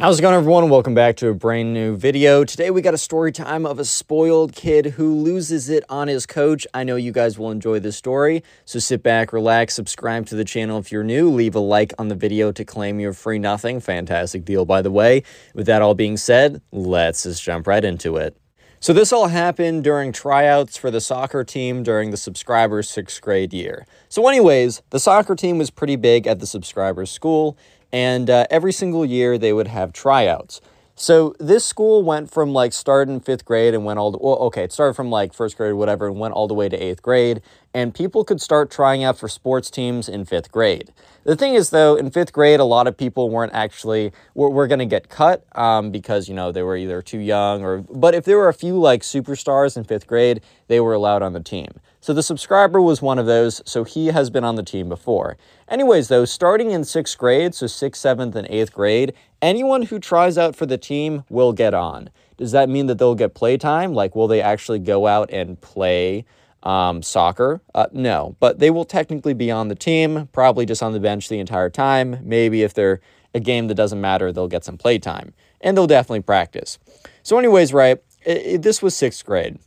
How's 0.00 0.20
it 0.20 0.22
going, 0.22 0.36
everyone? 0.36 0.68
Welcome 0.68 0.94
back 0.94 1.16
to 1.16 1.26
a 1.26 1.34
brand 1.34 1.74
new 1.74 1.96
video. 1.96 2.44
Today, 2.44 2.70
we 2.70 2.82
got 2.82 2.94
a 2.94 2.98
story 2.98 3.32
time 3.32 3.66
of 3.66 3.80
a 3.80 3.84
spoiled 3.84 4.52
kid 4.52 4.86
who 4.86 5.12
loses 5.12 5.68
it 5.68 5.82
on 5.88 6.06
his 6.06 6.24
coach. 6.24 6.68
I 6.72 6.84
know 6.84 6.94
you 6.94 7.10
guys 7.10 7.36
will 7.36 7.50
enjoy 7.50 7.80
this 7.80 7.96
story, 7.96 8.44
so 8.64 8.78
sit 8.78 9.02
back, 9.02 9.32
relax, 9.32 9.74
subscribe 9.74 10.26
to 10.26 10.36
the 10.36 10.44
channel 10.44 10.78
if 10.78 10.92
you're 10.92 11.02
new, 11.02 11.28
leave 11.28 11.56
a 11.56 11.58
like 11.58 11.94
on 11.98 12.06
the 12.06 12.14
video 12.14 12.52
to 12.52 12.64
claim 12.64 13.00
your 13.00 13.12
free 13.12 13.40
nothing. 13.40 13.80
Fantastic 13.80 14.44
deal, 14.44 14.64
by 14.64 14.82
the 14.82 14.90
way. 14.92 15.24
With 15.52 15.66
that 15.66 15.82
all 15.82 15.94
being 15.94 16.16
said, 16.16 16.62
let's 16.70 17.24
just 17.24 17.42
jump 17.42 17.66
right 17.66 17.84
into 17.84 18.18
it. 18.18 18.36
So, 18.78 18.92
this 18.92 19.12
all 19.12 19.26
happened 19.26 19.82
during 19.82 20.12
tryouts 20.12 20.76
for 20.76 20.92
the 20.92 21.00
soccer 21.00 21.42
team 21.42 21.82
during 21.82 22.12
the 22.12 22.16
subscriber's 22.16 22.88
sixth 22.88 23.20
grade 23.20 23.52
year. 23.52 23.84
So, 24.08 24.28
anyways, 24.28 24.82
the 24.90 25.00
soccer 25.00 25.34
team 25.34 25.58
was 25.58 25.70
pretty 25.70 25.96
big 25.96 26.28
at 26.28 26.38
the 26.38 26.46
subscriber's 26.46 27.10
school, 27.10 27.58
and 27.92 28.28
uh, 28.28 28.46
every 28.50 28.72
single 28.72 29.04
year 29.04 29.38
they 29.38 29.52
would 29.52 29.68
have 29.68 29.92
tryouts. 29.92 30.60
So 31.00 31.36
this 31.38 31.64
school 31.64 32.02
went 32.02 32.28
from 32.28 32.52
like 32.52 32.72
start 32.72 33.08
in 33.08 33.20
fifth 33.20 33.44
grade 33.44 33.72
and 33.72 33.84
went 33.84 34.00
all 34.00 34.10
the, 34.10 34.18
well, 34.18 34.34
okay, 34.38 34.64
it 34.64 34.72
started 34.72 34.94
from 34.94 35.10
like 35.10 35.32
first 35.32 35.56
grade 35.56 35.74
whatever 35.74 36.08
and 36.08 36.18
went 36.18 36.34
all 36.34 36.48
the 36.48 36.54
way 36.54 36.68
to 36.68 36.76
eighth 36.76 37.02
grade. 37.02 37.40
And 37.72 37.94
people 37.94 38.24
could 38.24 38.40
start 38.40 38.68
trying 38.68 39.04
out 39.04 39.16
for 39.16 39.28
sports 39.28 39.70
teams 39.70 40.08
in 40.08 40.24
fifth 40.24 40.50
grade. 40.50 40.92
The 41.22 41.36
thing 41.36 41.54
is, 41.54 41.70
though, 41.70 41.94
in 41.94 42.10
fifth 42.10 42.32
grade, 42.32 42.58
a 42.58 42.64
lot 42.64 42.88
of 42.88 42.96
people 42.96 43.30
weren't 43.30 43.52
actually 43.52 44.12
were, 44.34 44.50
were 44.50 44.66
going 44.66 44.80
to 44.80 44.86
get 44.86 45.08
cut 45.08 45.44
um, 45.56 45.92
because 45.92 46.28
you 46.28 46.34
know 46.34 46.50
they 46.50 46.62
were 46.62 46.76
either 46.76 47.00
too 47.00 47.20
young 47.20 47.62
or. 47.62 47.82
But 47.82 48.16
if 48.16 48.24
there 48.24 48.36
were 48.36 48.48
a 48.48 48.54
few 48.54 48.76
like 48.76 49.02
superstars 49.02 49.76
in 49.76 49.84
fifth 49.84 50.08
grade, 50.08 50.40
they 50.66 50.80
were 50.80 50.94
allowed 50.94 51.22
on 51.22 51.32
the 51.32 51.40
team. 51.40 51.68
So 52.08 52.14
the 52.14 52.22
subscriber 52.22 52.80
was 52.80 53.02
one 53.02 53.18
of 53.18 53.26
those, 53.26 53.60
so 53.66 53.84
he 53.84 54.06
has 54.06 54.30
been 54.30 54.42
on 54.42 54.54
the 54.54 54.62
team 54.62 54.88
before. 54.88 55.36
Anyways, 55.68 56.08
though, 56.08 56.24
starting 56.24 56.70
in 56.70 56.82
sixth 56.84 57.18
grade, 57.18 57.54
so 57.54 57.66
sixth, 57.66 58.00
seventh, 58.00 58.34
and 58.34 58.48
eighth 58.48 58.72
grade, 58.72 59.12
anyone 59.42 59.82
who 59.82 59.98
tries 59.98 60.38
out 60.38 60.56
for 60.56 60.64
the 60.64 60.78
team 60.78 61.24
will 61.28 61.52
get 61.52 61.74
on. 61.74 62.08
Does 62.38 62.52
that 62.52 62.70
mean 62.70 62.86
that 62.86 62.96
they'll 62.96 63.14
get 63.14 63.34
playtime? 63.34 63.92
Like, 63.92 64.16
will 64.16 64.26
they 64.26 64.40
actually 64.40 64.78
go 64.78 65.06
out 65.06 65.28
and 65.30 65.60
play 65.60 66.24
um, 66.62 67.02
soccer? 67.02 67.60
Uh, 67.74 67.88
no, 67.92 68.36
but 68.40 68.58
they 68.58 68.70
will 68.70 68.86
technically 68.86 69.34
be 69.34 69.50
on 69.50 69.68
the 69.68 69.74
team, 69.74 70.30
probably 70.32 70.64
just 70.64 70.82
on 70.82 70.94
the 70.94 71.00
bench 71.00 71.28
the 71.28 71.40
entire 71.40 71.68
time. 71.68 72.20
Maybe 72.22 72.62
if 72.62 72.72
they're 72.72 73.02
a 73.34 73.40
game 73.40 73.68
that 73.68 73.74
doesn't 73.74 74.00
matter, 74.00 74.32
they'll 74.32 74.48
get 74.48 74.64
some 74.64 74.78
playtime, 74.78 75.34
and 75.60 75.76
they'll 75.76 75.86
definitely 75.86 76.22
practice. 76.22 76.78
So, 77.22 77.38
anyways, 77.38 77.74
right, 77.74 77.98
it, 78.24 78.36
it, 78.46 78.62
this 78.62 78.80
was 78.80 78.96
sixth 78.96 79.26
grade. 79.26 79.58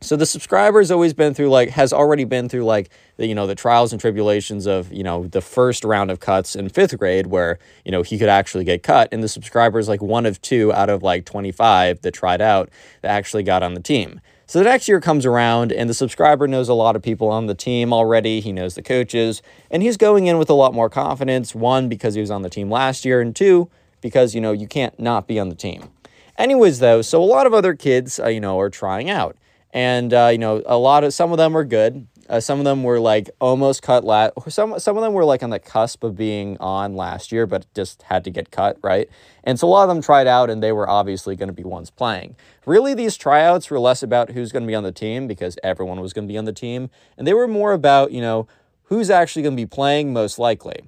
So 0.00 0.16
the 0.16 0.26
subscriber's 0.26 0.90
always 0.90 1.14
been 1.14 1.32
through 1.32 1.48
like 1.48 1.70
has 1.70 1.90
already 1.90 2.24
been 2.24 2.50
through 2.50 2.64
like 2.64 2.90
the 3.16 3.26
you 3.26 3.34
know 3.34 3.46
the 3.46 3.54
trials 3.54 3.90
and 3.90 3.98
tribulations 3.98 4.66
of 4.66 4.92
you 4.92 5.02
know 5.02 5.26
the 5.26 5.40
first 5.40 5.82
round 5.82 6.10
of 6.10 6.20
cuts 6.20 6.54
in 6.54 6.68
fifth 6.68 6.98
grade 6.98 7.28
where 7.28 7.58
you 7.86 7.90
know 7.90 8.02
he 8.02 8.18
could 8.18 8.28
actually 8.28 8.64
get 8.64 8.82
cut 8.82 9.08
and 9.12 9.22
the 9.22 9.28
subscriber 9.28 9.78
is 9.78 9.88
like 9.88 10.02
one 10.02 10.26
of 10.26 10.42
two 10.42 10.70
out 10.74 10.90
of 10.90 11.02
like 11.02 11.24
25 11.24 12.02
that 12.02 12.12
tried 12.12 12.42
out 12.42 12.68
that 13.00 13.08
actually 13.08 13.42
got 13.42 13.62
on 13.62 13.72
the 13.72 13.80
team. 13.80 14.20
So 14.46 14.58
the 14.58 14.66
next 14.66 14.88
year 14.88 15.00
comes 15.00 15.24
around 15.24 15.72
and 15.72 15.88
the 15.88 15.94
subscriber 15.94 16.46
knows 16.46 16.68
a 16.68 16.74
lot 16.74 16.96
of 16.96 17.02
people 17.02 17.30
on 17.30 17.46
the 17.46 17.54
team 17.54 17.90
already. 17.90 18.40
He 18.40 18.52
knows 18.52 18.74
the 18.74 18.82
coaches 18.82 19.40
and 19.70 19.82
he's 19.82 19.96
going 19.96 20.26
in 20.26 20.36
with 20.36 20.50
a 20.50 20.54
lot 20.54 20.74
more 20.74 20.90
confidence. 20.90 21.54
One 21.54 21.88
because 21.88 22.12
he 22.12 22.20
was 22.20 22.30
on 22.30 22.42
the 22.42 22.50
team 22.50 22.70
last 22.70 23.06
year 23.06 23.22
and 23.22 23.34
two 23.34 23.70
because 24.02 24.34
you 24.34 24.42
know 24.42 24.52
you 24.52 24.66
can't 24.66 25.00
not 25.00 25.26
be 25.26 25.40
on 25.40 25.48
the 25.48 25.54
team. 25.54 25.88
Anyways 26.36 26.80
though, 26.80 27.00
so 27.00 27.22
a 27.22 27.24
lot 27.24 27.46
of 27.46 27.54
other 27.54 27.74
kids 27.74 28.20
uh, 28.20 28.28
you 28.28 28.40
know 28.40 28.60
are 28.60 28.68
trying 28.68 29.08
out 29.08 29.34
and 29.74 30.14
uh, 30.14 30.28
you 30.32 30.38
know 30.38 30.62
a 30.64 30.78
lot 30.78 31.04
of 31.04 31.12
some 31.12 31.32
of 31.32 31.38
them 31.38 31.52
were 31.52 31.64
good. 31.64 32.06
Uh, 32.26 32.40
some 32.40 32.58
of 32.58 32.64
them 32.64 32.82
were 32.82 32.98
like 32.98 33.28
almost 33.38 33.82
cut 33.82 34.02
last 34.02 34.32
some 34.48 34.78
some 34.78 34.96
of 34.96 35.02
them 35.02 35.12
were 35.12 35.26
like 35.26 35.42
on 35.42 35.50
the 35.50 35.58
cusp 35.58 36.02
of 36.02 36.16
being 36.16 36.56
on 36.58 36.96
last 36.96 37.30
year 37.30 37.46
but 37.46 37.66
just 37.74 38.00
had 38.04 38.24
to 38.24 38.30
get 38.30 38.50
cut 38.50 38.78
right? 38.82 39.10
And 39.42 39.60
so 39.60 39.68
a 39.68 39.68
lot 39.68 39.82
of 39.82 39.94
them 39.94 40.00
tried 40.00 40.26
out 40.26 40.48
and 40.48 40.62
they 40.62 40.72
were 40.72 40.88
obviously 40.88 41.36
going 41.36 41.48
to 41.48 41.52
be 41.52 41.64
ones 41.64 41.90
playing. 41.90 42.34
Really 42.64 42.94
these 42.94 43.18
tryouts 43.18 43.68
were 43.68 43.78
less 43.78 44.02
about 44.02 44.30
who's 44.30 44.52
going 44.52 44.62
to 44.62 44.66
be 44.66 44.74
on 44.74 44.84
the 44.84 44.92
team 44.92 45.26
because 45.26 45.58
everyone 45.62 46.00
was 46.00 46.14
going 46.14 46.26
to 46.26 46.32
be 46.32 46.38
on 46.38 46.46
the 46.46 46.52
team. 46.52 46.88
And 47.18 47.26
they 47.26 47.34
were 47.34 47.48
more 47.48 47.74
about 47.74 48.10
you 48.10 48.22
know 48.22 48.46
who's 48.84 49.10
actually 49.10 49.42
going 49.42 49.56
to 49.56 49.62
be 49.62 49.66
playing 49.66 50.14
most 50.14 50.38
likely. 50.38 50.80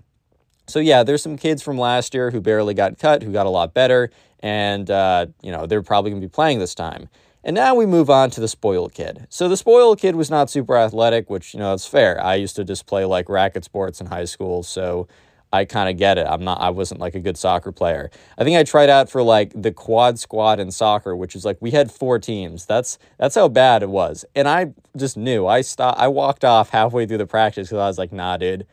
So 0.68 0.78
yeah 0.78 1.02
there's 1.02 1.22
some 1.22 1.36
kids 1.36 1.62
from 1.62 1.76
last 1.76 2.14
year 2.14 2.30
who 2.30 2.40
barely 2.40 2.72
got 2.72 2.98
cut 2.98 3.22
who 3.22 3.32
got 3.32 3.44
a 3.44 3.50
lot 3.50 3.74
better 3.74 4.10
and 4.40 4.90
uh, 4.90 5.26
you 5.42 5.52
know 5.52 5.66
they're 5.66 5.82
probably 5.82 6.12
going 6.12 6.22
to 6.22 6.26
be 6.26 6.32
playing 6.32 6.60
this 6.60 6.74
time 6.74 7.10
and 7.46 7.54
now 7.54 7.76
we 7.76 7.86
move 7.86 8.10
on 8.10 8.28
to 8.30 8.40
the 8.40 8.48
spoiled 8.48 8.92
kid. 8.92 9.28
So 9.30 9.48
the 9.48 9.56
spoiled 9.56 10.00
kid 10.00 10.16
was 10.16 10.28
not 10.28 10.50
super 10.50 10.76
athletic, 10.76 11.30
which, 11.30 11.54
you 11.54 11.60
know, 11.60 11.70
that's 11.70 11.86
fair. 11.86 12.20
I 12.20 12.34
used 12.34 12.56
to 12.56 12.64
just 12.64 12.86
play 12.86 13.04
like 13.04 13.28
racket 13.28 13.64
sports 13.64 14.00
in 14.00 14.08
high 14.08 14.24
school, 14.24 14.64
so 14.64 15.06
I 15.52 15.64
kind 15.64 15.88
of 15.88 15.96
get 15.96 16.18
it. 16.18 16.26
I'm 16.28 16.42
not 16.42 16.60
I 16.60 16.70
wasn't 16.70 17.00
like 17.00 17.14
a 17.14 17.20
good 17.20 17.38
soccer 17.38 17.70
player. 17.70 18.10
I 18.36 18.42
think 18.42 18.58
I 18.58 18.64
tried 18.64 18.90
out 18.90 19.08
for 19.08 19.22
like 19.22 19.52
the 19.54 19.70
quad 19.70 20.18
squad 20.18 20.58
in 20.58 20.72
soccer, 20.72 21.14
which 21.14 21.36
is 21.36 21.44
like 21.44 21.56
we 21.60 21.70
had 21.70 21.92
four 21.92 22.18
teams. 22.18 22.66
That's 22.66 22.98
that's 23.16 23.36
how 23.36 23.46
bad 23.46 23.84
it 23.84 23.90
was. 23.90 24.24
And 24.34 24.48
I 24.48 24.74
just 24.96 25.16
knew. 25.16 25.46
I 25.46 25.60
stopped 25.60 26.00
I 26.00 26.08
walked 26.08 26.44
off 26.44 26.70
halfway 26.70 27.06
through 27.06 27.18
the 27.18 27.26
practice 27.26 27.68
cuz 27.68 27.78
I 27.78 27.86
was 27.86 27.96
like, 27.96 28.12
"Nah, 28.12 28.38
dude. 28.38 28.66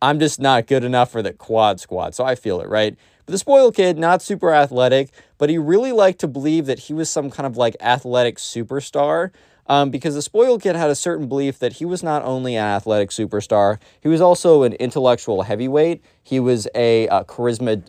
I'm 0.00 0.20
just 0.20 0.40
not 0.40 0.68
good 0.68 0.84
enough 0.84 1.10
for 1.10 1.22
the 1.22 1.32
quad 1.32 1.80
squad." 1.80 2.14
So 2.14 2.24
I 2.24 2.36
feel 2.36 2.60
it, 2.60 2.68
right? 2.68 2.96
The 3.26 3.38
spoiled 3.38 3.74
kid, 3.74 3.98
not 3.98 4.20
super 4.20 4.52
athletic, 4.52 5.10
but 5.38 5.48
he 5.48 5.58
really 5.58 5.92
liked 5.92 6.20
to 6.20 6.28
believe 6.28 6.66
that 6.66 6.80
he 6.80 6.92
was 6.92 7.08
some 7.08 7.30
kind 7.30 7.46
of 7.46 7.56
like 7.56 7.76
athletic 7.80 8.36
superstar. 8.36 9.30
Um, 9.68 9.90
because 9.90 10.14
the 10.14 10.22
spoiled 10.22 10.60
kid 10.60 10.74
had 10.74 10.90
a 10.90 10.94
certain 10.94 11.28
belief 11.28 11.60
that 11.60 11.74
he 11.74 11.84
was 11.84 12.02
not 12.02 12.24
only 12.24 12.56
an 12.56 12.64
athletic 12.64 13.10
superstar, 13.10 13.78
he 14.00 14.08
was 14.08 14.20
also 14.20 14.64
an 14.64 14.72
intellectual 14.74 15.42
heavyweight. 15.42 16.02
He 16.24 16.40
was 16.40 16.66
a, 16.74 17.06
a 17.06 17.24
charisma, 17.24 17.80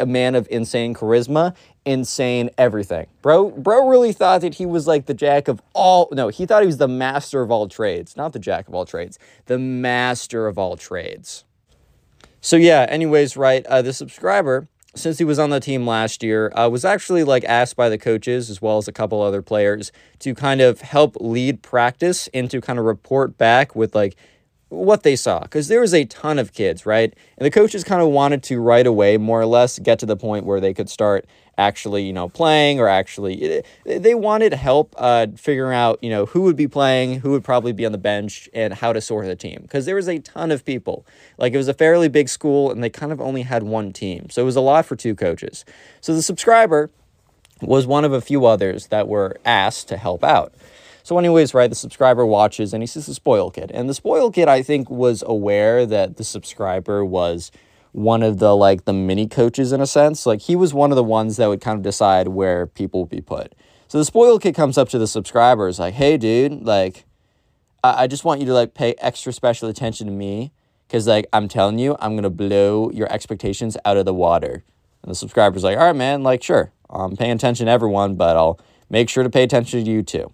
a 0.00 0.06
man 0.06 0.36
of 0.36 0.46
insane 0.48 0.94
charisma, 0.94 1.56
insane 1.84 2.50
everything. 2.56 3.08
Bro, 3.20 3.50
bro 3.50 3.88
really 3.88 4.12
thought 4.12 4.42
that 4.42 4.54
he 4.54 4.64
was 4.64 4.86
like 4.86 5.06
the 5.06 5.14
jack 5.14 5.48
of 5.48 5.60
all. 5.74 6.08
No, 6.12 6.28
he 6.28 6.46
thought 6.46 6.62
he 6.62 6.66
was 6.66 6.78
the 6.78 6.88
master 6.88 7.42
of 7.42 7.50
all 7.50 7.66
trades, 7.66 8.16
not 8.16 8.32
the 8.32 8.38
jack 8.38 8.68
of 8.68 8.74
all 8.74 8.86
trades, 8.86 9.18
the 9.46 9.58
master 9.58 10.46
of 10.46 10.56
all 10.56 10.76
trades. 10.76 11.44
So 12.40 12.56
yeah, 12.56 12.86
anyways, 12.88 13.36
right, 13.36 13.66
uh, 13.66 13.82
the 13.82 13.92
subscriber, 13.92 14.68
since 14.94 15.18
he 15.18 15.24
was 15.24 15.38
on 15.38 15.50
the 15.50 15.60
team 15.60 15.86
last 15.86 16.22
year, 16.22 16.52
uh, 16.54 16.68
was 16.68 16.84
actually 16.84 17.24
like 17.24 17.44
asked 17.44 17.76
by 17.76 17.88
the 17.88 17.98
coaches 17.98 18.48
as 18.48 18.62
well 18.62 18.78
as 18.78 18.88
a 18.88 18.92
couple 18.92 19.20
other 19.20 19.42
players 19.42 19.90
to 20.20 20.34
kind 20.34 20.60
of 20.60 20.80
help 20.80 21.16
lead 21.20 21.62
practice 21.62 22.28
and 22.32 22.50
to 22.50 22.60
kind 22.60 22.78
of 22.78 22.84
report 22.84 23.36
back 23.38 23.74
with 23.74 23.94
like 23.94 24.16
what 24.68 25.02
they 25.02 25.16
saw 25.16 25.40
because 25.40 25.68
there 25.68 25.80
was 25.80 25.94
a 25.94 26.04
ton 26.04 26.38
of 26.38 26.52
kids, 26.52 26.84
right? 26.84 27.14
And 27.36 27.46
the 27.46 27.50
coaches 27.50 27.84
kind 27.84 28.02
of 28.02 28.08
wanted 28.08 28.42
to 28.44 28.60
right 28.60 28.86
away, 28.86 29.16
more 29.16 29.40
or 29.40 29.46
less, 29.46 29.78
get 29.78 29.98
to 30.00 30.06
the 30.06 30.16
point 30.16 30.44
where 30.44 30.60
they 30.60 30.74
could 30.74 30.90
start 30.90 31.26
actually, 31.56 32.04
you 32.04 32.12
know, 32.12 32.28
playing 32.28 32.78
or 32.78 32.86
actually 32.86 33.62
eh, 33.86 33.98
they 33.98 34.14
wanted 34.14 34.52
help 34.52 34.94
uh, 34.98 35.26
figuring 35.36 35.76
out, 35.76 35.98
you 36.02 36.10
know, 36.10 36.26
who 36.26 36.42
would 36.42 36.56
be 36.56 36.68
playing, 36.68 37.20
who 37.20 37.30
would 37.30 37.44
probably 37.44 37.72
be 37.72 37.84
on 37.86 37.92
the 37.92 37.98
bench, 37.98 38.48
and 38.52 38.74
how 38.74 38.92
to 38.92 39.00
sort 39.00 39.26
the 39.26 39.36
team 39.36 39.60
because 39.62 39.86
there 39.86 39.96
was 39.96 40.08
a 40.08 40.18
ton 40.18 40.50
of 40.50 40.64
people. 40.64 41.06
Like 41.38 41.52
it 41.52 41.56
was 41.56 41.68
a 41.68 41.74
fairly 41.74 42.08
big 42.08 42.28
school, 42.28 42.70
and 42.70 42.82
they 42.82 42.90
kind 42.90 43.10
of 43.10 43.20
only 43.20 43.42
had 43.42 43.62
one 43.62 43.92
team, 43.92 44.28
so 44.30 44.42
it 44.42 44.44
was 44.44 44.56
a 44.56 44.60
lot 44.60 44.86
for 44.86 44.96
two 44.96 45.14
coaches. 45.14 45.64
So 46.00 46.14
the 46.14 46.22
subscriber 46.22 46.90
was 47.60 47.86
one 47.86 48.04
of 48.04 48.12
a 48.12 48.20
few 48.20 48.46
others 48.46 48.86
that 48.88 49.08
were 49.08 49.36
asked 49.44 49.88
to 49.88 49.96
help 49.96 50.22
out. 50.22 50.52
So, 51.08 51.18
anyways, 51.18 51.54
right, 51.54 51.70
the 51.70 51.74
subscriber 51.74 52.26
watches 52.26 52.74
and 52.74 52.82
he 52.82 52.86
sees 52.86 53.06
the 53.06 53.14
spoil 53.14 53.50
kid. 53.50 53.70
And 53.72 53.88
the 53.88 53.94
spoil 53.94 54.30
kid, 54.30 54.46
I 54.46 54.60
think, 54.60 54.90
was 54.90 55.24
aware 55.26 55.86
that 55.86 56.18
the 56.18 56.22
subscriber 56.22 57.02
was 57.02 57.50
one 57.92 58.22
of 58.22 58.40
the 58.40 58.54
like 58.54 58.84
the 58.84 58.92
mini 58.92 59.26
coaches 59.26 59.72
in 59.72 59.80
a 59.80 59.86
sense. 59.86 60.26
Like 60.26 60.42
he 60.42 60.54
was 60.54 60.74
one 60.74 60.92
of 60.92 60.96
the 60.96 61.02
ones 61.02 61.38
that 61.38 61.46
would 61.46 61.62
kind 61.62 61.78
of 61.78 61.82
decide 61.82 62.28
where 62.28 62.66
people 62.66 63.00
would 63.00 63.08
be 63.08 63.22
put. 63.22 63.54
So 63.86 63.96
the 63.96 64.04
spoil 64.04 64.38
kid 64.38 64.54
comes 64.54 64.76
up 64.76 64.90
to 64.90 64.98
the 64.98 65.06
subscribers 65.06 65.78
like, 65.78 65.94
hey 65.94 66.18
dude, 66.18 66.66
like 66.66 67.06
I, 67.82 68.02
I 68.02 68.06
just 68.06 68.26
want 68.26 68.40
you 68.40 68.46
to 68.48 68.52
like 68.52 68.74
pay 68.74 68.94
extra 68.98 69.32
special 69.32 69.70
attention 69.70 70.08
to 70.08 70.12
me. 70.12 70.52
Cause 70.90 71.08
like 71.08 71.26
I'm 71.32 71.48
telling 71.48 71.78
you, 71.78 71.96
I'm 72.00 72.16
gonna 72.16 72.28
blow 72.28 72.90
your 72.90 73.10
expectations 73.10 73.78
out 73.86 73.96
of 73.96 74.04
the 74.04 74.12
water. 74.12 74.62
And 75.02 75.10
the 75.10 75.14
subscriber's 75.14 75.64
like, 75.64 75.78
all 75.78 75.86
right, 75.86 75.96
man, 75.96 76.22
like 76.22 76.42
sure. 76.42 76.70
I'm 76.90 77.16
paying 77.16 77.32
attention 77.32 77.64
to 77.64 77.72
everyone, 77.72 78.16
but 78.16 78.36
I'll 78.36 78.60
make 78.90 79.08
sure 79.08 79.22
to 79.22 79.30
pay 79.30 79.42
attention 79.42 79.82
to 79.82 79.90
you 79.90 80.02
too. 80.02 80.32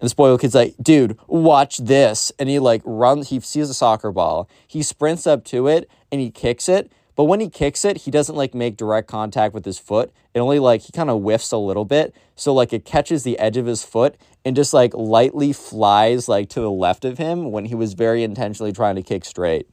And 0.00 0.06
the 0.06 0.10
spoiled 0.10 0.40
kid's 0.40 0.54
like, 0.54 0.74
dude, 0.80 1.18
watch 1.26 1.78
this. 1.78 2.32
And 2.38 2.48
he 2.48 2.58
like 2.58 2.80
runs, 2.84 3.28
he 3.28 3.40
sees 3.40 3.68
a 3.68 3.74
soccer 3.74 4.10
ball. 4.10 4.48
He 4.66 4.82
sprints 4.82 5.26
up 5.26 5.44
to 5.46 5.68
it 5.68 5.90
and 6.10 6.20
he 6.20 6.30
kicks 6.30 6.68
it. 6.68 6.90
But 7.16 7.24
when 7.24 7.40
he 7.40 7.50
kicks 7.50 7.84
it, 7.84 7.98
he 7.98 8.10
doesn't 8.10 8.34
like 8.34 8.54
make 8.54 8.78
direct 8.78 9.06
contact 9.06 9.52
with 9.52 9.66
his 9.66 9.78
foot. 9.78 10.10
It 10.32 10.40
only 10.40 10.58
like 10.58 10.82
he 10.82 10.92
kind 10.92 11.10
of 11.10 11.20
whiffs 11.20 11.52
a 11.52 11.58
little 11.58 11.84
bit. 11.84 12.14
So 12.34 12.54
like 12.54 12.72
it 12.72 12.86
catches 12.86 13.24
the 13.24 13.38
edge 13.38 13.58
of 13.58 13.66
his 13.66 13.84
foot 13.84 14.16
and 14.42 14.56
just 14.56 14.72
like 14.72 14.94
lightly 14.94 15.52
flies 15.52 16.28
like 16.28 16.48
to 16.50 16.60
the 16.60 16.70
left 16.70 17.04
of 17.04 17.18
him 17.18 17.50
when 17.50 17.66
he 17.66 17.74
was 17.74 17.92
very 17.92 18.22
intentionally 18.22 18.72
trying 18.72 18.96
to 18.96 19.02
kick 19.02 19.26
straight. 19.26 19.68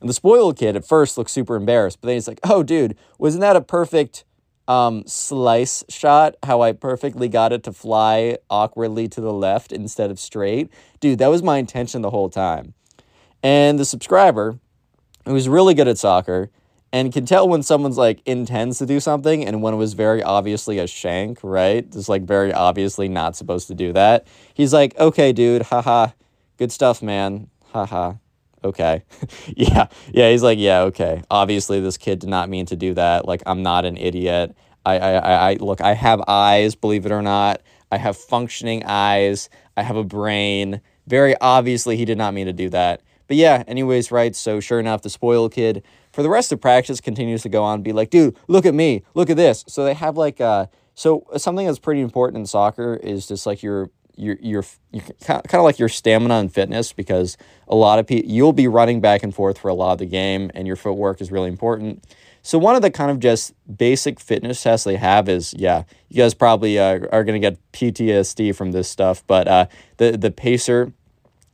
And 0.00 0.08
the 0.08 0.14
spoiled 0.14 0.56
kid 0.56 0.74
at 0.74 0.86
first 0.86 1.18
looks 1.18 1.32
super 1.32 1.56
embarrassed, 1.56 2.00
but 2.00 2.06
then 2.06 2.16
he's 2.16 2.28
like, 2.28 2.40
"Oh, 2.44 2.62
dude, 2.62 2.96
wasn't 3.18 3.40
that 3.42 3.56
a 3.56 3.60
perfect 3.60 4.24
um, 4.68 5.04
slice 5.06 5.84
shot? 5.88 6.36
How 6.42 6.62
I 6.62 6.72
perfectly 6.72 7.28
got 7.28 7.52
it 7.52 7.62
to 7.64 7.72
fly 7.72 8.38
awkwardly 8.50 9.08
to 9.08 9.20
the 9.20 9.32
left 9.32 9.72
instead 9.72 10.10
of 10.10 10.18
straight, 10.18 10.70
dude. 11.00 11.18
That 11.18 11.28
was 11.28 11.42
my 11.42 11.58
intention 11.58 12.02
the 12.02 12.10
whole 12.10 12.30
time." 12.30 12.74
And 13.42 13.78
the 13.78 13.84
subscriber, 13.84 14.58
who's 15.24 15.48
really 15.48 15.74
good 15.74 15.88
at 15.88 15.98
soccer, 15.98 16.50
and 16.92 17.12
can 17.12 17.26
tell 17.26 17.48
when 17.48 17.62
someone's 17.62 17.98
like 17.98 18.20
intends 18.26 18.78
to 18.78 18.86
do 18.86 19.00
something 19.00 19.44
and 19.44 19.60
when 19.60 19.74
it 19.74 19.76
was 19.76 19.94
very 19.94 20.22
obviously 20.22 20.78
a 20.78 20.86
shank, 20.86 21.38
right? 21.42 21.90
Just 21.90 22.08
like 22.08 22.22
very 22.22 22.52
obviously 22.52 23.08
not 23.08 23.36
supposed 23.36 23.68
to 23.68 23.74
do 23.74 23.92
that. 23.92 24.26
He's 24.54 24.72
like, 24.72 24.98
okay, 24.98 25.32
dude, 25.32 25.62
haha, 25.62 26.08
good 26.56 26.72
stuff, 26.72 27.02
man, 27.02 27.50
haha. 27.72 28.14
Okay. 28.66 29.02
yeah. 29.56 29.88
Yeah. 30.12 30.30
He's 30.30 30.42
like, 30.42 30.58
yeah, 30.58 30.82
okay. 30.82 31.22
Obviously, 31.30 31.80
this 31.80 31.96
kid 31.96 32.18
did 32.18 32.30
not 32.30 32.48
mean 32.48 32.66
to 32.66 32.76
do 32.76 32.94
that. 32.94 33.26
Like, 33.26 33.42
I'm 33.46 33.62
not 33.62 33.84
an 33.84 33.96
idiot. 33.96 34.56
I, 34.84 34.98
I, 34.98 35.50
I, 35.50 35.54
look, 35.54 35.80
I 35.80 35.94
have 35.94 36.22
eyes, 36.28 36.74
believe 36.74 37.06
it 37.06 37.12
or 37.12 37.22
not. 37.22 37.60
I 37.90 37.96
have 37.98 38.16
functioning 38.16 38.84
eyes. 38.84 39.48
I 39.76 39.82
have 39.82 39.96
a 39.96 40.04
brain. 40.04 40.80
Very 41.06 41.34
obviously, 41.40 41.96
he 41.96 42.04
did 42.04 42.18
not 42.18 42.34
mean 42.34 42.46
to 42.46 42.52
do 42.52 42.68
that. 42.70 43.02
But 43.28 43.36
yeah, 43.36 43.64
anyways, 43.66 44.12
right. 44.12 44.34
So, 44.36 44.60
sure 44.60 44.78
enough, 44.78 45.02
the 45.02 45.10
spoiled 45.10 45.52
kid 45.52 45.82
for 46.12 46.22
the 46.22 46.30
rest 46.30 46.50
of 46.52 46.60
practice 46.60 47.00
continues 47.00 47.42
to 47.42 47.48
go 47.48 47.62
on 47.62 47.74
and 47.74 47.84
be 47.84 47.92
like, 47.92 48.10
dude, 48.10 48.36
look 48.48 48.64
at 48.64 48.74
me, 48.74 49.02
look 49.14 49.28
at 49.28 49.36
this. 49.36 49.64
So 49.68 49.84
they 49.84 49.94
have 49.94 50.16
like 50.16 50.40
uh 50.40 50.66
so 50.94 51.26
something 51.36 51.66
that's 51.66 51.78
pretty 51.78 52.00
important 52.00 52.40
in 52.40 52.46
soccer 52.46 52.94
is 52.94 53.28
just 53.28 53.44
like 53.44 53.62
your 53.62 53.90
your 54.16 54.36
your, 54.40 54.64
kind 55.24 55.54
of 55.54 55.62
like 55.62 55.78
your 55.78 55.88
stamina 55.88 56.34
and 56.34 56.52
fitness 56.52 56.92
because 56.92 57.36
a 57.68 57.74
lot 57.74 57.98
of 57.98 58.06
people 58.06 58.30
you'll 58.30 58.52
be 58.52 58.68
running 58.68 59.00
back 59.00 59.22
and 59.22 59.34
forth 59.34 59.58
for 59.58 59.68
a 59.68 59.74
lot 59.74 59.92
of 59.92 59.98
the 59.98 60.06
game 60.06 60.50
and 60.54 60.66
your 60.66 60.76
footwork 60.76 61.20
is 61.20 61.30
really 61.30 61.48
important. 61.48 62.04
So 62.42 62.58
one 62.58 62.76
of 62.76 62.82
the 62.82 62.90
kind 62.90 63.10
of 63.10 63.18
just 63.18 63.54
basic 63.76 64.20
fitness 64.20 64.62
tests 64.62 64.84
they 64.84 64.96
have 64.96 65.28
is 65.28 65.54
yeah, 65.58 65.84
you 66.08 66.22
guys 66.22 66.34
probably 66.34 66.78
uh, 66.78 67.00
are 67.12 67.24
going 67.24 67.40
to 67.40 67.50
get 67.50 67.58
PTSD 67.72 68.54
from 68.54 68.72
this 68.72 68.88
stuff, 68.88 69.24
but 69.26 69.48
uh, 69.48 69.66
the 69.96 70.16
the 70.16 70.30
pacer 70.30 70.92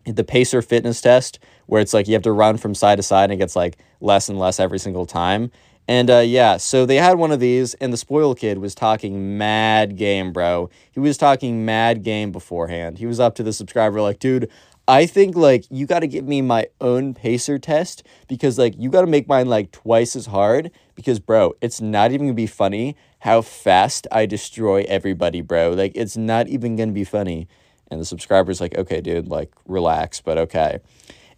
the 0.04 0.24
pacer 0.24 0.62
fitness 0.62 1.00
test 1.00 1.38
where 1.66 1.80
it's 1.80 1.94
like 1.94 2.08
you 2.08 2.14
have 2.14 2.22
to 2.22 2.32
run 2.32 2.56
from 2.56 2.74
side 2.74 2.96
to 2.96 3.02
side 3.02 3.24
and 3.24 3.34
it 3.34 3.36
gets 3.36 3.54
like 3.54 3.78
less 4.00 4.28
and 4.28 4.38
less 4.38 4.58
every 4.60 4.78
single 4.78 5.06
time. 5.06 5.50
And 5.88 6.10
uh, 6.10 6.18
yeah, 6.18 6.58
so 6.58 6.86
they 6.86 6.96
had 6.96 7.18
one 7.18 7.32
of 7.32 7.40
these, 7.40 7.74
and 7.74 7.92
the 7.92 7.96
spoiled 7.96 8.38
kid 8.38 8.58
was 8.58 8.74
talking 8.74 9.36
mad 9.36 9.96
game, 9.96 10.32
bro. 10.32 10.70
He 10.92 11.00
was 11.00 11.18
talking 11.18 11.64
mad 11.64 12.02
game 12.02 12.30
beforehand. 12.30 12.98
He 12.98 13.06
was 13.06 13.18
up 13.18 13.34
to 13.36 13.42
the 13.42 13.52
subscriber, 13.52 14.00
like, 14.00 14.20
dude, 14.20 14.48
I 14.88 15.06
think 15.06 15.36
like 15.36 15.64
you 15.70 15.86
got 15.86 16.00
to 16.00 16.06
give 16.08 16.26
me 16.26 16.42
my 16.42 16.66
own 16.80 17.14
pacer 17.14 17.58
test 17.58 18.02
because 18.26 18.58
like 18.58 18.74
you 18.76 18.90
got 18.90 19.02
to 19.02 19.06
make 19.06 19.28
mine 19.28 19.46
like 19.46 19.70
twice 19.70 20.16
as 20.16 20.26
hard 20.26 20.70
because, 20.94 21.20
bro, 21.20 21.54
it's 21.60 21.80
not 21.80 22.12
even 22.12 22.26
gonna 22.26 22.34
be 22.34 22.46
funny 22.46 22.96
how 23.20 23.42
fast 23.42 24.06
I 24.10 24.26
destroy 24.26 24.84
everybody, 24.88 25.40
bro. 25.40 25.70
Like, 25.70 25.92
it's 25.94 26.16
not 26.16 26.48
even 26.48 26.76
gonna 26.76 26.92
be 26.92 27.04
funny. 27.04 27.48
And 27.90 28.00
the 28.00 28.04
subscriber's 28.04 28.60
like, 28.60 28.76
okay, 28.76 29.00
dude, 29.00 29.28
like, 29.28 29.52
relax, 29.66 30.20
but 30.20 30.38
okay. 30.38 30.80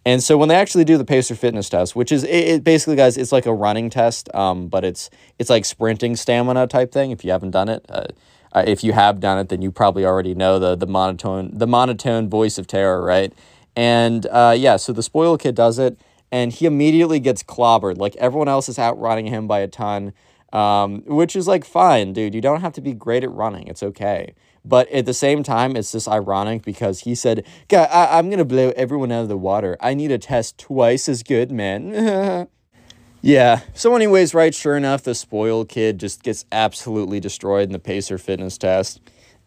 And 0.06 0.22
so 0.22 0.36
when 0.36 0.48
they 0.48 0.54
actually 0.54 0.84
do 0.84 0.98
the 0.98 1.04
pacer 1.04 1.34
fitness 1.34 1.68
test, 1.68 1.96
which 1.96 2.12
is 2.12 2.24
it, 2.24 2.28
it 2.28 2.64
basically, 2.64 2.96
guys, 2.96 3.16
it's 3.16 3.32
like 3.32 3.46
a 3.46 3.54
running 3.54 3.88
test, 3.88 4.32
um, 4.34 4.68
but 4.68 4.84
it's 4.84 5.08
it's 5.38 5.48
like 5.48 5.64
sprinting 5.64 6.14
stamina 6.14 6.66
type 6.66 6.92
thing. 6.92 7.10
If 7.10 7.24
you 7.24 7.30
haven't 7.30 7.52
done 7.52 7.68
it, 7.70 7.86
uh, 7.88 8.06
uh, 8.52 8.64
if 8.66 8.84
you 8.84 8.92
have 8.92 9.18
done 9.18 9.38
it, 9.38 9.48
then 9.48 9.62
you 9.62 9.70
probably 9.72 10.04
already 10.04 10.34
know 10.34 10.58
the 10.58 10.76
the 10.76 10.86
monotone 10.86 11.50
the 11.54 11.66
monotone 11.66 12.28
voice 12.28 12.58
of 12.58 12.66
terror, 12.66 13.02
right? 13.02 13.32
And 13.74 14.26
uh, 14.26 14.54
yeah, 14.56 14.76
so 14.76 14.92
the 14.92 15.02
spoiled 15.02 15.40
kid 15.40 15.54
does 15.54 15.78
it, 15.78 15.98
and 16.30 16.52
he 16.52 16.66
immediately 16.66 17.18
gets 17.18 17.42
clobbered. 17.42 17.96
Like 17.96 18.14
everyone 18.16 18.48
else 18.48 18.68
is 18.68 18.78
outrunning 18.78 19.26
him 19.26 19.48
by 19.48 19.60
a 19.60 19.68
ton, 19.68 20.12
um, 20.52 21.02
which 21.06 21.34
is 21.34 21.48
like 21.48 21.64
fine, 21.64 22.12
dude. 22.12 22.34
You 22.34 22.42
don't 22.42 22.60
have 22.60 22.74
to 22.74 22.82
be 22.82 22.92
great 22.92 23.24
at 23.24 23.30
running. 23.30 23.68
It's 23.68 23.82
okay. 23.82 24.34
But 24.64 24.88
at 24.90 25.04
the 25.04 25.14
same 25.14 25.42
time, 25.42 25.76
it's 25.76 25.92
just 25.92 26.08
ironic 26.08 26.62
because 26.62 27.00
he 27.00 27.14
said, 27.14 27.46
God, 27.68 27.88
I- 27.90 28.18
I'm 28.18 28.28
going 28.28 28.38
to 28.38 28.44
blow 28.44 28.72
everyone 28.76 29.12
out 29.12 29.22
of 29.22 29.28
the 29.28 29.36
water. 29.36 29.76
I 29.80 29.94
need 29.94 30.10
a 30.10 30.18
test 30.18 30.58
twice 30.58 31.08
as 31.08 31.22
good, 31.22 31.50
man. 31.50 32.48
yeah. 33.20 33.60
So, 33.74 33.94
anyways, 33.94 34.32
right, 34.32 34.54
sure 34.54 34.76
enough, 34.76 35.02
the 35.02 35.14
spoiled 35.14 35.68
kid 35.68 35.98
just 35.98 36.22
gets 36.22 36.46
absolutely 36.50 37.20
destroyed 37.20 37.64
in 37.64 37.72
the 37.72 37.78
Pacer 37.78 38.16
fitness 38.16 38.56
test. 38.56 39.00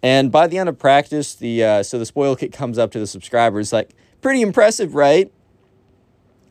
And 0.04 0.32
by 0.32 0.46
the 0.46 0.60
end 0.60 0.70
of 0.70 0.78
practice, 0.78 1.34
the 1.34 1.64
uh, 1.64 1.84
so 1.84 1.98
the 1.98 2.06
spoiled 2.06 2.40
kid 2.40 2.52
comes 2.52 2.78
up 2.78 2.92
to 2.92 3.00
the 3.00 3.08
subscribers 3.08 3.74
like, 3.74 3.96
pretty 4.22 4.42
impressive, 4.42 4.94
right? 4.94 5.32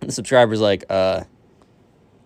And 0.00 0.10
the 0.10 0.12
subscriber's 0.12 0.60
like, 0.60 0.84
uh, 0.90 1.22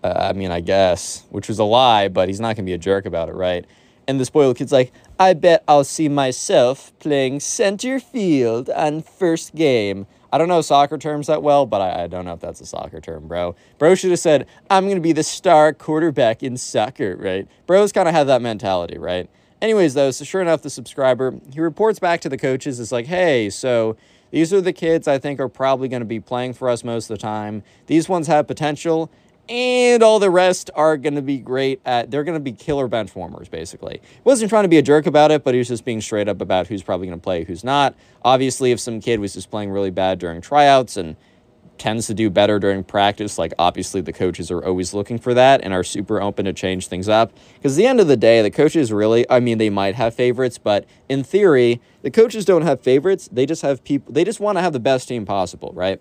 uh, 0.02 0.14
I 0.30 0.32
mean, 0.32 0.50
I 0.50 0.60
guess, 0.60 1.24
which 1.30 1.48
was 1.48 1.58
a 1.58 1.64
lie, 1.64 2.08
but 2.08 2.28
he's 2.28 2.40
not 2.40 2.56
to 2.56 2.62
be 2.62 2.72
a 2.72 2.78
jerk 2.78 3.04
about 3.04 3.28
it, 3.28 3.34
right? 3.34 3.66
And 4.10 4.18
the 4.18 4.24
spoiled 4.24 4.56
kid's 4.56 4.72
like, 4.72 4.92
I 5.20 5.34
bet 5.34 5.62
I'll 5.68 5.84
see 5.84 6.08
myself 6.08 6.92
playing 6.98 7.38
center 7.38 8.00
field 8.00 8.68
on 8.70 9.02
first 9.02 9.54
game. 9.54 10.08
I 10.32 10.38
don't 10.38 10.48
know 10.48 10.62
soccer 10.62 10.98
terms 10.98 11.28
that 11.28 11.44
well, 11.44 11.64
but 11.64 11.80
I, 11.80 12.02
I 12.02 12.06
don't 12.08 12.24
know 12.24 12.32
if 12.32 12.40
that's 12.40 12.60
a 12.60 12.66
soccer 12.66 13.00
term, 13.00 13.28
bro. 13.28 13.54
Bro 13.78 13.94
should 13.94 14.10
have 14.10 14.18
said, 14.18 14.48
I'm 14.68 14.86
going 14.86 14.96
to 14.96 15.00
be 15.00 15.12
the 15.12 15.22
star 15.22 15.72
quarterback 15.72 16.42
in 16.42 16.56
soccer, 16.56 17.16
right? 17.16 17.46
Bros 17.68 17.92
kind 17.92 18.08
of 18.08 18.14
have 18.14 18.26
that 18.26 18.42
mentality, 18.42 18.98
right? 18.98 19.30
Anyways, 19.62 19.94
though, 19.94 20.10
so 20.10 20.24
sure 20.24 20.42
enough, 20.42 20.62
the 20.62 20.70
subscriber, 20.70 21.38
he 21.52 21.60
reports 21.60 22.00
back 22.00 22.20
to 22.22 22.28
the 22.28 22.36
coaches, 22.36 22.80
is 22.80 22.90
like, 22.90 23.06
hey, 23.06 23.48
so 23.48 23.96
these 24.32 24.52
are 24.52 24.60
the 24.60 24.72
kids 24.72 25.06
I 25.06 25.18
think 25.18 25.38
are 25.38 25.48
probably 25.48 25.86
going 25.86 26.02
to 26.02 26.06
be 26.06 26.18
playing 26.18 26.54
for 26.54 26.68
us 26.68 26.82
most 26.82 27.08
of 27.08 27.16
the 27.16 27.22
time. 27.22 27.62
These 27.86 28.08
ones 28.08 28.26
have 28.26 28.48
potential 28.48 29.08
and 29.50 30.00
all 30.00 30.20
the 30.20 30.30
rest 30.30 30.70
are 30.76 30.96
going 30.96 31.16
to 31.16 31.22
be 31.22 31.38
great 31.38 31.80
at 31.84 32.10
they're 32.10 32.22
going 32.22 32.36
to 32.36 32.40
be 32.40 32.52
killer 32.52 32.86
bench 32.86 33.14
warmers 33.16 33.48
basically. 33.48 34.00
Wasn't 34.22 34.48
trying 34.48 34.62
to 34.62 34.68
be 34.68 34.78
a 34.78 34.82
jerk 34.82 35.06
about 35.06 35.32
it 35.32 35.42
but 35.42 35.54
he 35.54 35.58
was 35.58 35.68
just 35.68 35.84
being 35.84 36.00
straight 36.00 36.28
up 36.28 36.40
about 36.40 36.68
who's 36.68 36.82
probably 36.82 37.08
going 37.08 37.18
to 37.18 37.22
play 37.22 37.44
who's 37.44 37.64
not. 37.64 37.96
Obviously 38.24 38.70
if 38.70 38.78
some 38.78 39.00
kid 39.00 39.18
was 39.18 39.34
just 39.34 39.50
playing 39.50 39.70
really 39.70 39.90
bad 39.90 40.20
during 40.20 40.40
tryouts 40.40 40.96
and 40.96 41.16
tends 41.78 42.06
to 42.06 42.14
do 42.14 42.28
better 42.30 42.58
during 42.58 42.84
practice 42.84 43.38
like 43.38 43.52
obviously 43.58 44.00
the 44.00 44.12
coaches 44.12 44.50
are 44.50 44.62
always 44.64 44.94
looking 44.94 45.18
for 45.18 45.34
that 45.34 45.62
and 45.62 45.72
are 45.72 45.82
super 45.82 46.20
open 46.20 46.44
to 46.44 46.52
change 46.52 46.86
things 46.86 47.08
up. 47.08 47.32
Because 47.54 47.76
at 47.76 47.78
the 47.78 47.86
end 47.86 47.98
of 47.98 48.06
the 48.06 48.16
day 48.16 48.42
the 48.42 48.52
coaches 48.52 48.92
really 48.92 49.28
i 49.28 49.40
mean 49.40 49.58
they 49.58 49.70
might 49.70 49.96
have 49.96 50.14
favorites 50.14 50.58
but 50.58 50.86
in 51.08 51.24
theory 51.24 51.80
the 52.02 52.10
coaches 52.10 52.44
don't 52.44 52.62
have 52.62 52.80
favorites. 52.80 53.28
They 53.32 53.46
just 53.46 53.62
have 53.62 53.82
people 53.82 54.12
they 54.12 54.22
just 54.22 54.38
want 54.38 54.58
to 54.58 54.62
have 54.62 54.72
the 54.72 54.80
best 54.80 55.08
team 55.08 55.26
possible 55.26 55.72
right 55.74 56.00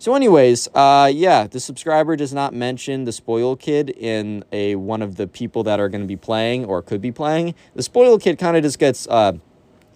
so, 0.00 0.14
anyways, 0.14 0.66
uh, 0.74 1.12
yeah, 1.12 1.46
the 1.46 1.60
subscriber 1.60 2.16
does 2.16 2.32
not 2.32 2.54
mention 2.54 3.04
the 3.04 3.12
spoil 3.12 3.54
kid 3.54 3.90
in 3.90 4.42
a 4.50 4.76
one 4.76 5.02
of 5.02 5.16
the 5.16 5.26
people 5.26 5.62
that 5.64 5.78
are 5.78 5.90
going 5.90 6.00
to 6.00 6.06
be 6.06 6.16
playing 6.16 6.64
or 6.64 6.80
could 6.80 7.02
be 7.02 7.12
playing. 7.12 7.54
The 7.74 7.82
spoil 7.82 8.18
kid 8.18 8.38
kind 8.38 8.56
of 8.56 8.62
just 8.62 8.78
gets 8.78 9.06
uh, 9.08 9.34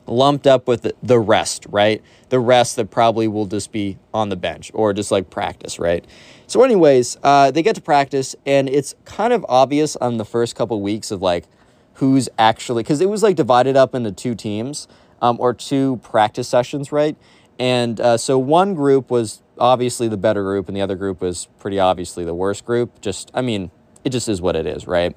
lumped 0.07 0.47
up 0.47 0.69
with 0.69 0.93
the, 1.03 1.19
rest, 1.19 1.65
right? 1.71 2.03
The 2.29 2.39
rest 2.39 2.77
that 2.77 2.91
probably 2.91 3.29
will 3.29 3.47
just 3.47 3.73
be 3.73 3.97
on 4.13 4.29
the 4.29 4.37
bench 4.37 4.71
or 4.75 4.93
just 4.93 5.11
like 5.11 5.31
practice, 5.31 5.79
right? 5.79 6.05
So, 6.49 6.63
anyways, 6.63 7.17
uh, 7.23 7.51
they 7.51 7.63
get 7.63 7.75
to 7.77 7.81
practice, 7.81 8.37
and 8.45 8.69
it's 8.69 8.95
kind 9.07 9.33
of 9.33 9.47
obvious 9.49 9.97
on 9.97 10.19
the 10.19 10.27
first 10.27 10.55
couple 10.55 10.83
weeks 10.83 11.11
of 11.13 11.23
like 11.23 11.47
who's 11.95 12.29
actually 12.39 12.83
because 12.83 13.01
it 13.01 13.09
was 13.09 13.23
like 13.23 13.37
divided 13.37 13.75
up 13.75 13.95
into 13.95 14.13
two 14.13 14.35
teams 14.35 14.87
um, 15.23 15.39
or 15.41 15.55
two 15.55 15.97
practice 16.03 16.47
sessions, 16.47 16.93
right? 16.93 17.17
And 17.59 17.99
uh, 18.01 18.19
so 18.19 18.39
one 18.39 18.75
group 18.75 19.11
was 19.11 19.41
obviously 19.59 20.09
the 20.09 20.17
better 20.17 20.43
group, 20.43 20.69
and 20.69 20.77
the 20.77 20.81
other 20.81 20.97
group 20.97 21.21
was 21.21 21.49
pretty 21.59 21.79
obviously 21.79 22.25
the 22.25 22.35
worst 22.35 22.65
group. 22.65 23.01
Just, 23.01 23.31
I 23.35 23.43
mean, 23.43 23.71
it 24.05 24.11
just 24.11 24.29
is 24.29 24.41
what 24.41 24.57
it 24.57 24.67
is, 24.67 24.87
right? 24.87 25.17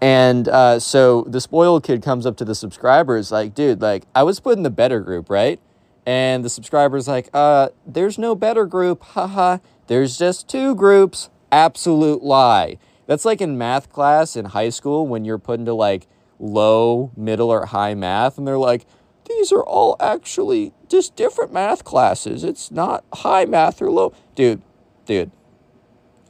And 0.00 0.48
uh, 0.48 0.78
so 0.78 1.22
the 1.22 1.40
spoiled 1.40 1.84
kid 1.84 2.02
comes 2.02 2.26
up 2.26 2.36
to 2.36 2.44
the 2.44 2.54
subscribers 2.54 3.32
like, 3.32 3.54
dude, 3.54 3.82
like, 3.82 4.04
I 4.14 4.22
was 4.22 4.40
put 4.40 4.56
in 4.56 4.62
the 4.62 4.70
better 4.70 5.00
group, 5.00 5.28
right? 5.28 5.60
And 6.06 6.44
the 6.44 6.48
subscriber's 6.48 7.08
like, 7.08 7.28
uh, 7.34 7.68
there's 7.86 8.16
no 8.16 8.34
better 8.34 8.64
group, 8.64 9.02
haha. 9.02 9.58
There's 9.88 10.18
just 10.18 10.48
two 10.48 10.74
groups. 10.74 11.30
Absolute 11.50 12.22
lie. 12.22 12.78
That's 13.06 13.24
like 13.24 13.40
in 13.40 13.58
math 13.58 13.90
class 13.90 14.36
in 14.36 14.46
high 14.46 14.68
school 14.68 15.06
when 15.06 15.24
you're 15.24 15.38
put 15.38 15.58
into 15.58 15.74
like 15.74 16.06
low, 16.38 17.10
middle, 17.16 17.50
or 17.50 17.66
high 17.66 17.94
math, 17.94 18.38
and 18.38 18.46
they're 18.46 18.58
like, 18.58 18.86
these 19.28 19.52
are 19.52 19.62
all 19.62 19.96
actually 20.00 20.72
just 20.88 21.16
different 21.16 21.52
math 21.52 21.84
classes. 21.84 22.44
It's 22.44 22.70
not 22.70 23.04
high 23.12 23.44
math 23.44 23.80
or 23.82 23.90
low. 23.90 24.12
Dude, 24.34 24.62
dude. 25.06 25.30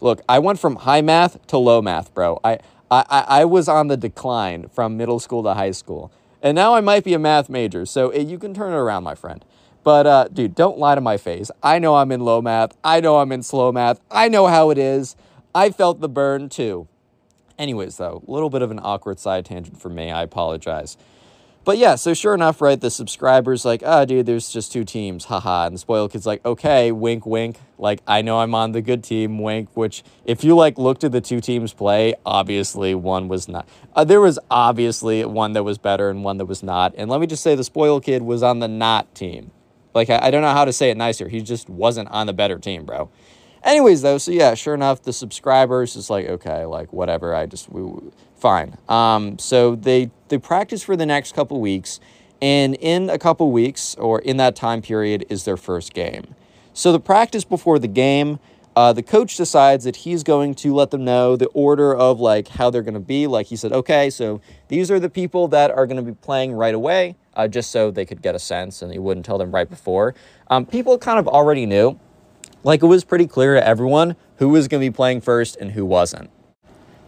Look, 0.01 0.23
I 0.29 0.39
went 0.39 0.59
from 0.59 0.77
high 0.77 1.01
math 1.01 1.45
to 1.49 1.59
low 1.59 1.83
math, 1.83 2.15
bro. 2.15 2.41
I, 2.45 2.59
I, 2.91 3.25
I 3.29 3.45
was 3.45 3.69
on 3.69 3.89
the 3.89 3.97
decline 3.97 4.69
from 4.69 4.97
middle 4.97 5.19
school 5.19 5.43
to 5.43 5.55
high 5.55 5.73
school. 5.73 6.13
And 6.41 6.55
now 6.55 6.75
I 6.75 6.81
might 6.81 7.03
be 7.03 7.15
a 7.15 7.19
math 7.19 7.49
major, 7.49 7.85
so 7.85 8.11
it, 8.11 8.29
you 8.29 8.39
can 8.39 8.55
turn 8.55 8.73
it 8.73 8.77
around, 8.77 9.03
my 9.03 9.17
friend. 9.17 9.45
But, 9.83 10.07
uh, 10.07 10.29
dude, 10.33 10.55
don't 10.55 10.79
lie 10.79 10.95
to 10.95 11.01
my 11.01 11.17
face. 11.17 11.51
I 11.63 11.79
know 11.79 11.97
I'm 11.97 12.13
in 12.13 12.21
low 12.21 12.41
math. 12.41 12.77
I 12.85 13.01
know 13.01 13.19
I'm 13.19 13.33
in 13.33 13.43
slow 13.43 13.73
math. 13.73 14.01
I 14.11 14.29
know 14.29 14.47
how 14.47 14.71
it 14.71 14.79
is. 14.79 15.17
I 15.55 15.71
felt 15.71 16.01
the 16.01 16.09
burn 16.09 16.49
too. 16.49 16.87
Anyways, 17.59 17.97
though, 17.97 18.23
a 18.27 18.31
little 18.31 18.51
bit 18.51 18.63
of 18.63 18.71
an 18.71 18.79
awkward 18.81 19.19
side 19.19 19.45
tangent 19.45 19.81
for 19.81 19.89
me. 19.89 20.11
I 20.11 20.23
apologize. 20.23 20.97
But 21.69 21.77
yeah, 21.77 21.97
so 21.97 22.15
sure 22.15 22.33
enough, 22.33 22.63
right, 22.63 22.81
the 22.81 22.91
subscriber's 22.91 23.67
like, 23.67 23.83
oh, 23.85 24.07
dude, 24.07 24.25
there's 24.25 24.49
just 24.49 24.73
two 24.73 24.85
teams, 24.85 25.27
haha. 25.27 25.67
And 25.67 25.75
the 25.75 25.79
spoiled 25.79 26.13
kid's 26.13 26.25
like, 26.25 26.43
okay, 26.43 26.93
wink, 26.93 27.27
wink. 27.27 27.59
Like, 27.77 28.01
I 28.07 28.23
know 28.23 28.41
I'm 28.41 28.55
on 28.55 28.73
the 28.73 28.81
good 28.81 29.05
team, 29.05 29.39
wink, 29.39 29.77
which 29.77 30.03
if 30.25 30.43
you 30.43 30.57
like 30.57 30.79
looked 30.79 31.05
at 31.05 31.13
the 31.13 31.21
two 31.21 31.43
teams 31.43 31.75
play, 31.75 32.15
obviously 32.25 32.95
one 32.95 33.29
was 33.29 33.49
not. 33.49 33.69
Uh, 33.95 34.05
there 34.05 34.23
was 34.23 34.39
obviously 34.51 35.23
one 35.27 35.53
that 35.53 35.63
was 35.63 35.77
better 35.77 36.09
and 36.09 36.25
one 36.25 36.39
that 36.39 36.47
was 36.47 36.63
not. 36.63 36.95
And 36.97 37.11
let 37.11 37.21
me 37.21 37.27
just 37.27 37.43
say, 37.43 37.55
the 37.55 37.65
spoiled 37.65 38.03
kid 38.03 38.23
was 38.23 38.43
on 38.43 38.61
the 38.61 38.69
not 38.69 39.15
team. 39.15 39.51
Like, 39.93 40.09
I, 40.09 40.21
I 40.23 40.31
don't 40.31 40.41
know 40.41 40.55
how 40.55 40.65
to 40.65 40.73
say 40.73 40.89
it 40.89 40.97
nicer. 40.97 41.29
He 41.29 41.43
just 41.43 41.69
wasn't 41.69 42.09
on 42.09 42.27
the 42.27 42.33
better 42.33 42.59
team, 42.59 42.87
bro. 42.87 43.11
Anyways, 43.63 44.01
though, 44.01 44.17
so 44.17 44.31
yeah, 44.31 44.55
sure 44.55 44.73
enough, 44.73 45.03
the 45.03 45.13
subscribers 45.13 45.97
is 45.97 46.09
like, 46.09 46.29
okay, 46.29 46.65
like 46.65 46.95
whatever. 46.95 47.35
I 47.35 47.45
just 47.45 47.69
we, 47.69 47.83
fine. 48.39 48.77
Um, 48.89 49.39
so 49.39 49.75
they 49.75 50.11
they 50.29 50.39
practice 50.39 50.83
for 50.83 50.97
the 50.97 51.07
next 51.07 51.35
couple 51.35 51.61
weeks, 51.61 52.01
and 52.41 52.75
in 52.77 53.11
a 53.11 53.19
couple 53.19 53.51
weeks 53.51 53.95
or 53.97 54.21
in 54.21 54.37
that 54.39 54.57
time 54.57 54.83
period 54.83 55.27
is 55.29 55.45
their 55.45 55.57
first 55.57 55.95
game. 55.95 56.35
So 56.73 56.93
the 56.93 57.01
practice 57.01 57.45
before 57.45 57.79
the 57.79 57.89
game, 57.89 58.39
uh, 58.77 58.93
the 58.93 59.03
coach 59.03 59.37
decides 59.37 59.85
that 59.85 59.97
he's 59.97 60.23
going 60.23 60.55
to 60.55 60.73
let 60.73 60.93
them 60.93 61.05
know 61.05 61.35
the 61.35 61.47
order 61.49 61.95
of 61.95 62.21
like 62.21 62.49
how 62.49 62.71
they're 62.71 62.83
going 62.83 62.95
to 62.95 63.01
be. 63.01 63.27
Like 63.27 63.47
he 63.47 63.57
said, 63.57 63.73
okay, 63.73 64.11
so 64.11 64.41
these 64.69 64.91
are 64.91 65.01
the 65.01 65.11
people 65.11 65.49
that 65.49 65.71
are 65.71 65.87
going 65.87 65.97
to 65.97 66.03
be 66.03 66.15
playing 66.15 66.53
right 66.53 66.75
away, 66.75 67.17
uh, 67.35 67.49
just 67.49 67.71
so 67.73 67.91
they 67.91 68.05
could 68.05 68.23
get 68.23 68.35
a 68.35 68.39
sense, 68.39 68.83
and 68.83 68.93
he 68.93 68.99
wouldn't 68.99 69.27
tell 69.27 69.39
them 69.39 69.53
right 69.53 69.69
before. 69.69 70.15
Um, 70.49 70.65
people 70.65 70.97
kind 70.99 71.19
of 71.19 71.27
already 71.27 71.67
knew 71.67 71.99
like 72.63 72.83
it 72.83 72.87
was 72.87 73.05
pretty 73.05 73.27
clear 73.27 73.55
to 73.55 73.67
everyone 73.67 74.17
who 74.37 74.49
was 74.51 74.69
going 74.69 74.81
to 74.81 74.91
be 74.91 74.95
playing 74.95 75.21
first 75.21 75.57
and 75.57 75.73
who 75.73 75.85
wasn't. 75.85 76.31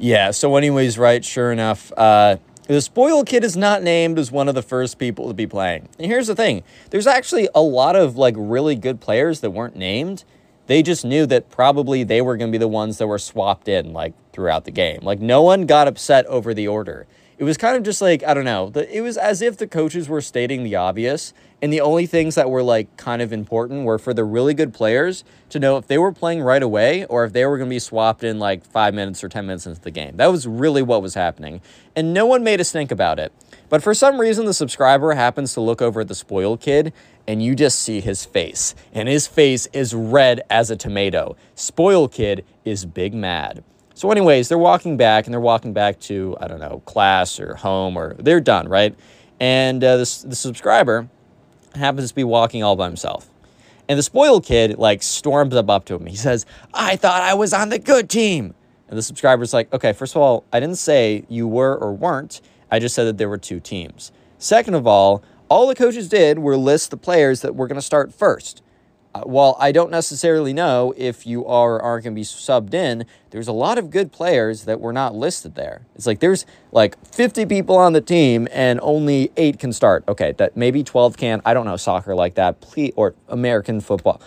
Yeah, 0.01 0.31
so, 0.31 0.57
anyways, 0.57 0.97
right, 0.97 1.23
sure 1.23 1.53
enough, 1.53 1.93
uh, 1.95 2.39
the 2.67 2.81
spoiled 2.81 3.27
kid 3.27 3.45
is 3.45 3.55
not 3.55 3.83
named 3.83 4.19
as 4.19 4.33
one 4.33 4.49
of 4.49 4.55
the 4.55 4.63
first 4.63 4.99
people 4.99 5.29
to 5.29 5.35
be 5.35 5.47
playing. 5.47 5.91
And 5.99 6.07
here's 6.07 6.27
the 6.27 6.35
thing 6.35 6.63
there's 6.89 7.07
actually 7.07 7.51
a 7.55 7.61
lot 7.61 7.97
of 7.97 8.17
like 8.17 8.35
really 8.39 8.77
good 8.77 9.01
players 9.01 9.41
that 9.41 9.51
weren't 9.51 9.77
named. 9.77 10.25
They 10.69 10.83
just 10.83 11.05
knew 11.05 11.27
that 11.27 11.51
probably 11.51 12.03
they 12.03 12.23
were 12.23 12.39
going 12.39 12.51
to 12.51 12.53
be 12.53 12.59
the 12.59 12.69
ones 12.69 12.97
that 12.97 13.09
were 13.09 13.19
swapped 13.19 13.69
in 13.69 13.93
like 13.93 14.15
throughout 14.33 14.65
the 14.65 14.71
game. 14.71 15.01
Like 15.03 15.21
no 15.21 15.43
one 15.43 15.67
got 15.67 15.87
upset 15.87 16.25
over 16.27 16.55
the 16.55 16.67
order 16.67 17.07
it 17.41 17.45
was 17.45 17.57
kind 17.57 17.75
of 17.75 17.83
just 17.83 18.03
like 18.03 18.23
I 18.23 18.35
don't 18.35 18.45
know. 18.45 18.71
it 18.75 19.01
was 19.01 19.17
as 19.17 19.41
if 19.41 19.57
the 19.57 19.67
coaches 19.67 20.11
were 20.11 20.21
stating 20.21 20.63
the 20.63 20.77
obvious, 20.77 21.33
and 21.63 21.73
the 21.73 21.81
only 21.81 22.05
things 22.05 22.35
that 22.35 22.51
were 22.51 22.63
like 22.63 22.95
kind 22.99 23.23
of 23.23 23.33
important 23.33 23.85
were 23.85 23.99
for 23.99 24.13
the 24.13 24.25
really 24.25 24.53
good 24.53 24.75
players 24.75 25.25
to 25.49 25.59
know 25.59 25.79
if 25.79 25.87
they 25.87 25.97
were 25.97 26.13
playing 26.13 26.43
right 26.43 26.63
away 26.63 27.07
or 27.07 27.25
if 27.25 27.33
they 27.33 27.47
were 27.47 27.57
going 27.57 27.71
to 27.71 27.75
be 27.75 27.79
swapped 27.79 28.23
in 28.23 28.39
like 28.39 28.63
five 28.67 28.93
minutes 28.93 29.25
or 29.25 29.31
ten 29.31 29.47
minutes 29.47 29.67
into 29.67 29.81
the 29.81 29.91
game. 29.91 30.19
That 30.19 30.27
was 30.27 30.47
really 30.47 30.83
what 30.83 31.01
was 31.01 31.15
happening, 31.15 31.63
and 31.97 32.13
no 32.13 32.27
one 32.27 32.45
made 32.45 32.61
a 32.61 32.65
stink 32.65 32.93
about 32.93 33.19
it. 33.19 33.33
But 33.71 33.83
for 33.83 33.95
some 33.95 34.21
reason, 34.21 34.45
the 34.45 34.53
subscriber 34.53 35.15
happens 35.15 35.55
to 35.55 35.63
look 35.63 35.81
over 35.81 36.03
at 36.03 36.09
the 36.09 36.15
spoiled 36.15 36.61
kid, 36.61 36.93
and 37.27 37.43
you 37.43 37.55
just 37.55 37.81
see 37.81 38.03
his 38.03 38.27
face, 38.27 38.75
and 38.93 39.09
his 39.09 39.27
face 39.27 39.67
is 39.73 39.95
red 39.95 40.43
as 40.51 40.71
a 40.71 40.77
tomato. 40.77 41.37
Spoiled 41.55 42.13
kid 42.13 42.45
is 42.67 42.85
big 42.85 43.15
mad. 43.15 43.65
So, 44.01 44.11
anyways, 44.11 44.49
they're 44.49 44.57
walking 44.57 44.97
back 44.97 45.27
and 45.27 45.35
they're 45.35 45.43
walking 45.43 45.75
back 45.75 46.01
to, 46.01 46.35
I 46.41 46.49
don't 46.49 46.59
know, 46.59 46.81
class 46.87 47.39
or 47.39 47.55
home 47.55 47.99
or 47.99 48.15
they're 48.15 48.41
done, 48.41 48.67
right? 48.67 48.95
And 49.39 49.85
uh, 49.85 49.99
this, 49.99 50.23
the 50.23 50.35
subscriber 50.35 51.07
happens 51.75 52.09
to 52.09 52.15
be 52.15 52.25
walking 52.25 52.63
all 52.63 52.77
by 52.77 52.87
himself. 52.87 53.29
And 53.91 53.99
the 53.99 54.03
spoiled 54.03 54.47
kid, 54.47 54.79
like, 54.79 55.03
storms 55.03 55.55
up, 55.55 55.69
up 55.69 55.85
to 55.85 55.97
him. 55.97 56.07
He 56.07 56.17
says, 56.17 56.47
I 56.73 56.97
thought 56.97 57.21
I 57.21 57.35
was 57.35 57.53
on 57.53 57.69
the 57.69 57.79
good 57.79 58.09
team. 58.09 58.55
And 58.89 58.97
the 58.97 59.03
subscriber's 59.03 59.53
like, 59.53 59.71
okay, 59.71 59.93
first 59.93 60.17
of 60.17 60.23
all, 60.23 60.45
I 60.51 60.61
didn't 60.61 60.79
say 60.79 61.27
you 61.29 61.47
were 61.47 61.77
or 61.77 61.93
weren't. 61.93 62.41
I 62.71 62.79
just 62.79 62.95
said 62.95 63.05
that 63.05 63.19
there 63.19 63.29
were 63.29 63.37
two 63.37 63.61
teams. 63.61 64.13
Second 64.39 64.77
of 64.77 64.87
all, 64.87 65.23
all 65.51 65.67
the 65.67 65.75
coaches 65.75 66.09
did 66.09 66.39
were 66.39 66.57
list 66.57 66.91
the 66.91 66.97
players 66.97 67.43
that 67.43 67.55
were 67.55 67.67
going 67.67 67.77
to 67.77 67.83
start 67.83 68.15
first. 68.15 68.63
Uh, 69.13 69.23
while 69.23 69.57
I 69.59 69.73
don't 69.73 69.91
necessarily 69.91 70.53
know 70.53 70.95
if 70.97 71.27
you 71.27 71.45
are 71.47 71.75
or 71.75 71.83
aren't 71.83 72.05
going 72.05 72.15
to 72.15 72.21
be 72.21 72.25
subbed 72.25 72.75
in, 72.75 73.07
there's 73.31 73.49
a 73.49 73.53
lot 73.53 73.77
of 73.77 73.91
good 73.91 74.13
players 74.13 74.65
that 74.67 74.81
were 74.81 74.93
not 74.93 75.17
listed 75.17 75.57
there. 75.57 75.83
It's 75.97 76.07
like 76.07 76.21
there's 76.21 76.47
like 76.71 76.97
50 77.07 77.47
people 77.47 77.77
on 77.77 77.93
the 77.93 78.01
team 78.01 78.47
and 78.53 78.79
only 78.83 79.33
eight 79.37 79.59
can 79.59 79.73
start. 79.73 80.05
Okay, 80.07 80.33
that 80.39 80.57
maybe 80.57 80.85
12 80.85 81.17
can. 81.17 81.43
I 81.45 81.55
don't 81.55 81.67
know 81.67 81.77
soccer 81.77 82.15
like 82.15 82.35
that. 82.35 82.61
Please, 82.61 82.93
or 82.95 83.15
American 83.29 83.81
football, 83.81 84.21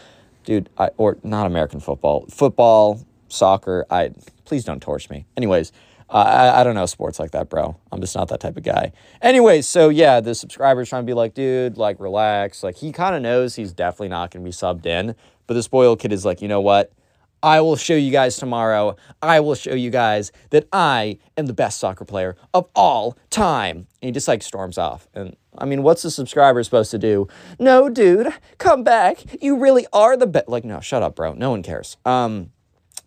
dude, 0.43 0.69
I, 0.77 0.89
or 0.97 1.17
not 1.23 1.47
American 1.47 1.79
football, 1.79 2.25
football, 2.29 2.99
soccer. 3.29 3.85
I 3.89 4.11
please 4.43 4.65
don't 4.65 4.81
torch 4.81 5.09
me. 5.09 5.25
Anyways. 5.37 5.71
I, 6.13 6.61
I 6.61 6.63
don't 6.63 6.75
know 6.75 6.85
sports 6.85 7.19
like 7.19 7.31
that, 7.31 7.49
bro. 7.49 7.75
I'm 7.91 7.99
just 7.99 8.15
not 8.15 8.27
that 8.29 8.39
type 8.39 8.55
of 8.55 8.63
guy. 8.63 8.91
Anyways, 9.21 9.67
so 9.67 9.89
yeah, 9.89 10.19
the 10.19 10.35
subscriber's 10.35 10.89
trying 10.89 11.01
to 11.01 11.07
be 11.07 11.13
like, 11.13 11.33
dude, 11.33 11.77
like, 11.77 11.99
relax. 11.99 12.63
Like, 12.63 12.75
he 12.75 12.91
kind 12.91 13.15
of 13.15 13.21
knows 13.21 13.55
he's 13.55 13.73
definitely 13.73 14.09
not 14.09 14.31
going 14.31 14.43
to 14.43 14.47
be 14.47 14.53
subbed 14.53 14.85
in. 14.85 15.15
But 15.47 15.55
the 15.55 15.63
spoiled 15.63 15.99
kid 15.99 16.13
is 16.13 16.23
like, 16.23 16.41
you 16.41 16.47
know 16.47 16.61
what? 16.61 16.93
I 17.41 17.59
will 17.59 17.75
show 17.75 17.95
you 17.95 18.11
guys 18.11 18.37
tomorrow. 18.37 18.95
I 19.21 19.41
will 19.41 19.55
show 19.55 19.73
you 19.73 19.89
guys 19.89 20.31
that 20.51 20.67
I 20.71 21.17
am 21.35 21.47
the 21.47 21.53
best 21.53 21.77
soccer 21.77 22.05
player 22.05 22.37
of 22.53 22.69
all 22.73 23.17
time. 23.29 23.87
And 24.01 24.07
he 24.07 24.11
just 24.11 24.29
like 24.29 24.41
storms 24.41 24.77
off. 24.77 25.09
And 25.13 25.35
I 25.57 25.65
mean, 25.65 25.83
what's 25.83 26.03
the 26.03 26.11
subscriber 26.11 26.63
supposed 26.63 26.91
to 26.91 26.97
do? 26.97 27.27
No, 27.59 27.89
dude, 27.89 28.33
come 28.59 28.83
back. 28.83 29.43
You 29.43 29.57
really 29.57 29.85
are 29.91 30.15
the 30.15 30.27
best. 30.27 30.47
Like, 30.47 30.63
no, 30.63 30.79
shut 30.79 31.03
up, 31.03 31.15
bro. 31.15 31.33
No 31.33 31.49
one 31.49 31.63
cares. 31.63 31.97
Um, 32.05 32.51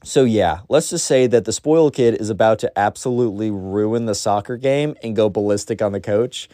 so, 0.03 0.25
yeah, 0.25 0.61
let's 0.69 0.91
just 0.91 1.07
say 1.07 1.27
that 1.27 1.45
the 1.45 1.53
spoiled 1.53 1.95
kid 1.95 2.15
is 2.15 2.31
about 2.31 2.59
to 2.61 2.79
absolutely 2.79 3.51
ruin 3.51 4.07
the 4.07 4.15
soccer 4.15 4.57
game 4.57 4.95
and 5.03 5.17
go 5.17 5.29
ballistic 5.29 5.83
on 5.83 5.93
the 5.93 6.01
coach. 6.01 6.49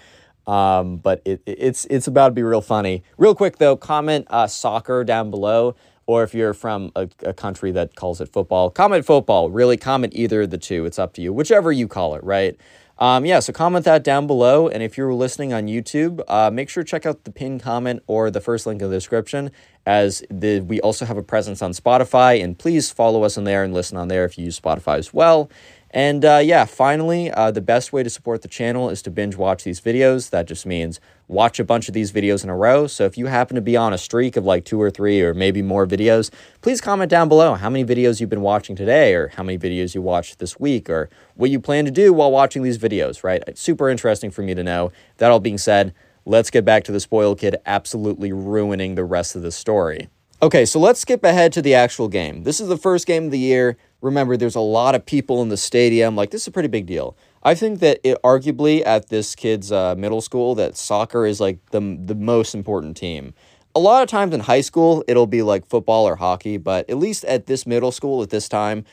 Um, 0.46 0.96
but 0.96 1.22
it, 1.24 1.42
it's 1.46 1.84
it's 1.84 2.06
about 2.06 2.28
to 2.28 2.34
be 2.34 2.42
real 2.42 2.60
funny. 2.60 3.04
Real 3.16 3.34
quick 3.34 3.58
though, 3.58 3.76
comment 3.76 4.26
uh, 4.28 4.48
soccer 4.48 5.04
down 5.04 5.30
below, 5.30 5.76
or 6.06 6.24
if 6.24 6.34
you're 6.34 6.54
from 6.54 6.90
a, 6.96 7.08
a 7.20 7.32
country 7.32 7.70
that 7.72 7.94
calls 7.94 8.20
it 8.20 8.28
football, 8.28 8.68
comment 8.68 9.06
football. 9.06 9.50
Really, 9.50 9.76
comment 9.76 10.12
either 10.16 10.42
of 10.42 10.50
the 10.50 10.58
two. 10.58 10.84
It's 10.84 10.98
up 10.98 11.12
to 11.14 11.22
you, 11.22 11.32
whichever 11.32 11.70
you 11.70 11.86
call 11.86 12.16
it, 12.16 12.24
right? 12.24 12.56
Um, 13.02 13.26
yeah, 13.26 13.40
so 13.40 13.52
comment 13.52 13.84
that 13.84 14.04
down 14.04 14.28
below. 14.28 14.68
And 14.68 14.80
if 14.80 14.96
you're 14.96 15.12
listening 15.12 15.52
on 15.52 15.66
YouTube, 15.66 16.22
uh, 16.28 16.52
make 16.52 16.68
sure 16.68 16.84
to 16.84 16.88
check 16.88 17.04
out 17.04 17.24
the 17.24 17.32
pinned 17.32 17.60
comment 17.60 18.00
or 18.06 18.30
the 18.30 18.40
first 18.40 18.64
link 18.64 18.80
in 18.80 18.88
the 18.88 18.94
description, 18.94 19.50
as 19.84 20.22
the, 20.30 20.60
we 20.60 20.80
also 20.82 21.04
have 21.04 21.16
a 21.16 21.22
presence 21.22 21.62
on 21.62 21.72
Spotify. 21.72 22.40
And 22.40 22.56
please 22.56 22.92
follow 22.92 23.24
us 23.24 23.36
on 23.36 23.42
there 23.42 23.64
and 23.64 23.74
listen 23.74 23.96
on 23.96 24.06
there 24.06 24.24
if 24.24 24.38
you 24.38 24.44
use 24.44 24.60
Spotify 24.60 24.98
as 24.98 25.12
well. 25.12 25.50
And 25.92 26.24
uh, 26.24 26.40
yeah, 26.42 26.64
finally, 26.64 27.30
uh, 27.30 27.50
the 27.50 27.60
best 27.60 27.92
way 27.92 28.02
to 28.02 28.08
support 28.08 28.40
the 28.40 28.48
channel 28.48 28.88
is 28.88 29.02
to 29.02 29.10
binge 29.10 29.36
watch 29.36 29.62
these 29.64 29.80
videos. 29.80 30.30
That 30.30 30.46
just 30.46 30.64
means 30.64 31.00
watch 31.28 31.60
a 31.60 31.64
bunch 31.64 31.88
of 31.88 31.94
these 31.94 32.12
videos 32.12 32.42
in 32.42 32.50
a 32.50 32.56
row. 32.56 32.86
So 32.86 33.04
if 33.04 33.18
you 33.18 33.26
happen 33.26 33.56
to 33.56 33.60
be 33.60 33.76
on 33.76 33.92
a 33.92 33.98
streak 33.98 34.36
of 34.36 34.44
like 34.44 34.64
two 34.64 34.80
or 34.80 34.90
three 34.90 35.20
or 35.20 35.34
maybe 35.34 35.60
more 35.60 35.86
videos, 35.86 36.30
please 36.62 36.80
comment 36.80 37.10
down 37.10 37.28
below 37.28 37.54
how 37.54 37.68
many 37.68 37.84
videos 37.84 38.20
you've 38.20 38.30
been 38.30 38.40
watching 38.40 38.74
today 38.74 39.14
or 39.14 39.28
how 39.28 39.42
many 39.42 39.58
videos 39.58 39.94
you 39.94 40.00
watched 40.00 40.38
this 40.38 40.58
week 40.58 40.88
or 40.88 41.10
what 41.34 41.50
you 41.50 41.60
plan 41.60 41.84
to 41.84 41.90
do 41.90 42.12
while 42.12 42.30
watching 42.30 42.62
these 42.62 42.78
videos, 42.78 43.22
right? 43.22 43.42
It's 43.46 43.60
super 43.60 43.90
interesting 43.90 44.30
for 44.30 44.42
me 44.42 44.54
to 44.54 44.62
know. 44.62 44.92
That 45.18 45.30
all 45.30 45.40
being 45.40 45.58
said, 45.58 45.92
let's 46.24 46.50
get 46.50 46.64
back 46.64 46.84
to 46.84 46.92
the 46.92 47.00
spoiled 47.00 47.38
kid 47.38 47.56
absolutely 47.66 48.32
ruining 48.32 48.94
the 48.94 49.04
rest 49.04 49.36
of 49.36 49.42
the 49.42 49.52
story. 49.52 50.08
Okay, 50.42 50.64
so 50.64 50.80
let's 50.80 51.00
skip 51.00 51.22
ahead 51.22 51.52
to 51.52 51.62
the 51.62 51.74
actual 51.74 52.08
game. 52.08 52.42
This 52.42 52.60
is 52.60 52.68
the 52.68 52.76
first 52.76 53.06
game 53.06 53.26
of 53.26 53.30
the 53.30 53.38
year. 53.38 53.76
Remember, 54.02 54.36
there's 54.36 54.56
a 54.56 54.60
lot 54.60 54.94
of 54.94 55.06
people 55.06 55.40
in 55.42 55.48
the 55.48 55.56
stadium. 55.56 56.16
Like, 56.16 56.30
this 56.30 56.42
is 56.42 56.48
a 56.48 56.50
pretty 56.50 56.68
big 56.68 56.86
deal. 56.86 57.16
I 57.44 57.54
think 57.54 57.80
that 57.80 57.98
it 58.04 58.20
arguably 58.22 58.84
at 58.86 59.08
this 59.08 59.34
kid's 59.34 59.72
uh, 59.72 59.94
middle 59.96 60.20
school 60.20 60.54
that 60.56 60.76
soccer 60.76 61.26
is 61.26 61.40
like 61.40 61.58
the 61.70 61.98
the 62.04 62.14
most 62.14 62.54
important 62.54 62.96
team. 62.96 63.34
A 63.74 63.80
lot 63.80 64.02
of 64.02 64.08
times 64.08 64.34
in 64.34 64.40
high 64.40 64.60
school 64.60 65.02
it'll 65.08 65.26
be 65.26 65.42
like 65.42 65.66
football 65.66 66.06
or 66.06 66.16
hockey, 66.16 66.56
but 66.56 66.88
at 66.88 66.98
least 66.98 67.24
at 67.24 67.46
this 67.46 67.66
middle 67.66 67.90
school 67.90 68.22
at 68.22 68.30
this 68.30 68.48
time, 68.48 68.84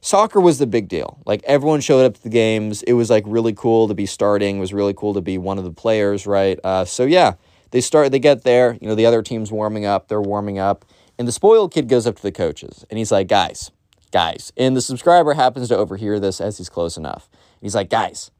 soccer 0.00 0.40
was 0.40 0.58
the 0.58 0.66
big 0.66 0.88
deal. 0.88 1.18
Like 1.26 1.42
everyone 1.44 1.80
showed 1.80 2.04
up 2.04 2.14
to 2.14 2.22
the 2.22 2.28
games. 2.28 2.82
It 2.82 2.94
was 2.94 3.08
like 3.08 3.22
really 3.26 3.52
cool 3.52 3.86
to 3.86 3.94
be 3.94 4.06
starting. 4.06 4.56
It 4.56 4.60
was 4.60 4.72
really 4.72 4.94
cool 4.94 5.14
to 5.14 5.20
be 5.20 5.38
one 5.38 5.58
of 5.58 5.64
the 5.64 5.72
players, 5.72 6.26
right? 6.26 6.58
Uh, 6.64 6.84
so 6.84 7.04
yeah, 7.04 7.34
they 7.70 7.80
start. 7.80 8.10
They 8.10 8.18
get 8.18 8.42
there. 8.42 8.76
You 8.80 8.88
know, 8.88 8.96
the 8.96 9.06
other 9.06 9.22
team's 9.22 9.52
warming 9.52 9.86
up. 9.86 10.08
They're 10.08 10.20
warming 10.20 10.58
up, 10.58 10.84
and 11.18 11.28
the 11.28 11.32
spoiled 11.32 11.72
kid 11.72 11.88
goes 11.88 12.04
up 12.04 12.16
to 12.16 12.22
the 12.22 12.32
coaches 12.32 12.84
and 12.90 12.98
he's 12.98 13.12
like, 13.12 13.28
"Guys, 13.28 13.70
guys." 14.12 14.52
And 14.56 14.76
the 14.76 14.80
subscriber 14.80 15.34
happens 15.34 15.68
to 15.68 15.76
overhear 15.76 16.20
this 16.20 16.40
as 16.40 16.58
he's 16.58 16.68
close 16.68 16.96
enough. 16.96 17.28
He's 17.60 17.74
like, 17.74 17.90
"Guys, 17.90 18.30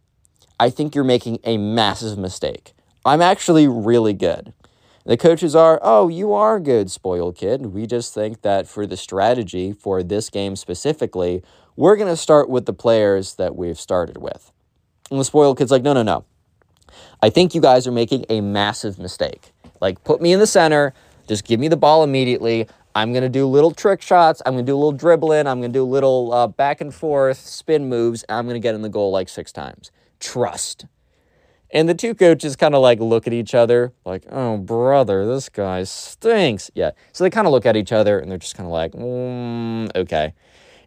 I 0.60 0.70
think 0.70 0.94
you're 0.94 1.02
making 1.02 1.40
a 1.42 1.58
massive 1.58 2.16
mistake. 2.16 2.74
I'm 3.04 3.20
actually 3.20 3.66
really 3.66 4.12
good." 4.12 4.52
The 5.04 5.16
coaches 5.16 5.56
are, 5.56 5.80
oh, 5.82 6.06
you 6.06 6.32
are 6.32 6.60
good, 6.60 6.88
spoiled 6.88 7.36
kid. 7.36 7.66
We 7.66 7.88
just 7.88 8.14
think 8.14 8.42
that 8.42 8.68
for 8.68 8.86
the 8.86 8.96
strategy 8.96 9.72
for 9.72 10.00
this 10.04 10.30
game 10.30 10.54
specifically, 10.54 11.42
we're 11.74 11.96
going 11.96 12.08
to 12.08 12.16
start 12.16 12.48
with 12.48 12.66
the 12.66 12.72
players 12.72 13.34
that 13.34 13.56
we've 13.56 13.80
started 13.80 14.18
with. 14.18 14.52
And 15.10 15.18
the 15.18 15.24
spoiled 15.24 15.58
kid's 15.58 15.72
like, 15.72 15.82
no, 15.82 15.92
no, 15.92 16.04
no. 16.04 16.24
I 17.20 17.30
think 17.30 17.52
you 17.52 17.60
guys 17.60 17.86
are 17.88 17.92
making 17.92 18.26
a 18.28 18.40
massive 18.40 18.98
mistake. 19.00 19.52
Like, 19.80 20.04
put 20.04 20.22
me 20.22 20.32
in 20.32 20.38
the 20.38 20.46
center, 20.46 20.94
just 21.26 21.44
give 21.44 21.58
me 21.58 21.66
the 21.66 21.76
ball 21.76 22.04
immediately. 22.04 22.68
I'm 22.94 23.12
going 23.12 23.22
to 23.22 23.28
do 23.28 23.46
little 23.46 23.70
trick 23.70 24.02
shots. 24.02 24.42
I'm 24.44 24.54
going 24.54 24.66
to 24.66 24.70
do 24.70 24.74
a 24.74 24.78
little 24.78 24.92
dribbling. 24.92 25.46
I'm 25.46 25.60
going 25.60 25.72
to 25.72 25.78
do 25.78 25.84
little 25.84 26.32
uh, 26.32 26.46
back 26.46 26.80
and 26.80 26.94
forth 26.94 27.38
spin 27.38 27.88
moves. 27.88 28.24
I'm 28.28 28.44
going 28.44 28.54
to 28.54 28.60
get 28.60 28.74
in 28.74 28.82
the 28.82 28.88
goal 28.88 29.10
like 29.10 29.28
six 29.28 29.52
times. 29.52 29.90
Trust. 30.20 30.86
And 31.74 31.88
the 31.88 31.94
two 31.94 32.14
coaches 32.14 32.54
kind 32.54 32.74
of 32.74 32.82
like 32.82 33.00
look 33.00 33.26
at 33.26 33.32
each 33.32 33.54
other, 33.54 33.94
like, 34.04 34.26
oh, 34.30 34.58
brother, 34.58 35.26
this 35.26 35.48
guy 35.48 35.84
stinks. 35.84 36.70
Yeah. 36.74 36.90
So 37.12 37.24
they 37.24 37.30
kind 37.30 37.46
of 37.46 37.52
look 37.52 37.64
at 37.64 37.76
each 37.76 37.92
other 37.92 38.18
and 38.18 38.30
they're 38.30 38.38
just 38.38 38.56
kind 38.56 38.66
of 38.66 38.72
like, 38.72 38.92
mm, 38.92 39.90
okay. 39.96 40.34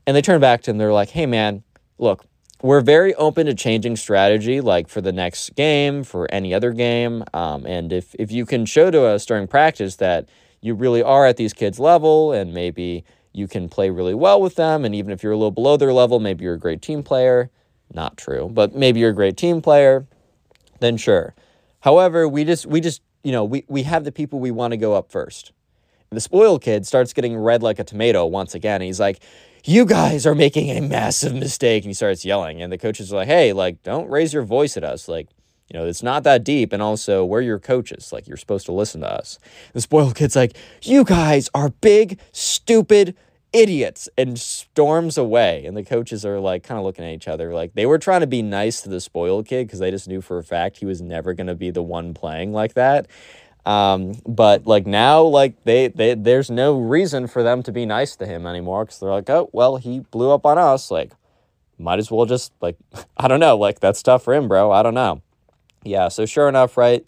And 0.06 0.16
they 0.16 0.22
turn 0.22 0.40
back 0.40 0.62
to 0.64 0.72
him. 0.72 0.78
They're 0.78 0.94
like, 0.94 1.10
hey, 1.10 1.26
man, 1.26 1.64
look, 1.98 2.26
we're 2.62 2.82
very 2.82 3.16
open 3.16 3.48
to 3.48 3.56
changing 3.56 3.96
strategy, 3.96 4.62
like 4.62 4.88
for 4.88 5.02
the 5.02 5.12
next 5.12 5.56
game, 5.56 6.04
for 6.04 6.32
any 6.32 6.54
other 6.54 6.72
game. 6.72 7.24
Um, 7.34 7.66
and 7.66 7.92
if, 7.92 8.14
if 8.20 8.32
you 8.32 8.46
can 8.46 8.68
show 8.68 8.92
to 8.92 9.06
us 9.06 9.26
during 9.26 9.48
practice 9.48 9.96
that 9.96 10.30
you 10.66 10.74
really 10.74 11.04
are 11.04 11.26
at 11.26 11.38
these 11.38 11.54
kids' 11.54 11.80
level 11.80 12.32
and 12.32 12.54
maybe 12.54 13.04
you 13.34 13.48
can 13.48 13.70
play 13.70 13.90
really 13.90 14.14
well 14.14 14.42
with 14.42 14.56
them, 14.56 14.86
and 14.86 14.96
even 14.96 15.12
if 15.12 15.22
you're 15.22 15.34
a 15.34 15.38
little 15.38 15.52
below 15.52 15.78
their 15.78 15.94
level, 15.94 16.20
maybe 16.20 16.44
you're 16.46 16.54
a 16.54 16.60
great 16.60 16.82
team 16.82 17.04
player. 17.04 17.50
Not 17.94 18.18
true, 18.18 18.50
but 18.52 18.74
maybe 18.74 19.00
you're 19.02 19.12
a 19.12 19.14
great 19.14 19.38
team 19.38 19.62
player 19.62 20.08
then 20.80 20.98
sure. 20.98 21.36
However, 21.82 22.28
we 22.28 22.44
just 22.44 22.66
we 22.66 22.82
just 22.82 23.02
you 23.24 23.32
know 23.32 23.44
we 23.44 23.66
we 23.68 23.84
have 23.84 24.04
the 24.04 24.12
people 24.12 24.40
we 24.40 24.52
want 24.52 24.72
to 24.72 24.78
go 24.78 24.94
up 24.94 25.12
first. 25.12 25.52
And 26.12 26.18
the 26.18 26.22
spoiled 26.22 26.62
kid 26.62 26.86
starts 26.86 27.14
getting 27.14 27.36
red 27.36 27.64
like 27.64 27.80
a 27.80 27.84
tomato 27.84 28.26
once 28.26 28.54
again. 28.54 28.82
he's 28.82 29.00
like, 29.00 29.22
"You 29.64 29.86
guys 29.86 30.26
are 30.26 30.36
making 30.36 30.70
a 30.70 30.82
massive 30.82 31.34
mistake," 31.34 31.84
and 31.84 31.90
he 31.90 31.94
starts 31.94 32.26
yelling. 32.26 32.62
And 32.62 32.72
the 32.72 32.78
coaches 32.78 33.12
are 33.12 33.18
like, 33.18 33.28
"Hey, 33.28 33.54
like, 33.54 33.82
don't 33.84 34.10
raise 34.10 34.34
your 34.34 34.44
voice 34.44 34.78
at 34.78 34.84
us. 34.84 35.08
Like, 35.08 35.28
you 35.70 35.80
know, 35.80 35.86
it's 35.86 36.04
not 36.04 36.24
that 36.24 36.44
deep. 36.44 36.74
And 36.74 36.82
also, 36.82 37.26
we're 37.26 37.42
your 37.42 37.60
coaches. 37.60 38.14
Like, 38.14 38.28
you're 38.28 38.38
supposed 38.38 38.66
to 38.68 38.72
listen 38.72 39.02
to 39.02 39.12
us." 39.12 39.40
The 39.74 39.82
spoiled 39.82 40.16
kid's 40.16 40.36
like, 40.36 40.56
"You 40.82 41.04
guys 41.04 41.50
are 41.54 41.70
big, 41.70 42.20
stupid." 42.32 43.16
idiots 43.54 44.10
and 44.18 44.38
storms 44.38 45.18
away. 45.18 45.66
And 45.66 45.78
the 45.78 45.84
coaches 45.84 46.26
are 46.26 46.42
like 46.42 46.64
kind 46.64 46.78
of 46.78 46.84
looking 46.84 47.06
at 47.06 47.14
each 47.14 47.30
other 47.30 47.54
like 47.54 47.74
they 47.74 47.86
were 47.86 47.98
trying 47.98 48.20
to 48.20 48.28
be 48.28 48.42
nice 48.42 48.82
to 48.82 48.90
the 48.90 49.00
spoiled 49.00 49.48
kid 49.48 49.68
because 49.68 49.80
they 49.80 49.92
just 49.92 50.10
knew 50.10 50.20
for 50.20 50.38
a 50.38 50.44
fact 50.44 50.80
he 50.80 50.86
was 50.86 51.02
never 51.02 51.34
going 51.34 51.48
to 51.48 51.56
be 51.56 51.72
the 51.72 51.82
one 51.82 52.14
playing 52.14 52.52
like 52.52 52.74
that. 52.74 53.08
Um, 53.66 54.14
but 54.28 54.68
like 54.68 54.86
now, 54.86 55.24
like 55.24 55.64
they, 55.64 55.88
they, 55.88 56.14
there's 56.14 56.52
no 56.52 56.78
reason 56.80 57.28
for 57.28 57.42
them 57.44 57.64
to 57.64 57.72
be 57.72 57.86
nice 57.86 58.16
to 58.18 58.26
him 58.26 58.46
anymore 58.46 58.86
because 58.86 59.00
they're 59.00 59.10
like, 59.10 59.30
oh, 59.30 59.50
well, 59.54 59.78
he 59.78 60.00
blew 60.00 60.32
up 60.32 60.46
on 60.46 60.58
us. 60.58 60.92
Like, 60.92 61.14
might 61.80 62.00
as 62.00 62.12
well 62.12 62.26
just 62.26 62.54
like, 62.62 62.78
I 63.18 63.28
don't 63.28 63.40
know, 63.40 63.58
like 63.58 63.80
that's 63.80 64.04
tough 64.04 64.24
for 64.24 64.34
him, 64.34 64.48
bro. 64.48 64.72
I 64.72 64.84
don't 64.84 64.94
know. 64.94 65.22
Yeah. 65.86 66.10
So 66.10 66.26
sure 66.26 66.50
enough, 66.50 66.76
right 66.76 67.06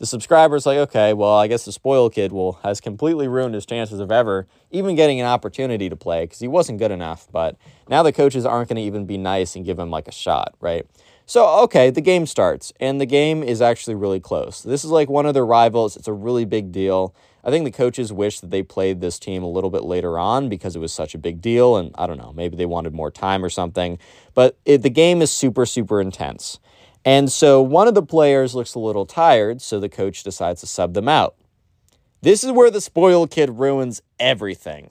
the 0.00 0.06
subscriber's 0.06 0.64
like, 0.64 0.78
okay, 0.78 1.12
well, 1.12 1.34
I 1.34 1.46
guess 1.46 1.66
the 1.66 1.72
spoiled 1.72 2.14
kid 2.14 2.32
will 2.32 2.54
has 2.64 2.80
completely 2.80 3.28
ruined 3.28 3.54
his 3.54 3.66
chances 3.66 4.00
of 4.00 4.10
ever 4.10 4.48
even 4.70 4.96
getting 4.96 5.20
an 5.20 5.26
opportunity 5.26 5.90
to 5.90 5.96
play 5.96 6.24
because 6.24 6.40
he 6.40 6.48
wasn't 6.48 6.78
good 6.78 6.90
enough. 6.90 7.28
But 7.30 7.56
now 7.86 8.02
the 8.02 8.10
coaches 8.12 8.46
aren't 8.46 8.70
going 8.70 8.76
to 8.76 8.82
even 8.82 9.04
be 9.04 9.18
nice 9.18 9.54
and 9.56 9.64
give 9.64 9.78
him 9.78 9.90
like 9.90 10.08
a 10.08 10.12
shot, 10.12 10.54
right? 10.58 10.86
So, 11.26 11.46
okay, 11.64 11.90
the 11.90 12.00
game 12.00 12.26
starts, 12.26 12.72
and 12.80 13.00
the 13.00 13.06
game 13.06 13.42
is 13.42 13.60
actually 13.62 13.94
really 13.94 14.20
close. 14.20 14.62
This 14.62 14.84
is 14.84 14.90
like 14.90 15.10
one 15.10 15.26
of 15.26 15.34
their 15.34 15.46
rivals. 15.46 15.96
It's 15.96 16.08
a 16.08 16.12
really 16.12 16.46
big 16.46 16.72
deal. 16.72 17.14
I 17.44 17.50
think 17.50 17.64
the 17.64 17.70
coaches 17.70 18.10
wish 18.10 18.40
that 18.40 18.50
they 18.50 18.62
played 18.62 19.00
this 19.00 19.18
team 19.18 19.42
a 19.42 19.50
little 19.50 19.70
bit 19.70 19.84
later 19.84 20.18
on 20.18 20.48
because 20.48 20.74
it 20.74 20.80
was 20.80 20.92
such 20.92 21.14
a 21.14 21.18
big 21.18 21.42
deal. 21.42 21.76
And 21.76 21.94
I 21.96 22.06
don't 22.06 22.18
know, 22.18 22.32
maybe 22.32 22.56
they 22.56 22.66
wanted 22.66 22.94
more 22.94 23.10
time 23.10 23.44
or 23.44 23.50
something. 23.50 23.98
But 24.34 24.56
it, 24.64 24.82
the 24.82 24.90
game 24.90 25.20
is 25.20 25.30
super, 25.30 25.66
super 25.66 26.00
intense. 26.00 26.58
And 27.04 27.30
so 27.30 27.62
one 27.62 27.88
of 27.88 27.94
the 27.94 28.02
players 28.02 28.54
looks 28.54 28.74
a 28.74 28.78
little 28.78 29.06
tired, 29.06 29.62
so 29.62 29.80
the 29.80 29.88
coach 29.88 30.22
decides 30.22 30.60
to 30.60 30.66
sub 30.66 30.94
them 30.94 31.08
out. 31.08 31.34
This 32.22 32.44
is 32.44 32.52
where 32.52 32.70
the 32.70 32.80
spoiled 32.80 33.30
kid 33.30 33.58
ruins 33.58 34.02
everything. 34.18 34.90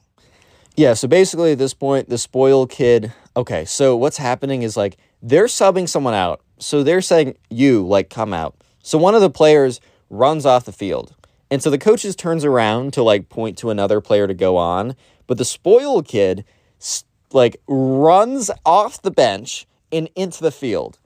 Yeah, 0.75 0.93
so 0.93 1.07
basically 1.07 1.51
at 1.51 1.57
this 1.57 1.73
point, 1.73 2.09
the 2.09 2.17
spoiled 2.17 2.71
kid, 2.71 3.13
okay, 3.35 3.65
so 3.65 3.95
what's 3.95 4.17
happening 4.17 4.63
is 4.63 4.75
like 4.75 4.97
they're 5.21 5.45
subbing 5.45 5.87
someone 5.87 6.13
out. 6.13 6.41
So 6.57 6.83
they're 6.83 7.01
saying, 7.01 7.37
you, 7.49 7.85
like, 7.87 8.09
come 8.09 8.33
out. 8.33 8.55
So 8.81 8.97
one 8.97 9.15
of 9.15 9.21
the 9.21 9.29
players 9.29 9.79
runs 10.09 10.45
off 10.45 10.65
the 10.65 10.71
field. 10.71 11.15
And 11.51 11.61
so 11.63 11.69
the 11.69 11.77
coaches 11.77 12.15
turns 12.15 12.45
around 12.45 12.93
to 12.93 13.03
like 13.03 13.29
point 13.29 13.57
to 13.59 13.69
another 13.69 14.01
player 14.01 14.27
to 14.27 14.33
go 14.33 14.57
on, 14.57 14.95
but 15.27 15.37
the 15.37 15.45
spoiled 15.45 16.07
kid 16.07 16.45
like 17.31 17.61
runs 17.67 18.51
off 18.65 19.01
the 19.01 19.11
bench 19.11 19.67
and 19.91 20.09
into 20.15 20.41
the 20.41 20.51
field. 20.51 21.00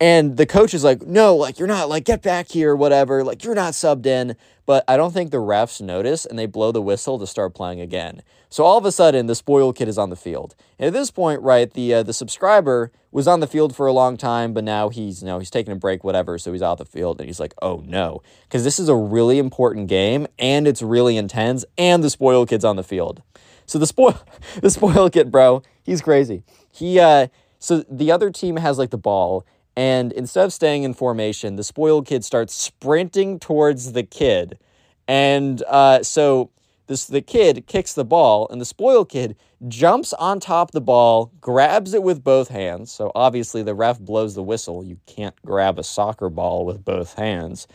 And 0.00 0.38
the 0.38 0.46
coach 0.46 0.72
is 0.72 0.82
like, 0.82 1.02
no, 1.02 1.36
like, 1.36 1.58
you're 1.58 1.68
not, 1.68 1.90
like, 1.90 2.04
get 2.04 2.22
back 2.22 2.48
here, 2.48 2.74
whatever. 2.74 3.22
Like, 3.22 3.44
you're 3.44 3.54
not 3.54 3.74
subbed 3.74 4.06
in. 4.06 4.34
But 4.64 4.84
I 4.86 4.96
don't 4.96 5.12
think 5.12 5.30
the 5.30 5.38
refs 5.38 5.80
notice 5.80 6.24
and 6.24 6.38
they 6.38 6.46
blow 6.46 6.70
the 6.70 6.80
whistle 6.80 7.18
to 7.18 7.26
start 7.26 7.54
playing 7.54 7.80
again. 7.80 8.22
So 8.48 8.64
all 8.64 8.78
of 8.78 8.84
a 8.84 8.92
sudden, 8.92 9.26
the 9.26 9.34
spoiled 9.34 9.76
kid 9.76 9.88
is 9.88 9.98
on 9.98 10.10
the 10.10 10.16
field. 10.16 10.54
And 10.78 10.86
at 10.86 10.92
this 10.92 11.10
point, 11.10 11.42
right, 11.42 11.68
the 11.68 11.94
uh, 11.94 12.02
the 12.04 12.12
subscriber 12.12 12.92
was 13.10 13.26
on 13.26 13.40
the 13.40 13.48
field 13.48 13.74
for 13.74 13.88
a 13.88 13.92
long 13.92 14.16
time, 14.16 14.54
but 14.54 14.62
now 14.62 14.88
he's, 14.88 15.22
you 15.22 15.26
know, 15.26 15.40
he's 15.40 15.50
taking 15.50 15.72
a 15.72 15.76
break, 15.76 16.04
whatever. 16.04 16.38
So 16.38 16.52
he's 16.52 16.62
out 16.62 16.78
the 16.78 16.84
field 16.84 17.20
and 17.20 17.28
he's 17.28 17.40
like, 17.40 17.52
oh 17.60 17.82
no. 17.84 18.22
Because 18.44 18.62
this 18.62 18.78
is 18.78 18.88
a 18.88 18.94
really 18.94 19.38
important 19.38 19.88
game 19.88 20.28
and 20.38 20.68
it's 20.68 20.82
really 20.82 21.16
intense 21.16 21.64
and 21.76 22.04
the 22.04 22.10
spoiled 22.10 22.48
kid's 22.48 22.64
on 22.64 22.76
the 22.76 22.84
field. 22.84 23.22
So 23.66 23.78
the 23.78 23.88
spoil 23.88 24.20
the 24.60 24.70
spoiled 24.70 25.12
kid, 25.12 25.32
bro, 25.32 25.62
he's 25.82 26.00
crazy. 26.00 26.44
He, 26.72 27.00
uh, 27.00 27.26
so 27.58 27.84
the 27.90 28.12
other 28.12 28.30
team 28.30 28.56
has 28.56 28.78
like 28.78 28.90
the 28.90 28.98
ball 28.98 29.44
and 29.76 30.12
instead 30.12 30.44
of 30.44 30.52
staying 30.52 30.82
in 30.82 30.94
formation, 30.94 31.56
the 31.56 31.64
spoiled 31.64 32.06
kid 32.06 32.24
starts 32.24 32.54
sprinting 32.54 33.38
towards 33.38 33.92
the 33.92 34.02
kid. 34.02 34.58
And 35.06 35.62
uh, 35.68 36.02
so 36.02 36.50
this 36.86 37.06
the 37.06 37.20
kid 37.20 37.66
kicks 37.66 37.94
the 37.94 38.04
ball, 38.04 38.48
and 38.50 38.60
the 38.60 38.64
spoiled 38.64 39.08
kid 39.08 39.36
jumps 39.68 40.12
on 40.14 40.40
top 40.40 40.70
of 40.70 40.72
the 40.72 40.80
ball, 40.80 41.32
grabs 41.40 41.94
it 41.94 42.02
with 42.02 42.24
both 42.24 42.48
hands. 42.48 42.90
So 42.90 43.12
obviously 43.14 43.62
the 43.62 43.74
ref 43.74 44.00
blows 44.00 44.34
the 44.34 44.42
whistle. 44.42 44.82
You 44.82 44.98
can't 45.06 45.36
grab 45.44 45.78
a 45.78 45.84
soccer 45.84 46.28
ball 46.28 46.64
with 46.64 46.84
both 46.84 47.14
hands. 47.14 47.68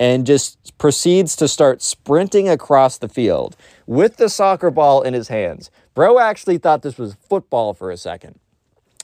And 0.00 0.26
just 0.26 0.76
proceeds 0.78 1.36
to 1.36 1.46
start 1.46 1.80
sprinting 1.80 2.48
across 2.48 2.98
the 2.98 3.08
field 3.08 3.56
with 3.86 4.16
the 4.16 4.28
soccer 4.28 4.70
ball 4.70 5.02
in 5.02 5.14
his 5.14 5.28
hands. 5.28 5.70
Bro 5.94 6.18
actually 6.18 6.58
thought 6.58 6.82
this 6.82 6.98
was 6.98 7.14
football 7.28 7.72
for 7.74 7.90
a 7.90 7.96
second. 7.96 8.40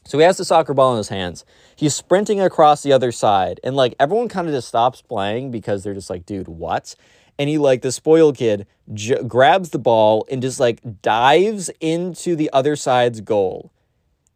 So 0.09 0.16
he 0.16 0.25
has 0.25 0.38
the 0.38 0.44
soccer 0.47 0.73
ball 0.73 0.92
in 0.92 0.97
his 0.97 1.11
hands. 1.11 1.44
He's 1.77 1.94
sprinting 1.94 2.40
across 2.40 2.83
the 2.83 2.94
other 2.94 3.12
side. 3.12 3.61
And 3.62 3.77
like 3.77 3.94
everyone 4.01 4.29
kind 4.29 4.49
of 4.49 4.55
just 4.55 4.68
stops 4.68 5.03
playing 5.03 5.51
because 5.51 5.85
they're 5.85 5.92
just 5.92 6.09
like, 6.09 6.25
dude, 6.25 6.49
what? 6.49 6.94
And 7.38 7.51
he, 7.51 7.59
like, 7.59 7.83
the 7.83 7.92
spoiled 7.92 8.37
kid 8.38 8.66
j- 8.94 9.23
grabs 9.23 9.68
the 9.68 9.79
ball 9.79 10.27
and 10.31 10.40
just 10.40 10.59
like 10.59 10.81
dives 11.03 11.71
into 11.81 12.37
the 12.37 12.49
other 12.55 12.75
side's 12.75 13.21
goal. 13.21 13.71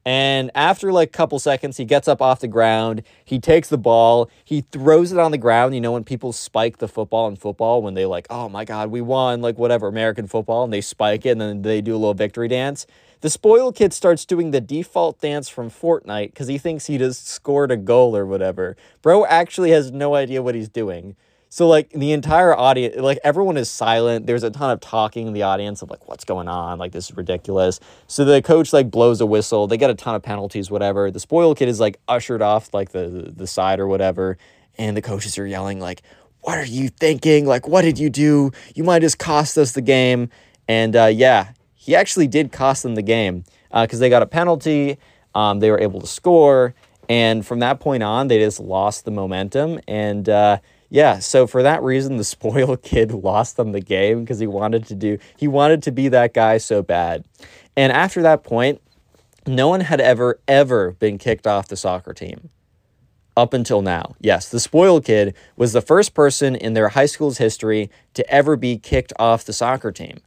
And 0.05 0.51
after 0.55 0.93
like 0.93 1.09
a 1.09 1.13
couple 1.13 1.39
seconds, 1.39 1.79
he 1.79 1.87
gets 1.87 2.07
up 2.07 2.21
off 2.21 2.41
the 2.41 2.49
ground. 2.49 3.03
He 3.25 3.39
takes 3.39 3.69
the 3.71 3.79
ball. 3.79 4.29
He 4.45 4.61
throws 4.61 5.11
it 5.11 5.19
on 5.19 5.31
the 5.31 5.39
ground. 5.39 5.75
You 5.75 5.81
know, 5.81 5.93
when 5.93 6.05
people 6.05 6.35
spike 6.35 6.79
the 6.79 6.89
football 6.89 7.29
in 7.29 7.37
football, 7.37 7.81
when 7.81 7.95
they 7.95 8.05
like, 8.05 8.27
oh 8.29 8.51
my 8.51 8.67
God, 8.67 8.91
we 8.91 9.01
won, 9.01 9.41
like 9.41 9.57
whatever, 9.57 9.89
American 9.89 10.27
football, 10.27 10.65
and 10.65 10.73
they 10.73 10.83
spike 10.83 11.25
it 11.25 11.31
and 11.31 11.41
then 11.41 11.63
they 11.63 11.81
do 11.81 11.93
a 11.93 11.97
little 11.97 12.15
victory 12.15 12.49
dance. 12.49 12.87
The 13.23 13.31
spoiled 13.31 13.77
kid 13.77 13.93
starts 13.93 14.25
doing 14.25 14.51
the 14.51 14.61
default 14.61 15.21
dance 15.21 15.49
from 15.49 15.71
Fortnite 15.71 16.31
because 16.31 16.49
he 16.49 16.59
thinks 16.59 16.87
he 16.87 16.99
just 16.99 17.29
scored 17.29 17.71
a 17.71 17.77
goal 17.77 18.17
or 18.17 18.27
whatever. 18.27 18.77
Bro 19.01 19.27
actually 19.27 19.71
has 19.71 19.93
no 19.93 20.17
idea 20.17 20.43
what 20.43 20.57
he's 20.57 20.69
doing. 20.69 21.15
So 21.49 21.69
like 21.69 21.91
the 21.91 22.11
entire 22.11 22.53
audience, 22.57 22.97
like 22.97 23.21
everyone 23.23 23.57
is 23.57 23.71
silent. 23.71 24.27
There's 24.27 24.43
a 24.43 24.51
ton 24.51 24.73
of 24.73 24.81
talking 24.81 25.29
in 25.29 25.35
the 25.35 25.43
audience 25.45 25.83
of 25.83 25.91
like 25.91 26.09
what's 26.09 26.25
going 26.25 26.49
on, 26.49 26.81
like 26.81 26.91
this 26.91 27.11
is 27.11 27.17
ridiculous. 27.17 27.79
So 28.09 28.25
the 28.25 28.43
coach 28.43 28.73
like 28.73 28.91
blows 28.91 29.21
a 29.21 29.27
whistle. 29.27 29.69
They 29.69 29.77
get 29.77 29.89
a 29.89 29.95
ton 29.95 30.17
of 30.17 30.23
penalties, 30.25 30.69
whatever. 30.69 31.13
The 31.13 31.21
spoiled 31.21 31.59
kid 31.59 31.69
is 31.69 31.79
like 31.79 32.01
ushered 32.09 32.43
off 32.43 32.75
like 32.75 32.91
the 32.91 33.33
the 33.37 33.47
side 33.47 33.79
or 33.79 33.87
whatever, 33.87 34.37
and 34.79 34.97
the 34.97 35.03
coaches 35.03 35.39
are 35.39 35.47
yelling 35.47 35.79
like, 35.79 36.03
"What 36.41 36.59
are 36.59 36.67
you 36.67 36.89
thinking? 36.89 37.47
Like 37.47 37.69
what 37.69 37.83
did 37.83 38.01
you 38.01 38.11
do? 38.11 38.51
You 38.75 38.83
might 38.83 39.03
just 39.03 39.21
cost 39.21 39.57
us 39.59 39.71
the 39.73 39.83
game." 39.83 40.29
And 40.67 40.97
uh, 40.97 41.07
yeah, 41.07 41.53
he 41.83 41.97
actually 41.97 42.29
did 42.29 42.53
cost 42.53 42.85
them 42.85 42.95
the 42.95 43.03
game 43.03 43.43
because 43.73 43.99
uh, 43.99 44.03
they 44.03 44.09
got 44.09 44.23
a 44.23 44.27
penalty. 44.27 44.99
Um, 45.35 45.59
they 45.59 45.69
were 45.69 45.81
able 45.81 46.01
to 46.01 46.07
score. 46.07 46.77
And 47.09 47.45
from 47.45 47.59
that 47.59 47.81
point 47.81 48.05
on, 48.05 48.29
they 48.29 48.39
just 48.39 48.61
lost 48.61 49.05
the 49.05 49.11
momentum. 49.11 49.81
And 49.89 50.29
uh, 50.29 50.59
yeah, 50.91 51.19
so 51.19 51.49
for 51.49 51.61
that 51.65 51.83
reason, 51.83 52.19
the 52.19 52.25
spoiled 52.37 52.83
kid 52.83 53.11
lost 53.11 53.57
them 53.57 53.73
the 53.73 53.81
game 53.81 54.21
because 54.21 54.39
he 54.39 54.47
wanted 54.47 54.87
to 54.87 54.95
do, 54.95 55.19
he 55.37 55.49
wanted 55.49 55.83
to 55.83 55.91
be 55.91 56.07
that 56.07 56.35
guy 56.35 56.59
so 56.59 56.83
bad. 56.83 57.25
And 57.77 57.93
after 57.93 58.23
that 58.23 58.45
point, 58.45 58.81
no 59.45 59.67
one 59.67 59.81
had 59.81 60.01
ever, 60.01 60.39
ever 60.47 60.93
been 60.93 61.19
kicked 61.19 61.49
off 61.49 61.67
the 61.67 61.77
soccer 61.77 62.15
team 62.15 62.51
up 63.37 63.53
until 63.53 63.83
now. 63.83 64.15
Yes, 64.21 64.49
the 64.49 64.61
spoiled 64.61 65.05
kid 65.05 65.35
was 65.57 65.73
the 65.73 65.81
first 65.81 66.15
person 66.15 66.55
in 66.55 66.75
their 66.75 66.91
high 66.91 67.07
school's 67.07 67.39
history 67.39 67.91
to 68.15 68.31
ever 68.31 68.55
be 68.55 68.79
kicked 68.79 69.13
off 69.19 69.45
the 69.45 69.53
soccer 69.53 69.91
team. 69.91 70.21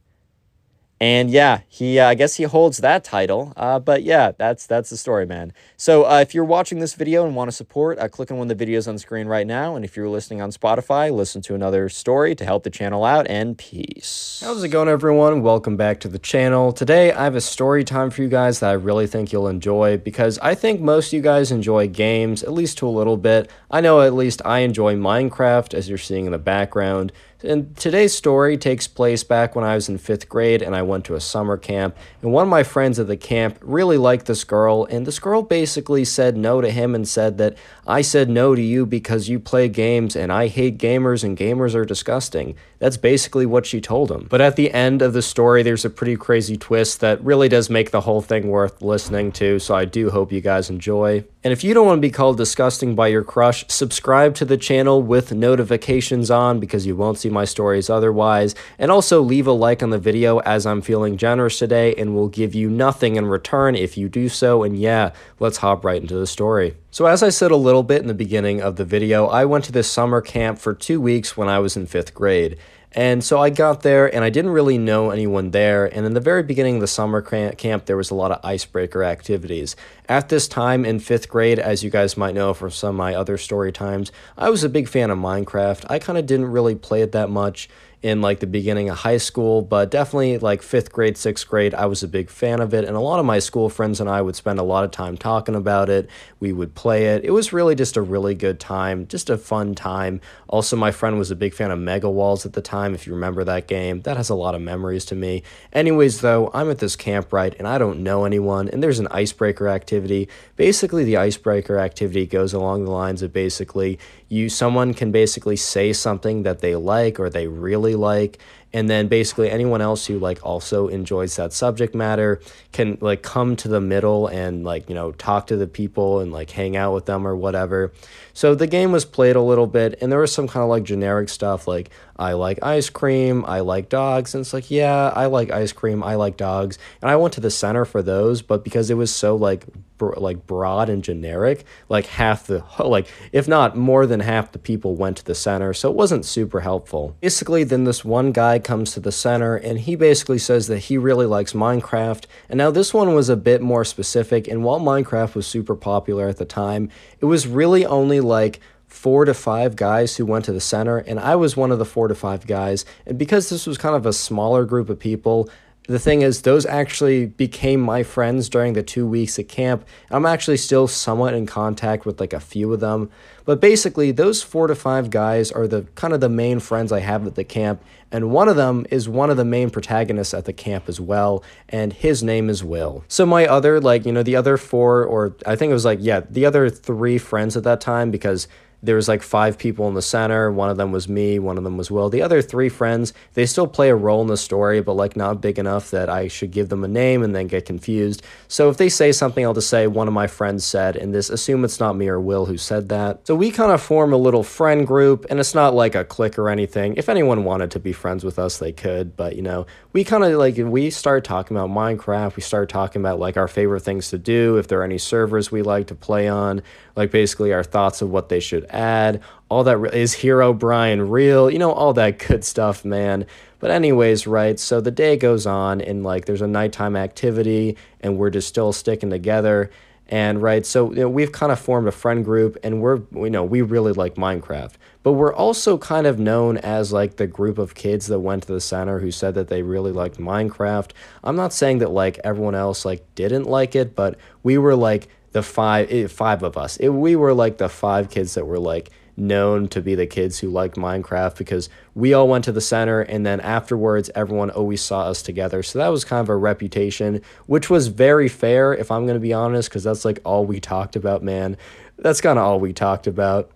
And 0.98 1.30
yeah, 1.30 1.60
he 1.68 1.98
uh, 1.98 2.08
I 2.08 2.14
guess 2.14 2.36
he 2.36 2.44
holds 2.44 2.78
that 2.78 3.04
title. 3.04 3.52
Uh, 3.54 3.78
but 3.78 4.02
yeah, 4.02 4.32
that's 4.32 4.66
that's 4.66 4.88
the 4.88 4.96
story, 4.96 5.26
man. 5.26 5.52
So 5.76 6.04
uh, 6.04 6.20
if 6.20 6.34
you're 6.34 6.44
watching 6.44 6.78
this 6.78 6.94
video 6.94 7.26
and 7.26 7.36
want 7.36 7.48
to 7.48 7.52
support, 7.52 7.98
uh, 7.98 8.08
click 8.08 8.30
on 8.30 8.38
one 8.38 8.50
of 8.50 8.56
the 8.56 8.66
videos 8.66 8.88
on 8.88 8.98
screen 8.98 9.26
right 9.26 9.46
now. 9.46 9.76
And 9.76 9.84
if 9.84 9.94
you're 9.94 10.08
listening 10.08 10.40
on 10.40 10.50
Spotify, 10.52 11.12
listen 11.12 11.42
to 11.42 11.54
another 11.54 11.90
story 11.90 12.34
to 12.36 12.44
help 12.46 12.62
the 12.62 12.70
channel 12.70 13.04
out. 13.04 13.26
And 13.28 13.58
peace. 13.58 14.40
How's 14.42 14.64
it 14.64 14.68
going, 14.68 14.88
everyone? 14.88 15.42
Welcome 15.42 15.76
back 15.76 16.00
to 16.00 16.08
the 16.08 16.18
channel. 16.18 16.72
Today 16.72 17.12
I 17.12 17.24
have 17.24 17.36
a 17.36 17.42
story 17.42 17.84
time 17.84 18.08
for 18.08 18.22
you 18.22 18.28
guys 18.28 18.60
that 18.60 18.70
I 18.70 18.74
really 18.74 19.06
think 19.06 19.32
you'll 19.32 19.48
enjoy 19.48 19.98
because 19.98 20.38
I 20.38 20.54
think 20.54 20.80
most 20.80 21.08
of 21.08 21.12
you 21.12 21.20
guys 21.20 21.52
enjoy 21.52 21.88
games 21.88 22.42
at 22.42 22.54
least 22.54 22.78
to 22.78 22.88
a 22.88 22.88
little 22.88 23.18
bit. 23.18 23.50
I 23.70 23.82
know 23.82 24.00
at 24.00 24.14
least 24.14 24.40
I 24.46 24.60
enjoy 24.60 24.94
Minecraft, 24.94 25.74
as 25.74 25.90
you're 25.90 25.98
seeing 25.98 26.24
in 26.24 26.32
the 26.32 26.38
background. 26.38 27.12
And 27.46 27.76
today's 27.76 28.12
story 28.12 28.58
takes 28.58 28.88
place 28.88 29.22
back 29.22 29.54
when 29.54 29.64
I 29.64 29.76
was 29.76 29.88
in 29.88 29.98
fifth 29.98 30.28
grade 30.28 30.62
and 30.62 30.74
I 30.74 30.82
went 30.82 31.04
to 31.04 31.14
a 31.14 31.20
summer 31.20 31.56
camp. 31.56 31.96
And 32.20 32.32
one 32.32 32.42
of 32.42 32.48
my 32.48 32.64
friends 32.64 32.98
at 32.98 33.06
the 33.06 33.16
camp 33.16 33.58
really 33.62 33.96
liked 33.96 34.26
this 34.26 34.42
girl, 34.42 34.84
and 34.86 35.06
this 35.06 35.20
girl 35.20 35.42
basically 35.42 36.04
said 36.04 36.36
no 36.36 36.60
to 36.60 36.70
him 36.70 36.94
and 36.94 37.06
said 37.06 37.38
that 37.38 37.56
I 37.86 38.02
said 38.02 38.28
no 38.28 38.56
to 38.56 38.60
you 38.60 38.84
because 38.84 39.28
you 39.28 39.38
play 39.38 39.68
games 39.68 40.16
and 40.16 40.32
I 40.32 40.48
hate 40.48 40.78
gamers 40.78 41.22
and 41.22 41.38
gamers 41.38 41.76
are 41.76 41.84
disgusting. 41.84 42.56
That's 42.78 42.96
basically 42.96 43.46
what 43.46 43.66
she 43.66 43.80
told 43.80 44.10
him. 44.10 44.26
But 44.28 44.40
at 44.40 44.56
the 44.56 44.72
end 44.72 45.02
of 45.02 45.12
the 45.12 45.22
story, 45.22 45.62
there's 45.62 45.84
a 45.84 45.90
pretty 45.90 46.16
crazy 46.16 46.56
twist 46.56 47.00
that 47.00 47.22
really 47.24 47.48
does 47.48 47.70
make 47.70 47.90
the 47.90 48.02
whole 48.02 48.20
thing 48.20 48.48
worth 48.48 48.82
listening 48.82 49.32
to, 49.32 49.58
so 49.58 49.74
I 49.74 49.84
do 49.84 50.10
hope 50.10 50.32
you 50.32 50.40
guys 50.40 50.70
enjoy. 50.70 51.24
And 51.42 51.52
if 51.52 51.62
you 51.62 51.74
don't 51.74 51.86
want 51.86 51.98
to 51.98 52.08
be 52.08 52.10
called 52.10 52.36
disgusting 52.36 52.94
by 52.94 53.06
your 53.06 53.22
crush, 53.22 53.64
subscribe 53.68 54.34
to 54.34 54.44
the 54.44 54.56
channel 54.56 55.00
with 55.00 55.32
notifications 55.32 56.30
on 56.30 56.58
because 56.58 56.86
you 56.86 56.96
won't 56.96 57.18
see 57.18 57.30
my 57.30 57.44
stories 57.44 57.88
otherwise. 57.88 58.54
And 58.78 58.90
also 58.90 59.22
leave 59.22 59.46
a 59.46 59.52
like 59.52 59.82
on 59.82 59.90
the 59.90 59.98
video 59.98 60.38
as 60.40 60.66
I'm 60.66 60.82
feeling 60.82 61.16
generous 61.16 61.58
today 61.58 61.94
and 61.94 62.14
will 62.14 62.28
give 62.28 62.54
you 62.54 62.68
nothing 62.68 63.16
in 63.16 63.26
return 63.26 63.76
if 63.76 63.96
you 63.96 64.08
do 64.08 64.28
so. 64.28 64.64
And 64.64 64.76
yeah, 64.76 65.12
let's 65.38 65.58
hop 65.58 65.84
right 65.84 66.02
into 66.02 66.16
the 66.16 66.26
story. 66.26 66.74
So 66.96 67.04
as 67.04 67.22
I 67.22 67.28
said 67.28 67.50
a 67.50 67.56
little 67.56 67.82
bit 67.82 68.00
in 68.00 68.08
the 68.08 68.14
beginning 68.14 68.62
of 68.62 68.76
the 68.76 68.84
video, 68.86 69.26
I 69.26 69.44
went 69.44 69.66
to 69.66 69.72
this 69.72 69.86
summer 69.90 70.22
camp 70.22 70.58
for 70.58 70.72
two 70.72 70.98
weeks 70.98 71.36
when 71.36 71.46
I 71.46 71.58
was 71.58 71.76
in 71.76 71.84
fifth 71.84 72.14
grade. 72.14 72.56
And 72.90 73.22
so 73.22 73.38
I 73.38 73.50
got 73.50 73.82
there 73.82 74.06
and 74.14 74.24
I 74.24 74.30
didn't 74.30 74.52
really 74.52 74.78
know 74.78 75.10
anyone 75.10 75.50
there. 75.50 75.84
And 75.84 76.06
in 76.06 76.14
the 76.14 76.20
very 76.20 76.42
beginning 76.42 76.76
of 76.76 76.80
the 76.80 76.86
summer 76.86 77.20
camp, 77.20 77.84
there 77.84 77.98
was 77.98 78.10
a 78.10 78.14
lot 78.14 78.32
of 78.32 78.42
icebreaker 78.42 79.04
activities. 79.04 79.76
At 80.08 80.30
this 80.30 80.48
time 80.48 80.86
in 80.86 80.98
fifth 80.98 81.28
grade, 81.28 81.58
as 81.58 81.84
you 81.84 81.90
guys 81.90 82.16
might 82.16 82.34
know 82.34 82.54
from 82.54 82.70
some 82.70 82.94
of 82.94 82.94
my 82.94 83.14
other 83.14 83.36
story 83.36 83.72
times, 83.72 84.10
I 84.38 84.48
was 84.48 84.64
a 84.64 84.70
big 84.70 84.88
fan 84.88 85.10
of 85.10 85.18
Minecraft. 85.18 85.84
I 85.90 85.98
kind 85.98 86.18
of 86.18 86.24
didn't 86.24 86.46
really 86.46 86.76
play 86.76 87.02
it 87.02 87.12
that 87.12 87.28
much 87.28 87.68
in 88.06 88.20
like 88.20 88.38
the 88.38 88.46
beginning 88.46 88.88
of 88.88 88.98
high 88.98 89.16
school, 89.16 89.62
but 89.62 89.90
definitely 89.90 90.38
like 90.38 90.62
fifth 90.62 90.92
grade, 90.92 91.16
sixth 91.16 91.48
grade, 91.48 91.74
I 91.74 91.86
was 91.86 92.04
a 92.04 92.08
big 92.08 92.30
fan 92.30 92.60
of 92.60 92.72
it. 92.72 92.84
And 92.84 92.96
a 92.96 93.00
lot 93.00 93.18
of 93.18 93.26
my 93.26 93.40
school 93.40 93.68
friends 93.68 94.00
and 94.00 94.08
I 94.08 94.22
would 94.22 94.36
spend 94.36 94.60
a 94.60 94.62
lot 94.62 94.84
of 94.84 94.92
time 94.92 95.16
talking 95.16 95.56
about 95.56 95.90
it. 95.90 96.08
We 96.38 96.52
would 96.52 96.76
play 96.76 97.06
it. 97.06 97.24
It 97.24 97.32
was 97.32 97.52
really 97.52 97.74
just 97.74 97.96
a 97.96 98.02
really 98.02 98.36
good 98.36 98.60
time, 98.60 99.08
just 99.08 99.28
a 99.28 99.36
fun 99.36 99.74
time. 99.74 100.20
Also, 100.48 100.76
my 100.76 100.90
friend 100.90 101.18
was 101.18 101.30
a 101.30 101.36
big 101.36 101.54
fan 101.54 101.70
of 101.70 101.78
Mega 101.78 102.08
Walls 102.08 102.46
at 102.46 102.52
the 102.52 102.62
time, 102.62 102.94
if 102.94 103.06
you 103.06 103.12
remember 103.12 103.44
that 103.44 103.66
game. 103.66 104.02
That 104.02 104.16
has 104.16 104.28
a 104.28 104.34
lot 104.34 104.54
of 104.54 104.60
memories 104.60 105.04
to 105.06 105.14
me. 105.14 105.42
Anyways, 105.72 106.20
though, 106.20 106.50
I'm 106.54 106.70
at 106.70 106.78
this 106.78 106.96
camp, 106.96 107.32
right, 107.32 107.54
and 107.58 107.66
I 107.66 107.78
don't 107.78 108.02
know 108.02 108.24
anyone, 108.24 108.68
and 108.68 108.82
there's 108.82 108.98
an 108.98 109.08
icebreaker 109.10 109.68
activity. 109.68 110.28
Basically, 110.56 111.04
the 111.04 111.16
icebreaker 111.16 111.78
activity 111.78 112.26
goes 112.26 112.52
along 112.52 112.84
the 112.84 112.90
lines 112.90 113.22
of 113.22 113.32
basically 113.32 113.98
you 114.28 114.48
someone 114.48 114.92
can 114.92 115.12
basically 115.12 115.56
say 115.56 115.92
something 115.92 116.42
that 116.42 116.60
they 116.60 116.74
like 116.74 117.20
or 117.20 117.30
they 117.30 117.46
really 117.46 117.94
like 117.94 118.38
and 118.72 118.90
then 118.90 119.06
basically 119.06 119.50
anyone 119.50 119.80
else 119.80 120.06
who 120.06 120.18
like 120.18 120.44
also 120.44 120.88
enjoys 120.88 121.36
that 121.36 121.52
subject 121.52 121.94
matter 121.94 122.40
can 122.72 122.98
like 123.00 123.22
come 123.22 123.54
to 123.56 123.68
the 123.68 123.80
middle 123.80 124.26
and 124.26 124.64
like 124.64 124.88
you 124.88 124.94
know 124.94 125.12
talk 125.12 125.46
to 125.46 125.56
the 125.56 125.66
people 125.66 126.20
and 126.20 126.32
like 126.32 126.50
hang 126.50 126.76
out 126.76 126.92
with 126.92 127.06
them 127.06 127.26
or 127.26 127.36
whatever 127.36 127.92
so 128.36 128.54
the 128.54 128.66
game 128.66 128.92
was 128.92 129.06
played 129.06 129.34
a 129.34 129.40
little 129.40 129.66
bit 129.66 129.98
and 130.02 130.12
there 130.12 130.18
was 130.18 130.30
some 130.30 130.46
kind 130.46 130.62
of 130.62 130.68
like 130.68 130.82
generic 130.82 131.30
stuff 131.30 131.66
like 131.66 131.88
i 132.18 132.34
like 132.34 132.62
ice 132.62 132.90
cream 132.90 133.42
i 133.46 133.60
like 133.60 133.88
dogs 133.88 134.34
and 134.34 134.42
it's 134.42 134.52
like 134.52 134.70
yeah 134.70 135.10
i 135.16 135.24
like 135.24 135.50
ice 135.50 135.72
cream 135.72 136.02
i 136.02 136.14
like 136.14 136.36
dogs 136.36 136.78
and 137.00 137.10
i 137.10 137.16
went 137.16 137.32
to 137.32 137.40
the 137.40 137.50
center 137.50 137.86
for 137.86 138.02
those 138.02 138.42
but 138.42 138.62
because 138.62 138.90
it 138.90 138.94
was 138.94 139.14
so 139.14 139.34
like 139.34 139.64
like 140.00 140.46
broad 140.46 140.88
and 140.88 141.02
generic 141.02 141.64
like 141.88 142.06
half 142.06 142.46
the 142.46 142.62
like 142.84 143.06
if 143.32 143.48
not 143.48 143.76
more 143.76 144.06
than 144.06 144.20
half 144.20 144.52
the 144.52 144.58
people 144.58 144.94
went 144.94 145.16
to 145.16 145.24
the 145.24 145.34
center 145.34 145.72
so 145.72 145.90
it 145.90 145.96
wasn't 145.96 146.24
super 146.24 146.60
helpful. 146.60 147.16
Basically 147.20 147.64
then 147.64 147.84
this 147.84 148.04
one 148.04 148.32
guy 148.32 148.58
comes 148.58 148.92
to 148.92 149.00
the 149.00 149.12
center 149.12 149.56
and 149.56 149.80
he 149.80 149.96
basically 149.96 150.38
says 150.38 150.66
that 150.68 150.78
he 150.78 150.98
really 150.98 151.26
likes 151.26 151.52
minecraft 151.52 152.24
and 152.48 152.58
now 152.58 152.70
this 152.70 152.92
one 152.92 153.14
was 153.14 153.28
a 153.28 153.36
bit 153.36 153.62
more 153.62 153.84
specific 153.84 154.48
and 154.48 154.64
while 154.64 154.80
minecraft 154.80 155.34
was 155.34 155.46
super 155.46 155.74
popular 155.76 156.28
at 156.28 156.36
the 156.36 156.44
time 156.44 156.90
it 157.20 157.26
was 157.26 157.46
really 157.46 157.86
only 157.86 158.20
like 158.26 158.60
four 158.86 159.24
to 159.24 159.34
five 159.34 159.76
guys 159.76 160.16
who 160.16 160.26
went 160.26 160.44
to 160.46 160.52
the 160.52 160.60
center, 160.60 160.98
and 160.98 161.20
I 161.20 161.36
was 161.36 161.56
one 161.56 161.70
of 161.70 161.78
the 161.78 161.84
four 161.84 162.08
to 162.08 162.14
five 162.14 162.46
guys. 162.46 162.84
And 163.06 163.18
because 163.18 163.48
this 163.48 163.66
was 163.66 163.78
kind 163.78 163.96
of 163.96 164.06
a 164.06 164.12
smaller 164.12 164.64
group 164.64 164.88
of 164.88 164.98
people, 164.98 165.48
the 165.88 165.98
thing 165.98 166.22
is, 166.22 166.42
those 166.42 166.66
actually 166.66 167.26
became 167.26 167.80
my 167.80 168.02
friends 168.02 168.48
during 168.48 168.72
the 168.72 168.82
two 168.82 169.06
weeks 169.06 169.38
at 169.38 169.48
camp. 169.48 169.86
I'm 170.10 170.26
actually 170.26 170.56
still 170.56 170.88
somewhat 170.88 171.34
in 171.34 171.46
contact 171.46 172.04
with 172.06 172.18
like 172.18 172.32
a 172.32 172.40
few 172.40 172.72
of 172.72 172.80
them. 172.80 173.10
But 173.46 173.60
basically, 173.60 174.10
those 174.10 174.42
four 174.42 174.66
to 174.66 174.74
five 174.74 175.08
guys 175.08 175.50
are 175.50 175.66
the 175.66 175.82
kind 175.94 176.12
of 176.12 176.20
the 176.20 176.28
main 176.28 176.60
friends 176.60 176.92
I 176.92 177.00
have 177.00 177.26
at 177.26 177.36
the 177.36 177.44
camp. 177.44 177.80
And 178.12 178.30
one 178.30 178.48
of 178.48 178.56
them 178.56 178.86
is 178.90 179.08
one 179.08 179.30
of 179.30 179.36
the 179.36 179.44
main 179.44 179.70
protagonists 179.70 180.34
at 180.34 180.44
the 180.44 180.52
camp 180.52 180.88
as 180.88 181.00
well. 181.00 181.42
And 181.68 181.92
his 181.92 182.22
name 182.22 182.50
is 182.50 182.62
Will. 182.62 183.04
So, 183.08 183.24
my 183.24 183.46
other, 183.46 183.80
like, 183.80 184.04
you 184.04 184.12
know, 184.12 184.22
the 184.22 184.36
other 184.36 184.56
four, 184.56 185.04
or 185.04 185.34
I 185.46 185.56
think 185.56 185.70
it 185.70 185.74
was 185.74 185.84
like, 185.84 186.00
yeah, 186.02 186.20
the 186.28 186.44
other 186.44 186.68
three 186.68 187.18
friends 187.18 187.56
at 187.56 187.62
that 187.64 187.80
time, 187.80 188.10
because 188.10 188.48
there 188.86 188.96
was 188.96 189.08
like 189.08 189.22
five 189.22 189.58
people 189.58 189.88
in 189.88 189.94
the 189.94 190.02
center. 190.02 190.50
One 190.50 190.70
of 190.70 190.76
them 190.76 190.92
was 190.92 191.08
me, 191.08 191.38
one 191.38 191.58
of 191.58 191.64
them 191.64 191.76
was 191.76 191.90
Will. 191.90 192.08
The 192.08 192.22
other 192.22 192.40
three 192.40 192.68
friends, 192.68 193.12
they 193.34 193.44
still 193.46 193.66
play 193.66 193.90
a 193.90 193.94
role 193.94 194.22
in 194.22 194.28
the 194.28 194.36
story, 194.36 194.80
but 194.80 194.94
like 194.94 195.16
not 195.16 195.40
big 195.40 195.58
enough 195.58 195.90
that 195.90 196.08
I 196.08 196.28
should 196.28 196.50
give 196.50 196.68
them 196.68 196.84
a 196.84 196.88
name 196.88 197.22
and 197.22 197.34
then 197.34 197.46
get 197.46 197.66
confused. 197.66 198.22
So 198.48 198.70
if 198.70 198.76
they 198.76 198.88
say 198.88 199.12
something, 199.12 199.44
I'll 199.44 199.54
just 199.54 199.68
say 199.68 199.86
one 199.86 200.08
of 200.08 200.14
my 200.14 200.26
friends 200.26 200.64
said, 200.64 200.96
and 200.96 201.14
this 201.14 201.28
assume 201.30 201.64
it's 201.64 201.80
not 201.80 201.96
me 201.96 202.08
or 202.08 202.20
Will 202.20 202.46
who 202.46 202.56
said 202.56 202.88
that. 202.88 203.26
So 203.26 203.34
we 203.34 203.50
kind 203.50 203.72
of 203.72 203.82
form 203.82 204.12
a 204.12 204.16
little 204.16 204.42
friend 204.42 204.86
group, 204.86 205.26
and 205.28 205.40
it's 205.40 205.54
not 205.54 205.74
like 205.74 205.94
a 205.94 206.04
clique 206.04 206.38
or 206.38 206.48
anything. 206.48 206.94
If 206.96 207.08
anyone 207.08 207.44
wanted 207.44 207.70
to 207.72 207.80
be 207.80 207.92
friends 207.92 208.24
with 208.24 208.38
us, 208.38 208.58
they 208.58 208.72
could, 208.72 209.16
but 209.16 209.36
you 209.36 209.42
know, 209.42 209.66
we 209.92 210.04
kind 210.04 210.24
of 210.24 210.32
like 210.38 210.56
we 210.56 210.90
start 210.90 211.24
talking 211.24 211.56
about 211.56 211.70
Minecraft. 211.70 212.36
We 212.36 212.42
start 212.42 212.68
talking 212.68 213.02
about 213.02 213.18
like 213.18 213.36
our 213.36 213.48
favorite 213.48 213.80
things 213.80 214.10
to 214.10 214.18
do, 214.18 214.56
if 214.56 214.68
there 214.68 214.80
are 214.80 214.84
any 214.84 214.98
servers 214.98 215.50
we 215.50 215.62
like 215.62 215.88
to 215.88 215.94
play 215.94 216.28
on, 216.28 216.62
like 216.96 217.10
basically 217.10 217.52
our 217.52 217.62
thoughts 217.62 218.02
of 218.02 218.10
what 218.10 218.28
they 218.28 218.40
should 218.40 218.64
add. 218.70 219.20
All 219.48 219.62
that 219.64 219.76
re- 219.76 219.90
is 219.92 220.16
Herobrine 220.16 221.10
real, 221.10 221.50
you 221.50 221.58
know, 221.58 221.72
all 221.72 221.92
that 221.92 222.18
good 222.18 222.44
stuff, 222.44 222.84
man. 222.84 223.26
But 223.58 223.70
anyways, 223.70 224.26
right? 224.26 224.58
So 224.58 224.80
the 224.80 224.90
day 224.90 225.16
goes 225.16 225.46
on, 225.46 225.80
and 225.80 226.02
like 226.02 226.24
there's 226.24 226.42
a 226.42 226.46
nighttime 226.46 226.96
activity, 226.96 227.76
and 228.00 228.18
we're 228.18 228.30
just 228.30 228.48
still 228.48 228.72
sticking 228.72 229.10
together. 229.10 229.70
And 230.08 230.40
right, 230.40 230.64
so 230.64 230.90
you 230.90 231.00
know, 231.00 231.08
we've 231.08 231.32
kind 231.32 231.50
of 231.50 231.58
formed 231.58 231.88
a 231.88 231.92
friend 231.92 232.24
group, 232.24 232.56
and 232.62 232.80
we're 232.80 233.00
you 233.12 233.30
know 233.30 233.44
we 233.44 233.62
really 233.62 233.92
like 233.92 234.14
Minecraft, 234.14 234.74
but 235.02 235.12
we're 235.12 235.34
also 235.34 235.78
kind 235.78 236.06
of 236.06 236.18
known 236.18 236.58
as 236.58 236.92
like 236.92 237.16
the 237.16 237.26
group 237.26 237.58
of 237.58 237.74
kids 237.74 238.06
that 238.06 238.20
went 238.20 238.44
to 238.44 238.52
the 238.52 238.60
center 238.60 239.00
who 239.00 239.10
said 239.10 239.34
that 239.34 239.48
they 239.48 239.62
really 239.62 239.90
liked 239.90 240.18
Minecraft. 240.18 240.92
I'm 241.24 241.34
not 241.34 241.52
saying 241.52 241.78
that 241.78 241.90
like 241.90 242.20
everyone 242.22 242.54
else 242.54 242.84
like 242.84 243.02
didn't 243.16 243.44
like 243.44 243.74
it, 243.74 243.96
but 243.96 244.16
we 244.44 244.58
were 244.58 244.76
like 244.76 245.08
the 245.36 245.42
five 245.42 245.92
eh, 245.92 246.06
five 246.06 246.42
of 246.42 246.56
us. 246.56 246.78
It, 246.78 246.88
we 246.88 247.14
were 247.14 247.34
like 247.34 247.58
the 247.58 247.68
five 247.68 248.08
kids 248.08 248.32
that 248.34 248.46
were 248.46 248.58
like 248.58 248.90
known 249.18 249.68
to 249.68 249.82
be 249.82 249.94
the 249.94 250.06
kids 250.06 250.38
who 250.38 250.48
liked 250.48 250.76
Minecraft 250.76 251.36
because 251.36 251.68
we 251.94 252.14
all 252.14 252.26
went 252.26 252.44
to 252.44 252.52
the 252.52 252.60
center 252.62 253.02
and 253.02 253.26
then 253.26 253.40
afterwards 253.40 254.10
everyone 254.14 254.48
always 254.48 254.80
saw 254.80 255.02
us 255.02 255.20
together. 255.20 255.62
So 255.62 255.78
that 255.78 255.88
was 255.88 256.06
kind 256.06 256.22
of 256.22 256.30
a 256.30 256.36
reputation, 256.36 257.20
which 257.44 257.68
was 257.68 257.88
very 257.88 258.28
fair 258.28 258.72
if 258.72 258.90
I'm 258.90 259.04
going 259.04 259.16
to 259.16 259.20
be 259.20 259.34
honest 259.34 259.68
because 259.68 259.84
that's 259.84 260.06
like 260.06 260.20
all 260.24 260.46
we 260.46 260.58
talked 260.58 260.96
about, 260.96 261.22
man. 261.22 261.58
That's 261.98 262.22
kind 262.22 262.38
of 262.38 262.44
all 262.46 262.58
we 262.58 262.72
talked 262.72 263.06
about. 263.06 263.50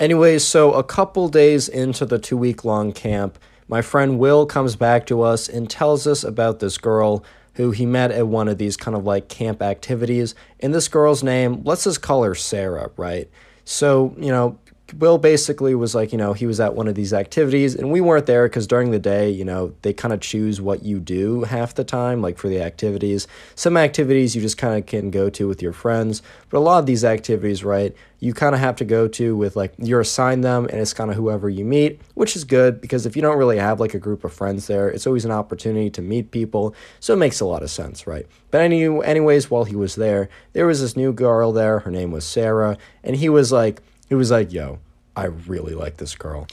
Anyways, 0.00 0.44
so 0.44 0.72
a 0.72 0.82
couple 0.82 1.28
days 1.28 1.68
into 1.68 2.04
the 2.04 2.18
2 2.18 2.36
week 2.36 2.64
long 2.64 2.90
camp, 2.90 3.38
my 3.68 3.82
friend 3.82 4.18
Will 4.18 4.46
comes 4.46 4.74
back 4.74 5.06
to 5.06 5.22
us 5.22 5.48
and 5.48 5.70
tells 5.70 6.08
us 6.08 6.24
about 6.24 6.58
this 6.58 6.76
girl 6.76 7.24
who 7.54 7.70
he 7.70 7.86
met 7.86 8.10
at 8.10 8.26
one 8.26 8.48
of 8.48 8.58
these 8.58 8.76
kind 8.76 8.96
of 8.96 9.04
like 9.04 9.28
camp 9.28 9.62
activities. 9.62 10.34
And 10.60 10.74
this 10.74 10.88
girl's 10.88 11.22
name, 11.22 11.62
let's 11.64 11.84
just 11.84 12.02
call 12.02 12.22
her 12.22 12.34
Sarah, 12.34 12.90
right? 12.96 13.28
So, 13.64 14.14
you 14.18 14.30
know, 14.30 14.58
Will 14.98 15.18
basically 15.18 15.74
was 15.74 15.94
like, 15.94 16.12
you 16.12 16.18
know, 16.18 16.32
he 16.32 16.46
was 16.46 16.60
at 16.60 16.74
one 16.74 16.88
of 16.88 16.94
these 16.94 17.12
activities 17.12 17.74
and 17.74 17.90
we 17.90 18.00
weren't 18.00 18.26
there 18.26 18.46
because 18.48 18.66
during 18.66 18.90
the 18.90 18.98
day, 18.98 19.30
you 19.30 19.44
know, 19.44 19.74
they 19.82 19.92
kind 19.92 20.12
of 20.12 20.20
choose 20.20 20.60
what 20.60 20.82
you 20.82 21.00
do 21.00 21.42
half 21.44 21.74
the 21.74 21.84
time, 21.84 22.20
like 22.20 22.38
for 22.38 22.48
the 22.48 22.60
activities. 22.60 23.26
Some 23.54 23.76
activities 23.76 24.36
you 24.36 24.42
just 24.42 24.58
kind 24.58 24.78
of 24.78 24.86
can 24.86 25.10
go 25.10 25.30
to 25.30 25.48
with 25.48 25.62
your 25.62 25.72
friends, 25.72 26.22
but 26.50 26.58
a 26.58 26.60
lot 26.60 26.78
of 26.78 26.86
these 26.86 27.04
activities, 27.04 27.64
right, 27.64 27.94
you 28.22 28.32
kind 28.32 28.54
of 28.54 28.60
have 28.60 28.76
to 28.76 28.84
go 28.84 29.08
to 29.08 29.36
with 29.36 29.56
like 29.56 29.74
you're 29.78 30.00
assigned 30.00 30.44
them 30.44 30.66
and 30.66 30.80
it's 30.80 30.94
kind 30.94 31.10
of 31.10 31.16
whoever 31.16 31.48
you 31.48 31.64
meet, 31.64 32.00
which 32.14 32.36
is 32.36 32.44
good 32.44 32.80
because 32.80 33.04
if 33.04 33.16
you 33.16 33.22
don't 33.22 33.36
really 33.36 33.58
have 33.58 33.80
like 33.80 33.94
a 33.94 33.98
group 33.98 34.22
of 34.22 34.32
friends 34.32 34.68
there, 34.68 34.88
it's 34.88 35.08
always 35.08 35.24
an 35.24 35.32
opportunity 35.32 35.90
to 35.90 36.02
meet 36.02 36.30
people. 36.30 36.74
So 37.00 37.14
it 37.14 37.16
makes 37.16 37.40
a 37.40 37.44
lot 37.44 37.64
of 37.64 37.70
sense, 37.70 38.06
right? 38.06 38.26
But 38.52 38.60
any, 38.60 38.84
anyways, 38.84 39.50
while 39.50 39.64
he 39.64 39.74
was 39.74 39.96
there, 39.96 40.28
there 40.52 40.66
was 40.66 40.80
this 40.80 40.96
new 40.96 41.12
girl 41.12 41.52
there. 41.52 41.80
Her 41.80 41.90
name 41.90 42.12
was 42.12 42.24
Sarah, 42.24 42.78
and 43.02 43.16
he 43.16 43.28
was 43.28 43.50
like, 43.50 43.82
he 44.12 44.16
was 44.16 44.30
like, 44.30 44.52
yo, 44.52 44.78
I 45.16 45.24
really 45.24 45.72
like 45.72 45.96
this 45.96 46.14
girl. 46.14 46.46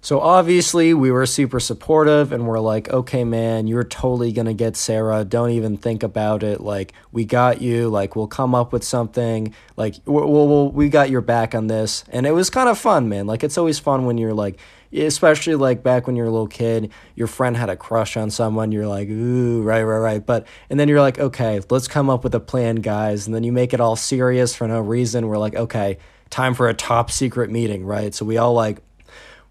So 0.00 0.18
obviously, 0.18 0.94
we 0.94 1.10
were 1.10 1.26
super 1.26 1.60
supportive 1.60 2.32
and 2.32 2.46
we're 2.46 2.58
like, 2.58 2.88
okay, 2.88 3.22
man, 3.22 3.66
you're 3.66 3.84
totally 3.84 4.32
going 4.32 4.46
to 4.46 4.54
get 4.54 4.76
Sarah. 4.76 5.22
Don't 5.24 5.50
even 5.50 5.76
think 5.76 6.02
about 6.02 6.42
it. 6.42 6.62
Like, 6.62 6.94
we 7.12 7.26
got 7.26 7.60
you. 7.60 7.90
Like, 7.90 8.16
we'll 8.16 8.28
come 8.28 8.54
up 8.54 8.72
with 8.72 8.82
something. 8.82 9.54
Like, 9.76 9.96
we'll, 10.06 10.26
we'll, 10.26 10.72
we 10.72 10.88
got 10.88 11.10
your 11.10 11.20
back 11.20 11.54
on 11.54 11.66
this. 11.66 12.02
And 12.08 12.26
it 12.26 12.32
was 12.32 12.48
kind 12.48 12.70
of 12.70 12.78
fun, 12.78 13.10
man. 13.10 13.26
Like, 13.26 13.44
it's 13.44 13.58
always 13.58 13.78
fun 13.78 14.06
when 14.06 14.16
you're 14.16 14.32
like, 14.32 14.58
especially 14.92 15.54
like 15.54 15.82
back 15.82 16.06
when 16.06 16.16
you're 16.16 16.26
a 16.26 16.30
little 16.30 16.48
kid, 16.48 16.90
your 17.14 17.26
friend 17.26 17.56
had 17.58 17.68
a 17.68 17.76
crush 17.76 18.16
on 18.16 18.30
someone. 18.30 18.72
You're 18.72 18.88
like, 18.88 19.08
ooh, 19.08 19.62
right, 19.62 19.82
right, 19.82 19.98
right. 19.98 20.26
But, 20.26 20.46
and 20.70 20.80
then 20.80 20.88
you're 20.88 21.00
like, 21.02 21.18
okay, 21.18 21.60
let's 21.70 21.88
come 21.88 22.08
up 22.08 22.24
with 22.24 22.34
a 22.34 22.40
plan, 22.40 22.76
guys. 22.76 23.26
And 23.26 23.34
then 23.36 23.44
you 23.44 23.52
make 23.52 23.74
it 23.74 23.80
all 23.80 23.96
serious 23.96 24.54
for 24.54 24.66
no 24.66 24.80
reason. 24.80 25.28
We're 25.28 25.38
like, 25.38 25.54
okay, 25.54 25.98
time 26.32 26.54
for 26.54 26.68
a 26.68 26.74
top 26.74 27.12
secret 27.12 27.50
meeting, 27.50 27.84
right? 27.84 28.12
So 28.12 28.24
we 28.24 28.38
all 28.38 28.54
like 28.54 28.78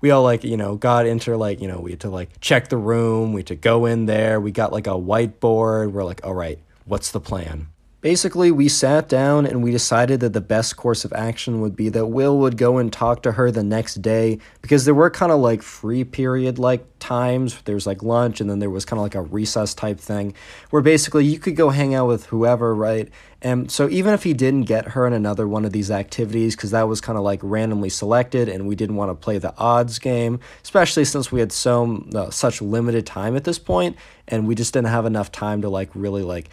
we 0.02 0.12
all 0.12 0.24
like 0.24 0.44
you 0.44 0.58
know 0.58 0.76
got 0.76 1.06
into 1.06 1.38
like 1.38 1.62
you 1.62 1.68
know 1.68 1.80
we 1.80 1.92
had 1.92 2.02
to 2.02 2.10
like 2.10 2.42
check 2.42 2.68
the 2.68 2.78
room 2.78 3.34
we 3.34 3.40
had 3.40 3.48
to 3.48 3.56
go 3.56 3.86
in 3.86 4.08
there 4.08 4.42
we 4.42 4.52
got 4.52 4.72
like 4.74 4.88
a 4.88 4.92
whiteboard 4.92 5.92
we're 5.92 6.04
like 6.04 6.26
all 6.26 6.34
right 6.34 6.58
what's 6.86 7.12
the 7.12 7.20
plan 7.20 7.68
Basically, 8.02 8.50
we 8.50 8.68
sat 8.68 9.08
down 9.08 9.46
and 9.46 9.62
we 9.62 9.70
decided 9.70 10.22
that 10.22 10.34
the 10.34 10.42
best 10.42 10.76
course 10.76 11.06
of 11.06 11.14
action 11.14 11.62
would 11.62 11.76
be 11.76 11.88
that 11.90 12.08
Will 12.08 12.40
would 12.40 12.58
go 12.58 12.80
and 12.80 12.92
talk 12.92 13.22
to 13.22 13.34
her 13.34 13.52
the 13.52 13.64
next 13.64 14.02
day 14.02 14.40
because 14.64 14.86
there 14.86 14.96
were 14.96 15.12
kind 15.12 15.32
of 15.32 15.40
like 15.40 15.62
free 15.62 16.04
period 16.04 16.58
like 16.58 16.84
times. 16.98 17.62
There's 17.66 17.86
like 17.86 18.02
lunch 18.02 18.42
and 18.42 18.50
then 18.50 18.58
there 18.58 18.72
was 18.72 18.86
kind 18.86 18.98
of 18.98 19.04
like 19.04 19.14
a 19.14 19.22
recess 19.22 19.76
type 19.76 20.00
thing 20.00 20.34
where 20.72 20.82
basically 20.82 21.26
you 21.26 21.38
could 21.38 21.56
go 21.56 21.70
hang 21.70 21.94
out 21.94 22.08
with 22.08 22.26
whoever, 22.26 22.74
right? 22.74 23.08
And 23.42 23.72
so 23.72 23.90
even 23.90 24.14
if 24.14 24.24
he 24.24 24.34
didn't 24.34 24.64
get 24.64 24.90
her 24.90 25.08
in 25.08 25.14
another 25.14 25.48
one 25.48 25.66
of 25.66 25.72
these 25.72 25.90
activities 25.90 26.56
because 26.56 26.72
that 26.72 26.88
was 26.88 27.02
kind 27.02 27.18
of 27.18 27.24
like 27.24 27.40
randomly 27.42 27.90
selected 27.90 28.48
and 28.48 28.68
we 28.68 28.76
didn't 28.76 28.98
want 28.98 29.10
to 29.10 29.16
play 29.16 29.40
the 29.40 29.56
odds 29.58 29.98
game, 29.98 30.40
especially 30.64 31.06
since 31.06 31.32
we 31.32 31.40
had 31.40 31.52
so 31.52 32.06
uh, 32.14 32.30
such 32.30 32.62
limited 32.62 33.06
time 33.06 33.36
at 33.36 33.44
this 33.44 33.58
point 33.58 33.98
and 34.28 34.48
we 34.48 34.54
just 34.54 34.74
didn't 34.74 34.90
have 34.90 35.06
enough 35.06 35.32
time 35.32 35.62
to 35.64 35.70
like 35.70 35.90
really 35.96 36.22
like 36.22 36.50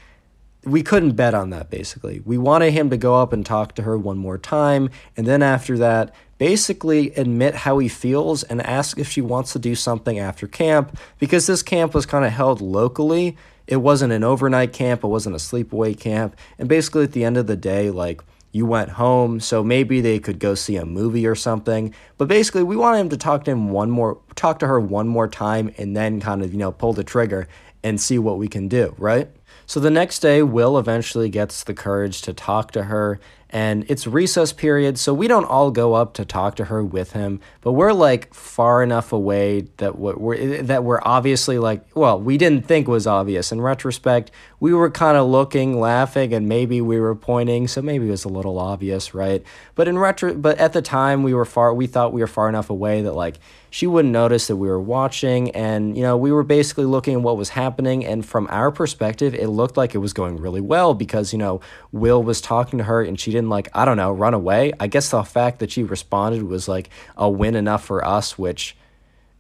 we 0.64 0.83
couldn't 0.83 1.12
bet 1.12 1.35
on 1.35 1.51
that 1.51 1.70
basically. 1.70 2.20
We 2.24 2.38
wanted 2.38 2.72
him 2.72 2.90
to 2.90 2.96
go 2.96 3.14
up 3.14 3.33
and 3.33 3.44
talk 3.44 3.74
to 3.77 3.83
her 3.83 3.96
one 3.96 4.18
more 4.18 4.38
time, 4.38 4.90
and 5.16 5.27
then 5.27 5.42
after 5.42 5.79
that, 5.79 6.14
basically 6.38 7.12
admit 7.14 7.55
how 7.55 7.79
he 7.79 7.88
feels 7.88 8.42
and 8.44 8.62
ask 8.62 8.98
if 8.98 9.09
she 9.09 9.20
wants 9.20 9.53
to 9.53 9.59
do 9.59 9.74
something 9.74 10.18
after 10.18 10.46
camp 10.46 10.96
because 11.18 11.46
this 11.46 11.62
camp 11.62 11.94
was 11.94 12.07
kind 12.07 12.24
of 12.24 12.33
held 12.33 12.61
locally. 12.61 13.37
It 13.68 13.76
wasn't 13.76 14.14
an 14.14 14.24
overnight 14.24 14.72
camp, 14.72 15.04
it 15.04 15.09
wasn't 15.09 15.37
a 15.37 15.38
sleepaway 15.38 15.98
camp, 15.98 16.37
and 16.59 16.68
basically 16.68 17.04
at 17.04 17.12
the 17.12 17.22
end 17.22 17.37
of 17.37 17.46
the 17.46 17.57
day, 17.57 17.90
like 17.90 18.22
you 18.50 18.64
went 18.64 18.88
home, 18.88 19.40
so 19.40 19.62
maybe 19.62 20.00
they 20.00 20.18
could 20.18 20.38
go 20.38 20.54
see 20.54 20.76
a 20.76 20.87
movie 20.87 21.26
or 21.26 21.35
something. 21.35 21.94
But 22.16 22.28
basically, 22.28 22.62
we 22.62 22.76
wanted 22.76 23.00
him 23.00 23.09
to 23.11 23.18
talk 23.18 23.44
to 23.44 23.50
him 23.50 23.68
one 23.68 23.90
more, 23.90 24.18
talk 24.37 24.59
to 24.61 24.66
her 24.66 24.81
one 24.81 25.07
more 25.07 25.28
time, 25.28 25.72
and 25.76 25.94
then 25.94 26.18
kind 26.18 26.42
of 26.42 26.52
you 26.52 26.59
know 26.59 26.72
pull 26.72 26.94
the 26.94 27.04
trigger 27.04 27.46
and 27.85 28.00
see 28.00 28.18
what 28.18 28.38
we 28.38 28.48
can 28.48 28.68
do, 28.68 28.94
right? 28.98 29.28
So 29.66 29.81
the 29.81 29.90
next 29.90 30.20
day, 30.20 30.42
Will 30.42 30.78
eventually 30.78 31.28
gets 31.28 31.62
the 31.62 31.74
courage 31.74 32.22
to 32.22 32.33
talk 32.33 32.70
to 32.70 32.85
her, 32.85 33.20
and 33.50 33.87
it's 33.88 34.06
recess 34.06 34.52
period, 34.52 34.98
so 34.98 35.14
we 35.14 35.26
don't 35.26 35.44
all 35.46 35.70
go 35.70 35.94
up 35.94 36.12
to 36.14 36.24
talk 36.24 36.56
to 36.56 36.66
her 36.66 36.84
with 36.84 37.12
him, 37.12 37.40
but 37.62 37.72
we're 37.72 37.94
like 37.94 38.34
far 38.34 38.82
enough 38.82 39.12
away 39.12 39.68
that 39.78 39.98
we're 39.98 40.62
that 40.62 40.84
we're 40.84 41.00
obviously 41.02 41.58
like, 41.58 41.84
well, 41.96 42.20
we 42.20 42.37
didn't 42.37 42.66
think 42.66 42.88
was 42.88 43.06
obvious. 43.06 43.50
In 43.50 43.61
retrospect, 43.62 44.30
we 44.61 44.74
were 44.74 44.90
kind 44.90 45.16
of 45.16 45.28
looking, 45.28 45.80
laughing, 45.80 46.34
and 46.34 46.48
maybe 46.48 46.80
we 46.80 47.00
were 47.00 47.14
pointing, 47.14 47.68
so 47.68 47.80
maybe 47.80 48.08
it 48.08 48.11
was 48.11 48.24
a 48.24 48.28
little 48.28 48.58
obvious, 48.58 49.14
right? 49.14 49.42
But 49.74 49.88
in 49.88 49.98
retro, 49.98 50.34
but 50.34 50.58
at 50.58 50.74
the 50.74 50.82
time, 50.82 51.22
we 51.22 51.32
were 51.32 51.46
far, 51.46 51.72
we 51.72 51.87
thought 51.87 52.12
we 52.12 52.20
were 52.20 52.26
far 52.26 52.48
enough 52.48 52.68
away 52.68 53.02
that 53.02 53.12
like 53.12 53.38
she 53.70 53.87
wouldn't 53.87 54.12
notice 54.12 54.46
that 54.46 54.56
we 54.56 54.68
were 54.68 54.80
watching 54.80 55.50
and 55.50 55.96
you 55.96 56.02
know 56.02 56.16
we 56.16 56.32
were 56.32 56.42
basically 56.42 56.84
looking 56.84 57.14
at 57.14 57.20
what 57.20 57.37
was 57.37 57.50
happening 57.50 58.04
and 58.04 58.24
from 58.24 58.46
our 58.50 58.70
perspective 58.70 59.34
it 59.34 59.48
looked 59.48 59.76
like 59.76 59.94
it 59.94 59.98
was 59.98 60.12
going 60.12 60.37
really 60.37 60.61
well 60.61 60.94
because 60.94 61.32
you 61.32 61.38
know 61.38 61.61
will 61.92 62.22
was 62.22 62.40
talking 62.40 62.78
to 62.78 62.84
her 62.84 63.02
and 63.02 63.20
she 63.20 63.30
didn't 63.30 63.38
like 63.46 63.68
i 63.74 63.85
don't 63.85 63.96
know 63.96 64.12
run 64.12 64.35
away 64.35 64.72
i 64.81 64.87
guess 64.87 65.11
the 65.11 65.22
fact 65.22 65.59
that 65.59 65.70
she 65.70 65.83
responded 65.83 66.42
was 66.42 66.68
like 66.68 66.90
a 67.16 67.29
win 67.29 67.55
enough 67.55 67.85
for 67.85 68.05
us 68.05 68.38
which 68.38 68.77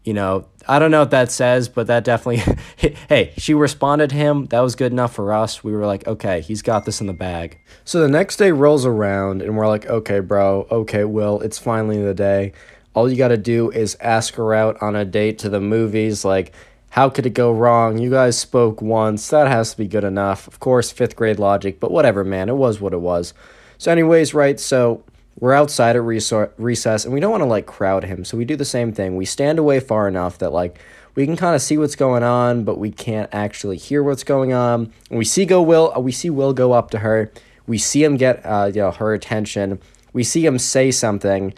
you 0.04 0.12
know 0.14 0.46
i 0.68 0.78
don't 0.78 0.90
know 0.90 1.00
what 1.00 1.10
that 1.10 1.30
says 1.30 1.68
but 1.68 1.86
that 1.86 2.04
definitely 2.04 2.42
hey 3.08 3.32
she 3.36 3.54
responded 3.54 4.10
to 4.10 4.16
him 4.16 4.46
that 4.46 4.60
was 4.60 4.74
good 4.74 4.92
enough 4.92 5.14
for 5.14 5.32
us 5.32 5.64
we 5.64 5.72
were 5.72 5.86
like 5.86 6.06
okay 6.06 6.40
he's 6.40 6.62
got 6.62 6.84
this 6.84 7.00
in 7.00 7.06
the 7.06 7.12
bag 7.12 7.58
so 7.84 8.00
the 8.00 8.08
next 8.08 8.36
day 8.36 8.52
rolls 8.52 8.84
around 8.84 9.42
and 9.42 9.56
we're 9.56 9.68
like 9.68 9.86
okay 9.86 10.20
bro 10.20 10.66
okay 10.70 11.04
will 11.04 11.40
it's 11.40 11.58
finally 11.58 12.02
the 12.02 12.14
day 12.14 12.52
all 12.98 13.08
you 13.08 13.16
got 13.16 13.28
to 13.28 13.36
do 13.36 13.70
is 13.70 13.96
ask 14.00 14.34
her 14.34 14.52
out 14.52 14.82
on 14.82 14.96
a 14.96 15.04
date 15.04 15.38
to 15.38 15.48
the 15.48 15.60
movies. 15.60 16.24
Like, 16.24 16.52
how 16.90 17.08
could 17.08 17.26
it 17.26 17.30
go 17.30 17.52
wrong? 17.52 17.96
You 17.96 18.10
guys 18.10 18.36
spoke 18.36 18.82
once. 18.82 19.28
That 19.28 19.46
has 19.46 19.70
to 19.70 19.76
be 19.76 19.86
good 19.86 20.02
enough. 20.02 20.48
Of 20.48 20.58
course, 20.58 20.90
fifth 20.90 21.14
grade 21.14 21.38
logic, 21.38 21.78
but 21.78 21.92
whatever, 21.92 22.24
man. 22.24 22.48
It 22.48 22.56
was 22.56 22.80
what 22.80 22.92
it 22.92 23.00
was. 23.00 23.34
So, 23.78 23.90
anyways, 23.90 24.34
right? 24.34 24.58
So, 24.60 25.04
we're 25.40 25.54
outside 25.54 25.94
at 25.94 26.02
recess 26.02 27.04
and 27.04 27.14
we 27.14 27.20
don't 27.20 27.30
want 27.30 27.42
to 27.42 27.46
like 27.46 27.64
crowd 27.64 28.04
him. 28.04 28.24
So, 28.24 28.36
we 28.36 28.44
do 28.44 28.56
the 28.56 28.64
same 28.64 28.92
thing. 28.92 29.16
We 29.16 29.24
stand 29.24 29.58
away 29.58 29.80
far 29.80 30.08
enough 30.08 30.38
that, 30.38 30.52
like, 30.52 30.78
we 31.14 31.24
can 31.26 31.36
kind 31.36 31.54
of 31.54 31.62
see 31.62 31.78
what's 31.78 31.96
going 31.96 32.22
on, 32.22 32.64
but 32.64 32.78
we 32.78 32.90
can't 32.90 33.28
actually 33.32 33.76
hear 33.76 34.02
what's 34.02 34.24
going 34.24 34.52
on. 34.52 34.92
And 35.10 35.18
we 35.18 35.24
see 35.24 35.46
go 35.46 35.62
Will, 35.62 35.92
we 35.98 36.12
see 36.12 36.30
Will 36.30 36.52
go 36.52 36.72
up 36.72 36.90
to 36.90 36.98
her. 36.98 37.32
We 37.66 37.78
see 37.78 38.04
him 38.04 38.16
get 38.16 38.44
uh, 38.44 38.70
you 38.72 38.82
know 38.82 38.90
her 38.92 39.14
attention. 39.14 39.80
We 40.12 40.24
see 40.24 40.44
him 40.44 40.58
say 40.58 40.90
something, 40.90 41.54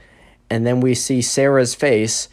and 0.49 0.67
then 0.67 0.81
we 0.81 0.95
see 0.95 1.23
Sarah's 1.23 1.75
face 1.75 2.29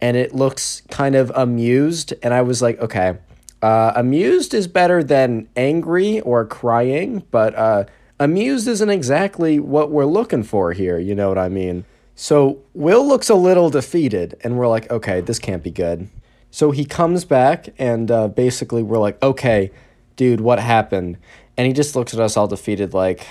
and 0.00 0.16
it 0.16 0.34
looks 0.34 0.82
kind 0.90 1.14
of 1.14 1.30
amused 1.34 2.14
and 2.22 2.32
I 2.32 2.42
was 2.42 2.62
like, 2.62 2.80
okay, 2.80 3.18
uh, 3.62 3.92
amused 3.94 4.54
is 4.54 4.66
better 4.66 5.04
than 5.04 5.48
angry 5.56 6.20
or 6.20 6.46
crying, 6.46 7.24
but 7.30 7.54
uh, 7.54 7.84
amused 8.20 8.68
isn't 8.68 8.90
exactly 8.90 9.58
what 9.58 9.90
we're 9.90 10.04
looking 10.04 10.44
for 10.44 10.72
here, 10.72 10.98
you 10.98 11.14
know 11.14 11.28
what 11.28 11.38
I 11.38 11.48
mean? 11.48 11.84
So 12.14 12.62
Will 12.74 13.06
looks 13.06 13.30
a 13.30 13.34
little 13.34 13.70
defeated 13.70 14.38
and 14.44 14.58
we're 14.58 14.68
like, 14.68 14.90
okay, 14.90 15.22
this 15.22 15.38
can't 15.38 15.62
be 15.62 15.70
good. 15.70 16.08
So 16.50 16.70
he 16.70 16.84
comes 16.84 17.24
back 17.24 17.70
and 17.78 18.10
uh, 18.10 18.28
basically 18.28 18.82
we're 18.82 18.98
like, 18.98 19.20
okay, 19.22 19.72
dude, 20.16 20.40
what 20.40 20.58
happened? 20.60 21.16
And 21.56 21.66
he 21.66 21.72
just 21.72 21.96
looks 21.96 22.12
at 22.12 22.20
us 22.20 22.36
all 22.36 22.46
defeated 22.46 22.92
like, 22.92 23.26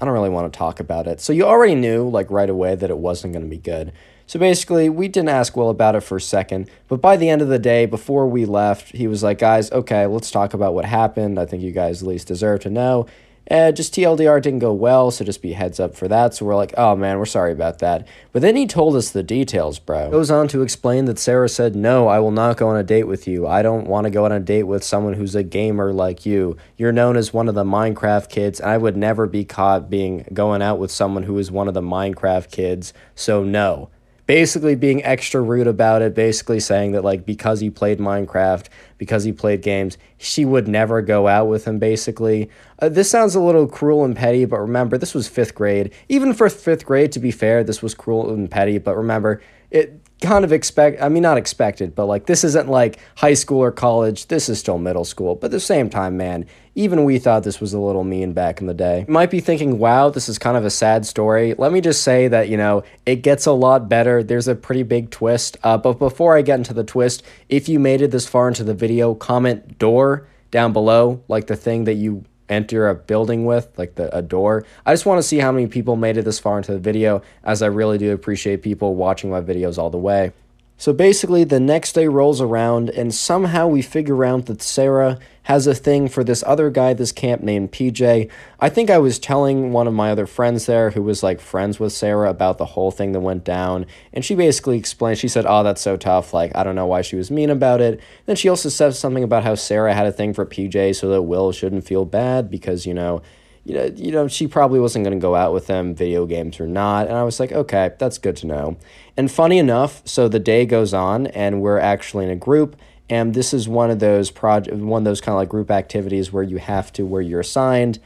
I 0.00 0.04
don't 0.04 0.14
really 0.14 0.30
want 0.30 0.52
to 0.52 0.56
talk 0.56 0.78
about 0.78 1.08
it. 1.08 1.20
So 1.20 1.32
you 1.32 1.44
already 1.44 1.74
knew, 1.74 2.08
like, 2.08 2.30
right 2.30 2.48
away 2.48 2.76
that 2.76 2.88
it 2.88 2.98
wasn't 2.98 3.32
going 3.32 3.44
to 3.44 3.50
be 3.50 3.58
good. 3.58 3.92
So 4.28 4.38
basically, 4.38 4.88
we 4.88 5.08
didn't 5.08 5.30
ask 5.30 5.56
Will 5.56 5.70
about 5.70 5.96
it 5.96 6.02
for 6.02 6.18
a 6.18 6.20
second, 6.20 6.70
but 6.86 7.00
by 7.00 7.16
the 7.16 7.28
end 7.28 7.42
of 7.42 7.48
the 7.48 7.58
day, 7.58 7.84
before 7.86 8.28
we 8.28 8.44
left, 8.44 8.94
he 8.94 9.08
was 9.08 9.24
like, 9.24 9.38
guys, 9.38 9.72
okay, 9.72 10.06
let's 10.06 10.30
talk 10.30 10.54
about 10.54 10.74
what 10.74 10.84
happened. 10.84 11.40
I 11.40 11.46
think 11.46 11.64
you 11.64 11.72
guys 11.72 12.02
at 12.02 12.08
least 12.08 12.28
deserve 12.28 12.60
to 12.60 12.70
know. 12.70 13.06
Uh, 13.50 13.72
just 13.72 13.94
TLDR 13.94 14.42
didn't 14.42 14.58
go 14.58 14.72
well, 14.72 15.10
so 15.10 15.24
just 15.24 15.40
be 15.40 15.52
heads 15.52 15.80
up 15.80 15.94
for 15.94 16.06
that. 16.08 16.34
So 16.34 16.44
we're 16.44 16.56
like, 16.56 16.74
oh 16.76 16.94
man, 16.96 17.18
we're 17.18 17.26
sorry 17.26 17.52
about 17.52 17.78
that. 17.78 18.06
But 18.32 18.42
then 18.42 18.56
he 18.56 18.66
told 18.66 18.94
us 18.94 19.10
the 19.10 19.22
details, 19.22 19.78
bro. 19.78 20.10
Goes 20.10 20.30
on 20.30 20.48
to 20.48 20.62
explain 20.62 21.06
that 21.06 21.18
Sarah 21.18 21.48
said, 21.48 21.74
no, 21.74 22.08
I 22.08 22.18
will 22.18 22.30
not 22.30 22.56
go 22.56 22.68
on 22.68 22.76
a 22.76 22.82
date 22.82 23.04
with 23.04 23.26
you. 23.26 23.46
I 23.46 23.62
don't 23.62 23.86
want 23.86 24.04
to 24.04 24.10
go 24.10 24.24
on 24.24 24.32
a 24.32 24.40
date 24.40 24.64
with 24.64 24.84
someone 24.84 25.14
who's 25.14 25.34
a 25.34 25.42
gamer 25.42 25.92
like 25.92 26.26
you. 26.26 26.56
You're 26.76 26.92
known 26.92 27.16
as 27.16 27.32
one 27.32 27.48
of 27.48 27.54
the 27.54 27.64
Minecraft 27.64 28.28
kids, 28.28 28.60
and 28.60 28.70
I 28.70 28.76
would 28.76 28.96
never 28.96 29.26
be 29.26 29.44
caught 29.44 29.88
being 29.88 30.26
going 30.32 30.60
out 30.60 30.78
with 30.78 30.90
someone 30.90 31.22
who 31.22 31.38
is 31.38 31.50
one 31.50 31.68
of 31.68 31.74
the 31.74 31.80
Minecraft 31.80 32.50
kids. 32.50 32.92
So 33.14 33.42
no 33.42 33.90
basically 34.28 34.74
being 34.74 35.02
extra 35.04 35.40
rude 35.40 35.66
about 35.66 36.02
it, 36.02 36.14
basically 36.14 36.60
saying 36.60 36.92
that 36.92 37.02
like 37.02 37.24
because 37.24 37.60
he 37.60 37.70
played 37.70 37.98
Minecraft, 37.98 38.66
because 38.98 39.24
he 39.24 39.32
played 39.32 39.62
games, 39.62 39.96
she 40.18 40.44
would 40.44 40.68
never 40.68 41.00
go 41.00 41.26
out 41.26 41.46
with 41.48 41.64
him. 41.64 41.78
Basically, 41.78 42.50
uh, 42.80 42.90
this 42.90 43.10
sounds 43.10 43.34
a 43.34 43.40
little 43.40 43.66
cruel 43.66 44.04
and 44.04 44.14
petty, 44.14 44.44
but 44.44 44.60
remember 44.60 44.98
this 44.98 45.14
was 45.14 45.26
fifth 45.26 45.54
grade. 45.54 45.92
Even 46.10 46.34
for 46.34 46.48
fifth 46.50 46.84
grade, 46.84 47.10
to 47.12 47.18
be 47.18 47.30
fair, 47.30 47.64
this 47.64 47.82
was 47.82 47.94
cruel 47.94 48.30
and 48.32 48.50
petty. 48.50 48.76
But 48.76 48.98
remember, 48.98 49.40
it 49.70 49.98
kind 50.20 50.44
of 50.44 50.52
expect 50.52 51.00
I 51.00 51.08
mean 51.08 51.22
not 51.22 51.38
expected, 51.38 51.94
but 51.94 52.04
like 52.04 52.26
this 52.26 52.44
isn't 52.44 52.68
like 52.68 52.98
high 53.16 53.34
school 53.34 53.60
or 53.60 53.72
college. 53.72 54.26
This 54.28 54.50
is 54.50 54.58
still 54.58 54.78
middle 54.78 55.06
school. 55.06 55.36
But 55.36 55.46
at 55.46 55.52
the 55.52 55.60
same 55.60 55.88
time, 55.88 56.18
man, 56.18 56.44
even 56.78 57.02
we 57.02 57.18
thought 57.18 57.42
this 57.42 57.60
was 57.60 57.74
a 57.74 57.78
little 57.78 58.04
mean 58.04 58.32
back 58.32 58.60
in 58.60 58.68
the 58.68 58.72
day. 58.72 59.04
You 59.08 59.12
might 59.12 59.30
be 59.30 59.40
thinking, 59.40 59.80
"Wow, 59.80 60.10
this 60.10 60.28
is 60.28 60.38
kind 60.38 60.56
of 60.56 60.64
a 60.64 60.70
sad 60.70 61.04
story." 61.04 61.54
Let 61.58 61.72
me 61.72 61.80
just 61.80 62.02
say 62.02 62.28
that, 62.28 62.48
you 62.48 62.56
know, 62.56 62.84
it 63.04 63.16
gets 63.16 63.46
a 63.46 63.52
lot 63.52 63.88
better. 63.88 64.22
There's 64.22 64.46
a 64.46 64.54
pretty 64.54 64.84
big 64.84 65.10
twist. 65.10 65.56
Uh, 65.64 65.76
but 65.76 65.98
before 65.98 66.36
I 66.36 66.42
get 66.42 66.58
into 66.58 66.72
the 66.72 66.84
twist, 66.84 67.24
if 67.48 67.68
you 67.68 67.80
made 67.80 68.00
it 68.00 68.12
this 68.12 68.28
far 68.28 68.46
into 68.46 68.62
the 68.62 68.74
video, 68.74 69.14
comment 69.14 69.78
door 69.78 70.28
down 70.52 70.72
below, 70.72 71.20
like 71.26 71.48
the 71.48 71.56
thing 71.56 71.82
that 71.84 71.94
you 71.94 72.24
enter 72.48 72.88
a 72.88 72.94
building 72.94 73.44
with, 73.44 73.68
like 73.76 73.96
the 73.96 74.16
a 74.16 74.22
door. 74.22 74.64
I 74.86 74.92
just 74.92 75.04
want 75.04 75.18
to 75.18 75.26
see 75.26 75.38
how 75.38 75.50
many 75.50 75.66
people 75.66 75.96
made 75.96 76.16
it 76.16 76.24
this 76.24 76.38
far 76.38 76.58
into 76.58 76.72
the 76.72 76.78
video, 76.78 77.22
as 77.42 77.60
I 77.60 77.66
really 77.66 77.98
do 77.98 78.12
appreciate 78.12 78.62
people 78.62 78.94
watching 78.94 79.30
my 79.30 79.40
videos 79.40 79.78
all 79.78 79.90
the 79.90 79.98
way. 79.98 80.32
So 80.80 80.92
basically, 80.92 81.42
the 81.42 81.58
next 81.58 81.94
day 81.94 82.06
rolls 82.06 82.40
around, 82.40 82.88
and 82.90 83.12
somehow 83.12 83.66
we 83.66 83.82
figure 83.82 84.24
out 84.24 84.46
that 84.46 84.62
Sarah 84.62 85.18
has 85.48 85.66
a 85.66 85.74
thing 85.74 86.08
for 86.08 86.22
this 86.22 86.44
other 86.46 86.68
guy 86.68 86.92
this 86.92 87.10
camp 87.10 87.42
named 87.42 87.72
PJ. 87.72 88.30
I 88.60 88.68
think 88.68 88.90
I 88.90 88.98
was 88.98 89.18
telling 89.18 89.72
one 89.72 89.88
of 89.88 89.94
my 89.94 90.10
other 90.10 90.26
friends 90.26 90.66
there 90.66 90.90
who 90.90 91.02
was 91.02 91.22
like 91.22 91.40
friends 91.40 91.80
with 91.80 91.94
Sarah 91.94 92.28
about 92.28 92.58
the 92.58 92.66
whole 92.66 92.90
thing 92.90 93.12
that 93.12 93.20
went 93.20 93.44
down, 93.44 93.86
and 94.12 94.22
she 94.22 94.34
basically 94.34 94.76
explained, 94.76 95.16
she 95.16 95.26
said, 95.26 95.46
Oh, 95.48 95.62
that's 95.62 95.80
so 95.80 95.96
tough. 95.96 96.34
Like, 96.34 96.54
I 96.54 96.64
don't 96.64 96.74
know 96.74 96.84
why 96.84 97.00
she 97.00 97.16
was 97.16 97.30
mean 97.30 97.48
about 97.48 97.80
it. 97.80 97.98
Then 98.26 98.36
she 98.36 98.50
also 98.50 98.68
said 98.68 98.94
something 98.94 99.24
about 99.24 99.42
how 99.42 99.54
Sarah 99.54 99.94
had 99.94 100.04
a 100.04 100.12
thing 100.12 100.34
for 100.34 100.44
PJ 100.44 100.94
so 100.96 101.08
that 101.08 101.22
Will 101.22 101.50
shouldn't 101.50 101.86
feel 101.86 102.04
bad 102.04 102.50
because, 102.50 102.84
you 102.84 102.92
know, 102.92 103.22
you 103.64 103.74
know, 103.74 103.84
you 103.96 104.12
know, 104.12 104.28
she 104.28 104.46
probably 104.46 104.80
wasn't 104.80 105.06
going 105.06 105.18
to 105.18 105.22
go 105.22 105.34
out 105.34 105.54
with 105.54 105.66
them, 105.66 105.94
video 105.94 106.26
games 106.26 106.60
or 106.60 106.66
not. 106.66 107.08
And 107.08 107.16
I 107.16 107.22
was 107.22 107.40
like, 107.40 107.52
okay, 107.52 107.92
that's 107.98 108.18
good 108.18 108.36
to 108.36 108.46
know. 108.46 108.76
And 109.16 109.30
funny 109.30 109.56
enough, 109.56 110.02
so 110.04 110.28
the 110.28 110.38
day 110.38 110.66
goes 110.66 110.92
on, 110.92 111.26
and 111.28 111.62
we're 111.62 111.78
actually 111.78 112.26
in 112.26 112.30
a 112.30 112.36
group, 112.36 112.76
and 113.10 113.34
this 113.34 113.54
is 113.54 113.68
one 113.68 113.90
of 113.90 113.98
those 113.98 114.30
project, 114.30 114.76
one 114.76 115.02
of 115.02 115.04
those 115.04 115.20
kind 115.20 115.34
of 115.34 115.38
like 115.38 115.48
group 115.48 115.70
activities 115.70 116.32
where 116.32 116.42
you 116.42 116.58
have 116.58 116.92
to, 116.94 117.06
where 117.06 117.22
you're 117.22 117.40
assigned, 117.40 117.98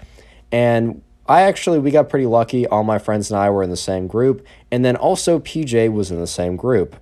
and 0.50 1.02
I 1.26 1.42
actually 1.42 1.78
we 1.78 1.90
got 1.90 2.08
pretty 2.08 2.26
lucky. 2.26 2.66
All 2.66 2.84
my 2.84 2.98
friends 2.98 3.30
and 3.30 3.38
I 3.38 3.50
were 3.50 3.62
in 3.62 3.70
the 3.70 3.76
same 3.76 4.06
group, 4.06 4.46
and 4.70 4.84
then 4.84 4.96
also 4.96 5.38
PJ 5.38 5.92
was 5.92 6.10
in 6.10 6.20
the 6.20 6.26
same 6.26 6.56
group. 6.56 6.96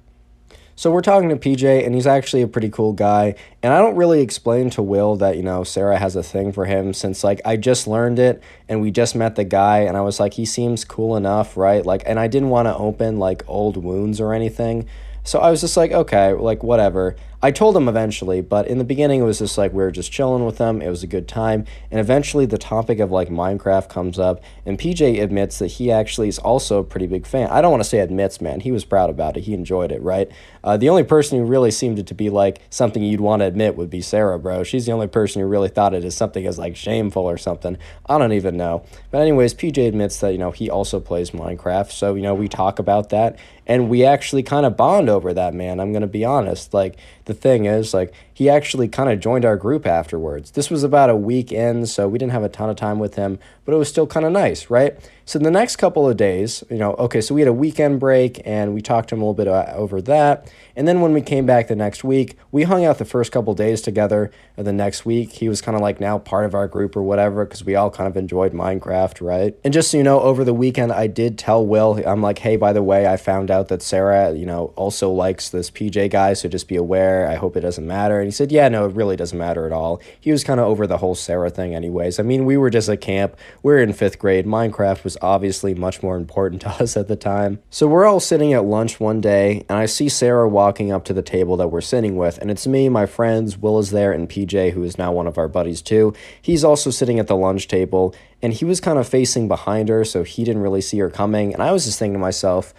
So 0.80 0.90
we're 0.90 1.02
talking 1.02 1.28
to 1.28 1.36
PJ, 1.36 1.84
and 1.84 1.94
he's 1.94 2.06
actually 2.06 2.40
a 2.40 2.48
pretty 2.48 2.70
cool 2.70 2.94
guy. 2.94 3.34
And 3.62 3.70
I 3.70 3.76
don't 3.76 3.96
really 3.96 4.22
explain 4.22 4.70
to 4.70 4.82
Will 4.82 5.14
that, 5.16 5.36
you 5.36 5.42
know, 5.42 5.62
Sarah 5.62 5.98
has 5.98 6.16
a 6.16 6.22
thing 6.22 6.52
for 6.52 6.64
him 6.64 6.94
since, 6.94 7.22
like, 7.22 7.38
I 7.44 7.58
just 7.58 7.86
learned 7.86 8.18
it 8.18 8.42
and 8.66 8.80
we 8.80 8.90
just 8.90 9.14
met 9.14 9.36
the 9.36 9.44
guy, 9.44 9.80
and 9.80 9.94
I 9.94 10.00
was 10.00 10.18
like, 10.18 10.32
he 10.32 10.46
seems 10.46 10.86
cool 10.86 11.16
enough, 11.16 11.58
right? 11.58 11.84
Like, 11.84 12.02
and 12.06 12.18
I 12.18 12.28
didn't 12.28 12.48
want 12.48 12.64
to 12.64 12.74
open, 12.74 13.18
like, 13.18 13.42
old 13.46 13.76
wounds 13.76 14.22
or 14.22 14.32
anything. 14.32 14.86
So 15.22 15.38
I 15.40 15.50
was 15.50 15.60
just 15.60 15.76
like, 15.76 15.92
okay, 15.92 16.32
like, 16.32 16.62
whatever. 16.62 17.14
I 17.42 17.50
told 17.53 17.74
him 17.74 17.88
eventually, 17.88 18.42
but 18.42 18.66
in 18.66 18.76
the 18.76 18.85
beginning, 18.85 19.20
it 19.20 19.24
was 19.24 19.38
just 19.38 19.57
like 19.57 19.72
we 19.72 19.83
were 19.83 19.90
just 19.90 20.12
chilling 20.12 20.44
with 20.44 20.59
them. 20.59 20.83
It 20.83 20.90
was 20.90 21.03
a 21.03 21.07
good 21.07 21.26
time. 21.26 21.64
And 21.90 21.98
eventually, 21.98 22.44
the 22.44 22.59
topic 22.59 22.98
of 22.98 23.11
like 23.11 23.31
Minecraft 23.31 23.88
comes 23.88 24.18
up, 24.18 24.42
and 24.66 24.79
PJ 24.79 25.22
admits 25.22 25.59
that 25.59 25.68
he 25.68 25.90
actually 25.90 26.29
is 26.29 26.38
also 26.38 26.81
a 26.81 26.85
pretty 26.85 27.07
big 27.07 27.26
fan. 27.26 27.48
I 27.48 27.62
don't 27.62 27.70
want 27.70 27.83
to 27.83 27.88
say 27.88 28.00
admits, 28.00 28.42
man. 28.42 28.61
He 28.61 28.70
was 28.70 28.85
proud 28.85 29.09
about 29.09 29.38
it. 29.38 29.44
He 29.44 29.55
enjoyed 29.55 29.90
it, 29.90 30.03
right? 30.03 30.31
Uh, 30.62 30.76
the 30.76 30.90
only 30.90 31.03
person 31.03 31.38
who 31.38 31.44
really 31.46 31.70
seemed 31.70 31.98
it 31.98 32.07
to 32.09 32.14
be 32.14 32.29
like 32.29 32.61
something 32.68 33.03
you'd 33.03 33.22
want 33.22 33.40
to 33.40 33.46
admit 33.46 33.74
would 33.74 33.88
be 33.88 34.03
Sarah, 34.03 34.38
bro. 34.38 34.62
She's 34.62 34.85
the 34.85 34.92
only 34.92 35.07
person 35.07 35.40
who 35.40 35.48
really 35.48 35.70
thought 35.70 35.94
it 35.94 36.05
as 36.05 36.14
something 36.14 36.46
as 36.46 36.59
like 36.59 36.76
shameful 36.76 37.22
or 37.22 37.38
something. 37.38 37.79
I 38.05 38.18
don't 38.18 38.35
even 38.35 38.59
know. 38.59 38.85
But, 39.11 39.22
anyways, 39.22 39.55
PJ 39.55 39.88
admits 39.88 40.20
that, 40.20 40.33
you 40.33 40.38
know, 40.38 40.50
he 40.50 40.68
also 40.68 41.00
plays 41.00 41.31
Minecraft. 41.31 41.90
So, 41.90 42.14
you 42.14 42.22
know, 42.22 42.35
we 42.35 42.48
talk 42.48 42.79
about 42.79 43.09
that, 43.09 43.38
and 43.66 43.88
we 43.88 44.05
actually 44.05 44.42
kind 44.42 44.66
of 44.66 44.76
bond 44.76 45.09
over 45.09 45.33
that, 45.33 45.55
man. 45.55 45.81
I'm 45.81 45.92
going 45.92 46.03
to 46.03 46.07
be 46.07 46.24
honest. 46.24 46.74
Like, 46.74 46.96
the 47.30 47.34
thing 47.34 47.66
is, 47.66 47.94
like, 47.94 48.12
he 48.40 48.48
actually 48.48 48.88
kind 48.88 49.11
of 49.11 49.20
joined 49.20 49.44
our 49.44 49.59
group 49.59 49.87
afterwards. 49.87 50.53
This 50.53 50.70
was 50.70 50.83
about 50.83 51.11
a 51.11 51.14
week 51.14 51.53
in, 51.53 51.85
so 51.85 52.09
we 52.09 52.18
didn't 52.18 52.33
have 52.33 52.42
a 52.42 52.48
ton 52.48 52.70
of 52.70 52.76
time 52.76 52.98
with 52.98 53.16
him, 53.16 53.38
but 53.66 53.74
it 53.74 53.76
was 53.76 53.90
still 53.90 54.07
kind 54.07 54.24
of 54.24 54.33
nice, 54.33 54.70
right? 54.70 54.96
So 55.26 55.38
the 55.38 55.50
next 55.50 55.76
couple 55.76 56.09
of 56.09 56.16
days, 56.16 56.64
you 56.70 56.79
know, 56.79 56.94
okay, 56.94 57.20
so 57.20 57.37
we 57.37 57.42
had 57.42 57.46
a 57.46 57.53
weekend 57.53 58.00
break 58.00 58.40
and 58.44 58.74
we 58.74 58.81
talked 58.81 59.11
to 59.11 59.14
him 59.14 59.20
a 59.20 59.24
little 59.24 59.35
bit 59.35 59.46
uh, 59.46 59.70
over 59.76 60.00
that. 60.03 60.50
And 60.74 60.88
then 60.88 61.00
when 61.00 61.12
we 61.12 61.20
came 61.20 61.46
back 61.46 61.68
the 61.68 61.76
next 61.76 62.03
week, 62.03 62.37
we 62.50 62.64
hung 62.64 62.85
out 62.85 62.98
the 62.98 63.05
first 63.05 63.31
couple 63.31 63.55
days 63.55 63.81
together. 63.81 64.33
The 64.57 64.72
next 64.72 65.05
week, 65.05 65.33
he 65.33 65.48
was 65.48 65.61
kind 65.61 65.76
of 65.76 65.83
like 65.83 66.00
now 66.00 66.18
part 66.18 66.46
of 66.46 66.55
our 66.55 66.66
group 66.66 66.96
or 66.96 67.03
whatever 67.03 67.44
because 67.44 67.64
we 67.64 67.76
all 67.76 67.90
kind 67.90 68.09
of 68.09 68.16
enjoyed 68.16 68.53
Minecraft, 68.53 69.24
right? 69.24 69.55
And 69.62 69.72
just 69.72 69.92
so 69.92 69.98
you 69.98 70.03
know, 70.03 70.20
over 70.20 70.42
the 70.42 70.55
weekend, 70.55 70.90
I 70.90 71.07
did 71.07 71.38
tell 71.38 71.64
Will, 71.64 72.03
I'm 72.07 72.22
like, 72.22 72.38
hey, 72.38 72.57
by 72.57 72.72
the 72.72 72.83
way, 72.83 73.07
I 73.07 73.16
found 73.16 73.53
out 73.53 73.68
that 73.68 73.83
Sarah, 73.83 74.33
you 74.33 74.46
know, 74.46 74.72
also 74.74 75.11
likes 75.11 75.50
this 75.50 75.70
PJ 75.70 76.11
guy, 76.11 76.33
so 76.33 76.48
just 76.48 76.66
be 76.66 76.76
aware. 76.76 77.29
I 77.29 77.37
hope 77.37 77.57
it 77.57 77.61
doesn't 77.61 77.87
matter. 77.87 78.20
And 78.20 78.29
he 78.30 78.32
said, 78.32 78.52
yeah, 78.52 78.68
no, 78.68 78.86
it 78.86 78.94
really 78.94 79.16
doesn't 79.16 79.36
matter 79.36 79.66
at 79.66 79.72
all. 79.72 80.00
He 80.20 80.30
was 80.30 80.44
kind 80.44 80.60
of 80.60 80.66
over 80.66 80.86
the 80.86 80.98
whole 80.98 81.16
Sarah 81.16 81.50
thing, 81.50 81.74
anyways. 81.74 82.20
I 82.20 82.22
mean, 82.22 82.44
we 82.44 82.56
were 82.56 82.70
just 82.70 82.88
at 82.88 83.00
camp. 83.00 83.36
We 83.64 83.72
are 83.72 83.78
in 83.78 83.92
fifth 83.92 84.20
grade. 84.20 84.46
Minecraft 84.46 85.02
was 85.02 85.18
obviously 85.20 85.74
much 85.74 86.00
more 86.00 86.16
important 86.16 86.62
to 86.62 86.68
us 86.68 86.96
at 86.96 87.08
the 87.08 87.16
time. 87.16 87.60
So 87.70 87.88
we're 87.88 88.06
all 88.06 88.20
sitting 88.20 88.52
at 88.52 88.64
lunch 88.64 89.00
one 89.00 89.20
day, 89.20 89.64
and 89.68 89.76
I 89.76 89.86
see 89.86 90.08
Sarah 90.08 90.48
walking 90.48 90.92
up 90.92 91.04
to 91.06 91.12
the 91.12 91.22
table 91.22 91.56
that 91.56 91.68
we're 91.68 91.80
sitting 91.80 92.16
with, 92.16 92.38
and 92.38 92.50
it's 92.50 92.66
me, 92.66 92.88
my 92.88 93.06
friends, 93.06 93.58
Will 93.58 93.80
is 93.80 93.90
there, 93.90 94.12
and 94.12 94.28
PJ, 94.28 94.72
who 94.72 94.84
is 94.84 94.96
now 94.96 95.12
one 95.12 95.26
of 95.26 95.36
our 95.36 95.48
buddies 95.48 95.82
too. 95.82 96.14
He's 96.40 96.62
also 96.62 96.90
sitting 96.90 97.18
at 97.18 97.26
the 97.26 97.36
lunch 97.36 97.66
table, 97.66 98.14
and 98.40 98.52
he 98.52 98.64
was 98.64 98.80
kind 98.80 98.98
of 98.98 99.08
facing 99.08 99.48
behind 99.48 99.88
her, 99.88 100.04
so 100.04 100.22
he 100.22 100.44
didn't 100.44 100.62
really 100.62 100.80
see 100.80 100.98
her 100.98 101.10
coming. 101.10 101.52
And 101.52 101.62
I 101.62 101.72
was 101.72 101.84
just 101.84 101.98
thinking 101.98 102.14
to 102.14 102.20
myself, 102.20 102.72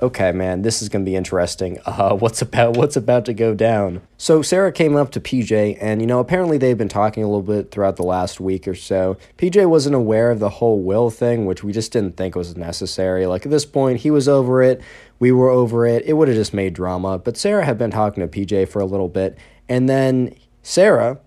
okay, 0.00 0.32
man, 0.32 0.62
this 0.62 0.82
is 0.82 0.88
going 0.88 1.04
to 1.04 1.10
be 1.10 1.16
interesting. 1.16 1.78
Uh, 1.94 2.14
what's 2.16 2.42
about 2.42 2.76
what's 2.76 2.96
about 2.96 3.24
to 3.24 3.32
go 3.32 3.54
down? 3.54 4.00
So 4.18 4.42
Sarah 4.42 4.72
came 4.72 4.96
up 4.96 5.12
to 5.12 5.20
PJ, 5.20 5.78
and 5.80 6.00
you 6.00 6.08
know, 6.08 6.18
apparently 6.18 6.58
they've 6.58 6.76
been 6.76 6.88
talking 6.88 7.22
a 7.22 7.26
little 7.26 7.40
bit 7.40 7.70
throughout 7.70 7.96
the 7.96 8.02
last 8.02 8.40
week 8.40 8.66
or 8.66 8.74
so. 8.74 9.16
PJ 9.38 9.68
wasn't 9.68 9.94
aware 9.94 10.32
of 10.32 10.40
the 10.40 10.48
whole 10.48 10.80
will 10.82 11.10
thing, 11.10 11.46
which 11.46 11.62
we 11.62 11.72
just 11.72 11.92
didn't 11.92 12.16
think 12.16 12.34
was 12.34 12.56
necessary. 12.56 13.26
Like 13.26 13.46
at 13.46 13.52
this 13.52 13.64
point, 13.64 14.00
he 14.00 14.10
was 14.10 14.28
over 14.28 14.60
it. 14.60 14.80
We 15.20 15.30
were 15.30 15.50
over 15.50 15.86
it. 15.86 16.04
It 16.04 16.14
would 16.14 16.26
have 16.26 16.36
just 16.36 16.52
made 16.52 16.74
drama. 16.74 17.18
But 17.18 17.36
Sarah 17.36 17.64
had 17.64 17.78
been 17.78 17.92
talking 17.92 18.28
to 18.28 18.28
PJ 18.28 18.68
for 18.68 18.80
a 18.80 18.86
little 18.86 19.08
bit, 19.08 19.38
and 19.68 19.88
then 19.88 20.34
Sarah, 20.62 21.20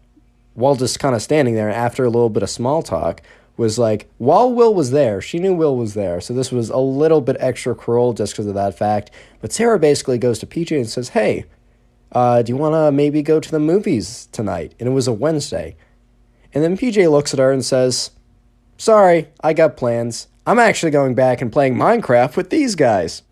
while 0.56 0.76
just 0.76 1.00
kind 1.00 1.16
of 1.16 1.22
standing 1.22 1.56
there, 1.56 1.70
after 1.70 2.04
a 2.04 2.10
little 2.10 2.30
bit 2.30 2.44
of 2.44 2.50
small 2.50 2.84
talk, 2.84 3.22
was 3.58 3.80
like, 3.80 4.08
while 4.20 4.54
Will 4.54 4.74
was 4.74 4.92
there, 4.92 5.20
she 5.20 5.40
knew 5.40 5.54
Will 5.54 5.76
was 5.76 5.96
there. 5.96 6.22
So 6.22 6.34
this 6.34 6.52
was 6.52 6.70
a 6.70 6.78
little 6.78 7.22
bit 7.22 7.36
extra 7.40 7.76
cruel 7.76 8.14
just 8.14 8.34
because 8.34 8.46
of 8.46 8.54
that 8.54 8.78
fact. 8.78 9.12
But 9.42 9.52
Sarah 9.52 9.80
basically 9.80 10.20
goes 10.20 10.40
to 10.40 10.48
PJ 10.48 10.76
and 10.76 10.90
says, 10.90 11.10
hey, 11.10 11.46
uh, 12.12 12.44
do 12.44 12.52
you 12.52 12.58
want 12.58 12.74
to 12.74 12.92
maybe 12.92 13.22
go 13.22 13.40
to 13.40 13.52
the 13.52 13.60
movies 13.60 14.30
tonight? 14.32 14.74
And 14.80 14.88
it 14.88 14.94
was 14.94 15.08
a 15.08 15.14
Wednesday. 15.14 15.76
And 16.54 16.64
then 16.64 16.78
PJ 16.78 17.10
looks 17.10 17.34
at 17.34 17.40
her 17.40 17.52
and 17.52 17.66
says, 17.66 18.12
sorry, 18.78 19.28
I 19.44 19.54
got 19.54 19.76
plans. 19.76 20.28
I'm 20.46 20.60
actually 20.60 20.92
going 20.92 21.16
back 21.16 21.42
and 21.42 21.52
playing 21.52 21.76
Minecraft 21.76 22.38
with 22.38 22.52
these 22.52 22.76
guys. 22.76 23.24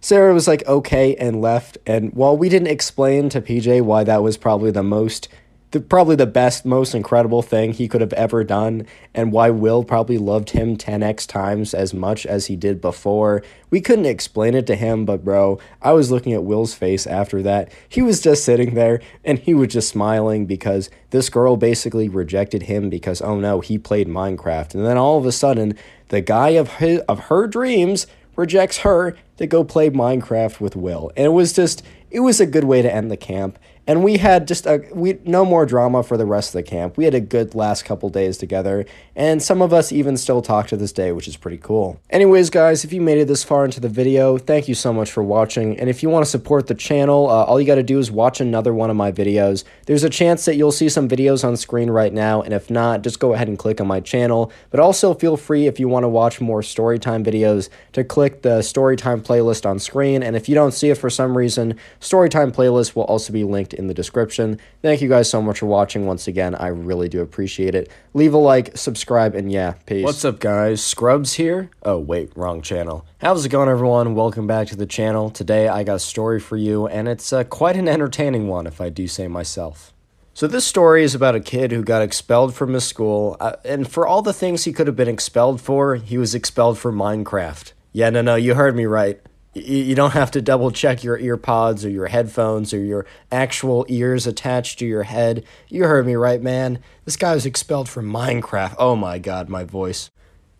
Sarah 0.00 0.32
was 0.32 0.46
like, 0.46 0.66
okay, 0.66 1.16
and 1.16 1.42
left. 1.42 1.76
And 1.84 2.12
while 2.14 2.36
we 2.36 2.48
didn't 2.48 2.68
explain 2.68 3.28
to 3.30 3.42
PJ 3.42 3.82
why 3.82 4.04
that 4.04 4.22
was 4.22 4.36
probably 4.36 4.70
the 4.70 4.84
most 4.84 5.28
the, 5.70 5.80
probably 5.80 6.16
the 6.16 6.26
best, 6.26 6.64
most 6.64 6.94
incredible 6.94 7.42
thing 7.42 7.72
he 7.72 7.88
could 7.88 8.00
have 8.00 8.12
ever 8.14 8.42
done, 8.42 8.86
and 9.14 9.32
why 9.32 9.50
Will 9.50 9.84
probably 9.84 10.16
loved 10.16 10.50
him 10.50 10.76
10x 10.76 11.26
times 11.26 11.74
as 11.74 11.92
much 11.92 12.24
as 12.24 12.46
he 12.46 12.56
did 12.56 12.80
before. 12.80 13.42
We 13.70 13.80
couldn't 13.80 14.06
explain 14.06 14.54
it 14.54 14.66
to 14.68 14.76
him, 14.76 15.04
but 15.04 15.24
bro, 15.24 15.58
I 15.82 15.92
was 15.92 16.10
looking 16.10 16.32
at 16.32 16.44
Will's 16.44 16.74
face 16.74 17.06
after 17.06 17.42
that. 17.42 17.70
He 17.88 18.00
was 18.00 18.20
just 18.22 18.44
sitting 18.44 18.74
there 18.74 19.00
and 19.24 19.38
he 19.38 19.52
was 19.52 19.68
just 19.68 19.90
smiling 19.90 20.46
because 20.46 20.88
this 21.10 21.28
girl 21.28 21.56
basically 21.56 22.08
rejected 22.08 22.62
him 22.62 22.88
because, 22.88 23.20
oh 23.20 23.38
no, 23.38 23.60
he 23.60 23.76
played 23.76 24.08
Minecraft. 24.08 24.74
And 24.74 24.86
then 24.86 24.96
all 24.96 25.18
of 25.18 25.26
a 25.26 25.32
sudden, 25.32 25.76
the 26.08 26.22
guy 26.22 26.50
of, 26.50 26.74
his, 26.74 27.00
of 27.00 27.20
her 27.24 27.46
dreams 27.46 28.06
rejects 28.36 28.78
her 28.78 29.16
to 29.36 29.46
go 29.46 29.64
play 29.64 29.90
Minecraft 29.90 30.60
with 30.60 30.76
Will. 30.76 31.10
And 31.16 31.26
it 31.26 31.30
was 31.30 31.52
just, 31.52 31.82
it 32.10 32.20
was 32.20 32.40
a 32.40 32.46
good 32.46 32.64
way 32.64 32.80
to 32.80 32.94
end 32.94 33.10
the 33.10 33.16
camp 33.16 33.58
and 33.88 34.04
we 34.04 34.18
had 34.18 34.46
just 34.46 34.66
a 34.66 34.86
we 34.92 35.18
no 35.24 35.44
more 35.44 35.66
drama 35.66 36.02
for 36.02 36.16
the 36.16 36.26
rest 36.26 36.50
of 36.50 36.52
the 36.52 36.62
camp. 36.62 36.96
We 36.96 37.04
had 37.04 37.14
a 37.14 37.20
good 37.20 37.54
last 37.54 37.84
couple 37.84 38.08
days 38.10 38.38
together, 38.38 38.86
and 39.16 39.42
some 39.42 39.62
of 39.62 39.72
us 39.72 39.90
even 39.90 40.16
still 40.16 40.42
talk 40.42 40.68
to 40.68 40.76
this 40.76 40.92
day, 40.92 41.10
which 41.10 41.26
is 41.26 41.36
pretty 41.36 41.58
cool. 41.58 42.00
Anyways, 42.10 42.50
guys, 42.50 42.84
if 42.84 42.92
you 42.92 43.00
made 43.00 43.18
it 43.18 43.26
this 43.26 43.42
far 43.42 43.64
into 43.64 43.80
the 43.80 43.88
video, 43.88 44.38
thank 44.38 44.68
you 44.68 44.74
so 44.74 44.92
much 44.92 45.10
for 45.10 45.22
watching. 45.22 45.80
And 45.80 45.88
if 45.88 46.02
you 46.02 46.10
want 46.10 46.24
to 46.24 46.30
support 46.30 46.66
the 46.66 46.74
channel, 46.74 47.28
uh, 47.28 47.44
all 47.44 47.60
you 47.60 47.66
got 47.66 47.76
to 47.76 47.82
do 47.82 47.98
is 47.98 48.10
watch 48.10 48.40
another 48.40 48.74
one 48.74 48.90
of 48.90 48.96
my 48.96 49.10
videos. 49.10 49.64
There's 49.86 50.04
a 50.04 50.10
chance 50.10 50.44
that 50.44 50.56
you'll 50.56 50.70
see 50.70 50.90
some 50.90 51.08
videos 51.08 51.42
on 51.42 51.56
screen 51.56 51.90
right 51.90 52.12
now, 52.12 52.42
and 52.42 52.52
if 52.52 52.70
not, 52.70 53.02
just 53.02 53.18
go 53.18 53.32
ahead 53.32 53.48
and 53.48 53.58
click 53.58 53.80
on 53.80 53.86
my 53.86 54.00
channel. 54.00 54.52
But 54.70 54.80
also 54.80 55.14
feel 55.14 55.36
free 55.36 55.66
if 55.66 55.80
you 55.80 55.88
want 55.88 56.04
to 56.04 56.08
watch 56.08 56.40
more 56.40 56.60
storytime 56.60 57.24
videos 57.24 57.70
to 57.94 58.04
click 58.04 58.42
the 58.42 58.58
storytime 58.60 59.22
playlist 59.22 59.64
on 59.64 59.78
screen. 59.78 60.22
And 60.22 60.36
if 60.36 60.48
you 60.48 60.54
don't 60.54 60.72
see 60.72 60.90
it 60.90 60.98
for 60.98 61.08
some 61.08 61.36
reason, 61.36 61.78
Storytime 62.00 62.52
playlist 62.52 62.94
will 62.94 63.04
also 63.04 63.32
be 63.32 63.44
linked 63.44 63.74
in 63.78 63.86
the 63.86 63.94
description. 63.94 64.58
Thank 64.82 65.00
you 65.00 65.08
guys 65.08 65.30
so 65.30 65.40
much 65.40 65.60
for 65.60 65.66
watching 65.66 66.06
once 66.06 66.26
again. 66.26 66.54
I 66.54 66.68
really 66.68 67.08
do 67.08 67.20
appreciate 67.20 67.74
it. 67.74 67.90
Leave 68.12 68.34
a 68.34 68.38
like, 68.38 68.76
subscribe, 68.76 69.34
and 69.34 69.50
yeah, 69.50 69.74
peace. 69.86 70.04
What's 70.04 70.24
up, 70.24 70.40
guys? 70.40 70.82
Scrubs 70.82 71.34
here. 71.34 71.70
Oh, 71.82 71.98
wait, 71.98 72.32
wrong 72.36 72.60
channel. 72.60 73.06
How's 73.18 73.46
it 73.46 73.50
going, 73.50 73.68
everyone? 73.68 74.14
Welcome 74.14 74.46
back 74.46 74.68
to 74.68 74.76
the 74.76 74.86
channel. 74.86 75.30
Today, 75.30 75.68
I 75.68 75.84
got 75.84 75.96
a 75.96 76.00
story 76.00 76.40
for 76.40 76.56
you, 76.56 76.86
and 76.86 77.08
it's 77.08 77.32
uh, 77.32 77.44
quite 77.44 77.76
an 77.76 77.88
entertaining 77.88 78.48
one, 78.48 78.66
if 78.66 78.80
I 78.80 78.88
do 78.88 79.06
say 79.06 79.28
myself. 79.28 79.92
So, 80.34 80.46
this 80.46 80.64
story 80.64 81.02
is 81.02 81.14
about 81.14 81.34
a 81.34 81.40
kid 81.40 81.72
who 81.72 81.82
got 81.82 82.02
expelled 82.02 82.54
from 82.54 82.74
his 82.74 82.84
school, 82.84 83.36
uh, 83.40 83.56
and 83.64 83.90
for 83.90 84.06
all 84.06 84.22
the 84.22 84.32
things 84.32 84.64
he 84.64 84.72
could 84.72 84.86
have 84.86 84.96
been 84.96 85.08
expelled 85.08 85.60
for, 85.60 85.96
he 85.96 86.18
was 86.18 86.34
expelled 86.34 86.78
for 86.78 86.92
Minecraft. 86.92 87.72
Yeah, 87.92 88.10
no, 88.10 88.22
no, 88.22 88.36
you 88.36 88.54
heard 88.54 88.76
me 88.76 88.86
right. 88.86 89.20
You 89.64 89.94
don't 89.94 90.12
have 90.12 90.30
to 90.32 90.42
double 90.42 90.70
check 90.70 91.02
your 91.02 91.18
ear 91.18 91.36
pods 91.36 91.84
or 91.84 91.90
your 91.90 92.06
headphones 92.06 92.72
or 92.72 92.78
your 92.78 93.06
actual 93.30 93.84
ears 93.88 94.26
attached 94.26 94.78
to 94.78 94.86
your 94.86 95.04
head. 95.04 95.44
You 95.68 95.84
heard 95.84 96.06
me 96.06 96.14
right, 96.14 96.42
man. 96.42 96.80
This 97.04 97.16
guy 97.16 97.34
was 97.34 97.46
expelled 97.46 97.88
from 97.88 98.10
Minecraft. 98.10 98.76
Oh 98.78 98.96
my 98.96 99.18
god, 99.18 99.48
my 99.48 99.64
voice. 99.64 100.10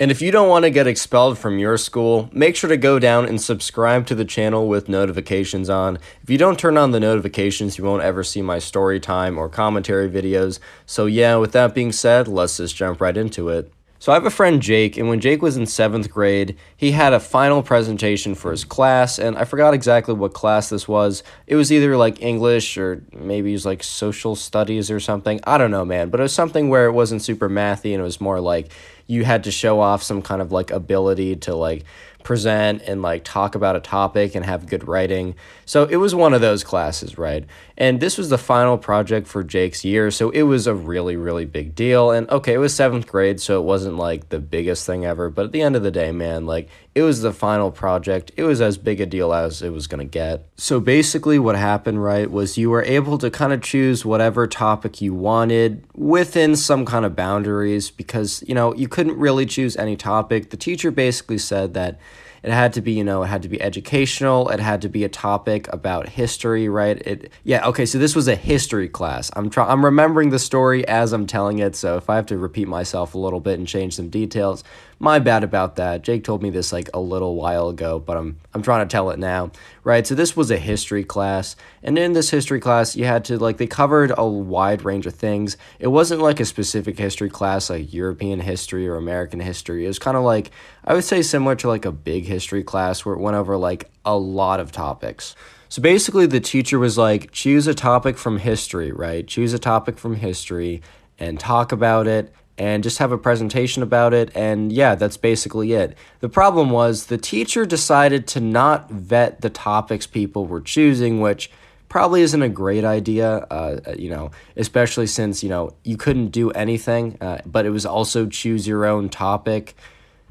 And 0.01 0.13
if 0.13 0.23
you 0.23 0.31
don't 0.31 0.49
want 0.49 0.65
to 0.65 0.71
get 0.71 0.87
expelled 0.87 1.39
from 1.39 1.59
your 1.59 1.77
school, 1.77 2.31
make 2.33 2.55
sure 2.55 2.71
to 2.71 2.77
go 2.77 3.01
down 3.01 3.27
and 3.27 3.41
subscribe 3.41 4.07
to 4.07 4.15
the 4.15 4.25
channel 4.25 4.69
with 4.69 4.89
notifications 4.89 5.69
on. 5.69 5.99
If 6.23 6.31
you 6.31 6.39
don't 6.39 6.59
turn 6.59 6.77
on 6.77 6.93
the 6.93 7.01
notifications, 7.01 7.79
you 7.79 7.85
won't 7.85 8.05
ever 8.05 8.23
see 8.23 8.41
my 8.41 8.61
story 8.61 9.01
time 9.01 9.37
or 9.37 9.49
commentary 9.49 10.09
videos. 10.09 10.61
So, 10.87 11.07
yeah, 11.07 11.35
with 11.37 11.51
that 11.53 11.75
being 11.75 11.91
said, 11.91 12.29
let's 12.29 12.59
just 12.59 12.77
jump 12.77 13.01
right 13.01 13.17
into 13.17 13.49
it. 13.49 13.73
So 14.01 14.13
I 14.13 14.15
have 14.15 14.27
a 14.27 14.31
friend 14.31 14.63
Jake, 14.63 14.97
and 14.97 15.09
when 15.09 15.19
Jake 15.19 15.43
was 15.43 15.57
in 15.57 15.67
seventh 15.67 16.09
grade, 16.09 16.57
he 16.77 16.93
had 16.93 17.13
a 17.13 17.19
final 17.19 17.65
presentation 17.65 18.37
for 18.37 18.53
his 18.53 18.65
class, 18.65 19.19
and 19.19 19.37
I 19.37 19.45
forgot 19.45 19.75
exactly 19.75 20.15
what 20.15 20.35
class 20.35 20.69
this 20.69 20.87
was. 20.87 21.25
It 21.49 21.57
was 21.57 21.73
either 21.73 21.97
like 21.97 22.23
English 22.23 22.79
or 22.79 23.03
maybe 23.13 23.51
it 23.51 23.55
was 23.55 23.67
like 23.67 23.83
social 23.83 24.37
studies 24.37 24.89
or 24.89 25.01
something. 25.01 25.41
I 25.45 25.59
don't 25.59 25.73
know, 25.73 25.85
man, 25.85 26.11
but 26.11 26.21
it 26.21 26.23
was 26.23 26.33
something 26.33 26.69
where 26.69 26.87
it 26.87 26.93
wasn't 26.93 27.23
super 27.23 27.49
mathy 27.49 27.93
and 27.93 28.01
it 28.01 28.05
was 28.05 28.21
more 28.21 28.41
like 28.41 28.71
you 29.09 29.25
had 29.25 29.43
to 29.45 29.51
show 29.51 29.81
off 29.81 30.03
some 30.03 30.23
kind 30.23 30.41
of 30.41 30.53
like 30.53 30.71
ability 30.71 31.35
to 31.35 31.55
like 31.55 31.85
present 32.23 32.83
and 32.83 33.01
like 33.01 33.25
talk 33.25 33.55
about 33.55 33.75
a 33.75 33.81
topic 33.81 34.35
and 34.35 34.45
have 34.45 34.67
good 34.67 34.87
writing. 34.87 35.35
So 35.65 35.85
it 35.85 35.97
was 35.97 36.15
one 36.15 36.35
of 36.35 36.41
those 36.41 36.63
classes, 36.63 37.17
right? 37.17 37.47
And 37.81 38.01
this 38.01 38.19
was 38.19 38.29
the 38.29 38.39
final 38.39 38.77
project 38.77 39.29
for 39.29 39.45
Jake's 39.45 39.85
year, 39.85 40.11
so 40.11 40.31
it 40.31 40.43
was 40.43 40.67
a 40.67 40.75
really 40.75 41.15
really 41.17 41.45
big 41.45 41.77
deal. 41.77 42.11
And 42.11 42.29
okay, 42.29 42.55
it 42.55 42.59
was 42.59 42.75
7th 42.75 43.07
grade, 43.07 43.41
so 43.41 43.61
it 43.61 43.65
wasn't 43.65 43.97
like 43.97 44.31
the 44.31 44.41
biggest 44.41 44.85
thing 44.85 45.07
ever, 45.07 45.31
but 45.31 45.47
at 45.47 45.53
the 45.53 45.63
end 45.63 45.77
of 45.77 45.85
the 45.85 45.93
day, 45.93 46.11
man, 46.11 46.45
like 46.45 46.69
it 46.97 47.03
was 47.03 47.21
the 47.23 47.33
final 47.33 47.71
project. 47.71 48.33
It 48.37 48.43
was 48.43 48.61
as 48.61 48.77
big 48.77 49.01
a 49.01 49.07
deal 49.07 49.33
as 49.33 49.63
it 49.63 49.71
was 49.71 49.87
going 49.87 50.05
to 50.05 50.11
get. 50.11 50.49
So 50.57 50.81
basically 50.81 51.39
what 51.39 51.55
happened, 51.55 52.03
right, 52.03 52.29
was 52.29 52.59
you 52.59 52.69
were 52.69 52.83
able 52.83 53.17
to 53.19 53.31
kind 53.31 53.53
of 53.53 53.63
choose 53.63 54.05
whatever 54.05 54.49
topic 54.49 55.01
you 55.01 55.15
wanted 55.15 55.85
within 55.95 56.57
some 56.57 56.85
kind 56.85 57.05
of 57.05 57.15
boundaries 57.15 57.93
because, 57.93 58.43
you 58.49 58.55
know, 58.57 58.75
you 58.75 58.89
couldn't 58.89 59.17
really 59.17 59.47
choose 59.47 59.77
any 59.77 59.97
topic. 59.97 60.51
The 60.51 60.57
teacher 60.57 60.91
basically 60.91 61.39
said 61.39 61.75
that 61.75 62.01
it 62.43 62.51
had 62.51 62.73
to 62.75 62.81
be, 62.81 62.93
you 62.93 63.05
know, 63.05 63.23
it 63.23 63.27
had 63.27 63.43
to 63.43 63.49
be 63.49 63.61
educational. 63.61 64.49
It 64.49 64.61
had 64.61 64.83
to 64.83 64.89
be 64.89 65.05
a 65.05 65.09
topic 65.09 65.73
about 65.73 66.09
history, 66.09 66.69
right? 66.69 67.01
It, 67.07 67.33
yeah, 67.45 67.67
okay. 67.69 67.87
So 67.87 67.99
this 67.99 68.15
was 68.15 68.29
a 68.29 68.35
history 68.35 68.89
class. 68.89 69.31
I'm 69.35 69.51
trying. 69.51 69.71
I'm 69.71 69.85
remembering 69.85 70.31
the 70.31 70.39
story 70.39 70.87
as 70.87 71.13
I'm 71.13 71.27
telling 71.27 71.59
it. 71.59 71.77
So 71.77 71.97
if 71.97 72.09
I 72.09 72.17
have 72.17 72.27
to 72.27 72.39
repeat 72.39 72.69
myself 72.69 73.15
a 73.15 73.19
little 73.19 73.41
bit 73.41 73.59
and 73.59 73.67
change 73.67 73.95
some 73.95 74.09
details, 74.09 74.65
my 75.01 75.21
bad 75.21 75.45
about 75.45 75.77
that. 75.77 76.03
Jake 76.03 76.25
told 76.25 76.43
me 76.43 76.51
this 76.51 76.73
like 76.73 76.91
a 76.93 77.01
little 77.01 77.37
while 77.37 77.69
ago, 77.69 77.99
but 77.99 78.17
I'm 78.17 78.39
I'm 78.53 78.63
trying 78.63 78.87
to 78.87 78.91
tell 78.91 79.11
it 79.11 79.19
now, 79.19 79.53
right? 79.85 80.07
So 80.07 80.15
this 80.15 80.37
was 80.37 80.51
a 80.51 80.57
history 80.57 81.05
class, 81.05 81.55
and 81.83 81.97
in 81.99 82.13
this 82.13 82.31
history 82.31 82.61
class, 82.61 82.97
you 82.97 83.05
had 83.05 83.25
to 83.27 83.39
like 83.39 83.59
they 83.59 83.67
covered 83.67 84.13
a 84.17 84.27
wide 84.27 84.85
range 84.85 85.07
of 85.07 85.15
things. 85.15 85.57
It 85.79 85.89
wasn't 85.89 86.21
like 86.21 86.41
a 86.41 86.45
specific 86.45 86.99
history 86.99 87.31
class 87.31 87.71
like 87.71 87.93
European 87.93 88.41
history 88.41 88.89
or 88.89 88.97
American 88.97 89.41
history. 89.41 89.85
It 89.85 89.89
was 89.89 89.99
kind 89.99 90.17
of 90.17 90.25
like 90.25 90.51
I 90.85 90.95
would 90.95 91.05
say 91.05 91.23
similar 91.23 91.55
to 91.57 91.69
like 91.69 91.85
a 91.85 91.93
big 91.93 92.25
history 92.25 92.65
class 92.65 93.05
where 93.05 93.15
it 93.15 93.21
went 93.21 93.37
over 93.37 93.57
like 93.57 93.91
a 94.05 94.17
lot 94.17 94.59
of 94.59 94.73
topics. 94.73 95.37
So 95.69 95.83
basically, 95.83 96.27
the 96.27 96.41
teacher 96.41 96.79
was 96.79 96.97
like, 96.97 97.31
choose 97.31 97.67
a 97.67 97.75
topic 97.75 98.17
from 98.17 98.39
history, 98.39 98.91
right? 98.91 99.27
Choose 99.27 99.53
a 99.53 99.59
topic 99.59 99.99
from 99.99 100.17
history 100.17 100.83
and 101.19 101.39
talk 101.39 101.73
about 101.73 102.07
it 102.07 102.33
and 102.59 102.83
just 102.83 102.99
have 102.99 103.13
a 103.13 103.19
presentation 103.19 103.83
about 103.83 104.13
it. 104.13 104.31
And 104.35 104.73
yeah, 104.73 104.97
that's 104.97 105.17
basically 105.17 105.73
it. 105.73 105.97
The 106.21 106.29
problem 106.29 106.71
was 106.71 107.07
the 107.07 107.17
teacher 107.17 107.65
decided 107.65 108.27
to 108.29 108.41
not 108.41 108.91
vet 108.91 109.41
the 109.41 109.51
topics 109.51 110.07
people 110.07 110.47
were 110.47 110.61
choosing, 110.61 111.21
which 111.21 111.51
probably 111.89 112.21
isn't 112.23 112.43
a 112.43 112.49
great 112.49 112.85
idea, 112.85 113.47
uh, 113.51 113.95
you 113.97 114.11
know, 114.11 114.31
especially 114.57 115.07
since, 115.07 115.43
you 115.43 115.49
know, 115.49 115.73
you 115.85 115.97
couldn't 115.97 116.29
do 116.29 116.51
anything, 116.51 117.17
uh, 117.21 117.39
but 117.47 117.65
it 117.65 117.71
was 117.71 117.87
also 117.87 118.27
choose 118.27 118.67
your 118.67 118.85
own 118.85 119.09
topic. 119.09 119.75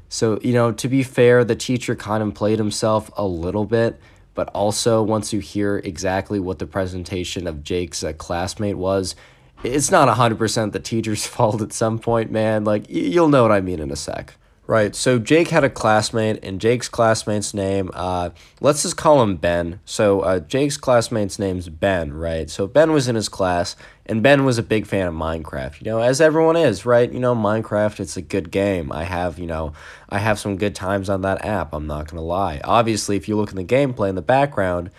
So, 0.08 0.38
you 0.42 0.52
know, 0.52 0.70
to 0.72 0.88
be 0.88 1.02
fair, 1.02 1.44
the 1.44 1.56
teacher 1.56 1.96
kind 1.96 2.22
of 2.22 2.34
played 2.34 2.58
himself 2.58 3.10
a 3.16 3.26
little 3.26 3.64
bit, 3.64 4.00
but 4.34 4.48
also 4.54 5.02
once 5.02 5.32
you 5.32 5.40
hear 5.40 5.78
exactly 5.78 6.38
what 6.38 6.58
the 6.58 6.66
presentation 6.66 7.46
of 7.46 7.64
Jake's 7.64 8.04
uh, 8.04 8.12
classmate 8.12 8.78
was, 8.78 9.16
it's 9.62 9.90
not 9.90 10.08
100% 10.16 10.72
the 10.72 10.80
teacher's 10.80 11.26
fault 11.26 11.62
at 11.62 11.72
some 11.72 11.98
point, 11.98 12.30
man. 12.30 12.64
Like, 12.64 12.84
you'll 12.88 13.28
know 13.28 13.42
what 13.42 13.52
I 13.52 13.60
mean 13.60 13.80
in 13.80 13.90
a 13.90 13.96
sec. 13.96 14.34
Right, 14.68 14.94
so 14.94 15.18
Jake 15.18 15.48
had 15.48 15.64
a 15.64 15.70
classmate, 15.70 16.44
and 16.44 16.60
Jake's 16.60 16.90
classmate's 16.90 17.54
name, 17.54 17.90
uh, 17.94 18.28
let's 18.60 18.82
just 18.82 18.98
call 18.98 19.22
him 19.22 19.36
Ben. 19.36 19.80
So 19.86 20.20
uh, 20.20 20.40
Jake's 20.40 20.76
classmate's 20.76 21.38
name's 21.38 21.70
Ben, 21.70 22.12
right? 22.12 22.50
So 22.50 22.66
Ben 22.66 22.92
was 22.92 23.08
in 23.08 23.14
his 23.14 23.30
class, 23.30 23.76
and 24.04 24.22
Ben 24.22 24.44
was 24.44 24.58
a 24.58 24.62
big 24.62 24.86
fan 24.86 25.06
of 25.06 25.14
Minecraft, 25.14 25.80
you 25.80 25.90
know, 25.90 26.00
as 26.00 26.20
everyone 26.20 26.56
is, 26.56 26.84
right? 26.84 27.10
You 27.10 27.18
know, 27.18 27.34
Minecraft, 27.34 27.98
it's 27.98 28.18
a 28.18 28.20
good 28.20 28.50
game. 28.50 28.92
I 28.92 29.04
have, 29.04 29.38
you 29.38 29.46
know, 29.46 29.72
I 30.10 30.18
have 30.18 30.38
some 30.38 30.58
good 30.58 30.74
times 30.74 31.08
on 31.08 31.22
that 31.22 31.42
app, 31.46 31.72
I'm 31.72 31.86
not 31.86 32.10
gonna 32.10 32.20
lie. 32.20 32.60
Obviously, 32.62 33.16
if 33.16 33.26
you 33.26 33.38
look 33.38 33.48
in 33.48 33.56
the 33.56 33.64
gameplay 33.64 34.10
in 34.10 34.16
the 34.16 34.20
background, 34.22 34.90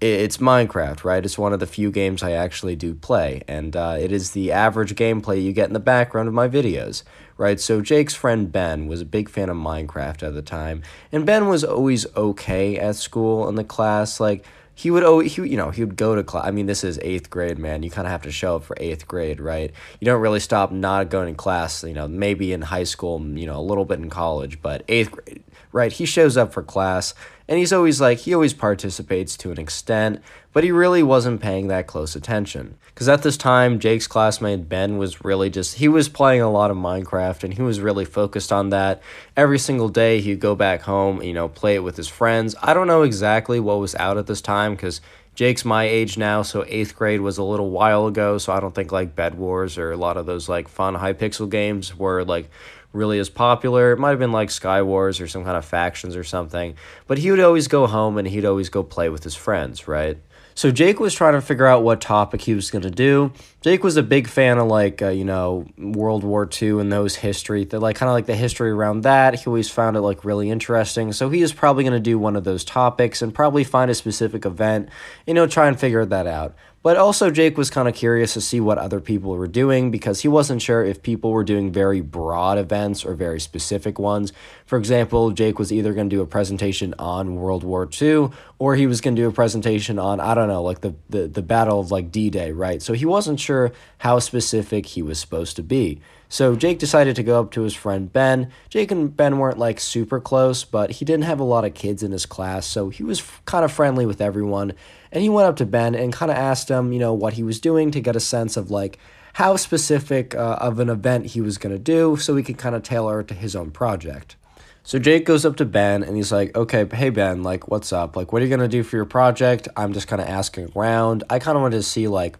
it's 0.00 0.38
Minecraft, 0.38 1.04
right? 1.04 1.24
It's 1.24 1.38
one 1.38 1.52
of 1.52 1.60
the 1.60 1.66
few 1.66 1.90
games 1.90 2.22
I 2.22 2.32
actually 2.32 2.76
do 2.76 2.94
play, 2.94 3.42
and 3.46 3.76
uh, 3.76 3.96
it 3.98 4.12
is 4.12 4.30
the 4.30 4.50
average 4.50 4.94
gameplay 4.94 5.42
you 5.42 5.52
get 5.52 5.68
in 5.68 5.74
the 5.74 5.80
background 5.80 6.28
of 6.28 6.34
my 6.34 6.48
videos, 6.48 7.02
right? 7.36 7.60
So 7.60 7.82
Jake's 7.82 8.14
friend 8.14 8.50
Ben 8.50 8.86
was 8.86 9.02
a 9.02 9.06
big 9.06 9.28
fan 9.28 9.50
of 9.50 9.56
Minecraft 9.56 10.22
at 10.22 10.34
the 10.34 10.42
time, 10.42 10.82
and 11.12 11.26
Ben 11.26 11.48
was 11.48 11.64
always 11.64 12.06
okay 12.16 12.78
at 12.78 12.96
school 12.96 13.48
in 13.48 13.56
the 13.56 13.64
class, 13.64 14.20
like 14.20 14.46
he 14.80 14.90
would 14.90 15.04
always, 15.04 15.34
he, 15.34 15.42
you 15.42 15.58
know, 15.58 15.70
he 15.70 15.84
would 15.84 15.96
go 15.96 16.14
to 16.14 16.22
class. 16.22 16.46
I 16.46 16.50
mean, 16.52 16.64
this 16.64 16.84
is 16.84 16.98
eighth 17.02 17.28
grade, 17.28 17.58
man. 17.58 17.82
You 17.82 17.90
kind 17.90 18.06
of 18.06 18.12
have 18.12 18.22
to 18.22 18.32
show 18.32 18.56
up 18.56 18.64
for 18.64 18.74
eighth 18.80 19.06
grade, 19.06 19.38
right? 19.38 19.70
You 20.00 20.06
don't 20.06 20.22
really 20.22 20.40
stop 20.40 20.72
not 20.72 21.10
going 21.10 21.34
to 21.34 21.36
class, 21.36 21.84
you 21.84 21.92
know, 21.92 22.08
maybe 22.08 22.54
in 22.54 22.62
high 22.62 22.84
school, 22.84 23.20
you 23.20 23.44
know, 23.44 23.58
a 23.58 23.60
little 23.60 23.84
bit 23.84 23.98
in 23.98 24.08
college, 24.08 24.62
but 24.62 24.82
eighth 24.88 25.10
grade, 25.10 25.42
right? 25.72 25.92
He 25.92 26.06
shows 26.06 26.38
up 26.38 26.54
for 26.54 26.62
class 26.62 27.12
and 27.50 27.58
he's 27.58 27.72
always 27.72 28.00
like, 28.00 28.18
he 28.18 28.32
always 28.32 28.54
participates 28.54 29.36
to 29.38 29.50
an 29.50 29.58
extent, 29.58 30.22
but 30.52 30.62
he 30.62 30.70
really 30.70 31.02
wasn't 31.02 31.40
paying 31.40 31.66
that 31.66 31.88
close 31.88 32.14
attention. 32.14 32.76
Because 32.94 33.08
at 33.08 33.24
this 33.24 33.36
time, 33.36 33.80
Jake's 33.80 34.06
classmate 34.06 34.68
Ben 34.68 34.98
was 34.98 35.24
really 35.24 35.50
just, 35.50 35.74
he 35.74 35.88
was 35.88 36.08
playing 36.08 36.42
a 36.42 36.50
lot 36.50 36.70
of 36.70 36.76
Minecraft 36.76 37.42
and 37.42 37.52
he 37.52 37.62
was 37.62 37.80
really 37.80 38.04
focused 38.04 38.52
on 38.52 38.70
that. 38.70 39.02
Every 39.36 39.58
single 39.58 39.88
day, 39.88 40.20
he'd 40.20 40.38
go 40.38 40.54
back 40.54 40.82
home, 40.82 41.24
you 41.24 41.32
know, 41.32 41.48
play 41.48 41.74
it 41.74 41.82
with 41.82 41.96
his 41.96 42.06
friends. 42.06 42.54
I 42.62 42.72
don't 42.72 42.86
know 42.86 43.02
exactly 43.02 43.58
what 43.58 43.80
was 43.80 43.96
out 43.96 44.16
at 44.16 44.28
this 44.28 44.40
time 44.40 44.76
because 44.76 45.00
Jake's 45.34 45.64
my 45.64 45.84
age 45.84 46.16
now, 46.16 46.42
so 46.42 46.64
eighth 46.68 46.94
grade 46.94 47.20
was 47.20 47.38
a 47.38 47.42
little 47.42 47.70
while 47.70 48.06
ago, 48.06 48.38
so 48.38 48.52
I 48.52 48.60
don't 48.60 48.74
think 48.74 48.92
like 48.92 49.16
Bed 49.16 49.34
Wars 49.36 49.76
or 49.76 49.90
a 49.90 49.96
lot 49.96 50.16
of 50.16 50.26
those 50.26 50.48
like 50.48 50.68
fun 50.68 50.94
Hypixel 50.94 51.50
games 51.50 51.96
were 51.96 52.24
like 52.24 52.48
really 52.92 53.18
as 53.18 53.28
popular. 53.28 53.92
It 53.92 53.98
might 53.98 54.10
have 54.10 54.18
been 54.18 54.32
like 54.32 54.50
Sky 54.50 54.82
Wars 54.82 55.20
or 55.20 55.28
some 55.28 55.44
kind 55.44 55.56
of 55.56 55.64
factions 55.64 56.16
or 56.16 56.24
something. 56.24 56.74
But 57.06 57.18
he 57.18 57.30
would 57.30 57.40
always 57.40 57.68
go 57.68 57.86
home 57.86 58.18
and 58.18 58.26
he'd 58.26 58.44
always 58.44 58.68
go 58.68 58.82
play 58.82 59.08
with 59.08 59.24
his 59.24 59.34
friends, 59.34 59.86
right? 59.86 60.18
So 60.54 60.70
Jake 60.70 61.00
was 61.00 61.14
trying 61.14 61.34
to 61.34 61.40
figure 61.40 61.66
out 61.66 61.84
what 61.84 62.00
topic 62.02 62.42
he 62.42 62.54
was 62.54 62.70
going 62.70 62.82
to 62.82 62.90
do. 62.90 63.32
Jake 63.62 63.82
was 63.82 63.96
a 63.96 64.02
big 64.02 64.26
fan 64.26 64.58
of 64.58 64.66
like 64.66 65.00
uh, 65.00 65.08
you 65.08 65.24
know 65.24 65.66
World 65.78 66.24
War 66.24 66.46
II 66.60 66.80
and 66.80 66.92
those 66.92 67.16
history, 67.16 67.64
the, 67.64 67.80
like 67.80 67.96
kind 67.96 68.08
of 68.08 68.14
like 68.14 68.26
the 68.26 68.36
history 68.36 68.70
around 68.70 69.02
that. 69.02 69.34
He 69.34 69.46
always 69.46 69.70
found 69.70 69.96
it 69.96 70.00
like 70.00 70.24
really 70.24 70.50
interesting. 70.50 71.12
So 71.12 71.30
he 71.30 71.40
is 71.40 71.52
probably 71.52 71.84
going 71.84 71.94
to 71.94 72.00
do 72.00 72.18
one 72.18 72.36
of 72.36 72.44
those 72.44 72.64
topics 72.64 73.22
and 73.22 73.32
probably 73.32 73.64
find 73.64 73.90
a 73.90 73.94
specific 73.94 74.44
event, 74.44 74.90
you 75.26 75.34
know, 75.34 75.46
try 75.46 75.66
and 75.66 75.78
figure 75.78 76.04
that 76.04 76.26
out. 76.26 76.54
But 76.82 76.96
also, 76.96 77.30
Jake 77.30 77.58
was 77.58 77.68
kind 77.68 77.88
of 77.88 77.94
curious 77.94 78.32
to 78.34 78.40
see 78.40 78.58
what 78.58 78.78
other 78.78 79.00
people 79.00 79.32
were 79.32 79.46
doing 79.46 79.90
because 79.90 80.22
he 80.22 80.28
wasn't 80.28 80.62
sure 80.62 80.82
if 80.82 81.02
people 81.02 81.30
were 81.30 81.44
doing 81.44 81.70
very 81.70 82.00
broad 82.00 82.56
events 82.56 83.04
or 83.04 83.12
very 83.12 83.38
specific 83.38 83.98
ones. 83.98 84.32
For 84.64 84.78
example, 84.78 85.30
Jake 85.30 85.58
was 85.58 85.70
either 85.70 85.92
going 85.92 86.08
to 86.08 86.16
do 86.16 86.22
a 86.22 86.26
presentation 86.26 86.94
on 86.98 87.34
World 87.34 87.64
War 87.64 87.86
II 88.00 88.30
or 88.60 88.76
he 88.76 88.86
was 88.86 89.00
going 89.00 89.16
to 89.16 89.22
do 89.22 89.26
a 89.26 89.32
presentation 89.32 89.98
on, 89.98 90.20
I 90.20 90.34
don't 90.34 90.46
know, 90.46 90.62
like 90.62 90.82
the, 90.82 90.94
the, 91.08 91.26
the 91.26 91.40
Battle 91.40 91.80
of 91.80 91.90
like 91.90 92.12
D 92.12 92.28
Day, 92.28 92.52
right? 92.52 92.82
So 92.82 92.92
he 92.92 93.06
wasn't 93.06 93.40
sure 93.40 93.72
how 93.96 94.18
specific 94.18 94.84
he 94.84 95.00
was 95.00 95.18
supposed 95.18 95.56
to 95.56 95.62
be. 95.62 96.02
So 96.28 96.54
Jake 96.54 96.78
decided 96.78 97.16
to 97.16 97.22
go 97.22 97.40
up 97.40 97.52
to 97.52 97.62
his 97.62 97.74
friend 97.74 98.12
Ben. 98.12 98.52
Jake 98.68 98.90
and 98.90 99.16
Ben 99.16 99.38
weren't 99.38 99.58
like 99.58 99.80
super 99.80 100.20
close, 100.20 100.62
but 100.62 100.90
he 100.90 101.06
didn't 101.06 101.24
have 101.24 101.40
a 101.40 101.44
lot 101.44 101.64
of 101.64 101.72
kids 101.72 102.02
in 102.02 102.12
his 102.12 102.26
class, 102.26 102.66
so 102.66 102.90
he 102.90 103.02
was 103.02 103.22
kind 103.46 103.64
of 103.64 103.72
friendly 103.72 104.04
with 104.04 104.20
everyone. 104.20 104.74
And 105.10 105.22
he 105.22 105.30
went 105.30 105.48
up 105.48 105.56
to 105.56 105.66
Ben 105.66 105.94
and 105.94 106.12
kind 106.12 106.30
of 106.30 106.36
asked 106.36 106.70
him, 106.70 106.92
you 106.92 106.98
know, 106.98 107.14
what 107.14 107.32
he 107.32 107.42
was 107.42 107.60
doing 107.60 107.90
to 107.92 108.00
get 108.00 108.14
a 108.14 108.20
sense 108.20 108.58
of 108.58 108.70
like 108.70 108.98
how 109.32 109.56
specific 109.56 110.34
uh, 110.34 110.58
of 110.60 110.80
an 110.80 110.90
event 110.90 111.26
he 111.28 111.40
was 111.40 111.56
going 111.56 111.74
to 111.74 111.78
do 111.78 112.18
so 112.18 112.36
he 112.36 112.42
could 112.42 112.58
kind 112.58 112.74
of 112.74 112.82
tailor 112.82 113.20
it 113.20 113.28
to 113.28 113.34
his 113.34 113.56
own 113.56 113.70
project. 113.70 114.36
So 114.82 114.98
Jake 114.98 115.24
goes 115.24 115.44
up 115.44 115.56
to 115.56 115.64
Ben 115.64 116.02
and 116.02 116.16
he's 116.16 116.32
like, 116.32 116.56
okay, 116.56 116.86
hey 116.92 117.10
Ben, 117.10 117.42
like, 117.42 117.68
what's 117.68 117.92
up? 117.92 118.16
Like, 118.16 118.32
what 118.32 118.40
are 118.40 118.44
you 118.44 118.48
going 118.48 118.60
to 118.60 118.68
do 118.68 118.82
for 118.82 118.96
your 118.96 119.04
project? 119.04 119.68
I'm 119.76 119.92
just 119.92 120.08
kind 120.08 120.20
of 120.20 120.28
asking 120.28 120.72
around. 120.74 121.24
I 121.30 121.38
kind 121.38 121.56
of 121.56 121.62
wanted 121.62 121.76
to 121.76 121.82
see, 121.82 122.08
like, 122.08 122.38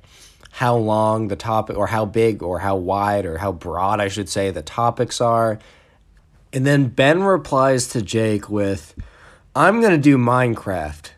how 0.53 0.77
long 0.77 1.29
the 1.29 1.37
topic 1.37 1.77
or 1.77 1.87
how 1.87 2.05
big 2.05 2.43
or 2.43 2.59
how 2.59 2.77
wide 2.77 3.25
or 3.25 3.39
how 3.39 3.53
broad 3.53 4.01
I 4.01 4.09
should 4.09 4.29
say 4.29 4.51
the 4.51 4.63
topics 4.63 5.21
are. 5.21 5.59
And 6.53 6.67
then 6.67 6.89
Ben 6.89 7.23
replies 7.23 7.89
to 7.89 8.03
Jake 8.03 8.49
with, 8.49 8.95
I'm 9.55 9.81
going 9.81 9.93
to 9.93 9.99
do 9.99 10.19
Minecraft. 10.19 11.11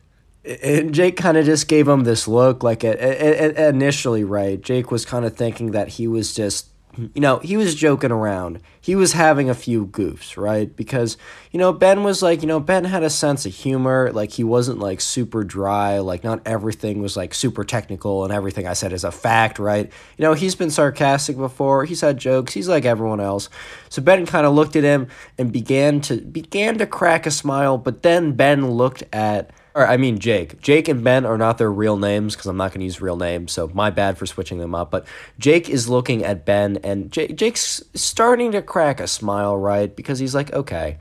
And 0.44 0.92
Jake 0.92 1.16
kind 1.16 1.36
of 1.36 1.46
just 1.46 1.68
gave 1.68 1.86
him 1.86 2.04
this 2.04 2.26
look 2.26 2.62
like 2.62 2.84
it, 2.84 2.98
it, 2.98 3.56
it 3.56 3.74
initially, 3.74 4.24
right? 4.24 4.60
Jake 4.60 4.90
was 4.90 5.06
kind 5.06 5.24
of 5.24 5.36
thinking 5.36 5.70
that 5.70 5.88
he 5.88 6.08
was 6.08 6.34
just 6.34 6.68
you 6.97 7.20
know, 7.20 7.38
he 7.38 7.57
was 7.57 7.74
joking 7.74 8.11
around. 8.11 8.61
He 8.80 8.95
was 8.95 9.12
having 9.12 9.49
a 9.49 9.55
few 9.55 9.86
goofs, 9.86 10.36
right? 10.36 10.74
Because, 10.74 11.16
you 11.51 11.59
know, 11.59 11.72
Ben 11.72 12.03
was 12.03 12.22
like, 12.22 12.43
you 12.43 12.49
know, 12.49 12.61
Ben 12.61 12.84
had 12.84 13.03
a 13.03 13.11
sense 13.11 13.47
of 13.47 13.55
humor. 13.55 14.11
Like, 14.12 14.32
he 14.32 14.45
wasn't 14.45 14.78
like 14.78 15.01
super 15.01 15.45
dry. 15.45 15.99
Like, 16.01 16.24
not 16.24 16.43
everything 16.45 17.01
was 17.01 17.16
like 17.16 17.34
super 17.34 17.64
technical 17.64 18.24
and 18.24 18.32
everything 18.32 18.66
I 18.66 18.74
said 18.74 18.93
is 18.93 19.05
a 19.05 19.12
fact, 19.12 19.59
right? 19.59 19.90
You 20.18 20.22
know, 20.22 20.34
he's 20.34 20.55
been 20.55 20.70
sarcastic 20.70 21.36
before. 21.36 21.84
He's 21.84 22.01
had 22.03 22.18
jokes. 22.18 22.53
He's 22.53 22.68
like 22.68 22.84
everyone 22.84 23.20
else. 23.20 23.49
So 23.88 24.03
Ben 24.03 24.26
kind 24.26 24.47
of 24.47 24.55
looked 24.55 24.76
at 24.76 24.84
him 24.84 25.09
and 25.38 25.53
began 25.53 26.01
to 26.03 26.16
began 26.20 26.78
to 26.78 26.86
crack 26.86 27.26
a 27.26 27.30
smile, 27.30 27.78
but 27.78 28.03
then 28.03 28.32
Ben 28.32 28.70
looked 28.70 29.03
at 29.12 29.51
or 29.74 29.86
I 29.86 29.96
mean 29.96 30.18
Jake. 30.18 30.60
Jake 30.60 30.88
and 30.88 31.02
Ben 31.02 31.24
are 31.24 31.38
not 31.38 31.58
their 31.58 31.72
real 31.72 31.96
names 31.96 32.34
because 32.34 32.46
I'm 32.46 32.56
not 32.56 32.72
going 32.72 32.80
to 32.80 32.84
use 32.84 33.00
real 33.00 33.16
names, 33.16 33.52
so 33.52 33.70
my 33.72 33.90
bad 33.90 34.18
for 34.18 34.26
switching 34.26 34.58
them 34.58 34.74
up. 34.74 34.90
But 34.90 35.06
Jake 35.38 35.68
is 35.68 35.88
looking 35.88 36.24
at 36.24 36.44
Ben, 36.44 36.78
and 36.82 37.10
J- 37.10 37.32
Jake's 37.32 37.82
starting 37.94 38.52
to 38.52 38.62
crack 38.62 39.00
a 39.00 39.06
smile, 39.06 39.56
right? 39.56 39.94
Because 39.94 40.18
he's 40.18 40.34
like, 40.34 40.52
okay, 40.52 40.98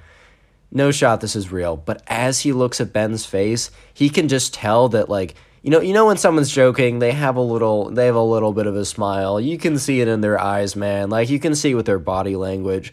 no 0.71 0.91
shot, 0.91 1.21
this 1.21 1.35
is 1.35 1.51
real. 1.51 1.75
But 1.75 2.01
as 2.07 2.41
he 2.41 2.53
looks 2.53 2.79
at 2.79 2.93
Ben's 2.93 3.25
face, 3.25 3.71
he 3.93 4.09
can 4.09 4.27
just 4.27 4.53
tell 4.53 4.89
that 4.89 5.09
like. 5.09 5.35
You 5.63 5.69
know, 5.69 5.79
you 5.79 5.93
know 5.93 6.07
when 6.07 6.17
someone's 6.17 6.49
joking, 6.49 6.97
they 6.97 7.11
have 7.11 7.35
a 7.35 7.41
little, 7.41 7.91
they 7.91 8.07
have 8.07 8.15
a 8.15 8.19
little 8.19 8.51
bit 8.51 8.65
of 8.65 8.75
a 8.75 8.83
smile. 8.83 9.39
You 9.39 9.59
can 9.59 9.77
see 9.77 10.01
it 10.01 10.07
in 10.07 10.21
their 10.21 10.39
eyes, 10.39 10.75
man. 10.75 11.11
Like 11.11 11.29
you 11.29 11.39
can 11.39 11.53
see 11.53 11.75
with 11.75 11.85
their 11.85 11.99
body 11.99 12.35
language. 12.35 12.91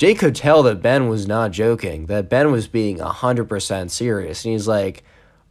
Jake 0.00 0.18
could 0.18 0.34
tell 0.34 0.62
that 0.62 0.80
Ben 0.80 1.10
was 1.10 1.28
not 1.28 1.50
joking, 1.50 2.06
that 2.06 2.30
Ben 2.30 2.50
was 2.50 2.66
being 2.66 2.96
100% 2.96 3.90
serious. 3.90 4.46
And 4.46 4.52
he's 4.52 4.66
like, 4.66 5.04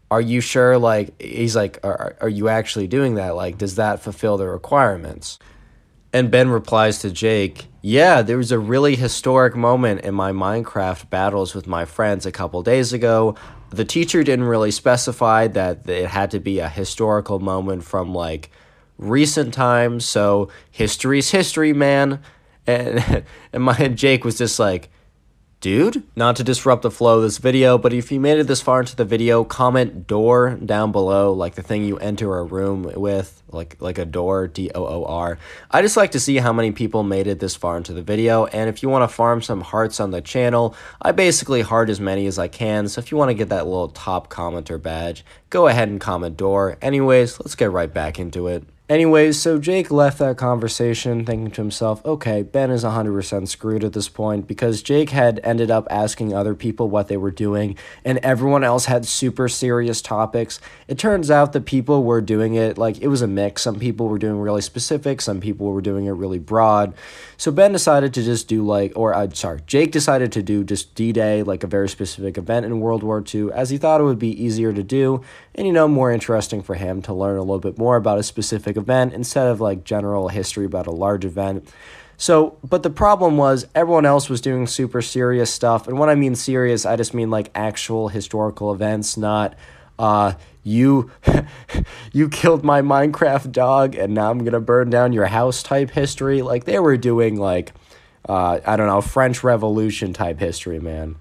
Are 0.10 0.20
you 0.20 0.42
sure? 0.42 0.80
Like, 0.80 1.22
he's 1.22 1.56
like, 1.56 1.78
Are, 1.84 2.18
are 2.20 2.30
you 2.30 2.50
actually 2.50 2.88
doing 2.88 3.14
that? 3.14 3.36
Like, 3.36 3.60
does 3.60 3.76
that 3.76 4.02
fulfill 4.02 4.38
the 4.38 4.48
requirements? 4.48 5.38
And 6.12 6.32
Ben 6.32 6.50
replies 6.50 6.98
to 7.02 7.12
Jake, 7.12 7.68
Yeah, 7.84 8.24
there 8.24 8.38
was 8.38 8.52
a 8.52 8.58
really 8.58 8.96
historic 8.96 9.56
moment 9.56 10.02
in 10.02 10.16
my 10.16 10.32
Minecraft 10.32 11.12
battles 11.12 11.54
with 11.54 11.68
my 11.68 11.86
friends 11.86 12.26
a 12.26 12.32
couple 12.32 12.64
days 12.64 12.92
ago. 12.92 13.36
The 13.70 13.86
teacher 13.86 14.24
didn't 14.24 14.46
really 14.46 14.72
specify 14.72 15.46
that 15.46 15.88
it 15.88 16.08
had 16.08 16.32
to 16.32 16.40
be 16.40 16.58
a 16.58 16.70
historical 16.70 17.38
moment 17.38 17.84
from 17.84 18.16
like 18.16 18.50
recent 18.98 19.54
times. 19.54 20.06
So, 20.06 20.50
history's 20.72 21.30
history, 21.30 21.72
man 21.72 22.20
and 22.70 23.24
and 23.54 23.64
my 23.64 23.88
Jake 23.90 24.24
was 24.24 24.38
just 24.38 24.60
like, 24.60 24.90
dude, 25.62 26.04
not 26.16 26.38
to 26.38 26.44
disrupt 26.44 26.84
the 26.84 26.92
flow 26.92 27.18
of 27.18 27.24
this 27.24 27.38
video, 27.38 27.78
but 27.78 27.92
if 27.92 28.12
you 28.12 28.20
made 28.20 28.40
it 28.40 28.48
this 28.48 28.62
far 28.62 28.80
into 28.80 28.96
the 28.96 29.04
video, 29.04 29.44
comment 29.44 30.08
door 30.08 30.58
down 30.64 30.92
below, 30.92 31.34
like 31.34 31.56
the 31.56 31.62
thing 31.62 31.84
you 31.84 31.98
enter 31.98 32.38
a 32.38 32.44
room 32.44 32.84
with, 32.96 33.44
like 33.50 33.76
like 33.82 33.98
a 33.98 34.06
door, 34.06 34.48
D 34.48 34.72
O 34.74 34.86
O 34.86 35.06
R. 35.06 35.38
I 35.70 35.82
just 35.82 35.98
like 35.98 36.12
to 36.12 36.20
see 36.20 36.38
how 36.38 36.54
many 36.54 36.72
people 36.72 37.04
made 37.04 37.28
it 37.28 37.40
this 37.40 37.56
far 37.56 37.78
into 37.78 37.94
the 37.94 38.02
video, 38.02 38.46
and 38.46 38.70
if 38.70 38.82
you 38.82 38.90
want 38.90 39.10
to 39.10 39.14
farm 39.14 39.42
some 39.42 39.62
hearts 39.62 40.00
on 40.00 40.12
the 40.12 40.22
channel, 40.22 40.76
I 41.02 41.12
basically 41.12 41.62
heart 41.62 41.90
as 41.90 42.00
many 42.00 42.26
as 42.28 42.40
I 42.40 42.48
can. 42.48 42.88
So 42.88 43.00
if 43.00 43.12
you 43.12 43.18
want 43.18 43.30
to 43.30 43.36
get 43.36 43.50
that 43.50 43.66
little 43.66 43.90
top 43.90 44.30
commenter 44.30 44.82
badge, 44.82 45.26
go 45.50 45.68
ahead 45.68 45.90
and 45.90 46.00
comment 46.00 46.38
door. 46.38 46.78
Anyways, 46.82 47.40
let's 47.40 47.56
get 47.56 47.72
right 47.72 47.94
back 47.94 48.20
into 48.20 48.48
it. 48.48 48.64
Anyways, 48.90 49.40
so 49.40 49.60
Jake 49.60 49.92
left 49.92 50.18
that 50.18 50.38
conversation 50.38 51.24
thinking 51.24 51.52
to 51.52 51.62
himself, 51.62 52.04
okay, 52.04 52.42
Ben 52.42 52.72
is 52.72 52.84
100% 52.84 53.48
screwed 53.48 53.84
at 53.84 53.94
this 53.94 54.10
point 54.10 54.48
because 54.48 54.82
Jake 54.82 55.12
had 55.12 55.40
ended 55.44 55.70
up 55.70 55.88
asking 55.92 56.34
other 56.34 56.56
people 56.56 56.90
what 56.90 57.08
they 57.08 57.16
were 57.16 57.30
doing 57.30 57.78
and 58.04 58.18
everyone 58.24 58.64
else 58.64 58.86
had 58.86 59.06
super 59.06 59.48
serious 59.48 60.02
topics. 60.02 60.60
It 60.88 60.98
turns 60.98 61.30
out 61.30 61.54
that 61.54 61.68
people 61.68 62.04
were 62.04 62.20
doing 62.20 62.56
it 62.56 62.80
like 62.80 62.98
it 63.00 63.10
was 63.10 63.22
a 63.22 63.28
mix. 63.28 63.62
Some 63.62 63.78
people 63.78 64.08
were 64.08 64.18
doing 64.18 64.40
really 64.40 64.62
specific, 64.62 65.22
some 65.22 65.40
people 65.40 65.68
were 65.68 65.82
doing 65.82 66.08
it 66.08 66.14
really 66.14 66.40
broad. 66.40 66.96
So 67.38 67.52
Ben 67.52 67.72
decided 67.72 68.12
to 68.16 68.24
just 68.24 68.48
do 68.48 68.66
like, 68.66 68.94
or 68.96 69.14
I'm 69.14 69.30
uh, 69.30 69.36
sorry, 69.36 69.62
Jake 69.68 69.92
decided 69.92 70.32
to 70.32 70.42
do 70.42 70.64
just 70.64 70.96
D 70.96 71.12
Day, 71.12 71.44
like 71.44 71.64
a 71.64 71.68
very 71.68 71.90
specific 71.90 72.40
event 72.40 72.66
in 72.66 72.80
World 72.80 73.04
War 73.04 73.24
II, 73.24 73.52
as 73.52 73.70
he 73.70 73.78
thought 73.78 74.02
it 74.02 74.06
would 74.06 74.18
be 74.18 74.44
easier 74.44 74.74
to 74.74 74.82
do 74.82 75.22
and, 75.60 75.68
you 75.68 75.74
know, 75.74 75.90
more 75.90 76.10
interesting 76.10 76.64
for 76.64 76.76
him 76.76 77.02
to 77.02 77.14
learn 77.14 77.36
a 77.36 77.42
little 77.42 77.60
bit 77.60 77.78
more 77.78 77.98
about 77.98 78.18
a 78.18 78.24
specific 78.24 78.78
event 78.78 79.14
instead 79.14 79.48
of 79.48 79.60
like 79.60 79.84
general 79.84 80.30
history 80.30 80.64
about 80.64 80.88
a 80.88 80.92
large 80.92 81.26
event. 81.26 81.68
So, 82.16 82.58
but 82.64 82.82
the 82.82 82.90
problem 82.90 83.36
was 83.36 83.68
everyone 83.76 84.06
else 84.06 84.30
was 84.30 84.40
doing 84.40 84.68
super 84.68 85.02
serious 85.02 85.54
stuff. 85.54 85.86
And 85.86 86.00
when 86.00 86.08
I 86.08 86.16
mean 86.16 86.36
serious, 86.36 86.86
I 86.86 86.96
just 86.96 87.14
mean 87.14 87.30
like 87.30 87.52
actual 87.54 88.08
historical 88.08 88.74
events, 88.74 89.18
not 89.18 89.54
uh 90.00 90.36
you 90.64 91.12
you 92.14 92.30
killed 92.30 92.64
my 92.64 92.82
Minecraft 92.82 93.52
dog 93.52 93.96
and 93.96 94.14
now 94.14 94.32
I'm 94.32 94.40
going 94.40 94.54
to 94.54 94.62
burn 94.62 94.90
down 94.90 95.12
your 95.12 95.26
house 95.26 95.62
type 95.62 95.90
history. 95.90 96.42
Like 96.42 96.64
they 96.64 96.80
were 96.80 96.96
doing 96.96 97.36
like 97.36 97.74
uh 98.30 98.62
I 98.66 98.78
don't 98.78 98.88
know, 98.88 99.02
French 99.02 99.44
Revolution 99.44 100.14
type 100.14 100.40
history, 100.40 100.80
man. 100.80 101.18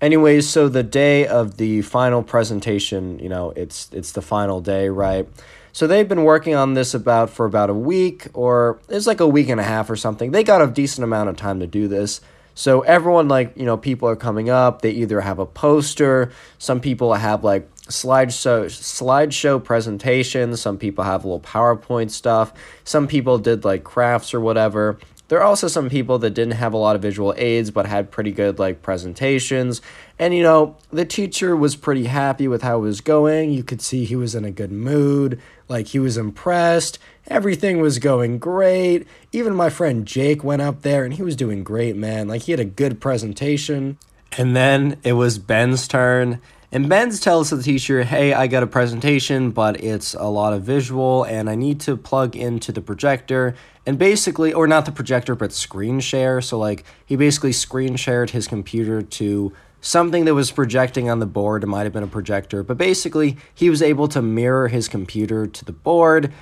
Anyways, 0.00 0.48
so 0.48 0.68
the 0.68 0.82
day 0.82 1.26
of 1.26 1.56
the 1.56 1.80
final 1.80 2.22
presentation, 2.22 3.18
you 3.18 3.30
know, 3.30 3.52
it's 3.56 3.88
it's 3.92 4.12
the 4.12 4.20
final 4.20 4.60
day, 4.60 4.90
right? 4.90 5.26
So 5.72 5.86
they've 5.86 6.08
been 6.08 6.24
working 6.24 6.54
on 6.54 6.74
this 6.74 6.92
about 6.92 7.30
for 7.30 7.46
about 7.46 7.70
a 7.70 7.74
week 7.74 8.28
or 8.34 8.78
it's 8.88 9.06
like 9.06 9.20
a 9.20 9.28
week 9.28 9.48
and 9.48 9.60
a 9.60 9.64
half 9.64 9.88
or 9.88 9.96
something. 9.96 10.32
They 10.32 10.44
got 10.44 10.60
a 10.60 10.66
decent 10.66 11.04
amount 11.04 11.30
of 11.30 11.36
time 11.36 11.60
to 11.60 11.66
do 11.66 11.88
this. 11.88 12.20
So 12.54 12.80
everyone 12.80 13.28
like, 13.28 13.52
you 13.56 13.64
know, 13.64 13.76
people 13.76 14.08
are 14.08 14.16
coming 14.16 14.48
up, 14.48 14.80
they 14.80 14.90
either 14.90 15.20
have 15.20 15.38
a 15.38 15.44
poster, 15.44 16.30
some 16.58 16.80
people 16.80 17.12
have 17.12 17.44
like 17.44 17.70
slideshow 17.74 18.64
slideshow 18.66 19.62
presentations, 19.62 20.60
some 20.60 20.78
people 20.78 21.04
have 21.04 21.24
little 21.24 21.40
PowerPoint 21.40 22.10
stuff, 22.10 22.52
some 22.84 23.06
people 23.06 23.38
did 23.38 23.64
like 23.64 23.84
crafts 23.84 24.32
or 24.32 24.40
whatever. 24.40 24.98
There 25.28 25.40
are 25.40 25.44
also 25.44 25.66
some 25.66 25.90
people 25.90 26.18
that 26.20 26.30
didn't 26.30 26.54
have 26.54 26.72
a 26.72 26.76
lot 26.76 26.94
of 26.94 27.02
visual 27.02 27.34
aids 27.36 27.70
but 27.70 27.86
had 27.86 28.10
pretty 28.10 28.30
good 28.30 28.58
like 28.58 28.82
presentations. 28.82 29.82
And 30.18 30.34
you 30.34 30.42
know, 30.42 30.76
the 30.90 31.04
teacher 31.04 31.56
was 31.56 31.74
pretty 31.74 32.04
happy 32.04 32.46
with 32.46 32.62
how 32.62 32.78
it 32.78 32.82
was 32.82 33.00
going. 33.00 33.50
You 33.50 33.64
could 33.64 33.82
see 33.82 34.04
he 34.04 34.16
was 34.16 34.34
in 34.34 34.44
a 34.44 34.50
good 34.50 34.70
mood, 34.70 35.40
like 35.68 35.88
he 35.88 35.98
was 35.98 36.16
impressed. 36.16 36.98
Everything 37.26 37.80
was 37.80 37.98
going 37.98 38.38
great. 38.38 39.06
Even 39.32 39.54
my 39.54 39.68
friend 39.68 40.06
Jake 40.06 40.44
went 40.44 40.62
up 40.62 40.82
there 40.82 41.04
and 41.04 41.14
he 41.14 41.22
was 41.22 41.34
doing 41.34 41.64
great, 41.64 41.96
man. 41.96 42.28
Like 42.28 42.42
he 42.42 42.52
had 42.52 42.60
a 42.60 42.64
good 42.64 43.00
presentation. 43.00 43.98
And 44.38 44.54
then 44.54 44.98
it 45.02 45.14
was 45.14 45.38
Ben's 45.38 45.88
turn. 45.88 46.40
And 46.72 46.88
Ben's 46.88 47.20
tells 47.20 47.50
the 47.50 47.62
teacher, 47.62 48.02
hey, 48.02 48.32
I 48.32 48.48
got 48.48 48.62
a 48.62 48.66
presentation, 48.66 49.50
but 49.52 49.82
it's 49.82 50.14
a 50.14 50.24
lot 50.24 50.52
of 50.52 50.62
visual 50.62 51.24
and 51.24 51.48
I 51.48 51.54
need 51.54 51.80
to 51.82 51.96
plug 51.96 52.34
into 52.34 52.72
the 52.72 52.80
projector. 52.80 53.54
And 53.86 53.98
basically, 53.98 54.52
or 54.52 54.66
not 54.66 54.84
the 54.84 54.92
projector, 54.92 55.36
but 55.36 55.52
screen 55.52 56.00
share. 56.00 56.40
So, 56.40 56.58
like, 56.58 56.84
he 57.04 57.14
basically 57.14 57.52
screen 57.52 57.94
shared 57.94 58.30
his 58.30 58.48
computer 58.48 59.00
to 59.00 59.52
something 59.80 60.24
that 60.24 60.34
was 60.34 60.50
projecting 60.50 61.08
on 61.08 61.20
the 61.20 61.26
board. 61.26 61.62
It 61.62 61.68
might 61.68 61.84
have 61.84 61.92
been 61.92 62.02
a 62.02 62.08
projector, 62.08 62.64
but 62.64 62.76
basically, 62.76 63.36
he 63.54 63.70
was 63.70 63.80
able 63.80 64.08
to 64.08 64.20
mirror 64.20 64.66
his 64.66 64.88
computer 64.88 65.46
to 65.46 65.64
the 65.64 65.72
board. 65.72 66.32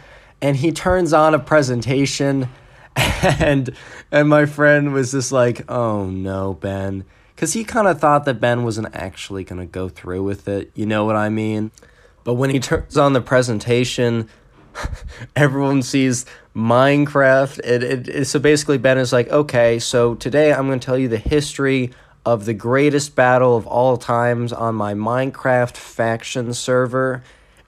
And 0.41 0.57
he 0.57 0.73
turns 0.73 1.13
on 1.13 1.35
a 1.35 1.39
presentation. 1.39 2.49
And, 3.41 3.75
and 4.13 4.29
my 4.29 4.47
friend 4.47 4.93
was 4.93 5.11
just 5.11 5.33
like, 5.33 5.69
oh 5.69 6.07
no, 6.07 6.55
Ben 6.55 7.05
because 7.35 7.53
he 7.53 7.65
kind 7.65 7.87
of 7.87 8.01
thought 8.01 8.25
that 8.25 8.41
Ben 8.41 8.65
wasn't 8.65 8.95
actually 8.95 9.45
going 9.45 9.61
to 9.61 9.67
go 9.67 9.89
through 9.89 10.23
with 10.23 10.49
it. 10.49 10.71
You 10.75 10.87
know 10.87 11.05
what 11.05 11.17
I 11.17 11.29
mean? 11.29 11.71
But 12.23 12.35
when 12.35 12.51
he 12.51 12.59
turns 12.61 12.97
on 12.97 13.13
the 13.13 13.21
presentation, 13.21 14.29
everyone 15.37 15.83
sees 15.83 16.27
Minecraft. 16.55 17.59
It, 17.61 17.83
it, 17.83 18.09
it, 18.09 18.25
so 18.27 18.39
basically, 18.39 18.79
Ben 18.79 18.99
is 18.99 19.13
like, 19.13 19.29
okay, 19.29 19.79
so 19.79 20.15
today 20.15 20.53
I'm 20.53 20.67
going 20.67 20.81
to 20.81 20.85
tell 20.85 20.99
you 20.99 21.09
the 21.09 21.19
history 21.19 21.93
of 22.27 22.47
the 22.47 22.55
greatest 22.55 23.15
battle 23.15 23.57
of 23.57 23.67
all 23.67 23.97
times 23.97 24.53
on 24.53 24.75
my 24.75 24.95
Minecraft 24.95 25.77
faction 25.77 26.55
server. 26.55 27.23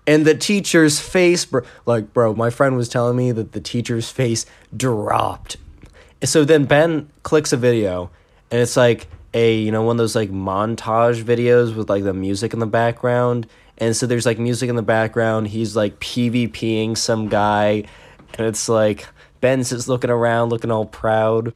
And 0.07 0.25
the 0.25 0.37
teacher's 0.37 1.01
face, 1.01 1.45
bro, 1.45 1.63
like, 1.85 2.15
bro, 2.15 2.35
my 2.35 2.49
friend 2.49 2.77
was 2.77 2.89
telling 2.89 3.17
me 3.17 3.33
that 3.33 3.53
the 3.53 3.61
teacher's 3.61 4.09
face 4.09 4.47
dropped 4.75 5.57
so 6.23 6.45
then 6.45 6.65
Ben 6.65 7.09
clicks 7.23 7.53
a 7.53 7.57
video, 7.57 8.11
and 8.51 8.61
it's 8.61 8.77
like 8.77 9.07
a 9.35 9.55
you 9.55 9.71
know 9.71 9.83
one 9.83 9.97
of 9.97 9.99
those 9.99 10.17
like 10.17 10.31
montage 10.31 11.23
videos 11.23 11.75
with 11.75 11.89
like 11.89 12.05
the 12.05 12.15
music 12.15 12.53
in 12.53 12.59
the 12.59 12.67
background. 12.67 13.47
And 13.79 13.95
so 13.95 14.07
there's 14.07 14.25
like 14.25 14.39
music 14.39 14.71
in 14.71 14.77
the 14.77 14.83
background. 14.83 15.49
He's 15.49 15.77
like 15.77 16.01
PvPing 16.01 16.97
some 16.97 17.29
guy, 17.29 17.85
and 18.39 18.47
it's 18.47 18.69
like 18.69 19.07
Ben's 19.41 19.71
just 19.71 19.89
looking 19.89 20.11
around, 20.11 20.51
looking 20.51 20.71
all 20.71 20.87
proud. 20.87 21.55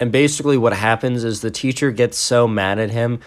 And 0.00 0.10
basically, 0.10 0.56
what 0.56 0.72
happens 0.72 1.24
is 1.24 1.40
the 1.40 1.50
teacher 1.50 1.90
gets 1.90 2.18
so 2.18 2.48
mad 2.48 2.78
at 2.78 2.90
him 2.90 3.20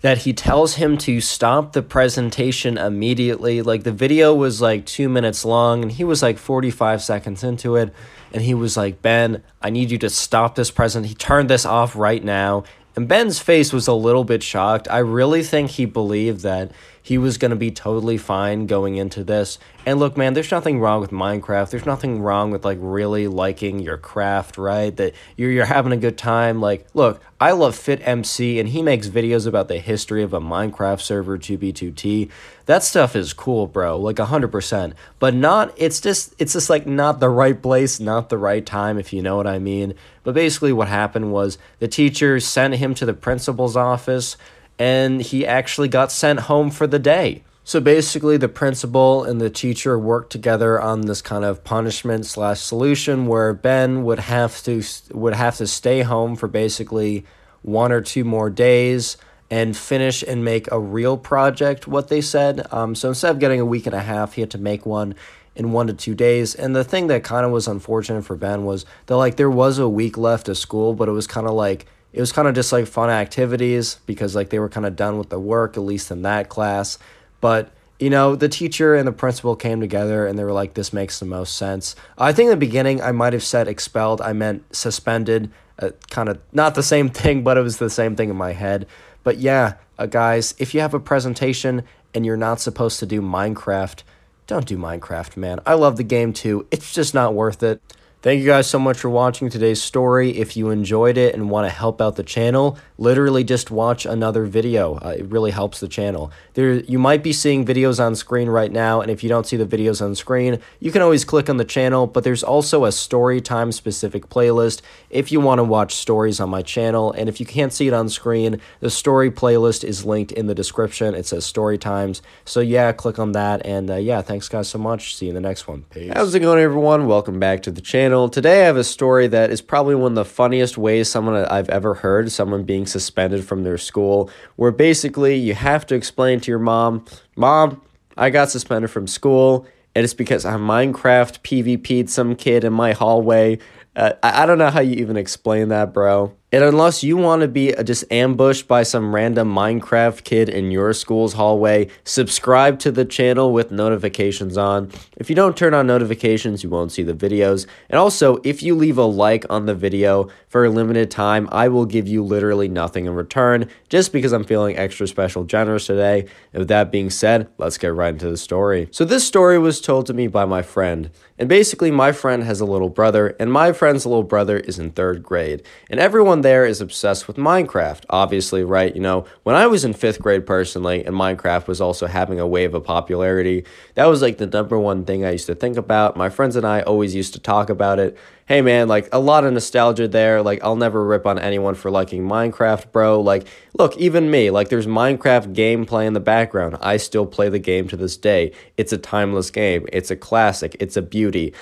that 0.00 0.18
he 0.18 0.32
tells 0.32 0.74
him 0.74 0.96
to 0.96 1.20
stop 1.20 1.72
the 1.72 1.82
presentation 1.82 2.78
immediately. 2.78 3.62
Like 3.62 3.82
the 3.82 3.92
video 3.92 4.34
was 4.34 4.60
like 4.60 4.86
two 4.86 5.08
minutes 5.08 5.44
long, 5.44 5.82
and 5.82 5.90
he 5.90 6.04
was 6.04 6.22
like 6.22 6.38
45 6.38 7.02
seconds 7.02 7.42
into 7.42 7.76
it. 7.76 7.92
And 8.32 8.42
he 8.42 8.54
was 8.54 8.76
like, 8.76 9.00
Ben, 9.02 9.42
I 9.62 9.70
need 9.70 9.90
you 9.90 9.98
to 9.98 10.10
stop 10.10 10.54
this 10.54 10.70
present. 10.70 11.06
He 11.06 11.14
turned 11.14 11.50
this 11.50 11.64
off 11.64 11.96
right 11.96 12.22
now. 12.22 12.64
And 12.98 13.06
Ben's 13.06 13.38
face 13.38 13.72
was 13.72 13.86
a 13.86 13.92
little 13.92 14.24
bit 14.24 14.42
shocked. 14.42 14.88
I 14.90 14.98
really 14.98 15.44
think 15.44 15.70
he 15.70 15.84
believed 15.84 16.40
that 16.40 16.72
he 17.08 17.16
was 17.16 17.38
going 17.38 17.52
to 17.52 17.56
be 17.56 17.70
totally 17.70 18.18
fine 18.18 18.66
going 18.66 18.96
into 18.96 19.24
this. 19.24 19.58
And 19.86 19.98
look, 19.98 20.18
man, 20.18 20.34
there's 20.34 20.50
nothing 20.50 20.78
wrong 20.78 21.00
with 21.00 21.10
Minecraft. 21.10 21.70
There's 21.70 21.86
nothing 21.86 22.20
wrong 22.20 22.50
with 22.50 22.66
like 22.66 22.76
really 22.82 23.26
liking 23.26 23.78
your 23.78 23.96
craft, 23.96 24.58
right? 24.58 24.94
That 24.94 25.14
you're 25.34 25.50
you're 25.50 25.64
having 25.64 25.92
a 25.92 25.96
good 25.96 26.18
time. 26.18 26.60
Like, 26.60 26.86
look, 26.92 27.22
I 27.40 27.52
love 27.52 27.76
FitMC 27.76 28.60
and 28.60 28.68
he 28.68 28.82
makes 28.82 29.08
videos 29.08 29.46
about 29.46 29.68
the 29.68 29.78
history 29.78 30.22
of 30.22 30.34
a 30.34 30.40
Minecraft 30.40 31.00
server 31.00 31.38
2B2T. 31.38 32.30
That 32.66 32.82
stuff 32.82 33.16
is 33.16 33.32
cool, 33.32 33.66
bro. 33.66 33.98
Like 33.98 34.16
100%. 34.16 34.92
But 35.18 35.32
not 35.32 35.72
it's 35.78 36.02
just 36.02 36.34
it's 36.38 36.52
just 36.52 36.68
like 36.68 36.86
not 36.86 37.20
the 37.20 37.30
right 37.30 37.62
place, 37.62 37.98
not 37.98 38.28
the 38.28 38.36
right 38.36 38.66
time 38.66 38.98
if 38.98 39.14
you 39.14 39.22
know 39.22 39.38
what 39.38 39.46
I 39.46 39.58
mean. 39.58 39.94
But 40.24 40.34
basically 40.34 40.74
what 40.74 40.88
happened 40.88 41.32
was 41.32 41.56
the 41.78 41.88
teacher 41.88 42.38
sent 42.38 42.74
him 42.74 42.92
to 42.96 43.06
the 43.06 43.14
principal's 43.14 43.78
office 43.78 44.36
and 44.78 45.20
he 45.20 45.46
actually 45.46 45.88
got 45.88 46.12
sent 46.12 46.40
home 46.40 46.70
for 46.70 46.86
the 46.86 46.98
day. 46.98 47.42
So 47.64 47.80
basically, 47.80 48.38
the 48.38 48.48
principal 48.48 49.24
and 49.24 49.42
the 49.42 49.50
teacher 49.50 49.98
worked 49.98 50.32
together 50.32 50.80
on 50.80 51.02
this 51.02 51.20
kind 51.20 51.44
of 51.44 51.64
punishment 51.64 52.24
slash 52.24 52.60
solution 52.60 53.26
where 53.26 53.52
Ben 53.52 54.04
would 54.04 54.20
have 54.20 54.62
to 54.62 54.82
would 55.12 55.34
have 55.34 55.58
to 55.58 55.66
stay 55.66 56.00
home 56.00 56.34
for 56.34 56.48
basically 56.48 57.26
one 57.60 57.92
or 57.92 58.00
two 58.00 58.24
more 58.24 58.48
days 58.48 59.18
and 59.50 59.76
finish 59.76 60.22
and 60.22 60.44
make 60.44 60.70
a 60.70 60.80
real 60.80 61.18
project. 61.18 61.86
What 61.86 62.08
they 62.08 62.22
said. 62.22 62.66
Um, 62.72 62.94
so 62.94 63.10
instead 63.10 63.32
of 63.32 63.38
getting 63.38 63.60
a 63.60 63.66
week 63.66 63.84
and 63.86 63.94
a 63.94 64.00
half, 64.00 64.32
he 64.32 64.40
had 64.40 64.50
to 64.52 64.58
make 64.58 64.86
one 64.86 65.14
in 65.54 65.72
one 65.72 65.88
to 65.88 65.92
two 65.92 66.14
days. 66.14 66.54
And 66.54 66.74
the 66.74 66.84
thing 66.84 67.08
that 67.08 67.22
kind 67.24 67.44
of 67.44 67.52
was 67.52 67.68
unfortunate 67.68 68.22
for 68.22 68.36
Ben 68.36 68.64
was 68.64 68.86
that 69.06 69.16
like 69.16 69.36
there 69.36 69.50
was 69.50 69.78
a 69.78 69.88
week 69.88 70.16
left 70.16 70.48
of 70.48 70.56
school, 70.56 70.94
but 70.94 71.08
it 71.08 71.12
was 71.12 71.26
kind 71.26 71.46
of 71.46 71.52
like 71.52 71.84
it 72.12 72.20
was 72.20 72.32
kind 72.32 72.48
of 72.48 72.54
just 72.54 72.72
like 72.72 72.86
fun 72.86 73.10
activities 73.10 73.98
because 74.06 74.34
like 74.34 74.50
they 74.50 74.58
were 74.58 74.68
kind 74.68 74.86
of 74.86 74.96
done 74.96 75.18
with 75.18 75.28
the 75.28 75.38
work 75.38 75.76
at 75.76 75.82
least 75.82 76.10
in 76.10 76.22
that 76.22 76.48
class. 76.48 76.98
But 77.40 77.70
you 77.98 78.10
know 78.10 78.36
the 78.36 78.48
teacher 78.48 78.94
and 78.94 79.06
the 79.06 79.12
principal 79.12 79.56
came 79.56 79.80
together 79.80 80.26
and 80.26 80.38
they 80.38 80.44
were 80.44 80.52
like 80.52 80.74
this 80.74 80.92
makes 80.92 81.18
the 81.18 81.26
most 81.26 81.56
sense. 81.56 81.96
I 82.16 82.32
think 82.32 82.46
in 82.46 82.50
the 82.50 82.56
beginning 82.56 83.02
i 83.02 83.12
might 83.12 83.32
have 83.32 83.44
said 83.44 83.68
expelled. 83.68 84.20
I 84.20 84.32
meant 84.32 84.74
suspended. 84.74 85.50
Uh, 85.80 85.90
kind 86.10 86.28
of 86.28 86.40
not 86.52 86.74
the 86.74 86.82
same 86.82 87.08
thing 87.22 87.44
but 87.44 87.56
it 87.56 87.62
was 87.62 87.76
the 87.76 87.90
same 87.90 88.16
thing 88.16 88.30
in 88.30 88.36
my 88.36 88.52
head. 88.52 88.86
But 89.22 89.38
yeah 89.38 89.74
uh, 89.98 90.06
guys 90.06 90.54
if 90.58 90.74
you 90.74 90.80
have 90.80 90.94
a 90.94 91.00
presentation 91.00 91.82
and 92.14 92.24
you're 92.24 92.36
not 92.36 92.60
supposed 92.60 92.98
to 93.00 93.06
do 93.06 93.20
minecraft 93.20 94.02
don't 94.46 94.66
do 94.66 94.78
minecraft 94.78 95.36
man. 95.36 95.60
I 95.66 95.74
love 95.74 95.98
the 95.98 96.04
game 96.04 96.32
too. 96.32 96.66
It's 96.70 96.94
just 96.94 97.12
not 97.12 97.34
worth 97.34 97.62
it 97.62 97.82
Thank 98.20 98.40
you 98.40 98.46
guys 98.46 98.68
so 98.68 98.80
much 98.80 98.98
for 98.98 99.08
watching 99.08 99.48
today's 99.48 99.80
story. 99.80 100.36
If 100.36 100.56
you 100.56 100.70
enjoyed 100.70 101.16
it 101.16 101.34
and 101.34 101.50
want 101.50 101.66
to 101.66 101.70
help 101.72 102.00
out 102.00 102.16
the 102.16 102.24
channel, 102.24 102.76
literally 102.98 103.44
just 103.44 103.70
watch 103.70 104.04
another 104.04 104.44
video. 104.44 104.96
Uh, 104.96 105.14
it 105.16 105.24
really 105.26 105.52
helps 105.52 105.78
the 105.78 105.86
channel. 105.88 106.32
There, 106.54 106.80
you 106.80 106.98
might 106.98 107.22
be 107.22 107.32
seeing 107.32 107.64
videos 107.64 108.04
on 108.04 108.16
screen 108.16 108.48
right 108.48 108.72
now, 108.72 109.00
and 109.00 109.10
if 109.10 109.22
you 109.22 109.28
don't 109.28 109.46
see 109.46 109.56
the 109.56 109.64
videos 109.64 110.04
on 110.04 110.16
screen, 110.16 110.58
you 110.80 110.90
can 110.90 111.00
always 111.00 111.24
click 111.24 111.48
on 111.48 111.56
the 111.56 111.64
channel, 111.64 112.08
but 112.08 112.24
there's 112.24 112.42
also 112.42 112.84
a 112.84 112.92
story 112.92 113.40
time 113.40 113.70
specific 113.70 114.28
playlist 114.28 114.82
if 115.10 115.30
you 115.30 115.40
want 115.40 115.60
to 115.60 115.64
watch 115.64 115.94
stories 115.94 116.40
on 116.40 116.50
my 116.50 116.60
channel, 116.60 117.12
and 117.12 117.28
if 117.28 117.38
you 117.38 117.46
can't 117.46 117.72
see 117.72 117.86
it 117.86 117.94
on 117.94 118.08
screen, 118.08 118.60
the 118.80 118.90
story 118.90 119.30
playlist 119.30 119.84
is 119.84 120.04
linked 120.04 120.32
in 120.32 120.48
the 120.48 120.54
description. 120.54 121.14
It 121.14 121.26
says 121.26 121.46
story 121.46 121.78
times, 121.78 122.20
so 122.44 122.58
yeah, 122.58 122.90
click 122.90 123.20
on 123.20 123.32
that, 123.32 123.64
and 123.64 123.90
uh, 123.90 123.96
yeah, 123.96 124.22
thanks 124.22 124.48
guys 124.48 124.68
so 124.68 124.78
much. 124.78 125.14
See 125.14 125.26
you 125.26 125.30
in 125.30 125.34
the 125.36 125.40
next 125.40 125.68
one. 125.68 125.84
Peace. 125.90 126.10
How's 126.12 126.34
it 126.34 126.40
going, 126.40 126.60
everyone? 126.60 127.06
Welcome 127.06 127.38
back 127.38 127.62
to 127.62 127.70
the 127.70 127.80
channel. 127.80 128.28
Today 128.28 128.62
I 128.62 128.66
have 128.66 128.76
a 128.76 128.82
story 128.82 129.28
that 129.28 129.50
is 129.50 129.60
probably 129.60 129.94
one 129.94 130.12
of 130.12 130.16
the 130.16 130.24
funniest 130.24 130.76
ways 130.76 131.08
someone 131.08 131.36
I've 131.36 131.68
ever 131.68 131.94
heard 131.94 132.32
someone 132.32 132.64
being 132.64 132.87
suspended 132.88 133.44
from 133.44 133.62
their 133.62 133.78
school, 133.78 134.30
where 134.56 134.70
basically 134.70 135.36
you 135.36 135.54
have 135.54 135.86
to 135.86 135.94
explain 135.94 136.40
to 136.40 136.50
your 136.50 136.58
mom, 136.58 137.04
Mom, 137.36 137.80
I 138.16 138.30
got 138.30 138.50
suspended 138.50 138.90
from 138.90 139.06
school, 139.06 139.66
and 139.94 140.04
it's 140.04 140.14
because 140.14 140.44
I 140.44 140.54
Minecraft 140.54 141.40
PvP'd 141.42 142.10
some 142.10 142.34
kid 142.34 142.64
in 142.64 142.72
my 142.72 142.92
hallway. 142.92 143.58
Uh, 143.94 144.12
I, 144.22 144.42
I 144.42 144.46
don't 144.46 144.58
know 144.58 144.70
how 144.70 144.80
you 144.80 144.96
even 144.96 145.16
explain 145.16 145.68
that, 145.68 145.92
bro. 145.92 146.34
And 146.50 146.64
unless 146.64 147.04
you 147.04 147.18
want 147.18 147.42
to 147.42 147.48
be 147.48 147.74
uh, 147.74 147.82
just 147.82 148.10
ambushed 148.10 148.66
by 148.66 148.82
some 148.82 149.14
random 149.14 149.54
Minecraft 149.54 150.24
kid 150.24 150.48
in 150.48 150.70
your 150.70 150.94
school's 150.94 151.34
hallway, 151.34 151.88
subscribe 152.04 152.78
to 152.78 152.90
the 152.90 153.04
channel 153.04 153.52
with 153.52 153.70
notifications 153.70 154.56
on. 154.56 154.90
If 155.18 155.28
you 155.28 155.36
don't 155.36 155.58
turn 155.58 155.74
on 155.74 155.86
notifications, 155.86 156.64
you 156.64 156.70
won't 156.70 156.90
see 156.90 157.02
the 157.02 157.12
videos. 157.12 157.66
And 157.90 157.98
also, 157.98 158.38
if 158.44 158.62
you 158.62 158.74
leave 158.74 158.96
a 158.96 159.04
like 159.04 159.44
on 159.50 159.66
the 159.66 159.74
video 159.74 160.30
for 160.46 160.64
a 160.64 160.70
limited 160.70 161.10
time, 161.10 161.50
I 161.52 161.68
will 161.68 161.84
give 161.84 162.08
you 162.08 162.24
literally 162.24 162.68
nothing 162.68 163.04
in 163.04 163.12
return 163.12 163.68
just 163.90 164.10
because 164.10 164.32
I'm 164.32 164.44
feeling 164.44 164.78
extra 164.78 165.06
special 165.06 165.44
generous 165.44 165.84
today. 165.84 166.20
And 166.54 166.60
with 166.60 166.68
that 166.68 166.90
being 166.90 167.10
said, 167.10 167.48
let's 167.58 167.76
get 167.76 167.88
right 167.88 168.14
into 168.14 168.30
the 168.30 168.38
story. 168.38 168.88
So, 168.90 169.04
this 169.04 169.26
story 169.26 169.58
was 169.58 169.82
told 169.82 170.06
to 170.06 170.14
me 170.14 170.28
by 170.28 170.46
my 170.46 170.62
friend. 170.62 171.10
And 171.38 171.48
basically, 171.48 171.90
my 171.90 172.10
friend 172.12 172.42
has 172.42 172.60
a 172.60 172.64
little 172.64 172.88
brother, 172.88 173.36
and 173.38 173.52
my 173.52 173.72
friend's 173.72 174.04
little 174.04 174.24
brother 174.24 174.56
is 174.56 174.78
in 174.78 174.90
third 174.90 175.22
grade. 175.22 175.62
And 175.88 176.00
everyone 176.00 176.37
everyone 176.38 176.52
there 176.52 176.66
is 176.66 176.80
obsessed 176.80 177.26
with 177.26 177.36
Minecraft, 177.36 178.04
obviously, 178.10 178.62
right? 178.62 178.94
You 178.94 179.02
know, 179.02 179.24
when 179.42 179.56
I 179.56 179.66
was 179.66 179.84
in 179.84 179.92
fifth 179.92 180.20
grade 180.20 180.46
personally, 180.46 181.04
and 181.04 181.16
Minecraft 181.16 181.66
was 181.66 181.80
also 181.80 182.06
having 182.06 182.38
a 182.38 182.46
wave 182.46 182.74
of 182.74 182.84
popularity, 182.84 183.64
that 183.94 184.06
was 184.06 184.22
like 184.22 184.38
the 184.38 184.46
number 184.46 184.78
one 184.78 185.04
thing 185.04 185.24
I 185.24 185.32
used 185.32 185.46
to 185.46 185.56
think 185.56 185.76
about. 185.76 186.16
My 186.16 186.28
friends 186.28 186.54
and 186.54 186.64
I 186.64 186.82
always 186.82 187.12
used 187.12 187.32
to 187.34 187.40
talk 187.40 187.70
about 187.70 187.98
it. 187.98 188.16
Hey 188.46 188.62
man, 188.62 188.86
like 188.86 189.08
a 189.12 189.18
lot 189.18 189.44
of 189.44 189.52
nostalgia 189.52 190.06
there. 190.06 190.42
Like, 190.42 190.62
I'll 190.62 190.76
never 190.76 191.04
rip 191.04 191.26
on 191.26 191.40
anyone 191.40 191.74
for 191.74 191.90
liking 191.90 192.22
Minecraft, 192.22 192.92
bro. 192.92 193.20
Like, 193.20 193.48
look, 193.76 193.96
even 193.96 194.30
me, 194.30 194.50
like, 194.50 194.68
there's 194.68 194.86
Minecraft 194.86 195.54
gameplay 195.54 196.06
in 196.06 196.12
the 196.12 196.20
background. 196.20 196.76
I 196.80 196.98
still 196.98 197.26
play 197.26 197.48
the 197.48 197.58
game 197.58 197.88
to 197.88 197.96
this 197.96 198.16
day. 198.16 198.52
It's 198.76 198.92
a 198.92 198.98
timeless 198.98 199.50
game, 199.50 199.86
it's 199.92 200.12
a 200.12 200.16
classic, 200.16 200.76
it's 200.78 200.96
a 200.96 201.02
beauty. 201.02 201.52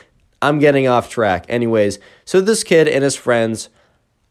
I'm 0.42 0.58
getting 0.58 0.86
off 0.86 1.08
track. 1.08 1.46
Anyways, 1.48 1.98
so 2.26 2.42
this 2.42 2.62
kid 2.62 2.86
and 2.88 3.02
his 3.02 3.16
friends 3.16 3.70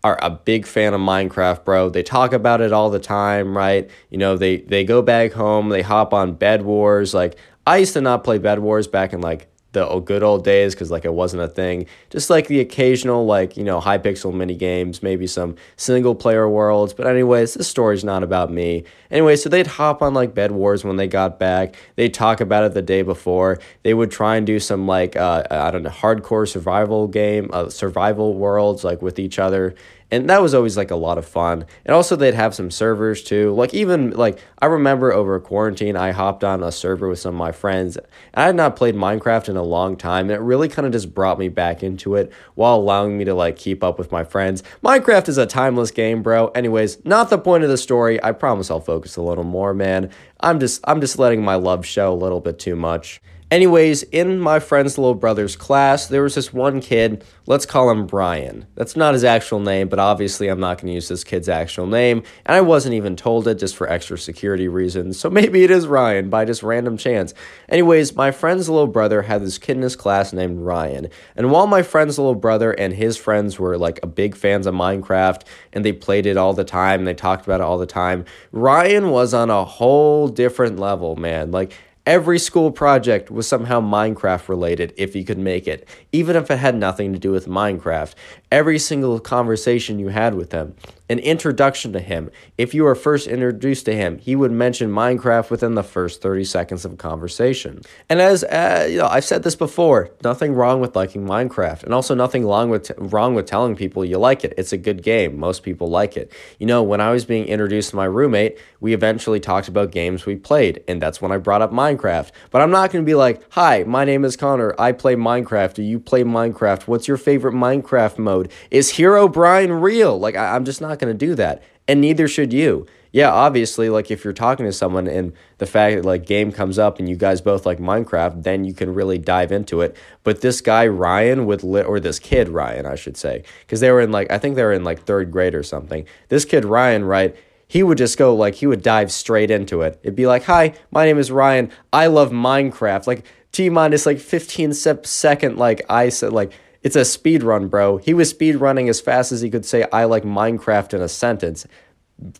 are 0.05 0.19
a 0.21 0.29
big 0.29 0.67
fan 0.67 0.93
of 0.93 1.01
Minecraft, 1.01 1.65
bro. 1.65 1.89
They 1.89 2.03
talk 2.03 2.31
about 2.31 2.61
it 2.61 2.71
all 2.71 2.91
the 2.91 2.99
time, 2.99 3.57
right? 3.57 3.89
You 4.11 4.19
know, 4.19 4.37
they 4.37 4.57
they 4.57 4.83
go 4.83 5.01
back 5.01 5.31
home, 5.31 5.69
they 5.69 5.81
hop 5.81 6.13
on 6.13 6.33
Bed 6.33 6.61
Wars. 6.61 7.15
Like 7.15 7.37
I 7.65 7.77
used 7.77 7.93
to 7.93 8.01
not 8.01 8.23
play 8.23 8.37
Bed 8.37 8.59
Wars 8.59 8.85
back 8.87 9.13
in 9.13 9.21
like 9.21 9.47
the 9.75 9.99
good 9.99 10.23
old 10.23 10.43
days 10.43 10.73
because 10.73 10.89
like 10.89 11.05
it 11.05 11.13
wasn't 11.13 11.41
a 11.41 11.47
thing. 11.47 11.87
Just 12.11 12.29
like 12.29 12.47
the 12.47 12.59
occasional 12.59 13.25
like 13.25 13.57
you 13.57 13.63
know 13.63 13.81
Hypixel 13.81 14.31
mini 14.31 14.55
games, 14.55 15.01
maybe 15.01 15.25
some 15.25 15.55
single 15.75 16.13
player 16.13 16.47
worlds. 16.47 16.93
But 16.93 17.07
anyways, 17.07 17.55
this 17.55 17.67
story's 17.67 18.03
not 18.03 18.21
about 18.21 18.51
me. 18.51 18.85
Anyway, 19.09 19.35
so 19.35 19.49
they'd 19.49 19.67
hop 19.67 20.01
on 20.01 20.13
like 20.13 20.33
Bed 20.35 20.51
Wars 20.51 20.83
when 20.83 20.97
they 20.97 21.07
got 21.07 21.39
back. 21.39 21.75
They'd 21.95 22.13
talk 22.13 22.41
about 22.41 22.63
it 22.63 22.73
the 22.73 22.81
day 22.81 23.01
before. 23.01 23.59
They 23.81 23.93
would 23.93 24.11
try 24.11 24.37
and 24.37 24.45
do 24.45 24.59
some 24.59 24.87
like 24.87 25.15
uh, 25.15 25.43
I 25.49 25.71
don't 25.71 25.83
know 25.83 25.89
hardcore 25.89 26.47
survival 26.47 27.07
game, 27.07 27.49
uh, 27.51 27.69
survival 27.69 28.35
worlds 28.35 28.83
like 28.83 29.01
with 29.01 29.19
each 29.19 29.39
other 29.39 29.75
and 30.11 30.29
that 30.29 30.41
was 30.41 30.53
always 30.53 30.77
like 30.77 30.91
a 30.91 30.95
lot 30.95 31.17
of 31.17 31.25
fun. 31.25 31.65
And 31.85 31.95
also 31.95 32.15
they'd 32.15 32.33
have 32.33 32.53
some 32.53 32.69
servers 32.69 33.23
too. 33.23 33.53
Like 33.53 33.73
even 33.73 34.11
like 34.11 34.39
i 34.59 34.65
remember 34.65 35.11
over 35.11 35.39
quarantine 35.39 35.95
i 35.95 36.11
hopped 36.11 36.43
on 36.43 36.63
a 36.63 36.71
server 36.71 37.09
with 37.09 37.19
some 37.19 37.35
of 37.35 37.39
my 37.39 37.51
friends. 37.51 37.97
And 37.97 38.05
i 38.35 38.45
had 38.45 38.55
not 38.55 38.75
played 38.75 38.95
minecraft 38.95 39.49
in 39.49 39.57
a 39.57 39.63
long 39.63 39.97
time 39.97 40.29
and 40.29 40.39
it 40.39 40.41
really 40.41 40.69
kind 40.69 40.85
of 40.85 40.91
just 40.91 41.13
brought 41.13 41.39
me 41.39 41.49
back 41.49 41.83
into 41.83 42.15
it 42.15 42.31
while 42.53 42.75
allowing 42.75 43.17
me 43.17 43.25
to 43.25 43.33
like 43.33 43.55
keep 43.57 43.83
up 43.83 43.97
with 43.97 44.11
my 44.11 44.23
friends. 44.23 44.63
Minecraft 44.83 45.27
is 45.27 45.37
a 45.37 45.45
timeless 45.45 45.91
game 45.91 46.21
bro. 46.21 46.47
Anyways 46.49 47.03
not 47.05 47.29
the 47.29 47.37
point 47.37 47.63
of 47.63 47.69
the 47.69 47.77
story. 47.77 48.21
I 48.23 48.31
promise 48.31 48.69
i'll 48.69 48.79
focus 48.79 49.15
a 49.15 49.21
little 49.21 49.43
more 49.43 49.73
man. 49.73 50.11
I'm 50.39 50.59
just 50.59 50.81
I'm 50.83 51.01
just 51.01 51.17
letting 51.17 51.43
my 51.43 51.55
love 51.55 51.85
show 51.85 52.13
a 52.13 52.15
little 52.15 52.41
bit 52.41 52.59
too 52.59 52.75
much. 52.75 53.21
Anyways, 53.55 54.03
in 54.03 54.37
my 54.37 54.59
friend's 54.59 54.97
little 54.97 55.15
brother's 55.15 55.55
class, 55.55 56.07
there 56.07 56.23
was 56.23 56.35
this 56.35 56.51
one 56.51 56.81
kid, 56.81 57.23
let's 57.45 57.65
call 57.65 57.89
him 57.89 58.05
Brian. 58.05 58.65
That's 58.75 58.97
not 58.97 59.13
his 59.13 59.23
actual 59.23 59.61
name, 59.61 59.87
but 59.87 59.97
obviously 59.97 60.49
I'm 60.49 60.59
not 60.59 60.77
going 60.77 60.87
to 60.87 60.93
use 60.93 61.07
this 61.07 61.23
kid's 61.23 61.47
actual 61.47 61.87
name, 61.87 62.23
and 62.45 62.57
I 62.57 62.59
wasn't 62.59 62.95
even 62.95 63.15
told 63.15 63.47
it 63.47 63.57
just 63.57 63.77
for 63.77 63.89
extra 63.89 64.17
security 64.17 64.67
reasons, 64.67 65.17
so 65.17 65.29
maybe 65.39 65.63
it 65.63 65.71
is 65.71 65.87
Ryan 65.87 66.29
by 66.29 66.43
just 66.43 66.63
random 66.63 66.97
chance. 66.97 67.33
Anyways, 67.69 68.13
my 68.13 68.29
friend's 68.29 68.67
little 68.67 68.87
brother 68.87 69.21
had 69.21 69.41
this 69.41 69.57
kid 69.57 69.77
in 69.77 69.83
his 69.83 69.95
class 69.95 70.33
named 70.33 70.59
Ryan, 70.59 71.07
and 71.37 71.49
while 71.49 71.65
my 71.65 71.81
friend's 71.81 72.17
little 72.17 72.35
brother 72.35 72.73
and 72.73 72.93
his 72.93 73.15
friends 73.15 73.57
were 73.57 73.77
like 73.77 74.01
a 74.03 74.07
big 74.07 74.35
fans 74.35 74.67
of 74.67 74.75
Minecraft 74.75 75.43
and 75.71 75.85
they 75.85 75.93
played 75.93 76.25
it 76.25 76.35
all 76.35 76.51
the 76.51 76.65
time, 76.65 77.05
they 77.05 77.13
talked 77.13 77.45
about 77.45 77.61
it 77.61 77.63
all 77.63 77.77
the 77.77 77.85
time, 77.85 78.25
Ryan 78.51 79.11
was 79.11 79.33
on 79.33 79.49
a 79.49 79.63
whole 79.63 80.27
different 80.27 80.77
level, 80.77 81.15
man. 81.15 81.51
Like 81.51 81.71
Every 82.05 82.37
school 82.37 82.71
project 82.71 83.31
was 83.31 83.47
somehow 83.47 83.81
Minecraft 83.81 84.47
related 84.47 84.93
if 84.95 85.15
you 85.15 85.25
could 85.25 85.39
make 85.39 85.67
it, 85.67 85.89
even 86.11 86.35
if 86.35 86.51
it 86.51 86.57
had 86.57 86.75
nothing 86.75 87.13
to 87.13 87.19
do 87.19 87.31
with 87.31 87.47
Minecraft. 87.47 88.13
Every 88.51 88.77
single 88.77 89.19
conversation 89.19 89.97
you 89.97 90.09
had 90.09 90.35
with 90.35 90.51
him, 90.51 90.75
an 91.09 91.19
introduction 91.19 91.93
to 91.93 91.99
him, 91.99 92.29
if 92.57 92.73
you 92.73 92.83
were 92.83 92.95
first 92.95 93.27
introduced 93.27 93.85
to 93.85 93.95
him, 93.95 94.17
he 94.19 94.35
would 94.35 94.51
mention 94.51 94.89
Minecraft 94.91 95.49
within 95.49 95.75
the 95.75 95.83
first 95.83 96.21
30 96.21 96.43
seconds 96.43 96.85
of 96.85 96.93
a 96.93 96.95
conversation. 96.97 97.81
And 98.09 98.21
as 98.21 98.43
uh, 98.43 98.87
you 98.89 98.97
know, 98.97 99.07
I've 99.07 99.25
said 99.25 99.43
this 99.43 99.55
before, 99.55 100.09
nothing 100.23 100.53
wrong 100.53 100.81
with 100.81 100.95
liking 100.95 101.25
Minecraft, 101.25 101.83
and 101.83 101.93
also 101.93 102.15
nothing 102.15 102.45
wrong 102.45 102.69
with 102.69 102.91
wrong 102.97 103.35
with 103.35 103.45
telling 103.45 103.75
people 103.75 104.05
you 104.05 104.17
like 104.17 104.43
it. 104.43 104.53
It's 104.57 104.73
a 104.73 104.77
good 104.77 105.03
game. 105.03 105.39
Most 105.39 105.63
people 105.63 105.89
like 105.89 106.17
it. 106.17 106.31
You 106.59 106.65
know, 106.65 106.83
when 106.83 107.01
I 107.01 107.11
was 107.11 107.25
being 107.25 107.45
introduced 107.47 107.91
to 107.91 107.95
my 107.95 108.05
roommate, 108.05 108.57
we 108.79 108.93
eventually 108.93 109.39
talked 109.39 109.67
about 109.67 109.91
games 109.91 110.25
we 110.25 110.35
played, 110.35 110.83
and 110.87 111.01
that's 111.01 111.21
when 111.21 111.31
I 111.31 111.37
brought 111.37 111.61
up 111.61 111.71
Minecraft 111.71 111.85
Minecraft. 111.95 112.31
But 112.51 112.61
I'm 112.61 112.71
not 112.71 112.91
going 112.91 113.03
to 113.03 113.05
be 113.09 113.15
like, 113.15 113.41
hi, 113.51 113.83
my 113.83 114.05
name 114.05 114.25
is 114.25 114.35
Connor. 114.35 114.75
I 114.79 114.91
play 114.91 115.15
Minecraft. 115.15 115.73
Do 115.75 115.83
you 115.83 115.99
play 115.99 116.23
Minecraft? 116.23 116.83
What's 116.87 117.07
your 117.07 117.17
favorite 117.17 117.53
Minecraft 117.53 118.17
mode? 118.17 118.51
Is 118.71 118.93
Herobrine 118.93 119.81
real? 119.81 120.17
Like, 120.19 120.35
I- 120.35 120.55
I'm 120.55 120.65
just 120.65 120.81
not 120.81 120.94
going 120.99 121.13
to 121.13 121.25
do 121.25 121.35
that. 121.35 121.63
And 121.87 122.01
neither 122.01 122.27
should 122.27 122.53
you. 122.53 122.87
Yeah, 123.11 123.31
obviously, 123.31 123.89
like 123.89 124.11
if 124.11 124.23
you're 124.23 124.33
talking 124.33 124.65
to 124.65 124.73
someone 124.73 125.07
and 125.07 125.31
the 125.57 125.65
fact 125.65 125.95
that 125.95 126.05
like 126.05 126.25
game 126.25 126.51
comes 126.51 126.77
up 126.77 126.99
and 126.99 127.07
you 127.07 127.15
guys 127.15 127.39
both 127.39 127.65
like 127.65 127.79
Minecraft, 127.79 128.43
then 128.43 128.65
you 128.65 128.73
can 128.73 128.93
really 128.93 129.17
dive 129.17 129.51
into 129.53 129.81
it. 129.81 129.95
But 130.23 130.41
this 130.41 130.59
guy 130.59 130.85
Ryan 130.87 131.45
with 131.45 131.63
lit 131.63 131.85
or 131.85 132.01
this 132.01 132.19
kid 132.19 132.49
Ryan, 132.49 132.85
I 132.85 132.95
should 132.95 133.15
say, 133.15 133.43
because 133.61 133.79
they 133.79 133.91
were 133.91 134.01
in 134.01 134.11
like 134.11 134.29
I 134.31 134.37
think 134.37 134.55
they 134.55 134.63
were 134.63 134.73
in 134.73 134.83
like 134.83 135.03
third 135.03 135.31
grade 135.31 135.55
or 135.55 135.63
something. 135.63 136.05
This 136.27 136.43
kid 136.43 136.65
Ryan, 136.65 137.05
right? 137.05 137.35
he 137.67 137.83
would 137.83 137.97
just 137.97 138.17
go 138.17 138.35
like 138.35 138.55
he 138.55 138.67
would 138.67 138.83
dive 138.83 139.11
straight 139.11 139.51
into 139.51 139.81
it. 139.81 139.99
It'd 140.03 140.15
be 140.15 140.27
like, 140.27 140.43
"Hi, 140.43 140.73
my 140.91 141.05
name 141.05 141.17
is 141.17 141.31
Ryan. 141.31 141.71
I 141.91 142.07
love 142.07 142.31
Minecraft." 142.31 143.07
Like 143.07 143.25
T 143.51 143.69
minus 143.69 144.05
like 144.05 144.19
15 144.19 144.73
second 144.73 145.57
like 145.57 145.81
I 145.89 146.09
said 146.09 146.33
like 146.33 146.51
it's 146.85 146.95
a 146.95 147.03
speed 147.03 147.41
run, 147.41 147.67
bro. 147.67 147.97
He 147.97 148.13
was 148.13 148.29
speed 148.29 148.57
running 148.57 148.89
as 148.89 149.01
fast 149.01 149.31
as 149.31 149.41
he 149.41 149.49
could 149.49 149.65
say 149.65 149.87
I 149.91 150.05
like 150.05 150.21
Minecraft 150.23 150.93
in 150.93 151.01
a 151.01 151.09
sentence 151.09 151.65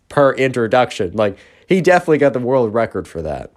per 0.08 0.34
introduction. 0.34 1.14
Like 1.14 1.36
he 1.68 1.82
definitely 1.82 2.20
got 2.20 2.34
the 2.34 2.40
world 2.40 2.72
record 2.72 3.08
for 3.08 3.24
that. 3.24 3.52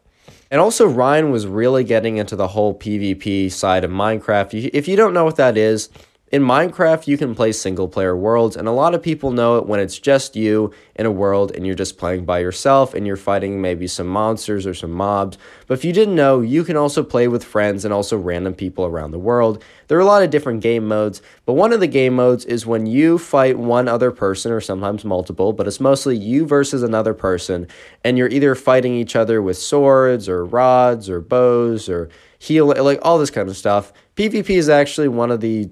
And 0.50 0.62
also 0.62 0.86
Ryan 0.88 1.30
was 1.30 1.46
really 1.46 1.84
getting 1.84 2.16
into 2.16 2.36
the 2.36 2.48
whole 2.48 2.74
PvP 2.74 3.52
side 3.52 3.84
of 3.84 3.90
Minecraft. 3.90 4.70
If 4.72 4.88
you 4.88 4.96
don't 4.96 5.12
know 5.12 5.26
what 5.26 5.36
that 5.36 5.58
is, 5.58 5.90
in 6.30 6.42
Minecraft, 6.42 7.06
you 7.06 7.16
can 7.16 7.34
play 7.34 7.52
single 7.52 7.88
player 7.88 8.14
worlds, 8.16 8.56
and 8.56 8.68
a 8.68 8.72
lot 8.72 8.94
of 8.94 9.02
people 9.02 9.30
know 9.30 9.56
it 9.56 9.66
when 9.66 9.80
it's 9.80 9.98
just 9.98 10.36
you 10.36 10.72
in 10.94 11.06
a 11.06 11.10
world 11.10 11.52
and 11.52 11.66
you're 11.66 11.74
just 11.74 11.96
playing 11.96 12.24
by 12.24 12.40
yourself 12.40 12.92
and 12.92 13.06
you're 13.06 13.16
fighting 13.16 13.62
maybe 13.62 13.86
some 13.86 14.06
monsters 14.06 14.66
or 14.66 14.74
some 14.74 14.90
mobs. 14.90 15.38
But 15.66 15.78
if 15.78 15.84
you 15.84 15.92
didn't 15.92 16.16
know, 16.16 16.40
you 16.40 16.64
can 16.64 16.76
also 16.76 17.02
play 17.02 17.28
with 17.28 17.44
friends 17.44 17.84
and 17.84 17.94
also 17.94 18.16
random 18.18 18.54
people 18.54 18.84
around 18.84 19.12
the 19.12 19.18
world. 19.18 19.64
There 19.86 19.96
are 19.96 20.02
a 20.02 20.04
lot 20.04 20.22
of 20.22 20.28
different 20.28 20.60
game 20.60 20.86
modes, 20.86 21.22
but 21.46 21.54
one 21.54 21.72
of 21.72 21.80
the 21.80 21.86
game 21.86 22.14
modes 22.14 22.44
is 22.44 22.66
when 22.66 22.84
you 22.84 23.16
fight 23.16 23.58
one 23.58 23.88
other 23.88 24.10
person 24.10 24.52
or 24.52 24.60
sometimes 24.60 25.04
multiple, 25.04 25.54
but 25.54 25.66
it's 25.66 25.80
mostly 25.80 26.16
you 26.16 26.44
versus 26.44 26.82
another 26.82 27.14
person, 27.14 27.66
and 28.04 28.18
you're 28.18 28.28
either 28.28 28.54
fighting 28.54 28.94
each 28.94 29.16
other 29.16 29.40
with 29.40 29.56
swords 29.56 30.28
or 30.28 30.44
rods 30.44 31.08
or 31.08 31.22
bows 31.22 31.88
or 31.88 32.10
heal, 32.38 32.66
like 32.66 32.98
all 33.02 33.18
this 33.18 33.30
kind 33.30 33.48
of 33.48 33.56
stuff. 33.56 33.92
PvP 34.16 34.50
is 34.50 34.68
actually 34.68 35.08
one 35.08 35.30
of 35.30 35.40
the 35.40 35.70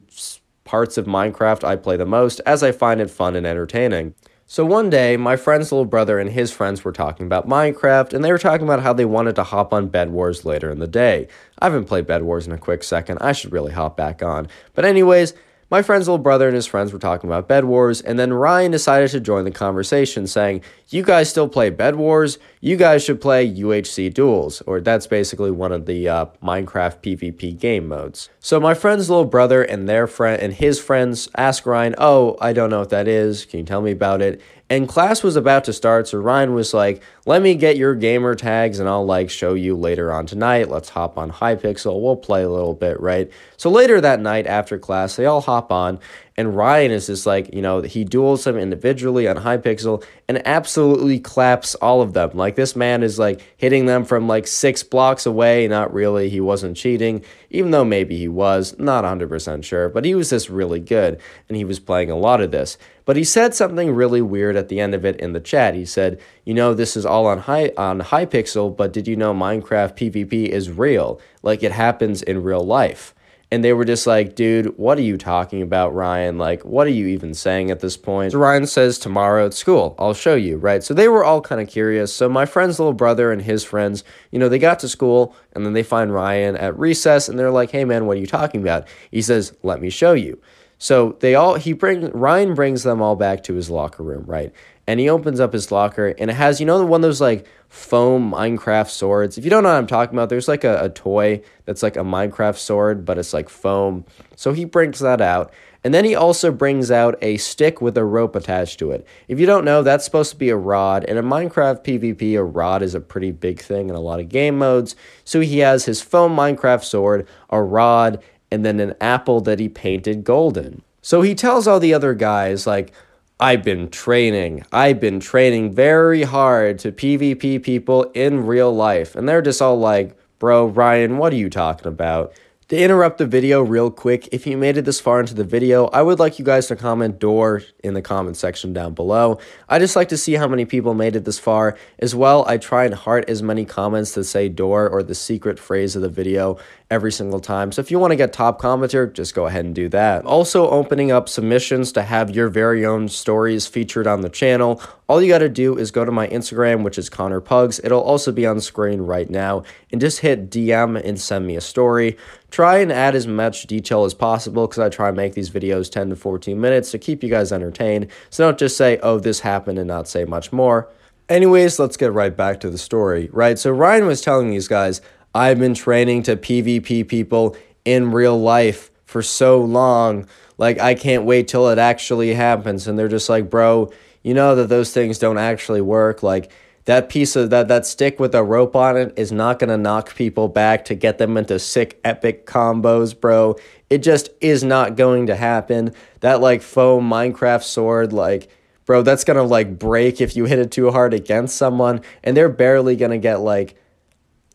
parts 0.66 0.98
of 0.98 1.06
Minecraft 1.06 1.64
I 1.64 1.76
play 1.76 1.96
the 1.96 2.04
most, 2.04 2.40
as 2.44 2.62
I 2.62 2.72
find 2.72 3.00
it 3.00 3.08
fun 3.08 3.34
and 3.34 3.46
entertaining. 3.46 4.14
So 4.48 4.64
one 4.64 4.90
day, 4.90 5.16
my 5.16 5.36
friend's 5.36 5.72
little 5.72 5.86
brother 5.86 6.18
and 6.20 6.30
his 6.30 6.52
friends 6.52 6.84
were 6.84 6.92
talking 6.92 7.26
about 7.26 7.48
Minecraft, 7.48 8.12
and 8.12 8.24
they 8.24 8.30
were 8.30 8.38
talking 8.38 8.66
about 8.66 8.82
how 8.82 8.92
they 8.92 9.04
wanted 9.04 9.34
to 9.36 9.42
hop 9.42 9.72
on 9.72 9.88
Bed 9.88 10.10
Wars 10.10 10.44
later 10.44 10.70
in 10.70 10.78
the 10.78 10.86
day. 10.86 11.26
I 11.58 11.64
haven't 11.64 11.86
played 11.86 12.06
Bed 12.06 12.22
Wars 12.22 12.46
in 12.46 12.52
a 12.52 12.58
quick 12.58 12.84
second, 12.84 13.18
I 13.20 13.32
should 13.32 13.52
really 13.52 13.72
hop 13.72 13.96
back 13.96 14.22
on. 14.22 14.46
But 14.74 14.84
anyways, 14.84 15.34
my 15.68 15.82
friend's 15.82 16.06
little 16.06 16.22
brother 16.22 16.46
and 16.46 16.54
his 16.54 16.66
friends 16.66 16.92
were 16.92 17.00
talking 17.00 17.28
about 17.28 17.48
Bed 17.48 17.64
Wars, 17.64 18.00
and 18.00 18.20
then 18.20 18.32
Ryan 18.32 18.70
decided 18.70 19.10
to 19.10 19.20
join 19.20 19.44
the 19.44 19.50
conversation, 19.50 20.28
saying, 20.28 20.62
You 20.88 21.02
guys 21.02 21.28
still 21.28 21.48
play 21.48 21.70
Bed 21.70 21.96
Wars? 21.96 22.38
You 22.60 22.76
guys 22.76 23.02
should 23.02 23.20
play 23.20 23.52
UHC 23.52 24.14
Duels, 24.14 24.62
or 24.68 24.80
that's 24.80 25.08
basically 25.08 25.50
one 25.50 25.72
of 25.72 25.86
the 25.86 26.08
uh, 26.08 26.26
Minecraft 26.40 27.02
PvP 27.02 27.58
game 27.58 27.88
modes. 27.88 28.30
So 28.38 28.60
my 28.60 28.72
friend's 28.72 29.10
little 29.10 29.24
brother 29.24 29.64
and 29.64 29.88
their 29.88 30.06
friend 30.06 30.40
and 30.40 30.52
his 30.52 30.78
friends 30.78 31.28
asked 31.36 31.66
Ryan, 31.66 31.96
Oh, 31.98 32.36
I 32.40 32.52
don't 32.52 32.70
know 32.70 32.78
what 32.78 32.90
that 32.90 33.08
is. 33.08 33.46
Can 33.46 33.60
you 33.60 33.66
tell 33.66 33.82
me 33.82 33.90
about 33.90 34.22
it? 34.22 34.40
And 34.70 34.88
class 34.88 35.22
was 35.24 35.34
about 35.34 35.64
to 35.64 35.72
start, 35.72 36.08
so 36.08 36.18
Ryan 36.18 36.54
was 36.54 36.72
like, 36.72 37.02
Let 37.24 37.42
me 37.42 37.56
get 37.56 37.76
your 37.76 37.96
gamer 37.96 38.36
tags 38.36 38.78
and 38.78 38.88
I'll 38.88 39.04
like 39.04 39.28
show 39.28 39.54
you 39.54 39.76
later 39.76 40.12
on 40.12 40.26
tonight. 40.26 40.68
Let's 40.68 40.90
hop 40.90 41.18
on 41.18 41.32
Hypixel. 41.32 42.00
We'll 42.00 42.16
play 42.16 42.44
a 42.44 42.50
little 42.50 42.74
bit, 42.74 43.00
right? 43.00 43.28
So 43.56 43.70
later 43.70 44.00
that 44.00 44.20
night 44.20 44.46
after 44.46 44.78
class, 44.78 45.16
they 45.16 45.26
all 45.26 45.40
hop 45.40 45.72
on 45.72 45.98
and 46.38 46.54
Ryan 46.54 46.90
is 46.90 47.06
just 47.06 47.24
like, 47.24 47.54
you 47.54 47.62
know, 47.62 47.80
he 47.80 48.04
duels 48.04 48.44
them 48.44 48.58
individually 48.58 49.26
on 49.26 49.36
Hypixel 49.36 50.04
and 50.28 50.46
absolutely 50.46 51.18
claps 51.18 51.74
all 51.76 52.02
of 52.02 52.12
them. 52.12 52.30
Like 52.34 52.56
this 52.56 52.76
man 52.76 53.02
is 53.02 53.18
like 53.18 53.40
hitting 53.56 53.86
them 53.86 54.04
from 54.04 54.28
like 54.28 54.46
six 54.46 54.82
blocks 54.82 55.24
away. 55.24 55.66
Not 55.66 55.94
really. 55.94 56.28
He 56.28 56.40
wasn't 56.40 56.76
cheating, 56.76 57.24
even 57.48 57.70
though 57.70 57.86
maybe 57.86 58.18
he 58.18 58.28
was. 58.28 58.78
Not 58.78 59.04
100% 59.04 59.64
sure. 59.64 59.88
But 59.88 60.04
he 60.04 60.14
was 60.14 60.28
just 60.28 60.50
really 60.50 60.80
good 60.80 61.18
and 61.48 61.56
he 61.56 61.64
was 61.64 61.80
playing 61.80 62.10
a 62.10 62.16
lot 62.16 62.42
of 62.42 62.50
this. 62.50 62.76
But 63.06 63.16
he 63.16 63.24
said 63.24 63.54
something 63.54 63.94
really 63.94 64.20
weird 64.20 64.56
at 64.56 64.68
the 64.68 64.80
end 64.80 64.94
of 64.94 65.06
it 65.06 65.16
in 65.16 65.32
the 65.32 65.40
chat. 65.40 65.74
He 65.74 65.86
said, 65.86 66.20
you 66.44 66.52
know, 66.52 66.74
this 66.74 66.96
is 66.96 67.06
all 67.06 67.26
on 67.26 67.38
high 67.38 67.72
on 67.78 68.00
Hypixel, 68.00 68.76
but 68.76 68.92
did 68.92 69.08
you 69.08 69.16
know 69.16 69.32
Minecraft 69.32 69.96
PvP 69.96 70.48
is 70.48 70.70
real? 70.70 71.18
Like 71.42 71.62
it 71.62 71.72
happens 71.72 72.22
in 72.22 72.42
real 72.42 72.64
life 72.64 73.14
and 73.52 73.62
they 73.62 73.72
were 73.72 73.84
just 73.84 74.06
like, 74.06 74.34
dude, 74.34 74.76
what 74.76 74.98
are 74.98 75.02
you 75.02 75.16
talking 75.16 75.62
about, 75.62 75.94
Ryan? 75.94 76.36
Like, 76.36 76.64
what 76.64 76.86
are 76.86 76.90
you 76.90 77.06
even 77.06 77.32
saying 77.32 77.70
at 77.70 77.78
this 77.78 77.96
point? 77.96 78.32
So 78.32 78.38
Ryan 78.38 78.66
says, 78.66 78.98
tomorrow 78.98 79.46
at 79.46 79.54
school, 79.54 79.94
I'll 79.98 80.14
show 80.14 80.34
you, 80.34 80.56
right? 80.56 80.82
So 80.82 80.94
they 80.94 81.08
were 81.08 81.24
all 81.24 81.40
kind 81.40 81.60
of 81.60 81.68
curious. 81.68 82.12
So 82.12 82.28
my 82.28 82.44
friend's 82.44 82.80
little 82.80 82.92
brother 82.92 83.30
and 83.30 83.40
his 83.40 83.62
friends, 83.62 84.02
you 84.32 84.40
know, 84.40 84.48
they 84.48 84.58
got 84.58 84.80
to 84.80 84.88
school 84.88 85.36
and 85.52 85.64
then 85.64 85.74
they 85.74 85.84
find 85.84 86.12
Ryan 86.12 86.56
at 86.56 86.76
recess 86.76 87.28
and 87.28 87.38
they're 87.38 87.52
like, 87.52 87.70
hey, 87.70 87.84
man, 87.84 88.06
what 88.06 88.16
are 88.16 88.20
you 88.20 88.26
talking 88.26 88.60
about? 88.60 88.88
He 89.12 89.22
says, 89.22 89.56
let 89.62 89.80
me 89.80 89.90
show 89.90 90.12
you. 90.12 90.40
So 90.78 91.16
they 91.20 91.34
all, 91.36 91.54
he 91.54 91.72
brings, 91.72 92.10
Ryan 92.12 92.54
brings 92.54 92.82
them 92.82 93.00
all 93.00 93.16
back 93.16 93.44
to 93.44 93.54
his 93.54 93.70
locker 93.70 94.02
room, 94.02 94.24
right? 94.26 94.52
And 94.86 95.00
he 95.00 95.08
opens 95.08 95.40
up 95.40 95.52
his 95.52 95.72
locker 95.72 96.14
and 96.18 96.30
it 96.30 96.34
has, 96.34 96.60
you 96.60 96.66
know, 96.66 96.78
the 96.78 96.86
one 96.86 97.00
of 97.00 97.02
those 97.02 97.20
like 97.20 97.46
foam 97.68 98.30
Minecraft 98.30 98.88
swords. 98.88 99.36
If 99.36 99.44
you 99.44 99.50
don't 99.50 99.64
know 99.64 99.70
what 99.70 99.78
I'm 99.78 99.86
talking 99.86 100.14
about, 100.14 100.28
there's 100.28 100.48
like 100.48 100.62
a, 100.62 100.84
a 100.84 100.88
toy 100.88 101.42
that's 101.64 101.82
like 101.82 101.96
a 101.96 102.04
Minecraft 102.04 102.56
sword, 102.56 103.04
but 103.04 103.18
it's 103.18 103.34
like 103.34 103.48
foam. 103.48 104.04
So 104.36 104.52
he 104.52 104.64
brings 104.64 105.00
that 105.00 105.20
out. 105.20 105.52
And 105.86 105.94
then 105.94 106.04
he 106.04 106.16
also 106.16 106.50
brings 106.50 106.90
out 106.90 107.16
a 107.22 107.36
stick 107.36 107.80
with 107.80 107.96
a 107.96 108.04
rope 108.04 108.34
attached 108.34 108.80
to 108.80 108.90
it. 108.90 109.06
If 109.28 109.38
you 109.38 109.46
don't 109.46 109.64
know, 109.64 109.84
that's 109.84 110.04
supposed 110.04 110.32
to 110.32 110.36
be 110.36 110.48
a 110.48 110.56
rod. 110.56 111.04
And 111.04 111.16
in 111.16 111.24
Minecraft 111.24 111.84
PvP, 111.84 112.36
a 112.36 112.42
rod 112.42 112.82
is 112.82 112.94
a 112.94 113.00
pretty 113.00 113.30
big 113.30 113.60
thing 113.60 113.88
in 113.88 113.94
a 113.94 114.00
lot 114.00 114.18
of 114.18 114.28
game 114.28 114.58
modes. 114.58 114.96
So 115.24 115.40
he 115.40 115.58
has 115.58 115.84
his 115.84 116.02
foam 116.02 116.34
Minecraft 116.34 116.82
sword, 116.82 117.28
a 117.50 117.62
rod, 117.62 118.20
and 118.50 118.64
then 118.64 118.80
an 118.80 118.94
apple 119.00 119.40
that 119.42 119.60
he 119.60 119.68
painted 119.68 120.24
golden. 120.24 120.82
So 121.02 121.22
he 121.22 121.36
tells 121.36 121.68
all 121.68 121.78
the 121.78 121.94
other 121.94 122.14
guys, 122.14 122.66
like, 122.66 122.92
I've 123.38 123.62
been 123.62 123.90
training. 123.90 124.64
I've 124.72 124.98
been 124.98 125.20
training 125.20 125.74
very 125.74 126.22
hard 126.22 126.78
to 126.80 126.92
PvP 126.92 127.62
people 127.62 128.04
in 128.14 128.46
real 128.46 128.74
life. 128.74 129.14
And 129.14 129.28
they're 129.28 129.42
just 129.42 129.60
all 129.60 129.78
like, 129.78 130.16
bro, 130.38 130.66
Ryan, 130.66 131.18
what 131.18 131.34
are 131.34 131.36
you 131.36 131.50
talking 131.50 131.86
about? 131.86 132.32
To 132.70 132.76
interrupt 132.76 133.18
the 133.18 133.26
video 133.26 133.62
real 133.62 133.92
quick, 133.92 134.28
if 134.32 134.44
you 134.44 134.56
made 134.56 134.76
it 134.76 134.84
this 134.84 134.98
far 134.98 135.20
into 135.20 135.34
the 135.34 135.44
video, 135.44 135.86
I 135.86 136.02
would 136.02 136.18
like 136.18 136.40
you 136.40 136.44
guys 136.44 136.66
to 136.66 136.74
comment 136.74 137.20
door 137.20 137.62
in 137.84 137.94
the 137.94 138.02
comment 138.02 138.36
section 138.36 138.72
down 138.72 138.92
below. 138.92 139.38
I 139.68 139.78
just 139.78 139.94
like 139.94 140.08
to 140.08 140.16
see 140.16 140.32
how 140.32 140.48
many 140.48 140.64
people 140.64 140.92
made 140.92 141.14
it 141.14 141.24
this 141.24 141.38
far. 141.38 141.78
As 142.00 142.12
well, 142.12 142.44
I 142.48 142.58
try 142.58 142.84
and 142.84 142.92
heart 142.92 143.30
as 143.30 143.40
many 143.40 143.64
comments 143.64 144.14
that 144.14 144.24
say 144.24 144.48
door 144.48 144.88
or 144.88 145.04
the 145.04 145.14
secret 145.14 145.60
phrase 145.60 145.94
of 145.94 146.02
the 146.02 146.08
video 146.08 146.58
every 146.90 147.12
single 147.12 147.38
time. 147.38 147.70
So 147.70 147.80
if 147.80 147.92
you 147.92 148.00
want 148.00 148.10
to 148.10 148.16
get 148.16 148.32
top 148.32 148.60
commenter, 148.60 149.12
just 149.12 149.32
go 149.32 149.46
ahead 149.46 149.64
and 149.64 149.74
do 149.74 149.88
that. 149.90 150.24
Also 150.24 150.68
opening 150.68 151.12
up 151.12 151.28
submissions 151.28 151.92
to 151.92 152.02
have 152.02 152.30
your 152.30 152.48
very 152.48 152.84
own 152.84 153.08
stories 153.08 153.68
featured 153.68 154.08
on 154.08 154.22
the 154.22 154.28
channel. 154.28 154.82
All 155.08 155.22
you 155.22 155.28
got 155.28 155.38
to 155.38 155.48
do 155.48 155.78
is 155.78 155.92
go 155.92 156.04
to 156.04 156.10
my 156.10 156.26
Instagram, 156.28 156.82
which 156.82 156.98
is 156.98 157.08
Connor 157.08 157.40
Pugs. 157.40 157.80
It'll 157.84 158.02
also 158.02 158.32
be 158.32 158.44
on 158.44 158.60
screen 158.60 159.02
right 159.02 159.30
now, 159.30 159.62
and 159.92 160.00
just 160.00 160.18
hit 160.18 160.50
DM 160.50 161.00
and 161.00 161.20
send 161.20 161.46
me 161.46 161.54
a 161.54 161.60
story. 161.60 162.16
Try 162.56 162.78
and 162.78 162.90
add 162.90 163.14
as 163.14 163.26
much 163.26 163.66
detail 163.66 164.06
as 164.06 164.14
possible 164.14 164.66
because 164.66 164.78
I 164.78 164.88
try 164.88 165.08
and 165.08 165.16
make 165.18 165.34
these 165.34 165.50
videos 165.50 165.90
10 165.90 166.08
to 166.08 166.16
14 166.16 166.58
minutes 166.58 166.90
to 166.92 166.98
keep 166.98 167.22
you 167.22 167.28
guys 167.28 167.52
entertained. 167.52 168.06
So 168.30 168.46
don't 168.46 168.58
just 168.58 168.78
say, 168.78 168.98
oh, 169.02 169.18
this 169.18 169.40
happened 169.40 169.78
and 169.78 169.86
not 169.86 170.08
say 170.08 170.24
much 170.24 170.54
more. 170.54 170.90
Anyways, 171.28 171.78
let's 171.78 171.98
get 171.98 172.14
right 172.14 172.34
back 172.34 172.60
to 172.60 172.70
the 172.70 172.78
story, 172.78 173.28
right? 173.30 173.58
So 173.58 173.70
Ryan 173.72 174.06
was 174.06 174.22
telling 174.22 174.48
these 174.48 174.68
guys, 174.68 175.02
I've 175.34 175.58
been 175.58 175.74
training 175.74 176.22
to 176.22 176.36
PvP 176.38 177.06
people 177.06 177.58
in 177.84 178.10
real 178.10 178.40
life 178.40 178.90
for 179.04 179.20
so 179.20 179.60
long. 179.60 180.26
Like, 180.56 180.80
I 180.80 180.94
can't 180.94 181.24
wait 181.24 181.48
till 181.48 181.68
it 181.68 181.76
actually 181.76 182.32
happens. 182.32 182.88
And 182.88 182.98
they're 182.98 183.06
just 183.06 183.28
like, 183.28 183.50
bro, 183.50 183.92
you 184.22 184.32
know 184.32 184.54
that 184.54 184.70
those 184.70 184.94
things 184.94 185.18
don't 185.18 185.36
actually 185.36 185.82
work. 185.82 186.22
Like, 186.22 186.50
that 186.86 187.08
piece 187.08 187.36
of 187.36 187.50
that 187.50 187.68
that 187.68 187.86
stick 187.86 188.18
with 188.18 188.34
a 188.34 188.42
rope 188.42 188.74
on 188.74 188.96
it 188.96 189.12
is 189.16 189.30
not 189.30 189.58
going 189.58 189.70
to 189.70 189.76
knock 189.76 190.14
people 190.16 190.48
back 190.48 190.84
to 190.86 190.94
get 190.94 191.18
them 191.18 191.36
into 191.36 191.58
sick 191.58 192.00
epic 192.04 192.46
combos 192.46 193.18
bro 193.18 193.54
it 193.90 193.98
just 193.98 194.30
is 194.40 194.64
not 194.64 194.96
going 194.96 195.26
to 195.26 195.36
happen 195.36 195.92
that 196.20 196.40
like 196.40 196.62
foam 196.62 197.08
minecraft 197.08 197.62
sword 197.62 198.12
like 198.12 198.48
bro, 198.86 199.02
that's 199.02 199.24
gonna 199.24 199.42
like 199.42 199.78
break 199.78 200.20
if 200.20 200.34
you 200.34 200.46
hit 200.46 200.58
it 200.58 200.70
too 200.70 200.90
hard 200.90 201.12
against 201.12 201.56
someone, 201.56 202.00
and 202.24 202.36
they're 202.36 202.48
barely 202.48 202.96
gonna 202.96 203.18
get 203.18 203.40
like 203.40 203.76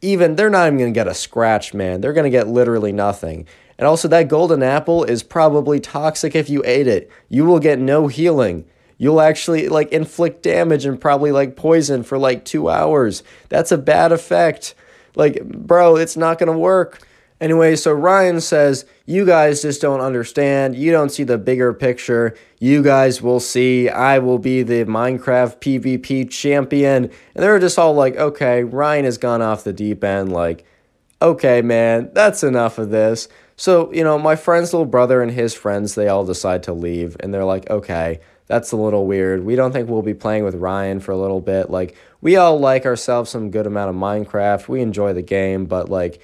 even 0.02 0.36
they're 0.36 0.50
not 0.50 0.66
even 0.68 0.80
gonna 0.80 0.92
get 0.92 1.08
a 1.08 1.14
scratch, 1.14 1.74
man. 1.74 2.02
They're 2.02 2.14
gonna 2.14 2.32
get 2.32 2.48
literally 2.48 2.94
nothing. 2.94 3.46
And 3.78 3.88
also 3.88 4.08
that 4.08 4.30
golden 4.30 4.64
apple 4.64 5.04
is 5.04 5.22
probably 5.22 5.80
toxic 5.80 6.36
if 6.36 6.50
you 6.50 6.64
ate 6.66 6.88
it. 6.88 7.12
You 7.30 7.46
will 7.46 7.60
get 7.60 7.80
no 7.80 8.08
healing. 8.08 8.66
You'll 9.02 9.20
actually 9.20 9.68
like 9.68 9.92
inflict 9.92 10.44
damage 10.44 10.86
and 10.86 11.02
probably 11.02 11.32
like 11.32 11.56
poison 11.56 12.04
for 12.04 12.20
like 12.20 12.46
2 12.46 12.70
hours. 12.70 13.24
That's 13.50 13.72
a 13.72 13.78
bad 13.80 14.12
effect. 14.12 14.76
Like, 15.16 15.44
bro, 15.44 15.96
it's 15.96 16.16
not 16.16 16.38
gonna 16.38 16.56
work. 16.56 17.02
Anyway, 17.40 17.76
so 17.76 17.92
Ryan 17.92 18.40
says, 18.40 18.86
You 19.08 19.26
guys 19.26 19.64
just 19.64 19.82
don't 19.82 20.02
understand. 20.02 20.76
You 20.76 20.92
don't 20.92 21.10
see 21.10 21.24
the 21.24 21.40
bigger 21.40 21.74
picture. 21.74 22.36
You 22.60 22.84
guys 22.84 23.24
will 23.24 23.40
see. 23.40 23.90
I 23.90 24.20
will 24.20 24.38
be 24.38 24.62
the 24.62 24.86
Minecraft 24.86 25.60
PvP 25.60 26.30
champion. 26.30 27.06
And 27.06 27.44
they're 27.44 27.58
just 27.58 27.80
all 27.80 27.96
like, 27.96 28.16
Okay, 28.18 28.64
Ryan 28.64 29.06
has 29.06 29.18
gone 29.18 29.42
off 29.42 29.64
the 29.64 29.74
deep 29.74 30.04
end. 30.04 30.32
Like, 30.32 30.64
okay, 31.20 31.64
man, 31.64 32.12
that's 32.14 32.44
enough 32.44 32.78
of 32.78 32.92
this. 32.92 33.28
So, 33.56 33.92
you 33.92 34.04
know, 34.04 34.20
my 34.20 34.36
friend's 34.36 34.74
little 34.74 34.86
brother 34.86 35.24
and 35.24 35.32
his 35.32 35.56
friends, 35.56 35.96
they 35.96 36.08
all 36.08 36.24
decide 36.24 36.62
to 36.64 36.74
leave. 36.74 37.18
And 37.20 37.34
they're 37.34 37.46
like, 37.46 37.68
Okay, 37.72 38.20
that's 38.52 38.74
a 38.74 38.78
little 38.78 39.08
weird. 39.08 39.46
We 39.46 39.56
don't 39.56 39.72
think 39.72 39.88
we'll 39.88 40.02
be 40.02 40.14
playing 40.14 40.44
with 40.44 40.56
Ryan 40.56 41.00
for 41.00 41.14
a 41.14 41.18
little 41.18 41.40
bit. 41.40 41.70
Like, 41.70 41.96
we 42.20 42.36
all 42.36 42.60
like 42.60 42.86
ourselves 42.86 43.30
some 43.30 43.50
good 43.50 43.66
amount 43.66 43.92
of 43.92 43.96
Minecraft. 43.96 44.68
We 44.68 44.82
enjoy 44.82 45.14
the 45.14 45.22
game, 45.22 45.68
but 45.68 45.88
like, 45.88 46.22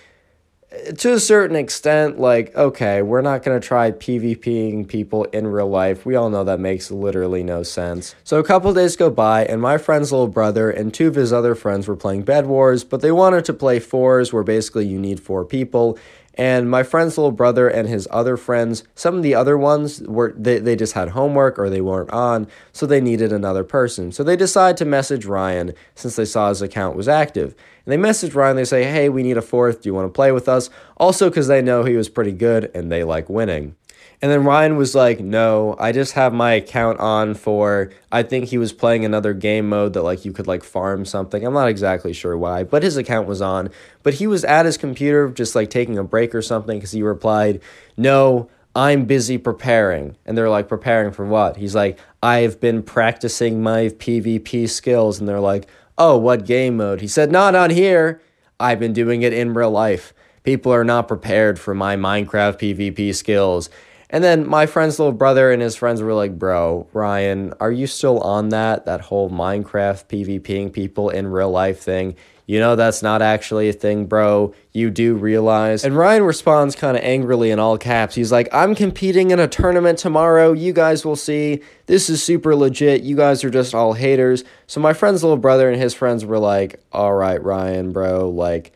to 0.97 1.13
a 1.13 1.19
certain 1.21 1.55
extent, 1.55 2.19
like, 2.19 2.53
okay, 2.53 3.01
we're 3.01 3.21
not 3.21 3.43
going 3.43 3.57
to 3.59 3.65
try 3.65 3.91
PvPing 3.91 4.85
people 4.85 5.23
in 5.23 5.47
real 5.47 5.69
life. 5.69 6.05
We 6.05 6.17
all 6.17 6.29
know 6.29 6.43
that 6.43 6.59
makes 6.59 6.91
literally 6.91 7.43
no 7.43 7.63
sense. 7.63 8.13
So 8.25 8.39
a 8.39 8.43
couple 8.43 8.73
days 8.73 8.97
go 8.97 9.09
by, 9.09 9.45
and 9.45 9.61
my 9.61 9.77
friend's 9.77 10.11
little 10.11 10.27
brother 10.27 10.69
and 10.69 10.93
two 10.93 11.07
of 11.07 11.15
his 11.15 11.31
other 11.31 11.55
friends 11.55 11.87
were 11.87 11.95
playing 11.95 12.23
Bed 12.23 12.45
Wars, 12.45 12.83
but 12.83 12.99
they 12.99 13.13
wanted 13.13 13.45
to 13.45 13.53
play 13.53 13.79
fours, 13.79 14.33
where 14.33 14.43
basically 14.43 14.85
you 14.85 14.99
need 14.99 15.21
four 15.21 15.45
people. 15.45 15.97
And 16.37 16.69
my 16.69 16.83
friend's 16.83 17.17
little 17.17 17.31
brother 17.31 17.67
and 17.67 17.89
his 17.89 18.07
other 18.11 18.37
friends, 18.37 18.83
some 18.93 19.15
of 19.15 19.23
the 19.23 19.33
other 19.33 19.57
ones 19.57 20.01
were 20.01 20.33
they, 20.37 20.59
they 20.59 20.75
just 20.75 20.93
had 20.93 21.09
homework 21.09 21.57
or 21.57 21.69
they 21.69 21.81
weren't 21.81 22.11
on, 22.11 22.47
so 22.71 22.85
they 22.85 23.01
needed 23.01 23.33
another 23.33 23.63
person. 23.63 24.11
So 24.11 24.23
they 24.23 24.35
decide 24.35 24.77
to 24.77 24.85
message 24.85 25.25
Ryan 25.25 25.73
since 25.95 26.15
they 26.15 26.25
saw 26.25 26.49
his 26.49 26.61
account 26.61 26.95
was 26.95 27.07
active. 27.07 27.55
And 27.85 27.91
they 27.91 27.97
message 27.97 28.35
Ryan, 28.35 28.55
they 28.55 28.65
say, 28.65 28.83
Hey, 28.83 29.09
we 29.09 29.23
need 29.23 29.37
a 29.37 29.41
fourth. 29.41 29.81
Do 29.81 29.89
you 29.89 29.95
want 29.95 30.05
to 30.05 30.15
play 30.15 30.31
with 30.31 30.47
us? 30.47 30.69
Also, 30.97 31.29
because 31.29 31.47
they 31.47 31.61
know 31.61 31.83
he 31.83 31.97
was 31.97 32.07
pretty 32.07 32.33
good 32.33 32.69
and 32.75 32.91
they 32.91 33.03
like 33.03 33.29
winning. 33.29 33.75
And 34.19 34.31
then 34.31 34.43
Ryan 34.43 34.77
was 34.77 34.95
like, 34.95 35.19
"No, 35.19 35.75
I 35.79 35.91
just 35.91 36.13
have 36.13 36.33
my 36.33 36.53
account 36.53 36.99
on 36.99 37.35
for 37.35 37.91
I 38.11 38.23
think 38.23 38.45
he 38.45 38.57
was 38.57 38.73
playing 38.73 39.05
another 39.05 39.33
game 39.33 39.69
mode 39.69 39.93
that 39.93 40.01
like 40.01 40.25
you 40.25 40.31
could 40.31 40.47
like 40.47 40.63
farm 40.63 41.05
something. 41.05 41.45
I'm 41.45 41.53
not 41.53 41.67
exactly 41.67 42.13
sure 42.13 42.35
why, 42.35 42.63
but 42.63 42.81
his 42.81 42.97
account 42.97 43.27
was 43.27 43.41
on. 43.41 43.69
But 44.01 44.15
he 44.15 44.25
was 44.25 44.43
at 44.43 44.65
his 44.65 44.77
computer 44.77 45.29
just 45.29 45.55
like 45.55 45.69
taking 45.69 45.99
a 45.99 46.03
break 46.03 46.33
or 46.33 46.41
something 46.41 46.79
cuz 46.81 46.91
he 46.91 47.03
replied, 47.03 47.59
"No, 47.95 48.49
I'm 48.75 49.05
busy 49.05 49.37
preparing." 49.37 50.15
And 50.25 50.35
they're 50.35 50.49
like, 50.49 50.67
"Preparing 50.67 51.11
for 51.11 51.25
what?" 51.25 51.57
He's 51.57 51.75
like, 51.75 51.99
"I've 52.23 52.59
been 52.59 52.81
practicing 52.81 53.61
my 53.61 53.89
PvP 53.89 54.65
skills." 54.67 55.19
And 55.19 55.29
they're 55.29 55.39
like, 55.39 55.67
"Oh, 55.95 56.17
what 56.17 56.45
game 56.45 56.77
mode?" 56.77 57.01
He 57.01 57.07
said, 57.07 57.31
"Not 57.31 57.53
on 57.53 57.69
here. 57.69 58.19
I've 58.59 58.79
been 58.79 58.93
doing 58.93 59.21
it 59.21 59.33
in 59.33 59.53
real 59.53 59.69
life." 59.69 60.11
People 60.43 60.73
are 60.73 60.85
not 60.85 61.09
prepared 61.09 61.59
for 61.59 61.75
my 61.75 61.97
Minecraft 61.97 62.57
PvP 62.57 63.13
skills. 63.13 63.69
And 64.09 64.23
then 64.23 64.47
my 64.47 64.65
friend's 64.65 64.99
little 64.99 65.13
brother 65.13 65.51
and 65.51 65.61
his 65.61 65.75
friends 65.75 66.01
were 66.01 66.13
like, 66.13 66.39
Bro, 66.39 66.87
Ryan, 66.93 67.53
are 67.59 67.71
you 67.71 67.87
still 67.87 68.19
on 68.21 68.49
that? 68.49 68.85
That 68.85 69.01
whole 69.01 69.29
Minecraft 69.29 70.07
PvPing 70.07 70.71
people 70.71 71.09
in 71.09 71.27
real 71.27 71.51
life 71.51 71.81
thing? 71.81 72.15
You 72.47 72.61
know, 72.61 72.77
that's 72.77 73.03
not 73.03 73.21
actually 73.21 73.67
a 73.67 73.73
thing, 73.73 74.05
bro. 74.05 74.53
You 74.71 74.89
do 74.89 75.15
realize. 75.15 75.83
And 75.83 75.97
Ryan 75.97 76.23
responds 76.23 76.77
kind 76.77 76.95
of 76.95 77.03
angrily 77.03 77.51
in 77.51 77.59
all 77.59 77.77
caps. 77.77 78.15
He's 78.15 78.31
like, 78.31 78.47
I'm 78.53 78.73
competing 78.73 79.31
in 79.31 79.39
a 79.39 79.49
tournament 79.49 79.99
tomorrow. 79.99 80.53
You 80.53 80.71
guys 80.71 81.03
will 81.03 81.17
see. 81.17 81.61
This 81.87 82.09
is 82.09 82.23
super 82.23 82.55
legit. 82.55 83.03
You 83.03 83.17
guys 83.17 83.43
are 83.43 83.49
just 83.49 83.75
all 83.75 83.91
haters. 83.91 84.45
So 84.65 84.79
my 84.79 84.93
friend's 84.93 85.23
little 85.23 85.37
brother 85.37 85.69
and 85.69 85.79
his 85.79 85.93
friends 85.93 86.23
were 86.23 86.39
like, 86.39 86.81
All 86.93 87.13
right, 87.13 87.43
Ryan, 87.43 87.91
bro. 87.91 88.29
Like, 88.29 88.71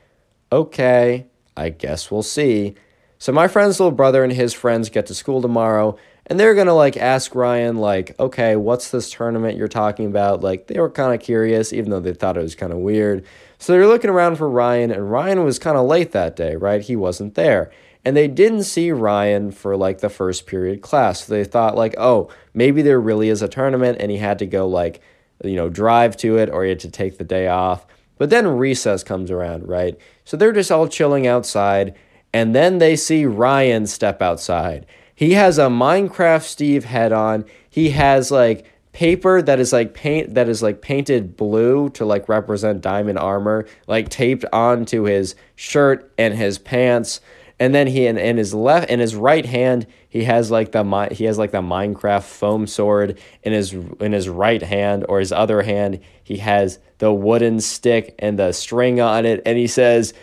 okay, 0.52 1.28
I 1.56 1.70
guess 1.70 2.12
we'll 2.12 2.24
see. 2.24 2.76
So 3.22 3.32
my 3.32 3.48
friend's 3.48 3.80
little 3.80 3.92
brother 3.92 4.24
and 4.24 4.34
his 4.34 4.52
friends 4.52 4.90
get 4.90 5.06
to 5.06 5.14
school 5.14 5.44
tomorrow 5.44 5.96
and 6.26 6.40
they're 6.40 6.56
going 6.56 6.66
to 6.66 6.74
like 6.74 6.98
ask 6.98 7.36
Ryan 7.36 7.78
like, 7.78 8.20
"Okay, 8.20 8.56
what's 8.56 8.90
this 8.90 9.12
tournament 9.12 9.60
you're 9.60 9.68
talking 9.68 10.08
about?" 10.08 10.42
Like 10.42 10.66
they 10.66 10.80
were 10.80 10.90
kind 10.90 11.14
of 11.14 11.22
curious 11.22 11.72
even 11.72 11.92
though 11.92 12.00
they 12.00 12.16
thought 12.16 12.36
it 12.36 12.42
was 12.42 12.56
kind 12.56 12.74
of 12.74 12.80
weird. 12.80 13.24
So 13.60 13.74
they're 13.74 13.86
looking 13.86 14.10
around 14.10 14.38
for 14.38 14.50
Ryan 14.50 14.90
and 14.90 15.12
Ryan 15.12 15.44
was 15.44 15.60
kind 15.60 15.78
of 15.78 15.86
late 15.86 16.14
that 16.14 16.36
day, 16.36 16.56
right? 16.56 16.82
He 16.82 16.96
wasn't 16.96 17.36
there. 17.36 17.70
And 18.04 18.18
they 18.18 18.28
didn't 18.28 18.64
see 18.64 18.92
Ryan 18.92 19.52
for 19.52 19.78
like 19.78 20.00
the 20.00 20.10
first 20.10 20.48
period 20.48 20.82
class. 20.82 21.26
So 21.26 21.36
they 21.36 21.44
thought 21.44 21.78
like, 21.78 21.94
"Oh, 22.00 22.32
maybe 22.56 22.82
there 22.82 23.00
really 23.00 23.30
is 23.30 23.44
a 23.44 23.48
tournament 23.48 24.00
and 24.02 24.10
he 24.10 24.18
had 24.18 24.40
to 24.40 24.48
go 24.48 24.68
like, 24.68 25.00
you 25.44 25.56
know, 25.56 25.70
drive 25.70 26.18
to 26.18 26.38
it 26.38 26.50
or 26.50 26.64
he 26.64 26.70
had 26.70 26.80
to 26.80 26.90
take 26.90 27.20
the 27.20 27.24
day 27.24 27.48
off." 27.48 27.86
But 28.18 28.32
then 28.32 28.48
recess 28.48 29.04
comes 29.04 29.30
around, 29.30 29.68
right? 29.68 29.96
So 30.26 30.38
they're 30.38 30.52
just 30.52 30.72
all 30.72 30.88
chilling 30.88 31.28
outside 31.28 31.94
and 32.34 32.56
then 32.56 32.78
they 32.78 32.96
see 32.96 33.26
Ryan 33.26 33.86
step 33.88 34.22
outside. 34.22 34.86
He 35.14 35.34
has 35.34 35.58
a 35.58 35.68
Minecraft 35.68 36.44
Steve 36.44 36.86
head 36.86 37.12
on. 37.12 37.46
He 37.70 37.92
has 37.92 38.32
like 38.32 38.66
paper 38.94 39.42
that 39.42 39.60
is 39.60 39.72
like 39.72 39.94
paint 39.94 40.34
that 40.34 40.50
is 40.50 40.62
like 40.62 40.82
painted 40.82 41.38
blue 41.38 41.90
to 41.90 42.06
like 42.06 42.28
represent 42.28 42.82
diamond 42.82 43.20
armor, 43.20 43.66
like 43.88 44.10
taped 44.10 44.46
onto 44.52 45.04
his 45.04 45.36
shirt 45.56 46.12
and 46.18 46.34
his 46.34 46.58
pants. 46.58 47.22
And 47.60 47.76
then 47.76 47.86
he 47.86 48.08
in, 48.08 48.18
in 48.18 48.38
his 48.38 48.54
left 48.56 48.90
in 48.90 49.00
his 49.00 49.16
right 49.16 49.46
hand 49.46 49.86
he 50.10 50.24
has 50.24 50.50
like 50.50 50.72
the 50.72 51.10
he 51.12 51.26
has 51.26 51.38
like 51.38 51.52
the 51.52 51.62
Minecraft 51.62 52.24
foam 52.24 52.66
sword 52.66 53.20
in 53.44 53.54
his 53.54 53.74
in 53.74 54.14
his 54.14 54.28
right 54.28 54.64
hand 54.64 55.06
or 55.08 55.20
his 55.20 55.32
other 55.32 55.62
hand 55.62 56.00
he 56.24 56.38
has 56.38 56.80
the 56.98 57.14
wooden 57.14 57.60
stick 57.60 58.16
and 58.18 58.40
the 58.40 58.52
string 58.52 59.00
on 59.00 59.28
it 59.28 59.44
and 59.46 59.60
he 59.60 59.68
says 59.68 60.16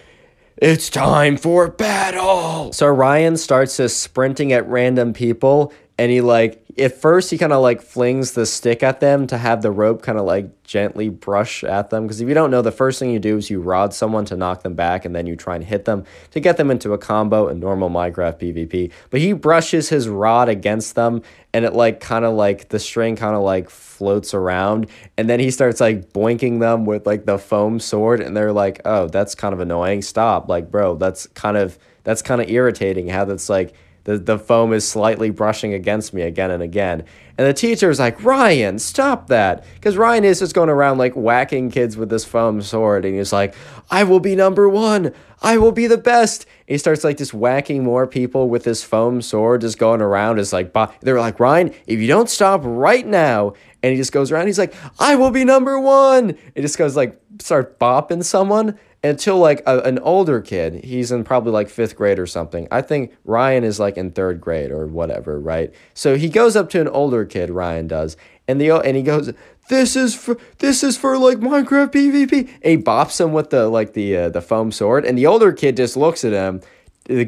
it's 0.60 0.90
time 0.90 1.36
for 1.36 1.68
battle. 1.68 2.72
So 2.72 2.88
Ryan 2.88 3.36
starts 3.36 3.76
just 3.76 4.02
sprinting 4.02 4.52
at 4.52 4.66
random 4.68 5.12
people 5.12 5.72
and 5.98 6.12
he 6.12 6.20
like 6.20 6.64
at 6.78 6.94
first 6.94 7.30
he 7.30 7.36
kind 7.36 7.52
of 7.52 7.60
like 7.60 7.82
flings 7.82 8.32
the 8.32 8.46
stick 8.46 8.84
at 8.84 9.00
them 9.00 9.26
to 9.26 9.36
have 9.36 9.62
the 9.62 9.70
rope 9.70 10.00
kind 10.00 10.16
of 10.16 10.24
like 10.24 10.62
gently 10.62 11.08
brush 11.08 11.64
at 11.64 11.90
them. 11.90 12.04
Because 12.04 12.20
if 12.20 12.28
you 12.28 12.34
don't 12.34 12.52
know 12.52 12.62
the 12.62 12.70
first 12.70 13.00
thing 13.00 13.10
you 13.10 13.18
do 13.18 13.36
is 13.36 13.50
you 13.50 13.60
rod 13.60 13.92
someone 13.92 14.24
to 14.26 14.36
knock 14.36 14.62
them 14.62 14.74
back 14.74 15.04
and 15.04 15.14
then 15.14 15.26
you 15.26 15.34
try 15.34 15.56
and 15.56 15.64
hit 15.64 15.86
them 15.86 16.04
to 16.30 16.38
get 16.38 16.56
them 16.56 16.70
into 16.70 16.92
a 16.92 16.98
combo 16.98 17.48
in 17.48 17.58
normal 17.58 17.90
minecraft 17.90 18.38
pvp. 18.38 18.92
But 19.10 19.20
he 19.20 19.32
brushes 19.32 19.88
his 19.88 20.08
rod 20.08 20.48
against 20.48 20.94
them 20.94 21.22
and 21.52 21.64
it 21.64 21.72
like 21.72 21.98
kind 21.98 22.24
of 22.24 22.34
like 22.34 22.68
the 22.68 22.78
string 22.78 23.16
kind 23.16 23.34
of 23.34 23.42
like 23.42 23.68
floats 23.68 24.32
around. 24.32 24.86
And 25.16 25.28
then 25.28 25.40
he 25.40 25.50
starts 25.50 25.80
like 25.80 26.12
boinking 26.12 26.60
them 26.60 26.84
with 26.86 27.06
like 27.06 27.26
the 27.26 27.38
foam 27.38 27.80
sword 27.80 28.20
and 28.20 28.36
they're 28.36 28.52
like 28.52 28.80
oh 28.84 29.08
that's 29.08 29.34
kind 29.34 29.52
of 29.52 29.58
annoying. 29.58 30.02
Stop. 30.02 30.48
Like 30.48 30.70
bro 30.70 30.94
that's 30.94 31.26
kind 31.28 31.56
of 31.56 31.76
that's 32.04 32.22
kind 32.22 32.40
of 32.40 32.48
irritating 32.48 33.08
how 33.08 33.24
that's 33.24 33.48
like 33.48 33.74
the, 34.08 34.16
the 34.16 34.38
foam 34.38 34.72
is 34.72 34.88
slightly 34.88 35.28
brushing 35.28 35.74
against 35.74 36.14
me 36.14 36.22
again 36.22 36.50
and 36.50 36.62
again. 36.62 37.04
And 37.36 37.46
the 37.46 37.52
teacher 37.52 37.90
is 37.90 37.98
like, 37.98 38.24
Ryan, 38.24 38.78
stop 38.78 39.26
that. 39.26 39.66
Because 39.74 39.98
Ryan 39.98 40.24
is 40.24 40.38
just 40.38 40.54
going 40.54 40.70
around 40.70 40.96
like 40.96 41.12
whacking 41.12 41.70
kids 41.70 41.94
with 41.94 42.08
this 42.08 42.24
foam 42.24 42.62
sword. 42.62 43.04
And 43.04 43.14
he's 43.14 43.34
like, 43.34 43.54
I 43.90 44.04
will 44.04 44.18
be 44.18 44.34
number 44.34 44.66
one. 44.66 45.12
I 45.42 45.58
will 45.58 45.72
be 45.72 45.86
the 45.86 45.98
best. 45.98 46.46
And 46.66 46.72
he 46.74 46.78
starts 46.78 47.04
like 47.04 47.18
just 47.18 47.34
whacking 47.34 47.84
more 47.84 48.06
people 48.06 48.48
with 48.48 48.64
this 48.64 48.82
foam 48.82 49.20
sword, 49.20 49.60
just 49.60 49.78
going 49.78 50.00
around. 50.00 50.38
Is 50.38 50.54
like, 50.54 50.74
they're 51.02 51.20
like, 51.20 51.38
Ryan, 51.38 51.74
if 51.86 52.00
you 52.00 52.06
don't 52.06 52.30
stop 52.30 52.62
right 52.64 53.06
now. 53.06 53.52
And 53.82 53.92
he 53.92 53.96
just 53.96 54.12
goes 54.12 54.32
around. 54.32 54.46
He's 54.46 54.58
like, 54.58 54.74
I 54.98 55.14
will 55.16 55.30
be 55.30 55.44
number 55.44 55.78
one. 55.78 56.36
It 56.54 56.62
just 56.62 56.78
goes 56.78 56.96
like, 56.96 57.20
start 57.40 57.78
bopping 57.78 58.24
someone 58.24 58.78
until 59.04 59.38
like 59.38 59.62
a, 59.66 59.78
an 59.80 59.98
older 60.00 60.40
kid 60.40 60.84
he's 60.84 61.12
in 61.12 61.22
probably 61.22 61.52
like 61.52 61.68
fifth 61.68 61.94
grade 61.94 62.18
or 62.18 62.26
something 62.26 62.66
i 62.70 62.82
think 62.82 63.14
ryan 63.24 63.62
is 63.62 63.78
like 63.78 63.96
in 63.96 64.10
third 64.10 64.40
grade 64.40 64.72
or 64.72 64.86
whatever 64.86 65.38
right 65.38 65.72
so 65.94 66.16
he 66.16 66.28
goes 66.28 66.56
up 66.56 66.68
to 66.68 66.80
an 66.80 66.88
older 66.88 67.24
kid 67.24 67.48
ryan 67.50 67.86
does 67.86 68.16
and 68.48 68.60
the 68.60 68.70
and 68.70 68.96
he 68.96 69.02
goes 69.02 69.32
this 69.68 69.94
is 69.94 70.14
for 70.14 70.36
this 70.58 70.82
is 70.82 70.96
for 70.96 71.16
like 71.16 71.38
minecraft 71.38 71.92
pvp 71.92 72.32
and 72.32 72.64
he 72.64 72.76
bops 72.76 73.20
him 73.20 73.32
with 73.32 73.50
the 73.50 73.68
like 73.68 73.92
the 73.92 74.16
uh, 74.16 74.28
the 74.30 74.40
foam 74.40 74.72
sword 74.72 75.04
and 75.04 75.16
the 75.16 75.26
older 75.26 75.52
kid 75.52 75.76
just 75.76 75.96
looks 75.96 76.24
at 76.24 76.32
him 76.32 76.60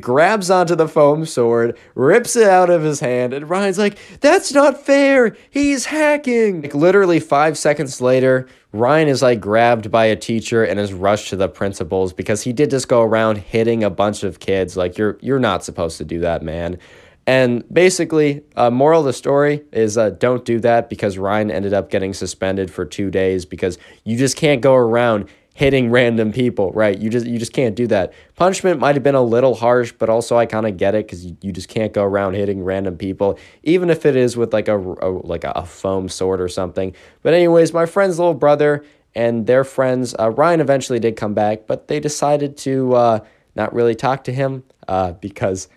grabs 0.00 0.50
onto 0.50 0.74
the 0.74 0.88
foam 0.88 1.24
sword, 1.24 1.76
rips 1.94 2.36
it 2.36 2.48
out 2.48 2.70
of 2.70 2.82
his 2.82 3.00
hand, 3.00 3.32
and 3.32 3.48
Ryan's 3.48 3.78
like, 3.78 3.98
That's 4.20 4.52
not 4.52 4.84
fair! 4.84 5.36
He's 5.50 5.86
hacking! 5.86 6.62
Like, 6.62 6.74
literally 6.74 7.20
five 7.20 7.56
seconds 7.56 8.00
later, 8.00 8.46
Ryan 8.72 9.08
is 9.08 9.22
like 9.22 9.40
grabbed 9.40 9.90
by 9.90 10.04
a 10.04 10.16
teacher 10.16 10.62
and 10.62 10.78
is 10.78 10.92
rushed 10.92 11.30
to 11.30 11.36
the 11.36 11.48
principal's 11.48 12.12
because 12.12 12.42
he 12.42 12.52
did 12.52 12.70
just 12.70 12.88
go 12.88 13.02
around 13.02 13.38
hitting 13.38 13.82
a 13.82 13.90
bunch 13.90 14.22
of 14.22 14.38
kids. 14.38 14.76
Like 14.76 14.96
you're 14.96 15.18
you're 15.20 15.40
not 15.40 15.64
supposed 15.64 15.98
to 15.98 16.04
do 16.04 16.20
that, 16.20 16.42
man. 16.42 16.78
And 17.26 17.62
basically, 17.72 18.42
uh, 18.56 18.70
moral 18.70 19.00
of 19.00 19.06
the 19.06 19.12
story 19.12 19.62
is 19.72 19.98
uh, 19.98 20.10
don't 20.10 20.44
do 20.44 20.58
that 20.60 20.88
because 20.88 21.18
Ryan 21.18 21.50
ended 21.50 21.72
up 21.72 21.90
getting 21.90 22.14
suspended 22.14 22.70
for 22.70 22.84
two 22.84 23.10
days 23.10 23.44
because 23.44 23.78
you 24.04 24.16
just 24.16 24.36
can't 24.36 24.60
go 24.60 24.74
around 24.74 25.28
hitting 25.60 25.90
random 25.90 26.32
people, 26.32 26.72
right? 26.72 26.98
You 26.98 27.10
just 27.10 27.26
you 27.26 27.38
just 27.38 27.52
can't 27.52 27.74
do 27.74 27.86
that. 27.88 28.14
Punishment 28.34 28.80
might 28.80 28.94
have 28.96 29.02
been 29.02 29.14
a 29.14 29.22
little 29.22 29.54
harsh, 29.54 29.92
but 29.92 30.08
also 30.08 30.38
I 30.38 30.46
kind 30.46 30.66
of 30.66 30.78
get 30.78 30.94
it 30.94 31.06
because 31.06 31.26
you, 31.26 31.36
you 31.42 31.52
just 31.52 31.68
can't 31.68 31.92
go 31.92 32.02
around 32.02 32.32
hitting 32.32 32.64
random 32.64 32.96
people, 32.96 33.38
even 33.62 33.90
if 33.90 34.06
it 34.06 34.16
is 34.16 34.38
with 34.38 34.54
like 34.54 34.68
a, 34.68 34.78
a 34.78 35.10
like 35.10 35.44
a 35.44 35.66
foam 35.66 36.08
sword 36.08 36.40
or 36.40 36.48
something. 36.48 36.94
But 37.22 37.34
anyways, 37.34 37.74
my 37.74 37.84
friend's 37.84 38.18
little 38.18 38.32
brother 38.32 38.86
and 39.14 39.46
their 39.46 39.62
friends, 39.62 40.14
uh, 40.18 40.30
Ryan 40.30 40.62
eventually 40.62 40.98
did 40.98 41.16
come 41.16 41.34
back, 41.34 41.66
but 41.66 41.88
they 41.88 42.00
decided 42.00 42.56
to 42.58 42.94
uh, 42.94 43.20
not 43.54 43.74
really 43.74 43.94
talk 43.94 44.24
to 44.24 44.32
him 44.32 44.64
uh, 44.88 45.12
because 45.12 45.68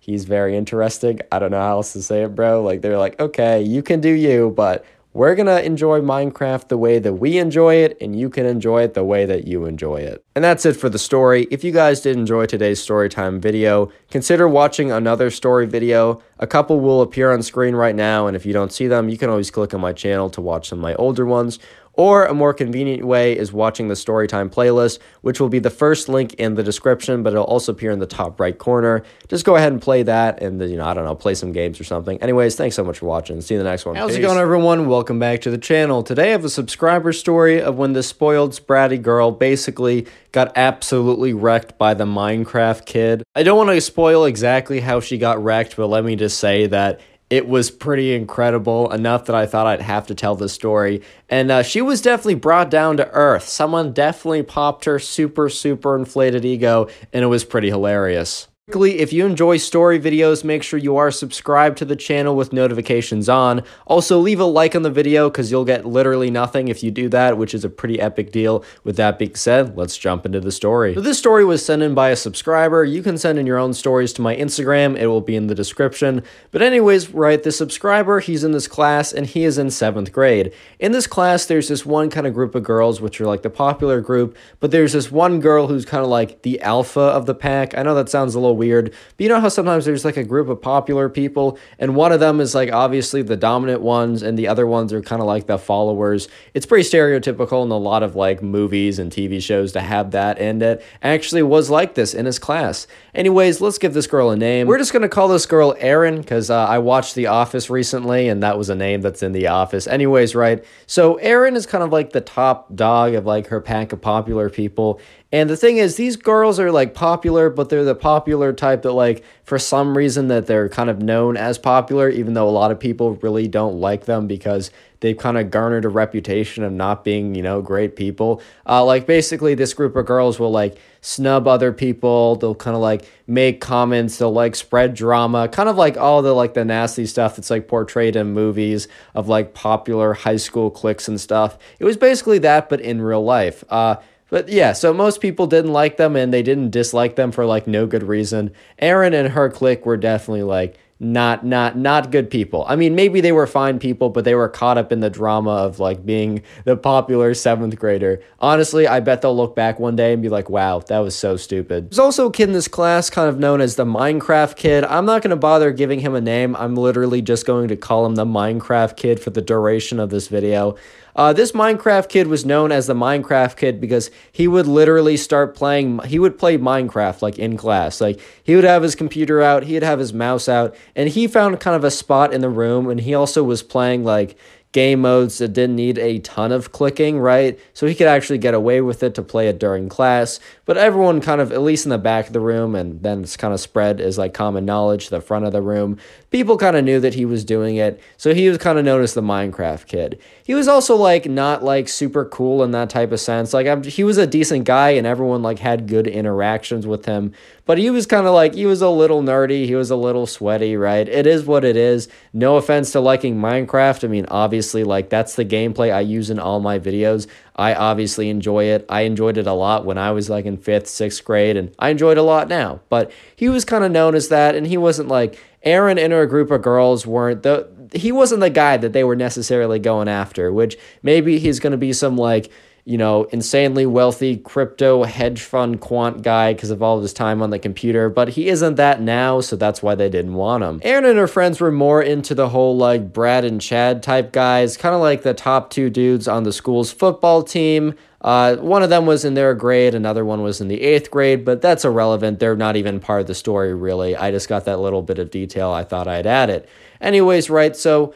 he's 0.00 0.24
very 0.24 0.56
interesting. 0.56 1.20
I 1.30 1.38
don't 1.38 1.52
know 1.52 1.60
how 1.60 1.76
else 1.76 1.92
to 1.92 2.02
say 2.02 2.24
it, 2.24 2.34
bro. 2.34 2.64
Like 2.64 2.82
they're 2.82 2.98
like, 2.98 3.20
okay, 3.20 3.62
you 3.62 3.84
can 3.84 4.00
do 4.00 4.10
you, 4.10 4.50
but 4.56 4.84
we're 5.12 5.34
going 5.34 5.46
to 5.46 5.64
enjoy 5.64 6.00
Minecraft 6.00 6.68
the 6.68 6.76
way 6.76 6.98
that 6.98 7.14
we 7.14 7.38
enjoy 7.38 7.76
it, 7.76 7.96
and 8.00 8.18
you 8.18 8.28
can 8.28 8.46
enjoy 8.46 8.82
it 8.82 8.94
the 8.94 9.04
way 9.04 9.24
that 9.24 9.46
you 9.46 9.64
enjoy 9.64 9.96
it. 9.96 10.24
And 10.34 10.44
that's 10.44 10.66
it 10.66 10.74
for 10.74 10.88
the 10.88 10.98
story. 10.98 11.48
If 11.50 11.64
you 11.64 11.72
guys 11.72 12.02
did 12.02 12.16
enjoy 12.16 12.46
today's 12.46 12.84
storytime 12.84 13.40
video, 13.40 13.90
consider 14.10 14.46
watching 14.46 14.92
another 14.92 15.30
story 15.30 15.66
video. 15.66 16.22
A 16.38 16.46
couple 16.46 16.78
will 16.78 17.00
appear 17.00 17.32
on 17.32 17.42
screen 17.42 17.74
right 17.74 17.96
now, 17.96 18.26
and 18.26 18.36
if 18.36 18.46
you 18.46 18.52
don't 18.52 18.72
see 18.72 18.86
them, 18.86 19.08
you 19.08 19.18
can 19.18 19.30
always 19.30 19.50
click 19.50 19.74
on 19.74 19.80
my 19.80 19.92
channel 19.92 20.30
to 20.30 20.40
watch 20.40 20.68
some 20.68 20.78
of 20.78 20.82
my 20.82 20.94
older 20.94 21.26
ones. 21.26 21.58
Or 21.98 22.26
a 22.26 22.32
more 22.32 22.54
convenient 22.54 23.04
way 23.04 23.36
is 23.36 23.52
watching 23.52 23.88
the 23.88 23.94
Storytime 23.94 24.50
playlist, 24.50 25.00
which 25.22 25.40
will 25.40 25.48
be 25.48 25.58
the 25.58 25.68
first 25.68 26.08
link 26.08 26.32
in 26.34 26.54
the 26.54 26.62
description, 26.62 27.24
but 27.24 27.32
it'll 27.32 27.44
also 27.44 27.72
appear 27.72 27.90
in 27.90 27.98
the 27.98 28.06
top 28.06 28.38
right 28.38 28.56
corner. 28.56 29.02
Just 29.26 29.44
go 29.44 29.56
ahead 29.56 29.72
and 29.72 29.82
play 29.82 30.04
that 30.04 30.40
and, 30.40 30.60
you 30.60 30.76
know, 30.76 30.84
I 30.84 30.94
don't 30.94 31.04
know, 31.04 31.16
play 31.16 31.34
some 31.34 31.50
games 31.50 31.80
or 31.80 31.84
something. 31.84 32.22
Anyways, 32.22 32.54
thanks 32.54 32.76
so 32.76 32.84
much 32.84 33.00
for 33.00 33.06
watching. 33.06 33.40
See 33.40 33.54
you 33.54 33.60
in 33.60 33.64
the 33.64 33.70
next 33.70 33.84
one. 33.84 33.96
How's 33.96 34.10
Peace. 34.10 34.18
it 34.18 34.22
going, 34.22 34.38
everyone? 34.38 34.86
Welcome 34.88 35.18
back 35.18 35.40
to 35.40 35.50
the 35.50 35.58
channel. 35.58 36.04
Today 36.04 36.28
I 36.28 36.30
have 36.30 36.44
a 36.44 36.48
subscriber 36.48 37.12
story 37.12 37.60
of 37.60 37.78
when 37.78 37.94
this 37.94 38.06
spoiled, 38.06 38.52
spratty 38.52 39.02
girl 39.02 39.32
basically 39.32 40.06
got 40.30 40.56
absolutely 40.56 41.32
wrecked 41.32 41.78
by 41.78 41.94
the 41.94 42.06
Minecraft 42.06 42.86
kid. 42.86 43.24
I 43.34 43.42
don't 43.42 43.58
want 43.58 43.70
to 43.70 43.80
spoil 43.80 44.24
exactly 44.24 44.78
how 44.78 45.00
she 45.00 45.18
got 45.18 45.42
wrecked, 45.42 45.76
but 45.76 45.88
let 45.88 46.04
me 46.04 46.14
just 46.14 46.38
say 46.38 46.68
that 46.68 47.00
it 47.30 47.46
was 47.46 47.70
pretty 47.70 48.14
incredible 48.14 48.90
enough 48.92 49.26
that 49.26 49.36
I 49.36 49.46
thought 49.46 49.66
I'd 49.66 49.82
have 49.82 50.06
to 50.06 50.14
tell 50.14 50.34
the 50.34 50.48
story. 50.48 51.02
And 51.28 51.50
uh, 51.50 51.62
she 51.62 51.82
was 51.82 52.00
definitely 52.00 52.36
brought 52.36 52.70
down 52.70 52.96
to 52.96 53.10
earth. 53.10 53.48
Someone 53.48 53.92
definitely 53.92 54.42
popped 54.42 54.86
her 54.86 54.98
super, 54.98 55.48
super 55.48 55.96
inflated 55.96 56.44
ego, 56.44 56.88
and 57.12 57.22
it 57.22 57.28
was 57.28 57.44
pretty 57.44 57.68
hilarious. 57.68 58.48
Quickly, 58.68 58.98
if 58.98 59.14
you 59.14 59.24
enjoy 59.24 59.56
story 59.56 59.98
videos, 59.98 60.44
make 60.44 60.62
sure 60.62 60.78
you 60.78 60.98
are 60.98 61.10
subscribed 61.10 61.78
to 61.78 61.86
the 61.86 61.96
channel 61.96 62.36
with 62.36 62.52
notifications 62.52 63.26
on. 63.26 63.62
Also, 63.86 64.18
leave 64.18 64.40
a 64.40 64.44
like 64.44 64.76
on 64.76 64.82
the 64.82 64.90
video 64.90 65.30
because 65.30 65.50
you'll 65.50 65.64
get 65.64 65.86
literally 65.86 66.30
nothing 66.30 66.68
if 66.68 66.82
you 66.82 66.90
do 66.90 67.08
that, 67.08 67.38
which 67.38 67.54
is 67.54 67.64
a 67.64 67.70
pretty 67.70 67.98
epic 67.98 68.30
deal. 68.30 68.62
With 68.84 68.96
that 68.96 69.18
being 69.18 69.36
said, 69.36 69.74
let's 69.78 69.96
jump 69.96 70.26
into 70.26 70.38
the 70.38 70.52
story. 70.52 70.92
So 70.92 71.00
this 71.00 71.18
story 71.18 71.46
was 71.46 71.64
sent 71.64 71.80
in 71.80 71.94
by 71.94 72.10
a 72.10 72.16
subscriber. 72.16 72.84
You 72.84 73.02
can 73.02 73.16
send 73.16 73.38
in 73.38 73.46
your 73.46 73.56
own 73.56 73.72
stories 73.72 74.12
to 74.12 74.20
my 74.20 74.36
Instagram. 74.36 74.98
It 74.98 75.06
will 75.06 75.22
be 75.22 75.34
in 75.34 75.46
the 75.46 75.54
description. 75.54 76.22
But 76.50 76.60
anyways, 76.60 77.08
right, 77.14 77.42
the 77.42 77.52
subscriber, 77.52 78.20
he's 78.20 78.44
in 78.44 78.52
this 78.52 78.68
class 78.68 79.14
and 79.14 79.24
he 79.24 79.44
is 79.44 79.56
in 79.56 79.68
7th 79.68 80.12
grade. 80.12 80.52
In 80.78 80.92
this 80.92 81.06
class, 81.06 81.46
there's 81.46 81.68
this 81.68 81.86
one 81.86 82.10
kind 82.10 82.26
of 82.26 82.34
group 82.34 82.54
of 82.54 82.64
girls, 82.64 83.00
which 83.00 83.18
are 83.18 83.26
like 83.26 83.40
the 83.40 83.48
popular 83.48 84.02
group, 84.02 84.36
but 84.60 84.72
there's 84.72 84.92
this 84.92 85.10
one 85.10 85.40
girl 85.40 85.68
who's 85.68 85.86
kind 85.86 86.04
of 86.04 86.10
like 86.10 86.42
the 86.42 86.60
alpha 86.60 87.00
of 87.00 87.24
the 87.24 87.34
pack. 87.34 87.74
I 87.74 87.82
know 87.82 87.94
that 87.94 88.10
sounds 88.10 88.34
a 88.34 88.38
little 88.38 88.57
weird. 88.58 88.90
But 89.16 89.24
you 89.24 89.28
know 89.28 89.40
how 89.40 89.48
sometimes 89.48 89.86
there's 89.86 90.04
like 90.04 90.16
a 90.16 90.24
group 90.24 90.48
of 90.48 90.60
popular 90.60 91.08
people, 91.08 91.58
and 91.78 91.96
one 91.96 92.12
of 92.12 92.20
them 92.20 92.40
is 92.40 92.54
like 92.54 92.70
obviously 92.70 93.22
the 93.22 93.36
dominant 93.36 93.80
ones, 93.80 94.22
and 94.22 94.38
the 94.38 94.48
other 94.48 94.66
ones 94.66 94.92
are 94.92 95.00
kind 95.00 95.22
of 95.22 95.26
like 95.26 95.46
the 95.46 95.58
followers. 95.58 96.28
It's 96.52 96.66
pretty 96.66 96.88
stereotypical 96.88 97.64
in 97.64 97.70
a 97.70 97.78
lot 97.78 98.02
of 98.02 98.16
like 98.16 98.42
movies 98.42 98.98
and 98.98 99.10
TV 99.10 99.42
shows 99.42 99.72
to 99.72 99.80
have 99.80 100.10
that, 100.10 100.38
and 100.38 100.62
it 100.62 100.84
actually 101.02 101.42
was 101.42 101.70
like 101.70 101.94
this 101.94 102.12
in 102.12 102.26
his 102.26 102.38
class. 102.38 102.86
Anyways, 103.14 103.60
let's 103.60 103.78
give 103.78 103.94
this 103.94 104.06
girl 104.06 104.30
a 104.30 104.36
name. 104.36 104.66
We're 104.66 104.78
just 104.78 104.92
gonna 104.92 105.08
call 105.08 105.28
this 105.28 105.46
girl 105.46 105.74
Erin 105.78 106.20
because 106.20 106.50
uh, 106.50 106.66
I 106.66 106.78
watched 106.78 107.14
The 107.14 107.28
Office 107.28 107.70
recently, 107.70 108.28
and 108.28 108.42
that 108.42 108.58
was 108.58 108.68
a 108.68 108.74
name 108.74 109.00
that's 109.00 109.22
in 109.22 109.32
The 109.32 109.46
Office. 109.46 109.86
Anyways, 109.86 110.34
right? 110.34 110.64
So 110.86 111.14
Erin 111.16 111.56
is 111.56 111.66
kind 111.66 111.84
of 111.84 111.92
like 111.92 112.12
the 112.12 112.20
top 112.20 112.74
dog 112.74 113.14
of 113.14 113.26
like 113.26 113.48
her 113.48 113.60
pack 113.60 113.92
of 113.92 114.00
popular 114.00 114.50
people, 114.50 115.00
and 115.30 115.50
the 115.50 115.58
thing 115.58 115.76
is, 115.76 115.96
these 115.96 116.16
girls 116.16 116.58
are 116.58 116.72
like 116.72 116.94
popular, 116.94 117.50
but 117.50 117.68
they're 117.68 117.84
the 117.84 117.94
popular 117.94 118.54
type 118.54 118.82
that, 118.82 118.92
like, 118.92 119.22
for 119.44 119.58
some 119.58 119.96
reason, 119.96 120.28
that 120.28 120.46
they're 120.46 120.70
kind 120.70 120.88
of 120.88 121.02
known 121.02 121.36
as 121.36 121.58
popular, 121.58 122.08
even 122.08 122.32
though 122.32 122.48
a 122.48 122.50
lot 122.50 122.70
of 122.70 122.80
people 122.80 123.14
really 123.16 123.46
don't 123.46 123.78
like 123.78 124.06
them 124.06 124.26
because 124.26 124.70
they've 125.00 125.18
kind 125.18 125.36
of 125.36 125.50
garnered 125.50 125.84
a 125.84 125.88
reputation 125.90 126.64
of 126.64 126.72
not 126.72 127.04
being, 127.04 127.34
you 127.34 127.42
know, 127.42 127.60
great 127.60 127.94
people. 127.94 128.40
Uh, 128.66 128.82
like, 128.82 129.06
basically, 129.06 129.54
this 129.54 129.74
group 129.74 129.96
of 129.96 130.06
girls 130.06 130.38
will 130.38 130.50
like 130.50 130.78
snub 131.02 131.46
other 131.46 131.74
people. 131.74 132.36
They'll 132.36 132.54
kind 132.54 132.74
of 132.74 132.80
like 132.80 133.04
make 133.26 133.60
comments. 133.60 134.16
They'll 134.16 134.32
like 134.32 134.56
spread 134.56 134.94
drama, 134.94 135.46
kind 135.48 135.68
of 135.68 135.76
like 135.76 135.98
all 135.98 136.22
the 136.22 136.32
like 136.32 136.54
the 136.54 136.64
nasty 136.64 137.04
stuff 137.04 137.36
that's 137.36 137.50
like 137.50 137.68
portrayed 137.68 138.16
in 138.16 138.32
movies 138.32 138.88
of 139.14 139.28
like 139.28 139.52
popular 139.52 140.14
high 140.14 140.36
school 140.36 140.70
cliques 140.70 141.06
and 141.06 141.20
stuff. 141.20 141.58
It 141.78 141.84
was 141.84 141.98
basically 141.98 142.38
that, 142.38 142.70
but 142.70 142.80
in 142.80 143.02
real 143.02 143.22
life. 143.22 143.62
Uh, 143.68 143.96
but 144.30 144.48
yeah, 144.48 144.72
so 144.72 144.92
most 144.92 145.20
people 145.20 145.46
didn't 145.46 145.72
like 145.72 145.96
them 145.96 146.16
and 146.16 146.32
they 146.32 146.42
didn't 146.42 146.70
dislike 146.70 147.16
them 147.16 147.32
for 147.32 147.46
like 147.46 147.66
no 147.66 147.86
good 147.86 148.02
reason. 148.02 148.52
Erin 148.78 149.14
and 149.14 149.30
her 149.30 149.50
clique 149.50 149.86
were 149.86 149.96
definitely 149.96 150.42
like 150.42 150.78
not 151.00 151.46
not 151.46 151.78
not 151.78 152.10
good 152.10 152.28
people. 152.28 152.64
I 152.66 152.76
mean, 152.76 152.94
maybe 152.94 153.20
they 153.20 153.30
were 153.30 153.46
fine 153.46 153.78
people, 153.78 154.10
but 154.10 154.24
they 154.24 154.34
were 154.34 154.48
caught 154.48 154.78
up 154.78 154.90
in 154.90 155.00
the 155.00 155.10
drama 155.10 155.50
of 155.50 155.78
like 155.78 156.04
being 156.04 156.42
the 156.64 156.76
popular 156.76 157.32
7th 157.32 157.78
grader. 157.78 158.20
Honestly, 158.40 158.86
I 158.88 159.00
bet 159.00 159.22
they'll 159.22 159.36
look 159.36 159.54
back 159.54 159.78
one 159.78 159.94
day 159.94 160.12
and 160.12 160.22
be 160.22 160.28
like, 160.28 160.50
"Wow, 160.50 160.80
that 160.80 160.98
was 160.98 161.14
so 161.14 161.36
stupid." 161.36 161.90
There's 161.90 161.98
also 162.00 162.26
a 162.26 162.32
kid 162.32 162.48
in 162.48 162.52
this 162.52 162.68
class 162.68 163.10
kind 163.10 163.28
of 163.28 163.38
known 163.38 163.60
as 163.60 163.76
the 163.76 163.84
Minecraft 163.84 164.56
kid. 164.56 164.84
I'm 164.84 165.06
not 165.06 165.22
going 165.22 165.30
to 165.30 165.36
bother 165.36 165.70
giving 165.70 166.00
him 166.00 166.14
a 166.14 166.20
name. 166.20 166.56
I'm 166.56 166.74
literally 166.74 167.22
just 167.22 167.46
going 167.46 167.68
to 167.68 167.76
call 167.76 168.04
him 168.04 168.16
the 168.16 168.26
Minecraft 168.26 168.96
kid 168.96 169.20
for 169.20 169.30
the 169.30 169.42
duration 169.42 170.00
of 170.00 170.10
this 170.10 170.26
video. 170.26 170.74
Uh, 171.18 171.32
this 171.32 171.50
Minecraft 171.50 172.08
kid 172.08 172.28
was 172.28 172.46
known 172.46 172.70
as 172.70 172.86
the 172.86 172.94
Minecraft 172.94 173.56
kid 173.56 173.80
because 173.80 174.08
he 174.30 174.46
would 174.46 174.68
literally 174.68 175.16
start 175.16 175.52
playing, 175.52 175.98
he 176.04 176.20
would 176.20 176.38
play 176.38 176.56
Minecraft 176.56 177.22
like 177.22 177.40
in 177.40 177.56
class. 177.56 178.00
Like 178.00 178.20
he 178.44 178.54
would 178.54 178.62
have 178.62 178.84
his 178.84 178.94
computer 178.94 179.42
out, 179.42 179.64
he'd 179.64 179.82
have 179.82 179.98
his 179.98 180.12
mouse 180.12 180.48
out, 180.48 180.76
and 180.94 181.08
he 181.08 181.26
found 181.26 181.58
kind 181.58 181.74
of 181.74 181.82
a 181.82 181.90
spot 181.90 182.32
in 182.32 182.40
the 182.40 182.48
room. 182.48 182.88
And 182.88 183.00
he 183.00 183.14
also 183.14 183.42
was 183.42 183.64
playing 183.64 184.04
like 184.04 184.38
game 184.70 185.00
modes 185.00 185.38
that 185.38 185.54
didn't 185.54 185.74
need 185.74 185.98
a 185.98 186.20
ton 186.20 186.52
of 186.52 186.70
clicking, 186.70 187.18
right? 187.18 187.58
So 187.72 187.88
he 187.88 187.96
could 187.96 188.06
actually 188.06 188.38
get 188.38 188.54
away 188.54 188.80
with 188.80 189.02
it 189.02 189.16
to 189.16 189.22
play 189.22 189.48
it 189.48 189.58
during 189.58 189.88
class. 189.88 190.38
But 190.68 190.76
everyone 190.76 191.22
kind 191.22 191.40
of, 191.40 191.50
at 191.50 191.62
least 191.62 191.86
in 191.86 191.88
the 191.88 191.96
back 191.96 192.26
of 192.26 192.34
the 192.34 192.40
room, 192.40 192.74
and 192.74 193.02
then 193.02 193.22
it's 193.22 193.38
kind 193.38 193.54
of 193.54 193.58
spread 193.58 194.02
as 194.02 194.18
like 194.18 194.34
common 194.34 194.66
knowledge 194.66 195.08
the 195.08 195.22
front 195.22 195.46
of 195.46 195.52
the 195.52 195.62
room, 195.62 195.96
people 196.30 196.58
kind 196.58 196.76
of 196.76 196.84
knew 196.84 197.00
that 197.00 197.14
he 197.14 197.24
was 197.24 197.42
doing 197.42 197.76
it. 197.76 197.98
So 198.18 198.34
he 198.34 198.50
was 198.50 198.58
kind 198.58 198.78
of 198.78 198.84
known 198.84 199.00
as 199.00 199.14
the 199.14 199.22
Minecraft 199.22 199.86
kid. 199.86 200.20
He 200.44 200.52
was 200.52 200.68
also 200.68 200.94
like 200.94 201.24
not 201.24 201.64
like 201.64 201.88
super 201.88 202.26
cool 202.26 202.62
in 202.62 202.72
that 202.72 202.90
type 202.90 203.12
of 203.12 203.20
sense. 203.20 203.54
Like 203.54 203.66
I'm, 203.66 203.82
he 203.82 204.04
was 204.04 204.18
a 204.18 204.26
decent 204.26 204.66
guy 204.66 204.90
and 204.90 205.06
everyone 205.06 205.42
like 205.42 205.58
had 205.58 205.86
good 205.88 206.06
interactions 206.06 206.86
with 206.86 207.06
him. 207.06 207.32
but 207.68 207.76
he 207.76 207.90
was 207.90 208.06
kind 208.06 208.26
of 208.26 208.32
like, 208.32 208.54
he 208.54 208.64
was 208.64 208.80
a 208.80 208.88
little 208.88 209.22
nerdy. 209.22 209.66
He 209.66 209.74
was 209.74 209.90
a 209.90 209.96
little 209.96 210.26
sweaty, 210.26 210.76
right? 210.76 211.06
It 211.06 211.26
is 211.26 211.44
what 211.44 211.64
it 211.64 211.76
is. 211.76 212.08
No 212.32 212.56
offense 212.56 212.92
to 212.92 213.00
liking 213.00 213.36
Minecraft. 213.36 214.04
I 214.04 214.08
mean, 214.08 214.24
obviously, 214.28 214.84
like, 214.84 215.10
that's 215.10 215.34
the 215.36 215.44
gameplay 215.44 215.92
I 215.92 216.00
use 216.00 216.30
in 216.30 216.38
all 216.38 216.60
my 216.60 216.78
videos. 216.78 217.26
I 217.58 217.74
obviously 217.74 218.30
enjoy 218.30 218.66
it. 218.66 218.86
I 218.88 219.02
enjoyed 219.02 219.36
it 219.36 219.46
a 219.46 219.52
lot 219.52 219.84
when 219.84 219.98
I 219.98 220.12
was 220.12 220.30
like 220.30 220.46
in 220.46 220.56
fifth, 220.56 220.86
sixth 220.86 221.24
grade, 221.24 221.56
and 221.56 221.74
I 221.78 221.90
enjoyed 221.90 222.16
a 222.16 222.22
lot 222.22 222.48
now. 222.48 222.80
But 222.88 223.10
he 223.34 223.48
was 223.48 223.64
kind 223.64 223.84
of 223.84 223.90
known 223.90 224.14
as 224.14 224.28
that, 224.28 224.54
and 224.54 224.66
he 224.66 224.76
wasn't 224.76 225.08
like, 225.08 225.38
Erin 225.64 225.98
and 225.98 226.12
a 226.12 226.26
group 226.26 226.50
of 226.50 226.62
girls 226.62 227.06
weren't 227.06 227.42
the 227.42 227.68
he 227.92 228.12
wasn't 228.12 228.40
the 228.40 228.50
guy 228.50 228.76
that 228.76 228.92
they 228.92 229.02
were 229.02 229.16
necessarily 229.16 229.78
going 229.78 230.08
after, 230.08 230.52
which 230.52 230.76
maybe 231.02 231.38
he's 231.38 231.58
going 231.58 231.72
to 231.72 231.78
be 231.78 231.92
some 231.92 232.16
like 232.16 232.50
you 232.88 232.96
know, 232.96 233.24
insanely 233.24 233.84
wealthy 233.84 234.38
crypto 234.38 235.04
hedge 235.04 235.42
fund 235.42 235.78
quant 235.78 236.22
guy 236.22 236.54
because 236.54 236.70
of 236.70 236.82
all 236.82 236.96
of 236.96 237.02
his 237.02 237.12
time 237.12 237.42
on 237.42 237.50
the 237.50 237.58
computer, 237.58 238.08
but 238.08 238.30
he 238.30 238.48
isn't 238.48 238.76
that 238.76 239.02
now, 239.02 239.42
so 239.42 239.56
that's 239.56 239.82
why 239.82 239.94
they 239.94 240.08
didn't 240.08 240.32
want 240.32 240.64
him. 240.64 240.80
Erin 240.82 241.04
and 241.04 241.18
her 241.18 241.26
friends 241.26 241.60
were 241.60 241.70
more 241.70 242.00
into 242.02 242.34
the 242.34 242.48
whole 242.48 242.78
like 242.78 243.12
Brad 243.12 243.44
and 243.44 243.60
Chad 243.60 244.02
type 244.02 244.32
guys, 244.32 244.78
kind 244.78 244.94
of 244.94 245.02
like 245.02 245.22
the 245.22 245.34
top 245.34 245.68
two 245.68 245.90
dudes 245.90 246.26
on 246.26 246.44
the 246.44 246.52
school's 246.52 246.90
football 246.90 247.42
team. 247.42 247.92
Uh, 248.22 248.56
one 248.56 248.82
of 248.82 248.88
them 248.88 249.04
was 249.04 249.22
in 249.22 249.34
their 249.34 249.52
grade, 249.54 249.94
another 249.94 250.24
one 250.24 250.40
was 250.40 250.58
in 250.58 250.68
the 250.68 250.80
eighth 250.80 251.10
grade, 251.10 251.44
but 251.44 251.60
that's 251.60 251.84
irrelevant. 251.84 252.38
They're 252.38 252.56
not 252.56 252.76
even 252.76 253.00
part 253.00 253.20
of 253.20 253.26
the 253.26 253.34
story, 253.34 253.74
really. 253.74 254.16
I 254.16 254.30
just 254.30 254.48
got 254.48 254.64
that 254.64 254.80
little 254.80 255.02
bit 255.02 255.18
of 255.18 255.30
detail 255.30 255.70
I 255.70 255.84
thought 255.84 256.08
I'd 256.08 256.26
add 256.26 256.48
it. 256.48 256.66
Anyways, 257.02 257.50
right, 257.50 257.76
so 257.76 258.14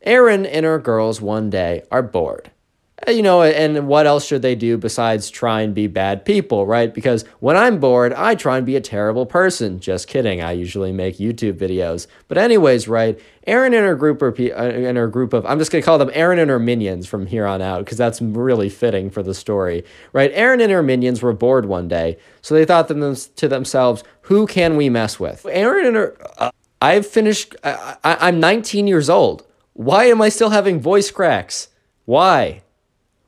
Erin 0.00 0.46
and 0.46 0.64
her 0.64 0.78
girls 0.78 1.20
one 1.20 1.50
day 1.50 1.82
are 1.90 2.02
bored. 2.02 2.50
Uh, 3.06 3.12
you 3.12 3.22
know, 3.22 3.42
and 3.42 3.86
what 3.86 4.06
else 4.06 4.26
should 4.26 4.42
they 4.42 4.54
do 4.56 4.76
besides 4.76 5.30
try 5.30 5.60
and 5.60 5.74
be 5.74 5.86
bad 5.86 6.24
people, 6.24 6.66
right? 6.66 6.92
Because 6.92 7.24
when 7.38 7.56
I'm 7.56 7.78
bored, 7.78 8.12
I 8.12 8.34
try 8.34 8.56
and 8.56 8.66
be 8.66 8.74
a 8.74 8.80
terrible 8.80 9.24
person. 9.24 9.78
Just 9.78 10.08
kidding. 10.08 10.42
I 10.42 10.52
usually 10.52 10.90
make 10.90 11.18
YouTube 11.18 11.54
videos. 11.54 12.08
But 12.26 12.38
anyways, 12.38 12.88
right? 12.88 13.20
Erin 13.46 13.72
and 13.72 13.84
her 13.84 13.94
group 13.94 14.20
in 14.40 14.52
uh, 14.52 14.94
her 14.94 15.08
group 15.08 15.32
of 15.32 15.46
I'm 15.46 15.58
just 15.58 15.70
gonna 15.70 15.82
call 15.82 15.98
them 15.98 16.10
Erin 16.12 16.38
and 16.38 16.50
her 16.50 16.58
minions 16.58 17.06
from 17.06 17.26
here 17.26 17.46
on 17.46 17.62
out 17.62 17.84
because 17.84 17.96
that's 17.96 18.20
really 18.20 18.68
fitting 18.68 19.10
for 19.10 19.22
the 19.22 19.34
story, 19.34 19.84
right? 20.12 20.30
Erin 20.34 20.60
and 20.60 20.72
her 20.72 20.82
minions 20.82 21.22
were 21.22 21.32
bored 21.32 21.66
one 21.66 21.88
day, 21.88 22.18
so 22.42 22.54
they 22.54 22.64
thought 22.64 22.88
them 22.88 23.14
to 23.14 23.48
themselves, 23.48 24.02
"Who 24.22 24.46
can 24.46 24.76
we 24.76 24.90
mess 24.90 25.18
with?" 25.18 25.46
Erin 25.46 25.86
and 25.86 25.96
her. 25.96 26.16
Uh, 26.36 26.50
I've 26.82 27.06
finished. 27.06 27.56
I, 27.64 27.96
I, 28.04 28.28
I'm 28.28 28.38
19 28.38 28.86
years 28.86 29.08
old. 29.08 29.46
Why 29.72 30.04
am 30.06 30.20
I 30.20 30.28
still 30.28 30.50
having 30.50 30.80
voice 30.80 31.10
cracks? 31.10 31.68
Why? 32.04 32.62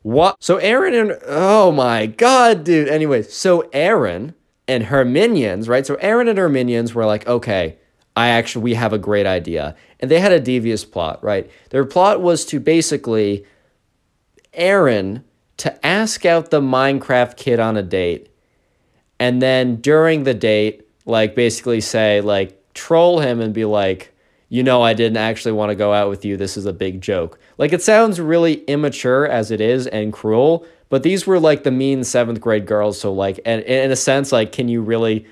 What? 0.02 0.42
So 0.42 0.56
Erin 0.56 0.94
and 0.94 1.18
oh 1.26 1.70
my 1.72 2.06
god, 2.06 2.64
dude. 2.64 2.88
Anyway, 2.88 3.22
so 3.22 3.68
Erin 3.72 4.34
and 4.66 4.84
her 4.84 5.04
minions, 5.04 5.68
right? 5.68 5.86
So 5.86 5.96
Erin 5.96 6.28
and 6.28 6.38
her 6.38 6.48
minions 6.48 6.94
were 6.94 7.04
like, 7.04 7.26
okay, 7.26 7.76
I 8.16 8.28
actually 8.28 8.62
we 8.62 8.74
have 8.74 8.92
a 8.92 8.98
great 8.98 9.26
idea, 9.26 9.76
and 9.98 10.10
they 10.10 10.20
had 10.20 10.32
a 10.32 10.40
devious 10.40 10.84
plot, 10.84 11.22
right? 11.22 11.50
Their 11.70 11.84
plot 11.84 12.20
was 12.20 12.44
to 12.46 12.60
basically 12.60 13.44
Erin 14.54 15.24
to 15.58 15.86
ask 15.86 16.24
out 16.24 16.50
the 16.50 16.60
Minecraft 16.60 17.36
kid 17.36 17.60
on 17.60 17.76
a 17.76 17.82
date, 17.82 18.30
and 19.18 19.42
then 19.42 19.76
during 19.76 20.24
the 20.24 20.34
date, 20.34 20.88
like 21.04 21.34
basically 21.34 21.80
say 21.80 22.20
like 22.20 22.56
troll 22.72 23.20
him 23.20 23.40
and 23.40 23.52
be 23.52 23.64
like, 23.66 24.09
you 24.50 24.64
know, 24.64 24.82
I 24.82 24.94
didn't 24.94 25.16
actually 25.16 25.52
want 25.52 25.70
to 25.70 25.76
go 25.76 25.94
out 25.94 26.10
with 26.10 26.24
you. 26.24 26.36
This 26.36 26.56
is 26.56 26.66
a 26.66 26.72
big 26.72 27.00
joke. 27.00 27.38
Like, 27.56 27.72
it 27.72 27.82
sounds 27.82 28.20
really 28.20 28.64
immature 28.64 29.26
as 29.26 29.52
it 29.52 29.60
is 29.60 29.86
and 29.86 30.12
cruel, 30.12 30.66
but 30.88 31.04
these 31.04 31.24
were 31.24 31.38
like 31.38 31.62
the 31.62 31.70
mean 31.70 32.02
seventh 32.02 32.40
grade 32.40 32.66
girls. 32.66 33.00
So, 33.00 33.12
like, 33.12 33.38
and 33.46 33.62
in 33.62 33.92
a 33.92 33.96
sense, 33.96 34.32
like, 34.32 34.50
can 34.50 34.68
you 34.68 34.82
really, 34.82 35.24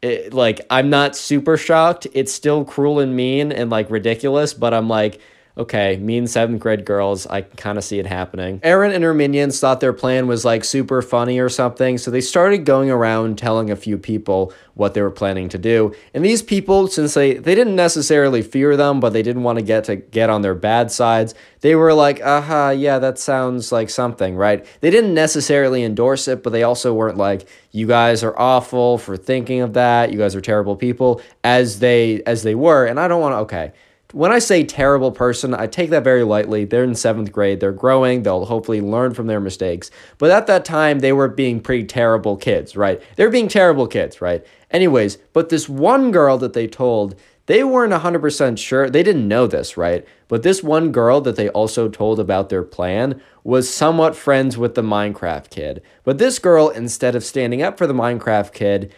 it, 0.00 0.26
eh, 0.26 0.28
like, 0.32 0.60
I'm 0.70 0.90
not 0.90 1.16
super 1.16 1.56
shocked. 1.56 2.06
It's 2.14 2.32
still 2.32 2.64
cruel 2.64 3.00
and 3.00 3.16
mean 3.16 3.50
and 3.50 3.68
like 3.68 3.90
ridiculous, 3.90 4.54
but 4.54 4.72
I'm 4.72 4.88
like, 4.88 5.20
okay, 5.56 5.96
mean 5.98 6.26
seventh 6.26 6.60
grade 6.60 6.84
girls, 6.84 7.26
I 7.26 7.42
can 7.42 7.56
kind 7.56 7.78
of 7.78 7.84
see 7.84 7.98
it 7.98 8.06
happening. 8.06 8.60
Erin 8.62 8.92
and 8.92 9.04
her 9.04 9.12
minions 9.12 9.60
thought 9.60 9.80
their 9.80 9.92
plan 9.92 10.26
was 10.26 10.44
like 10.44 10.64
super 10.64 11.02
funny 11.02 11.38
or 11.38 11.48
something, 11.48 11.98
so 11.98 12.10
they 12.10 12.20
started 12.20 12.64
going 12.64 12.90
around 12.90 13.38
telling 13.38 13.70
a 13.70 13.76
few 13.76 13.98
people 13.98 14.52
what 14.74 14.94
they 14.94 15.02
were 15.02 15.10
planning 15.10 15.50
to 15.50 15.58
do. 15.58 15.94
And 16.14 16.24
these 16.24 16.42
people, 16.42 16.88
since 16.88 17.12
they, 17.12 17.34
they 17.34 17.54
didn't 17.54 17.76
necessarily 17.76 18.40
fear 18.40 18.76
them, 18.76 19.00
but 19.00 19.12
they 19.12 19.22
didn't 19.22 19.42
want 19.42 19.58
to 19.58 19.64
get 19.64 19.84
to 19.84 19.96
get 19.96 20.30
on 20.30 20.40
their 20.40 20.54
bad 20.54 20.90
sides, 20.90 21.34
they 21.60 21.74
were 21.74 21.92
like, 21.92 22.22
aha, 22.22 22.70
yeah, 22.70 22.98
that 22.98 23.18
sounds 23.18 23.70
like 23.70 23.90
something, 23.90 24.34
right? 24.34 24.64
They 24.80 24.90
didn't 24.90 25.12
necessarily 25.12 25.84
endorse 25.84 26.28
it, 26.28 26.42
but 26.42 26.50
they 26.50 26.62
also 26.62 26.94
weren't 26.94 27.18
like, 27.18 27.46
you 27.70 27.86
guys 27.86 28.24
are 28.24 28.38
awful 28.38 28.96
for 28.96 29.16
thinking 29.18 29.60
of 29.60 29.74
that, 29.74 30.12
you 30.12 30.18
guys 30.18 30.34
are 30.34 30.40
terrible 30.40 30.76
people, 30.76 31.20
as 31.44 31.78
they 31.78 32.22
as 32.24 32.42
they 32.42 32.54
were. 32.54 32.86
And 32.86 32.98
I 32.98 33.08
don't 33.08 33.20
want 33.20 33.32
to 33.32 33.38
okay 33.38 33.72
when 34.12 34.30
I 34.30 34.38
say 34.38 34.62
terrible 34.62 35.10
person, 35.10 35.54
I 35.54 35.66
take 35.66 35.90
that 35.90 36.04
very 36.04 36.22
lightly. 36.22 36.64
They're 36.64 36.84
in 36.84 36.94
seventh 36.94 37.32
grade, 37.32 37.60
they're 37.60 37.72
growing, 37.72 38.22
they'll 38.22 38.44
hopefully 38.44 38.80
learn 38.80 39.14
from 39.14 39.26
their 39.26 39.40
mistakes. 39.40 39.90
But 40.18 40.30
at 40.30 40.46
that 40.46 40.64
time, 40.64 41.00
they 41.00 41.12
were 41.12 41.28
being 41.28 41.60
pretty 41.60 41.84
terrible 41.84 42.36
kids, 42.36 42.76
right? 42.76 43.02
They're 43.16 43.30
being 43.30 43.48
terrible 43.48 43.86
kids, 43.86 44.20
right? 44.20 44.46
Anyways, 44.70 45.16
but 45.32 45.48
this 45.48 45.68
one 45.68 46.10
girl 46.10 46.38
that 46.38 46.52
they 46.52 46.66
told, 46.66 47.14
they 47.46 47.64
weren't 47.64 47.92
100% 47.92 48.58
sure. 48.58 48.88
They 48.88 49.02
didn't 49.02 49.26
know 49.26 49.46
this, 49.46 49.76
right? 49.76 50.06
But 50.28 50.42
this 50.42 50.62
one 50.62 50.92
girl 50.92 51.20
that 51.22 51.36
they 51.36 51.48
also 51.48 51.88
told 51.88 52.20
about 52.20 52.48
their 52.50 52.62
plan 52.62 53.20
was 53.44 53.72
somewhat 53.72 54.14
friends 54.14 54.56
with 54.56 54.74
the 54.74 54.82
Minecraft 54.82 55.50
kid. 55.50 55.82
But 56.04 56.18
this 56.18 56.38
girl, 56.38 56.68
instead 56.68 57.14
of 57.16 57.24
standing 57.24 57.62
up 57.62 57.78
for 57.78 57.86
the 57.86 57.94
Minecraft 57.94 58.52
kid, 58.52 58.94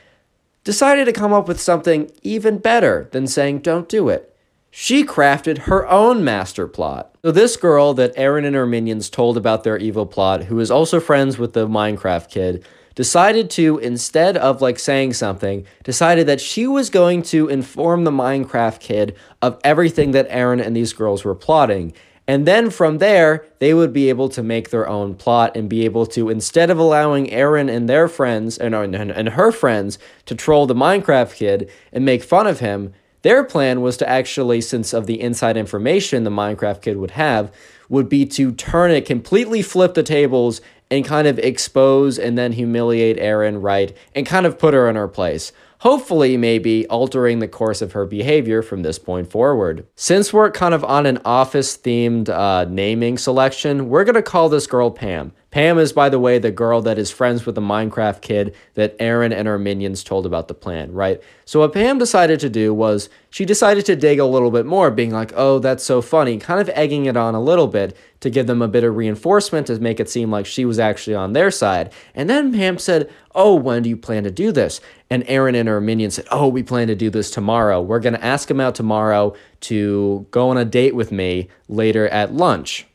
decided 0.65 1.07
to 1.07 1.13
come 1.13 1.33
up 1.33 1.49
with 1.49 1.61
something 1.61 2.11
even 2.23 2.59
better 2.59 3.09
than 3.13 3.27
saying, 3.27 3.61
don't 3.61 3.89
do 3.89 4.09
it 4.09 4.34
she 4.77 5.05
crafted 5.05 5.59
her 5.59 5.89
own 5.89 6.25
master 6.25 6.67
plot. 6.67 7.15
So, 7.25 7.31
this 7.31 7.57
girl 7.57 7.95
that 7.95 8.13
Erin 8.17 8.45
and 8.45 8.57
her 8.57 8.67
minions 8.67 9.09
told 9.09 9.37
about 9.37 9.63
their 9.63 9.79
evil 9.79 10.05
plot, 10.05 10.43
who 10.43 10.59
is 10.59 10.69
also 10.69 10.99
friends 10.99 11.39
with 11.39 11.53
the 11.53 11.69
Minecraft 11.69 12.29
kid, 12.29 12.67
decided 12.97 13.51
to, 13.51 13.79
instead 13.79 14.37
of 14.37 14.61
like 14.61 14.81
saying 14.81 15.13
something, 15.13 15.65
decided 15.85 16.27
that 16.27 16.41
she 16.41 16.67
was 16.67 16.91
going 16.91 17.23
to 17.23 17.49
inform 17.49 18.03
the 18.03 18.11
Minecraft 18.11 18.81
kid 18.81 19.15
of 19.41 19.61
everything 19.63 20.11
that 20.11 20.27
Erin 20.29 20.59
and 20.59 20.75
these 20.75 20.93
girls 20.93 21.23
were 21.23 21.37
plotting. 21.37 21.93
And 22.27 22.45
then 22.45 22.69
from 22.69 22.99
there, 22.99 23.47
they 23.61 23.75
would 23.75 23.93
be 23.93 24.09
able 24.09 24.29
to 24.31 24.43
make 24.43 24.71
their 24.71 24.89
own 24.89 25.15
plot 25.15 25.57
and 25.57 25.69
be 25.69 25.85
able 25.85 26.05
to, 26.07 26.31
instead 26.31 26.69
of 26.69 26.79
allowing 26.79 27.31
Erin 27.31 27.69
and 27.69 27.89
their 27.89 28.09
friends 28.09 28.59
and, 28.59 28.75
and, 28.75 28.97
and 28.97 29.29
her 29.29 29.53
friends 29.53 30.01
to 30.27 30.35
troll 30.35 30.67
the 30.67 30.75
Minecraft 30.75 31.37
kid 31.37 31.71
and 31.93 32.05
make 32.05 32.25
fun 32.25 32.49
of 32.49 32.59
him, 32.59 32.93
their 33.25 33.43
plan 33.43 33.81
was 33.81 33.97
to 33.97 34.09
actually, 34.09 34.61
since 34.61 34.93
of 34.93 35.07
the 35.07 35.21
inside 35.21 35.57
information 35.57 36.25
the 36.25 36.31
Minecraft 36.31 36.83
kid 36.83 36.99
would 36.99 37.13
have, 37.13 37.53
would 37.89 38.09
be 38.09 38.27
to 38.27 38.53
turn 38.53 38.91
it, 38.91 39.07
completely 39.07 39.63
flip 39.63 39.95
the 39.95 40.03
tables, 40.03 40.61
and 40.91 41.05
kind 41.05 41.27
of 41.27 41.39
expose 41.39 42.19
and 42.19 42.37
then 42.37 42.53
humiliate 42.53 43.19
Erin, 43.19 43.63
right? 43.63 43.97
And 44.15 44.27
kind 44.27 44.45
of 44.45 44.59
put 44.59 44.75
her 44.75 44.89
in 44.89 44.97
her 44.97 45.09
place 45.09 45.53
hopefully 45.85 46.39
maybe 46.39 46.87
altering 46.87 47.41
the 47.41 47.47
course 47.47 47.83
of 47.83 47.93
her 47.93 48.07
behavior 48.07 48.63
from 48.63 48.83
this 48.83 48.99
point 48.99 49.31
forward. 49.31 49.87
Since 49.97 50.33
we're 50.33 50.51
kind 50.51 50.73
of 50.73 50.83
on 50.83 51.05
an 51.05 51.19
office 51.27 51.77
themed 51.77 52.31
uh, 52.31 52.65
naming 52.71 53.19
selection, 53.19 53.91
we're 53.91 54.05
going 54.05 54.15
to 54.15 54.23
call 54.23 54.49
this 54.49 54.67
girl 54.67 54.91
Pam. 54.91 55.33
Pam 55.55 55.79
is, 55.79 55.93
by 55.93 56.09
the 56.09 56.19
way, 56.19 56.41
the 56.41 56.51
girl 56.51 56.83
that 56.83 56.99
is 56.99 57.13
friends 57.13 57.47
with 57.47 57.55
the 57.55 57.61
Minecraft 57.61 58.21
kid 58.23 58.57
that 58.75 58.97
Erin 58.99 59.33
and 59.33 59.47
her 59.47 59.57
minions 59.57 60.03
told 60.03 60.27
about 60.27 60.49
the 60.49 60.53
plan, 60.53 60.93
right? 60.93 61.23
So, 61.45 61.61
what 61.61 61.73
Pam 61.73 61.97
decided 61.97 62.41
to 62.41 62.51
do 62.51 62.75
was 62.75 63.09
she 63.31 63.45
decided 63.45 63.87
to 63.87 63.95
dig 63.95 64.19
a 64.19 64.25
little 64.25 64.51
bit 64.51 64.67
more, 64.67 64.91
being 64.91 65.13
like, 65.13 65.33
oh, 65.37 65.61
that's 65.61 65.85
so 65.85 66.03
funny, 66.03 66.39
kind 66.39 66.61
of 66.61 66.69
egging 66.71 67.05
it 67.05 67.17
on 67.17 67.37
a 67.37 67.41
little 67.41 67.69
bit 67.69 67.97
to 68.19 68.31
give 68.31 68.49
them 68.49 68.63
a 68.63 68.67
bit 68.67 68.83
of 68.83 68.97
reinforcement 68.97 69.69
to 69.69 69.79
make 69.79 70.01
it 70.01 70.11
seem 70.11 70.29
like 70.29 70.45
she 70.45 70.65
was 70.65 70.81
actually 70.81 71.15
on 71.15 71.35
their 71.35 71.53
side. 71.53 71.93
And 72.17 72.29
then 72.29 72.53
Pam 72.53 72.77
said, 72.77 73.09
oh, 73.33 73.55
when 73.55 73.85
do 73.85 73.89
you 73.89 73.97
plan 73.97 74.25
to 74.25 74.33
do 74.33 74.51
this? 74.51 74.81
And 75.09 75.23
Erin 75.29 75.55
and 75.55 75.69
her 75.69 75.81
minions 75.81 76.15
said, 76.15 76.27
oh, 76.33 76.49
we 76.49 76.65
plan 76.65 76.89
to 76.89 76.97
do 76.97 77.11
this 77.11 77.31
tomorrow. 77.31 77.81
We're 77.81 78.01
going 78.01 78.15
to 78.15 78.25
ask 78.25 78.51
him 78.51 78.59
out 78.59 78.75
tomorrow 78.75 79.37
to 79.61 80.27
go 80.33 80.49
on 80.49 80.57
a 80.57 80.65
date 80.65 80.97
with 80.97 81.13
me 81.13 81.49
later 81.69 82.09
at 82.09 82.35
lunch. 82.35 82.89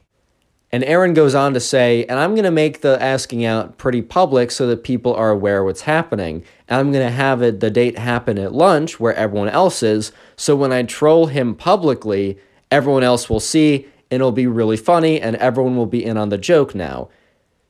And 0.72 0.84
Erin 0.84 1.16
goes 1.16 1.34
on 1.34 1.54
to 1.56 1.60
say, 1.60 2.06
and 2.06 2.20
I'm 2.20 2.36
going 2.36 2.44
to 2.44 2.52
make 2.52 2.82
the 2.82 3.02
asking 3.02 3.44
out 3.44 3.78
pretty 3.78 4.04
public 4.04 4.52
so 4.52 4.68
that 4.68 4.84
people 4.84 5.16
are 5.16 5.32
aware 5.32 5.64
what's 5.64 5.82
happening. 5.82 6.44
And 6.68 6.80
I'm 6.80 6.92
going 6.92 7.06
to 7.06 7.12
have 7.14 7.42
it, 7.42 7.60
the 7.60 7.72
date 7.72 7.98
happen 7.98 8.38
at 8.38 8.54
lunch 8.54 9.00
where 9.00 9.16
everyone 9.16 9.50
else 9.50 9.82
is. 9.82 10.12
So 10.36 10.56
when 10.56 10.72
I 10.72 10.84
troll 10.84 11.26
him 11.26 11.56
publicly, 11.56 12.38
everyone 12.70 13.04
else 13.04 13.30
will 13.30 13.40
see 13.40 13.88
and 14.12 14.22
it'll 14.22 14.32
be 14.32 14.48
really 14.48 14.78
funny 14.78 15.20
and 15.20 15.36
everyone 15.38 15.76
will 15.76 15.86
be 15.86 16.04
in 16.04 16.18
on 16.18 16.30
the 16.30 16.38
joke 16.38 16.76
now. 16.76 17.10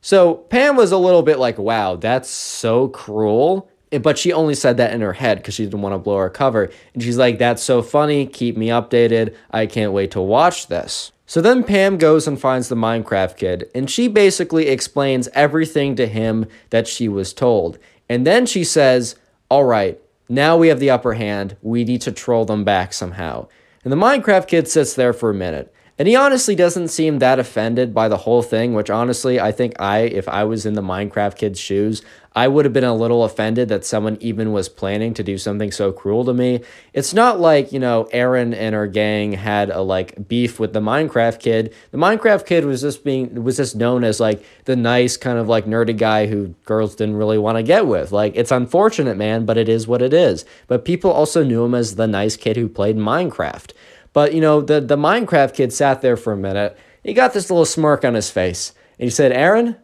So 0.02 0.34
Pam 0.34 0.76
was 0.76 0.92
a 0.92 0.98
little 0.98 1.22
bit 1.22 1.38
like, 1.38 1.58
wow, 1.58 1.96
that's 1.96 2.28
so 2.28 2.88
cruel. 2.88 3.68
But 4.02 4.18
she 4.18 4.32
only 4.32 4.54
said 4.54 4.76
that 4.76 4.92
in 4.92 5.00
her 5.00 5.12
head 5.12 5.38
because 5.38 5.54
she 5.54 5.64
didn't 5.64 5.82
want 5.82 5.94
to 5.94 5.98
blow 5.98 6.18
her 6.18 6.30
cover. 6.30 6.70
And 6.94 7.02
she's 7.02 7.18
like, 7.18 7.38
that's 7.38 7.62
so 7.62 7.82
funny. 7.82 8.26
Keep 8.26 8.56
me 8.56 8.68
updated. 8.68 9.34
I 9.50 9.66
can't 9.66 9.92
wait 9.92 10.12
to 10.12 10.20
watch 10.20 10.68
this. 10.68 11.12
So 11.30 11.40
then 11.40 11.62
Pam 11.62 11.96
goes 11.96 12.26
and 12.26 12.40
finds 12.40 12.68
the 12.68 12.74
Minecraft 12.74 13.36
kid, 13.36 13.70
and 13.72 13.88
she 13.88 14.08
basically 14.08 14.66
explains 14.66 15.28
everything 15.32 15.94
to 15.94 16.08
him 16.08 16.46
that 16.70 16.88
she 16.88 17.06
was 17.06 17.32
told. 17.32 17.78
And 18.08 18.26
then 18.26 18.46
she 18.46 18.64
says, 18.64 19.14
all 19.48 19.62
right, 19.62 20.00
now 20.28 20.56
we 20.56 20.66
have 20.66 20.80
the 20.80 20.90
upper 20.90 21.12
hand. 21.12 21.56
We 21.62 21.84
need 21.84 22.00
to 22.00 22.10
troll 22.10 22.46
them 22.46 22.64
back 22.64 22.92
somehow. 22.92 23.46
And 23.84 23.92
the 23.92 23.96
Minecraft 23.96 24.48
kid 24.48 24.66
sits 24.66 24.94
there 24.94 25.12
for 25.12 25.30
a 25.30 25.34
minute. 25.34 25.72
And 26.00 26.08
he 26.08 26.16
honestly 26.16 26.54
doesn't 26.54 26.88
seem 26.88 27.18
that 27.18 27.38
offended 27.38 27.92
by 27.92 28.08
the 28.08 28.16
whole 28.16 28.40
thing, 28.40 28.72
which 28.72 28.88
honestly, 28.88 29.38
I 29.38 29.52
think 29.52 29.78
I, 29.78 29.98
if 29.98 30.30
I 30.30 30.44
was 30.44 30.64
in 30.64 30.72
the 30.72 30.80
Minecraft 30.80 31.36
kid's 31.36 31.60
shoes, 31.60 32.00
I 32.34 32.48
would 32.48 32.64
have 32.64 32.72
been 32.72 32.84
a 32.84 32.94
little 32.94 33.22
offended 33.22 33.68
that 33.68 33.84
someone 33.84 34.16
even 34.18 34.50
was 34.52 34.70
planning 34.70 35.12
to 35.12 35.22
do 35.22 35.36
something 35.36 35.70
so 35.70 35.92
cruel 35.92 36.24
to 36.24 36.32
me. 36.32 36.62
It's 36.94 37.12
not 37.12 37.38
like, 37.38 37.70
you 37.70 37.78
know, 37.78 38.08
Erin 38.12 38.54
and 38.54 38.74
her 38.74 38.86
gang 38.86 39.32
had 39.32 39.68
a 39.68 39.82
like 39.82 40.26
beef 40.26 40.58
with 40.58 40.72
the 40.72 40.80
Minecraft 40.80 41.38
kid. 41.38 41.74
The 41.90 41.98
Minecraft 41.98 42.46
kid 42.46 42.64
was 42.64 42.80
just 42.80 43.04
being 43.04 43.44
was 43.44 43.58
just 43.58 43.76
known 43.76 44.02
as 44.02 44.20
like 44.20 44.42
the 44.64 44.76
nice 44.76 45.18
kind 45.18 45.38
of 45.38 45.48
like 45.48 45.66
nerdy 45.66 45.94
guy 45.94 46.28
who 46.28 46.54
girls 46.64 46.94
didn't 46.94 47.16
really 47.16 47.36
want 47.36 47.58
to 47.58 47.62
get 47.62 47.86
with. 47.86 48.10
Like 48.10 48.32
it's 48.36 48.52
unfortunate, 48.52 49.18
man, 49.18 49.44
but 49.44 49.58
it 49.58 49.68
is 49.68 49.86
what 49.86 50.00
it 50.00 50.14
is. 50.14 50.46
But 50.66 50.86
people 50.86 51.10
also 51.10 51.44
knew 51.44 51.62
him 51.62 51.74
as 51.74 51.96
the 51.96 52.06
nice 52.06 52.38
kid 52.38 52.56
who 52.56 52.70
played 52.70 52.96
Minecraft. 52.96 53.72
But 54.12 54.34
you 54.34 54.40
know, 54.40 54.60
the 54.60 54.80
the 54.80 54.96
Minecraft 54.96 55.54
kid 55.54 55.72
sat 55.72 56.02
there 56.02 56.16
for 56.16 56.32
a 56.32 56.36
minute. 56.36 56.76
He 57.02 57.14
got 57.14 57.32
this 57.32 57.50
little 57.50 57.64
smirk 57.64 58.04
on 58.04 58.14
his 58.14 58.30
face, 58.30 58.74
and 58.98 59.04
he 59.04 59.10
said, 59.10 59.32
"Erin, 59.32 59.76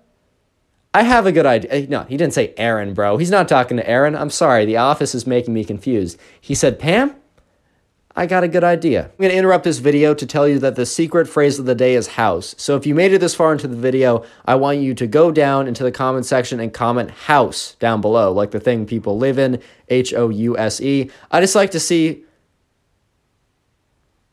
I 0.92 1.02
have 1.02 1.26
a 1.26 1.32
good 1.32 1.46
idea." 1.46 1.86
No, 1.88 2.02
he 2.02 2.16
didn't 2.16 2.34
say 2.34 2.54
Erin, 2.56 2.94
bro. 2.94 3.16
He's 3.16 3.30
not 3.30 3.48
talking 3.48 3.76
to 3.76 3.88
Erin. 3.88 4.16
I'm 4.16 4.30
sorry, 4.30 4.64
the 4.64 4.76
office 4.76 5.14
is 5.14 5.26
making 5.26 5.54
me 5.54 5.64
confused. 5.64 6.18
He 6.40 6.54
said, 6.54 6.78
"Pam." 6.78 7.14
I 8.18 8.24
got 8.24 8.44
a 8.44 8.48
good 8.48 8.64
idea. 8.64 9.04
I'm 9.04 9.18
going 9.18 9.30
to 9.30 9.36
interrupt 9.36 9.64
this 9.64 9.76
video 9.76 10.14
to 10.14 10.24
tell 10.24 10.48
you 10.48 10.58
that 10.60 10.74
the 10.74 10.86
secret 10.86 11.28
phrase 11.28 11.58
of 11.58 11.66
the 11.66 11.74
day 11.74 11.94
is 11.94 12.06
house. 12.06 12.54
So 12.56 12.74
if 12.74 12.86
you 12.86 12.94
made 12.94 13.12
it 13.12 13.18
this 13.18 13.34
far 13.34 13.52
into 13.52 13.68
the 13.68 13.76
video, 13.76 14.24
I 14.46 14.54
want 14.54 14.78
you 14.78 14.94
to 14.94 15.06
go 15.06 15.30
down 15.30 15.68
into 15.68 15.82
the 15.82 15.92
comment 15.92 16.24
section 16.24 16.58
and 16.58 16.72
comment 16.72 17.10
house 17.10 17.74
down 17.74 18.00
below, 18.00 18.32
like 18.32 18.52
the 18.52 18.58
thing 18.58 18.86
people 18.86 19.18
live 19.18 19.38
in, 19.38 19.60
H 19.90 20.14
O 20.14 20.30
U 20.30 20.56
S 20.56 20.80
E. 20.80 21.10
I 21.30 21.42
just 21.42 21.54
like 21.54 21.72
to 21.72 21.80
see 21.80 22.24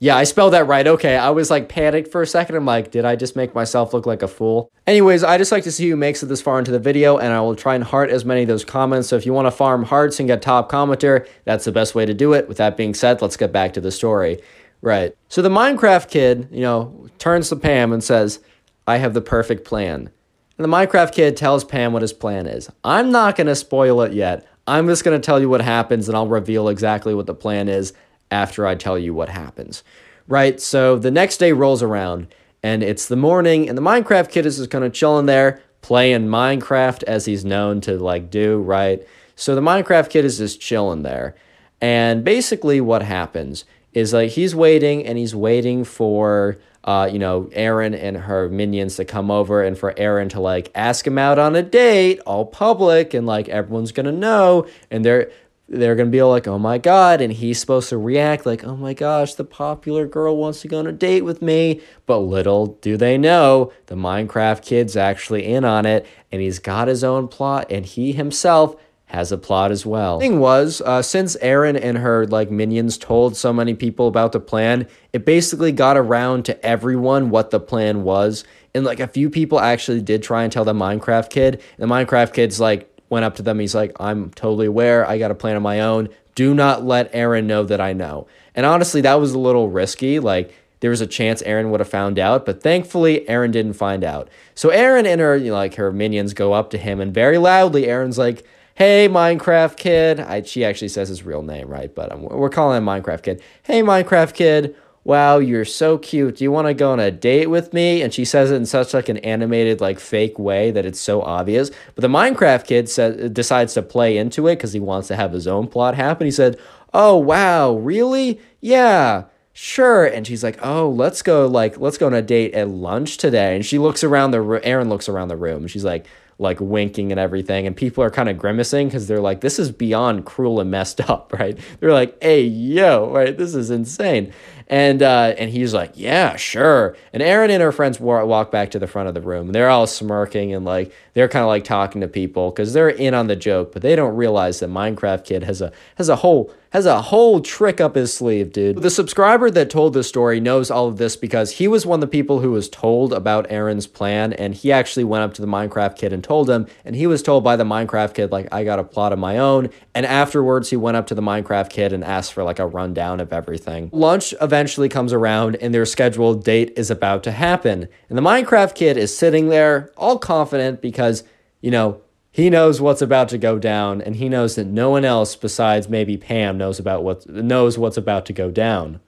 yeah, 0.03 0.17
I 0.17 0.25
spelled 0.25 0.51
that 0.51 0.67
right. 0.67 0.85
Okay, 0.85 1.15
I 1.15 1.30
was 1.30 1.49
like 1.49 1.69
panicked 1.69 2.11
for 2.11 2.21
a 2.21 2.27
second. 2.27 2.57
I'm 2.57 2.65
like, 2.65 2.91
did 2.91 3.05
I 3.05 3.15
just 3.15 3.38
make 3.38 3.55
myself 3.55 3.93
look 3.93 4.05
like 4.05 4.21
a 4.21 4.27
fool? 4.27 4.69
Anyways, 4.85 5.23
I 5.23 5.38
just 5.38 5.53
like 5.53 5.63
to 5.63 5.71
see 5.71 5.89
who 5.89 5.95
makes 5.95 6.21
it 6.21 6.25
this 6.25 6.41
far 6.41 6.59
into 6.59 6.71
the 6.71 6.80
video, 6.80 7.17
and 7.17 7.31
I 7.31 7.39
will 7.39 7.55
try 7.55 7.73
and 7.73 7.85
heart 7.85 8.09
as 8.09 8.25
many 8.25 8.41
of 8.41 8.49
those 8.49 8.65
comments. 8.65 9.07
So 9.07 9.15
if 9.15 9.25
you 9.25 9.31
want 9.31 9.45
to 9.45 9.51
farm 9.51 9.84
hearts 9.84 10.19
and 10.19 10.27
get 10.27 10.41
top 10.41 10.69
commenter, 10.69 11.25
that's 11.45 11.63
the 11.63 11.71
best 11.71 11.95
way 11.95 12.05
to 12.05 12.13
do 12.13 12.34
it. 12.34 12.49
With 12.49 12.57
that 12.57 12.75
being 12.75 12.93
said, 12.93 13.21
let's 13.21 13.38
get 13.38 13.53
back 13.53 13.71
to 13.75 13.80
the 13.80 13.91
story. 13.91 14.41
Right. 14.81 15.15
So 15.30 15.41
the 15.41 15.47
Minecraft 15.47 16.09
kid, 16.09 16.49
you 16.51 16.63
know, 16.63 17.07
turns 17.17 17.47
to 17.47 17.55
Pam 17.55 17.93
and 17.93 18.03
says, 18.03 18.41
I 18.85 18.97
have 18.97 19.13
the 19.13 19.21
perfect 19.21 19.63
plan. 19.63 20.09
And 20.57 20.65
the 20.65 20.67
Minecraft 20.67 21.13
kid 21.13 21.38
tells 21.38 21.63
Pam 21.63 21.93
what 21.93 22.01
his 22.01 22.11
plan 22.11 22.45
is. 22.45 22.69
I'm 22.84 23.09
not 23.09 23.38
going 23.38 23.47
to 23.47 23.55
spoil 23.55 24.01
it 24.01 24.11
yet. 24.11 24.45
I'm 24.67 24.88
just 24.88 25.05
going 25.05 25.19
to 25.19 25.25
tell 25.25 25.39
you 25.39 25.47
what 25.47 25.61
happens 25.61 26.09
and 26.09 26.17
I'll 26.17 26.27
reveal 26.27 26.67
exactly 26.67 27.15
what 27.15 27.25
the 27.25 27.34
plan 27.34 27.69
is 27.69 27.93
after 28.34 28.65
I 28.65 28.76
tell 28.76 28.97
you 28.97 29.14
what 29.14 29.30
happens. 29.30 29.84
Right? 30.27 30.60
So 30.60 30.97
the 30.97 31.11
next 31.11 31.38
day 31.38 31.51
rolls 31.51 31.84
around 31.84 32.34
and 32.64 32.81
it's 32.81 33.07
the 33.07 33.15
morning 33.15 33.69
and 33.69 33.77
the 33.77 33.81
Minecraft 33.81 34.31
kid 34.31 34.45
is 34.45 34.57
just 34.57 34.72
kind 34.72 34.84
of 34.84 34.93
chilling 34.93 35.27
there 35.27 35.61
playing 35.81 36.27
Minecraft 36.27 37.03
as 37.03 37.26
he's 37.26 37.45
known 37.45 37.81
to 37.81 37.99
like 37.99 38.31
do, 38.31 38.61
right? 38.61 39.05
So 39.35 39.53
the 39.53 39.61
Minecraft 39.61 40.10
kid 40.10 40.26
is 40.26 40.39
just 40.39 40.60
chilling 40.60 41.03
there. 41.03 41.35
And 41.81 42.23
basically 42.23 42.81
what 42.81 43.03
happens 43.03 43.65
is 43.91 44.14
like 44.14 44.31
he's 44.31 44.55
waiting 44.55 45.05
and 45.05 45.18
he's 45.18 45.35
waiting 45.35 45.84
for 45.84 46.57
uh, 46.85 47.10
you 47.11 47.18
know, 47.18 47.49
Erin 47.53 47.93
and 47.93 48.18
her 48.18 48.49
minions 48.49 48.97
to 48.97 49.05
come 49.05 49.31
over 49.31 49.64
and 49.64 49.77
for 49.77 49.97
Erin 49.97 50.27
to 50.30 50.41
like 50.41 50.69
ask 50.76 51.07
him 51.07 51.18
out 51.18 51.39
on 51.39 51.55
a 51.55 51.64
date, 51.64 52.19
all 52.26 52.45
public, 52.45 53.14
and 53.14 53.26
like 53.26 53.47
everyone's 53.47 53.93
gonna 53.93 54.11
know. 54.11 54.68
And 54.91 55.05
they're 55.05 55.31
they're 55.69 55.95
to 55.95 56.06
be 56.06 56.22
like, 56.22 56.48
oh 56.48 56.60
my 56.60 56.77
God. 56.77 57.22
And 57.22 57.34
he's 57.34 57.60
supposed 57.60 57.90
to 57.90 57.98
react 57.98 58.45
like, 58.45 58.64
oh 58.64 58.76
my 58.76 58.94
gosh, 58.94 59.34
the 59.34 59.45
popular 59.45 60.06
girl 60.06 60.38
wants 60.38 60.61
to 60.61 60.68
go 60.68 60.80
on 60.80 60.88
a 60.88 60.91
date 60.91 61.22
with 61.22 61.41
me. 61.41 61.81
But 62.06 62.19
little 62.19 62.68
do 62.81 62.98
they 62.98 63.18
know, 63.18 63.72
the 63.88 63.95
Minecraft 63.95 64.64
kid's 64.64 64.98
actually 64.98 65.45
in 65.45 65.64
on 65.65 65.85
it 65.85 66.06
and 66.31 66.41
he's 66.41 66.60
got 66.60 66.88
his 66.88 67.03
own 67.03 67.27
plot 67.27 67.68
and 67.72 67.85
he 67.85 68.11
himself 68.11 68.76
has 69.06 69.31
a 69.31 69.38
plot 69.38 69.72
as 69.72 69.85
well. 69.85 70.19
Thing 70.19 70.40
was, 70.40 70.81
uh, 70.81 71.02
since 71.02 71.35
Erin 71.38 71.76
and 71.76 71.99
her 71.99 72.26
like 72.26 72.49
minions 72.49 72.98
told 72.98 73.38
so 73.38 73.53
many 73.53 73.76
people 73.76 74.07
about 74.07 74.31
the 74.31 74.40
plan, 74.40 74.88
it 75.14 75.23
basically 75.23 75.72
got 75.72 75.98
around 75.98 76.45
to 76.45 76.65
everyone 76.65 77.30
what 77.30 77.52
the 77.52 77.60
plan 77.60 78.03
was. 78.03 78.44
And 78.73 78.84
like 78.85 78.99
a 78.99 79.07
few 79.07 79.30
people 79.30 79.60
actually 79.60 80.02
did 80.02 80.23
try 80.23 80.44
and 80.44 80.52
tell 80.52 80.65
the 80.65 80.73
Minecraft 80.73 81.30
kid. 81.30 81.61
And 81.77 81.90
the 81.90 81.94
Minecraft 81.94 82.34
kid's 82.34 82.60
like, 82.60 82.90
went 83.14 83.26
up 83.26 83.35
to 83.35 83.41
them. 83.41 83.60
He's 83.60 83.76
like, 83.76 83.94
I'm 83.99 84.31
totally 84.31 84.65
aware. 84.65 85.07
I 85.07 85.18
got 85.18 85.31
a 85.31 85.35
plan 85.35 85.56
of 85.56 85.64
my 85.64 85.80
own. 85.80 86.10
Do 86.35 86.53
not 86.53 86.84
let 86.84 87.10
Erin 87.14 87.48
know 87.48 87.64
that 87.64 87.80
I 87.80 87.94
know. 87.94 88.27
And 88.56 88.65
honestly, 88.65 89.02
that 89.02 89.15
was 89.15 89.34
a 89.34 89.40
little 89.40 89.69
risky. 89.69 90.19
Like, 90.19 90.53
there 90.84 90.90
was 90.90 90.99
a 90.99 91.07
chance 91.07 91.41
Erin 91.44 91.72
would 91.72 91.80
have 91.80 91.88
found 91.88 92.19
out, 92.19 92.45
but 92.45 92.61
thankfully 92.61 93.26
Erin 93.30 93.52
didn't 93.52 93.73
find 93.73 94.03
out. 94.03 94.27
So 94.53 94.68
Erin 94.68 95.06
and 95.06 95.22
her, 95.22 95.38
you 95.38 95.52
know, 95.52 95.53
like 95.53 95.76
her 95.76 95.94
minions 95.94 96.34
go 96.34 96.52
up 96.52 96.72
to 96.72 96.77
him 96.77 96.99
and 96.99 97.14
very 97.14 97.38
loudly 97.38 97.88
Erin's 97.88 98.18
like, 98.18 98.45
"Hey 98.76 99.07
Minecraft 99.07 99.77
kid." 99.77 100.19
I, 100.19 100.41
she 100.41 100.65
actually 100.65 100.90
says 100.90 101.07
his 101.07 101.23
real 101.23 101.41
name, 101.41 101.69
right? 101.69 101.95
But 101.95 102.19
we're 102.19 102.49
calling 102.49 102.77
him 102.77 102.85
Minecraft 102.85 103.23
kid. 103.23 103.41
"Hey 103.64 103.81
Minecraft 103.81 104.34
kid, 104.34 104.76
wow, 105.03 105.38
you're 105.38 105.65
so 105.65 105.97
cute. 105.97 106.38
Do 106.38 106.43
you 106.43 106.51
want 106.51 106.67
to 106.67 106.73
go 106.73 106.91
on 106.91 106.99
a 106.99 107.11
date 107.11 107.47
with 107.47 107.73
me? 107.73 108.01
And 108.01 108.13
she 108.13 108.23
says 108.23 108.51
it 108.51 108.55
in 108.55 108.65
such 108.65 108.93
like 108.93 109.09
an 109.09 109.17
animated, 109.17 109.81
like 109.81 109.99
fake 109.99 110.39
way 110.39 110.71
that 110.71 110.85
it's 110.85 110.99
so 110.99 111.21
obvious. 111.21 111.71
But 111.95 112.01
the 112.01 112.07
Minecraft 112.07 112.65
kid 112.65 112.89
says, 112.89 113.31
decides 113.31 113.73
to 113.73 113.81
play 113.81 114.17
into 114.17 114.47
it 114.47 114.55
because 114.55 114.73
he 114.73 114.80
wants 114.80 115.07
to 115.09 115.15
have 115.15 115.34
his 115.34 115.47
own 115.47 115.67
plot 115.67 115.95
happen. 115.95 116.25
He 116.25 116.31
said, 116.31 116.59
oh, 116.93 117.17
wow, 117.17 117.73
really? 117.73 118.39
Yeah. 118.61 119.25
Sure. 119.51 120.05
And 120.05 120.25
she's 120.25 120.43
like, 120.43 120.57
oh, 120.65 120.89
let's 120.89 121.21
go, 121.21 121.45
like, 121.47 121.80
let's 121.80 121.97
go 121.97 122.07
on 122.07 122.13
a 122.13 122.21
date 122.21 122.53
at 122.53 122.69
lunch 122.69 123.17
today. 123.17 123.55
And 123.55 123.65
she 123.65 123.77
looks 123.77 124.03
around 124.03 124.31
the 124.31 124.41
room. 124.41 124.61
Erin 124.63 124.89
looks 124.89 125.09
around 125.09 125.27
the 125.27 125.38
room. 125.38 125.67
she's 125.67 125.84
like, 125.84 126.07
like 126.39 126.59
winking 126.59 127.11
and 127.11 127.19
everything. 127.19 127.67
And 127.67 127.75
people 127.75 128.03
are 128.03 128.09
kind 128.09 128.30
of 128.30 128.38
grimacing 128.38 128.88
because 128.88 129.07
they're 129.07 129.21
like, 129.21 129.41
this 129.41 129.59
is 129.59 129.71
beyond 129.71 130.25
cruel 130.25 130.59
and 130.59 130.71
messed 130.71 131.07
up, 131.09 131.34
right? 131.39 131.57
They're 131.80 131.93
like, 131.93 132.21
hey, 132.21 132.43
yo, 132.43 133.11
right? 133.11 133.38
This 133.38 133.53
is 133.53 133.69
insane. 133.69 134.34
And 134.73 135.03
uh, 135.03 135.35
and 135.37 135.51
he's 135.51 135.71
like, 135.71 135.91
yeah, 135.93 136.35
sure. 136.35 136.97
And 137.13 137.21
Erin 137.21 137.51
and 137.51 137.61
her 137.61 137.71
friends 137.71 137.99
walk 137.99 138.49
back 138.49 138.71
to 138.71 138.79
the 138.79 138.87
front 138.87 139.07
of 139.07 139.13
the 139.13 139.21
room. 139.21 139.51
They're 139.51 139.69
all 139.69 139.85
smirking 139.85 140.51
and 140.51 140.65
like 140.65 140.91
they're 141.13 141.27
kind 141.27 141.43
of 141.43 141.47
like 141.47 141.63
talking 141.63 142.01
to 142.01 142.07
people 142.07 142.49
because 142.49 142.73
they're 142.73 142.89
in 142.89 143.13
on 143.13 143.27
the 143.27 143.35
joke, 143.35 143.71
but 143.71 143.83
they 143.83 143.95
don't 143.95 144.15
realize 144.15 144.61
that 144.61 144.71
Minecraft 144.71 145.25
Kid 145.25 145.43
has 145.43 145.61
a 145.61 145.71
has 145.97 146.09
a 146.09 146.15
whole 146.15 146.51
has 146.73 146.87
a 146.87 147.03
whole 147.03 147.39
trick 147.39 147.79
up 147.79 147.93
his 147.93 148.11
sleeve, 148.11 148.51
dude. 148.51 148.77
The 148.77 148.89
subscriber 148.89 149.51
that 149.51 149.69
told 149.69 149.93
this 149.93 150.07
story 150.07 150.39
knows 150.39 150.71
all 150.71 150.87
of 150.87 150.97
this 150.97 151.15
because 151.15 151.51
he 151.51 151.67
was 151.67 151.85
one 151.85 151.97
of 151.97 152.01
the 152.01 152.07
people 152.07 152.39
who 152.39 152.49
was 152.49 152.67
told 152.67 153.13
about 153.13 153.45
Erin's 153.51 153.85
plan, 153.85 154.33
and 154.33 154.55
he 154.55 154.71
actually 154.71 155.03
went 155.03 155.23
up 155.23 155.35
to 155.35 155.41
the 155.43 155.47
Minecraft 155.47 155.95
kid 155.95 156.11
and 156.11 156.23
told 156.23 156.49
him, 156.49 156.65
and 156.83 156.95
he 156.95 157.05
was 157.05 157.21
told 157.21 157.43
by 157.43 157.55
the 157.55 157.63
Minecraft 157.63 158.15
kid, 158.15 158.31
like, 158.31 158.51
I 158.51 158.63
got 158.63 158.79
a 158.79 158.83
plot 158.83 159.13
of 159.13 159.19
my 159.19 159.37
own. 159.37 159.69
And 159.93 160.07
afterwards, 160.07 160.71
he 160.71 160.75
went 160.75 160.97
up 160.97 161.05
to 161.07 161.15
the 161.15 161.21
Minecraft 161.21 161.69
kid 161.69 161.93
and 161.93 162.03
asked 162.03 162.33
for 162.33 162.43
like 162.43 162.57
a 162.57 162.65
rundown 162.65 163.19
of 163.19 163.31
everything. 163.31 163.91
Lunch 163.93 164.33
eventually 164.64 164.88
comes 164.88 165.11
around, 165.11 165.57
and 165.57 165.73
their 165.73 165.85
scheduled 165.85 166.41
date 166.45 166.72
is 166.77 166.90
about 166.90 167.22
to 167.22 167.34
happen. 167.34 167.85
And 168.07 168.18
the 168.18 168.22
Minecraft 168.22 168.73
kid 168.76 168.95
is 168.95 169.15
sitting 169.15 169.49
there, 169.49 169.91
all 169.98 170.18
confident 170.18 170.81
because, 170.81 171.26
you 171.60 171.69
know, 171.69 171.99
he 172.31 172.49
knows 172.49 172.80
what's 172.80 173.02
about 173.02 173.27
to 173.30 173.38
go 173.38 173.60
down 173.60 174.02
and 174.02 174.15
he 174.15 174.30
knows 174.30 174.56
that 174.56 174.65
no 174.65 174.90
one 174.90 175.03
else 175.03 175.35
besides 175.35 175.90
maybe 175.90 176.15
Pam 176.15 176.57
knows 176.57 176.80
about 176.80 177.03
what 177.03 177.27
knows 177.27 177.77
what's 177.77 177.98
about 177.98 178.26
to 178.27 178.34
go 178.34 178.49
down. 178.49 179.02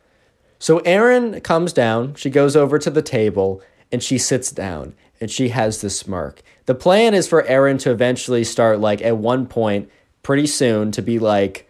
So 0.60 0.80
Erin 0.80 1.40
comes 1.40 1.72
down, 1.72 2.16
she 2.16 2.30
goes 2.30 2.58
over 2.58 2.78
to 2.78 2.90
the 2.90 3.02
table 3.02 3.64
and 3.92 4.04
she 4.04 4.18
sits 4.18 4.52
down 4.52 4.94
and 5.22 5.32
she 5.32 5.50
has 5.50 5.82
this 5.82 5.98
smirk. 5.98 6.44
The 6.66 6.76
plan 6.76 7.14
is 7.14 7.28
for 7.28 7.44
Erin 7.46 7.80
to 7.80 7.92
eventually 7.92 8.44
start 8.44 8.80
like 8.80 9.02
at 9.02 9.18
one 9.18 9.48
point 9.48 9.90
pretty 10.22 10.48
soon 10.48 10.92
to 10.92 11.02
be 11.02 11.18
like 11.18 11.68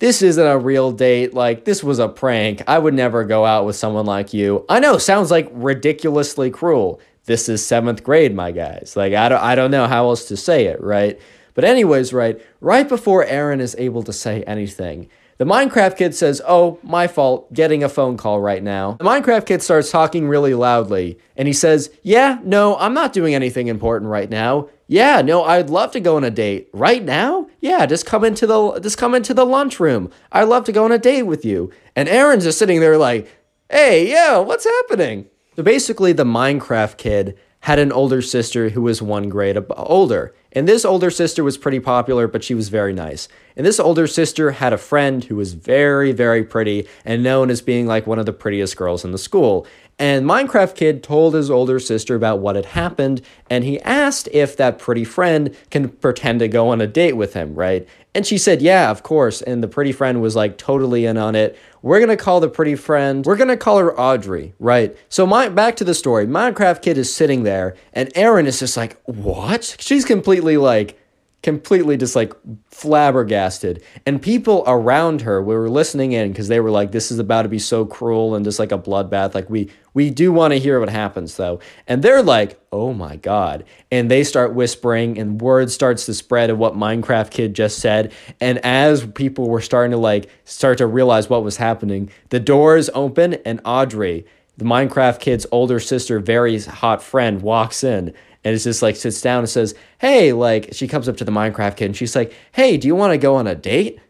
this 0.00 0.20
isn't 0.22 0.46
a 0.46 0.58
real 0.58 0.90
date. 0.92 1.32
Like, 1.32 1.64
this 1.64 1.84
was 1.84 1.98
a 1.98 2.08
prank. 2.08 2.62
I 2.66 2.78
would 2.78 2.94
never 2.94 3.24
go 3.24 3.46
out 3.46 3.64
with 3.64 3.76
someone 3.76 4.06
like 4.06 4.34
you. 4.34 4.64
I 4.68 4.80
know, 4.80 4.98
sounds 4.98 5.30
like 5.30 5.48
ridiculously 5.52 6.50
cruel 6.50 7.00
this 7.26 7.48
is 7.48 7.64
seventh 7.64 8.02
grade, 8.02 8.34
my 8.34 8.50
guys. 8.50 8.94
Like, 8.96 9.14
I 9.14 9.28
don't, 9.28 9.40
I 9.40 9.54
don't 9.54 9.70
know 9.70 9.86
how 9.86 10.06
else 10.08 10.26
to 10.26 10.36
say 10.36 10.66
it, 10.66 10.82
right? 10.82 11.20
But, 11.54 11.64
anyways, 11.64 12.12
right, 12.12 12.40
right 12.60 12.88
before 12.88 13.24
Erin 13.24 13.60
is 13.60 13.76
able 13.78 14.02
to 14.04 14.12
say 14.12 14.42
anything, 14.44 15.08
the 15.40 15.46
Minecraft 15.46 15.96
kid 15.96 16.14
says, 16.14 16.42
Oh, 16.46 16.78
my 16.82 17.06
fault, 17.06 17.50
getting 17.54 17.82
a 17.82 17.88
phone 17.88 18.18
call 18.18 18.42
right 18.42 18.62
now. 18.62 18.98
The 19.00 19.04
Minecraft 19.06 19.46
kid 19.46 19.62
starts 19.62 19.90
talking 19.90 20.28
really 20.28 20.52
loudly 20.52 21.18
and 21.34 21.48
he 21.48 21.54
says, 21.54 21.90
Yeah, 22.02 22.38
no, 22.44 22.76
I'm 22.76 22.92
not 22.92 23.14
doing 23.14 23.34
anything 23.34 23.68
important 23.68 24.10
right 24.10 24.28
now. 24.28 24.68
Yeah, 24.86 25.22
no, 25.22 25.42
I'd 25.44 25.70
love 25.70 25.92
to 25.92 26.00
go 26.00 26.16
on 26.16 26.24
a 26.24 26.30
date. 26.30 26.68
Right 26.74 27.02
now? 27.02 27.48
Yeah, 27.60 27.86
just 27.86 28.04
come 28.04 28.22
into 28.22 28.46
the 28.46 28.80
just 28.80 28.98
come 28.98 29.14
into 29.14 29.32
the 29.32 29.46
lunchroom. 29.46 30.10
I'd 30.30 30.44
love 30.44 30.64
to 30.64 30.72
go 30.72 30.84
on 30.84 30.92
a 30.92 30.98
date 30.98 31.22
with 31.22 31.42
you. 31.42 31.72
And 31.96 32.06
Erin's 32.06 32.44
just 32.44 32.58
sitting 32.58 32.80
there 32.80 32.98
like, 32.98 33.26
Hey, 33.70 34.12
yo, 34.12 34.42
what's 34.42 34.64
happening? 34.64 35.30
So 35.56 35.62
basically, 35.62 36.12
the 36.12 36.24
Minecraft 36.24 36.98
kid 36.98 37.38
had 37.60 37.78
an 37.78 37.92
older 37.92 38.22
sister 38.22 38.70
who 38.70 38.82
was 38.82 39.02
one 39.02 39.28
grade 39.28 39.58
older. 39.76 40.34
And 40.52 40.66
this 40.66 40.84
older 40.84 41.10
sister 41.10 41.44
was 41.44 41.58
pretty 41.58 41.78
popular, 41.78 42.26
but 42.26 42.42
she 42.42 42.54
was 42.54 42.68
very 42.70 42.92
nice. 42.92 43.28
And 43.56 43.66
this 43.66 43.78
older 43.78 44.06
sister 44.06 44.52
had 44.52 44.72
a 44.72 44.78
friend 44.78 45.22
who 45.22 45.36
was 45.36 45.52
very, 45.52 46.12
very 46.12 46.42
pretty 46.42 46.88
and 47.04 47.22
known 47.22 47.50
as 47.50 47.60
being 47.60 47.86
like 47.86 48.06
one 48.06 48.18
of 48.18 48.26
the 48.26 48.32
prettiest 48.32 48.76
girls 48.76 49.04
in 49.04 49.12
the 49.12 49.18
school. 49.18 49.66
And 49.98 50.24
Minecraft 50.24 50.76
Kid 50.76 51.02
told 51.02 51.34
his 51.34 51.50
older 51.50 51.78
sister 51.78 52.14
about 52.14 52.38
what 52.38 52.56
had 52.56 52.64
happened, 52.64 53.20
and 53.50 53.64
he 53.64 53.78
asked 53.82 54.30
if 54.32 54.56
that 54.56 54.78
pretty 54.78 55.04
friend 55.04 55.54
can 55.70 55.90
pretend 55.90 56.40
to 56.40 56.48
go 56.48 56.70
on 56.70 56.80
a 56.80 56.86
date 56.86 57.18
with 57.18 57.34
him, 57.34 57.54
right? 57.54 57.86
And 58.14 58.26
she 58.26 58.38
said, 58.38 58.62
Yeah, 58.62 58.90
of 58.90 59.02
course. 59.02 59.42
And 59.42 59.62
the 59.62 59.68
pretty 59.68 59.92
friend 59.92 60.22
was 60.22 60.34
like 60.34 60.56
totally 60.56 61.04
in 61.04 61.18
on 61.18 61.34
it. 61.34 61.58
We're 61.82 61.98
going 61.98 62.10
to 62.10 62.16
call 62.16 62.40
the 62.40 62.48
pretty 62.48 62.74
friend, 62.74 63.24
we're 63.24 63.36
going 63.36 63.48
to 63.48 63.56
call 63.56 63.78
her 63.78 63.98
Audrey, 63.98 64.52
right? 64.58 64.94
So, 65.08 65.26
my, 65.26 65.48
back 65.48 65.76
to 65.76 65.84
the 65.84 65.94
story 65.94 66.26
Minecraft 66.26 66.82
Kid 66.82 66.98
is 66.98 67.14
sitting 67.14 67.42
there, 67.44 67.74
and 67.94 68.12
Erin 68.14 68.46
is 68.46 68.58
just 68.58 68.76
like, 68.76 69.00
What? 69.04 69.76
She's 69.78 70.04
completely 70.04 70.58
like, 70.58 70.99
completely 71.42 71.96
just 71.96 72.14
like 72.14 72.34
flabbergasted. 72.66 73.82
And 74.04 74.20
people 74.20 74.62
around 74.66 75.22
her 75.22 75.42
we 75.42 75.54
were 75.54 75.70
listening 75.70 76.12
in 76.12 76.30
because 76.30 76.48
they 76.48 76.60
were 76.60 76.70
like, 76.70 76.92
this 76.92 77.10
is 77.10 77.18
about 77.18 77.42
to 77.42 77.48
be 77.48 77.58
so 77.58 77.86
cruel 77.86 78.34
and 78.34 78.44
just 78.44 78.58
like 78.58 78.72
a 78.72 78.78
bloodbath. 78.78 79.34
Like 79.34 79.48
we 79.48 79.70
we 79.94 80.10
do 80.10 80.32
want 80.32 80.52
to 80.52 80.58
hear 80.58 80.78
what 80.78 80.90
happens 80.90 81.36
though. 81.36 81.60
And 81.86 82.02
they're 82.02 82.22
like, 82.22 82.60
oh 82.72 82.92
my 82.92 83.16
God. 83.16 83.64
And 83.90 84.10
they 84.10 84.22
start 84.22 84.54
whispering 84.54 85.18
and 85.18 85.40
word 85.40 85.70
starts 85.70 86.06
to 86.06 86.14
spread 86.14 86.50
of 86.50 86.58
what 86.58 86.74
Minecraft 86.74 87.30
Kid 87.30 87.54
just 87.54 87.78
said. 87.78 88.12
And 88.40 88.58
as 88.58 89.06
people 89.06 89.48
were 89.48 89.62
starting 89.62 89.92
to 89.92 89.96
like 89.96 90.28
start 90.44 90.78
to 90.78 90.86
realize 90.86 91.30
what 91.30 91.42
was 91.42 91.56
happening, 91.56 92.10
the 92.28 92.40
doors 92.40 92.90
open 92.94 93.34
and 93.46 93.60
Audrey, 93.64 94.26
the 94.58 94.64
Minecraft 94.66 95.20
Kid's 95.20 95.46
older 95.50 95.80
sister, 95.80 96.20
very 96.20 96.60
hot 96.60 97.02
friend, 97.02 97.40
walks 97.40 97.82
in 97.82 98.12
and 98.44 98.54
it's 98.54 98.64
just 98.64 98.82
like 98.82 98.96
sits 98.96 99.20
down 99.20 99.40
and 99.40 99.48
says, 99.48 99.74
Hey, 99.98 100.32
like 100.32 100.70
she 100.72 100.88
comes 100.88 101.08
up 101.08 101.16
to 101.18 101.24
the 101.24 101.32
Minecraft 101.32 101.76
kid 101.76 101.84
and 101.86 101.96
she's 101.96 102.16
like, 102.16 102.32
Hey, 102.52 102.76
do 102.76 102.88
you 102.88 102.94
want 102.94 103.12
to 103.12 103.18
go 103.18 103.36
on 103.36 103.46
a 103.46 103.54
date? 103.54 104.00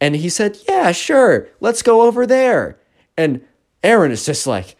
And 0.00 0.16
he 0.16 0.28
said, 0.28 0.58
Yeah, 0.68 0.92
sure, 0.92 1.48
let's 1.60 1.82
go 1.82 2.02
over 2.02 2.26
there. 2.26 2.78
And 3.16 3.44
Erin 3.82 4.12
is 4.12 4.24
just 4.24 4.46
like, 4.46 4.76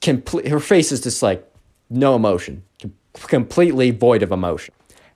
complete, 0.00 0.48
her 0.48 0.60
face 0.60 0.92
is 0.92 1.00
just 1.00 1.22
like 1.22 1.44
no 1.90 2.14
emotion, 2.14 2.62
completely 3.14 3.90
void 3.90 4.22
of 4.22 4.32
emotion. 4.32 4.74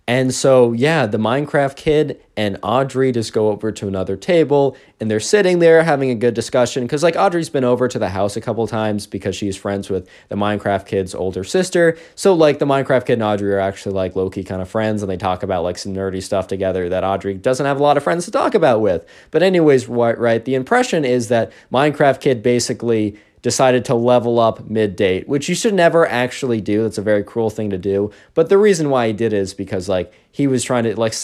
And 0.09 0.35
so, 0.35 0.73
yeah, 0.73 1.07
the 1.07 1.19
Minecraft 1.19 1.77
kid 1.77 2.21
and 2.37 2.59
Audrey 2.63 3.13
just 3.13 3.33
go 3.33 3.51
over 3.51 3.71
to 3.71 3.87
another 3.87 4.17
table 4.17 4.77
and 4.99 5.09
they're 5.09 5.21
sitting 5.21 5.61
there 5.61 5.85
having 5.85 6.11
a 6.11 6.17
good 6.17 6.35
discussion. 6.35 6.87
Cause 6.89 7.05
like 7.05 7.15
Audrey's 7.15 7.49
been 7.49 7.63
over 7.63 7.87
to 7.87 8.01
the 8.01 8.09
house 8.09 8.37
a 8.37 8.41
couple 8.41 8.67
times 8.67 9.07
because 9.07 9.37
she's 9.37 9.57
friends 9.57 9.89
with 9.89 10.09
the 10.29 10.35
Minecraft 10.35 10.87
kid's 10.87 11.15
older 11.15 11.45
sister. 11.45 11.97
So, 12.17 12.35
like, 12.35 12.59
the 12.59 12.65
Minecraft 12.67 13.07
kid 13.07 13.15
and 13.15 13.23
Audrey 13.23 13.53
are 13.53 13.61
actually 13.61 13.95
like 13.95 14.17
low 14.17 14.29
key 14.29 14.43
kind 14.43 14.61
of 14.61 14.69
friends 14.69 15.03
and 15.03 15.11
they 15.11 15.17
talk 15.17 15.45
about 15.45 15.63
like 15.63 15.79
some 15.79 15.95
nerdy 15.95 16.23
stuff 16.23 16.49
together 16.49 16.89
that 16.89 17.05
Audrey 17.05 17.35
doesn't 17.35 17.65
have 17.65 17.79
a 17.79 17.83
lot 17.83 17.97
of 17.97 18.03
friends 18.03 18.25
to 18.25 18.33
talk 18.33 18.55
about 18.55 18.81
with. 18.81 19.07
But, 19.31 19.45
anyways, 19.45 19.89
right, 19.89 20.45
the 20.45 20.57
impression 20.57 21.05
is 21.05 21.29
that 21.29 21.53
Minecraft 21.73 22.21
kid 22.21 22.43
basically 22.43 23.19
decided 23.43 23.85
to 23.85 23.95
level 23.95 24.39
up 24.39 24.71
mid 24.71 24.97
date, 24.97 25.29
which 25.29 25.49
you 25.49 25.55
should 25.55 25.75
never 25.75 26.07
actually 26.07 26.61
do. 26.61 26.85
That's 26.85 26.99
a 26.99 27.03
very 27.03 27.25
cruel 27.25 27.51
thing 27.51 27.71
to 27.71 27.79
do. 27.79 28.11
But 28.35 28.49
the 28.49 28.59
reason 28.59 28.89
why 28.89 29.09
he 29.09 29.13
did 29.13 29.33
is 29.33 29.53
because 29.53 29.89
like 29.89 30.13
he 30.31 30.47
was 30.47 30.65
trying 30.65 30.85
to 30.85 30.99
like 30.99 31.15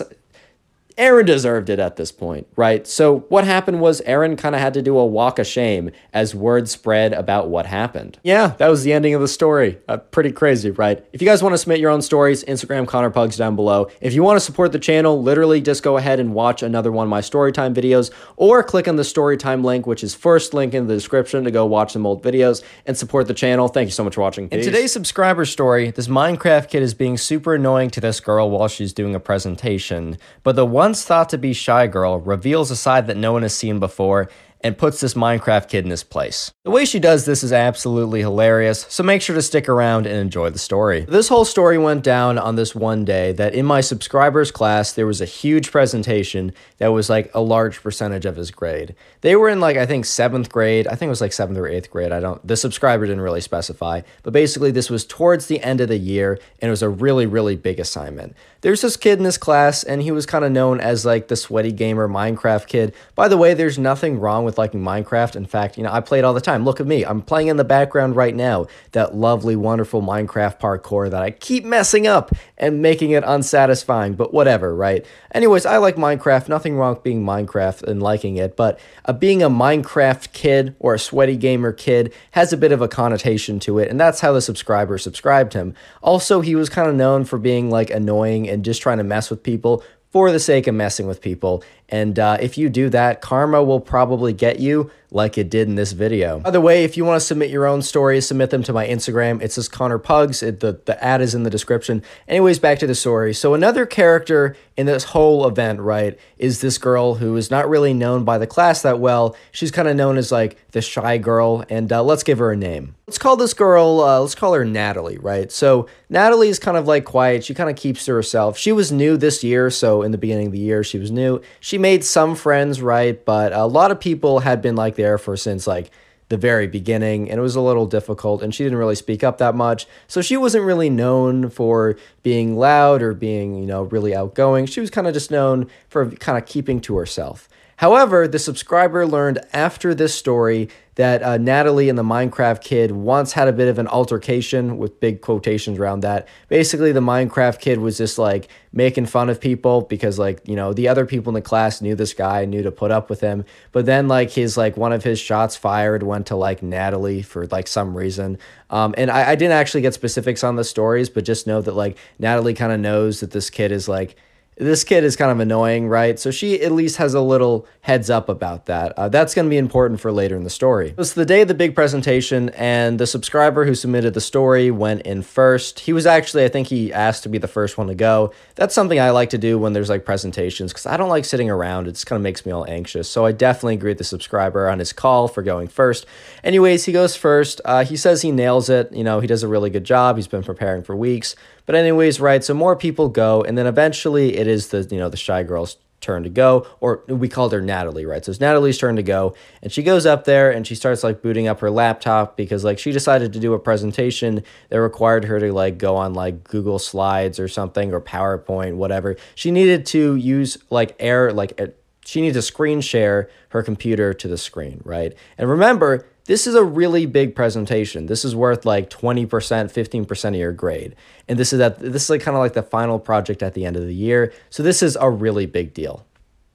Erin 0.99 1.25
deserved 1.25 1.71
it 1.71 1.79
at 1.79 1.95
this 1.95 2.11
point, 2.11 2.49
right? 2.57 2.85
So 2.87 3.21
what 3.29 3.45
happened 3.45 3.81
was 3.81 4.01
Erin 4.01 4.37
kind 4.37 4.57
of 4.57 4.61
had 4.61 4.75
to 4.75 4.83
do 4.83 4.99
a 4.99 5.07
walk 5.07 5.39
of 5.39 5.47
shame 5.47 5.93
as 6.13 6.35
word 6.35 6.69
spread 6.69 7.13
about 7.13 7.49
what 7.49 7.67
happened. 7.67 8.19
Yeah, 8.25 8.49
that 8.59 8.67
was 8.67 8.83
the 8.83 8.93
ending 8.93 9.15
of 9.15 9.21
the 9.21 9.29
story. 9.29 9.79
Uh, 9.89 9.99
pretty 9.99 10.33
crazy, 10.33 10.73
right? 10.73 11.05
If 11.13 11.23
you 11.23 11.29
guys 11.29 11.41
want 11.41 11.53
to 11.53 11.59
submit 11.59 11.79
your 11.79 11.93
own 11.93 12.03
stories, 12.03 12.43
Instagram 12.45 12.89
Connor 12.89 13.11
Pugs 13.11 13.37
down 13.37 13.55
below. 13.55 13.89
If 14.01 14.13
you 14.13 14.25
want 14.25 14.37
to 14.37 14.41
support 14.41 14.73
the 14.73 14.81
channel, 14.81 15.23
literally 15.23 15.61
just 15.61 15.85
go 15.85 15.97
ahead 15.99 16.19
and 16.19 16.35
watch 16.35 16.65
another 16.65 16.91
one 16.91 17.05
of 17.05 17.11
my 17.11 17.21
storytime 17.21 17.75
videos 17.75 18.11
or 18.37 18.65
click 18.65 18.89
on 18.89 18.97
the 18.97 19.05
storytime 19.05 19.65
link, 19.65 19.87
which 19.87 20.03
is 20.03 20.17
first 20.17 20.53
link 20.53 20.75
in 20.75 20.89
the 20.89 20.95
description 20.95 21.45
to 21.45 21.53
go 21.53 21.65
watch 21.65 21.93
some 21.93 22.07
old 22.07 22.25
videos 22.25 22.65
and 22.87 22.97
support 22.97 23.29
the 23.29 23.35
channel. 23.35 23.69
Thank 23.69 23.87
you 23.87 23.93
so 23.93 24.03
much 24.03 24.17
for 24.17 24.23
watching. 24.23 24.49
Peace. 24.49 24.67
In 24.67 24.73
today's 24.73 24.93
subscriber 24.93 25.45
story, 25.45 25.93
this 25.93 26.09
Minecraft 26.09 26.69
kid 26.69 26.83
is 26.83 26.93
being 26.93 27.17
super 27.17 27.55
annoying 27.55 27.91
to 27.91 28.01
this 28.01 28.19
girl 28.19 28.51
while 28.51 28.67
she's 28.67 28.93
doing 28.93 29.15
a 29.15 29.21
presentation, 29.21 30.19
but 30.43 30.57
the 30.57 30.67
one 30.67 30.88
once 30.89 31.05
thought 31.05 31.29
to 31.29 31.37
be 31.37 31.53
Shy 31.53 31.87
Girl 31.87 32.19
reveals 32.19 32.71
a 32.71 32.77
side 32.77 33.09
that 33.09 33.17
no 33.19 33.35
one 33.35 33.43
has 33.43 33.55
seen 33.55 33.79
before 33.79 34.31
and 34.61 34.77
puts 34.77 35.01
this 35.01 35.15
Minecraft 35.15 35.69
kid 35.69 35.85
in 35.85 35.91
his 35.91 36.03
place. 36.03 36.53
The 36.65 36.71
way 36.71 36.85
she 36.85 36.99
does 36.99 37.25
this 37.25 37.43
is 37.43 37.53
absolutely 37.53 38.21
hilarious, 38.21 38.87
so 38.89 39.03
make 39.03 39.23
sure 39.23 39.37
to 39.37 39.43
stick 39.43 39.69
around 39.69 40.07
and 40.07 40.17
enjoy 40.17 40.51
the 40.51 40.59
story. 40.59 41.07
This 41.09 41.29
whole 41.29 41.45
story 41.45 41.79
went 41.79 42.03
down 42.03 42.39
on 42.39 42.57
this 42.57 42.75
one 42.75 43.05
day 43.05 43.33
that 43.33 43.55
in 43.55 43.67
my 43.67 43.81
subscribers 43.81 44.51
class, 44.51 44.93
there 44.93 45.07
was 45.07 45.21
a 45.21 45.27
huge 45.27 45.71
presentation 45.71 46.53
that 46.79 46.89
was 46.89 47.09
like 47.09 47.31
a 47.35 47.41
large 47.41 47.83
percentage 47.83 48.27
of 48.27 48.37
his 48.37 48.51
grade. 48.51 48.95
They 49.21 49.37
were 49.37 49.49
in 49.49 49.61
like, 49.61 49.77
I 49.77 49.87
think 49.87 50.05
seventh 50.05 50.51
grade, 50.51 50.87
I 50.87 50.95
think 50.95 51.09
it 51.09 51.11
was 51.11 51.21
like 51.21 51.33
seventh 51.33 51.59
or 51.59 51.69
eighth 51.69 51.91
grade, 51.91 52.13
I 52.13 52.21
don't, 52.21 52.45
the 52.47 52.57
subscriber 52.57 53.07
didn't 53.07 53.23
really 53.23 53.41
specify, 53.41 54.03
but 54.23 54.33
basically 54.33 54.71
this 54.71 54.91
was 54.91 55.07
towards 55.07 55.47
the 55.47 55.63
end 55.63 55.81
of 55.81 55.89
the 55.89 55.99
year 55.99 56.39
and 56.61 56.69
it 56.69 56.71
was 56.71 56.83
a 56.83 56.89
really, 56.89 57.27
really 57.27 57.57
big 57.57 57.79
assignment. 57.81 58.35
There's 58.61 58.81
this 58.81 58.97
kid 58.97 59.19
in 59.19 59.25
this 59.25 59.39
class 59.39 59.85
and 59.85 60.03
he 60.03 60.11
was 60.11 60.27
kind 60.27 60.45
of 60.45 60.51
known 60.51 60.81
as 60.81 61.05
like 61.05 61.29
the 61.29 61.37
sweaty 61.37 61.73
gamer 61.73 62.09
Minecraft 62.09 62.67
kid. 62.67 62.95
By 63.15 63.29
the 63.29 63.37
way, 63.37 63.55
there's 63.55 63.79
nothing 63.79 64.19
wrong 64.19 64.45
with 64.49 64.57
liking 64.57 64.81
Minecraft. 64.81 65.37
In 65.37 65.45
fact, 65.45 65.77
you 65.77 65.83
know, 65.83 65.93
I 65.93 66.01
play 66.01 66.19
it 66.19 66.25
all 66.25 66.33
the 66.33 66.41
time. 66.41 66.65
Look 66.65 66.81
at 66.81 66.87
me. 66.87 67.05
I'm 67.05 67.21
playing 67.21 67.49
in 67.49 67.59
the 67.59 67.65
background 67.65 68.17
right 68.17 68.35
now 68.35 68.67
that 68.93 69.15
lovely, 69.15 69.55
wonderful 69.55 70.01
Minecraft 70.01 70.59
parkour 70.59 71.11
that 71.11 71.23
I 71.23 71.31
keep 71.31 71.65
messing 71.65 72.07
up 72.07 72.33
and 72.57 72.81
making 72.81 73.11
it 73.11 73.23
unsatisfying, 73.25 74.15
but 74.15 74.33
whatever, 74.33 74.75
right? 74.75 75.05
Anyways, 75.33 75.67
I 75.67 75.77
like 75.77 75.97
Minecraft. 75.97 76.49
Nothing 76.49 76.77
wrong 76.77 76.95
with 76.95 77.03
being 77.03 77.23
Minecraft 77.23 77.83
and 77.83 78.03
liking 78.03 78.39
it, 78.39 78.57
but 78.57 78.81
uh, 79.05 79.13
being 79.13 79.43
a 79.43 79.51
Minecraft 79.51 80.33
kid 80.33 80.75
or 80.79 80.95
a 80.95 80.99
sweaty 80.99 81.37
gamer 81.37 81.73
kid 81.73 82.15
has 82.31 82.53
a 82.53 82.57
bit 82.57 82.73
of 82.73 82.81
a 82.81 82.89
connotation 82.89 83.61
to 83.61 83.79
it, 83.79 83.91
and 83.91 84.01
that's 84.01 84.21
how 84.21 84.33
the 84.33 84.41
subscriber 84.41 84.97
subscribed 84.97 85.53
him. 85.53 85.75
Also, 86.03 86.41
he 86.41 86.55
was 86.55 86.71
kind 86.71 86.89
of 86.89 86.95
known 86.95 87.27
for 87.27 87.39
being 87.39 87.71
like 87.71 87.91
annoying 87.91 88.49
and 88.49 88.65
just 88.65 88.81
trying 88.81 88.99
to 88.99 89.05
mess 89.05 89.29
with 89.29 89.43
people 89.43 89.85
for 90.11 90.33
the 90.33 90.41
sake 90.41 90.67
of 90.67 90.75
messing 90.75 91.07
with 91.07 91.21
people. 91.21 91.63
And 91.89 92.19
uh, 92.19 92.39
if 92.41 92.59
you 92.59 92.69
do 92.69 92.91
that, 92.91 93.21
karma 93.21 93.63
will 93.63 93.81
probably 93.81 94.33
get 94.33 94.61
you 94.61 94.91
like 95.11 95.39
it 95.39 95.49
did 95.49 95.69
in 95.69 95.75
this 95.75 95.93
video. 95.93 96.41
By 96.41 96.51
the 96.51 96.61
way, 96.61 96.85
if 96.85 96.97
you 96.97 97.05
want 97.05 97.21
to 97.21 97.27
submit 97.27 97.51
your 97.51 97.67
own 97.67 97.81
stories, 97.81 98.27
submit 98.27 98.51
them 98.51 98.63
to 98.65 98.73
my 98.73 98.87
Instagram. 98.87 99.41
It 99.41 99.53
says 99.53 99.69
Connor 99.69 99.99
Pugs. 99.99 100.43
It, 100.43 100.61
the, 100.61 100.81
the 100.85 101.03
ad 101.03 101.23
is 101.23 101.35
in 101.35 101.45
the 101.45 101.51
description. 101.51 102.03
Anyways, 102.27 102.59
back 102.59 102.79
to 102.81 102.87
the 102.87 102.95
story. 102.95 103.33
So 103.33 103.55
another 103.55 103.87
character 103.87 104.57
in 104.77 104.87
this 104.87 105.05
whole 105.05 105.47
event, 105.49 105.81
right, 105.81 106.19
is 106.37 106.61
this 106.61 106.79
girl 106.79 107.15
who 107.15 107.37
is 107.37 107.51
not 107.51 107.69
really 107.69 107.95
known 107.95 108.25
by 108.25 108.39
the 108.39 108.47
class 108.47 108.83
that 108.83 109.01
well. 109.01 109.35
She's 109.51 109.71
kind 109.71 109.89
of 109.89 109.97
known 109.97 110.19
as 110.19 110.31
like 110.31 110.59
the 110.73 110.83
shy 110.83 111.17
girl. 111.17 111.65
And 111.71 111.91
uh, 111.91 112.03
let's 112.03 112.23
give 112.23 112.39
her 112.39 112.53
a 112.53 112.57
name. 112.57 112.95
Let's 113.07 113.19
call 113.19 113.37
this 113.37 113.55
girl, 113.55 114.01
uh, 114.01 114.21
let's 114.21 114.35
call 114.35 114.53
her 114.53 114.67
Natalie, 114.67 115.17
right? 115.17 115.51
So 115.51 115.89
Natalie 116.11 116.51
is 116.51 116.59
kind 116.59 116.77
of 116.77 116.87
like 116.87 117.07
quiet. 117.07 117.43
She 117.43 117.55
kind 117.55 117.71
of 117.71 117.77
keeps 117.77 118.05
to 118.05 118.13
herself. 118.13 118.59
She 118.59 118.71
was 118.71 118.93
new 118.93 119.17
this 119.17 119.43
year. 119.43 119.71
So 119.71 120.03
in 120.03 120.13
the 120.13 120.19
beginning 120.19 120.49
of 120.49 120.53
the 120.53 120.59
year, 120.59 120.85
she 120.85 120.99
was 120.99 121.11
new. 121.11 121.41
She 121.61 121.78
made 121.79 122.05
some 122.05 122.35
friends, 122.35 122.83
right? 122.83 123.25
But 123.25 123.53
a 123.53 123.67
lot 123.67 123.91
of 123.91 124.01
people 124.01 124.41
had 124.41 124.61
been 124.61 124.77
like 124.77 124.97
there 124.97 125.19
for 125.19 125.37
since 125.37 125.67
like 125.67 125.91
the 126.29 126.37
very 126.37 126.67
beginning 126.67 127.31
and 127.31 127.39
it 127.39 127.43
was 127.43 127.57
a 127.57 127.61
little 127.61 127.87
difficult 127.87 128.43
and 128.43 128.55
she 128.55 128.63
didn't 128.63 128.79
really 128.79 128.95
speak 128.95 129.25
up 129.25 129.39
that 129.39 129.55
much 129.55 129.87
so 130.07 130.21
she 130.21 130.37
wasn't 130.37 130.63
really 130.63 130.91
known 130.91 131.49
for 131.49 131.97
being 132.23 132.57
loud 132.57 133.01
or 133.03 133.15
being 133.15 133.55
you 133.55 133.67
know 133.67 133.85
really 133.85 134.15
outgoing 134.15 134.67
she 134.67 134.81
was 134.81 134.91
kind 134.91 135.07
of 135.07 135.15
just 135.15 135.31
known 135.31 135.67
for 135.89 136.11
kind 136.11 136.37
of 136.37 136.45
keeping 136.45 136.81
to 136.81 136.97
herself 136.97 137.49
However, 137.79 138.27
the 138.27 138.41
subscriber 138.41 139.07
learned 139.07 139.39
after 139.53 139.95
this 139.95 140.13
story 140.13 140.69
that 140.97 141.23
uh, 141.23 141.37
Natalie 141.37 141.89
and 141.89 141.97
the 141.97 142.03
Minecraft 142.03 142.61
kid 142.61 142.91
once 142.91 143.35
had 143.35 143.47
a 143.47 143.53
bit 143.53 143.69
of 143.69 143.79
an 143.79 143.87
altercation 143.87 144.79
with 144.79 144.99
big 144.99 145.21
quotations 145.21 145.79
around 145.79 146.01
that. 146.01 146.27
Basically, 146.49 146.91
the 146.91 146.99
Minecraft 146.99 147.61
kid 147.61 147.79
was 147.79 147.97
just 147.97 148.19
like 148.19 148.49
making 148.73 149.07
fun 149.07 149.31
of 149.31 149.41
people 149.41 149.83
because, 149.83 150.19
like, 150.19 150.41
you 150.45 150.57
know, 150.57 150.73
the 150.73 150.89
other 150.89 151.07
people 151.07 151.31
in 151.31 151.35
the 151.35 151.41
class 151.41 151.81
knew 151.81 151.95
this 151.95 152.15
guy, 152.15 152.45
knew 152.47 152.65
to 152.65 152.73
put 152.73 152.91
up 152.91 153.09
with 153.09 153.21
him. 153.21 153.45
But 153.71 153.87
then, 153.87 154.09
like, 154.09 154.31
his, 154.31 154.57
like, 154.57 154.77
one 154.77 154.93
of 154.93 155.05
his 155.05 155.21
shots 155.21 155.55
fired 155.55 156.03
went 156.03 156.27
to, 156.27 156.37
like, 156.37 156.65
Natalie 156.65 157.23
for, 157.23 157.47
like, 157.47 157.69
some 157.69 157.97
reason. 157.97 158.39
Um, 158.71 158.93
and 158.99 159.09
I, 159.09 159.31
I 159.31 159.35
didn't 159.37 159.55
actually 159.55 159.83
get 159.83 159.95
specifics 159.95 160.43
on 160.43 160.57
the 160.57 160.65
stories, 160.65 161.11
but 161.11 161.25
just 161.25 161.47
know 161.47 161.61
that, 161.61 161.77
like, 161.77 161.97
Natalie 162.19 162.55
kind 162.55 162.73
of 162.73 162.81
knows 162.81 163.21
that 163.21 163.31
this 163.31 163.51
kid 163.51 163.71
is, 163.71 163.89
like, 163.89 164.17
this 164.59 164.83
kid 164.83 165.05
is 165.05 165.17
kind 165.17 165.31
of 165.31 165.39
annoying, 165.41 165.89
right? 165.89 166.19
So 166.19 166.31
she 166.31 166.61
at 166.63 166.73
least 166.73 166.97
has 166.97 167.15
a 167.15 167.21
little 167.21 167.67
heads 167.81 168.11
up 168.11 168.29
about 168.29 168.67
that. 168.67 168.93
Uh, 168.99 169.09
that's 169.09 169.35
going 169.35 169.47
to 169.47 169.51
be 169.51 169.57
important 169.57 170.01
for 170.01 170.11
later 170.11 170.37
in 170.37 170.43
the 170.43 170.51
story. 170.51 170.95
Was 170.97 171.15
the 171.15 171.25
day 171.25 171.43
of 171.43 171.49
the 171.49 171.55
big 171.55 171.75
presentation, 171.75 172.49
and 172.51 172.99
the 172.99 173.07
subscriber 173.07 173.65
who 173.65 173.75
submitted 173.75 174.15
the 174.15 174.21
story 174.21 174.71
went 174.71 175.03
in 175.03 175.23
first. 175.23 175.81
He 175.81 175.93
was 175.93 176.07
actually, 176.07 176.45
I 176.45 176.49
think 176.49 176.67
he 176.69 176.93
asked 176.93 177.23
to 177.23 177.29
be 177.29 177.39
the 177.39 177.49
first 177.49 177.79
one 177.79 177.87
to 177.87 177.95
go. 177.95 178.33
That's 178.57 178.75
something 178.75 178.99
I 178.99 179.11
like 179.11 179.31
to 179.31 179.39
do 179.39 179.59
when 179.59 179.73
there's 179.73 179.89
like 179.89 180.05
presentations 180.05 180.73
because 180.73 180.87
I 180.87 180.97
don't 180.97 181.09
like 181.09 181.25
sitting 181.25 181.49
around. 181.49 181.87
It 181.87 181.93
just 181.93 182.07
kind 182.07 182.19
of 182.19 182.25
makes 182.25 182.45
me 182.45 182.53
all 182.53 182.67
anxious. 182.69 183.09
So 183.09 183.25
I 183.25 183.33
definitely 183.33 183.75
agree 183.75 183.93
with 183.93 183.99
the 183.99 184.05
subscriber 184.05 184.69
on 184.69 184.81
his 184.81 184.93
call 184.93 185.29
for 185.29 185.43
going 185.43 185.69
first. 185.69 186.05
Anyways, 186.43 186.85
he 186.85 186.93
goes 186.93 187.15
first. 187.15 187.61
Uh, 187.65 187.85
he 187.85 187.97
says 187.97 188.23
he 188.23 188.33
nails 188.33 188.69
it. 188.69 188.93
You 188.93 189.05
know, 189.05 189.21
he 189.21 189.27
does 189.27 189.43
a 189.43 189.49
really 189.49 189.71
good 189.71 189.85
job. 189.85 190.17
He's 190.17 190.27
been 190.27 190.43
preparing 190.43 190.83
for 190.83 190.97
weeks. 190.97 191.37
But 191.69 191.75
anyways, 191.75 192.19
right, 192.19 192.43
so 192.43 192.55
more 192.55 192.77
people 192.77 193.11
go, 193.11 193.43
and 193.43 193.59
then 193.59 193.67
eventually 193.67 194.39
it 194.39 194.47
is 194.47 194.69
the, 194.69 194.89
you 194.91 194.97
know, 194.97 195.11
the 195.11 195.19
shy 195.19 195.43
girl's 195.43 195.77
turn 196.01 196.23
to 196.23 196.31
go, 196.31 196.67
or 196.81 197.05
we 197.09 197.29
called 197.29 197.53
her 197.53 197.61
Natalie, 197.61 198.07
right? 198.07 198.25
So 198.25 198.31
it's 198.31 198.41
Natalie's 198.41 198.79
turn 198.79 198.97
to 198.97 199.03
go, 199.03 199.35
and 199.63 199.71
she 199.71 199.83
goes 199.83 200.07
up 200.07 200.25
there 200.25 200.51
and 200.51 200.67
she 200.67 200.75
starts 200.75 201.05
like 201.05 201.21
booting 201.21 201.47
up 201.47 201.61
her 201.61 201.71
laptop 201.71 202.39
because 202.39 202.65
like 202.65 202.79
she 202.79 202.91
decided 202.91 203.35
to 203.35 203.39
do 203.39 203.53
a 203.53 203.59
presentation 203.59 204.45
that 204.71 204.81
required 204.81 205.27
her 205.27 205.39
to 205.41 205.53
like 205.53 205.77
go 205.77 205.95
on 205.95 206.15
like 206.15 206.43
Google 206.43 206.79
Slides 206.79 207.39
or 207.39 207.49
something 207.49 207.93
or 207.93 208.01
PowerPoint, 208.01 208.77
whatever. 208.77 209.17
She 209.35 209.51
needed 209.51 209.85
to 209.87 210.17
use 210.17 210.57
like 210.71 210.97
air, 210.99 211.35
like 211.35 211.61
she 212.03 212.23
needs 212.23 212.39
to 212.39 212.43
screen 212.43 212.81
share 212.81 213.29
her 213.51 213.63
computer 213.63 214.15
to 214.15 214.27
the 214.27 214.39
screen, 214.39 214.81
right? 214.87 215.13
And 215.37 215.51
remember, 215.51 216.07
this 216.29 216.47
is 216.47 216.55
a 216.55 216.63
really 216.63 217.07
big 217.07 217.35
presentation. 217.35 218.05
This 218.05 218.23
is 218.23 218.37
worth 218.37 218.67
like 218.67 218.91
20%, 218.91 219.27
15% 219.27 220.29
of 220.29 220.35
your 220.35 220.53
grade. 220.53 220.95
And 221.27 221.39
this 221.39 221.55
is 221.55 221.59
that 221.59 221.79
this 221.79 222.05
is 222.05 222.11
like 222.11 222.21
kind 222.21 222.37
of 222.37 222.43
like 222.43 222.53
the 222.53 222.63
final 222.63 222.99
project 222.99 223.43
at 223.43 223.55
the 223.55 223.65
end 223.65 223.77
of 223.77 223.87
the 223.87 223.95
year. 223.95 224.35
So 224.51 224.63
this 224.63 224.83
is 224.83 224.95
a 225.01 225.09
really 225.09 225.47
big 225.47 225.73
deal. 225.73 226.05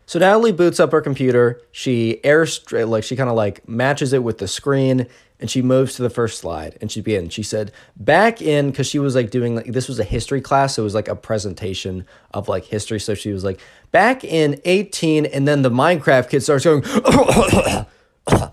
So 0.06 0.20
Natalie 0.20 0.52
boots 0.52 0.80
up 0.80 0.91
her 0.91 1.02
computer. 1.02 1.60
She 1.72 2.24
air 2.24 2.45
like 2.86 3.04
she 3.04 3.16
kind 3.16 3.32
of 3.32 3.36
like 3.36 3.68
matches 3.68 4.14
it 4.14 4.22
with 4.24 4.38
the 4.38 4.48
screen 4.48 5.08
and 5.40 5.50
she 5.50 5.64
moves 5.64 5.95
to 5.95 6.04
the 6.04 6.10
first 6.12 6.40
slide 6.40 6.78
and 6.80 6.91
she 6.91 7.02
begins. 7.02 7.34
She 7.34 7.41
said, 7.41 7.72
back 7.95 8.44
in, 8.44 8.70
because 8.70 8.86
she 8.86 9.00
was 9.00 9.16
like 9.16 9.32
doing 9.32 9.56
like 9.56 9.66
this 9.66 9.88
was 9.88 9.98
a 9.98 10.04
history 10.04 10.40
class, 10.40 10.76
so 10.76 10.84
it 10.84 10.86
was 10.86 10.94
like 10.94 11.08
a 11.08 11.16
presentation 11.16 12.06
of 12.32 12.48
like 12.48 12.66
history. 12.66 13.00
So 13.00 13.16
she 13.16 13.32
was 13.32 13.44
like, 13.44 13.60
back 13.90 14.24
in 14.24 14.62
18, 14.66 15.26
and 15.26 15.48
then 15.48 15.64
the 15.64 15.72
Minecraft 15.72 16.30
kid 16.30 16.44
starts 16.44 16.64
going 16.64 16.84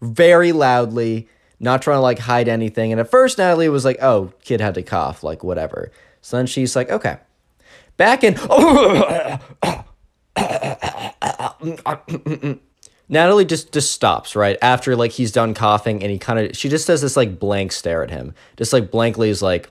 very 0.00 0.52
loudly, 0.52 1.28
not 1.60 1.82
trying 1.82 1.98
to 1.98 2.02
like 2.02 2.18
hide 2.18 2.48
anything. 2.48 2.92
And 2.92 3.00
at 3.00 3.10
first, 3.10 3.38
Natalie 3.38 3.68
was 3.68 3.84
like, 3.84 3.98
oh, 4.02 4.32
kid 4.42 4.60
had 4.60 4.74
to 4.74 4.82
cough, 4.82 5.22
like 5.22 5.44
whatever. 5.44 5.90
So 6.20 6.36
then 6.36 6.46
she's 6.46 6.76
like, 6.76 6.90
okay. 6.90 7.18
Back 7.96 8.24
in. 8.24 8.34
Natalie 13.08 13.44
just 13.44 13.72
just 13.72 13.92
stops 13.92 14.34
right 14.34 14.56
after 14.62 14.96
like 14.96 15.12
he's 15.12 15.30
done 15.30 15.54
coughing 15.54 16.02
and 16.02 16.10
he 16.10 16.18
kind 16.18 16.38
of 16.38 16.56
she 16.56 16.68
just 16.68 16.86
does 16.86 17.02
this 17.02 17.16
like 17.16 17.38
blank 17.38 17.72
stare 17.72 18.02
at 18.02 18.10
him 18.10 18.34
just 18.56 18.72
like 18.72 18.90
blankly 18.90 19.28
is 19.28 19.42
like 19.42 19.70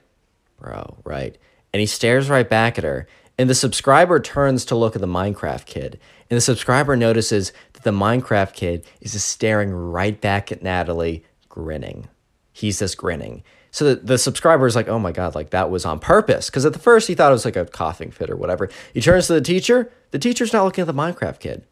bro 0.60 0.98
right 1.04 1.38
and 1.74 1.80
he 1.80 1.88
stares 1.88 2.30
right 2.30 2.48
back 2.48 2.78
at 2.78 2.84
her 2.84 3.08
and 3.38 3.50
the 3.50 3.56
subscriber 3.56 4.20
turns 4.20 4.66
to 4.66 4.76
look 4.76 4.95
at 4.95 5.02
the 5.02 5.08
Minecraft 5.08 5.66
kid 5.66 6.00
and 6.30 6.38
the 6.38 6.41
subscriber 6.41 6.95
notices 6.95 7.52
the 7.84 7.91
Minecraft 7.91 8.53
kid 8.53 8.85
is 9.01 9.14
just 9.14 9.27
staring 9.27 9.72
right 9.72 10.19
back 10.19 10.51
at 10.51 10.61
Natalie, 10.61 11.23
grinning. 11.49 12.07
He's 12.51 12.80
just 12.80 12.97
grinning. 12.97 13.43
So 13.72 13.95
the, 13.95 14.01
the 14.01 14.18
subscriber 14.18 14.68
is 14.68 14.76
like, 14.76 14.88
oh 14.88 14.99
my 14.99 15.11
God, 15.11 15.34
like 15.34 15.49
that 15.49 15.72
was 15.72 15.85
on 15.85 15.99
purpose. 15.99 16.49
Because 16.49 16.65
at 16.65 16.73
the 16.73 16.80
first 16.80 17.07
he 17.07 17.15
thought 17.15 17.31
it 17.31 17.34
was 17.34 17.45
like 17.45 17.55
a 17.55 17.65
coughing 17.65 18.11
fit 18.11 18.30
or 18.30 18.35
whatever. 18.35 18.69
He 18.93 19.01
turns 19.01 19.27
to 19.27 19.34
the 19.34 19.41
teacher. 19.41 19.91
The 20.11 20.19
teacher's 20.19 20.53
not 20.53 20.64
looking 20.64 20.84
at 20.84 20.88
the 20.88 20.93
Minecraft 20.93 21.39
kid. 21.39 21.65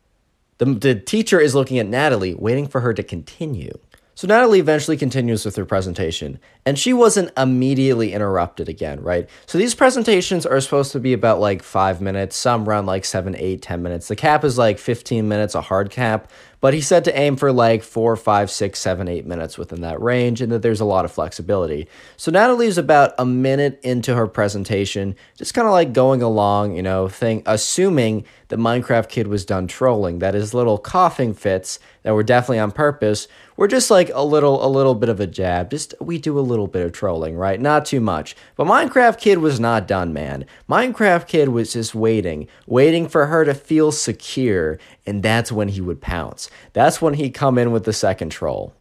The, 0.57 0.65
the 0.65 0.95
teacher 0.95 1.39
is 1.39 1.53
looking 1.53 1.77
at 1.79 1.87
Natalie, 1.87 2.33
waiting 2.33 2.67
for 2.67 2.81
her 2.81 2.93
to 2.93 3.03
continue. 3.03 3.77
So 4.13 4.27
Natalie 4.27 4.59
eventually 4.59 4.97
continues 4.97 5.45
with 5.45 5.55
her 5.55 5.65
presentation, 5.65 6.39
and 6.65 6.77
she 6.77 6.91
wasn't 6.91 7.31
immediately 7.37 8.11
interrupted 8.11 8.67
again, 8.67 9.01
right? 9.01 9.29
So 9.45 9.57
these 9.57 9.73
presentations 9.73 10.45
are 10.45 10.59
supposed 10.59 10.91
to 10.91 10.99
be 10.99 11.13
about 11.13 11.39
like 11.39 11.63
five 11.63 12.01
minutes, 12.01 12.35
some 12.35 12.67
run 12.67 12.85
like 12.85 13.05
seven, 13.05 13.35
eight, 13.37 13.61
ten 13.61 13.81
minutes. 13.81 14.09
The 14.09 14.17
cap 14.17 14.43
is 14.43 14.57
like 14.57 14.79
15 14.79 15.27
minutes, 15.27 15.55
a 15.55 15.61
hard 15.61 15.91
cap, 15.91 16.29
but 16.59 16.75
he 16.75 16.81
said 16.81 17.05
to 17.05 17.17
aim 17.17 17.37
for 17.37 17.51
like 17.51 17.81
four, 17.81 18.15
five, 18.15 18.51
six, 18.51 18.79
seven, 18.79 19.07
eight 19.07 19.25
minutes 19.25 19.57
within 19.57 19.81
that 19.81 19.99
range, 20.01 20.41
and 20.41 20.51
that 20.51 20.61
there's 20.61 20.81
a 20.81 20.85
lot 20.85 21.05
of 21.05 21.11
flexibility. 21.11 21.87
So 22.17 22.31
Natalie's 22.31 22.77
about 22.77 23.13
a 23.17 23.25
minute 23.25 23.79
into 23.81 24.13
her 24.15 24.27
presentation, 24.27 25.15
just 25.37 25.55
kind 25.55 25.67
of 25.67 25.71
like 25.71 25.93
going 25.93 26.21
along, 26.21 26.75
you 26.75 26.83
know, 26.83 27.07
thing, 27.07 27.41
assuming 27.47 28.25
the 28.49 28.57
Minecraft 28.57 29.09
kid 29.09 29.27
was 29.27 29.45
done 29.45 29.67
trolling, 29.67 30.19
that 30.19 30.35
his 30.35 30.53
little 30.53 30.77
coughing 30.77 31.33
fits 31.33 31.79
that 32.03 32.13
were 32.13 32.23
definitely 32.23 32.59
on 32.59 32.71
purpose 32.71 33.27
were 33.61 33.67
just 33.67 33.91
like 33.91 34.09
a 34.15 34.25
little 34.25 34.65
a 34.65 34.67
little 34.67 34.95
bit 34.95 35.07
of 35.07 35.19
a 35.19 35.27
jab. 35.27 35.69
Just 35.69 35.93
we 36.01 36.17
do 36.17 36.39
a 36.39 36.41
little 36.41 36.65
bit 36.65 36.83
of 36.83 36.93
trolling, 36.93 37.35
right? 37.35 37.61
Not 37.61 37.85
too 37.85 38.01
much. 38.01 38.35
But 38.55 38.65
Minecraft 38.65 39.19
Kid 39.19 39.37
was 39.37 39.59
not 39.59 39.87
done, 39.87 40.11
man. 40.13 40.47
Minecraft 40.67 41.27
Kid 41.27 41.49
was 41.49 41.73
just 41.73 41.93
waiting, 41.93 42.47
waiting 42.65 43.07
for 43.07 43.27
her 43.27 43.45
to 43.45 43.53
feel 43.53 43.91
secure, 43.91 44.79
and 45.05 45.21
that's 45.21 45.51
when 45.51 45.67
he 45.67 45.79
would 45.79 46.01
pounce. 46.01 46.49
That's 46.73 47.03
when 47.03 47.13
he'd 47.13 47.35
come 47.35 47.59
in 47.59 47.71
with 47.71 47.83
the 47.83 47.93
second 47.93 48.31
troll. 48.31 48.73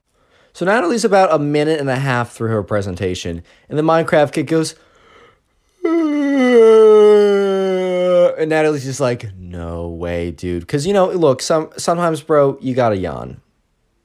So 0.55 0.65
Natalie's 0.65 1.05
about 1.05 1.31
a 1.31 1.39
minute 1.39 1.79
and 1.79 1.91
a 1.91 1.97
half 1.97 2.33
through 2.33 2.49
her 2.49 2.63
presentation, 2.63 3.43
and 3.69 3.79
the 3.79 3.83
Minecraft 3.83 4.33
Kid 4.33 4.47
goes, 4.47 4.77
and 8.39 8.49
Natalie's 8.49 8.85
just 8.85 9.01
like, 9.01 9.35
no 9.37 9.89
way, 9.89 10.31
dude. 10.31 10.63
Because 10.63 10.87
you 10.87 10.95
know, 10.95 11.11
look, 11.11 11.43
some 11.43 11.71
sometimes, 11.77 12.23
bro, 12.23 12.57
you 12.63 12.75
gotta 12.75 12.97
yawn. 12.97 13.43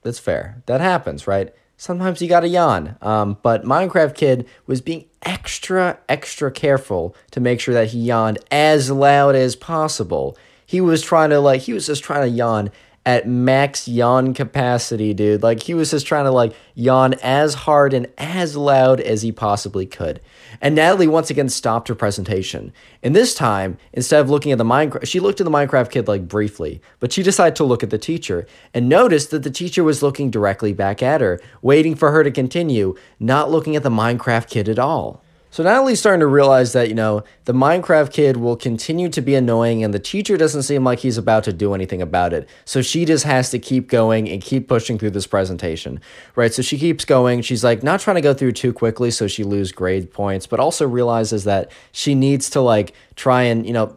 That's 0.05 0.19
fair. 0.19 0.61
That 0.67 0.81
happens, 0.81 1.25
right? 1.25 1.51
Sometimes 1.77 2.21
you 2.21 2.29
gotta 2.29 2.47
yawn. 2.47 2.95
Um, 3.01 3.37
but 3.41 3.63
Minecraft 3.63 4.13
Kid 4.13 4.47
was 4.67 4.79
being 4.79 5.05
extra, 5.23 5.97
extra 6.07 6.51
careful 6.51 7.15
to 7.31 7.39
make 7.39 7.59
sure 7.59 7.73
that 7.73 7.87
he 7.87 7.97
yawned 7.97 8.37
as 8.51 8.91
loud 8.91 9.33
as 9.35 9.55
possible. 9.55 10.37
He 10.63 10.79
was 10.79 11.01
trying 11.01 11.31
to 11.31 11.39
like, 11.39 11.61
he 11.61 11.73
was 11.73 11.87
just 11.87 12.03
trying 12.03 12.21
to 12.21 12.29
yawn 12.29 12.69
at 13.03 13.27
max 13.27 13.87
yawn 13.87 14.35
capacity, 14.35 15.15
dude. 15.15 15.41
Like 15.41 15.63
he 15.63 15.73
was 15.73 15.89
just 15.89 16.05
trying 16.05 16.25
to 16.25 16.31
like 16.31 16.53
yawn 16.75 17.15
as 17.23 17.55
hard 17.55 17.95
and 17.95 18.05
as 18.19 18.55
loud 18.55 19.01
as 19.01 19.23
he 19.23 19.31
possibly 19.31 19.87
could. 19.87 20.21
And 20.61 20.75
Natalie 20.75 21.07
once 21.07 21.29
again 21.29 21.49
stopped 21.49 21.87
her 21.87 21.95
presentation. 21.95 22.71
And 23.03 23.15
this 23.15 23.33
time, 23.33 23.77
instead 23.93 24.21
of 24.21 24.29
looking 24.29 24.51
at 24.51 24.57
the 24.57 24.63
Minecraft, 24.63 25.07
she 25.07 25.19
looked 25.19 25.41
at 25.41 25.45
the 25.45 25.51
Minecraft 25.51 25.89
kid 25.89 26.07
like 26.07 26.27
briefly, 26.27 26.81
but 26.99 27.11
she 27.11 27.23
decided 27.23 27.55
to 27.57 27.63
look 27.63 27.83
at 27.83 27.89
the 27.89 27.97
teacher 27.97 28.47
and 28.73 28.87
noticed 28.87 29.31
that 29.31 29.43
the 29.43 29.51
teacher 29.51 29.83
was 29.83 30.03
looking 30.03 30.29
directly 30.29 30.73
back 30.73 31.03
at 31.03 31.21
her, 31.21 31.41
waiting 31.61 31.95
for 31.95 32.11
her 32.11 32.23
to 32.23 32.31
continue, 32.31 32.95
not 33.19 33.51
looking 33.51 33.75
at 33.75 33.83
the 33.83 33.89
Minecraft 33.89 34.49
kid 34.49 34.69
at 34.69 34.79
all. 34.79 35.24
So 35.55 35.63
Natalie's 35.63 36.01
starting 36.01 36.19
to 36.19 36.27
realize 36.27 36.73
that, 36.73 36.89
you 36.89 36.95
know, 36.95 37.23
the 37.45 37.53
Minecraft 37.53 38.11
kid 38.11 38.35
will 38.35 38.57
continue 38.57 39.07
to 39.07 39.21
be 39.21 39.35
annoying 39.35 39.85
and 39.85 39.93
the 39.93 39.99
teacher 39.99 40.35
doesn't 40.35 40.63
seem 40.63 40.83
like 40.83 40.99
he's 40.99 41.17
about 41.17 41.45
to 41.45 41.53
do 41.53 41.73
anything 41.73 42.01
about 42.01 42.33
it. 42.33 42.49
So 42.65 42.81
she 42.81 43.05
just 43.05 43.23
has 43.23 43.51
to 43.51 43.57
keep 43.57 43.87
going 43.87 44.27
and 44.27 44.41
keep 44.41 44.67
pushing 44.67 44.97
through 44.97 45.11
this 45.11 45.27
presentation, 45.27 46.01
right? 46.35 46.53
So 46.53 46.61
she 46.61 46.77
keeps 46.77 47.05
going. 47.05 47.41
She's 47.41 47.63
like 47.63 47.83
not 47.83 48.01
trying 48.01 48.15
to 48.15 48.21
go 48.21 48.33
through 48.33 48.51
too 48.51 48.73
quickly 48.73 49.11
so 49.11 49.27
she 49.27 49.45
lose 49.45 49.71
grade 49.71 50.11
points, 50.11 50.45
but 50.45 50.59
also 50.59 50.85
realizes 50.85 51.45
that 51.45 51.71
she 51.93 52.15
needs 52.15 52.49
to 52.49 52.59
like 52.59 52.93
try 53.15 53.43
and, 53.43 53.65
you 53.65 53.71
know, 53.71 53.95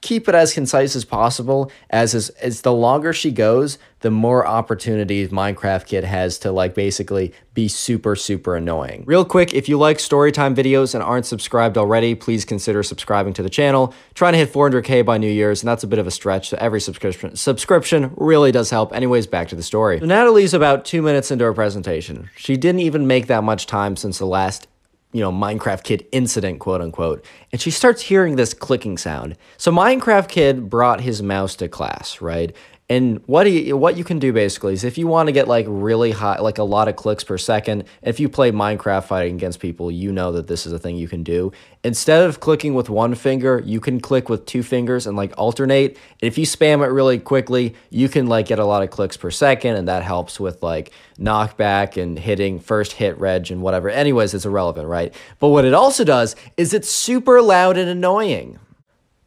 keep 0.00 0.28
it 0.28 0.34
as 0.34 0.54
concise 0.54 0.96
as 0.96 1.04
possible 1.04 1.70
as 1.90 2.14
as, 2.14 2.30
as 2.30 2.62
the 2.62 2.72
longer 2.72 3.12
she 3.12 3.30
goes 3.30 3.78
the 4.00 4.10
more 4.10 4.46
opportunities 4.46 5.28
minecraft 5.28 5.86
kid 5.86 6.04
has 6.04 6.38
to 6.38 6.50
like 6.50 6.74
basically 6.74 7.34
be 7.52 7.68
super 7.68 8.16
super 8.16 8.56
annoying. 8.56 9.04
Real 9.06 9.24
quick 9.24 9.52
if 9.52 9.68
you 9.68 9.78
like 9.78 9.98
storytime 9.98 10.54
videos 10.54 10.94
and 10.94 11.02
aren't 11.02 11.26
subscribed 11.26 11.76
already 11.76 12.14
please 12.14 12.44
consider 12.44 12.82
subscribing 12.82 13.34
to 13.34 13.42
the 13.42 13.50
channel. 13.50 13.92
Trying 14.14 14.32
to 14.32 14.38
hit 14.38 14.52
400k 14.52 15.04
by 15.04 15.18
new 15.18 15.30
year's 15.30 15.62
and 15.62 15.68
that's 15.68 15.84
a 15.84 15.88
bit 15.88 15.98
of 15.98 16.06
a 16.06 16.10
stretch 16.10 16.48
so 16.48 16.56
every 16.60 16.80
subscription 16.80 17.36
subscription 17.36 18.12
really 18.16 18.52
does 18.52 18.70
help. 18.70 18.94
Anyways 18.94 19.26
back 19.26 19.48
to 19.48 19.56
the 19.56 19.62
story. 19.62 20.00
So 20.00 20.06
natalie's 20.06 20.54
about 20.54 20.84
two 20.84 21.02
minutes 21.02 21.30
into 21.30 21.44
her 21.44 21.52
presentation. 21.52 22.30
She 22.36 22.56
didn't 22.56 22.80
even 22.80 23.06
make 23.06 23.26
that 23.26 23.44
much 23.44 23.66
time 23.66 23.96
since 23.96 24.18
the 24.18 24.26
last 24.26 24.66
you 25.12 25.20
know, 25.20 25.32
Minecraft 25.32 25.82
Kid 25.82 26.06
incident, 26.12 26.60
quote 26.60 26.80
unquote. 26.80 27.24
And 27.52 27.60
she 27.60 27.70
starts 27.70 28.02
hearing 28.02 28.36
this 28.36 28.54
clicking 28.54 28.96
sound. 28.96 29.36
So 29.56 29.72
Minecraft 29.72 30.28
Kid 30.28 30.70
brought 30.70 31.00
his 31.00 31.22
mouse 31.22 31.56
to 31.56 31.68
class, 31.68 32.20
right? 32.20 32.54
And 32.90 33.22
what 33.26 33.48
you, 33.48 33.76
what 33.76 33.96
you 33.96 34.02
can 34.02 34.18
do 34.18 34.32
basically 34.32 34.72
is 34.72 34.82
if 34.82 34.98
you 34.98 35.06
want 35.06 35.28
to 35.28 35.32
get 35.32 35.46
like 35.46 35.64
really 35.68 36.10
high, 36.10 36.40
like 36.40 36.58
a 36.58 36.64
lot 36.64 36.88
of 36.88 36.96
clicks 36.96 37.22
per 37.22 37.38
second, 37.38 37.84
if 38.02 38.18
you 38.18 38.28
play 38.28 38.50
Minecraft 38.50 39.04
fighting 39.04 39.36
against 39.36 39.60
people, 39.60 39.92
you 39.92 40.10
know 40.10 40.32
that 40.32 40.48
this 40.48 40.66
is 40.66 40.72
a 40.72 40.78
thing 40.78 40.96
you 40.96 41.06
can 41.06 41.22
do. 41.22 41.52
Instead 41.84 42.24
of 42.24 42.40
clicking 42.40 42.74
with 42.74 42.90
one 42.90 43.14
finger, 43.14 43.62
you 43.64 43.78
can 43.78 44.00
click 44.00 44.28
with 44.28 44.44
two 44.44 44.64
fingers 44.64 45.06
and 45.06 45.16
like 45.16 45.32
alternate. 45.38 45.92
And 46.20 46.26
if 46.26 46.36
you 46.36 46.44
spam 46.44 46.84
it 46.84 46.90
really 46.90 47.20
quickly, 47.20 47.76
you 47.90 48.08
can 48.08 48.26
like 48.26 48.46
get 48.46 48.58
a 48.58 48.64
lot 48.66 48.82
of 48.82 48.90
clicks 48.90 49.16
per 49.16 49.30
second, 49.30 49.76
and 49.76 49.86
that 49.86 50.02
helps 50.02 50.40
with 50.40 50.60
like 50.60 50.90
knockback 51.16 51.96
and 51.96 52.18
hitting 52.18 52.58
first 52.58 52.94
hit 52.94 53.16
reg 53.20 53.52
and 53.52 53.62
whatever. 53.62 53.88
Anyways, 53.88 54.34
it's 54.34 54.44
irrelevant, 54.44 54.88
right? 54.88 55.14
But 55.38 55.50
what 55.50 55.64
it 55.64 55.74
also 55.74 56.02
does 56.02 56.34
is 56.56 56.74
it's 56.74 56.90
super 56.90 57.40
loud 57.40 57.76
and 57.76 57.88
annoying. 57.88 58.58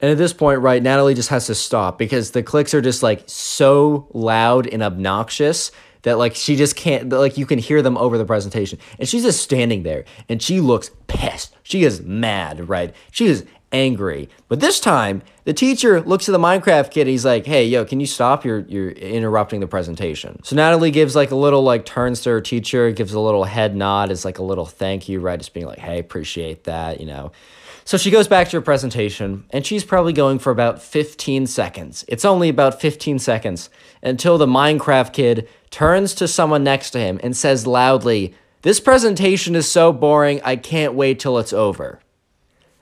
And 0.03 0.11
at 0.11 0.17
this 0.17 0.34
point, 0.34 0.59
right, 0.59 0.84
Natalie 0.84 1.13
just 1.13 1.30
has 1.30 1.45
to 1.45 1.55
stop 1.55 1.97
because 1.97 2.31
the 2.31 2.43
clicks 2.43 2.73
are 2.73 2.81
just 2.81 3.03
like 3.03 3.23
so 3.25 4.09
loud 4.11 4.67
and 4.67 4.84
obnoxious 4.84 5.71
that 6.01 6.17
like 6.17 6.35
she 6.35 6.57
just 6.57 6.75
can't 6.75 7.07
like 7.07 7.38
you 7.38 7.45
can 7.45 7.57
hear 7.57 7.81
them 7.81 7.95
over 7.95 8.17
the 8.17 8.25
presentation. 8.25 8.80
And 8.99 9.07
she's 9.07 9.23
just 9.23 9.41
standing 9.41 9.84
there 9.84 10.03
and 10.27 10.41
she 10.41 10.59
looks 10.59 10.91
pissed. 11.07 11.55
She 11.63 11.85
is 11.85 12.01
mad, 12.01 12.67
right? 12.67 12.93
She 13.11 13.27
is 13.27 13.45
angry. 13.71 14.27
But 14.49 14.59
this 14.59 14.81
time, 14.81 15.21
the 15.45 15.53
teacher 15.53 16.01
looks 16.01 16.27
at 16.27 16.34
the 16.34 16.38
Minecraft 16.38 16.91
kid 16.91 17.03
and 17.03 17.09
he's 17.09 17.23
like, 17.23 17.45
"Hey, 17.45 17.65
yo, 17.65 17.85
can 17.85 18.01
you 18.01 18.05
stop? 18.05 18.43
You're 18.43 18.65
you're 18.67 18.91
interrupting 18.91 19.61
the 19.61 19.67
presentation." 19.67 20.43
So 20.43 20.57
Natalie 20.57 20.91
gives 20.91 21.15
like 21.15 21.31
a 21.31 21.38
little 21.38 21.63
like 21.63 21.85
turns 21.85 22.19
to 22.23 22.31
her 22.31 22.41
teacher, 22.41 22.91
gives 22.91 23.13
a 23.13 23.21
little 23.21 23.45
head 23.45 23.73
nod 23.73 24.11
as 24.11 24.25
like 24.25 24.38
a 24.38 24.43
little 24.43 24.65
thank 24.65 25.07
you, 25.07 25.21
right? 25.21 25.39
Just 25.39 25.53
being 25.53 25.65
like, 25.65 25.80
"Hey, 25.80 25.99
appreciate 25.99 26.65
that," 26.65 26.99
you 26.99 27.05
know. 27.05 27.31
So 27.85 27.97
she 27.97 28.11
goes 28.11 28.27
back 28.27 28.49
to 28.49 28.57
her 28.57 28.61
presentation, 28.61 29.45
and 29.49 29.65
she's 29.65 29.84
probably 29.84 30.14
going 30.14 30.39
for 30.39 30.51
about 30.51 30.81
15 30.81 31.47
seconds. 31.47 32.05
It's 32.07 32.23
only 32.23 32.47
about 32.47 32.80
15 32.80 33.19
seconds 33.19 33.69
until 34.01 34.38
the 34.38 34.45
Minecraft 34.45 35.11
kid 35.11 35.49
turns 35.69 36.15
to 36.15 36.27
someone 36.27 36.64
next 36.64 36.91
to 36.91 36.99
him 36.99 37.19
and 37.23 37.35
says 37.35 37.68
loudly, 37.68 38.34
This 38.61 38.80
presentation 38.80 39.55
is 39.55 39.69
so 39.69 39.91
boring, 39.91 40.39
I 40.43 40.55
can't 40.55 40.93
wait 40.93 41.19
till 41.19 41.38
it's 41.39 41.53
over. 41.53 41.99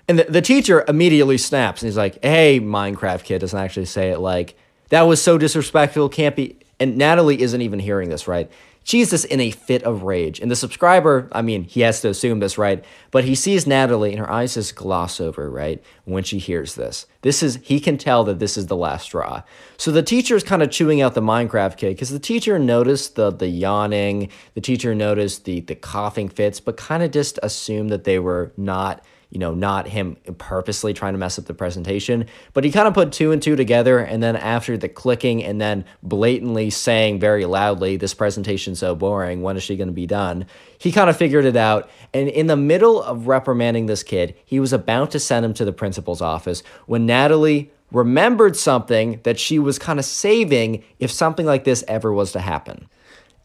And 0.08 0.20
the, 0.20 0.24
the 0.26 0.42
teacher 0.42 0.86
immediately 0.88 1.38
snaps 1.38 1.82
and 1.82 1.88
he's 1.88 1.98
like, 1.98 2.24
Hey, 2.24 2.60
Minecraft 2.60 3.24
kid, 3.24 3.40
doesn't 3.40 3.58
actually 3.58 3.86
say 3.86 4.12
it 4.12 4.20
like, 4.20 4.56
That 4.90 5.04
was 5.04 5.22
so 5.22 5.38
disrespectful, 5.38 6.10
can't 6.10 6.36
be. 6.36 6.58
And 6.80 6.98
Natalie 6.98 7.42
isn't 7.42 7.62
even 7.62 7.80
hearing 7.80 8.10
this, 8.10 8.28
right? 8.28 8.52
She's 8.84 9.12
just 9.12 9.26
in 9.26 9.40
a 9.40 9.52
fit 9.52 9.84
of 9.84 10.04
rage. 10.04 10.40
And 10.40 10.50
the 10.50 10.56
subscriber, 10.56 11.30
I 11.32 11.42
mean, 11.42 11.64
he 11.64 11.82
has 11.82 12.02
to 12.02 12.10
assume 12.10 12.40
this, 12.40 12.58
right? 12.58 12.84
But 13.12 13.26
he 13.26 13.36
sees 13.36 13.68
Natalie 13.68 14.12
and 14.12 14.20
her 14.20 14.32
eyes 14.32 14.56
just 14.56 14.76
gloss 14.76 15.22
over, 15.22 15.50
right? 15.52 15.84
When 16.06 16.24
she 16.24 16.40
hears 16.40 16.74
this. 16.76 17.06
This 17.22 17.44
is, 17.44 17.60
he 17.62 17.80
can 17.80 17.98
tell 17.98 18.24
that 18.24 18.40
this 18.40 18.58
is 18.58 18.68
the 18.68 18.76
last 18.76 19.04
straw. 19.04 19.44
So 19.78 19.92
the 19.92 20.02
teacher 20.02 20.36
is 20.36 20.44
kind 20.44 20.64
of 20.64 20.72
chewing 20.72 21.00
out 21.00 21.14
the 21.14 21.22
Minecraft 21.22 21.78
kid 21.78 21.96
because 21.96 22.10
the 22.10 22.20
teacher 22.20 22.58
noticed 22.58 23.16
the, 23.16 23.30
the 23.30 23.48
yawning, 23.48 24.30
the 24.56 24.62
teacher 24.62 24.96
noticed 24.96 25.46
the, 25.46 25.60
the 25.62 25.76
coughing 25.76 26.30
fits, 26.30 26.60
but 26.60 26.78
kind 26.78 27.04
of 27.04 27.12
just 27.12 27.38
assumed 27.44 27.92
that 27.92 28.04
they 28.04 28.18
were 28.18 28.52
not 28.58 29.06
you 29.32 29.40
know, 29.40 29.54
not 29.54 29.88
him 29.88 30.18
purposely 30.38 30.94
trying 30.94 31.14
to 31.14 31.18
mess 31.18 31.40
up 31.40 31.46
the 31.46 31.54
presentation, 31.54 32.26
but 32.54 32.66
he 32.66 32.72
kind 32.72 32.88
of 32.88 32.94
put 32.94 33.14
two 33.14 33.32
and 33.32 33.42
two 33.42 33.56
together. 33.56 33.98
And 33.98 34.22
then 34.22 34.36
after 34.36 34.78
the 34.78 34.90
clicking 34.90 35.42
and 35.44 35.60
then 35.60 35.86
blatantly 36.04 36.70
saying 36.70 37.22
very 37.22 37.46
loudly, 37.46 37.96
this 37.96 38.14
presentation's 38.14 38.80
so 38.80 38.94
boring, 38.94 39.42
when 39.42 39.56
is 39.56 39.64
she 39.64 39.78
going 39.78 39.88
to 39.88 39.94
be 39.94 40.06
done? 40.06 40.46
He 40.78 40.92
kind 40.92 41.10
of 41.10 41.16
figured 41.16 41.46
it 41.46 41.56
out. 41.56 41.90
And 42.14 42.28
in 42.28 42.48
the 42.48 42.58
middle 42.58 43.02
of 43.02 43.28
reprimanding 43.28 43.86
this 43.86 44.04
kid, 44.04 44.36
he 44.46 44.60
was 44.60 44.74
about 44.74 45.12
to 45.12 45.20
send 45.20 45.46
him 45.46 45.54
to 45.56 45.66
the 45.66 45.74
principal's 45.74 46.22
office 46.22 46.62
when 46.86 47.06
Natalie 47.06 47.72
remembered 47.92 48.58
something 48.58 49.22
that 49.24 49.40
she 49.40 49.60
was 49.60 49.80
kind 49.80 49.98
of 49.98 50.06
saving 50.06 50.84
if 51.00 51.10
something 51.10 51.46
like 51.46 51.64
this 51.64 51.86
ever 51.88 52.12
was 52.12 52.34
to 52.34 52.40
happen. 52.40 52.90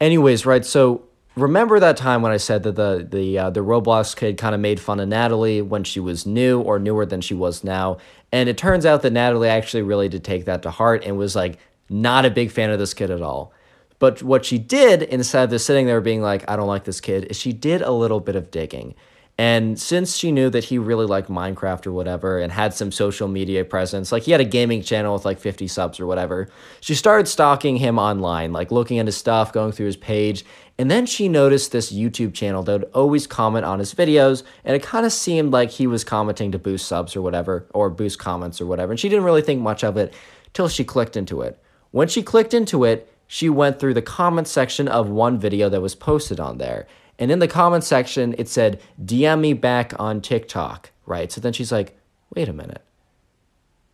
Anyways, 0.00 0.44
right, 0.44 0.64
so 0.64 1.05
remember 1.36 1.78
that 1.78 1.96
time 1.96 2.22
when 2.22 2.32
I 2.32 2.38
said 2.38 2.62
that 2.64 2.76
the 2.76 3.06
the 3.08 3.38
uh, 3.38 3.50
the 3.50 3.60
Roblox 3.60 4.16
kid 4.16 4.38
kind 4.38 4.54
of 4.54 4.60
made 4.60 4.80
fun 4.80 5.00
of 5.00 5.08
Natalie 5.08 5.62
when 5.62 5.84
she 5.84 6.00
was 6.00 6.26
new 6.26 6.60
or 6.60 6.78
newer 6.78 7.06
than 7.06 7.20
she 7.20 7.34
was 7.34 7.62
now, 7.62 7.98
and 8.32 8.48
it 8.48 8.58
turns 8.58 8.84
out 8.84 9.02
that 9.02 9.12
Natalie 9.12 9.48
actually 9.48 9.82
really 9.82 10.08
did 10.08 10.24
take 10.24 10.46
that 10.46 10.62
to 10.62 10.70
heart 10.70 11.04
and 11.04 11.16
was 11.16 11.36
like 11.36 11.58
not 11.88 12.24
a 12.24 12.30
big 12.30 12.50
fan 12.50 12.70
of 12.70 12.78
this 12.78 12.94
kid 12.94 13.10
at 13.10 13.22
all. 13.22 13.52
But 13.98 14.22
what 14.22 14.44
she 14.44 14.58
did 14.58 15.02
instead 15.02 15.44
of 15.44 15.50
just 15.50 15.66
sitting 15.66 15.86
there 15.86 16.00
being 16.00 16.20
like, 16.20 16.48
I 16.50 16.56
don't 16.56 16.66
like 16.66 16.84
this 16.84 17.00
kid, 17.00 17.24
is 17.24 17.38
she 17.38 17.52
did 17.52 17.80
a 17.82 17.92
little 17.92 18.20
bit 18.20 18.36
of 18.36 18.50
digging. 18.50 18.94
And 19.38 19.78
since 19.78 20.16
she 20.16 20.32
knew 20.32 20.48
that 20.50 20.64
he 20.64 20.78
really 20.78 21.04
liked 21.04 21.28
Minecraft 21.28 21.86
or 21.86 21.92
whatever 21.92 22.38
and 22.38 22.50
had 22.50 22.72
some 22.72 22.90
social 22.90 23.28
media 23.28 23.66
presence, 23.66 24.10
like 24.10 24.22
he 24.22 24.32
had 24.32 24.40
a 24.40 24.46
gaming 24.46 24.82
channel 24.82 25.12
with 25.12 25.26
like 25.26 25.38
50 25.38 25.68
subs 25.68 26.00
or 26.00 26.06
whatever, 26.06 26.48
she 26.80 26.94
started 26.94 27.28
stalking 27.28 27.76
him 27.76 27.98
online, 27.98 28.52
like 28.52 28.70
looking 28.70 28.98
at 28.98 29.04
his 29.04 29.16
stuff, 29.16 29.52
going 29.52 29.72
through 29.72 29.86
his 29.86 29.96
page. 29.96 30.44
And 30.78 30.90
then 30.90 31.06
she 31.06 31.28
noticed 31.28 31.72
this 31.72 31.90
YouTube 31.92 32.34
channel 32.34 32.62
that 32.64 32.80
would 32.80 32.90
always 32.92 33.26
comment 33.26 33.64
on 33.64 33.78
his 33.78 33.94
videos. 33.94 34.42
And 34.64 34.76
it 34.76 34.82
kind 34.82 35.06
of 35.06 35.12
seemed 35.12 35.50
like 35.52 35.70
he 35.70 35.86
was 35.86 36.04
commenting 36.04 36.52
to 36.52 36.58
boost 36.58 36.86
subs 36.86 37.16
or 37.16 37.22
whatever, 37.22 37.66
or 37.72 37.88
boost 37.88 38.18
comments 38.18 38.60
or 38.60 38.66
whatever. 38.66 38.92
And 38.92 39.00
she 39.00 39.08
didn't 39.08 39.24
really 39.24 39.42
think 39.42 39.62
much 39.62 39.82
of 39.82 39.96
it 39.96 40.12
till 40.52 40.68
she 40.68 40.84
clicked 40.84 41.16
into 41.16 41.40
it. 41.40 41.58
When 41.92 42.08
she 42.08 42.22
clicked 42.22 42.52
into 42.52 42.84
it, 42.84 43.10
she 43.26 43.48
went 43.48 43.80
through 43.80 43.94
the 43.94 44.02
comment 44.02 44.48
section 44.48 44.86
of 44.86 45.08
one 45.08 45.38
video 45.38 45.68
that 45.70 45.80
was 45.80 45.94
posted 45.94 46.38
on 46.38 46.58
there. 46.58 46.86
And 47.18 47.30
in 47.30 47.38
the 47.38 47.48
comment 47.48 47.82
section, 47.82 48.34
it 48.36 48.48
said, 48.48 48.80
DM 49.02 49.40
me 49.40 49.52
back 49.54 49.94
on 49.98 50.20
TikTok, 50.20 50.90
right? 51.06 51.32
So 51.32 51.40
then 51.40 51.54
she's 51.54 51.72
like, 51.72 51.98
wait 52.34 52.48
a 52.48 52.52
minute. 52.52 52.82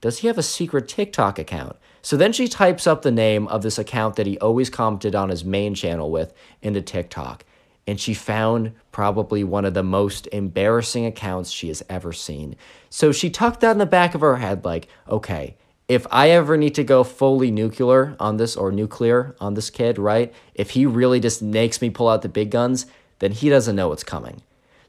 Does 0.01 0.19
he 0.19 0.27
have 0.27 0.39
a 0.39 0.43
secret 0.43 0.89
TikTok 0.89 1.39
account? 1.39 1.77
So 2.03 2.17
then 2.17 2.33
she 2.33 2.49
types 2.49 2.87
up 2.87 3.03
the 3.03 3.13
name 3.13 3.47
of 3.49 3.63
this 3.63 3.79
account 3.79 4.17
that 4.17 4.27
he 4.27 4.37
always 4.39 4.69
commented 4.69 5.15
on 5.15 5.29
his 5.29 5.45
main 5.45 5.75
channel 5.75 6.11
with 6.11 6.35
into 6.61 6.83
TikTok. 6.83 7.45
And 7.87 7.99
she 7.99 8.15
found 8.15 8.73
probably 8.91 9.43
one 9.43 9.65
of 9.65 9.75
the 9.75 9.83
most 9.83 10.27
embarrassing 10.29 11.07
accounts 11.07 11.51
she 11.51 11.69
has 11.69 11.83
ever 11.89 12.13
seen. 12.13 12.57
So 12.91 13.13
she 13.13 13.31
tucked 13.31 13.61
that 13.61 13.73
in 13.73 13.79
the 13.79 13.87
back 13.87 14.15
of 14.15 14.21
her 14.21 14.37
head, 14.37 14.65
like, 14.65 14.89
okay, 15.09 15.57
if 15.89 16.07
I 16.11 16.31
ever 16.31 16.57
need 16.57 16.75
to 16.77 16.85
go 16.85 17.05
fully 17.05 17.51
nuclear 17.51 18.17
on 18.19 18.37
this 18.37 18.57
or 18.57 18.71
nuclear 18.73 19.35
on 19.41 19.55
this 19.55 19.71
kid, 19.71 19.99
right? 19.99 20.33
If 20.55 20.71
he 20.71 20.87
really 20.87 21.21
just 21.21 21.43
makes 21.43 21.81
me 21.81 21.91
pull 21.91 22.09
out 22.09 22.23
the 22.23 22.29
big 22.29 22.51
guns, 22.51 22.87
then 23.19 23.33
he 23.33 23.49
doesn't 23.49 23.77
know 23.77 23.89
what's 23.89 24.05
coming. 24.05 24.43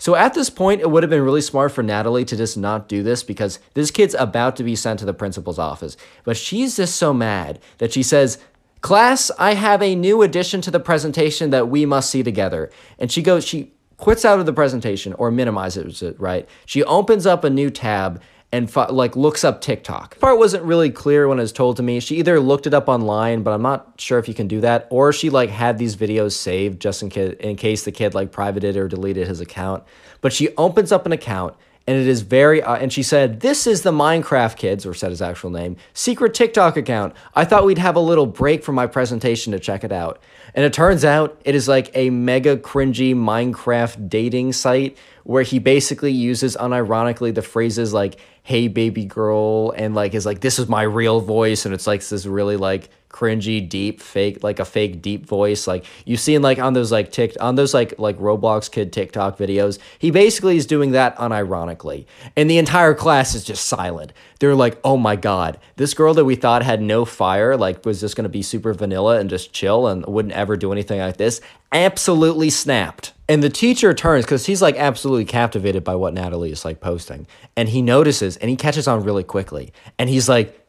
So 0.03 0.15
at 0.15 0.33
this 0.33 0.49
point, 0.49 0.81
it 0.81 0.91
would 0.91 1.01
have 1.01 1.09
been 1.09 1.21
really 1.21 1.39
smart 1.39 1.71
for 1.71 1.81
Natalie 1.81 2.25
to 2.25 2.35
just 2.35 2.57
not 2.57 2.89
do 2.89 3.03
this 3.03 3.23
because 3.23 3.59
this 3.73 3.89
kid's 3.89 4.13
about 4.15 4.57
to 4.57 4.63
be 4.63 4.75
sent 4.75 4.99
to 4.99 5.05
the 5.05 5.13
principal's 5.13 5.57
office. 5.57 5.95
But 6.25 6.35
she's 6.35 6.75
just 6.75 6.97
so 6.97 7.13
mad 7.13 7.57
that 7.77 7.93
she 7.93 8.03
says, 8.03 8.37
Class, 8.81 9.31
I 9.39 9.53
have 9.53 9.81
a 9.81 9.95
new 9.95 10.21
addition 10.21 10.59
to 10.59 10.71
the 10.71 10.81
presentation 10.81 11.51
that 11.51 11.69
we 11.69 11.85
must 11.85 12.09
see 12.09 12.21
together. 12.21 12.69
And 12.99 13.13
she 13.13 13.21
goes, 13.21 13.45
she 13.45 13.71
quits 13.95 14.25
out 14.25 14.41
of 14.41 14.45
the 14.45 14.51
presentation 14.51 15.13
or 15.13 15.31
minimizes 15.31 16.01
it, 16.01 16.19
right? 16.19 16.49
She 16.65 16.83
opens 16.83 17.25
up 17.25 17.45
a 17.45 17.49
new 17.49 17.69
tab 17.69 18.21
and 18.53 18.73
like 18.91 19.15
looks 19.15 19.43
up 19.43 19.61
TikTok. 19.61 20.19
Part 20.19 20.37
wasn't 20.37 20.63
really 20.63 20.91
clear 20.91 21.27
when 21.27 21.39
it 21.39 21.41
was 21.41 21.51
told 21.51 21.75
to 21.77 21.83
me. 21.83 21.99
She 21.99 22.17
either 22.17 22.39
looked 22.39 22.67
it 22.67 22.73
up 22.73 22.87
online, 22.87 23.41
but 23.41 23.51
I'm 23.51 23.63
not 23.63 23.95
sure 23.97 24.19
if 24.19 24.27
you 24.27 24.35
can 24.35 24.47
do 24.47 24.61
that, 24.61 24.87
or 24.91 25.11
she 25.11 25.31
like 25.31 25.49
had 25.49 25.79
these 25.79 25.95
videos 25.95 26.33
saved 26.33 26.79
just 26.79 27.01
in 27.01 27.09
case 27.09 27.35
in 27.39 27.55
case 27.55 27.83
the 27.83 27.91
kid 27.91 28.13
like 28.13 28.31
privated 28.31 28.77
or 28.77 28.87
deleted 28.87 29.27
his 29.27 29.41
account. 29.41 29.83
But 30.21 30.33
she 30.33 30.55
opens 30.55 30.91
up 30.91 31.07
an 31.07 31.11
account 31.11 31.55
and 31.85 31.97
it 31.97 32.07
is 32.07 32.21
very 32.21 32.61
uh, 32.61 32.75
and 32.75 32.93
she 32.93 33.03
said 33.03 33.41
this 33.41 33.67
is 33.67 33.81
the 33.81 33.91
minecraft 33.91 34.55
kids 34.55 34.85
or 34.85 34.93
said 34.93 35.09
his 35.09 35.21
actual 35.21 35.49
name 35.49 35.75
secret 35.93 36.33
tiktok 36.33 36.77
account 36.77 37.13
i 37.35 37.43
thought 37.43 37.65
we'd 37.65 37.77
have 37.77 37.95
a 37.95 37.99
little 37.99 38.25
break 38.25 38.63
from 38.63 38.75
my 38.75 38.87
presentation 38.87 39.51
to 39.51 39.59
check 39.59 39.83
it 39.83 39.91
out 39.91 40.21
and 40.55 40.63
it 40.63 40.71
turns 40.71 41.03
out 41.03 41.39
it 41.43 41.55
is 41.55 41.67
like 41.67 41.91
a 41.93 42.09
mega 42.09 42.55
cringy 42.57 43.13
minecraft 43.13 44.09
dating 44.09 44.53
site 44.53 44.97
where 45.23 45.43
he 45.43 45.59
basically 45.59 46.11
uses 46.11 46.55
unironically 46.57 47.33
the 47.33 47.41
phrases 47.41 47.93
like 47.93 48.19
hey 48.43 48.67
baby 48.67 49.05
girl 49.05 49.73
and 49.77 49.95
like 49.95 50.13
is 50.13 50.25
like 50.25 50.41
this 50.41 50.59
is 50.59 50.67
my 50.67 50.81
real 50.81 51.21
voice 51.21 51.65
and 51.65 51.73
it's 51.73 51.87
like 51.87 52.05
this 52.05 52.25
really 52.25 52.57
like 52.57 52.89
cringy 53.13 53.67
deep 53.69 54.01
fake 54.01 54.43
like 54.43 54.59
a 54.59 54.65
fake 54.65 55.01
deep 55.01 55.25
voice. 55.25 55.65
Like 55.65 55.85
you've 56.03 56.19
seen 56.19 56.41
like 56.41 56.59
on 56.59 56.73
those 56.73 56.91
like 56.91 57.11
tick 57.11 57.37
on 57.39 57.55
those 57.55 57.73
like 57.73 57.97
like 57.97 58.17
roblox 58.17 58.69
kid 58.69 58.91
tiktok 58.91 59.37
videos 59.37 59.79
he 59.99 60.11
basically 60.11 60.57
is 60.57 60.65
doing 60.65 60.91
that 60.91 61.15
unironically. 61.17 62.05
And 62.35 62.49
the 62.49 62.57
entire 62.57 62.93
class 62.93 63.33
is 63.35 63.45
just 63.45 63.65
silent. 63.67 64.11
They're 64.39 64.55
like 64.55 64.77
oh 64.83 64.97
my 64.97 65.15
god 65.15 65.57
this 65.77 65.93
girl 65.93 66.13
that 66.15 66.25
we 66.25 66.35
thought 66.35 66.63
had 66.63 66.81
no 66.81 67.05
fire 67.05 67.55
like 67.55 67.85
was 67.85 68.01
just 68.01 68.17
going 68.17 68.23
to 68.23 68.29
be 68.29 68.41
super 68.41 68.73
vanilla 68.73 69.19
and 69.19 69.29
just 69.29 69.53
chill 69.53 69.87
and 69.87 70.05
wouldn't 70.05 70.33
ever 70.33 70.57
do 70.57 70.73
anything 70.73 70.99
like 70.99 71.17
this 71.17 71.39
absolutely 71.71 72.49
snapped 72.49 73.12
and 73.33 73.41
the 73.41 73.49
teacher 73.49 73.95
turns 73.95 74.25
because 74.25 74.45
he's 74.45 74.61
like 74.61 74.75
absolutely 74.75 75.25
captivated 75.25 75.83
by 75.83 75.95
what 75.95 76.13
Natalie 76.13 76.51
is 76.51 76.63
like 76.63 76.79
posting. 76.79 77.25
And 77.57 77.67
he 77.67 77.81
notices 77.81 78.37
and 78.37 78.47
he 78.47 78.55
catches 78.55 78.87
on 78.87 79.03
really 79.03 79.23
quickly. 79.23 79.73
And 79.97 80.07
he's 80.07 80.29
like, 80.29 80.63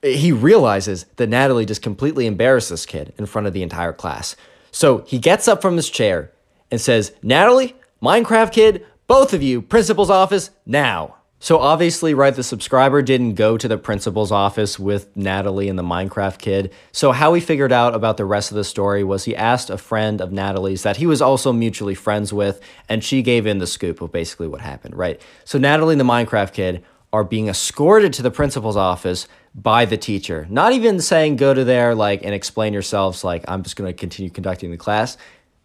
he 0.00 0.30
realizes 0.30 1.06
that 1.16 1.28
Natalie 1.28 1.66
just 1.66 1.82
completely 1.82 2.28
embarrassed 2.28 2.70
this 2.70 2.86
kid 2.86 3.12
in 3.18 3.26
front 3.26 3.48
of 3.48 3.54
the 3.54 3.64
entire 3.64 3.92
class. 3.92 4.36
So 4.70 4.98
he 4.98 5.18
gets 5.18 5.48
up 5.48 5.60
from 5.60 5.74
his 5.74 5.90
chair 5.90 6.30
and 6.70 6.80
says, 6.80 7.12
Natalie, 7.24 7.74
Minecraft 8.00 8.52
kid, 8.52 8.86
both 9.08 9.34
of 9.34 9.42
you, 9.42 9.60
principal's 9.60 10.10
office 10.10 10.50
now. 10.64 11.16
So 11.42 11.58
obviously, 11.58 12.12
right, 12.12 12.34
the 12.34 12.42
subscriber 12.42 13.00
didn't 13.00 13.32
go 13.32 13.56
to 13.56 13.66
the 13.66 13.78
principal's 13.78 14.30
office 14.30 14.78
with 14.78 15.16
Natalie 15.16 15.70
and 15.70 15.78
the 15.78 15.82
Minecraft 15.82 16.36
kid. 16.36 16.70
So 16.92 17.12
how 17.12 17.32
he 17.32 17.40
figured 17.40 17.72
out 17.72 17.94
about 17.94 18.18
the 18.18 18.26
rest 18.26 18.50
of 18.50 18.56
the 18.56 18.64
story 18.64 19.02
was 19.02 19.24
he 19.24 19.34
asked 19.34 19.70
a 19.70 19.78
friend 19.78 20.20
of 20.20 20.32
Natalie's 20.32 20.82
that 20.82 20.98
he 20.98 21.06
was 21.06 21.22
also 21.22 21.50
mutually 21.50 21.94
friends 21.94 22.30
with, 22.30 22.60
and 22.90 23.02
she 23.02 23.22
gave 23.22 23.46
in 23.46 23.56
the 23.56 23.66
scoop 23.66 24.02
of 24.02 24.12
basically 24.12 24.48
what 24.48 24.60
happened, 24.60 24.94
right? 24.94 25.18
So 25.46 25.58
Natalie 25.58 25.94
and 25.94 26.00
the 26.00 26.04
Minecraft 26.04 26.52
kid 26.52 26.84
are 27.10 27.24
being 27.24 27.48
escorted 27.48 28.12
to 28.12 28.22
the 28.22 28.30
principal's 28.30 28.76
office 28.76 29.26
by 29.54 29.86
the 29.86 29.96
teacher. 29.96 30.46
Not 30.50 30.74
even 30.74 31.00
saying 31.00 31.36
go 31.36 31.54
to 31.54 31.64
there 31.64 31.94
like 31.94 32.22
and 32.22 32.34
explain 32.34 32.74
yourselves 32.74 33.24
like 33.24 33.46
I'm 33.48 33.62
just 33.62 33.76
going 33.76 33.90
to 33.90 33.98
continue 33.98 34.30
conducting 34.30 34.70
the 34.70 34.76
class. 34.76 35.16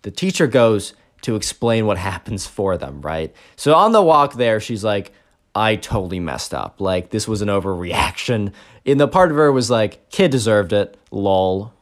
The 0.04 0.12
teacher 0.12 0.48
goes 0.48 0.94
to 1.24 1.36
explain 1.36 1.86
what 1.86 1.98
happens 2.12 2.48
for 2.48 2.78
them, 2.78 3.02
right? 3.02 3.36
So 3.58 3.76
on 3.76 3.92
the 3.92 4.02
walk 4.02 4.36
there, 4.36 4.62
she's 4.62 4.86
like, 4.86 5.12
I 5.56 5.78
totally 5.78 6.20
messed 6.20 6.54
up. 6.54 6.82
Like, 6.82 7.10
this 7.12 7.28
was 7.28 7.42
an 7.42 7.48
overreaction. 7.48 8.52
In 8.84 8.98
the 8.98 9.08
part 9.08 9.32
of 9.32 9.38
her 9.38 9.52
was 9.52 9.70
like, 9.70 10.10
kid 10.10 10.30
deserved 10.30 10.74
it, 10.74 10.98
lol. 11.12 11.74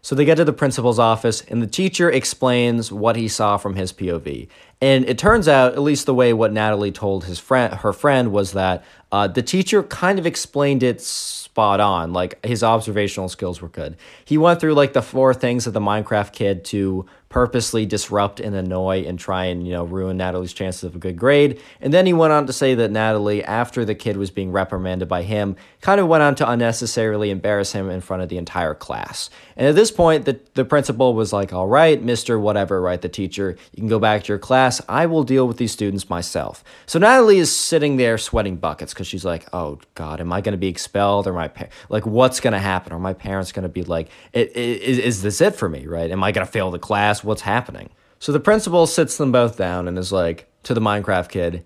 So 0.00 0.14
they 0.14 0.24
get 0.24 0.36
to 0.36 0.44
the 0.44 0.52
principal's 0.52 0.98
office, 0.98 1.42
and 1.42 1.60
the 1.60 1.66
teacher 1.66 2.10
explains 2.10 2.92
what 2.92 3.16
he 3.16 3.28
saw 3.28 3.56
from 3.56 3.74
his 3.74 3.92
POV. 3.92 4.48
And 4.80 5.04
it 5.08 5.18
turns 5.18 5.48
out, 5.48 5.72
at 5.72 5.82
least 5.82 6.06
the 6.06 6.14
way 6.14 6.32
what 6.32 6.52
Natalie 6.52 6.92
told 6.92 7.24
his 7.24 7.38
friend, 7.38 7.74
her 7.74 7.92
friend, 7.92 8.30
was 8.30 8.52
that 8.52 8.84
uh, 9.10 9.26
the 9.26 9.42
teacher 9.42 9.82
kind 9.82 10.18
of 10.18 10.26
explained 10.26 10.82
it 10.82 11.00
spot 11.00 11.80
on. 11.80 12.12
Like 12.12 12.44
his 12.44 12.62
observational 12.62 13.30
skills 13.30 13.62
were 13.62 13.68
good. 13.68 13.96
He 14.24 14.36
went 14.36 14.60
through 14.60 14.74
like 14.74 14.92
the 14.92 15.02
four 15.02 15.32
things 15.32 15.64
that 15.64 15.70
the 15.70 15.80
Minecraft 15.80 16.32
kid 16.32 16.64
to 16.66 17.06
purposely 17.28 17.84
disrupt 17.84 18.40
and 18.40 18.54
annoy 18.54 19.04
and 19.06 19.18
try 19.18 19.46
and 19.46 19.66
you 19.66 19.72
know 19.72 19.84
ruin 19.84 20.16
Natalie's 20.16 20.52
chances 20.52 20.84
of 20.84 20.94
a 20.94 20.98
good 20.98 21.16
grade. 21.16 21.60
And 21.80 21.92
then 21.92 22.06
he 22.06 22.12
went 22.12 22.32
on 22.32 22.46
to 22.46 22.52
say 22.52 22.74
that 22.76 22.90
Natalie, 22.90 23.44
after 23.44 23.84
the 23.84 23.94
kid 23.94 24.16
was 24.16 24.30
being 24.30 24.52
reprimanded 24.52 25.08
by 25.08 25.22
him, 25.22 25.56
kind 25.80 26.00
of 26.00 26.06
went 26.06 26.22
on 26.22 26.34
to 26.36 26.48
unnecessarily 26.48 27.30
embarrass 27.30 27.72
him 27.72 27.90
in 27.90 28.00
front 28.00 28.22
of 28.22 28.28
the 28.28 28.38
entire 28.38 28.74
class. 28.74 29.28
And 29.56 29.66
at 29.66 29.74
this 29.74 29.90
point, 29.90 30.24
the, 30.24 30.38
the 30.54 30.64
principal 30.64 31.14
was 31.14 31.32
like, 31.32 31.52
"All 31.52 31.66
right, 31.66 32.00
Mister, 32.00 32.38
whatever, 32.38 32.80
right? 32.80 33.00
The 33.00 33.08
teacher, 33.08 33.56
you 33.72 33.80
can 33.80 33.88
go 33.88 33.98
back 33.98 34.22
to 34.24 34.28
your 34.28 34.38
class. 34.38 34.80
I 34.88 35.06
will 35.06 35.24
deal 35.24 35.48
with 35.48 35.56
these 35.56 35.72
students 35.72 36.08
myself." 36.08 36.62
So 36.86 36.98
Natalie 36.98 37.38
is 37.38 37.54
sitting 37.54 37.96
there 37.96 38.18
sweating 38.18 38.56
buckets 38.56 38.94
because 38.94 39.08
she's 39.08 39.24
like, 39.24 39.46
"Oh 39.52 39.80
God, 39.94 40.20
am 40.20 40.32
I 40.32 40.40
going 40.40 40.52
to 40.52 40.58
be 40.58 40.68
expelled? 40.68 41.26
Or 41.26 41.32
my 41.32 41.48
pa- 41.48 41.66
like, 41.88 42.06
what's 42.06 42.40
going 42.40 42.52
to 42.52 42.60
happen? 42.60 42.92
Are 42.92 42.98
my 42.98 43.14
parents 43.14 43.50
going 43.50 43.64
to 43.64 43.68
be 43.68 43.82
like, 43.82 44.08
is, 44.32 44.98
is 44.98 45.22
this 45.22 45.40
it 45.40 45.56
for 45.56 45.68
me? 45.68 45.86
Right? 45.86 46.10
Am 46.10 46.22
I 46.22 46.32
going 46.32 46.46
to 46.46 46.52
fail 46.52 46.70
the 46.70 46.78
class?" 46.78 47.15
What's 47.24 47.42
happening. 47.42 47.90
So 48.18 48.32
the 48.32 48.40
principal 48.40 48.86
sits 48.86 49.16
them 49.16 49.32
both 49.32 49.56
down 49.56 49.88
and 49.88 49.98
is 49.98 50.12
like 50.12 50.48
to 50.62 50.74
the 50.74 50.80
Minecraft 50.80 51.28
kid, 51.28 51.64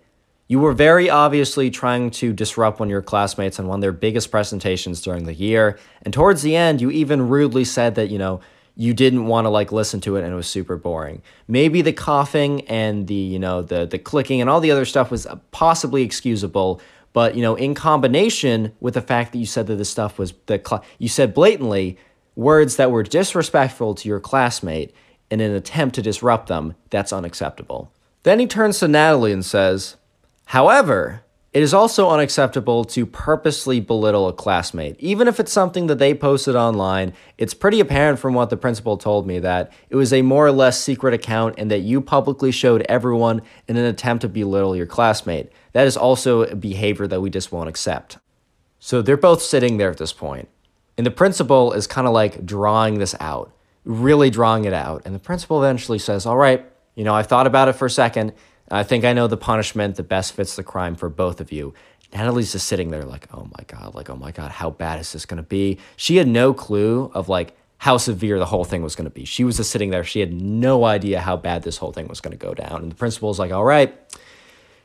You 0.49 0.59
were 0.59 0.73
very 0.73 1.09
obviously 1.09 1.71
trying 1.71 2.11
to 2.13 2.33
disrupt 2.33 2.81
one 2.81 2.89
of 2.89 2.91
your 2.91 3.03
classmates 3.03 3.59
on 3.59 3.67
one 3.67 3.79
of 3.79 3.81
their 3.83 3.93
biggest 3.93 4.31
presentations 4.31 5.01
during 5.01 5.25
the 5.25 5.35
year. 5.35 5.79
And 6.03 6.13
towards 6.13 6.43
the 6.43 6.57
end, 6.57 6.81
you 6.81 6.91
even 6.91 7.29
rudely 7.29 7.65
said 7.65 7.95
that, 7.95 8.11
you 8.11 8.19
know, 8.19 8.41
you 8.77 8.95
didn't 8.95 9.27
want 9.27 9.45
to 9.45 9.49
like 9.51 9.73
listen 9.73 10.01
to 10.01 10.17
it 10.17 10.25
and 10.25 10.33
it 10.33 10.37
was 10.37 10.47
super 10.47 10.77
boring. 10.77 11.23
Maybe 11.47 11.83
the 11.83 11.93
coughing 11.93 12.63
and 12.69 13.07
the, 13.07 13.15
you 13.15 13.39
know, 13.39 13.63
the 13.63 13.87
the 13.87 13.99
clicking 13.99 14.41
and 14.41 14.51
all 14.51 14.61
the 14.61 14.71
other 14.71 14.85
stuff 14.85 15.11
was 15.11 15.27
possibly 15.51 16.03
excusable, 16.03 16.81
but 17.13 17.35
you 17.35 17.43
know, 17.43 17.57
in 17.57 17.75
combination 17.75 18.73
with 18.81 18.95
the 18.95 19.03
fact 19.03 19.33
that 19.33 19.39
you 19.39 19.47
said 19.47 19.67
that 19.67 19.77
this 19.77 19.91
stuff 19.91 20.19
was 20.19 20.33
the 20.47 20.61
cl- 20.65 20.85
you 20.99 21.09
said 21.09 21.35
blatantly 21.35 21.99
words 22.37 22.77
that 22.77 22.91
were 22.91 23.03
disrespectful 23.03 23.95
to 23.97 24.09
your 24.09 24.21
classmate 24.21 24.95
in 25.31 25.41
an 25.41 25.55
attempt 25.55 25.95
to 25.95 26.03
disrupt 26.03 26.49
them, 26.49 26.75
that's 26.91 27.13
unacceptable. 27.13 27.93
Then 28.23 28.39
he 28.39 28.47
turns 28.47 28.79
to 28.81 28.89
Natalie 28.89 29.33
and 29.33 29.45
says, 29.45 29.97
However, 30.47 31.23
it 31.53 31.65
is 31.65 31.75
also 31.75 32.11
unacceptable 32.11 32.85
to 32.85 33.05
purposely 33.05 33.81
belittle 33.81 34.29
a 34.29 34.33
classmate. 34.33 34.95
Even 35.01 35.27
if 35.27 35.41
it's 35.41 35.51
something 35.51 35.89
that 35.89 35.99
they 35.99 36.15
posted 36.15 36.55
online, 36.55 37.13
it's 37.39 37.55
pretty 37.55 37.81
apparent 37.81 38.21
from 38.21 38.35
what 38.35 38.51
the 38.51 38.57
principal 38.57 38.97
told 38.97 39.27
me 39.27 39.41
that 39.41 39.73
it 39.89 39.97
was 39.97 40.13
a 40.13 40.23
more 40.23 40.47
or 40.47 40.53
less 40.53 40.81
secret 40.81 41.13
account 41.13 41.57
and 41.59 41.69
that 41.69 41.81
you 41.81 42.01
publicly 42.01 42.53
showed 42.53 42.83
everyone 42.89 43.43
in 43.67 43.77
an 43.77 43.85
attempt 43.85 44.23
to 44.23 44.29
belittle 44.29 44.77
your 44.77 44.87
classmate. 44.87 45.51
That 45.73 45.89
is 45.89 45.97
also 45.97 46.43
a 46.43 46.55
behavior 46.55 47.09
that 47.09 47.21
we 47.21 47.31
just 47.31 47.51
won't 47.51 47.69
accept. 47.69 48.19
So 48.79 49.03
they're 49.03 49.17
both 49.17 49.43
sitting 49.43 49.77
there 49.77 49.91
at 49.91 49.99
this 49.99 50.13
point, 50.13 50.49
and 50.97 51.05
the 51.05 51.11
principal 51.11 51.73
is 51.73 51.87
kind 51.87 52.07
of 52.07 52.13
like 52.13 52.47
drawing 52.47 52.99
this 52.99 53.15
out 53.19 53.53
really 53.85 54.31
drawing 54.31 54.65
it 54.65 54.73
out. 54.73 55.03
And 55.05 55.15
the 55.15 55.19
principal 55.19 55.63
eventually 55.63 55.99
says, 55.99 56.27
All 56.27 56.37
right, 56.37 56.65
you 56.95 57.05
know, 57.05 57.15
I've 57.15 57.27
thought 57.27 57.47
about 57.47 57.69
it 57.69 57.75
for 57.75 57.87
a 57.87 57.91
second. 57.91 58.33
I 58.71 58.85
think 58.85 59.05
I 59.05 59.13
know 59.13 59.27
the 59.27 59.37
punishment 59.37 59.97
that 59.97 60.05
best 60.05 60.33
fits 60.35 60.55
the 60.55 60.63
crime 60.63 60.95
for 60.95 61.09
both 61.09 61.41
of 61.41 61.51
you. 61.51 61.75
Natalie's 62.13 62.53
just 62.53 62.67
sitting 62.67 62.91
there 62.91 63.05
like, 63.05 63.29
oh 63.33 63.45
my 63.45 63.65
God, 63.67 63.95
like, 63.95 64.11
oh 64.11 64.17
my 64.17 64.33
God, 64.33 64.51
how 64.51 64.71
bad 64.71 65.01
is 65.01 65.13
this 65.13 65.27
going 65.27 65.43
to 65.43 65.49
be? 65.49 65.79
She 65.97 66.17
had 66.17 66.29
no 66.29 66.53
clue 66.53 67.11
of 67.15 67.29
like 67.29 67.57
how 67.79 67.97
severe 67.97 68.39
the 68.39 68.47
whole 68.47 68.65
thing 68.65 68.83
was 68.83 68.95
going 68.95 69.07
to 69.07 69.11
be. 69.11 69.25
She 69.25 69.45
was 69.45 69.57
just 69.57 69.71
sitting 69.71 69.91
there. 69.91 70.05
She 70.05 70.21
had 70.21 70.33
no 70.33 70.85
idea 70.85 71.21
how 71.21 71.37
bad 71.37 71.63
this 71.63 71.79
whole 71.79 71.93
thing 71.93 72.09
was 72.09 72.21
going 72.21 72.37
to 72.37 72.45
go 72.45 72.53
down. 72.53 72.83
And 72.83 72.91
the 72.91 72.97
principal's 72.97 73.39
like, 73.39 73.53
all 73.53 73.65
right, 73.65 73.95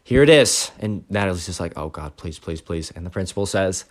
here 0.04 0.24
it 0.24 0.30
is. 0.30 0.72
And 0.80 1.04
Natalie's 1.10 1.48
just 1.48 1.60
like, 1.60 1.74
oh 1.76 1.90
God, 1.90 2.16
please, 2.16 2.40
please, 2.40 2.62
please. 2.62 2.92
And 2.92 3.06
the 3.06 3.10
principal 3.10 3.46
says, 3.46 3.86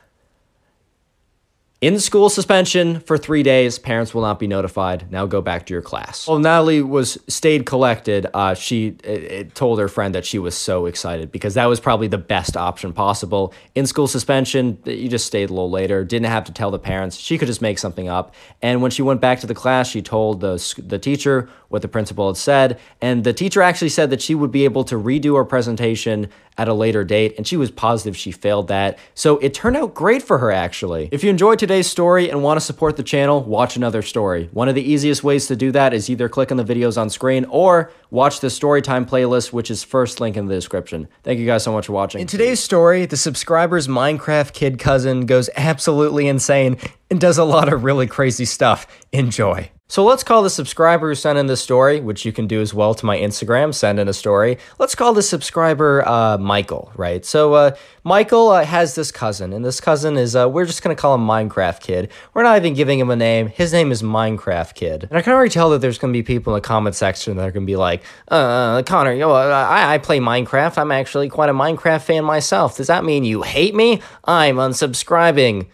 in 1.84 2.00
school 2.00 2.30
suspension 2.30 2.98
for 3.00 3.18
three 3.18 3.42
days. 3.42 3.78
Parents 3.78 4.14
will 4.14 4.22
not 4.22 4.38
be 4.38 4.46
notified. 4.46 5.12
Now 5.12 5.26
go 5.26 5.42
back 5.42 5.66
to 5.66 5.74
your 5.74 5.82
class. 5.82 6.26
Well, 6.26 6.38
Natalie 6.38 6.80
was 6.80 7.18
stayed 7.28 7.66
collected. 7.66 8.26
Uh, 8.32 8.54
she 8.54 8.96
it, 9.04 9.22
it 9.24 9.54
told 9.54 9.78
her 9.78 9.88
friend 9.88 10.14
that 10.14 10.24
she 10.24 10.38
was 10.38 10.54
so 10.54 10.86
excited 10.86 11.30
because 11.30 11.52
that 11.54 11.66
was 11.66 11.80
probably 11.80 12.08
the 12.08 12.16
best 12.16 12.56
option 12.56 12.94
possible. 12.94 13.52
In 13.74 13.86
school 13.86 14.08
suspension, 14.08 14.78
you 14.86 15.10
just 15.10 15.26
stayed 15.26 15.50
a 15.50 15.52
little 15.52 15.70
later. 15.70 16.04
Didn't 16.04 16.30
have 16.30 16.44
to 16.44 16.52
tell 16.52 16.70
the 16.70 16.78
parents. 16.78 17.18
She 17.18 17.36
could 17.36 17.48
just 17.48 17.60
make 17.60 17.78
something 17.78 18.08
up. 18.08 18.34
And 18.62 18.80
when 18.80 18.90
she 18.90 19.02
went 19.02 19.20
back 19.20 19.40
to 19.40 19.46
the 19.46 19.54
class, 19.54 19.86
she 19.86 20.00
told 20.00 20.40
the 20.40 20.56
the 20.82 20.98
teacher 20.98 21.50
what 21.74 21.82
the 21.82 21.88
principal 21.88 22.28
had 22.28 22.36
said. 22.36 22.78
And 23.02 23.24
the 23.24 23.32
teacher 23.32 23.60
actually 23.60 23.88
said 23.88 24.10
that 24.10 24.22
she 24.22 24.36
would 24.36 24.52
be 24.52 24.64
able 24.64 24.84
to 24.84 24.94
redo 24.94 25.36
her 25.36 25.44
presentation 25.44 26.30
at 26.56 26.68
a 26.68 26.72
later 26.72 27.02
date, 27.02 27.34
and 27.36 27.48
she 27.48 27.56
was 27.56 27.68
positive 27.72 28.16
she 28.16 28.30
failed 28.30 28.68
that. 28.68 28.96
So 29.14 29.38
it 29.38 29.54
turned 29.54 29.76
out 29.76 29.92
great 29.92 30.22
for 30.22 30.38
her, 30.38 30.52
actually. 30.52 31.08
If 31.10 31.24
you 31.24 31.30
enjoyed 31.30 31.58
today's 31.58 31.88
story 31.88 32.30
and 32.30 32.44
want 32.44 32.60
to 32.60 32.64
support 32.64 32.96
the 32.96 33.02
channel, 33.02 33.42
watch 33.42 33.74
another 33.74 34.02
story. 34.02 34.48
One 34.52 34.68
of 34.68 34.76
the 34.76 34.88
easiest 34.88 35.24
ways 35.24 35.48
to 35.48 35.56
do 35.56 35.72
that 35.72 35.92
is 35.92 36.08
either 36.08 36.28
click 36.28 36.52
on 36.52 36.56
the 36.56 36.64
videos 36.64 36.96
on 36.96 37.10
screen 37.10 37.44
or 37.46 37.90
watch 38.12 38.38
the 38.38 38.46
Storytime 38.46 39.04
playlist, 39.04 39.52
which 39.52 39.68
is 39.68 39.82
first 39.82 40.20
link 40.20 40.36
in 40.36 40.46
the 40.46 40.54
description. 40.54 41.08
Thank 41.24 41.40
you 41.40 41.46
guys 41.46 41.64
so 41.64 41.72
much 41.72 41.86
for 41.86 41.92
watching. 41.92 42.20
In 42.20 42.28
today's 42.28 42.60
story, 42.60 43.04
the 43.04 43.16
subscriber's 43.16 43.88
Minecraft 43.88 44.52
kid 44.52 44.78
cousin 44.78 45.26
goes 45.26 45.50
absolutely 45.56 46.28
insane 46.28 46.76
and 47.10 47.20
does 47.20 47.36
a 47.36 47.44
lot 47.44 47.72
of 47.72 47.82
really 47.82 48.06
crazy 48.06 48.44
stuff. 48.44 48.86
Enjoy. 49.10 49.73
So 49.94 50.02
let's 50.02 50.24
call 50.24 50.42
the 50.42 50.50
subscriber 50.50 51.10
who 51.10 51.14
sent 51.14 51.38
in 51.38 51.46
the 51.46 51.56
story, 51.56 52.00
which 52.00 52.24
you 52.24 52.32
can 52.32 52.48
do 52.48 52.60
as 52.60 52.74
well 52.74 52.94
to 52.94 53.06
my 53.06 53.16
Instagram, 53.16 53.72
send 53.72 54.00
in 54.00 54.08
a 54.08 54.12
story. 54.12 54.58
Let's 54.80 54.96
call 54.96 55.14
the 55.14 55.22
subscriber 55.22 56.02
uh, 56.04 56.36
Michael, 56.36 56.90
right? 56.96 57.24
So 57.24 57.54
uh, 57.54 57.76
Michael 58.02 58.48
uh, 58.48 58.64
has 58.64 58.96
this 58.96 59.12
cousin, 59.12 59.52
and 59.52 59.64
this 59.64 59.80
cousin 59.80 60.16
is, 60.16 60.34
uh, 60.34 60.50
we're 60.50 60.64
just 60.64 60.82
going 60.82 60.96
to 60.96 61.00
call 61.00 61.14
him 61.14 61.24
Minecraft 61.24 61.80
Kid. 61.80 62.10
We're 62.32 62.42
not 62.42 62.56
even 62.56 62.74
giving 62.74 62.98
him 62.98 63.08
a 63.08 63.14
name. 63.14 63.46
His 63.46 63.72
name 63.72 63.92
is 63.92 64.02
Minecraft 64.02 64.74
Kid. 64.74 65.04
And 65.04 65.16
I 65.16 65.22
can 65.22 65.32
already 65.32 65.50
tell 65.50 65.70
that 65.70 65.80
there's 65.80 65.98
going 65.98 66.12
to 66.12 66.18
be 66.18 66.24
people 66.24 66.52
in 66.52 66.56
the 66.60 66.66
comment 66.66 66.96
section 66.96 67.36
that 67.36 67.46
are 67.46 67.52
going 67.52 67.64
to 67.64 67.70
be 67.70 67.76
like, 67.76 68.02
uh, 68.26 68.82
Connor, 68.82 69.12
you 69.12 69.20
know, 69.20 69.30
I, 69.30 69.94
I 69.94 69.98
play 69.98 70.18
Minecraft. 70.18 70.76
I'm 70.76 70.90
actually 70.90 71.28
quite 71.28 71.50
a 71.50 71.54
Minecraft 71.54 72.02
fan 72.02 72.24
myself. 72.24 72.78
Does 72.78 72.88
that 72.88 73.04
mean 73.04 73.22
you 73.22 73.42
hate 73.42 73.76
me? 73.76 74.02
I'm 74.24 74.56
unsubscribing. 74.56 75.68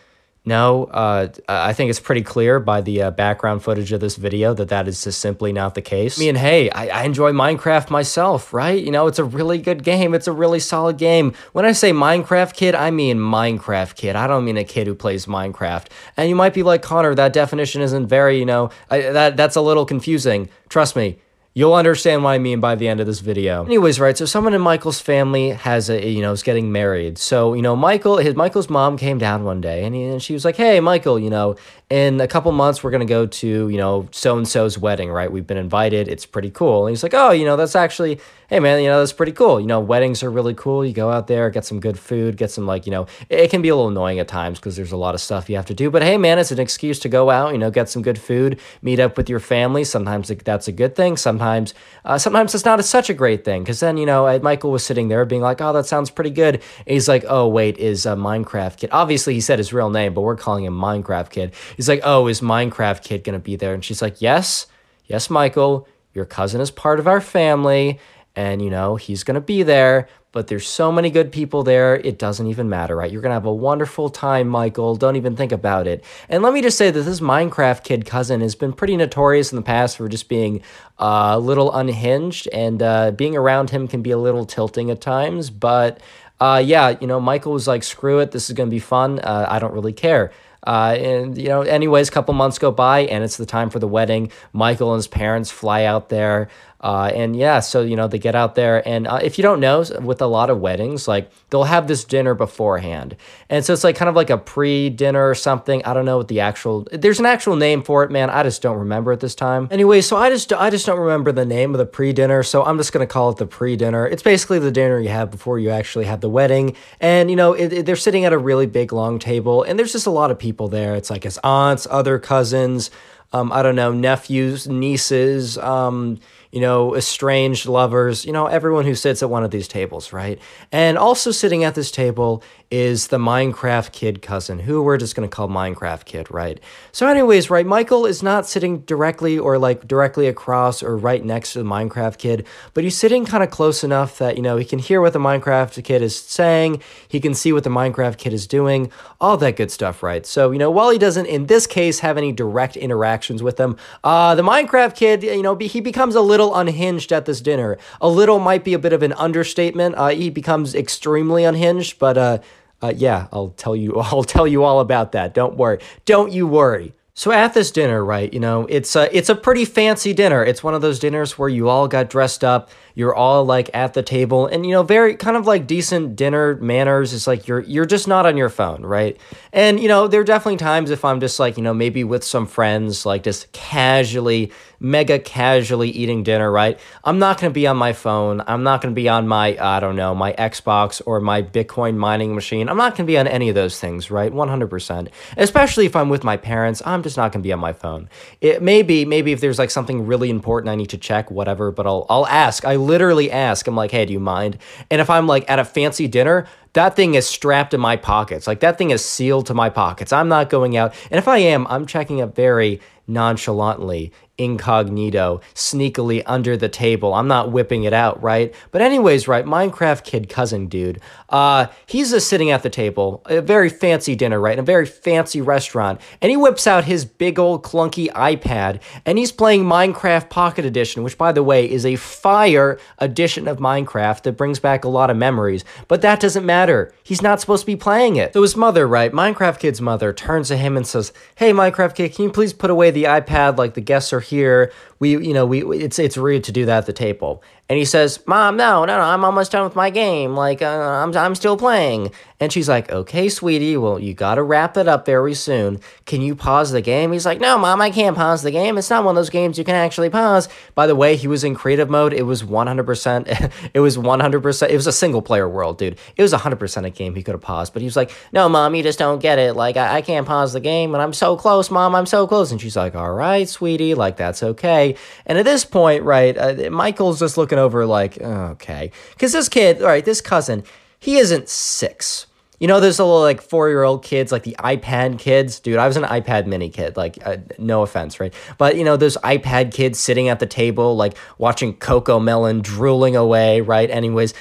No, 0.50 0.86
uh, 0.86 1.28
I 1.48 1.72
think 1.74 1.90
it's 1.90 2.00
pretty 2.00 2.22
clear 2.22 2.58
by 2.58 2.80
the 2.80 3.02
uh, 3.02 3.10
background 3.12 3.62
footage 3.62 3.92
of 3.92 4.00
this 4.00 4.16
video 4.16 4.52
that 4.54 4.70
that 4.70 4.88
is 4.88 5.04
just 5.04 5.20
simply 5.20 5.52
not 5.52 5.76
the 5.76 5.80
case. 5.80 6.18
I 6.18 6.24
mean, 6.24 6.34
hey, 6.34 6.68
I, 6.70 6.88
I, 6.88 7.04
enjoy 7.04 7.30
Minecraft 7.30 7.88
myself, 7.88 8.52
right? 8.52 8.82
You 8.82 8.90
know, 8.90 9.06
it's 9.06 9.20
a 9.20 9.24
really 9.24 9.58
good 9.58 9.84
game. 9.84 10.12
It's 10.12 10.26
a 10.26 10.32
really 10.32 10.58
solid 10.58 10.98
game. 10.98 11.34
When 11.52 11.64
I 11.64 11.70
say 11.70 11.92
Minecraft 11.92 12.54
kid, 12.54 12.74
I 12.74 12.90
mean 12.90 13.18
Minecraft 13.18 13.94
kid. 13.94 14.16
I 14.16 14.26
don't 14.26 14.44
mean 14.44 14.56
a 14.56 14.64
kid 14.64 14.88
who 14.88 14.96
plays 14.96 15.26
Minecraft. 15.26 15.86
And 16.16 16.28
you 16.28 16.34
might 16.34 16.52
be 16.52 16.64
like, 16.64 16.82
Connor, 16.82 17.14
that 17.14 17.32
definition 17.32 17.80
isn't 17.80 18.08
very, 18.08 18.36
you 18.36 18.44
know, 18.44 18.70
I, 18.90 19.02
that 19.02 19.36
that's 19.36 19.54
a 19.54 19.60
little 19.60 19.86
confusing. 19.86 20.48
Trust 20.68 20.96
me, 20.96 21.20
You'll 21.52 21.74
understand 21.74 22.22
what 22.22 22.30
I 22.30 22.38
mean 22.38 22.60
by 22.60 22.76
the 22.76 22.86
end 22.86 23.00
of 23.00 23.06
this 23.06 23.18
video. 23.18 23.64
Anyways, 23.64 23.98
right, 23.98 24.16
so 24.16 24.24
someone 24.24 24.54
in 24.54 24.60
Michael's 24.60 25.00
family 25.00 25.50
has 25.50 25.90
a, 25.90 26.08
you 26.08 26.22
know, 26.22 26.30
is 26.30 26.44
getting 26.44 26.70
married. 26.70 27.18
So, 27.18 27.54
you 27.54 27.62
know, 27.62 27.74
Michael, 27.74 28.18
his 28.18 28.36
Michael's 28.36 28.70
mom 28.70 28.96
came 28.96 29.18
down 29.18 29.42
one 29.42 29.60
day 29.60 29.84
and, 29.84 29.92
he, 29.92 30.04
and 30.04 30.22
she 30.22 30.32
was 30.32 30.44
like, 30.44 30.54
hey, 30.54 30.78
Michael, 30.78 31.18
you 31.18 31.28
know, 31.28 31.56
in 31.90 32.20
a 32.20 32.28
couple 32.28 32.52
months, 32.52 32.84
we're 32.84 32.92
going 32.92 33.04
to 33.04 33.12
go 33.12 33.26
to, 33.26 33.68
you 33.68 33.76
know, 33.76 34.08
so-and-so's 34.12 34.78
wedding, 34.78 35.10
right? 35.10 35.32
We've 35.32 35.46
been 35.46 35.56
invited. 35.56 36.06
It's 36.06 36.24
pretty 36.24 36.50
cool. 36.50 36.86
And 36.86 36.92
he's 36.92 37.02
like, 37.02 37.14
oh, 37.14 37.32
you 37.32 37.44
know, 37.44 37.56
that's 37.56 37.74
actually, 37.74 38.20
hey, 38.50 38.58
man, 38.58 38.82
you 38.82 38.88
know, 38.88 38.98
that's 38.98 39.12
pretty 39.12 39.30
cool. 39.30 39.60
You 39.60 39.66
know, 39.66 39.78
weddings 39.78 40.24
are 40.24 40.30
really 40.30 40.54
cool. 40.54 40.84
You 40.84 40.92
go 40.92 41.10
out 41.10 41.28
there, 41.28 41.48
get 41.50 41.64
some 41.64 41.78
good 41.78 41.96
food, 41.98 42.36
get 42.36 42.50
some, 42.50 42.66
like, 42.66 42.84
you 42.84 42.90
know, 42.90 43.06
it, 43.28 43.48
can 43.48 43.62
be 43.62 43.68
a 43.68 43.76
little 43.76 43.88
annoying 43.88 44.18
at 44.18 44.26
times 44.26 44.58
because 44.58 44.74
there's 44.74 44.90
a 44.90 44.96
lot 44.96 45.14
of 45.14 45.20
stuff 45.20 45.48
you 45.48 45.54
have 45.54 45.66
to 45.66 45.74
do. 45.74 45.88
But 45.90 46.02
hey, 46.02 46.18
man, 46.18 46.38
it's 46.40 46.50
an 46.50 46.58
excuse 46.58 46.98
to 47.00 47.08
go 47.08 47.30
out, 47.30 47.52
you 47.52 47.58
know, 47.58 47.70
get 47.70 47.88
some 47.88 48.02
good 48.02 48.18
food, 48.18 48.60
meet 48.82 48.98
up 48.98 49.16
with 49.16 49.28
your 49.28 49.38
family. 49.38 49.84
Sometimes 49.84 50.28
that's 50.28 50.66
a 50.66 50.72
good 50.72 50.96
thing. 50.96 51.16
Sometimes, 51.16 51.74
uh, 52.04 52.18
sometimes 52.18 52.54
it's 52.54 52.64
not 52.64 52.84
such 52.84 53.08
a 53.08 53.14
great 53.14 53.44
thing 53.44 53.62
because 53.62 53.80
then, 53.80 53.96
you 53.96 54.06
know, 54.06 54.38
Michael 54.40 54.72
was 54.72 54.84
sitting 54.84 55.06
there 55.06 55.24
being 55.24 55.42
like, 55.42 55.60
oh, 55.60 55.72
that 55.72 55.86
sounds 55.86 56.10
pretty 56.10 56.30
good. 56.30 56.56
And 56.56 56.94
he's 56.94 57.08
like, 57.08 57.24
oh, 57.28 57.46
wait, 57.46 57.78
is 57.78 58.04
Minecraft 58.04 58.78
kid. 58.78 58.90
Obviously, 58.92 59.34
he 59.34 59.40
said 59.40 59.58
his 59.58 59.72
real 59.72 59.90
name, 59.90 60.12
but 60.12 60.22
we're 60.22 60.36
calling 60.36 60.64
him 60.64 60.74
Minecraft 60.74 61.30
kid. 61.30 61.54
He's 61.76 61.88
like, 61.88 62.00
oh, 62.02 62.26
is 62.26 62.40
Minecraft 62.40 63.02
kid 63.02 63.22
going 63.24 63.38
to 63.38 63.42
be 63.42 63.56
there? 63.56 63.74
And 63.74 63.84
she's 63.84 64.02
like, 64.02 64.20
yes, 64.20 64.66
yes, 65.06 65.30
Michael, 65.30 65.86
your 66.14 66.24
cousin 66.24 66.60
is 66.60 66.70
part 66.70 66.98
of 66.98 67.06
our 67.06 67.20
family. 67.20 68.00
And, 68.36 68.62
you 68.62 68.70
know, 68.70 68.96
he's 68.96 69.24
going 69.24 69.34
to 69.34 69.40
be 69.40 69.62
there, 69.62 70.08
but 70.32 70.46
there's 70.46 70.68
so 70.68 70.92
many 70.92 71.10
good 71.10 71.32
people 71.32 71.64
there, 71.64 71.96
it 71.96 72.18
doesn't 72.18 72.46
even 72.46 72.68
matter, 72.68 72.94
right? 72.94 73.10
You're 73.10 73.22
going 73.22 73.30
to 73.30 73.34
have 73.34 73.46
a 73.46 73.52
wonderful 73.52 74.08
time, 74.08 74.46
Michael. 74.46 74.94
Don't 74.94 75.16
even 75.16 75.34
think 75.34 75.50
about 75.50 75.88
it. 75.88 76.04
And 76.28 76.42
let 76.42 76.54
me 76.54 76.62
just 76.62 76.78
say 76.78 76.92
that 76.92 77.02
this 77.02 77.18
Minecraft 77.18 77.82
kid 77.82 78.06
cousin 78.06 78.40
has 78.40 78.54
been 78.54 78.72
pretty 78.72 78.96
notorious 78.96 79.50
in 79.50 79.56
the 79.56 79.62
past 79.62 79.96
for 79.96 80.08
just 80.08 80.28
being 80.28 80.62
uh, 80.98 81.32
a 81.34 81.38
little 81.40 81.72
unhinged, 81.72 82.48
and 82.52 82.80
uh, 82.80 83.10
being 83.10 83.36
around 83.36 83.70
him 83.70 83.88
can 83.88 84.02
be 84.02 84.12
a 84.12 84.18
little 84.18 84.44
tilting 84.46 84.90
at 84.90 85.00
times, 85.00 85.50
but 85.50 86.00
uh, 86.40 86.62
yeah, 86.64 86.96
you 87.00 87.06
know, 87.06 87.20
Michael 87.20 87.52
was 87.52 87.68
like, 87.68 87.82
screw 87.82 88.20
it, 88.20 88.30
this 88.30 88.48
is 88.48 88.56
gonna 88.56 88.70
be 88.70 88.78
fun. 88.78 89.18
Uh, 89.18 89.46
I 89.48 89.58
don't 89.58 89.74
really 89.74 89.92
care. 89.92 90.32
Uh, 90.66 90.96
and 90.98 91.38
you 91.38 91.48
know, 91.48 91.62
anyways, 91.62 92.08
a 92.08 92.12
couple 92.12 92.34
months 92.34 92.58
go 92.58 92.70
by, 92.70 93.00
and 93.00 93.24
it's 93.24 93.36
the 93.36 93.46
time 93.46 93.70
for 93.70 93.78
the 93.78 93.88
wedding. 93.88 94.30
Michael 94.52 94.92
and 94.92 94.98
his 94.98 95.06
parents 95.06 95.50
fly 95.50 95.84
out 95.84 96.08
there. 96.08 96.48
Uh, 96.80 97.10
and 97.14 97.36
yeah, 97.36 97.60
so 97.60 97.82
you 97.82 97.94
know 97.94 98.08
they 98.08 98.18
get 98.18 98.34
out 98.34 98.54
there, 98.54 98.86
and 98.88 99.06
uh, 99.06 99.20
if 99.22 99.36
you 99.36 99.42
don't 99.42 99.60
know, 99.60 99.84
with 100.00 100.22
a 100.22 100.26
lot 100.26 100.48
of 100.48 100.60
weddings, 100.60 101.06
like 101.06 101.30
they'll 101.50 101.64
have 101.64 101.86
this 101.86 102.04
dinner 102.04 102.32
beforehand, 102.34 103.16
and 103.50 103.62
so 103.62 103.74
it's 103.74 103.84
like 103.84 103.96
kind 103.96 104.08
of 104.08 104.14
like 104.14 104.30
a 104.30 104.38
pre-dinner 104.38 105.28
or 105.28 105.34
something. 105.34 105.84
I 105.84 105.92
don't 105.92 106.06
know 106.06 106.16
what 106.16 106.28
the 106.28 106.40
actual. 106.40 106.86
There's 106.90 107.20
an 107.20 107.26
actual 107.26 107.56
name 107.56 107.82
for 107.82 108.02
it, 108.02 108.10
man. 108.10 108.30
I 108.30 108.42
just 108.44 108.62
don't 108.62 108.78
remember 108.78 109.12
at 109.12 109.20
this 109.20 109.34
time. 109.34 109.68
Anyway, 109.70 110.00
so 110.00 110.16
I 110.16 110.30
just 110.30 110.54
I 110.54 110.70
just 110.70 110.86
don't 110.86 110.98
remember 110.98 111.32
the 111.32 111.44
name 111.44 111.74
of 111.74 111.78
the 111.78 111.84
pre-dinner, 111.84 112.42
so 112.42 112.64
I'm 112.64 112.78
just 112.78 112.94
gonna 112.94 113.06
call 113.06 113.28
it 113.28 113.36
the 113.36 113.46
pre-dinner. 113.46 114.06
It's 114.06 114.22
basically 114.22 114.58
the 114.58 114.70
dinner 114.70 114.98
you 114.98 115.10
have 115.10 115.30
before 115.30 115.58
you 115.58 115.68
actually 115.68 116.06
have 116.06 116.22
the 116.22 116.30
wedding, 116.30 116.74
and 116.98 117.28
you 117.28 117.36
know 117.36 117.52
it, 117.52 117.74
it, 117.74 117.86
they're 117.86 117.94
sitting 117.96 118.24
at 118.24 118.32
a 118.32 118.38
really 118.38 118.66
big 118.66 118.90
long 118.90 119.18
table, 119.18 119.64
and 119.64 119.78
there's 119.78 119.92
just 119.92 120.06
a 120.06 120.10
lot 120.10 120.30
of 120.30 120.38
people 120.38 120.68
there. 120.68 120.96
It's 120.96 121.10
like 121.10 121.24
his 121.24 121.38
aunts, 121.44 121.86
other 121.90 122.18
cousins, 122.18 122.90
um, 123.34 123.52
I 123.52 123.62
don't 123.62 123.76
know, 123.76 123.92
nephews, 123.92 124.66
nieces, 124.66 125.58
um 125.58 126.20
you 126.52 126.60
know, 126.60 126.96
estranged 126.96 127.66
lovers, 127.66 128.24
you 128.24 128.32
know, 128.32 128.46
everyone 128.46 128.84
who 128.84 128.94
sits 128.94 129.22
at 129.22 129.30
one 129.30 129.44
of 129.44 129.50
these 129.50 129.68
tables, 129.68 130.12
right? 130.12 130.40
And 130.72 130.98
also 130.98 131.30
sitting 131.30 131.64
at 131.64 131.74
this 131.74 131.90
table 131.90 132.42
is 132.70 133.08
the 133.08 133.18
Minecraft 133.18 133.90
Kid 133.90 134.22
cousin, 134.22 134.60
who 134.60 134.80
we're 134.80 134.96
just 134.96 135.16
going 135.16 135.28
to 135.28 135.34
call 135.34 135.48
Minecraft 135.48 136.04
Kid, 136.04 136.30
right? 136.30 136.60
So, 136.92 137.08
anyways, 137.08 137.50
right, 137.50 137.66
Michael 137.66 138.06
is 138.06 138.22
not 138.22 138.46
sitting 138.46 138.80
directly 138.82 139.36
or 139.36 139.58
like 139.58 139.88
directly 139.88 140.28
across 140.28 140.80
or 140.80 140.96
right 140.96 141.24
next 141.24 141.54
to 141.54 141.58
the 141.58 141.64
Minecraft 141.64 142.18
Kid, 142.18 142.46
but 142.72 142.84
he's 142.84 142.96
sitting 142.96 143.26
kind 143.26 143.42
of 143.42 143.50
close 143.50 143.82
enough 143.82 144.18
that, 144.18 144.36
you 144.36 144.42
know, 144.42 144.56
he 144.56 144.64
can 144.64 144.78
hear 144.78 145.00
what 145.00 145.12
the 145.12 145.18
Minecraft 145.18 145.82
Kid 145.82 146.00
is 146.00 146.16
saying, 146.16 146.80
he 147.08 147.18
can 147.18 147.34
see 147.34 147.52
what 147.52 147.64
the 147.64 147.70
Minecraft 147.70 148.18
Kid 148.18 148.32
is 148.32 148.46
doing, 148.46 148.92
all 149.20 149.36
that 149.38 149.56
good 149.56 149.72
stuff, 149.72 150.00
right? 150.00 150.24
So, 150.24 150.52
you 150.52 150.58
know, 150.58 150.70
while 150.70 150.90
he 150.90 150.98
doesn't, 150.98 151.26
in 151.26 151.46
this 151.46 151.66
case, 151.66 151.98
have 152.00 152.16
any 152.16 152.30
direct 152.30 152.76
interactions 152.76 153.42
with 153.42 153.56
them, 153.56 153.76
uh, 154.04 154.36
the 154.36 154.42
Minecraft 154.42 154.94
Kid, 154.94 155.24
you 155.24 155.42
know, 155.42 155.56
he 155.56 155.80
becomes 155.80 156.14
a 156.14 156.20
little 156.20 156.54
unhinged 156.54 157.12
at 157.12 157.26
this 157.26 157.40
dinner. 157.40 157.78
A 158.00 158.08
little 158.08 158.38
might 158.38 158.62
be 158.62 158.74
a 158.74 158.78
bit 158.78 158.92
of 158.92 159.02
an 159.02 159.12
understatement. 159.14 159.96
Uh, 159.96 160.08
he 160.10 160.30
becomes 160.30 160.76
extremely 160.76 161.42
unhinged, 161.42 161.98
but, 161.98 162.16
uh, 162.16 162.38
uh, 162.82 162.92
yeah, 162.96 163.28
I'll 163.32 163.50
tell 163.50 163.76
you. 163.76 163.96
I'll 164.00 164.24
tell 164.24 164.46
you 164.46 164.64
all 164.64 164.80
about 164.80 165.12
that. 165.12 165.34
Don't 165.34 165.56
worry. 165.56 165.78
Don't 166.04 166.32
you 166.32 166.46
worry. 166.46 166.94
So 167.14 167.32
at 167.32 167.52
this 167.52 167.70
dinner, 167.70 168.02
right? 168.02 168.32
You 168.32 168.40
know, 168.40 168.66
it's 168.66 168.96
a 168.96 169.14
it's 169.14 169.28
a 169.28 169.34
pretty 169.34 169.66
fancy 169.66 170.14
dinner. 170.14 170.42
It's 170.42 170.64
one 170.64 170.74
of 170.74 170.80
those 170.80 170.98
dinners 170.98 171.38
where 171.38 171.48
you 171.48 171.68
all 171.68 171.86
got 171.86 172.08
dressed 172.08 172.42
up 172.44 172.70
you're 172.94 173.14
all 173.14 173.44
like 173.44 173.70
at 173.74 173.94
the 173.94 174.02
table 174.02 174.46
and 174.46 174.66
you 174.66 174.72
know 174.72 174.82
very 174.82 175.16
kind 175.16 175.36
of 175.36 175.46
like 175.46 175.66
decent 175.66 176.16
dinner 176.16 176.56
manners. 176.56 177.12
It's 177.12 177.26
like 177.26 177.46
you're 177.48 177.60
you're 177.60 177.86
just 177.86 178.08
not 178.08 178.26
on 178.26 178.36
your 178.36 178.48
phone 178.48 178.82
right? 178.84 179.18
And 179.52 179.80
you 179.80 179.88
know 179.88 180.08
there 180.08 180.20
are 180.20 180.24
definitely 180.24 180.58
times 180.58 180.90
if 180.90 181.04
i'm 181.04 181.20
just 181.20 181.38
like 181.38 181.56
you 181.56 181.62
know 181.62 181.74
maybe 181.74 182.04
with 182.04 182.24
some 182.24 182.46
friends 182.46 183.04
like 183.06 183.22
just 183.22 183.50
casually 183.52 184.52
mega 184.78 185.18
casually 185.18 185.90
eating 185.90 186.22
dinner 186.22 186.50
right? 186.50 186.78
I'm 187.04 187.18
not 187.18 187.40
going 187.40 187.50
to 187.50 187.54
be 187.54 187.66
on 187.66 187.76
my 187.76 187.92
phone. 187.92 188.42
I'm 188.46 188.62
not 188.62 188.80
going 188.80 188.94
to 188.94 188.98
be 188.98 189.08
on 189.08 189.28
my 189.28 189.56
i 189.60 189.80
don't 189.80 189.96
know 189.96 190.14
my 190.14 190.32
xbox 190.32 191.02
or 191.06 191.20
my 191.20 191.42
bitcoin 191.42 191.96
mining 191.96 192.34
machine. 192.34 192.68
I'm 192.68 192.76
not 192.76 192.96
going 192.96 193.06
to 193.06 193.10
be 193.10 193.18
on 193.18 193.26
any 193.26 193.48
of 193.48 193.54
those 193.54 193.78
things 193.78 194.10
right? 194.10 194.32
100% 194.32 195.08
especially 195.36 195.86
if 195.86 195.94
i'm 195.96 196.08
with 196.08 196.24
my 196.24 196.36
parents 196.36 196.82
i'm 196.84 197.02
just 197.02 197.16
not 197.16 197.32
going 197.32 197.42
to 197.42 197.46
be 197.46 197.52
on 197.52 197.58
my 197.60 197.72
phone. 197.72 198.08
It 198.40 198.62
maybe 198.62 199.04
maybe 199.04 199.32
if 199.32 199.40
there's 199.40 199.58
like 199.58 199.70
something 199.70 200.06
really 200.06 200.30
important 200.30 200.70
i 200.70 200.74
need 200.74 200.90
to 200.90 200.98
check 200.98 201.30
whatever 201.30 201.70
but 201.70 201.86
i'll 201.86 202.06
i'll 202.08 202.26
ask. 202.26 202.64
I 202.64 202.76
literally 202.80 203.30
ask, 203.30 203.66
I'm 203.66 203.76
like, 203.76 203.90
hey, 203.90 204.04
do 204.04 204.12
you 204.12 204.20
mind? 204.20 204.58
And 204.90 205.00
if 205.00 205.10
I'm 205.10 205.26
like 205.26 205.48
at 205.48 205.58
a 205.58 205.64
fancy 205.64 206.08
dinner, 206.08 206.46
that 206.72 206.96
thing 206.96 207.14
is 207.14 207.28
strapped 207.28 207.74
in 207.74 207.80
my 207.80 207.96
pockets. 207.96 208.46
Like 208.46 208.60
that 208.60 208.78
thing 208.78 208.90
is 208.90 209.04
sealed 209.04 209.46
to 209.46 209.54
my 209.54 209.70
pockets. 209.70 210.12
I'm 210.12 210.28
not 210.28 210.50
going 210.50 210.76
out. 210.76 210.94
And 211.10 211.18
if 211.18 211.28
I 211.28 211.38
am, 211.38 211.66
I'm 211.68 211.86
checking 211.86 212.18
it 212.18 212.34
very 212.34 212.80
nonchalantly 213.06 214.12
incognito, 214.40 215.40
sneakily 215.54 216.22
under 216.26 216.56
the 216.56 216.68
table. 216.68 217.12
I'm 217.12 217.28
not 217.28 217.52
whipping 217.52 217.84
it 217.84 217.92
out, 217.92 218.22
right? 218.22 218.54
But 218.70 218.80
anyways, 218.80 219.28
right, 219.28 219.44
Minecraft 219.44 220.02
kid 220.02 220.28
cousin 220.28 220.66
dude, 220.66 221.00
uh, 221.28 221.66
he's 221.86 222.10
just 222.10 222.28
sitting 222.28 222.50
at 222.50 222.62
the 222.62 222.70
table, 222.70 223.22
a 223.26 223.42
very 223.42 223.68
fancy 223.68 224.16
dinner, 224.16 224.40
right, 224.40 224.54
in 224.54 224.58
a 224.58 224.62
very 224.62 224.86
fancy 224.86 225.40
restaurant, 225.40 226.00
and 226.22 226.30
he 226.30 226.36
whips 226.36 226.66
out 226.66 226.84
his 226.84 227.04
big 227.04 227.38
old 227.38 227.62
clunky 227.62 228.10
iPad, 228.12 228.80
and 229.04 229.18
he's 229.18 229.30
playing 229.30 229.64
Minecraft 229.64 230.30
Pocket 230.30 230.64
Edition, 230.64 231.02
which, 231.02 231.18
by 231.18 231.32
the 231.32 231.42
way, 231.42 231.70
is 231.70 231.84
a 231.84 231.96
fire 231.96 232.78
edition 232.98 233.46
of 233.46 233.58
Minecraft 233.58 234.22
that 234.22 234.38
brings 234.38 234.58
back 234.58 234.84
a 234.84 234.88
lot 234.88 235.10
of 235.10 235.16
memories. 235.16 235.64
But 235.86 236.00
that 236.02 236.20
doesn't 236.20 236.46
matter. 236.46 236.92
He's 237.02 237.22
not 237.22 237.40
supposed 237.40 237.62
to 237.62 237.66
be 237.66 237.76
playing 237.76 238.16
it. 238.16 238.32
So 238.32 238.42
his 238.42 238.56
mother, 238.56 238.88
right, 238.88 239.12
Minecraft 239.12 239.58
kid's 239.58 239.80
mother, 239.80 240.12
turns 240.12 240.48
to 240.48 240.56
him 240.56 240.76
and 240.76 240.86
says, 240.86 241.12
"Hey, 241.34 241.52
Minecraft 241.52 241.94
kid, 241.94 242.14
can 242.14 242.24
you 242.24 242.30
please 242.30 242.52
put 242.54 242.70
away 242.70 242.90
the 242.90 243.04
iPad? 243.04 243.58
Like 243.58 243.74
the 243.74 243.80
guests 243.80 244.12
are 244.12 244.20
here. 244.30 244.72
We, 244.98 245.10
you 245.10 245.34
know, 245.34 245.44
we 245.44 245.62
it's 245.78 245.98
it's 245.98 246.16
rude 246.16 246.44
to 246.44 246.52
do 246.52 246.64
that 246.66 246.78
at 246.78 246.86
the 246.86 246.92
table." 246.92 247.42
And 247.70 247.78
he 247.78 247.84
says, 247.84 248.18
"Mom, 248.26 248.56
no, 248.56 248.84
no, 248.84 248.98
no, 248.98 249.04
I'm 249.04 249.24
almost 249.24 249.52
done 249.52 249.62
with 249.62 249.76
my 249.76 249.90
game. 249.90 250.34
Like, 250.34 250.60
uh, 250.60 250.66
I'm, 250.66 251.16
I'm 251.16 251.36
still 251.36 251.56
playing." 251.56 252.10
And 252.40 252.52
she's 252.52 252.68
like, 252.68 252.90
"Okay, 252.90 253.28
sweetie, 253.28 253.76
well, 253.76 254.00
you 254.00 254.12
got 254.12 254.34
to 254.34 254.42
wrap 254.42 254.76
it 254.76 254.88
up 254.88 255.06
very 255.06 255.34
soon. 255.34 255.78
Can 256.04 256.20
you 256.20 256.34
pause 256.34 256.72
the 256.72 256.80
game?" 256.80 257.12
He's 257.12 257.24
like, 257.24 257.38
"No, 257.38 257.56
mom, 257.58 257.80
I 257.80 257.90
can't 257.90 258.16
pause 258.16 258.42
the 258.42 258.50
game. 258.50 258.76
It's 258.76 258.90
not 258.90 259.04
one 259.04 259.16
of 259.16 259.20
those 259.20 259.30
games 259.30 259.56
you 259.56 259.62
can 259.62 259.76
actually 259.76 260.10
pause." 260.10 260.48
By 260.74 260.88
the 260.88 260.96
way, 260.96 261.14
he 261.14 261.28
was 261.28 261.44
in 261.44 261.54
creative 261.54 261.88
mode. 261.88 262.12
It 262.12 262.24
was 262.24 262.42
100%. 262.42 263.52
It 263.72 263.78
was 263.78 263.96
100%. 263.96 264.68
It 264.68 264.74
was 264.74 264.86
a 264.88 264.92
single 264.92 265.22
player 265.22 265.48
world, 265.48 265.78
dude. 265.78 265.96
It 266.16 266.22
was 266.22 266.32
100% 266.32 266.84
a 266.84 266.90
game 266.90 267.14
he 267.14 267.22
could 267.22 267.34
have 267.34 267.40
paused, 267.40 267.72
but 267.72 267.82
he 267.82 267.86
was 267.86 267.94
like, 267.94 268.10
"No, 268.32 268.48
mom, 268.48 268.74
you 268.74 268.82
just 268.82 268.98
don't 268.98 269.20
get 269.20 269.38
it. 269.38 269.54
Like, 269.54 269.76
I, 269.76 269.98
I 269.98 270.02
can't 270.02 270.26
pause 270.26 270.52
the 270.52 270.60
game, 270.60 270.92
and 270.92 271.00
I'm 271.00 271.12
so 271.12 271.36
close, 271.36 271.70
mom. 271.70 271.94
I'm 271.94 272.06
so 272.06 272.26
close." 272.26 272.50
And 272.50 272.60
she's 272.60 272.74
like, 272.74 272.96
"All 272.96 273.12
right, 273.12 273.48
sweetie, 273.48 273.94
like 273.94 274.16
that's 274.16 274.42
okay." 274.42 274.96
And 275.24 275.38
at 275.38 275.44
this 275.44 275.64
point, 275.64 276.02
right, 276.02 276.36
uh, 276.36 276.70
Michael's 276.70 277.20
just 277.20 277.36
looking 277.36 277.59
over 277.60 277.86
like, 277.86 278.20
okay. 278.20 278.90
Because 279.10 279.32
this 279.32 279.48
kid, 279.48 279.80
all 279.80 279.88
right, 279.88 280.04
this 280.04 280.20
cousin, 280.20 280.64
he 280.98 281.18
isn't 281.18 281.48
six. 281.48 282.26
You 282.58 282.66
know, 282.66 282.78
there's 282.78 282.98
a 282.98 283.04
little 283.04 283.22
like 283.22 283.40
four 283.40 283.70
year 283.70 283.84
old 283.84 284.04
kids, 284.04 284.32
like 284.32 284.42
the 284.42 284.56
iPad 284.58 285.18
kids. 285.18 285.60
Dude, 285.60 285.78
I 285.78 285.86
was 285.86 285.96
an 285.96 286.02
iPad 286.02 286.46
mini 286.46 286.68
kid. 286.68 286.96
Like, 286.96 287.18
uh, 287.24 287.38
no 287.58 287.82
offense, 287.82 288.20
right? 288.20 288.34
But, 288.58 288.76
you 288.76 288.84
know, 288.84 288.98
those 288.98 289.16
iPad 289.18 289.72
kids 289.72 289.98
sitting 289.98 290.28
at 290.28 290.40
the 290.40 290.46
table, 290.46 290.94
like 290.94 291.16
watching 291.38 291.74
Cocomelon 291.74 292.60
drooling 292.60 293.16
away, 293.16 293.62
right? 293.62 293.90
Anyways, 293.90 294.34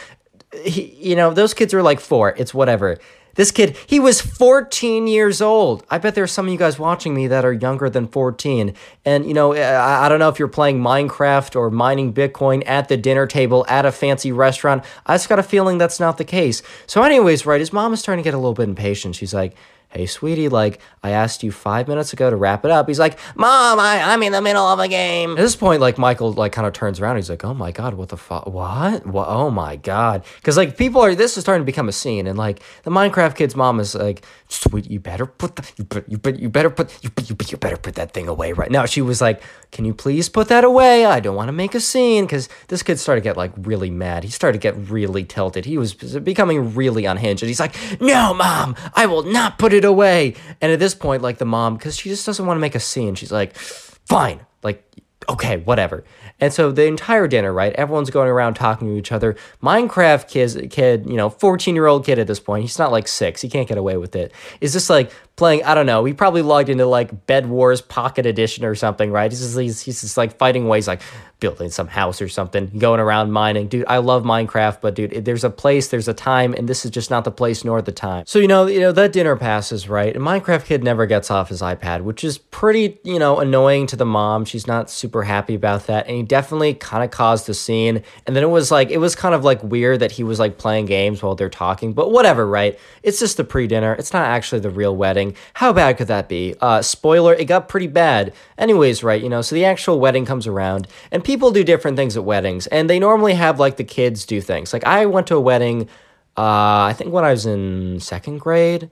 he, 0.63 0.93
you 0.99 1.15
know, 1.15 1.33
those 1.33 1.53
kids 1.53 1.73
are 1.73 1.81
like 1.81 2.01
four. 2.01 2.35
It's 2.37 2.53
whatever. 2.53 2.97
This 3.39 3.51
kid, 3.51 3.77
he 3.87 4.01
was 4.01 4.19
14 4.19 5.07
years 5.07 5.41
old. 5.41 5.85
I 5.89 5.97
bet 5.97 6.13
there's 6.13 6.29
some 6.29 6.47
of 6.47 6.51
you 6.51 6.57
guys 6.57 6.77
watching 6.77 7.15
me 7.15 7.27
that 7.27 7.45
are 7.45 7.53
younger 7.53 7.89
than 7.89 8.05
14. 8.05 8.73
And, 9.05 9.25
you 9.25 9.33
know, 9.33 9.53
I, 9.53 10.07
I, 10.07 10.09
don't 10.09 10.19
know 10.19 10.27
if 10.27 10.39
you're 10.39 10.49
playing 10.49 10.81
Minecraft 10.81 11.55
or 11.55 11.71
mining 11.71 12.13
Bitcoin 12.13 12.67
at 12.67 12.89
the 12.89 12.97
dinner 12.97 13.25
table 13.27 13.65
at 13.69 13.85
a 13.85 13.93
fancy 13.93 14.33
restaurant. 14.33 14.83
I 15.05 15.13
just 15.13 15.29
got 15.29 15.39
a 15.39 15.43
feeling 15.43 15.77
that's 15.77 16.01
not 16.01 16.17
the 16.17 16.25
case. 16.25 16.61
So, 16.85 17.01
anyways, 17.01 17.45
right, 17.45 17.61
his 17.61 17.71
mom 17.71 17.93
is 17.93 18.01
starting 18.01 18.21
to 18.21 18.27
get 18.27 18.33
a 18.33 18.37
little 18.37 18.53
bit 18.53 18.67
impatient. 18.67 19.15
She's 19.15 19.33
like, 19.33 19.55
hey, 19.89 20.05
sweetie, 20.05 20.49
like, 20.49 20.79
I 21.03 21.11
asked 21.11 21.43
you 21.43 21.51
five 21.51 21.87
minutes 21.87 22.13
ago 22.13 22.29
to 22.29 22.35
wrap 22.35 22.63
it 22.63 22.71
up. 22.71 22.87
He's 22.87 22.99
like, 22.99 23.17
Mom, 23.35 23.79
I, 23.79 24.01
I'm 24.03 24.21
in 24.23 24.31
the 24.31 24.41
middle 24.41 24.65
of 24.65 24.79
a 24.79 24.87
game. 24.87 25.31
At 25.31 25.37
this 25.37 25.55
point, 25.55 25.81
like, 25.81 25.97
Michael, 25.97 26.31
like, 26.33 26.51
kind 26.51 26.67
of 26.67 26.73
turns 26.73 26.99
around. 26.99 27.15
He's 27.15 27.29
like, 27.29 27.43
oh 27.43 27.53
my 27.53 27.71
God, 27.71 27.95
what 27.95 28.09
the 28.09 28.17
fuck? 28.17 28.45
What? 28.45 29.05
what? 29.05 29.27
Oh 29.27 29.49
my 29.49 29.75
God. 29.77 30.23
Because, 30.35 30.57
like, 30.57 30.77
people 30.77 31.01
are, 31.01 31.15
this 31.15 31.37
is 31.37 31.43
starting 31.43 31.61
to 31.61 31.65
become 31.65 31.89
a 31.89 31.93
scene. 31.93 32.27
And, 32.27 32.37
like, 32.37 32.61
the 32.83 32.91
Minecraft 32.91 33.35
kid's 33.35 33.55
mom 33.55 33.79
is 33.79 33.95
like, 33.95 34.23
sweet, 34.49 34.89
you 34.89 34.99
better 34.99 35.25
put 35.25 35.55
the, 35.55 35.71
you, 35.77 35.87
you, 36.07 36.19
you 36.35 36.49
better 36.49 36.69
put, 36.69 36.91
you, 37.03 37.11
you, 37.23 37.35
you 37.47 37.57
better 37.57 37.77
put 37.77 37.95
that 37.95 38.11
thing 38.11 38.27
away 38.27 38.51
right 38.51 38.71
now. 38.71 38.85
She 38.85 39.01
was 39.01 39.21
like, 39.21 39.41
can 39.71 39.85
you 39.85 39.93
please 39.93 40.27
put 40.27 40.47
that 40.49 40.63
away? 40.63 41.05
I 41.05 41.19
don't 41.19 41.35
want 41.35 41.47
to 41.47 41.53
make 41.53 41.75
a 41.75 41.79
scene. 41.79 42.25
Because 42.25 42.49
this 42.67 42.83
kid 42.83 42.97
started 42.97 43.21
to 43.21 43.23
get, 43.23 43.37
like, 43.37 43.51
really 43.57 43.91
mad. 43.91 44.23
He 44.23 44.29
started 44.31 44.59
to 44.59 44.61
get 44.61 44.75
really 44.89 45.23
tilted. 45.23 45.65
He 45.65 45.77
was 45.77 45.93
becoming 45.93 46.73
really 46.73 47.05
unhinged. 47.05 47.43
And 47.43 47.47
he's 47.47 47.59
like, 47.59 47.75
no, 48.01 48.33
mom, 48.33 48.75
I 48.95 49.05
will 49.05 49.23
not 49.23 49.59
put 49.59 49.71
it 49.71 49.85
away. 49.85 50.35
And 50.61 50.71
at 50.71 50.79
this 50.79 50.95
point, 50.95 51.21
like 51.21 51.37
the 51.37 51.45
mom, 51.45 51.77
because 51.77 51.95
she 51.95 52.09
just 52.09 52.25
doesn't 52.25 52.45
want 52.45 52.57
to 52.57 52.61
make 52.61 52.75
a 52.75 52.79
scene, 52.79 53.15
she's 53.15 53.31
like, 53.31 53.55
fine, 53.55 54.45
like, 54.63 54.83
okay, 55.27 55.57
whatever. 55.57 56.03
And 56.39 56.53
so 56.53 56.71
the 56.71 56.85
entire 56.85 57.27
dinner, 57.27 57.51
right? 57.51 57.73
Everyone's 57.73 58.09
going 58.09 58.29
around 58.29 58.53
talking 58.53 58.87
to 58.87 58.95
each 58.95 59.11
other. 59.11 59.35
Minecraft 59.61 60.27
kid, 60.29 60.69
kid, 60.71 61.05
you 61.07 61.17
know, 61.17 61.29
14 61.29 61.75
year 61.75 61.87
old 61.87 62.05
kid 62.05 62.19
at 62.19 62.27
this 62.27 62.39
point, 62.39 62.61
he's 62.61 62.79
not 62.79 62.91
like 62.91 63.07
six, 63.07 63.41
he 63.41 63.49
can't 63.49 63.67
get 63.67 63.77
away 63.77 63.97
with 63.97 64.15
it, 64.15 64.31
is 64.61 64.73
just 64.73 64.89
like 64.89 65.11
playing, 65.39 65.63
I 65.63 65.73
don't 65.73 65.85
know, 65.85 66.03
he 66.03 66.13
probably 66.13 66.41
logged 66.41 66.69
into 66.69 66.85
like 66.85 67.25
Bed 67.25 67.47
Wars 67.47 67.81
Pocket 67.81 68.25
Edition 68.25 68.65
or 68.65 68.75
something, 68.75 69.09
right? 69.09 69.31
He's 69.31 69.39
just, 69.39 69.57
he's, 69.57 69.81
he's 69.81 70.01
just 70.01 70.17
like 70.17 70.37
fighting 70.37 70.67
ways 70.67 70.87
like 70.87 71.01
building 71.39 71.69
some 71.69 71.87
house 71.87 72.21
or 72.21 72.27
something, 72.27 72.67
going 72.77 72.99
around 72.99 73.31
mining. 73.31 73.67
Dude, 73.67 73.85
I 73.87 73.97
love 73.97 74.23
Minecraft, 74.23 74.81
but 74.81 74.95
dude, 74.95 75.25
there's 75.25 75.43
a 75.43 75.49
place, 75.49 75.87
there's 75.87 76.07
a 76.07 76.13
time, 76.13 76.53
and 76.53 76.67
this 76.67 76.83
is 76.83 76.91
just 76.91 77.09
not 77.09 77.23
the 77.23 77.31
place 77.31 77.63
nor 77.63 77.81
the 77.81 77.91
time. 77.91 78.25
So, 78.27 78.39
you 78.39 78.47
know, 78.47 78.67
you 78.67 78.79
know, 78.81 78.91
that 78.91 79.13
dinner 79.13 79.35
passes, 79.37 79.87
right? 79.87 80.13
And 80.13 80.23
Minecraft 80.23 80.65
Kid 80.65 80.83
never 80.83 81.05
gets 81.05 81.31
off 81.31 81.49
his 81.49 81.61
iPad, 81.61 82.01
which 82.01 82.23
is 82.23 82.37
pretty, 82.37 82.99
you 83.03 83.19
know, 83.19 83.39
annoying 83.39 83.87
to 83.87 83.95
the 83.95 84.05
mom. 84.05 84.43
She's 84.43 84.67
not 84.67 84.89
super 84.89 85.23
happy 85.23 85.55
about 85.55 85.87
that. 85.87 86.07
And 86.07 86.17
he 86.17 86.23
definitely 86.23 86.73
kind 86.73 87.03
of 87.03 87.11
caused 87.11 87.47
a 87.49 87.53
scene. 87.53 88.03
And 88.27 88.35
then 88.35 88.43
it 88.43 88.49
was 88.49 88.71
like, 88.71 88.89
it 88.89 88.97
was 88.97 89.15
kind 89.15 89.33
of 89.33 89.45
like 89.45 89.63
weird 89.63 90.01
that 90.01 90.11
he 90.11 90.23
was 90.23 90.39
like 90.39 90.57
playing 90.57 90.85
games 90.85 91.23
while 91.23 91.35
they're 91.35 91.49
talking, 91.49 91.93
but 91.93 92.11
whatever, 92.11 92.45
right? 92.45 92.77
It's 93.03 93.19
just 93.19 93.37
the 93.37 93.45
pre 93.45 93.67
dinner. 93.67 93.93
It's 93.93 94.11
not 94.11 94.25
actually 94.25 94.59
the 94.59 94.69
real 94.69 94.95
wedding. 94.95 95.28
How 95.53 95.73
bad 95.73 95.97
could 95.97 96.07
that 96.07 96.29
be? 96.29 96.55
Uh, 96.61 96.81
spoiler, 96.81 97.33
it 97.33 97.45
got 97.45 97.69
pretty 97.69 97.87
bad. 97.87 98.33
Anyways, 98.57 99.03
right, 99.03 99.21
you 99.21 99.29
know, 99.29 99.41
so 99.41 99.55
the 99.55 99.65
actual 99.65 99.99
wedding 99.99 100.25
comes 100.25 100.47
around 100.47 100.87
and 101.11 101.23
people 101.23 101.51
do 101.51 101.63
different 101.63 101.97
things 101.97 102.17
at 102.17 102.23
weddings, 102.23 102.67
and 102.67 102.89
they 102.89 102.99
normally 102.99 103.33
have 103.33 103.59
like 103.59 103.77
the 103.77 103.83
kids 103.83 104.25
do 104.25 104.41
things. 104.41 104.73
Like 104.73 104.85
I 104.85 105.05
went 105.05 105.27
to 105.27 105.35
a 105.35 105.41
wedding, 105.41 105.89
uh, 106.37 106.87
I 106.89 106.93
think 106.97 107.11
when 107.11 107.25
I 107.25 107.31
was 107.31 107.45
in 107.45 107.99
second 107.99 108.39
grade, 108.39 108.89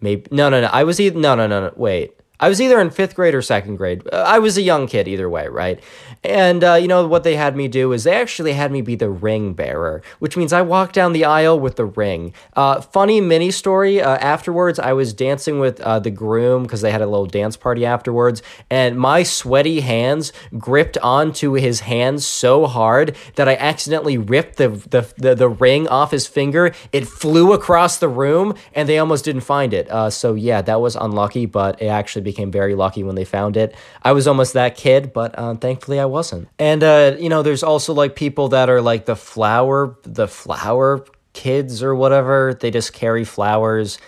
maybe 0.00 0.26
no, 0.30 0.48
no, 0.48 0.60
no. 0.60 0.68
I 0.68 0.84
was 0.84 1.00
either 1.00 1.18
no, 1.18 1.34
no, 1.34 1.46
no, 1.46 1.60
no. 1.60 1.72
Wait, 1.76 2.19
I 2.40 2.48
was 2.48 2.60
either 2.60 2.80
in 2.80 2.90
fifth 2.90 3.14
grade 3.14 3.34
or 3.34 3.42
second 3.42 3.76
grade. 3.76 4.02
I 4.12 4.38
was 4.38 4.56
a 4.56 4.62
young 4.62 4.86
kid 4.86 5.06
either 5.06 5.28
way, 5.28 5.46
right? 5.46 5.80
And 6.24 6.64
uh, 6.64 6.74
you 6.74 6.88
know 6.88 7.06
what 7.06 7.22
they 7.22 7.36
had 7.36 7.54
me 7.54 7.68
do 7.68 7.92
is 7.92 8.04
they 8.04 8.14
actually 8.14 8.52
had 8.54 8.72
me 8.72 8.82
be 8.82 8.94
the 8.94 9.08
ring 9.08 9.52
bearer, 9.52 10.02
which 10.18 10.36
means 10.36 10.52
I 10.52 10.62
walked 10.62 10.94
down 10.94 11.12
the 11.12 11.24
aisle 11.24 11.58
with 11.58 11.76
the 11.76 11.84
ring. 11.84 12.34
Uh, 12.54 12.80
funny 12.80 13.20
mini 13.20 13.50
story. 13.50 14.00
Uh, 14.02 14.16
afterwards, 14.16 14.78
I 14.78 14.92
was 14.92 15.12
dancing 15.12 15.60
with 15.60 15.80
uh, 15.80 15.98
the 15.98 16.10
groom 16.10 16.64
because 16.64 16.80
they 16.80 16.90
had 16.90 17.02
a 17.02 17.06
little 17.06 17.26
dance 17.26 17.56
party 17.56 17.86
afterwards, 17.86 18.42
and 18.68 18.98
my 18.98 19.22
sweaty 19.22 19.80
hands 19.80 20.32
gripped 20.58 20.98
onto 20.98 21.52
his 21.52 21.80
hands 21.80 22.26
so 22.26 22.66
hard 22.66 23.16
that 23.36 23.48
I 23.48 23.56
accidentally 23.56 24.18
ripped 24.18 24.56
the 24.56 24.68
the, 24.68 25.12
the, 25.16 25.34
the 25.34 25.48
ring 25.48 25.88
off 25.88 26.10
his 26.10 26.26
finger. 26.26 26.72
It 26.92 27.06
flew 27.06 27.52
across 27.52 27.98
the 27.98 28.08
room, 28.08 28.54
and 28.74 28.88
they 28.88 28.98
almost 28.98 29.24
didn't 29.24 29.42
find 29.42 29.72
it. 29.72 29.90
Uh, 29.90 30.10
so 30.10 30.34
yeah, 30.34 30.62
that 30.62 30.80
was 30.80 30.96
unlucky, 30.96 31.46
but 31.46 31.80
it 31.80 31.86
actually 31.86 32.22
became 32.30 32.50
very 32.50 32.74
lucky 32.74 33.02
when 33.02 33.14
they 33.14 33.24
found 33.24 33.56
it. 33.56 33.74
I 34.02 34.12
was 34.12 34.26
almost 34.26 34.52
that 34.54 34.76
kid, 34.76 35.12
but 35.12 35.34
uh, 35.36 35.54
thankfully 35.54 35.98
I 35.98 36.06
wasn't. 36.06 36.48
And 36.58 36.82
uh, 36.82 37.16
you 37.18 37.28
know, 37.28 37.42
there's 37.42 37.62
also 37.62 37.92
like 37.92 38.14
people 38.14 38.48
that 38.48 38.68
are 38.68 38.80
like 38.80 39.04
the 39.04 39.16
flower, 39.16 39.96
the 40.02 40.28
flower 40.28 41.04
kids 41.32 41.82
or 41.82 41.94
whatever. 41.94 42.54
They 42.54 42.70
just 42.70 42.92
carry 42.92 43.24
flowers, 43.24 43.98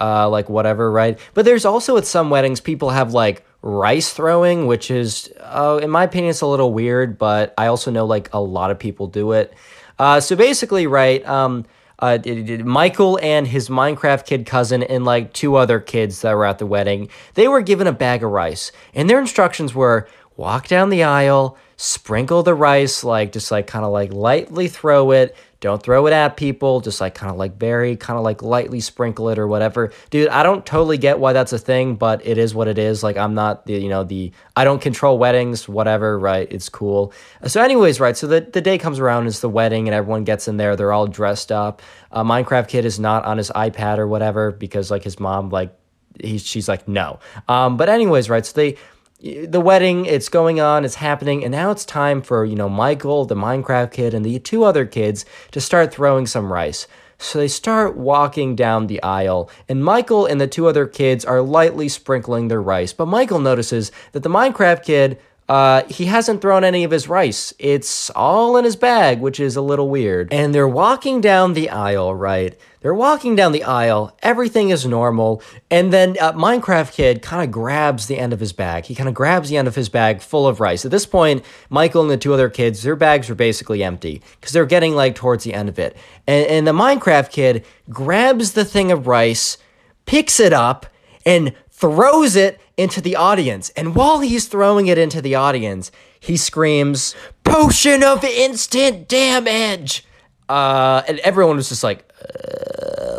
uh, 0.00 0.28
like 0.28 0.48
whatever, 0.48 0.90
right? 0.90 1.18
But 1.34 1.44
there's 1.44 1.64
also 1.64 1.96
at 1.96 2.06
some 2.06 2.30
weddings 2.30 2.60
people 2.60 2.90
have 2.90 3.12
like 3.12 3.44
rice 3.62 4.12
throwing, 4.12 4.66
which 4.66 4.90
is, 4.90 5.32
uh, 5.40 5.80
in 5.82 5.90
my 5.90 6.04
opinion, 6.04 6.30
it's 6.30 6.42
a 6.42 6.46
little 6.46 6.72
weird. 6.72 7.18
But 7.18 7.54
I 7.58 7.66
also 7.66 7.90
know 7.90 8.06
like 8.06 8.32
a 8.32 8.40
lot 8.40 8.70
of 8.70 8.78
people 8.78 9.06
do 9.06 9.32
it. 9.32 9.52
Uh, 9.98 10.20
so 10.20 10.36
basically, 10.36 10.86
right. 10.86 11.26
Um, 11.26 11.64
uh, 11.98 12.18
Michael 12.64 13.18
and 13.22 13.46
his 13.46 13.68
Minecraft 13.68 14.26
kid 14.26 14.46
cousin 14.46 14.82
and 14.82 15.04
like 15.04 15.32
two 15.32 15.56
other 15.56 15.80
kids 15.80 16.20
that 16.20 16.34
were 16.34 16.44
at 16.44 16.58
the 16.58 16.66
wedding, 16.66 17.08
they 17.34 17.48
were 17.48 17.62
given 17.62 17.86
a 17.86 17.92
bag 17.92 18.22
of 18.22 18.30
rice. 18.30 18.72
And 18.94 19.08
their 19.08 19.20
instructions 19.20 19.74
were 19.74 20.08
walk 20.36 20.68
down 20.68 20.90
the 20.90 21.02
aisle, 21.02 21.56
sprinkle 21.76 22.42
the 22.42 22.54
rice, 22.54 23.02
like 23.02 23.32
just 23.32 23.50
like 23.50 23.66
kind 23.66 23.84
of 23.84 23.92
like 23.92 24.12
lightly 24.12 24.68
throw 24.68 25.10
it. 25.12 25.34
Don't 25.66 25.82
throw 25.82 26.06
it 26.06 26.12
at 26.12 26.36
people, 26.36 26.80
just 26.80 27.00
like 27.00 27.16
kind 27.16 27.28
of 27.28 27.36
like 27.36 27.58
very, 27.58 27.96
kind 27.96 28.16
of 28.16 28.22
like 28.22 28.40
lightly 28.40 28.78
sprinkle 28.78 29.30
it 29.30 29.38
or 29.38 29.48
whatever. 29.48 29.90
Dude, 30.10 30.28
I 30.28 30.44
don't 30.44 30.64
totally 30.64 30.96
get 30.96 31.18
why 31.18 31.32
that's 31.32 31.52
a 31.52 31.58
thing, 31.58 31.96
but 31.96 32.24
it 32.24 32.38
is 32.38 32.54
what 32.54 32.68
it 32.68 32.78
is. 32.78 33.02
Like, 33.02 33.16
I'm 33.16 33.34
not 33.34 33.66
the, 33.66 33.72
you 33.72 33.88
know, 33.88 34.04
the, 34.04 34.30
I 34.54 34.62
don't 34.62 34.80
control 34.80 35.18
weddings, 35.18 35.68
whatever, 35.68 36.18
right? 36.20 36.46
It's 36.52 36.68
cool. 36.68 37.12
So, 37.48 37.60
anyways, 37.60 37.98
right, 37.98 38.16
so 38.16 38.28
the, 38.28 38.42
the 38.42 38.60
day 38.60 38.78
comes 38.78 39.00
around, 39.00 39.26
it's 39.26 39.40
the 39.40 39.48
wedding, 39.48 39.88
and 39.88 39.94
everyone 39.94 40.22
gets 40.22 40.46
in 40.46 40.56
there. 40.56 40.76
They're 40.76 40.92
all 40.92 41.08
dressed 41.08 41.50
up. 41.50 41.82
Uh, 42.12 42.22
Minecraft 42.22 42.68
Kid 42.68 42.84
is 42.84 43.00
not 43.00 43.24
on 43.24 43.36
his 43.36 43.50
iPad 43.50 43.98
or 43.98 44.06
whatever 44.06 44.52
because, 44.52 44.88
like, 44.88 45.02
his 45.02 45.18
mom, 45.18 45.50
like, 45.50 45.76
he's, 46.20 46.46
she's 46.46 46.68
like, 46.68 46.86
no. 46.86 47.18
Um, 47.48 47.76
but, 47.76 47.88
anyways, 47.88 48.30
right, 48.30 48.46
so 48.46 48.52
they, 48.54 48.76
the 49.20 49.60
wedding 49.60 50.04
it's 50.04 50.28
going 50.28 50.60
on 50.60 50.84
it's 50.84 50.96
happening 50.96 51.42
and 51.42 51.52
now 51.52 51.70
it's 51.70 51.84
time 51.84 52.20
for 52.20 52.44
you 52.44 52.54
know 52.54 52.68
michael 52.68 53.24
the 53.24 53.34
minecraft 53.34 53.92
kid 53.92 54.12
and 54.12 54.24
the 54.24 54.38
two 54.38 54.62
other 54.62 54.84
kids 54.84 55.24
to 55.50 55.60
start 55.60 55.92
throwing 55.92 56.26
some 56.26 56.52
rice 56.52 56.86
so 57.18 57.38
they 57.38 57.48
start 57.48 57.96
walking 57.96 58.54
down 58.54 58.86
the 58.86 59.02
aisle 59.02 59.50
and 59.68 59.82
michael 59.82 60.26
and 60.26 60.38
the 60.38 60.46
two 60.46 60.66
other 60.66 60.86
kids 60.86 61.24
are 61.24 61.40
lightly 61.40 61.88
sprinkling 61.88 62.48
their 62.48 62.60
rice 62.60 62.92
but 62.92 63.06
michael 63.06 63.38
notices 63.38 63.90
that 64.12 64.22
the 64.22 64.28
minecraft 64.28 64.84
kid 64.84 65.18
uh, 65.48 65.84
he 65.88 66.06
hasn't 66.06 66.40
thrown 66.40 66.64
any 66.64 66.82
of 66.82 66.90
his 66.90 67.08
rice. 67.08 67.54
It's 67.58 68.10
all 68.10 68.56
in 68.56 68.64
his 68.64 68.74
bag, 68.74 69.20
which 69.20 69.38
is 69.38 69.54
a 69.54 69.60
little 69.60 69.88
weird. 69.88 70.32
And 70.32 70.52
they're 70.52 70.66
walking 70.66 71.20
down 71.20 71.52
the 71.52 71.70
aisle, 71.70 72.14
right? 72.14 72.58
They're 72.86 72.94
walking 72.94 73.34
down 73.34 73.50
the 73.50 73.64
aisle. 73.64 74.16
Everything 74.22 74.70
is 74.70 74.86
normal. 74.86 75.42
And 75.72 75.92
then 75.92 76.16
uh, 76.20 76.34
Minecraft 76.34 76.92
Kid 76.92 77.20
kind 77.20 77.42
of 77.42 77.50
grabs 77.50 78.06
the 78.06 78.16
end 78.16 78.32
of 78.32 78.38
his 78.38 78.52
bag. 78.52 78.84
He 78.84 78.94
kind 78.94 79.08
of 79.08 79.14
grabs 79.16 79.48
the 79.48 79.56
end 79.56 79.66
of 79.66 79.74
his 79.74 79.88
bag 79.88 80.20
full 80.20 80.46
of 80.46 80.60
rice. 80.60 80.84
At 80.84 80.92
this 80.92 81.04
point, 81.04 81.44
Michael 81.68 82.02
and 82.02 82.10
the 82.12 82.16
two 82.16 82.32
other 82.32 82.48
kids, 82.48 82.84
their 82.84 82.94
bags 82.94 83.28
are 83.28 83.34
basically 83.34 83.82
empty 83.82 84.22
because 84.38 84.52
they're 84.52 84.64
getting 84.64 84.94
like 84.94 85.16
towards 85.16 85.42
the 85.42 85.52
end 85.52 85.68
of 85.68 85.80
it. 85.80 85.96
And, 86.28 86.46
and 86.46 86.64
the 86.64 86.70
Minecraft 86.70 87.32
Kid 87.32 87.64
grabs 87.90 88.52
the 88.52 88.64
thing 88.64 88.92
of 88.92 89.08
rice, 89.08 89.58
picks 90.04 90.38
it 90.38 90.52
up, 90.52 90.86
and 91.24 91.54
throws 91.68 92.36
it 92.36 92.60
into 92.76 93.00
the 93.00 93.16
audience. 93.16 93.70
And 93.70 93.96
while 93.96 94.20
he's 94.20 94.46
throwing 94.46 94.86
it 94.86 94.96
into 94.96 95.20
the 95.20 95.34
audience, 95.34 95.90
he 96.20 96.36
screams, 96.36 97.16
Potion 97.42 98.04
of 98.04 98.22
instant 98.22 99.08
damage! 99.08 100.04
Uh, 100.48 101.02
and 101.08 101.18
everyone 101.20 101.56
was 101.56 101.68
just 101.68 101.82
like, 101.82 102.08
uh, 102.22 102.65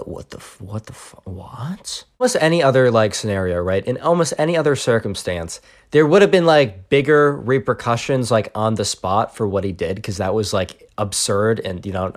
what 0.06 0.30
the, 0.32 0.40
what 0.60 0.86
the, 0.86 0.94
what? 1.24 2.03
Almost 2.19 2.38
any 2.40 2.61
other 2.61 2.91
like 2.91 3.15
scenario, 3.15 3.60
right? 3.60 3.86
In 3.86 3.98
almost 3.99 4.34
any 4.38 4.57
other 4.57 4.76
circumstance, 4.76 5.61
there 5.92 6.06
would 6.06 6.22
have 6.22 6.32
been 6.32 6.46
like 6.46 6.90
bigger 6.90 7.36
repercussions 7.36 8.30
like 8.30 8.52
on 8.54 8.76
the 8.76 8.86
spot 8.86 9.36
for 9.36 9.48
what 9.48 9.64
he 9.64 9.72
did 9.72 9.96
because 9.96 10.18
that 10.18 10.34
was 10.34 10.54
like 10.54 10.90
absurd 10.98 11.60
and 11.60 11.86
you 11.86 11.92
know 11.92 12.12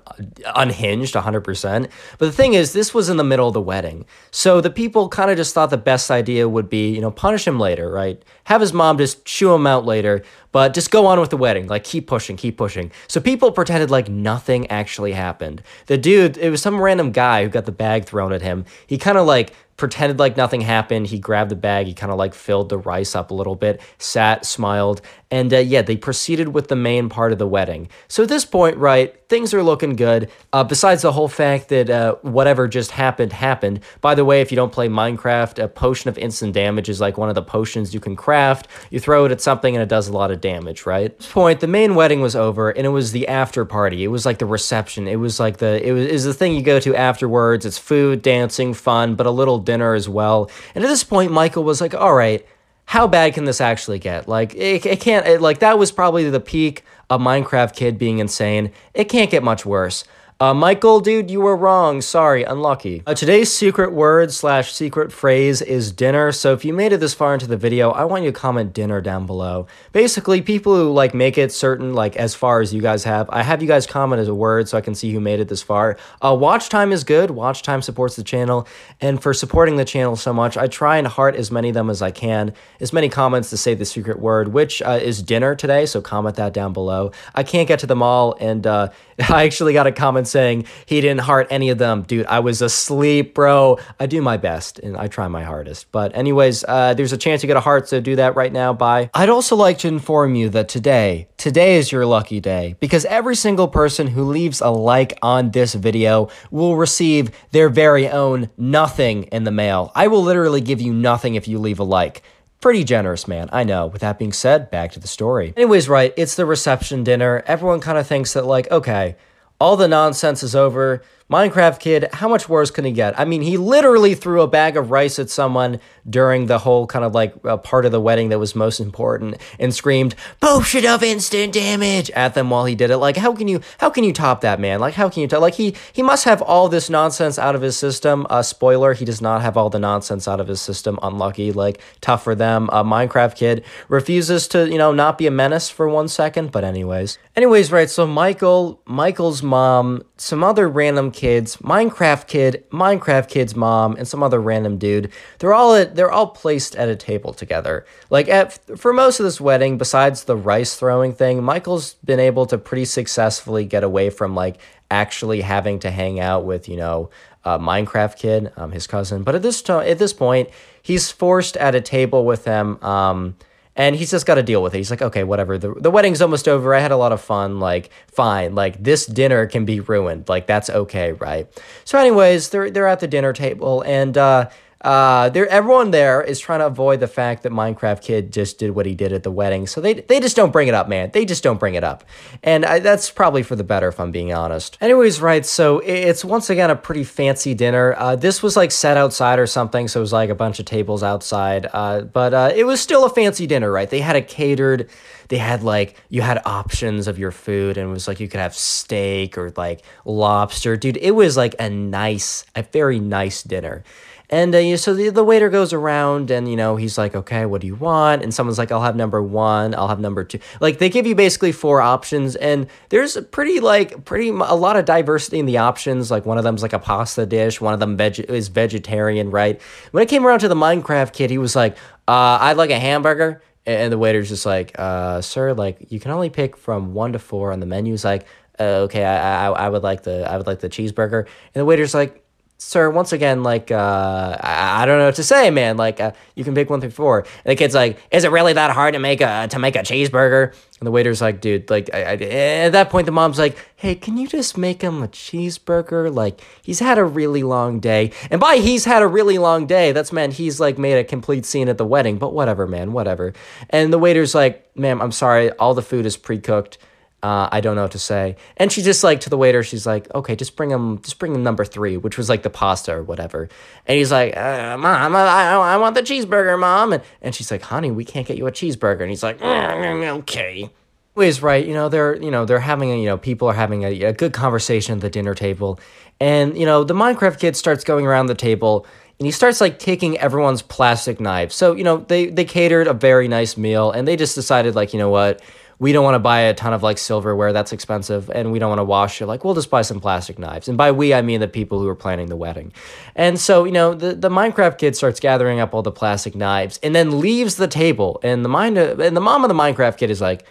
unhinged 0.57 1.15
100% 1.15 1.91
but 2.19 2.27
the 2.27 2.33
thing 2.33 2.55
is 2.55 2.73
this 2.73 2.95
was 2.95 3.09
in 3.09 3.17
the 3.17 3.25
middle 3.25 3.47
of 3.47 3.55
the 3.55 3.61
wedding. 3.61 4.07
So 4.31 4.61
the 4.61 4.71
people 4.71 5.09
kind 5.09 5.31
of 5.31 5.37
just 5.37 5.55
thought 5.55 5.71
the 5.71 5.77
best 5.77 6.11
idea 6.11 6.49
would 6.49 6.69
be 6.69 6.93
you 6.95 7.01
know 7.01 7.11
punish 7.11 7.47
him 7.47 7.61
later 7.61 7.91
right? 7.91 8.23
Have 8.45 8.61
his 8.61 8.73
mom 8.73 8.99
just 8.99 9.25
chew 9.25 9.55
him 9.55 9.67
out 9.67 9.85
later 9.85 10.23
but 10.53 10.75
just 10.75 10.91
go 10.91 11.07
on 11.07 11.21
with 11.21 11.31
the 11.31 11.37
wedding. 11.37 11.69
Like 11.69 11.85
keep 11.85 12.07
pushing 12.07 12.37
keep 12.37 12.57
pushing. 12.57 12.91
So 13.07 13.21
people 13.21 13.53
pretended 13.53 13.91
like 13.91 14.09
nothing 14.09 14.67
actually 14.69 15.13
happened. 15.13 15.63
The 15.87 15.99
dude 15.99 16.39
it 16.39 16.51
was 16.51 16.63
some 16.63 16.81
random 16.81 17.13
guy 17.13 17.45
who 17.45 17.51
got 17.51 17.67
the 17.67 17.73
bag 17.73 18.05
thrown 18.05 18.33
at 18.33 18.43
him. 18.43 18.65
He 18.87 18.99
kind 18.99 19.19
of 19.19 19.27
like 19.27 19.53
pretended 19.81 20.19
like 20.19 20.37
nothing 20.37 20.61
happened. 20.61 21.09
He 21.09 21.19
grabbed 21.19 21.51
the 21.51 21.57
bag, 21.57 21.87
he 21.87 21.95
kind 21.95 22.13
of 22.13 22.19
like 22.19 22.35
filled 22.35 22.69
the 22.69 22.79
rice 22.79 23.17
up 23.17 23.33
a 23.33 23.35
little 23.35 23.57
bit, 23.57 23.81
sat, 23.99 24.47
smiled, 24.47 25.01
and 25.31 25.53
uh, 25.55 25.59
yeah, 25.59 25.83
they 25.83 25.97
proceeded 25.97 26.49
with 26.49 26.69
the 26.69 26.77
main 26.77 27.09
part 27.09 27.33
of 27.33 27.39
the 27.39 27.47
wedding. 27.47 27.89
So 28.09 28.25
at 28.25 28.29
this 28.29 28.45
point, 28.45 28.77
right, 28.77 29.15
things 29.29 29.55
are 29.55 29.63
looking 29.63 29.95
good. 29.95 30.31
Uh, 30.53 30.65
besides 30.65 31.03
the 31.03 31.13
whole 31.13 31.29
fact 31.29 31.69
that 31.69 31.89
uh, 31.89 32.17
whatever 32.23 32.67
just 32.67 32.91
happened 32.91 33.33
happened. 33.33 33.81
By 34.01 34.15
the 34.15 34.25
way, 34.25 34.41
if 34.41 34.51
you 34.51 34.57
don't 34.57 34.73
play 34.73 34.89
Minecraft, 34.89 35.63
a 35.63 35.69
potion 35.69 36.09
of 36.09 36.19
instant 36.19 36.53
damage 36.53 36.89
is 36.89 37.01
like 37.01 37.17
one 37.17 37.29
of 37.29 37.35
the 37.35 37.43
potions 37.43 37.95
you 37.95 38.01
can 38.01 38.17
craft. 38.17 38.67
You 38.91 38.99
throw 38.99 39.25
it 39.25 39.33
at 39.33 39.41
something 39.41 39.75
and 39.75 39.83
it 39.83 39.89
does 39.89 40.09
a 40.09 40.13
lot 40.13 40.31
of 40.31 40.41
damage, 40.41 40.85
right? 40.85 41.07
At 41.07 41.19
this 41.19 41.31
point, 41.31 41.61
the 41.61 41.67
main 41.69 41.95
wedding 41.95 42.21
was 42.21 42.35
over 42.35 42.71
and 42.71 42.85
it 42.85 42.91
was 42.91 43.13
the 43.13 43.29
after 43.29 43.65
party. 43.65 44.03
It 44.03 44.09
was 44.09 44.27
like 44.27 44.39
the 44.39 44.47
reception. 44.47 45.07
It 45.07 45.17
was 45.17 45.39
like 45.39 45.59
the 45.59 45.87
it 45.87 45.93
was 45.93 46.07
is 46.07 46.25
the 46.25 46.35
thing 46.35 46.55
you 46.55 46.63
go 46.63 46.81
to 46.81 46.95
afterwards. 46.97 47.65
It's 47.65 47.79
food, 47.79 48.23
dancing, 48.23 48.75
fun, 48.75 49.15
but 49.15 49.27
a 49.27 49.31
little 49.31 49.59
dinner 49.59 49.95
as 49.95 50.09
well. 50.09 50.51
And 50.75 50.85
at 50.85 50.89
this 50.89 51.05
point, 51.05 51.31
Michael 51.31 51.63
was 51.63 51.81
like, 51.81 51.95
"All 51.95 52.15
right." 52.15 52.45
How 52.91 53.07
bad 53.07 53.35
can 53.35 53.45
this 53.45 53.61
actually 53.61 54.01
get? 54.01 54.27
Like, 54.27 54.53
it, 54.57 54.85
it 54.85 55.01
can't, 55.01 55.25
it, 55.25 55.41
like, 55.41 55.61
that 55.61 55.79
was 55.79 55.93
probably 55.93 56.29
the 56.29 56.41
peak 56.41 56.83
of 57.09 57.21
Minecraft 57.21 57.73
Kid 57.77 57.99
being 57.99 58.19
insane. 58.19 58.73
It 58.95 59.05
can't 59.05 59.31
get 59.31 59.45
much 59.45 59.65
worse. 59.65 60.03
Uh, 60.43 60.55
Michael, 60.55 61.01
dude, 61.01 61.31
you 61.31 61.39
were 61.39 61.55
wrong. 61.55 62.01
Sorry, 62.01 62.45
unlucky. 62.45 63.03
Uh, 63.07 63.13
today's 63.13 63.53
secret 63.53 63.93
word 63.93 64.33
slash 64.33 64.73
secret 64.73 65.13
phrase 65.13 65.61
is 65.61 65.93
dinner. 65.93 66.33
So 66.33 66.55
if 66.55 66.65
you 66.65 66.73
made 66.73 66.95
it 66.95 66.97
this 66.97 67.13
far 67.13 67.35
into 67.35 67.47
the 67.47 67.59
video, 67.59 67.91
I 67.91 68.05
want 68.05 68.25
you 68.25 68.33
to 68.33 68.41
comment 68.41 68.73
dinner 68.73 69.03
down 69.03 69.27
below. 69.27 69.67
Basically, 69.93 70.41
people 70.41 70.75
who 70.75 70.91
like 70.91 71.13
make 71.13 71.37
it 71.37 71.53
certain, 71.53 71.93
like 71.93 72.17
as 72.17 72.35
far 72.35 72.63
as 72.63 72.73
you 72.73 72.81
guys 72.81 73.05
have, 73.05 73.29
I 73.29 73.43
have 73.43 73.61
you 73.61 73.69
guys 73.69 73.87
comment 73.87 74.19
as 74.19 74.29
a 74.29 74.35
word 74.35 74.67
so 74.67 74.79
I 74.79 74.81
can 74.81 74.95
see 74.95 75.13
who 75.13 75.21
made 75.21 75.41
it 75.41 75.49
this 75.49 75.61
far. 75.61 75.99
Uh, 76.23 76.35
watch 76.35 76.71
time 76.71 76.91
is 76.91 77.05
good. 77.05 77.31
Watch 77.31 77.61
time 77.61 77.83
supports 77.83 78.17
the 78.17 78.25
channel. 78.25 78.67
And 78.99 79.23
for 79.23 79.35
supporting 79.35 79.77
the 79.77 79.85
channel 79.85 80.17
so 80.17 80.33
much, 80.33 80.57
I 80.57 80.69
try 80.69 80.97
and 80.97 81.07
heart 81.07 81.37
as 81.37 81.51
many 81.51 81.69
of 81.69 81.75
them 81.75 81.91
as 81.91 82.01
I 82.01 82.13
can. 82.13 82.55
As 82.81 82.95
many 82.95 83.11
comments 83.11 83.51
to 83.51 83.59
say 83.59 83.75
the 83.75 83.85
secret 83.85 84.19
word, 84.19 84.55
which 84.55 84.81
uh, 84.81 84.99
is 85.03 85.23
dinner 85.23 85.55
today. 85.55 85.85
So 85.85 86.01
comment 86.01 86.37
that 86.37 86.55
down 86.55 86.73
below. 86.73 87.13
I 87.35 87.43
can't 87.43 87.69
get 87.69 87.81
to 87.81 87.87
them 87.87 88.03
all. 88.03 88.39
And 88.41 88.67
uh, 88.67 88.89
I 89.29 89.45
actually 89.45 89.73
got 89.73 89.87
a 89.87 89.93
comment 89.93 90.29
saying 90.29 90.65
he 90.87 91.01
didn't 91.01 91.21
heart 91.21 91.49
any 91.51 91.71
of 91.71 91.79
them. 91.79 92.03
Dude, 92.03 92.27
I 92.27 92.41
was 92.41 92.63
asleep, 92.63 93.35
bro. 93.35 93.79
I 93.99 94.07
do 94.07 94.23
my 94.23 94.37
best 94.37 94.79
and 94.79 94.97
I 94.97 95.09
try 95.09 95.29
my 95.29 95.43
hardest. 95.43 95.93
But, 95.93 96.17
anyways, 96.17 96.65
uh, 96.67 96.95
there's 96.95 97.13
a 97.13 97.19
chance 97.19 97.43
you 97.43 97.47
get 97.47 97.57
a 97.57 97.61
heart, 97.61 97.89
so 97.89 98.01
do 98.01 98.17
that 98.17 98.35
right 98.37 98.53
now. 98.53 98.73
Bye. 98.73 99.11
I'd 99.15 99.29
also 99.29 99.57
like 99.57 99.79
to 99.79 99.89
inform 99.89 100.35
you 100.35 100.49
that 100.51 100.69
today, 100.69 101.29
today 101.37 101.77
is 101.77 101.93
your 101.93 102.07
lucky 102.07 102.41
day 102.41 102.77
because 102.81 103.05
every 103.07 103.37
single 103.37 103.69
person 103.69 104.07
who 104.07 104.25
leaves 104.25 104.61
a 104.61 104.71
like 104.71 105.19
on 105.23 105.51
this 105.51 105.75
video 105.75 106.29
will 106.51 106.77
receive 106.77 107.31
their 107.51 107.69
very 107.69 108.09
own 108.09 108.51
nothing 108.57 109.25
in 109.25 109.45
the 109.45 109.51
mail. 109.51 109.93
I 109.95 110.09
will 110.09 110.23
literally 110.23 110.61
give 110.61 110.81
you 110.81 110.93
nothing 110.93 111.35
if 111.35 111.47
you 111.47 111.59
leave 111.59 111.79
a 111.79 111.85
like. 111.85 112.23
Pretty 112.61 112.85
generous, 112.85 113.27
man. 113.27 113.49
I 113.53 113.65
know. 113.65 113.87
With 113.87 114.03
that 114.03 114.19
being 114.19 114.35
said, 114.35 114.71
back 114.71 114.93
to 114.93 115.01
the 115.01 115.09
story. 115.09 115.55
Anyways, 115.57 115.89
right, 115.89 116.13
it's 116.19 116.35
the 116.35 116.45
reception 116.45 117.03
dinner. 117.05 117.43
Everyone 117.47 117.81
kind 117.81 117.97
of 117.97 118.07
thinks 118.07 118.35
that, 118.35 118.45
like, 118.45 118.71
okay, 118.71 119.17
all 119.59 119.77
the 119.77 119.89
nonsense 119.89 120.43
is 120.43 120.55
over. 120.55 121.03
Minecraft 121.31 121.79
Kid, 121.79 122.09
how 122.13 122.29
much 122.29 122.49
worse 122.49 122.73
can 122.73 122.85
he 122.85 122.91
get? 122.91 123.19
I 123.19 123.25
mean, 123.25 123.41
he 123.43 123.57
literally 123.57 124.17
threw 124.17 124.43
a 124.43 124.49
bag 124.49 124.77
of 124.77 124.91
rice 124.91 125.19
at 125.21 125.31
someone 125.31 125.79
during 126.09 126.47
the 126.47 126.59
whole 126.59 126.89
kind 126.89 127.05
of 127.05 127.15
like 127.15 127.35
uh, 127.45 127.57
part 127.57 127.85
of 127.87 127.93
the 127.93 128.01
wedding 128.01 128.31
that 128.31 128.41
was 128.41 128.57
most 128.57 128.81
important 128.81 129.37
and 129.59 129.73
screamed 129.73 130.17
potion 130.41 130.85
of 130.87 131.05
instant 131.05 131.53
damage 131.53 132.11
at 132.11 132.35
them 132.35 132.51
while 132.51 132.65
he 132.65 132.75
did 132.75 132.91
it. 132.91 132.99
Like, 132.99 133.17
how 133.17 133.33
can 133.33 133.47
you 133.47 133.61
how 133.79 133.91
can 133.91 134.03
you 134.03 134.13
top 134.13 134.41
that, 134.41 134.59
man? 134.59 134.81
Like, 134.81 134.95
how 134.95 135.09
can 135.09 135.23
you 135.23 135.29
top? 135.29 135.41
Like, 135.41 135.55
he 135.55 135.77
he 135.93 136.03
must 136.03 136.25
have 136.25 136.43
all 136.43 136.69
this 136.69 136.91
nonsense 136.91 137.39
out 137.39 137.55
of 137.55 137.63
his 137.63 137.77
system. 137.77 138.27
Uh, 138.29 138.43
spoiler: 138.43 138.95
he 138.95 139.05
does 139.05 139.21
not 139.21 139.41
have 139.43 139.57
all 139.57 139.71
the 139.71 139.79
nonsense 139.79 140.27
out 140.27 140.41
of 140.41 140.49
his 140.49 140.61
system. 140.61 140.99
Unlucky. 141.01 141.53
Like, 141.53 141.81
tough 142.01 142.25
for 142.25 142.35
them. 142.35 142.69
Uh, 142.73 142.83
Minecraft 142.83 143.37
Kid 143.37 143.65
refuses 143.89 144.49
to 144.49 144.69
you 144.69 144.79
know 144.79 144.93
not 144.93 145.17
be 145.17 145.29
a 145.29 145.31
menace 145.31 145.71
for 145.71 145.89
one 145.89 146.09
second. 146.09 146.51
But 146.51 146.65
anyways, 146.65 147.19
anyways, 147.37 147.71
right. 147.71 147.89
So 147.89 148.05
Michael, 148.05 148.83
Michael's 148.85 149.45
mom, 149.45 150.03
some 150.21 150.45
other 150.45 150.69
random 150.69 151.11
kids, 151.11 151.57
Minecraft 151.57 152.27
kid, 152.27 152.65
Minecraft 152.71 153.27
kid's 153.27 153.57
mom, 153.57 153.97
and 153.97 154.07
some 154.07 154.23
other 154.23 154.39
random 154.39 154.77
dude. 154.77 155.11
They're 155.39 155.55
all 155.55 155.75
at, 155.75 155.95
they're 155.95 156.11
all 156.11 156.27
placed 156.27 156.77
at 156.77 156.91
a 156.91 156.95
table 156.97 157.33
together. 157.33 157.87
Like 158.11 158.29
at 158.29 158.59
for 158.79 158.93
most 158.93 159.19
of 159.19 159.25
this 159.25 159.41
wedding, 159.41 159.79
besides 159.79 160.25
the 160.25 160.37
rice 160.37 160.75
throwing 160.77 161.15
thing, 161.15 161.43
Michael's 161.43 161.95
been 162.05 162.21
able 162.21 162.45
to 162.47 162.59
pretty 162.59 162.85
successfully 162.85 163.65
get 163.65 163.83
away 163.83 164.11
from 164.11 164.35
like 164.35 164.59
actually 164.91 165.41
having 165.41 165.79
to 165.79 165.91
hang 165.91 166.21
out 166.21 166.45
with 166.45 166.69
you 166.69 166.77
know 166.77 167.09
uh, 167.47 167.59
Minecraft 167.59 168.17
kid, 168.19 168.53
um, 168.59 168.73
his 168.73 168.87
cousin. 168.87 169.23
But 169.23 169.37
at 169.37 169.43
this 169.43 169.63
to- 169.63 169.89
at 169.89 169.99
this 169.99 170.13
point, 170.13 170.51
he's 170.83 171.11
forced 171.11 171.57
at 171.57 171.75
a 171.75 171.81
table 171.81 172.27
with 172.27 172.45
them. 172.45 172.79
Um, 172.85 173.37
and 173.77 173.97
he's 173.97 174.11
just 174.11 174.27
got 174.27 174.35
to 174.35 174.43
deal 174.43 174.63
with 174.63 174.75
it. 174.75 174.79
He's 174.79 174.91
like, 174.91 175.03
okay, 175.03 175.25
whatever. 175.25 175.57
The, 175.57 175.75
the 175.75 175.91
wedding's 175.91 176.21
almost 176.21 176.49
over. 176.49 176.75
I 176.75 176.81
had 176.81 176.91
a 176.91 176.97
lot 176.97 177.13
of 177.13 177.21
fun. 177.21 177.61
Like, 177.61 177.91
fine. 178.09 178.55
Like, 178.55 178.83
this 178.83 179.07
dinner 179.07 179.47
can 179.47 179.65
be 179.65 179.81
ruined. 179.81 180.29
Like, 180.29 180.47
that's 180.47 180.69
okay, 180.69 181.13
right? 181.13 181.49
So, 181.85 181.99
anyways, 181.99 182.51
they're 182.51 182.71
they're 182.71 182.89
at 182.89 183.01
the 183.01 183.07
dinner 183.07 183.33
table, 183.33 183.83
and 183.83 184.19
uh, 184.19 184.51
uh, 184.83 185.29
there, 185.29 185.47
everyone 185.49 185.91
there 185.91 186.23
is 186.23 186.41
trying 186.41 186.61
to 186.61 186.67
avoid 186.67 187.01
the 187.01 187.07
fact 187.07 187.43
that 187.43 187.53
Minecraft 187.53 188.01
Kid 188.01 188.33
just 188.33 188.59
did 188.59 188.71
what 188.71 188.87
he 188.87 188.95
did 188.95 189.13
at 189.13 189.23
the 189.23 189.31
wedding. 189.31 189.67
So 189.67 189.81
they 189.81 189.95
they 189.95 190.21
just 190.21 190.37
don't 190.37 190.53
bring 190.53 190.69
it 190.69 190.75
up, 190.75 190.89
man. 190.89 191.11
They 191.13 191.25
just 191.27 191.43
don't 191.43 191.61
bring 191.61 191.75
it 191.75 191.85
up, 191.85 192.05
and 192.43 192.65
I, 192.65 192.79
that's 192.79 193.11
probably 193.11 193.43
for 193.43 193.57
the 193.57 193.65
better, 193.65 193.89
if 193.89 194.01
I'm 194.01 194.11
being 194.11 194.33
honest. 194.33 194.79
Anyways, 194.81 195.21
right. 195.21 195.45
So 195.45 195.81
it's 195.81 196.25
once 196.25 196.49
again 196.49 196.71
a 196.71 196.77
pretty 196.77 197.05
fancy 197.05 197.53
dinner. 197.53 197.95
Uh, 197.99 198.17
this 198.17 198.43
was 198.43 198.57
like 198.57 198.71
set 198.71 198.97
outside 198.97 199.39
or 199.39 199.47
something, 199.47 199.87
so 199.87 200.01
it 200.01 200.03
was 200.03 200.13
like 200.13 200.31
a 200.31 200.35
bunch 200.35 200.59
of 200.59 200.65
tables 200.65 201.03
outside. 201.03 201.67
Uh, 201.73 202.03
but 202.03 202.33
uh, 202.33 202.51
it 202.55 202.65
was 202.65 202.81
still 202.81 203.05
a 203.05 203.11
fancy 203.11 203.47
dinner, 203.47 203.71
right? 203.71 203.91
They 203.91 204.01
had 204.01 204.17
it 204.17 204.29
catered. 204.29 204.89
They 205.29 205.39
had 205.39 205.63
like 205.63 205.97
you 206.09 206.23
had 206.23 206.41
options 206.47 207.07
of 207.07 207.19
your 207.19 207.31
food, 207.33 207.77
and 207.77 207.91
it 207.91 207.93
was 207.93 208.09
like 208.09 208.19
you 208.19 208.29
could 208.29 208.41
have 208.41 208.55
steak 208.55 209.37
or 209.37 209.53
like 209.57 209.83
lobster, 210.07 210.77
dude. 210.77 210.97
It 210.97 211.13
was 211.13 211.37
like 211.37 211.55
a 211.59 211.69
nice, 211.69 212.47
a 212.57 212.63
very 212.63 212.99
nice 212.99 213.43
dinner. 213.43 213.85
And 214.31 214.55
uh, 214.55 214.77
so 214.77 214.95
the, 214.95 215.11
the 215.11 215.25
waiter 215.25 215.51
goes 215.51 215.73
around 215.73 216.31
and, 216.31 216.49
you 216.49 216.57
know, 216.57 216.77
he's 216.77 216.97
like, 216.97 217.17
okay, 217.17 217.47
what 217.47 217.61
do 217.61 217.67
you 217.67 217.75
want? 217.75 218.23
And 218.23 218.33
someone's 218.33 218.59
like, 218.59 218.71
I'll 218.71 218.81
have 218.81 218.95
number 218.95 219.21
one, 219.21 219.75
I'll 219.75 219.89
have 219.89 219.99
number 219.99 220.23
two. 220.23 220.39
Like 220.61 220.79
they 220.79 220.89
give 220.89 221.05
you 221.05 221.17
basically 221.17 221.51
four 221.51 221.83
options. 221.83 222.37
And 222.37 222.69
there's 222.91 223.17
a 223.17 223.23
pretty, 223.23 223.59
like, 223.59 224.05
pretty, 224.05 224.29
a 224.29 224.55
lot 224.55 224.77
of 224.77 224.85
diversity 224.85 225.41
in 225.41 225.47
the 225.47 225.59
options. 225.59 226.13
Like 226.13 226.25
one 226.25 226.39
of 226.39 226.45
them's 226.45 226.63
like 226.63 226.73
a 226.73 226.79
pasta 226.79 227.27
dish, 227.27 227.61
one 227.61 227.75
of 227.75 227.81
them 227.81 227.97
veg- 227.97 228.21
is 228.21 228.49
vegetarian, 228.49 229.31
right? 229.31 229.61
When 229.91 230.03
it 230.03 230.09
came 230.09 230.25
around 230.25 230.39
to 230.41 230.49
the 230.49 230.55
Minecraft 230.55 231.13
kid, 231.13 231.31
he 231.31 231.39
was 231.39 231.57
like, 231.57 231.77
uh, 232.07 232.39
I'd 232.41 232.57
like 232.57 232.71
a 232.71 232.79
hamburger. 232.79 233.43
And 233.67 233.93
the 233.93 233.99
waiter's 233.99 234.29
just 234.29 234.47
like, 234.47 234.73
uh, 234.79 235.21
sir, 235.21 235.53
like, 235.53 235.91
you 235.91 236.01
can 236.01 236.13
only 236.13 236.31
pick 236.31 236.57
from 236.57 236.95
one 236.95 237.13
to 237.13 237.19
four 237.19 237.53
on 237.53 237.61
the 237.61 237.67
menu. 237.67 237.93
He's 237.93 238.05
like, 238.05 238.27
uh, 238.59 238.85
okay, 238.85 239.05
I, 239.05 239.47
I, 239.47 239.51
I 239.51 239.69
would 239.69 239.83
like 239.83 240.05
the, 240.05 240.31
I 240.31 240.37
would 240.37 240.47
like 240.47 240.61
the 240.61 240.69
cheeseburger. 240.69 241.27
And 241.55 241.61
the 241.61 241.65
waiter's 241.65 241.95
like, 241.95 242.25
sir, 242.61 242.91
once 242.91 243.13
again, 243.13 243.43
like, 243.43 243.71
uh, 243.71 244.37
I, 244.39 244.83
I 244.83 244.87
don't 244.87 244.99
know 244.99 245.07
what 245.07 245.15
to 245.17 245.25
say, 245.25 245.51
man. 245.51 245.79
Like, 245.79 245.99
uh, 245.99 246.13
you 246.35 246.45
can 246.45 246.55
pick 246.55 246.69
one 246.69 246.81
through 246.81 246.91
four. 246.91 247.21
And 247.21 247.29
the 247.45 247.57
kid's 247.57 247.75
like, 247.75 247.99
is 248.11 248.25
it 248.25 248.31
really 248.31 248.53
that 248.53 248.71
hard 248.71 248.93
to 248.95 249.01
make 249.01 249.23
a 249.23 249.49
to 249.49 249.59
make 249.59 249.77
a 249.77 249.81
cheeseburger? 249.81 250.55
And 250.79 250.87
the 250.87 250.91
waiter's 250.91 251.21
like, 251.21 251.41
dude, 251.41 251.71
like, 251.71 251.91
I, 251.93 252.01
I, 252.01 252.13
at 252.15 252.71
that 252.71 252.91
point, 252.91 253.07
the 253.07 253.13
mom's 253.13 253.39
like, 253.39 253.57
hey, 253.77 253.95
can 253.95 254.17
you 254.17 254.29
just 254.29 254.57
make 254.57 254.83
him 254.83 255.03
a 255.03 255.09
cheeseburger? 255.09 256.15
Like, 256.15 256.41
he's 256.63 256.81
had 256.81 256.99
a 256.99 257.05
really 257.05 257.43
long 257.43 257.81
day. 257.81 258.13
And 258.31 258.41
by 258.41 258.57
he's 258.57 258.85
had 258.85 259.03
a 259.03 259.07
really 259.09 259.39
long 259.39 259.67
day, 259.67 259.93
that's 259.93 260.13
meant 260.13 260.35
he's 260.35 260.61
like 260.61 260.79
made 260.79 260.99
a 260.99 261.05
complete 261.05 261.47
scene 261.47 261.69
at 261.69 261.79
the 261.79 261.87
wedding. 261.87 262.19
But 262.19 262.35
whatever, 262.35 262.67
man, 262.67 262.93
whatever. 262.93 263.33
And 263.71 263.93
the 263.93 263.99
waiter's 263.99 264.35
like, 264.35 264.71
ma'am, 264.77 265.01
I'm 265.01 265.13
sorry, 265.13 265.51
all 265.53 265.75
the 265.75 265.83
food 265.83 266.07
is 266.07 266.17
pre 266.17 266.39
cooked. 266.39 266.79
Uh, 267.23 267.49
I 267.53 267.61
don't 267.61 267.77
know 267.77 267.83
what 267.83 267.93
to 267.93 267.99
say. 267.99 268.37
And 268.57 268.73
she 268.73 268.81
just 268.81 269.05
like 269.05 269.21
to 269.21 269.31
the 269.31 269.37
waiter, 269.37 269.63
she's 269.63 269.87
like, 269.87 270.13
okay, 270.15 270.35
just 270.35 270.57
bring 270.57 270.71
him, 270.71 271.03
just 271.03 271.19
bring 271.19 271.35
him 271.35 271.43
number 271.43 271.67
three, 271.67 271.99
which 271.99 272.17
was 272.17 272.31
like 272.31 272.43
the 272.43 272.51
pasta 272.51 272.95
or 272.95 273.03
whatever. 273.03 273.49
And 273.87 273.99
he's 273.99 274.11
like, 274.11 274.35
uh, 274.37 274.79
mom, 274.79 275.15
I, 275.15 275.53
I 275.53 275.77
want 275.77 275.95
the 275.97 276.03
cheeseburger, 276.03 276.59
mom. 276.59 276.95
And, 276.95 277.03
and 277.21 277.35
she's 277.35 277.51
like, 277.51 277.63
honey, 277.63 277.91
we 277.91 278.07
can't 278.07 278.27
get 278.27 278.39
you 278.39 278.47
a 278.47 278.53
cheeseburger. 278.53 279.03
And 279.03 279.11
he's 279.11 279.23
like, 279.23 279.39
mm, 279.39 280.19
okay. 280.21 280.71
Anyways, 281.15 281.43
right, 281.43 281.67
you 281.67 281.75
know, 281.75 281.91
they're, 281.91 282.17
you 282.17 282.31
know, 282.31 282.47
they're 282.47 282.61
having, 282.61 282.91
a, 282.91 282.97
you 282.97 283.07
know, 283.07 283.19
people 283.19 283.49
are 283.49 283.55
having 283.55 283.85
a, 283.85 284.05
a 284.05 284.13
good 284.15 284.33
conversation 284.33 284.95
at 284.95 285.01
the 285.03 285.11
dinner 285.11 285.35
table. 285.35 285.79
And, 286.21 286.57
you 286.57 286.65
know, 286.65 286.85
the 286.85 286.95
Minecraft 286.95 287.39
kid 287.39 287.57
starts 287.57 287.85
going 287.85 288.07
around 288.07 288.27
the 288.27 288.35
table 288.35 288.87
and 289.19 289.27
he 289.27 289.33
starts 289.33 289.61
like 289.61 289.79
taking 289.79 290.17
everyone's 290.17 290.63
plastic 290.63 291.21
knives. 291.21 291.55
So, 291.55 291.75
you 291.75 291.85
know, 291.85 291.99
they, 291.99 292.31
they 292.31 292.47
catered 292.47 292.87
a 292.87 292.95
very 292.95 293.29
nice 293.29 293.59
meal 293.59 293.91
and 293.91 294.09
they 294.09 294.17
just 294.17 294.35
decided 294.35 294.75
like, 294.75 294.95
you 294.95 294.99
know 294.99 295.11
what, 295.11 295.43
we 295.81 295.93
don't 295.93 296.05
want 296.05 296.15
to 296.15 296.21
buy 296.21 296.41
a 296.41 296.55
ton 296.55 296.75
of 296.75 296.83
like 296.83 296.99
silverware 296.99 297.55
that's 297.55 297.73
expensive 297.73 298.31
and 298.31 298.53
we 298.53 298.59
don't 298.59 298.69
want 298.69 298.81
to 298.81 298.85
wash 298.85 299.23
it. 299.23 299.27
Like 299.27 299.45
we'll 299.45 299.55
just 299.55 299.71
buy 299.71 299.81
some 299.81 299.99
plastic 299.99 300.39
knives. 300.39 300.69
And 300.69 300.77
by 300.77 300.93
we 300.93 301.13
i 301.15 301.23
mean 301.23 301.41
the 301.41 301.49
people 301.49 301.81
who 301.81 301.89
are 301.89 301.97
planning 301.97 302.27
the 302.27 302.37
wedding. 302.37 302.73
And 303.17 303.41
so 303.41 303.65
you 303.65 303.73
know 303.73 303.95
the, 303.95 304.15
the 304.15 304.29
minecraft 304.29 304.79
kid 304.79 304.95
starts 304.95 305.19
gathering 305.19 305.59
up 305.59 305.75
all 305.75 305.83
the 305.83 305.91
plastic 305.91 306.37
knives 306.37 306.79
and 306.83 306.95
then 306.95 307.19
leaves 307.19 307.57
the 307.57 307.67
table. 307.67 308.21
And 308.23 308.45
the 308.45 308.49
mind 308.49 308.77
and 308.77 309.17
the 309.17 309.21
mom 309.21 309.43
of 309.43 309.49
the 309.49 309.55
minecraft 309.55 309.97
kid 309.97 310.11
is 310.11 310.21
like 310.21 310.47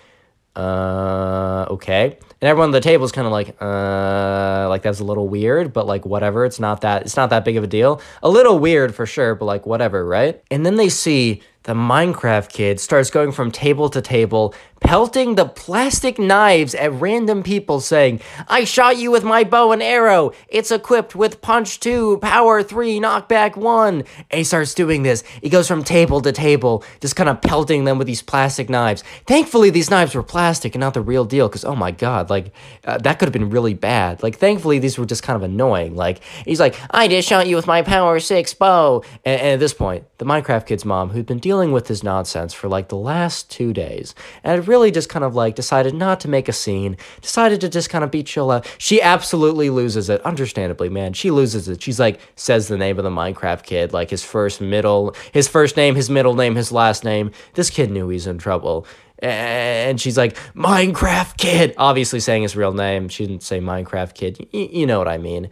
uh 0.55 1.67
okay. 1.69 2.17
And 2.41 2.47
everyone 2.47 2.69
at 2.69 2.73
the 2.73 2.81
table 2.81 3.05
is 3.05 3.11
kind 3.11 3.27
of 3.27 3.31
like 3.31 3.55
uh 3.61 4.65
like 4.67 4.81
that's 4.81 4.99
a 4.99 5.03
little 5.03 5.27
weird 5.27 5.73
but 5.73 5.85
like 5.85 6.07
whatever. 6.07 6.43
It's 6.43 6.59
not 6.59 6.81
that 6.81 7.03
it's 7.03 7.15
not 7.15 7.29
that 7.29 7.45
big 7.45 7.55
of 7.55 7.63
a 7.63 7.67
deal. 7.67 8.01
A 8.23 8.29
little 8.29 8.57
weird 8.57 8.95
for 8.95 9.05
sure 9.05 9.35
but 9.35 9.45
like 9.45 9.67
whatever 9.67 10.03
right? 10.03 10.41
And 10.49 10.65
then 10.65 10.75
they 10.75 10.89
see 10.89 11.43
the 11.69 11.73
Minecraft 11.75 12.49
kid 12.51 12.79
starts 12.79 13.09
going 13.09 13.31
from 13.31 13.51
table 13.51 13.89
to 13.89 14.01
table, 14.01 14.55
pelting 14.79 15.35
the 15.35 15.45
plastic 15.45 16.17
knives 16.17 16.73
at 16.75 16.91
random 16.93 17.43
people, 17.43 17.79
saying, 17.79 18.21
I 18.47 18.63
shot 18.63 18.97
you 18.97 19.11
with 19.11 19.23
my 19.23 19.43
bow 19.43 19.71
and 19.71 19.83
arrow. 19.83 20.31
It's 20.47 20.71
equipped 20.71 21.15
with 21.15 21.41
punch 21.41 21.79
2, 21.79 22.19
power 22.19 22.63
3, 22.63 22.99
knockback 22.99 23.55
1. 23.55 24.03
And 24.31 24.37
he 24.37 24.43
starts 24.43 24.73
doing 24.73 25.03
this. 25.03 25.23
He 25.41 25.49
goes 25.49 25.67
from 25.67 25.83
table 25.83 26.21
to 26.21 26.31
table, 26.31 26.83
just 27.01 27.15
kind 27.15 27.29
of 27.29 27.41
pelting 27.41 27.85
them 27.85 27.97
with 27.97 28.07
these 28.07 28.21
plastic 28.21 28.69
knives. 28.69 29.03
Thankfully, 29.27 29.69
these 29.69 29.89
knives 29.89 30.15
were 30.15 30.23
plastic 30.23 30.75
and 30.75 30.79
not 30.79 30.93
the 30.93 31.01
real 31.01 31.25
deal, 31.25 31.47
because 31.47 31.65
oh 31.65 31.75
my 31.75 31.91
god, 31.91 32.29
like, 32.29 32.53
uh, 32.85 32.97
that 32.99 33.19
could 33.19 33.27
have 33.27 33.33
been 33.33 33.49
really 33.49 33.73
bad. 33.73 34.23
Like, 34.23 34.37
thankfully, 34.37 34.79
these 34.79 34.97
were 34.97 35.05
just 35.05 35.23
kind 35.23 35.35
of 35.35 35.43
annoying. 35.43 35.95
Like, 35.95 36.21
he's 36.45 36.59
like, 36.59 36.75
I 36.91 37.07
just 37.07 37.27
shot 37.27 37.47
you 37.47 37.55
with 37.55 37.67
my 37.67 37.81
power 37.81 38.19
6 38.19 38.53
bow. 38.55 39.03
And, 39.25 39.41
and 39.41 39.53
at 39.53 39.59
this 39.59 39.73
point, 39.73 40.05
the 40.17 40.25
Minecraft 40.25 40.65
kid's 40.65 40.85
mom, 40.85 41.09
who'd 41.09 41.25
been 41.25 41.39
dealing 41.39 41.71
with 41.71 41.87
this 41.87 42.03
nonsense 42.03 42.53
for 42.53 42.67
like 42.67 42.89
the 42.89 42.97
last 42.97 43.49
two 43.49 43.73
days 43.73 44.13
and 44.43 44.59
really 44.69 44.91
just 44.91 45.09
kind 45.09 45.25
of 45.25 45.35
like 45.35 45.55
decided 45.55 45.93
not 45.93 46.19
to 46.21 46.29
make 46.29 46.47
a 46.47 46.53
scene, 46.53 46.95
decided 47.21 47.59
to 47.61 47.67
just 47.67 47.89
kind 47.89 48.03
of 48.03 48.11
be 48.11 48.23
chill 48.23 48.51
out. 48.51 48.71
She 48.77 49.01
absolutely 49.01 49.69
loses 49.69 50.09
it, 50.09 50.21
understandably, 50.21 50.87
man. 50.87 51.13
She 51.13 51.31
loses 51.31 51.67
it. 51.67 51.81
She's 51.81 51.99
like, 51.99 52.21
says 52.35 52.67
the 52.67 52.77
name 52.77 52.97
of 52.97 53.03
the 53.03 53.09
Minecraft 53.09 53.63
kid, 53.63 53.91
like 53.91 54.09
his 54.11 54.23
first, 54.23 54.61
middle, 54.61 55.15
his 55.33 55.47
first 55.47 55.75
name, 55.75 55.95
his 55.95 56.09
middle 56.09 56.35
name, 56.35 56.55
his 56.55 56.71
last 56.71 57.03
name. 57.03 57.31
This 57.55 57.69
kid 57.69 57.91
knew 57.91 58.07
he's 58.09 58.27
in 58.27 58.37
trouble. 58.37 58.85
And 59.21 59.99
she's 59.99 60.17
like, 60.17 60.37
Minecraft 60.53 61.35
kid, 61.37 61.73
obviously 61.77 62.21
saying 62.21 62.43
his 62.43 62.55
real 62.55 62.71
name. 62.71 63.09
She 63.09 63.25
didn't 63.25 63.43
say 63.43 63.59
Minecraft 63.59 64.13
kid. 64.13 64.47
Y- 64.53 64.69
you 64.71 64.85
know 64.85 64.97
what 64.99 65.09
I 65.09 65.17
mean. 65.17 65.49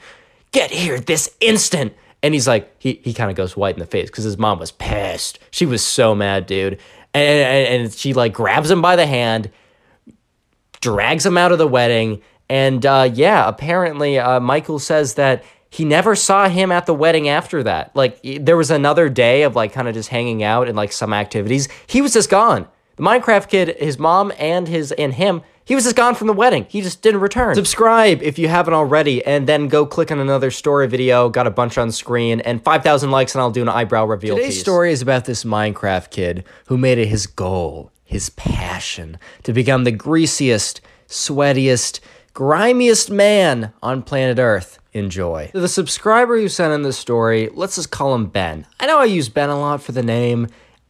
Get 0.52 0.72
here 0.72 1.00
this 1.00 1.36
instant. 1.42 1.94
And 2.24 2.34
he's 2.34 2.48
like, 2.48 2.74
he, 2.80 3.02
he 3.04 3.14
kind 3.14 3.30
of 3.30 3.36
goes 3.38 3.56
white 3.56 3.76
in 3.76 3.80
the 3.80 3.86
face 3.86 4.10
because 4.10 4.24
his 4.24 4.38
mom 4.38 4.58
was 4.58 4.72
pissed. 4.72 5.38
She 5.52 5.66
was 5.66 5.84
so 5.84 6.16
mad, 6.16 6.46
dude. 6.46 6.80
And, 7.18 7.82
and, 7.84 7.94
she 7.94 8.14
like 8.14 8.34
grabs 8.34 8.70
him 8.70 8.82
by 8.82 8.96
the 8.96 9.06
hand, 9.06 9.52
drags 10.82 11.26
him 11.26 11.38
out 11.38 11.52
of 11.52 11.58
the 11.58 11.68
wedding, 11.68 12.22
And 12.50 12.86
uh, 12.86 13.10
yeah, 13.14 13.48
apparently 13.48 14.20
uh, 14.20 14.40
Michael 14.40 14.80
says 14.80 15.16
that 15.16 15.44
he 15.70 15.86
never 15.86 16.16
saw 16.16 16.48
him 16.48 16.72
at 16.72 16.86
the 16.86 16.94
wedding 16.94 17.28
after 17.28 17.62
that. 17.64 17.96
Like 17.96 18.20
there 18.24 18.58
was 18.58 18.72
another 18.72 19.10
day 19.10 19.44
of 19.44 19.56
like 19.56 19.74
kind 19.74 19.88
of 19.88 19.94
just 19.94 20.10
hanging 20.10 20.44
out 20.44 20.68
and 20.68 20.78
like 20.78 20.92
some 20.92 21.14
activities. 21.14 21.68
He 21.88 22.02
was 22.02 22.14
just 22.14 22.30
gone. 22.30 22.68
The 22.96 23.04
Minecraft 23.04 23.50
kid, 23.50 23.76
his 23.78 24.00
mom 24.00 24.32
and 24.40 24.68
his 24.68 24.92
and 24.94 25.14
him, 25.14 25.44
he 25.68 25.76
was 25.76 25.84
just 25.84 25.98
gone 25.98 26.16
from 26.16 26.28
the 26.28 26.34
wedding. 26.34 26.66
He 26.70 26.82
just 26.82 27.02
didn't 27.02 27.20
return. 27.20 27.54
Subscribe 27.54 28.24
if 28.24 28.40
you 28.40 28.48
haven't 28.48 28.74
already, 28.74 29.24
and 29.26 29.48
then 29.48 29.68
go 29.68 29.86
click 29.86 30.14
on 30.14 30.20
another 30.20 30.50
story 30.50 30.88
video. 30.88 31.28
Got 31.28 31.46
a 31.46 31.52
bunch 31.52 31.78
on 31.78 31.92
screen 31.92 32.40
and 32.40 32.64
5,000 32.64 33.12
likes, 33.12 33.36
and 33.36 33.42
I'll 33.42 33.52
do 33.52 33.64
an 33.64 33.70
eyebrow 33.70 34.06
reveal. 34.06 34.38
Today's 34.38 34.56
piece. 34.56 34.62
story 34.62 34.94
is 34.94 35.02
about 35.02 35.26
this 35.26 35.44
Minecraft 35.44 36.10
kid 36.10 36.46
who 36.68 36.78
made 36.78 36.98
it 36.98 37.08
his 37.08 37.28
goal, 37.28 37.92
his 38.06 38.30
passion, 38.30 39.20
to 39.44 39.52
become 39.52 39.84
the 39.84 39.92
greasiest, 39.92 40.80
sweatiest, 41.10 42.00
grimiest 42.34 43.12
man 43.12 43.74
on 43.84 44.04
planet 44.04 44.40
Earth. 44.40 44.80
Enjoy. 44.94 45.52
The 45.54 45.68
subscriber 45.68 46.40
who 46.40 46.48
sent 46.48 46.74
in 46.74 46.84
this 46.84 46.98
story, 46.98 47.50
let's 47.54 47.76
just 47.76 47.92
call 47.92 48.16
him 48.16 48.28
Ben. 48.28 48.66
I 48.80 48.86
know 48.86 49.00
I 49.00 49.06
use 49.06 49.28
Ben 49.28 49.50
a 49.50 49.60
lot 49.60 49.84
for 49.84 49.92
the 49.92 50.02
name. 50.02 50.48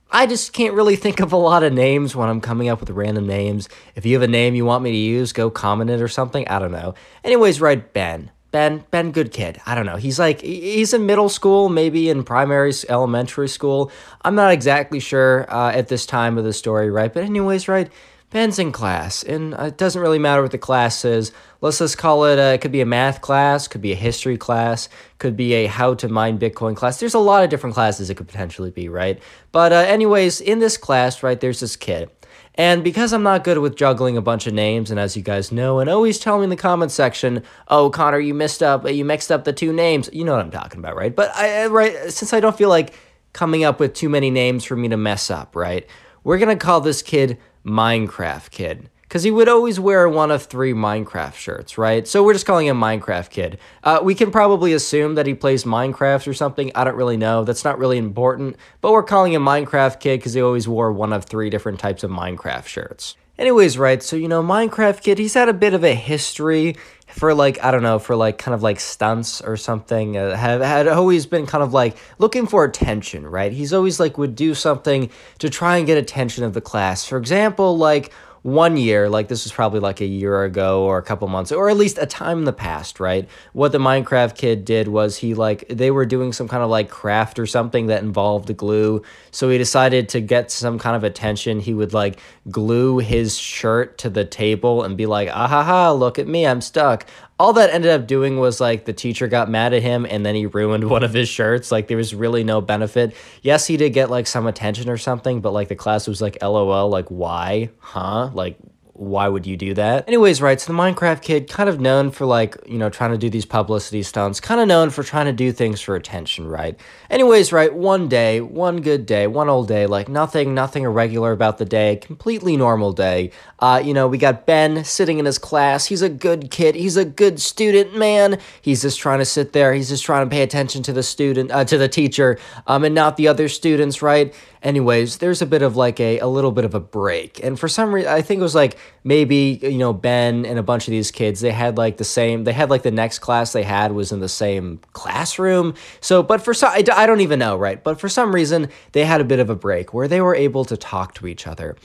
I 0.10 0.26
just 0.26 0.54
can't 0.54 0.74
really 0.74 0.96
think 0.96 1.20
of 1.20 1.34
a 1.34 1.38
lot 1.38 1.64
of 1.64 1.74
names 1.74 2.16
when 2.16 2.30
I'm 2.30 2.40
coming 2.40 2.70
up 2.70 2.80
with 2.80 2.90
random 2.92 3.28
names. 3.28 3.68
If 3.96 4.06
you 4.06 4.14
have 4.16 4.22
a 4.22 4.28
name 4.28 4.56
you 4.56 4.64
want 4.64 4.84
me 4.84 4.92
to 4.92 4.98
use, 4.98 5.34
go 5.34 5.50
comment 5.50 5.90
it 5.90 6.02
or 6.02 6.08
something. 6.08 6.48
I 6.48 6.60
don't 6.60 6.72
know. 6.72 6.96
Anyways, 7.24 7.60
write 7.60 7.94
Ben. 7.94 8.32
Ben, 8.52 8.86
Ben, 8.92 9.12
good 9.12 9.34
kid. 9.34 9.60
I 9.66 9.76
don't 9.76 9.86
know. 9.86 9.98
He's 9.98 10.18
like, 10.18 10.40
he's 10.42 10.94
in 10.94 11.06
middle 11.06 11.28
school, 11.28 11.68
maybe 11.68 12.10
in 12.10 12.24
primary, 12.24 12.72
elementary 12.88 13.50
school. 13.50 13.92
I'm 14.22 14.36
not 14.36 14.54
exactly 14.54 15.02
sure 15.02 15.46
uh, 15.54 15.72
at 15.72 15.90
this 15.90 16.06
time 16.06 16.38
of 16.38 16.46
the 16.46 16.54
story, 16.54 16.90
right? 16.90 17.14
But, 17.14 17.24
anyways, 17.26 17.68
right? 17.68 17.92
Ben's 18.30 18.60
in 18.60 18.74
class, 18.74 19.24
and 19.24 19.54
it 19.54 19.78
doesn't 19.78 20.02
really 20.02 20.20
matter 20.20 20.42
what 20.42 20.52
the 20.52 20.58
class 20.58 21.06
is. 21.06 21.32
Let's 21.62 21.80
just 21.80 21.98
call 21.98 22.26
it, 22.26 22.38
a, 22.38 22.56
it 22.56 22.62
could 22.62 22.74
be 22.74 22.82
a 22.82 22.86
math 22.86 23.22
class, 23.22 23.70
could 23.70 23.82
be 23.82 23.94
a 23.94 23.96
history 23.96 24.38
class, 24.38 24.90
could 25.18 25.38
be 25.38 25.54
a 25.54 25.68
how 25.68 25.94
to 25.94 26.10
mine 26.10 26.38
Bitcoin 26.38 26.76
class. 26.76 27.00
There's 27.00 27.14
a 27.14 27.20
lot 27.20 27.46
of 27.46 27.50
different 27.50 27.74
classes 27.74 28.10
it 28.10 28.16
could 28.16 28.28
potentially 28.28 28.70
be, 28.70 28.90
right? 28.90 29.22
But, 29.54 29.72
uh, 29.72 29.78
anyways, 29.78 30.42
in 30.42 30.60
this 30.60 30.76
class, 30.76 31.24
right, 31.24 31.40
there's 31.40 31.62
this 31.62 31.78
kid. 31.78 32.10
And 32.56 32.84
because 32.84 33.14
I'm 33.14 33.24
not 33.24 33.46
good 33.46 33.60
with 33.60 33.78
juggling 33.78 34.18
a 34.18 34.22
bunch 34.22 34.46
of 34.46 34.54
names, 34.54 34.92
and 34.92 35.00
as 35.00 35.16
you 35.16 35.24
guys 35.24 35.52
know, 35.52 35.80
and 35.80 35.90
always 35.90 36.20
tell 36.20 36.38
me 36.38 36.44
in 36.44 36.50
the 36.50 36.56
comment 36.58 36.92
section, 36.92 37.44
oh, 37.70 37.90
Connor, 37.92 38.20
you 38.20 38.34
missed 38.34 38.62
up, 38.62 38.90
you 38.90 39.06
mixed 39.06 39.32
up 39.32 39.46
the 39.46 39.54
two 39.54 39.72
names. 39.72 40.10
You 40.12 40.26
know 40.26 40.34
what 40.34 40.42
I'm 40.42 40.52
talking 40.52 40.80
about, 40.80 40.98
right? 40.98 41.16
But 41.16 41.34
I, 41.36 41.68
right, 41.68 42.12
since 42.12 42.34
I 42.34 42.42
don't 42.42 42.58
feel 42.58 42.70
like 42.70 42.94
coming 43.32 43.64
up 43.64 43.80
with 43.80 43.94
too 43.94 44.10
many 44.10 44.32
names 44.32 44.66
for 44.66 44.76
me 44.76 44.90
to 44.90 44.98
mess 44.98 45.30
up, 45.30 45.56
right? 45.56 45.88
We're 46.24 46.40
gonna 46.40 46.58
call 46.58 46.82
this 46.82 47.02
kid 47.02 47.38
Minecraft 47.68 48.50
Kid. 48.50 48.90
Because 49.02 49.24
he 49.24 49.32
would 49.32 49.48
always 49.48 49.80
wear 49.80 50.08
one 50.10 50.32
of 50.32 50.44
three 50.44 50.74
Minecraft 50.74 51.36
shirts, 51.36 51.78
right? 51.78 52.08
So 52.08 52.24
we're 52.24 52.34
just 52.34 52.46
calling 52.46 52.68
him 52.68 52.80
Minecraft 52.80 53.30
Kid. 53.30 53.58
Uh, 53.84 54.00
we 54.04 54.16
can 54.16 54.32
probably 54.32 54.74
assume 54.74 55.16
that 55.16 55.28
he 55.28 55.34
plays 55.34 55.64
Minecraft 55.64 56.28
or 56.28 56.34
something. 56.34 56.72
I 56.76 56.84
don't 56.84 56.96
really 56.96 57.16
know. 57.16 57.46
That's 57.46 57.64
not 57.64 57.80
really 57.80 57.98
important. 57.98 58.58
But 58.82 58.92
we're 58.92 59.04
calling 59.04 59.34
him 59.34 59.44
Minecraft 59.44 60.00
Kid 60.00 60.20
because 60.20 60.34
he 60.34 60.42
always 60.42 60.68
wore 60.68 60.92
one 60.92 61.14
of 61.14 61.26
three 61.26 61.50
different 61.50 61.80
types 61.80 62.04
of 62.04 62.12
Minecraft 62.12 62.66
shirts. 62.68 63.16
Anyways, 63.38 63.78
right, 63.78 64.02
so 64.02 64.16
you 64.16 64.28
know, 64.28 64.42
Minecraft 64.42 65.02
Kid, 65.04 65.20
he's 65.20 65.36
had 65.36 65.48
a 65.48 65.54
bit 65.54 65.74
of 65.74 65.84
a 65.84 65.94
history 65.94 66.76
for 67.18 67.34
like, 67.34 67.64
I 67.64 67.72
don't 67.72 67.82
know, 67.82 67.98
for 67.98 68.16
like 68.16 68.38
kind 68.38 68.54
of 68.54 68.62
like 68.62 68.80
stunts 68.80 69.42
or 69.42 69.58
something. 69.58 70.18
Uh, 70.18 70.36
have 70.36 70.62
had 70.62 70.88
always 70.88 71.26
been 71.26 71.48
kind 71.48 71.64
of 71.64 71.74
like 71.74 71.98
looking 72.20 72.46
for 72.46 72.64
attention, 72.64 73.26
right? 73.26 73.52
He's 73.52 73.74
always 73.74 74.00
like 74.00 74.20
would 74.20 74.36
do 74.36 74.54
something 74.54 75.10
to 75.40 75.50
try 75.50 75.78
and 75.78 75.88
get 75.88 75.98
attention 75.98 76.44
of 76.44 76.54
the 76.54 76.62
class. 76.62 77.06
For 77.06 77.18
example, 77.18 77.76
like 77.76 78.14
one 78.48 78.78
year, 78.78 79.10
like 79.10 79.28
this 79.28 79.44
was 79.44 79.52
probably 79.52 79.82
like 79.82 80.00
a 80.00 80.06
year 80.06 80.46
ago 80.46 80.84
or 80.84 80.98
a 80.98 81.04
couple 81.04 81.28
months, 81.28 81.52
or 81.52 81.70
at 81.70 81.76
least 81.76 81.98
a 82.00 82.06
time 82.06 82.38
in 82.38 82.44
the 82.46 82.54
past, 82.54 82.98
right? 82.98 83.28
What 83.52 83.74
the 83.74 83.78
Minecraft 83.78 84.38
kid 84.38 84.64
did 84.64 84.88
was 84.88 85.18
he 85.18 85.34
like 85.34 85.68
they 85.68 85.92
were 85.92 86.06
doing 86.06 86.32
some 86.32 86.48
kind 86.48 86.64
of 86.64 86.70
like 86.70 86.90
craft 86.90 87.40
or 87.40 87.46
something 87.46 87.88
that 87.88 88.04
involved 88.04 88.56
glue. 88.56 89.02
So 89.32 89.50
he 89.50 89.58
decided 89.58 90.08
to 90.10 90.22
get 90.22 90.50
some 90.50 90.80
kind 90.80 90.96
of 90.96 91.04
attention. 91.04 91.60
He 91.60 91.74
would 91.74 91.94
like 91.94 92.22
glue 92.50 93.00
his 93.00 93.38
shirt 93.38 93.98
to 93.98 94.10
the 94.10 94.24
table 94.24 94.82
and 94.82 94.96
be 94.96 95.08
like, 95.08 95.28
ah 95.30 95.48
ha 95.48 95.62
ha, 95.66 95.92
look 95.92 96.18
at 96.18 96.26
me, 96.26 96.48
I'm 96.48 96.62
stuck 96.62 97.06
all 97.40 97.54
that 97.54 97.70
ended 97.72 97.92
up 97.92 98.08
doing 98.08 98.40
was 98.40 98.60
like 98.60 98.86
the 98.86 98.94
teacher 98.94 99.28
got 99.28 99.50
mad 99.50 99.74
at 99.74 99.84
him 99.84 100.06
and 100.10 100.26
then 100.26 100.34
he 100.34 100.46
ruined 100.46 100.90
one 100.90 101.04
of 101.04 101.14
his 101.14 101.30
shirts. 101.30 101.72
Like 101.72 101.88
there 101.88 101.98
was 101.98 102.16
really 102.16 102.44
no 102.44 102.62
benefit. 102.62 103.16
Yes, 103.42 103.68
he 103.68 103.78
did 103.78 103.92
get 103.92 104.10
like 104.10 104.26
some 104.28 104.48
attention 104.48 104.90
or 104.90 104.98
something, 104.98 105.42
but 105.42 105.52
like 105.54 105.68
the 105.68 105.76
class 105.76 106.08
was 106.08 106.22
like 106.22 106.38
LOL, 106.42 106.90
like 106.90 107.08
why? 107.10 107.70
Huh? 107.80 108.32
Like 108.34 108.58
why 108.98 109.28
would 109.28 109.46
you 109.46 109.56
do 109.56 109.74
that? 109.76 110.08
Anyways, 110.08 110.42
right, 110.42 110.60
so 110.60 110.74
the 110.74 110.78
Minecraft 110.78 111.22
kid, 111.22 111.50
kind 111.50 111.70
of 111.70 111.80
known 111.80 112.10
for 112.10 112.26
like, 112.26 112.58
you 112.66 112.78
know, 112.78 112.90
trying 112.90 113.12
to 113.12 113.18
do 113.18 113.30
these 113.30 113.46
publicity 113.46 114.02
stunts, 114.02 114.40
kind 114.40 114.60
of 114.60 114.68
known 114.68 114.90
for 114.90 115.04
trying 115.04 115.28
to 115.28 115.32
do 115.32 115.52
things 115.52 115.80
for 115.80 115.96
attention, 115.96 116.48
right? 116.48 116.80
Anyways, 117.10 117.54
right, 117.54 117.74
one 117.74 118.08
day, 118.08 118.42
one 118.42 118.82
good 118.82 119.06
day, 119.06 119.28
one 119.28 119.50
old 119.50 119.68
day, 119.68 119.86
like 119.86 120.10
nothing, 120.10 120.56
nothing 120.56 120.84
irregular 120.84 121.32
about 121.32 121.60
the 121.60 121.66
day, 121.66 121.98
completely 121.98 122.58
normal 122.58 122.92
day. 122.92 123.32
Uh, 123.60 123.82
you 123.84 123.94
know, 123.94 124.08
we 124.08 124.18
got 124.18 124.46
Ben 124.46 124.84
sitting 124.84 125.20
in 125.20 125.26
his 125.26 125.38
class. 125.38 125.86
He's 125.86 126.02
a 126.02 126.10
good 126.10 126.50
kid. 126.50 126.76
He's 126.76 126.98
a 126.98 127.06
good 127.06 127.40
student, 127.40 127.96
man. 127.96 128.40
He's 128.62 128.82
just 128.82 129.00
trying 129.00 129.20
to 129.20 129.26
sit 129.26 129.54
there. 129.54 129.74
He's 129.74 129.90
just 129.90 130.04
trying 130.04 130.26
to 130.28 130.30
pay 130.30 130.42
attention 130.42 130.82
to 130.84 130.94
the 130.94 131.04
student, 131.04 131.52
uh, 131.52 131.66
to 131.66 131.78
the 131.78 131.88
teacher, 131.88 132.40
um, 132.66 132.84
and 132.84 132.96
not 132.96 133.18
the 133.18 133.28
other 133.28 133.48
students, 133.48 134.02
right? 134.02 134.34
Anyways, 134.68 135.18
there's 135.18 135.42
a 135.42 135.46
bit 135.46 135.62
of 135.62 135.78
like 135.78 136.00
a, 136.02 136.20
a 136.20 136.28
little 136.28 136.52
bit 136.52 136.66
of 136.66 136.76
a 136.76 136.80
break. 136.80 137.42
And 137.42 137.58
for 137.58 137.70
some 137.70 137.96
reason, 137.96 138.12
I 138.12 138.22
think 138.22 138.40
it 138.40 138.44
was 138.44 138.54
like 138.54 138.78
maybe, 139.04 139.58
you 139.62 139.78
know, 139.78 139.94
Ben 139.94 140.46
and 140.46 140.60
a 140.60 140.64
bunch 140.64 140.88
of 140.88 140.92
these 140.92 141.10
kids, 141.10 141.40
they 141.40 141.52
had 141.52 141.78
like 141.78 141.96
the 141.96 142.04
same, 142.04 142.44
they 142.44 142.52
had 142.52 142.70
like 142.70 142.84
the 142.84 142.92
next 142.92 143.20
class 143.20 143.54
they 143.54 143.64
had 143.64 143.94
was 143.94 144.12
in 144.12 144.20
the 144.20 144.30
same 144.30 144.82
classroom. 144.92 145.74
So, 146.02 146.22
but 146.22 146.42
for 146.42 146.54
some, 146.54 146.72
I, 146.74 146.84
I 146.92 147.08
don't 147.08 147.22
even 147.22 147.40
know, 147.40 147.56
right? 147.56 147.82
But 147.82 148.00
for 148.00 148.10
some 148.10 148.36
reason, 148.36 148.70
they 148.92 149.06
had 149.06 149.22
a 149.22 149.26
bit 149.26 149.40
of 149.40 149.50
a 149.50 149.56
break 149.56 149.94
where 149.94 150.10
they 150.10 150.20
were 150.20 150.36
able 150.36 150.66
to 150.66 150.76
talk 150.76 151.14
to 151.16 151.28
each 151.28 151.48
other. 151.48 151.78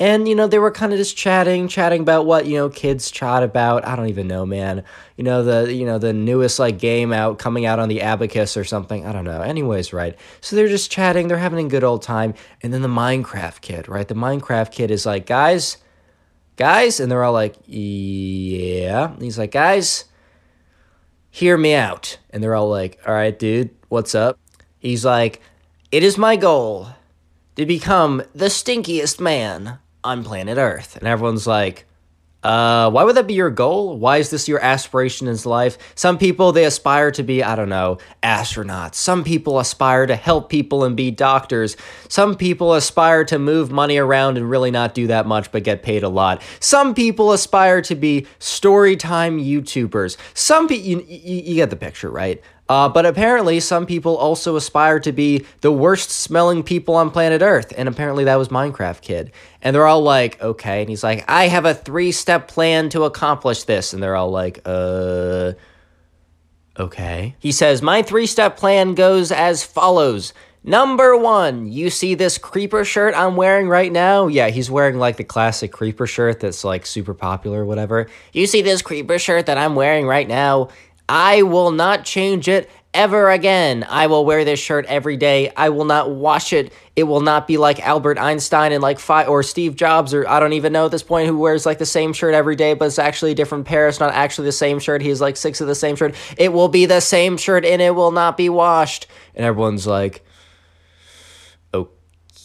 And, 0.00 0.26
you 0.26 0.34
know, 0.34 0.46
they 0.46 0.58
were 0.58 0.70
kind 0.70 0.94
of 0.94 0.98
just 0.98 1.14
chatting, 1.14 1.68
chatting 1.68 2.00
about 2.00 2.24
what, 2.24 2.46
you 2.46 2.56
know, 2.56 2.70
kids 2.70 3.10
chat 3.10 3.42
about. 3.42 3.86
I 3.86 3.96
don't 3.96 4.08
even 4.08 4.26
know, 4.26 4.46
man. 4.46 4.82
You 5.18 5.24
know, 5.24 5.44
the, 5.44 5.74
you 5.74 5.84
know, 5.84 5.98
the 5.98 6.14
newest 6.14 6.58
like 6.58 6.78
game 6.78 7.12
out 7.12 7.38
coming 7.38 7.66
out 7.66 7.78
on 7.78 7.90
the 7.90 8.00
abacus 8.00 8.56
or 8.56 8.64
something. 8.64 9.04
I 9.04 9.12
don't 9.12 9.24
know. 9.24 9.42
Anyways, 9.42 9.92
right. 9.92 10.18
So 10.40 10.56
they're 10.56 10.68
just 10.68 10.90
chatting, 10.90 11.28
they're 11.28 11.36
having 11.36 11.66
a 11.66 11.68
good 11.68 11.84
old 11.84 12.00
time. 12.00 12.32
And 12.62 12.72
then 12.72 12.80
the 12.80 12.88
Minecraft 12.88 13.60
kid, 13.60 13.88
right? 13.88 14.08
The 14.08 14.14
Minecraft 14.14 14.72
kid 14.72 14.90
is 14.90 15.04
like, 15.04 15.26
guys, 15.26 15.76
guys. 16.56 16.98
And 16.98 17.12
they're 17.12 17.22
all 17.22 17.34
like, 17.34 17.56
yeah. 17.66 19.12
And 19.12 19.20
he's 19.20 19.38
like, 19.38 19.52
guys, 19.52 20.06
hear 21.28 21.58
me 21.58 21.74
out. 21.74 22.16
And 22.30 22.42
they're 22.42 22.54
all 22.54 22.70
like, 22.70 22.98
all 23.06 23.12
right, 23.12 23.38
dude, 23.38 23.68
what's 23.90 24.14
up? 24.14 24.38
He's 24.78 25.04
like, 25.04 25.42
it 25.92 26.02
is 26.02 26.16
my 26.16 26.36
goal 26.36 26.88
to 27.56 27.66
become 27.66 28.22
the 28.34 28.46
stinkiest 28.46 29.20
man 29.20 29.78
on 30.04 30.24
planet 30.24 30.58
Earth. 30.58 30.96
And 30.96 31.06
everyone's 31.06 31.46
like, 31.46 31.86
uh, 32.42 32.90
why 32.90 33.04
would 33.04 33.16
that 33.16 33.26
be 33.26 33.34
your 33.34 33.50
goal? 33.50 33.98
Why 33.98 34.16
is 34.16 34.30
this 34.30 34.48
your 34.48 34.60
aspiration 34.64 35.28
in 35.28 35.36
life? 35.44 35.76
Some 35.94 36.16
people, 36.16 36.52
they 36.52 36.64
aspire 36.64 37.10
to 37.12 37.22
be, 37.22 37.42
I 37.42 37.54
don't 37.54 37.68
know, 37.68 37.98
astronauts. 38.22 38.94
Some 38.94 39.24
people 39.24 39.58
aspire 39.58 40.06
to 40.06 40.16
help 40.16 40.48
people 40.48 40.84
and 40.84 40.96
be 40.96 41.10
doctors. 41.10 41.76
Some 42.08 42.36
people 42.36 42.74
aspire 42.74 43.24
to 43.26 43.38
move 43.38 43.70
money 43.70 43.98
around 43.98 44.38
and 44.38 44.48
really 44.48 44.70
not 44.70 44.94
do 44.94 45.06
that 45.08 45.26
much 45.26 45.52
but 45.52 45.64
get 45.64 45.82
paid 45.82 46.02
a 46.02 46.08
lot. 46.08 46.40
Some 46.60 46.94
people 46.94 47.32
aspire 47.32 47.82
to 47.82 47.94
be 47.94 48.26
storytime 48.38 49.44
YouTubers. 49.44 50.16
Some 50.32 50.66
people, 50.66 50.86
you, 50.86 51.04
you, 51.06 51.42
you 51.42 51.54
get 51.56 51.68
the 51.68 51.76
picture, 51.76 52.10
right? 52.10 52.42
Uh, 52.70 52.88
but 52.88 53.04
apparently, 53.04 53.58
some 53.58 53.84
people 53.84 54.16
also 54.16 54.54
aspire 54.54 55.00
to 55.00 55.10
be 55.10 55.44
the 55.60 55.72
worst 55.72 56.08
smelling 56.08 56.62
people 56.62 56.94
on 56.94 57.10
planet 57.10 57.42
Earth. 57.42 57.72
And 57.76 57.88
apparently, 57.88 58.22
that 58.22 58.36
was 58.36 58.46
Minecraft 58.46 59.00
Kid. 59.00 59.32
And 59.60 59.74
they're 59.74 59.88
all 59.88 60.02
like, 60.02 60.40
okay. 60.40 60.80
And 60.80 60.88
he's 60.88 61.02
like, 61.02 61.24
I 61.28 61.48
have 61.48 61.64
a 61.64 61.74
three 61.74 62.12
step 62.12 62.46
plan 62.46 62.88
to 62.90 63.02
accomplish 63.02 63.64
this. 63.64 63.92
And 63.92 64.00
they're 64.00 64.14
all 64.14 64.30
like, 64.30 64.60
uh, 64.64 65.54
okay. 66.78 67.34
He 67.40 67.50
says, 67.50 67.82
My 67.82 68.02
three 68.02 68.26
step 68.26 68.56
plan 68.56 68.94
goes 68.94 69.32
as 69.32 69.64
follows. 69.64 70.32
Number 70.62 71.16
one, 71.16 71.72
you 71.72 71.88
see 71.88 72.14
this 72.14 72.36
creeper 72.36 72.84
shirt 72.84 73.14
I'm 73.16 73.34
wearing 73.34 73.66
right 73.66 73.90
now? 73.90 74.26
Yeah, 74.26 74.50
he's 74.50 74.70
wearing 74.70 74.98
like 74.98 75.16
the 75.16 75.24
classic 75.24 75.72
creeper 75.72 76.06
shirt 76.06 76.40
that's 76.40 76.64
like 76.64 76.84
super 76.84 77.14
popular 77.14 77.62
or 77.62 77.64
whatever. 77.64 78.08
You 78.34 78.46
see 78.46 78.60
this 78.60 78.82
creeper 78.82 79.18
shirt 79.18 79.46
that 79.46 79.56
I'm 79.56 79.74
wearing 79.74 80.06
right 80.06 80.28
now? 80.28 80.68
I 81.12 81.42
will 81.42 81.72
not 81.72 82.04
change 82.04 82.46
it 82.46 82.70
ever 82.94 83.30
again. 83.30 83.84
I 83.88 84.06
will 84.06 84.24
wear 84.24 84.44
this 84.44 84.60
shirt 84.60 84.86
every 84.86 85.16
day. 85.16 85.50
I 85.56 85.70
will 85.70 85.84
not 85.84 86.12
wash 86.12 86.52
it. 86.52 86.72
It 86.94 87.02
will 87.02 87.20
not 87.20 87.48
be 87.48 87.56
like 87.56 87.84
Albert 87.84 88.16
Einstein 88.16 88.70
and 88.70 88.80
like 88.80 89.00
five 89.00 89.28
or 89.28 89.42
Steve 89.42 89.74
Jobs 89.74 90.14
or 90.14 90.28
I 90.28 90.38
don't 90.38 90.52
even 90.52 90.72
know 90.72 90.84
at 90.84 90.92
this 90.92 91.02
point 91.02 91.26
who 91.26 91.36
wears 91.36 91.66
like 91.66 91.78
the 91.78 91.86
same 91.86 92.12
shirt 92.12 92.32
every 92.32 92.54
day, 92.54 92.74
but 92.74 92.84
it's 92.84 93.00
actually 93.00 93.32
a 93.32 93.34
different 93.34 93.66
pair. 93.66 93.88
It's 93.88 93.98
not 93.98 94.14
actually 94.14 94.44
the 94.44 94.52
same 94.52 94.78
shirt. 94.78 95.02
He's 95.02 95.20
like 95.20 95.36
six 95.36 95.60
of 95.60 95.66
the 95.66 95.74
same 95.74 95.96
shirt. 95.96 96.14
It 96.38 96.52
will 96.52 96.68
be 96.68 96.86
the 96.86 97.00
same 97.00 97.36
shirt 97.36 97.64
and 97.64 97.82
it 97.82 97.96
will 97.96 98.12
not 98.12 98.36
be 98.36 98.48
washed. 98.48 99.08
And 99.34 99.44
everyone's 99.44 99.88
like, 99.88 100.24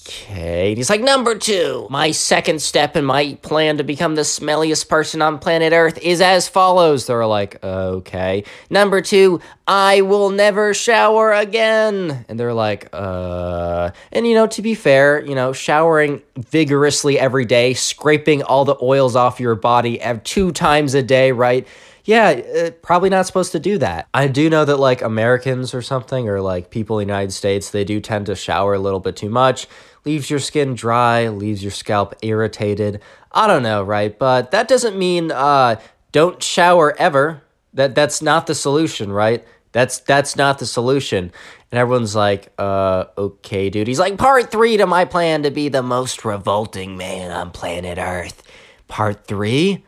okay. 0.07 0.69
And 0.69 0.77
he's 0.77 0.89
like, 0.89 1.01
number 1.01 1.35
two, 1.35 1.87
my 1.89 2.11
second 2.11 2.61
step 2.61 2.95
in 2.95 3.05
my 3.05 3.37
plan 3.41 3.77
to 3.77 3.83
become 3.83 4.15
the 4.15 4.21
smelliest 4.21 4.87
person 4.87 5.21
on 5.21 5.39
planet 5.39 5.73
Earth 5.73 5.97
is 5.99 6.21
as 6.21 6.47
follows. 6.47 7.07
They're 7.07 7.25
like, 7.25 7.63
okay. 7.63 8.43
Number 8.69 9.01
two, 9.01 9.41
I 9.67 10.01
will 10.01 10.29
never 10.29 10.73
shower 10.73 11.33
again. 11.33 12.25
And 12.29 12.39
they're 12.39 12.53
like, 12.53 12.89
uh. 12.93 13.91
And, 14.11 14.27
you 14.27 14.35
know, 14.35 14.47
to 14.47 14.61
be 14.61 14.75
fair, 14.75 15.25
you 15.25 15.35
know, 15.35 15.53
showering 15.53 16.21
vigorously 16.37 17.19
every 17.19 17.45
day, 17.45 17.73
scraping 17.73 18.43
all 18.43 18.65
the 18.65 18.77
oils 18.81 19.15
off 19.15 19.39
your 19.39 19.55
body 19.55 20.01
two 20.23 20.51
times 20.51 20.93
a 20.93 21.03
day, 21.03 21.31
right? 21.31 21.67
yeah, 22.05 22.29
uh, 22.29 22.71
probably 22.83 23.09
not 23.09 23.25
supposed 23.25 23.51
to 23.53 23.59
do 23.59 23.79
that. 23.79 24.07
I 24.13 24.27
do 24.27 24.47
know 24.47 24.63
that 24.63 24.77
like 24.77 25.01
Americans 25.01 25.73
or 25.73 25.81
something, 25.81 26.29
or 26.29 26.39
like 26.39 26.69
people 26.69 26.99
in 26.99 27.07
the 27.07 27.11
United 27.11 27.31
States, 27.31 27.71
they 27.71 27.83
do 27.83 27.99
tend 27.99 28.27
to 28.27 28.35
shower 28.35 28.75
a 28.75 28.79
little 28.79 28.99
bit 28.99 29.15
too 29.15 29.29
much, 29.29 29.67
leaves 30.05 30.29
your 30.29 30.39
skin 30.39 30.75
dry, 30.75 31.27
leaves 31.27 31.63
your 31.63 31.71
scalp 31.71 32.13
irritated. 32.21 33.01
I 33.31 33.47
don't 33.47 33.63
know, 33.63 33.83
right? 33.83 34.17
But 34.17 34.51
that 34.51 34.67
doesn't 34.67 34.97
mean 34.97 35.31
uh, 35.31 35.79
don't 36.11 36.41
shower 36.41 36.95
ever. 36.97 37.41
That 37.73 37.95
that's 37.95 38.21
not 38.21 38.47
the 38.47 38.55
solution, 38.55 39.11
right? 39.11 39.45
That's 39.73 39.99
that's 39.99 40.37
not 40.37 40.59
the 40.59 40.65
solution. 40.65 41.31
And 41.71 41.79
everyone's 41.79 42.15
like, 42.15 42.53
uh, 42.57 43.05
okay, 43.17 43.69
dude. 43.69 43.87
He's 43.87 43.99
like, 43.99 44.17
part 44.17 44.49
three 44.49 44.77
to 44.77 44.87
my 44.87 45.03
plan 45.03 45.43
to 45.43 45.51
be 45.51 45.67
the 45.67 45.83
most 45.83 46.23
revolting 46.23 46.95
man 46.95 47.31
on 47.31 47.51
planet 47.51 47.97
Earth. 47.97 48.43
Part 48.87 49.27
three? 49.27 49.83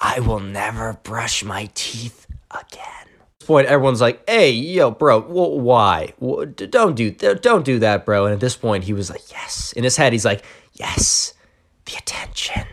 I 0.00 0.18
will 0.20 0.40
never 0.40 0.94
brush 1.04 1.44
my 1.44 1.70
teeth 1.74 2.26
again. 2.50 3.03
Point, 3.46 3.66
everyone's 3.68 4.00
like, 4.00 4.28
"Hey, 4.28 4.50
yo, 4.50 4.90
bro, 4.90 5.20
wh- 5.20 5.58
why? 5.62 6.14
don't 6.70 6.94
do, 6.94 7.10
don't 7.10 7.64
do 7.64 7.78
that, 7.78 8.04
bro." 8.04 8.24
And 8.26 8.34
at 8.34 8.40
this 8.40 8.56
point, 8.56 8.84
he 8.84 8.92
was 8.92 9.10
like, 9.10 9.30
"Yes." 9.30 9.72
In 9.76 9.84
his 9.84 9.96
head, 9.96 10.12
he's 10.12 10.24
like, 10.24 10.44
"Yes, 10.72 11.34
the 11.86 11.96
attention. 11.96 12.66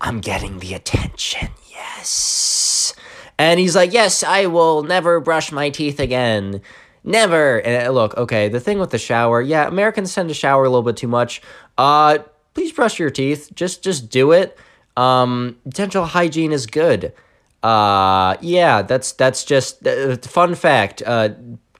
I'm 0.00 0.20
getting 0.20 0.58
the 0.58 0.74
attention. 0.74 1.48
Yes." 1.70 2.94
And 3.38 3.58
he's 3.60 3.76
like, 3.76 3.92
"Yes, 3.92 4.22
I 4.22 4.46
will 4.46 4.82
never 4.82 5.20
brush 5.20 5.50
my 5.52 5.70
teeth 5.70 6.00
again." 6.00 6.60
Never. 7.04 7.58
And 7.58 7.86
uh, 7.88 7.90
look, 7.90 8.16
okay, 8.16 8.48
the 8.48 8.60
thing 8.60 8.78
with 8.78 8.90
the 8.90 8.98
shower, 8.98 9.40
yeah, 9.40 9.66
Americans 9.66 10.14
tend 10.14 10.28
to 10.28 10.34
shower 10.34 10.64
a 10.64 10.68
little 10.68 10.82
bit 10.82 10.96
too 10.96 11.08
much. 11.08 11.40
Uh, 11.78 12.18
please 12.54 12.72
brush 12.72 12.98
your 12.98 13.10
teeth. 13.10 13.50
Just 13.54 13.82
just 13.82 14.10
do 14.10 14.32
it. 14.32 14.58
Um, 14.96 15.56
dental 15.68 16.04
hygiene 16.04 16.52
is 16.52 16.66
good. 16.66 17.12
Uh, 17.62 18.36
yeah, 18.40 18.82
that's 18.82 19.12
that's 19.12 19.44
just 19.44 19.86
uh, 19.86 20.16
fun 20.18 20.54
fact. 20.54 21.02
Uh, 21.04 21.30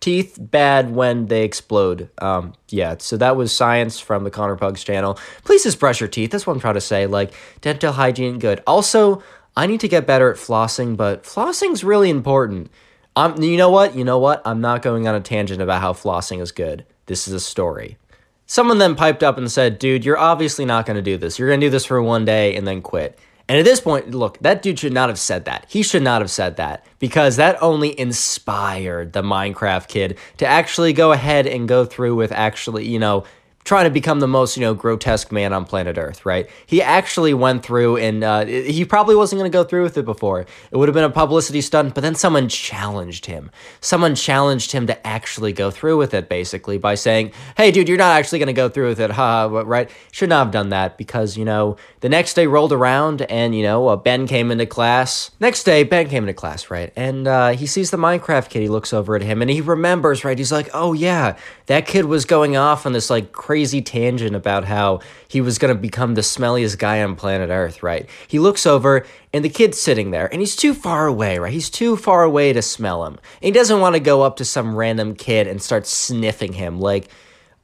teeth 0.01 0.39
bad 0.41 0.93
when 0.93 1.27
they 1.27 1.45
explode. 1.45 2.11
Um, 2.19 2.55
yeah, 2.69 2.97
so 2.99 3.17
that 3.17 3.37
was 3.37 3.53
science 3.55 3.99
from 3.99 4.25
the 4.25 4.31
Connor 4.31 4.57
Pugs 4.57 4.83
channel. 4.85 5.19
Please 5.45 5.65
just 5.65 5.81
brush 5.81 6.01
your 6.01 6.09
teeth. 6.09 6.31
That's 6.31 6.47
what 6.47 6.55
I'm 6.55 6.61
trying 6.61 6.75
to 6.75 6.81
say. 6.81 7.07
Like 7.07 7.33
dental 7.61 7.93
hygiene, 7.93 8.39
good. 8.39 8.63
Also, 8.67 9.23
I 9.57 9.67
need 9.67 9.81
to 9.81 9.89
get 9.89 10.07
better 10.07 10.31
at 10.31 10.37
flossing, 10.37 10.97
but 10.97 11.25
flossing's 11.25 11.83
really 11.83 12.11
important. 12.11 12.71
Um, 13.17 13.43
you 13.43 13.57
know 13.57 13.71
what? 13.71 13.97
You 13.97 14.05
know 14.05 14.19
what? 14.19 14.43
I'm 14.45 14.61
not 14.61 14.83
going 14.83 15.09
on 15.09 15.15
a 15.15 15.21
tangent 15.21 15.61
about 15.61 15.81
how 15.81 15.93
flossing 15.93 16.41
is 16.41 16.53
good. 16.53 16.87
This 17.07 17.27
is 17.27 17.35
a 17.35 17.41
story. 17.41 17.99
Someone 18.47 18.79
then 18.79 18.95
piped 18.95 19.23
up 19.23 19.37
and 19.37 19.51
said, 19.51 19.79
Dude, 19.79 20.05
you're 20.05 20.19
obviously 20.19 20.65
not 20.65 20.87
going 20.87 20.97
to 20.97 21.03
do 21.03 21.17
this. 21.17 21.39
You're 21.39 21.49
going 21.49 21.61
to 21.61 21.67
do 21.67 21.71
this 21.71 21.85
for 21.85 22.01
one 22.01 22.25
day 22.25 22.55
and 22.55 22.67
then 22.67 22.81
quit. 22.81 23.19
And 23.49 23.59
at 23.59 23.65
this 23.65 23.81
point, 23.81 24.11
look, 24.11 24.39
that 24.41 24.61
dude 24.61 24.79
should 24.79 24.93
not 24.93 25.09
have 25.09 25.19
said 25.19 25.47
that. 25.47 25.65
He 25.69 25.83
should 25.83 26.03
not 26.03 26.21
have 26.21 26.31
said 26.31 26.57
that 26.57 26.85
because 26.99 27.37
that 27.37 27.61
only 27.63 27.99
inspired 27.99 29.15
the 29.15 29.23
Minecraft 29.23 29.89
kid 29.89 30.19
to 30.37 30.47
actually 30.47 30.93
go 30.93 31.13
ahead 31.13 31.47
and 31.47 31.67
go 31.67 31.87
through 31.87 32.15
with 32.15 32.31
actually, 32.31 32.87
you 32.87 32.99
know, 32.99 33.25
trying 33.69 33.85
to 33.85 33.91
become 33.91 34.19
the 34.19 34.27
most 34.27 34.57
you 34.57 34.63
know 34.63 34.73
grotesque 34.73 35.31
man 35.31 35.53
on 35.53 35.63
planet 35.63 35.99
earth 35.99 36.25
right? 36.25 36.49
He 36.65 36.81
actually 36.81 37.35
went 37.35 37.63
through 37.63 37.99
and 37.99 38.25
uh, 38.25 38.47
he 38.47 38.83
probably 38.87 39.15
wasn't 39.15 39.41
going 39.41 39.53
to 39.53 39.55
go 39.55 39.63
through 39.63 39.83
with 39.83 39.99
it 39.99 40.07
before. 40.07 40.47
It 40.71 40.77
would 40.79 40.89
have 40.89 40.95
been 40.95 41.05
a 41.05 41.11
publicity 41.11 41.61
stunt 41.61 41.95
but 41.95 42.01
then 42.01 42.15
someone 42.15 42.49
challenged 42.49 43.27
him. 43.27 43.51
Someone 43.83 44.15
challenged 44.15 44.73
him 44.73 44.87
to 44.87 45.07
actually 45.07 45.53
go 45.53 45.71
through 45.71 45.99
with 45.99 46.15
it 46.15 46.31
basically 46.31 46.79
by 46.79 46.95
saying 46.95 47.33
hey 47.59 47.71
dude 47.71 47.91
you're 47.91 47.99
not 47.99 48.17
actually 48.17 48.39
going 48.39 48.47
to 48.47 48.55
go 48.55 48.71
through 48.71 48.89
with 48.89 49.01
it 49.01 49.11
ha 49.11 49.45
right? 49.49 49.91
Should 50.13 50.31
not 50.31 50.45
have 50.45 50.51
done 50.51 50.71
that 50.71 50.97
because 50.97 51.37
you 51.37 51.45
know 51.45 51.77
the 52.01 52.09
next 52.09 52.33
day 52.33 52.47
rolled 52.47 52.73
around 52.73 53.21
and 53.23 53.55
you 53.55 53.63
know 53.63 53.89
uh, 53.89 53.97
ben 53.97 54.27
came 54.27 54.51
into 54.51 54.65
class. 54.65 55.31
Next 55.41 55.65
day 55.65 55.83
ben 55.85 56.09
came 56.09 56.23
into 56.23 56.33
class 56.33 56.71
right? 56.71 56.91
And 56.97 57.29
uh, 57.29 57.51
he 57.51 57.67
sees 57.67 57.91
the 57.91 57.99
minecraft 57.99 58.49
kid 58.49 58.63
he 58.63 58.69
looks 58.69 58.95
over 58.95 59.15
at 59.15 59.21
him 59.21 59.43
and 59.43 59.51
he 59.51 59.61
remembers 59.61 60.25
right? 60.25 60.39
He's 60.39 60.53
like 60.53 60.71
oh 60.73 60.95
yeah 60.95 61.37
that 61.67 61.87
kid 61.87 62.07
was 62.07 62.25
going 62.25 62.57
off 62.57 62.87
on 62.87 62.95
this 62.95 63.11
like 63.11 63.31
crazy 63.31 63.58
crazy 63.59 63.83
tangent 63.83 64.37
about 64.37 64.65
how 64.65 65.01
he 65.27 65.41
was 65.41 65.59
going 65.59 65.75
to 65.75 65.81
become 65.81 66.15
the 66.15 66.21
smelliest 66.21 66.79
guy 66.79 67.03
on 67.03 67.17
planet 67.17 67.51
Earth, 67.51 67.83
right? 67.83 68.09
He 68.29 68.39
looks 68.39 68.67
over 68.67 69.05
and 69.33 69.45
the 69.45 69.49
kid's 69.49 69.81
sitting 69.81 70.13
there 70.13 70.29
and 70.33 70.41
he's 70.41 70.55
too 70.55 70.73
far 70.73 71.09
away, 71.09 71.41
right? 71.41 71.53
He's 71.53 71.69
too 71.69 71.97
far 71.97 72.23
away 72.23 72.53
to 72.53 72.63
smell 72.63 73.05
him. 73.05 73.15
And 73.15 73.47
he 73.47 73.51
doesn't 73.51 73.81
want 73.81 73.97
to 73.97 74.01
go 74.01 74.23
up 74.23 74.37
to 74.37 74.45
some 74.45 74.77
random 74.77 75.17
kid 75.17 75.49
and 75.49 75.61
start 75.61 75.89
sniffing 75.89 76.53
him 76.53 76.79
like 76.79 77.09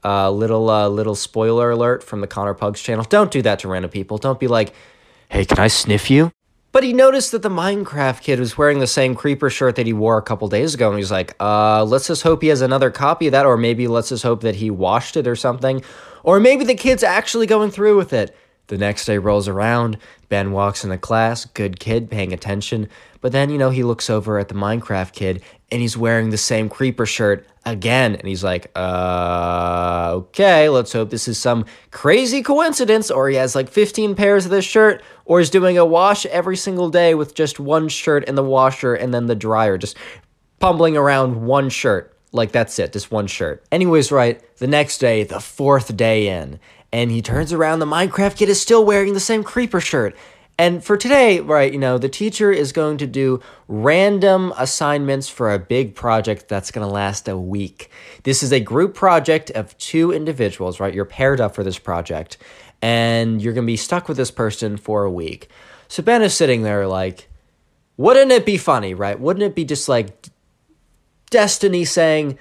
uh, 0.05 0.33
little 0.33 0.69
uh, 0.69 0.89
little 0.89 1.15
spoiler 1.15 1.71
alert 1.71 2.03
from 2.03 2.21
the 2.21 2.27
Connor 2.27 2.55
Pugs 2.55 2.83
channel. 2.83 3.05
Don't 3.05 3.31
do 3.31 3.41
that 3.43 3.61
to 3.61 3.69
random 3.69 3.93
people. 3.93 4.19
Don't 4.19 4.41
be 4.41 4.49
like, 4.49 4.75
"Hey, 5.29 5.45
can 5.45 5.61
I 5.61 5.69
sniff 5.69 6.11
you?" 6.11 6.33
But 6.75 6.83
he 6.83 6.93
noticed 6.93 7.31
that 7.31 7.43
the 7.43 7.51
Minecraft 7.51 8.21
kid 8.21 8.41
was 8.41 8.59
wearing 8.59 8.81
the 8.81 8.89
same 8.89 9.15
creeper 9.15 9.49
shirt 9.49 9.77
that 9.77 9.87
he 9.87 9.93
wore 9.93 10.19
a 10.19 10.23
couple 10.23 10.49
days 10.49 10.75
ago, 10.75 10.89
and 10.89 10.99
he's 10.99 11.13
like, 11.13 11.37
uh, 11.39 11.85
let's 11.85 12.09
just 12.09 12.25
hope 12.25 12.43
he 12.43 12.49
has 12.49 12.63
another 12.63 12.91
copy 12.91 13.29
of 13.29 13.31
that, 13.31 13.47
or 13.47 13.57
maybe 13.57 13.87
let's 13.87 14.09
just 14.09 14.25
hope 14.25 14.41
that 14.41 14.57
he 14.57 14.73
washed 14.73 15.17
it 15.17 15.29
or 15.29 15.37
something. 15.37 15.85
Or 16.25 16.41
maybe 16.41 16.65
the 16.65 16.75
kid's 16.75 17.05
actually 17.05 17.47
going 17.47 17.71
through 17.71 17.97
with 17.97 18.13
it. 18.13 18.37
The 18.67 18.79
next 18.79 19.05
day 19.05 19.19
rolls 19.19 19.47
around, 19.47 19.99
Ben 20.29 20.53
walks 20.53 20.85
into 20.85 20.99
class, 20.99 21.45
good 21.45 21.79
kid, 21.79 22.11
paying 22.11 22.33
attention. 22.33 22.89
But 23.21 23.33
then, 23.33 23.51
you 23.51 23.59
know, 23.59 23.71
he 23.71 23.83
looks 23.83 24.09
over 24.09 24.39
at 24.39 24.49
the 24.49 24.55
Minecraft 24.55 25.13
kid 25.13 25.43
and 25.71 25.81
he's 25.81 25.97
wearing 25.97 26.31
the 26.31 26.39
same 26.39 26.69
creeper 26.69 27.07
shirt 27.07 27.47
again. 27.65 28.15
And 28.15 28.29
he's 28.29 28.45
like, 28.45 28.71
uh, 28.77 30.13
okay, 30.15 30.69
let's 30.69 30.93
hope 30.93 31.11
this 31.11 31.29
is 31.29 31.39
some 31.39 31.65
crazy 31.91 32.43
coincidence, 32.43 33.11
or 33.11 33.29
he 33.29 33.37
has 33.37 33.55
like 33.55 33.69
15 33.69 34.15
pairs 34.15 34.45
of 34.45 34.51
this 34.51 34.65
shirt, 34.65 35.03
or 35.25 35.39
he's 35.39 35.51
doing 35.51 35.79
a 35.79 35.85
wash 35.85 36.27
every 36.27 36.57
single 36.57 36.91
day 36.91 37.15
with 37.15 37.35
just 37.35 37.59
one 37.59 37.89
shirt 37.89 38.25
in 38.25 38.35
the 38.35 38.43
washer 38.43 38.95
and 38.95 39.13
then 39.13 39.27
the 39.27 39.35
dryer, 39.35 39.79
just 39.79 39.97
pumbling 40.59 40.97
around 40.97 41.47
one 41.47 41.69
shirt. 41.69 42.17
Like, 42.33 42.51
that's 42.51 42.79
it, 42.79 42.93
just 42.93 43.11
one 43.13 43.29
shirt. 43.29 43.65
Anyways, 43.71 44.11
right, 44.11 44.43
the 44.57 44.67
next 44.67 44.99
day, 44.99 45.23
the 45.23 45.41
fourth 45.41 45.97
day 45.97 46.29
in, 46.29 46.59
and 46.95 47.11
he 47.11 47.21
turns 47.21 47.53
around, 47.53 47.81
the 47.81 47.87
Minecraft 47.87 48.37
kid 48.37 48.49
is 48.49 48.61
still 48.61 48.85
wearing 48.85 49.15
the 49.15 49.21
same 49.21 49.43
creeper 49.43 49.81
shirt. 49.81 50.15
And 50.57 50.83
for 50.85 50.97
today, 50.97 51.41
right, 51.41 51.73
you 51.73 51.79
know, 51.81 51.99
the 51.99 52.09
teacher 52.09 52.53
is 52.53 52.71
going 52.71 52.99
to 52.99 53.07
do 53.09 53.41
random 53.67 54.55
assignments 54.57 55.29
for 55.29 55.53
a 55.53 55.59
big 55.59 55.97
project 55.97 56.49
that's 56.49 56.71
going 56.71 56.87
to 56.87 56.93
last 56.93 57.27
a 57.27 57.37
week. 57.37 57.91
This 58.23 58.45
is 58.45 58.53
a 58.53 58.61
group 58.61 58.95
project 58.95 59.51
of 59.51 59.77
two 59.77 60.13
individuals, 60.13 60.79
right? 60.79 60.95
You're 60.95 61.05
paired 61.05 61.41
up 61.41 61.57
for 61.57 61.65
this 61.65 61.81
project, 61.81 62.37
and 62.81 63.43
you're 63.43 63.55
going 63.55 63.67
to 63.67 63.73
be 63.73 63.77
stuck 63.77 64.07
with 64.07 64.17
this 64.17 64.31
person 64.31 64.77
for 64.77 65.03
a 65.03 65.11
week. 65.11 65.49
So 65.89 66.01
Ben 66.01 66.23
is 66.23 66.33
sitting 66.33 66.63
there 66.63 66.87
like, 66.87 67.29
wouldn't 67.97 68.31
it 68.31 68.47
be 68.47 68.57
funny, 68.57 68.95
right? 68.95 69.19
Wouldn't 69.19 69.43
it 69.43 69.57
be 69.57 69.65
just 69.65 69.89
like 69.89 70.29
destiny 71.29 71.85
saying, 71.85 72.39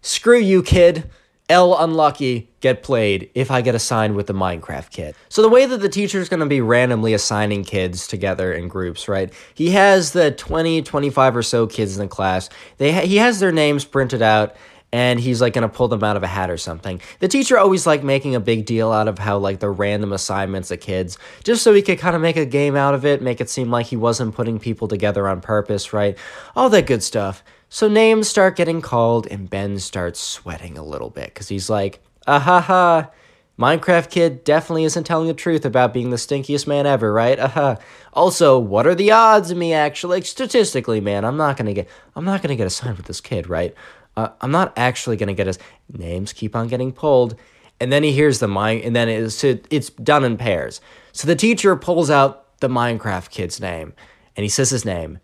screw 0.00 0.38
you, 0.38 0.64
kid? 0.64 1.08
L 1.48 1.80
unlucky 1.80 2.51
get 2.62 2.82
played 2.82 3.30
if 3.34 3.50
I 3.50 3.60
get 3.60 3.74
assigned 3.74 4.16
with 4.16 4.28
the 4.28 4.32
Minecraft 4.32 4.90
kit. 4.90 5.14
So 5.28 5.42
the 5.42 5.48
way 5.50 5.66
that 5.66 5.78
the 5.78 5.88
teacher 5.88 6.20
is 6.20 6.30
going 6.30 6.40
to 6.40 6.46
be 6.46 6.62
randomly 6.62 7.12
assigning 7.12 7.64
kids 7.64 8.06
together 8.06 8.52
in 8.52 8.68
groups, 8.68 9.08
right? 9.08 9.30
He 9.54 9.70
has 9.70 10.12
the 10.12 10.30
20, 10.30 10.80
25 10.82 11.36
or 11.36 11.42
so 11.42 11.66
kids 11.66 11.98
in 11.98 12.02
the 12.02 12.08
class. 12.08 12.48
They 12.78 12.92
ha- 12.92 13.00
he 13.06 13.16
has 13.16 13.40
their 13.40 13.52
names 13.52 13.84
printed 13.84 14.22
out 14.22 14.56
and 14.92 15.18
he's 15.18 15.40
like 15.40 15.54
going 15.54 15.68
to 15.68 15.74
pull 15.74 15.88
them 15.88 16.04
out 16.04 16.16
of 16.16 16.22
a 16.22 16.26
hat 16.26 16.50
or 16.50 16.58
something. 16.58 17.00
The 17.18 17.28
teacher 17.28 17.58
always 17.58 17.86
like 17.86 18.04
making 18.04 18.34
a 18.34 18.40
big 18.40 18.66
deal 18.66 18.92
out 18.92 19.08
of 19.08 19.18
how 19.18 19.38
like 19.38 19.58
the 19.58 19.70
random 19.70 20.12
assignments 20.12 20.70
of 20.70 20.80
kids 20.80 21.18
just 21.44 21.62
so 21.62 21.74
he 21.74 21.82
could 21.82 21.98
kind 21.98 22.14
of 22.14 22.22
make 22.22 22.36
a 22.36 22.46
game 22.46 22.76
out 22.76 22.94
of 22.94 23.04
it, 23.04 23.22
make 23.22 23.40
it 23.40 23.50
seem 23.50 23.70
like 23.70 23.86
he 23.86 23.96
wasn't 23.96 24.34
putting 24.34 24.58
people 24.58 24.86
together 24.86 25.26
on 25.26 25.40
purpose, 25.40 25.92
right? 25.92 26.16
All 26.54 26.70
that 26.70 26.86
good 26.86 27.02
stuff. 27.02 27.42
So 27.70 27.88
names 27.88 28.28
start 28.28 28.54
getting 28.54 28.82
called, 28.82 29.26
and 29.28 29.48
Ben 29.48 29.78
starts 29.78 30.20
sweating 30.20 30.76
a 30.76 30.84
little 30.84 31.08
bit 31.08 31.28
because 31.28 31.48
he's 31.48 31.70
like, 31.70 32.02
ah 32.26 32.38
ha 32.38 32.60
ha. 32.60 33.10
Minecraft 33.58 34.10
kid 34.10 34.44
definitely 34.44 34.84
isn't 34.84 35.04
telling 35.04 35.28
the 35.28 35.34
truth 35.34 35.64
about 35.64 35.92
being 35.92 36.10
the 36.10 36.16
stinkiest 36.16 36.66
man 36.66 36.86
ever, 36.86 37.12
right? 37.12 37.38
Uh-huh. 37.38 37.76
Also, 38.12 38.58
what 38.58 38.86
are 38.86 38.94
the 38.94 39.12
odds 39.12 39.50
of 39.50 39.58
me 39.58 39.72
actually 39.72 40.16
like, 40.16 40.26
statistically, 40.26 41.00
man? 41.00 41.24
I'm 41.24 41.36
not 41.36 41.56
gonna 41.56 41.74
get 41.74 41.88
I'm 42.16 42.24
not 42.24 42.42
gonna 42.42 42.56
get 42.56 42.66
assigned 42.66 42.96
with 42.96 43.06
this 43.06 43.20
kid, 43.20 43.48
right? 43.48 43.74
Uh, 44.16 44.28
I'm 44.40 44.50
not 44.50 44.72
actually 44.76 45.16
gonna 45.16 45.34
get 45.34 45.46
his 45.46 45.58
names 45.92 46.32
keep 46.32 46.56
on 46.56 46.68
getting 46.68 46.92
pulled, 46.92 47.36
and 47.78 47.92
then 47.92 48.02
he 48.02 48.12
hears 48.12 48.38
the 48.38 48.48
mine, 48.48 48.80
and 48.84 48.96
then 48.96 49.08
it's 49.08 49.44
it's 49.44 49.90
done 49.90 50.24
in 50.24 50.36
pairs. 50.38 50.80
So 51.12 51.28
the 51.28 51.36
teacher 51.36 51.76
pulls 51.76 52.10
out 52.10 52.58
the 52.60 52.68
Minecraft 52.68 53.30
kid's 53.30 53.60
name, 53.60 53.92
and 54.34 54.44
he 54.44 54.48
says 54.48 54.70
his 54.70 54.84
name, 54.84 55.18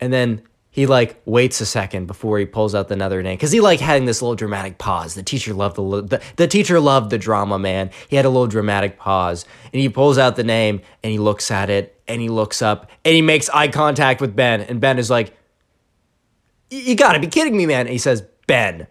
and 0.00 0.12
then 0.12 0.42
he 0.78 0.86
like 0.86 1.20
waits 1.24 1.60
a 1.60 1.66
second 1.66 2.06
before 2.06 2.38
he 2.38 2.46
pulls 2.46 2.72
out 2.72 2.86
the 2.86 2.94
nether 2.94 3.20
name 3.20 3.34
because 3.34 3.50
he 3.50 3.60
like 3.60 3.80
having 3.80 4.04
this 4.04 4.22
little 4.22 4.36
dramatic 4.36 4.78
pause. 4.78 5.14
The 5.14 5.24
teacher 5.24 5.52
loved 5.52 5.74
the, 5.74 5.82
the 6.02 6.22
the 6.36 6.46
teacher 6.46 6.78
loved 6.78 7.10
the 7.10 7.18
drama, 7.18 7.58
man. 7.58 7.90
He 8.06 8.14
had 8.14 8.24
a 8.24 8.28
little 8.28 8.46
dramatic 8.46 8.96
pause, 8.96 9.44
and 9.72 9.82
he 9.82 9.88
pulls 9.88 10.18
out 10.18 10.36
the 10.36 10.44
name 10.44 10.80
and 11.02 11.10
he 11.10 11.18
looks 11.18 11.50
at 11.50 11.68
it 11.68 12.00
and 12.06 12.22
he 12.22 12.28
looks 12.28 12.62
up 12.62 12.88
and 13.04 13.12
he 13.12 13.22
makes 13.22 13.48
eye 13.48 13.66
contact 13.66 14.20
with 14.20 14.36
Ben, 14.36 14.60
and 14.60 14.80
Ben 14.80 15.00
is 15.00 15.10
like, 15.10 15.36
"You 16.70 16.94
gotta 16.94 17.18
be 17.18 17.26
kidding 17.26 17.56
me, 17.56 17.66
man!" 17.66 17.80
And 17.80 17.88
he 17.88 17.98
says, 17.98 18.22
"Ben, 18.46 18.86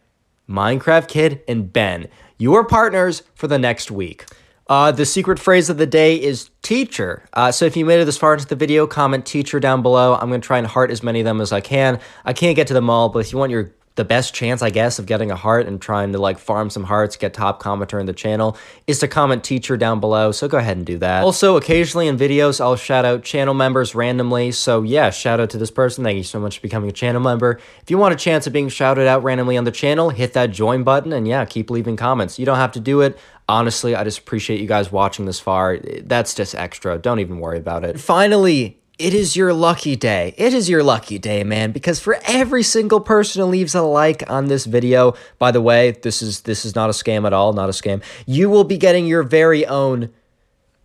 Minecraft 0.49 1.07
Kid 1.07 1.41
and 1.47 1.71
Ben, 1.71 2.09
you 2.37 2.53
are 2.55 2.65
partners 2.65 3.23
for 3.33 3.47
the 3.47 3.57
next 3.57 3.89
week." 3.89 4.25
Uh, 4.69 4.91
the 4.91 5.05
secret 5.05 5.39
phrase 5.39 5.69
of 5.69 5.77
the 5.77 5.85
day 5.85 6.21
is 6.21 6.49
teacher. 6.61 7.23
Uh, 7.33 7.51
so 7.51 7.65
if 7.65 7.77
you 7.77 7.85
made 7.85 7.99
it 7.99 8.05
this 8.05 8.17
far 8.17 8.33
into 8.33 8.45
the 8.45 8.55
video, 8.55 8.85
comment 8.85 9.25
teacher 9.25 9.59
down 9.59 9.81
below. 9.81 10.15
I'm 10.15 10.27
going 10.29 10.41
to 10.41 10.45
try 10.45 10.57
and 10.57 10.67
heart 10.67 10.91
as 10.91 11.01
many 11.01 11.21
of 11.21 11.25
them 11.25 11.39
as 11.39 11.51
I 11.51 11.61
can. 11.61 11.99
I 12.25 12.33
can't 12.33 12.55
get 12.55 12.67
to 12.67 12.73
them 12.73 12.89
all, 12.89 13.09
but 13.09 13.19
if 13.19 13.31
you 13.31 13.37
want 13.37 13.51
your 13.51 13.71
the 13.97 14.05
best 14.05 14.33
chance, 14.33 14.61
I 14.61 14.69
guess, 14.69 14.99
of 14.99 15.07
getting 15.07 15.31
a 15.31 15.35
heart 15.35 15.65
and 15.65 15.81
trying 15.81 16.13
to 16.13 16.19
like 16.19 16.37
farm 16.37 16.69
some 16.69 16.83
hearts, 16.83 17.17
get 17.17 17.33
top 17.33 17.61
commenter 17.61 17.99
in 17.99 18.05
the 18.05 18.13
channel, 18.13 18.55
is 18.85 18.99
to 18.99 19.07
comment 19.07 19.43
teacher 19.43 19.75
down 19.75 19.99
below. 19.99 20.31
So 20.31 20.47
go 20.47 20.57
ahead 20.59 20.77
and 20.77 20.85
do 20.85 20.99
that. 20.99 21.23
Also, 21.23 21.57
occasionally 21.57 22.07
in 22.07 22.15
videos, 22.15 22.61
I'll 22.61 22.75
shout 22.75 23.05
out 23.05 23.23
channel 23.23 23.55
members 23.55 23.95
randomly. 23.95 24.51
So 24.51 24.83
yeah, 24.83 25.09
shout 25.09 25.39
out 25.39 25.49
to 25.49 25.57
this 25.57 25.71
person. 25.71 26.03
Thank 26.03 26.17
you 26.17 26.23
so 26.23 26.39
much 26.39 26.57
for 26.57 26.61
becoming 26.61 26.89
a 26.89 26.93
channel 26.93 27.21
member. 27.21 27.59
If 27.81 27.89
you 27.89 27.97
want 27.97 28.13
a 28.13 28.17
chance 28.17 28.45
of 28.45 28.53
being 28.53 28.69
shouted 28.69 29.07
out 29.07 29.23
randomly 29.23 29.57
on 29.57 29.63
the 29.63 29.71
channel, 29.71 30.11
hit 30.11 30.33
that 30.33 30.51
join 30.51 30.83
button 30.83 31.11
and 31.11 31.27
yeah, 31.27 31.43
keep 31.45 31.71
leaving 31.71 31.97
comments. 31.97 32.37
You 32.37 32.45
don't 32.45 32.57
have 32.57 32.73
to 32.73 32.79
do 32.79 33.01
it. 33.01 33.17
Honestly, 33.49 33.95
I 33.95 34.03
just 34.03 34.19
appreciate 34.19 34.59
you 34.59 34.67
guys 34.67 34.91
watching 34.91 35.25
this 35.25 35.39
far. 35.39 35.79
That's 36.03 36.33
just 36.33 36.53
extra. 36.53 36.97
Don't 36.97 37.19
even 37.19 37.39
worry 37.39 37.57
about 37.57 37.85
it. 37.85 37.99
Finally, 37.99 38.77
it 38.99 39.13
is 39.13 39.35
your 39.35 39.53
lucky 39.53 39.95
day. 39.95 40.33
It 40.37 40.53
is 40.53 40.69
your 40.69 40.83
lucky 40.83 41.19
day, 41.19 41.43
man, 41.43 41.71
because 41.71 41.99
for 41.99 42.17
every 42.25 42.63
single 42.63 42.99
person 42.99 43.41
who 43.41 43.47
leaves 43.47 43.75
a 43.75 43.81
like 43.81 44.29
on 44.29 44.47
this 44.47 44.65
video, 44.65 45.13
by 45.37 45.51
the 45.51 45.61
way, 45.61 45.91
this 45.91 46.21
is 46.21 46.41
this 46.41 46.65
is 46.65 46.75
not 46.75 46.89
a 46.89 46.93
scam 46.93 47.25
at 47.25 47.33
all, 47.33 47.53
not 47.53 47.69
a 47.69 47.73
scam. 47.73 48.03
You 48.25 48.49
will 48.49 48.63
be 48.63 48.77
getting 48.77 49.05
your 49.05 49.23
very 49.23 49.65
own 49.65 50.09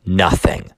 nothing. 0.05 0.71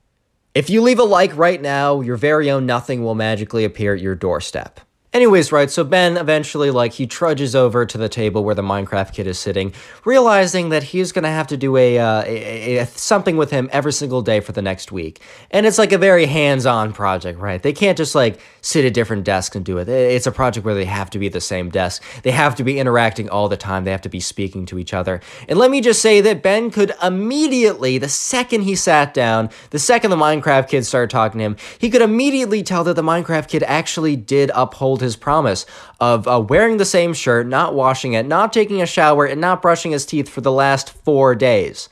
If 0.53 0.69
you 0.69 0.81
leave 0.81 0.99
a 0.99 1.03
like 1.03 1.35
right 1.35 1.61
now, 1.61 1.99
your 1.99 2.15
very 2.15 2.49
own 2.49 2.65
nothing 2.65 3.03
will 3.03 3.15
magically 3.15 3.65
appear 3.65 3.93
at 3.93 4.01
your 4.01 4.15
doorstep. 4.15 4.79
Anyways, 5.15 5.53
right, 5.53 5.71
so 5.71 5.85
Ben 5.85 6.17
eventually, 6.17 6.71
like, 6.71 6.91
he 6.91 7.07
trudges 7.07 7.55
over 7.55 7.85
to 7.85 7.97
the 7.97 8.09
table 8.09 8.43
where 8.43 8.53
the 8.53 8.61
Minecraft 8.61 9.13
kid 9.13 9.27
is 9.27 9.39
sitting, 9.39 9.71
realizing 10.03 10.67
that 10.71 10.83
he's 10.83 11.13
gonna 11.13 11.31
have 11.31 11.47
to 11.47 11.55
do 11.55 11.77
a, 11.77 11.97
uh, 11.97 12.23
a, 12.23 12.79
a, 12.79 12.85
something 12.85 13.37
with 13.37 13.49
him 13.49 13.69
every 13.71 13.93
single 13.93 14.21
day 14.21 14.41
for 14.41 14.51
the 14.51 14.61
next 14.61 14.91
week. 14.91 15.21
And 15.51 15.65
it's 15.65 15.77
like 15.77 15.93
a 15.93 15.97
very 15.97 16.25
hands-on 16.25 16.91
project, 16.91 17.39
right? 17.39 17.63
They 17.63 17.71
can't 17.71 17.97
just, 17.97 18.13
like, 18.13 18.41
sit 18.59 18.83
at 18.83 18.93
different 18.93 19.23
desks 19.23 19.55
and 19.55 19.63
do 19.63 19.77
it. 19.77 19.87
It's 19.87 20.27
a 20.27 20.33
project 20.33 20.65
where 20.65 20.75
they 20.75 20.83
have 20.83 21.09
to 21.11 21.19
be 21.19 21.27
at 21.27 21.31
the 21.31 21.39
same 21.39 21.69
desk. 21.69 22.03
They 22.23 22.31
have 22.31 22.55
to 22.55 22.65
be 22.65 22.77
interacting 22.77 23.29
all 23.29 23.47
the 23.47 23.55
time. 23.55 23.85
They 23.85 23.91
have 23.91 24.01
to 24.01 24.09
be 24.09 24.19
speaking 24.19 24.65
to 24.65 24.77
each 24.77 24.93
other. 24.93 25.21
And 25.47 25.57
let 25.57 25.71
me 25.71 25.79
just 25.79 26.01
say 26.01 26.19
that 26.19 26.43
Ben 26.43 26.71
could 26.71 26.91
immediately, 27.01 27.99
the 27.99 28.09
second 28.09 28.63
he 28.63 28.75
sat 28.75 29.13
down, 29.13 29.49
the 29.69 29.79
second 29.79 30.09
the 30.09 30.17
Minecraft 30.17 30.67
kid 30.67 30.85
started 30.85 31.09
talking 31.09 31.37
to 31.37 31.45
him, 31.45 31.55
he 31.79 31.89
could 31.89 32.01
immediately 32.01 32.63
tell 32.63 32.83
that 32.83 32.95
the 32.95 33.01
Minecraft 33.01 33.47
kid 33.47 33.63
actually 33.63 34.17
did 34.17 34.51
uphold 34.53 35.04
his 35.05 35.15
promise 35.15 35.65
of 35.99 36.27
uh, 36.27 36.39
wearing 36.41 36.77
the 36.77 36.85
same 36.85 37.13
shirt, 37.13 37.47
not 37.47 37.73
washing 37.73 38.13
it, 38.13 38.25
not 38.25 38.51
taking 38.51 38.81
a 38.81 38.85
shower, 38.85 39.25
and 39.25 39.39
not 39.39 39.61
brushing 39.61 39.91
his 39.91 40.05
teeth 40.05 40.27
for 40.27 40.41
the 40.41 40.51
last 40.51 40.91
four 40.91 41.35
days. 41.35 41.87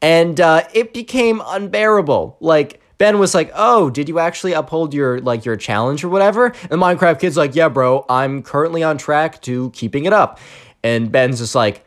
And 0.00 0.40
uh, 0.40 0.62
it 0.72 0.94
became 0.94 1.42
unbearable. 1.44 2.36
Like, 2.40 2.80
Ben 2.98 3.18
was 3.18 3.34
like, 3.34 3.50
"Oh, 3.54 3.90
did 3.90 4.08
you 4.08 4.18
actually 4.18 4.52
uphold 4.52 4.94
your 4.94 5.20
like 5.20 5.44
your 5.44 5.56
challenge 5.56 6.04
or 6.04 6.08
whatever?" 6.08 6.46
And 6.70 6.80
Minecraft 6.80 7.20
kid's 7.20 7.36
like, 7.36 7.54
"Yeah, 7.54 7.68
bro, 7.68 8.04
I'm 8.08 8.42
currently 8.42 8.82
on 8.82 8.98
track 8.98 9.42
to 9.42 9.70
keeping 9.70 10.04
it 10.04 10.12
up." 10.12 10.38
And 10.82 11.10
Ben's 11.10 11.38
just 11.38 11.54
like, 11.54 11.84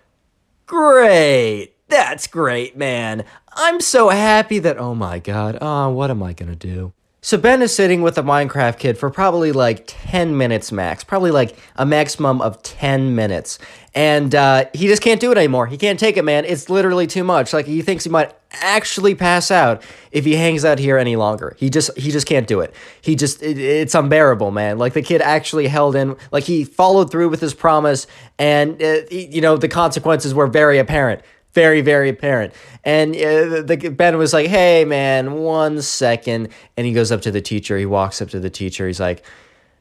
"Great. 0.65 1.73
That's 1.89 2.27
great, 2.27 2.75
man. 2.75 3.23
I'm 3.53 3.79
so 3.79 4.09
happy 4.09 4.59
that 4.59 4.77
oh 4.77 4.93
my 4.93 5.19
god. 5.19 5.57
Oh, 5.61 5.89
what 5.89 6.11
am 6.11 6.21
I 6.21 6.33
going 6.33 6.49
to 6.49 6.55
do?" 6.55 6.93
So 7.27 7.37
Ben 7.37 7.61
is 7.61 7.75
sitting 7.75 8.03
with 8.03 8.15
the 8.15 8.23
Minecraft 8.23 8.79
kid 8.79 8.97
for 8.97 9.09
probably 9.09 9.51
like 9.51 9.83
10 9.85 10.37
minutes 10.37 10.71
max, 10.71 11.03
probably 11.03 11.31
like 11.31 11.57
a 11.75 11.85
maximum 11.85 12.39
of 12.41 12.63
10 12.63 13.15
minutes. 13.15 13.59
And 13.93 14.33
uh, 14.33 14.67
he 14.73 14.87
just 14.87 15.01
can't 15.01 15.19
do 15.19 15.33
it 15.33 15.37
anymore. 15.37 15.67
He 15.67 15.77
can't 15.77 15.99
take 15.99 16.15
it, 16.15 16.23
man. 16.23 16.45
It's 16.45 16.69
literally 16.69 17.05
too 17.05 17.25
much. 17.25 17.51
Like 17.51 17.65
he 17.65 17.81
thinks 17.81 18.05
he 18.05 18.09
might 18.09 18.33
actually 18.61 19.13
pass 19.13 19.51
out 19.51 19.83
if 20.13 20.23
he 20.23 20.37
hangs 20.37 20.63
out 20.63 20.79
here 20.79 20.97
any 20.97 21.17
longer. 21.17 21.53
He 21.59 21.69
just 21.69 21.97
he 21.97 22.11
just 22.11 22.27
can't 22.27 22.47
do 22.47 22.61
it. 22.61 22.73
He 23.01 23.13
just 23.13 23.43
it, 23.43 23.57
it's 23.57 23.93
unbearable, 23.93 24.51
man. 24.51 24.77
Like 24.77 24.93
the 24.93 25.01
kid 25.01 25.21
actually 25.21 25.67
held 25.67 25.97
in, 25.97 26.15
like 26.31 26.45
he 26.45 26.63
followed 26.63 27.11
through 27.11 27.27
with 27.27 27.41
his 27.41 27.53
promise, 27.53 28.07
and 28.39 28.81
uh, 28.81 29.01
you 29.11 29.41
know 29.41 29.57
the 29.57 29.67
consequences 29.67 30.33
were 30.33 30.47
very 30.47 30.77
apparent 30.77 31.23
very 31.57 31.81
very 31.81 32.09
apparent. 32.09 32.53
And 32.83 33.15
uh, 33.15 33.63
the 33.63 33.91
ben 33.97 34.19
was 34.19 34.31
like 34.31 34.45
hey 34.45 34.85
man 34.85 35.33
one 35.33 35.81
second. 35.81 36.49
And 36.77 36.85
he 36.85 36.93
goes 36.93 37.11
up 37.11 37.23
to 37.23 37.31
the 37.31 37.41
teacher. 37.41 37.79
He 37.79 37.87
walks 37.87 38.21
up 38.21 38.29
to 38.29 38.39
the 38.39 38.51
teacher. 38.51 38.85
He's 38.85 38.99
like 38.99 39.25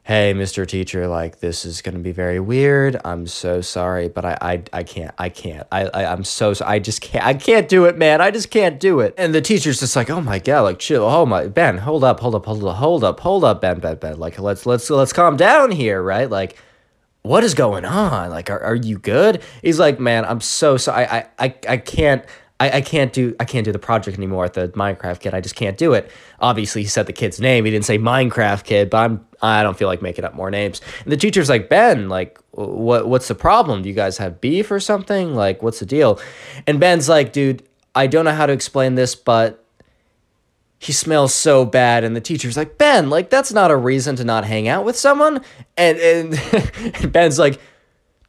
hey 0.01 0.33
mr 0.33 0.65
teacher 0.65 1.05
like 1.05 1.41
this 1.41 1.65
is 1.65 1.81
going 1.81 1.93
to 1.93 2.01
be 2.01 2.11
very 2.11 2.39
weird. 2.39 2.99
I'm 3.05 3.27
so 3.27 3.61
sorry 3.61 4.07
but 4.07 4.25
i 4.25 4.37
i, 4.41 4.63
I 4.73 4.83
can't 4.83 5.13
i 5.19 5.29
can't. 5.29 5.67
I, 5.71 5.85
I 5.85 6.11
i'm 6.11 6.23
so 6.23 6.55
i 6.65 6.79
just 6.79 7.01
can't 7.01 7.23
i 7.23 7.35
can't 7.35 7.69
do 7.69 7.85
it 7.85 7.95
man. 7.95 8.21
I 8.21 8.31
just 8.31 8.49
can't 8.49 8.79
do 8.79 9.01
it. 9.01 9.13
And 9.15 9.35
the 9.35 9.41
teacher's 9.41 9.79
just 9.79 9.95
like 9.95 10.09
oh 10.09 10.21
my 10.21 10.39
god 10.39 10.61
like 10.61 10.79
chill. 10.79 11.03
Oh 11.03 11.27
my 11.27 11.45
ben 11.47 11.77
hold 11.77 12.03
up 12.03 12.21
hold 12.21 12.33
up 12.33 12.45
hold 12.47 12.63
up 12.63 12.75
hold 12.77 13.03
up 13.03 13.19
hold 13.19 13.43
up 13.43 13.61
ben 13.61 13.79
ben 13.79 13.97
ben. 13.97 14.17
Like 14.17 14.39
let's 14.39 14.65
let's 14.65 14.89
let's 14.89 15.13
calm 15.13 15.37
down 15.37 15.69
here 15.69 16.01
right? 16.01 16.27
Like 16.27 16.57
what 17.27 17.43
is 17.43 17.53
going 17.53 17.85
on? 17.85 18.29
Like, 18.29 18.49
are, 18.49 18.59
are 18.61 18.75
you 18.75 18.97
good? 18.97 19.43
He's 19.61 19.79
like, 19.79 19.99
man, 19.99 20.25
I'm 20.25 20.41
so 20.41 20.77
sorry. 20.77 21.05
I, 21.05 21.27
I, 21.37 21.55
I 21.67 21.77
can't. 21.77 22.25
I, 22.59 22.77
I 22.77 22.81
can't 22.81 23.13
do 23.13 23.35
I 23.39 23.45
can't 23.45 23.65
do 23.65 23.71
the 23.71 23.77
project 23.77 24.17
anymore 24.17 24.43
at 24.43 24.53
the 24.53 24.69
Minecraft 24.69 25.19
kid. 25.19 25.35
I 25.35 25.41
just 25.41 25.55
can't 25.55 25.77
do 25.77 25.93
it. 25.93 26.09
Obviously, 26.39 26.81
he 26.81 26.87
said 26.87 27.05
the 27.05 27.13
kid's 27.13 27.39
name. 27.39 27.65
He 27.65 27.71
didn't 27.71 27.85
say 27.85 27.99
Minecraft 27.99 28.63
kid, 28.63 28.89
but 28.89 28.97
I'm 28.97 29.27
I 29.43 29.61
don't 29.61 29.77
feel 29.77 29.87
like 29.87 30.01
making 30.01 30.25
up 30.25 30.33
more 30.33 30.49
names. 30.49 30.81
And 31.03 31.11
the 31.11 31.17
teacher's 31.17 31.49
like, 31.49 31.69
Ben, 31.69 32.09
like, 32.09 32.39
what 32.51 33.07
what's 33.07 33.27
the 33.27 33.35
problem? 33.35 33.83
Do 33.83 33.89
you 33.89 33.93
guys 33.93 34.17
have 34.17 34.41
beef 34.41 34.71
or 34.71 34.79
something? 34.79 35.35
Like, 35.35 35.61
what's 35.61 35.79
the 35.79 35.85
deal? 35.85 36.19
And 36.65 36.79
Ben's 36.79 37.07
like, 37.07 37.31
dude, 37.31 37.61
I 37.93 38.07
don't 38.07 38.25
know 38.25 38.33
how 38.33 38.47
to 38.47 38.53
explain 38.53 38.95
this, 38.95 39.13
but 39.13 39.63
he 40.79 40.93
smells 40.93 41.33
so 41.33 41.65
bad 41.65 42.03
and 42.03 42.15
the 42.15 42.21
teacher's 42.21 42.55
like 42.55 42.77
ben 42.77 43.09
like 43.09 43.29
that's 43.29 43.51
not 43.51 43.71
a 43.71 43.75
reason 43.75 44.15
to 44.15 44.23
not 44.23 44.45
hang 44.45 44.67
out 44.67 44.85
with 44.85 44.95
someone. 44.95 45.41
And 45.75 45.97
and 45.99 47.11
ben's 47.11 47.39
like 47.39 47.59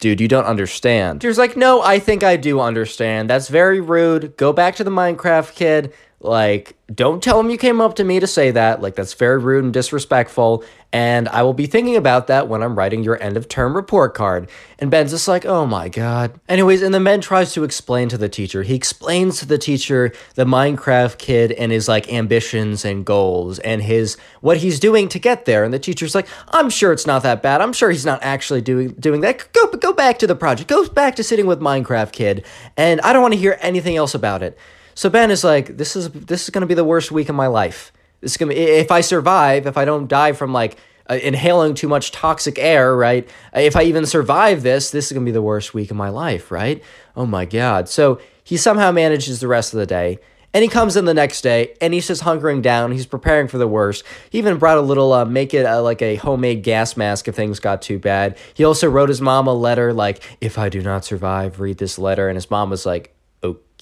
dude 0.00 0.20
you 0.20 0.28
don't 0.28 0.44
understand. 0.44 1.20
Teacher's 1.20 1.38
like 1.38 1.56
no 1.56 1.82
i 1.82 1.98
think 1.98 2.22
i 2.22 2.36
do 2.36 2.60
understand. 2.60 3.28
That's 3.28 3.48
very 3.48 3.80
rude. 3.80 4.36
Go 4.36 4.52
back 4.52 4.76
to 4.76 4.84
the 4.84 4.90
minecraft 4.90 5.54
kid 5.54 5.92
like, 6.20 6.76
don't 6.92 7.22
tell 7.22 7.38
him 7.38 7.48
you 7.48 7.58
came 7.58 7.80
up 7.80 7.94
to 7.96 8.04
me 8.04 8.18
to 8.18 8.26
say 8.26 8.50
that. 8.50 8.82
Like, 8.82 8.96
that's 8.96 9.14
very 9.14 9.38
rude 9.38 9.62
and 9.62 9.72
disrespectful. 9.72 10.64
And 10.92 11.28
I 11.28 11.42
will 11.42 11.52
be 11.52 11.66
thinking 11.66 11.96
about 11.96 12.28
that 12.28 12.48
when 12.48 12.62
I'm 12.62 12.74
writing 12.74 13.04
your 13.04 13.22
end 13.22 13.36
of 13.36 13.46
term 13.46 13.76
report 13.76 14.14
card. 14.14 14.48
And 14.78 14.90
Ben's 14.90 15.10
just 15.10 15.28
like, 15.28 15.44
oh 15.44 15.66
my 15.66 15.90
God. 15.90 16.40
Anyways, 16.48 16.80
and 16.80 16.94
then 16.94 17.04
Ben 17.04 17.20
tries 17.20 17.52
to 17.52 17.62
explain 17.62 18.08
to 18.08 18.16
the 18.16 18.28
teacher. 18.28 18.62
He 18.62 18.74
explains 18.74 19.38
to 19.40 19.46
the 19.46 19.58
teacher 19.58 20.12
the 20.34 20.46
Minecraft 20.46 21.18
kid 21.18 21.52
and 21.52 21.70
his 21.70 21.88
like 21.88 22.10
ambitions 22.10 22.86
and 22.86 23.04
goals 23.04 23.58
and 23.58 23.82
his 23.82 24.16
what 24.40 24.56
he's 24.56 24.80
doing 24.80 25.08
to 25.10 25.18
get 25.18 25.44
there. 25.44 25.62
And 25.62 25.74
the 25.74 25.78
teacher's 25.78 26.14
like, 26.14 26.26
I'm 26.48 26.70
sure 26.70 26.92
it's 26.92 27.06
not 27.06 27.22
that 27.22 27.42
bad. 27.42 27.60
I'm 27.60 27.74
sure 27.74 27.90
he's 27.90 28.06
not 28.06 28.22
actually 28.22 28.62
doing 28.62 28.88
doing 28.92 29.20
that. 29.20 29.52
Go 29.52 29.66
go 29.66 29.92
back 29.92 30.18
to 30.20 30.26
the 30.26 30.34
project. 30.34 30.70
Go 30.70 30.88
back 30.88 31.16
to 31.16 31.22
sitting 31.22 31.46
with 31.46 31.60
Minecraft 31.60 32.12
kid. 32.12 32.46
And 32.78 33.02
I 33.02 33.12
don't 33.12 33.20
want 33.20 33.34
to 33.34 33.40
hear 33.40 33.58
anything 33.60 33.96
else 33.96 34.14
about 34.14 34.42
it. 34.42 34.58
So 34.98 35.08
Ben 35.08 35.30
is 35.30 35.44
like, 35.44 35.76
this 35.76 35.94
is 35.94 36.10
this 36.10 36.42
is 36.42 36.50
gonna 36.50 36.66
be 36.66 36.74
the 36.74 36.82
worst 36.82 37.12
week 37.12 37.28
of 37.28 37.36
my 37.36 37.46
life. 37.46 37.92
This 38.20 38.32
is 38.32 38.36
gonna 38.36 38.52
be, 38.52 38.58
if 38.58 38.90
I 38.90 39.00
survive, 39.00 39.68
if 39.68 39.76
I 39.76 39.84
don't 39.84 40.08
die 40.08 40.32
from 40.32 40.52
like 40.52 40.76
uh, 41.08 41.14
inhaling 41.22 41.74
too 41.74 41.86
much 41.86 42.10
toxic 42.10 42.58
air, 42.58 42.96
right? 42.96 43.28
If 43.54 43.76
I 43.76 43.84
even 43.84 44.06
survive 44.06 44.64
this, 44.64 44.90
this 44.90 45.06
is 45.06 45.12
gonna 45.12 45.24
be 45.24 45.30
the 45.30 45.40
worst 45.40 45.72
week 45.72 45.92
of 45.92 45.96
my 45.96 46.08
life, 46.08 46.50
right? 46.50 46.82
Oh 47.14 47.26
my 47.26 47.44
god. 47.44 47.88
So 47.88 48.20
he 48.42 48.56
somehow 48.56 48.90
manages 48.90 49.38
the 49.38 49.46
rest 49.46 49.72
of 49.72 49.78
the 49.78 49.86
day. 49.86 50.18
And 50.52 50.64
he 50.64 50.68
comes 50.68 50.96
in 50.96 51.04
the 51.04 51.14
next 51.14 51.42
day 51.42 51.76
and 51.80 51.94
he's 51.94 52.08
just 52.08 52.24
hunkering 52.24 52.60
down. 52.60 52.90
He's 52.90 53.06
preparing 53.06 53.46
for 53.46 53.58
the 53.58 53.68
worst. 53.68 54.02
He 54.30 54.38
even 54.38 54.58
brought 54.58 54.78
a 54.78 54.80
little, 54.80 55.12
uh, 55.12 55.24
make 55.24 55.54
it 55.54 55.64
uh, 55.64 55.80
like 55.80 56.02
a 56.02 56.16
homemade 56.16 56.64
gas 56.64 56.96
mask 56.96 57.28
if 57.28 57.36
things 57.36 57.60
got 57.60 57.82
too 57.82 58.00
bad. 58.00 58.36
He 58.52 58.64
also 58.64 58.90
wrote 58.90 59.10
his 59.10 59.20
mom 59.20 59.46
a 59.46 59.54
letter 59.54 59.92
like, 59.92 60.24
if 60.40 60.58
I 60.58 60.68
do 60.68 60.82
not 60.82 61.04
survive, 61.04 61.60
read 61.60 61.78
this 61.78 62.00
letter. 62.00 62.28
And 62.28 62.36
his 62.36 62.50
mom 62.50 62.70
was 62.70 62.84
like, 62.84 63.14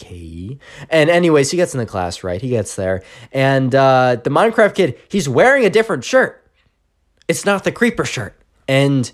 okay. 0.01 0.59
And 0.91 1.11
anyways, 1.11 1.51
he 1.51 1.57
gets 1.57 1.75
in 1.75 1.79
the 1.79 1.87
class, 1.87 2.23
right? 2.23 2.41
He 2.41 2.51
gets 2.51 2.77
there. 2.77 3.03
And 3.33 3.75
uh, 3.75 4.17
the 4.23 4.31
Minecraft 4.31 4.75
kid, 4.75 4.99
he's 5.09 5.29
wearing 5.29 5.65
a 5.65 5.71
different 5.71 6.05
shirt. 6.05 6.43
It's 7.29 7.45
not 7.45 7.65
the 7.65 7.73
creeper 7.73 8.05
shirt. 8.05 8.41
And 8.69 9.11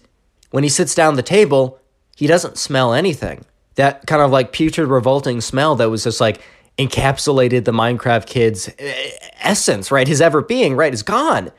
when 0.50 0.62
he 0.62 0.68
sits 0.68 0.94
down 0.94 1.16
the 1.16 1.22
table, 1.22 1.78
he 2.16 2.26
doesn't 2.26 2.58
smell 2.58 2.92
anything. 2.92 3.44
That 3.76 4.06
kind 4.06 4.20
of 4.20 4.30
like 4.30 4.52
putrid, 4.52 4.88
revolting 4.88 5.40
smell 5.40 5.76
that 5.76 5.90
was 5.90 6.04
just 6.04 6.20
like 6.20 6.42
encapsulated 6.78 7.64
the 7.64 7.72
Minecraft 7.72 8.26
kid's 8.26 8.68
eh, 8.78 9.10
essence, 9.40 9.90
right? 9.90 10.06
His 10.06 10.20
ever 10.20 10.42
being, 10.42 10.76
right? 10.76 10.92
Is 10.92 11.02
gone. 11.02 11.50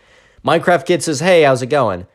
Minecraft 0.46 0.86
kid 0.86 1.02
says, 1.02 1.20
Hey, 1.22 1.44
how's 1.44 1.62
it 1.62 1.68
going? 1.68 2.06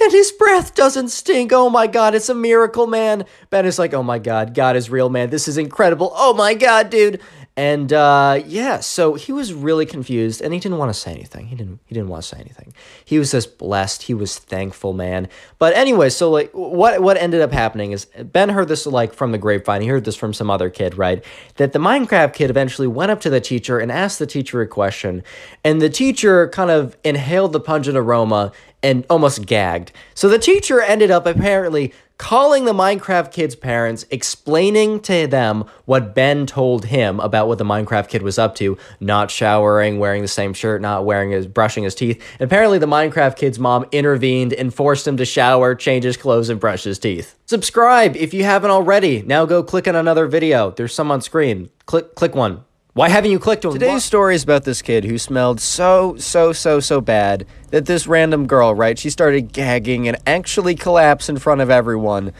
And 0.00 0.12
his 0.12 0.32
breath 0.32 0.74
doesn't 0.74 1.08
stink. 1.08 1.52
Oh 1.52 1.70
my 1.70 1.86
God, 1.86 2.14
it's 2.14 2.28
a 2.28 2.34
miracle, 2.34 2.86
man. 2.86 3.24
Ben 3.50 3.66
is 3.66 3.78
like, 3.78 3.94
oh 3.94 4.02
my 4.02 4.18
God, 4.18 4.54
God 4.54 4.76
is 4.76 4.90
real, 4.90 5.08
man. 5.08 5.30
This 5.30 5.48
is 5.48 5.58
incredible. 5.58 6.12
Oh 6.14 6.34
my 6.34 6.54
God, 6.54 6.90
dude. 6.90 7.20
And 7.58 7.92
uh, 7.92 8.40
yeah, 8.46 8.78
so 8.78 9.14
he 9.14 9.32
was 9.32 9.52
really 9.52 9.84
confused, 9.84 10.40
and 10.40 10.54
he 10.54 10.60
didn't 10.60 10.78
want 10.78 10.94
to 10.94 10.94
say 10.94 11.10
anything. 11.10 11.48
He 11.48 11.56
didn't. 11.56 11.80
He 11.86 11.94
didn't 11.96 12.08
want 12.08 12.22
to 12.22 12.28
say 12.28 12.38
anything. 12.38 12.72
He 13.04 13.18
was 13.18 13.32
just 13.32 13.58
blessed. 13.58 14.04
He 14.04 14.14
was 14.14 14.38
thankful, 14.38 14.92
man. 14.92 15.26
But 15.58 15.74
anyway, 15.74 16.10
so 16.10 16.30
like, 16.30 16.52
what 16.52 17.02
what 17.02 17.16
ended 17.16 17.40
up 17.40 17.50
happening 17.50 17.90
is 17.90 18.04
Ben 18.04 18.50
heard 18.50 18.68
this 18.68 18.86
like 18.86 19.12
from 19.12 19.32
the 19.32 19.38
grapevine. 19.38 19.82
He 19.82 19.88
heard 19.88 20.04
this 20.04 20.14
from 20.14 20.32
some 20.32 20.50
other 20.50 20.70
kid, 20.70 20.96
right? 20.96 21.24
That 21.56 21.72
the 21.72 21.80
Minecraft 21.80 22.32
kid 22.32 22.48
eventually 22.48 22.86
went 22.86 23.10
up 23.10 23.20
to 23.22 23.30
the 23.30 23.40
teacher 23.40 23.80
and 23.80 23.90
asked 23.90 24.20
the 24.20 24.26
teacher 24.26 24.62
a 24.62 24.68
question, 24.68 25.24
and 25.64 25.82
the 25.82 25.90
teacher 25.90 26.46
kind 26.50 26.70
of 26.70 26.96
inhaled 27.02 27.52
the 27.52 27.58
pungent 27.58 27.96
aroma 27.96 28.52
and 28.82 29.04
almost 29.10 29.46
gagged. 29.46 29.92
So 30.14 30.28
the 30.28 30.38
teacher 30.38 30.80
ended 30.80 31.10
up 31.10 31.26
apparently 31.26 31.92
calling 32.18 32.64
the 32.64 32.72
Minecraft 32.72 33.32
kid's 33.32 33.54
parents, 33.54 34.04
explaining 34.10 35.00
to 35.00 35.26
them 35.28 35.64
what 35.84 36.14
Ben 36.14 36.46
told 36.46 36.86
him 36.86 37.20
about 37.20 37.46
what 37.46 37.58
the 37.58 37.64
Minecraft 37.64 38.08
kid 38.08 38.22
was 38.22 38.38
up 38.38 38.56
to, 38.56 38.76
not 39.00 39.30
showering, 39.30 39.98
wearing 39.98 40.22
the 40.22 40.28
same 40.28 40.52
shirt, 40.52 40.82
not 40.82 41.04
wearing 41.04 41.30
his 41.30 41.46
brushing 41.46 41.84
his 41.84 41.94
teeth. 41.94 42.22
And 42.40 42.46
apparently 42.46 42.78
the 42.78 42.86
Minecraft 42.86 43.36
kid's 43.36 43.58
mom 43.58 43.86
intervened 43.92 44.52
and 44.52 44.74
forced 44.74 45.06
him 45.06 45.16
to 45.16 45.24
shower, 45.24 45.74
change 45.74 46.04
his 46.04 46.16
clothes, 46.16 46.48
and 46.48 46.60
brush 46.60 46.82
his 46.82 46.98
teeth. 46.98 47.36
Subscribe 47.46 48.16
if 48.16 48.34
you 48.34 48.42
haven't 48.42 48.70
already. 48.70 49.22
Now 49.22 49.46
go 49.46 49.62
click 49.62 49.86
on 49.86 49.94
another 49.94 50.26
video. 50.26 50.72
There's 50.72 50.94
some 50.94 51.10
on 51.10 51.20
screen. 51.20 51.70
Click 51.86 52.14
click 52.16 52.34
one. 52.34 52.64
Why 52.98 53.10
haven't 53.10 53.30
you 53.30 53.38
clicked 53.38 53.64
on 53.64 53.72
Today's 53.72 54.04
story 54.04 54.34
is 54.34 54.42
about 54.42 54.64
this 54.64 54.82
kid 54.82 55.04
who 55.04 55.18
smelled 55.18 55.60
so, 55.60 56.16
so, 56.16 56.52
so, 56.52 56.80
so 56.80 57.00
bad 57.00 57.46
that 57.70 57.86
this 57.86 58.08
random 58.08 58.48
girl, 58.48 58.74
right, 58.74 58.98
she 58.98 59.08
started 59.08 59.52
gagging 59.52 60.08
and 60.08 60.16
actually 60.26 60.74
collapsed 60.74 61.28
in 61.28 61.38
front 61.38 61.60
of 61.60 61.70
everyone. 61.70 62.32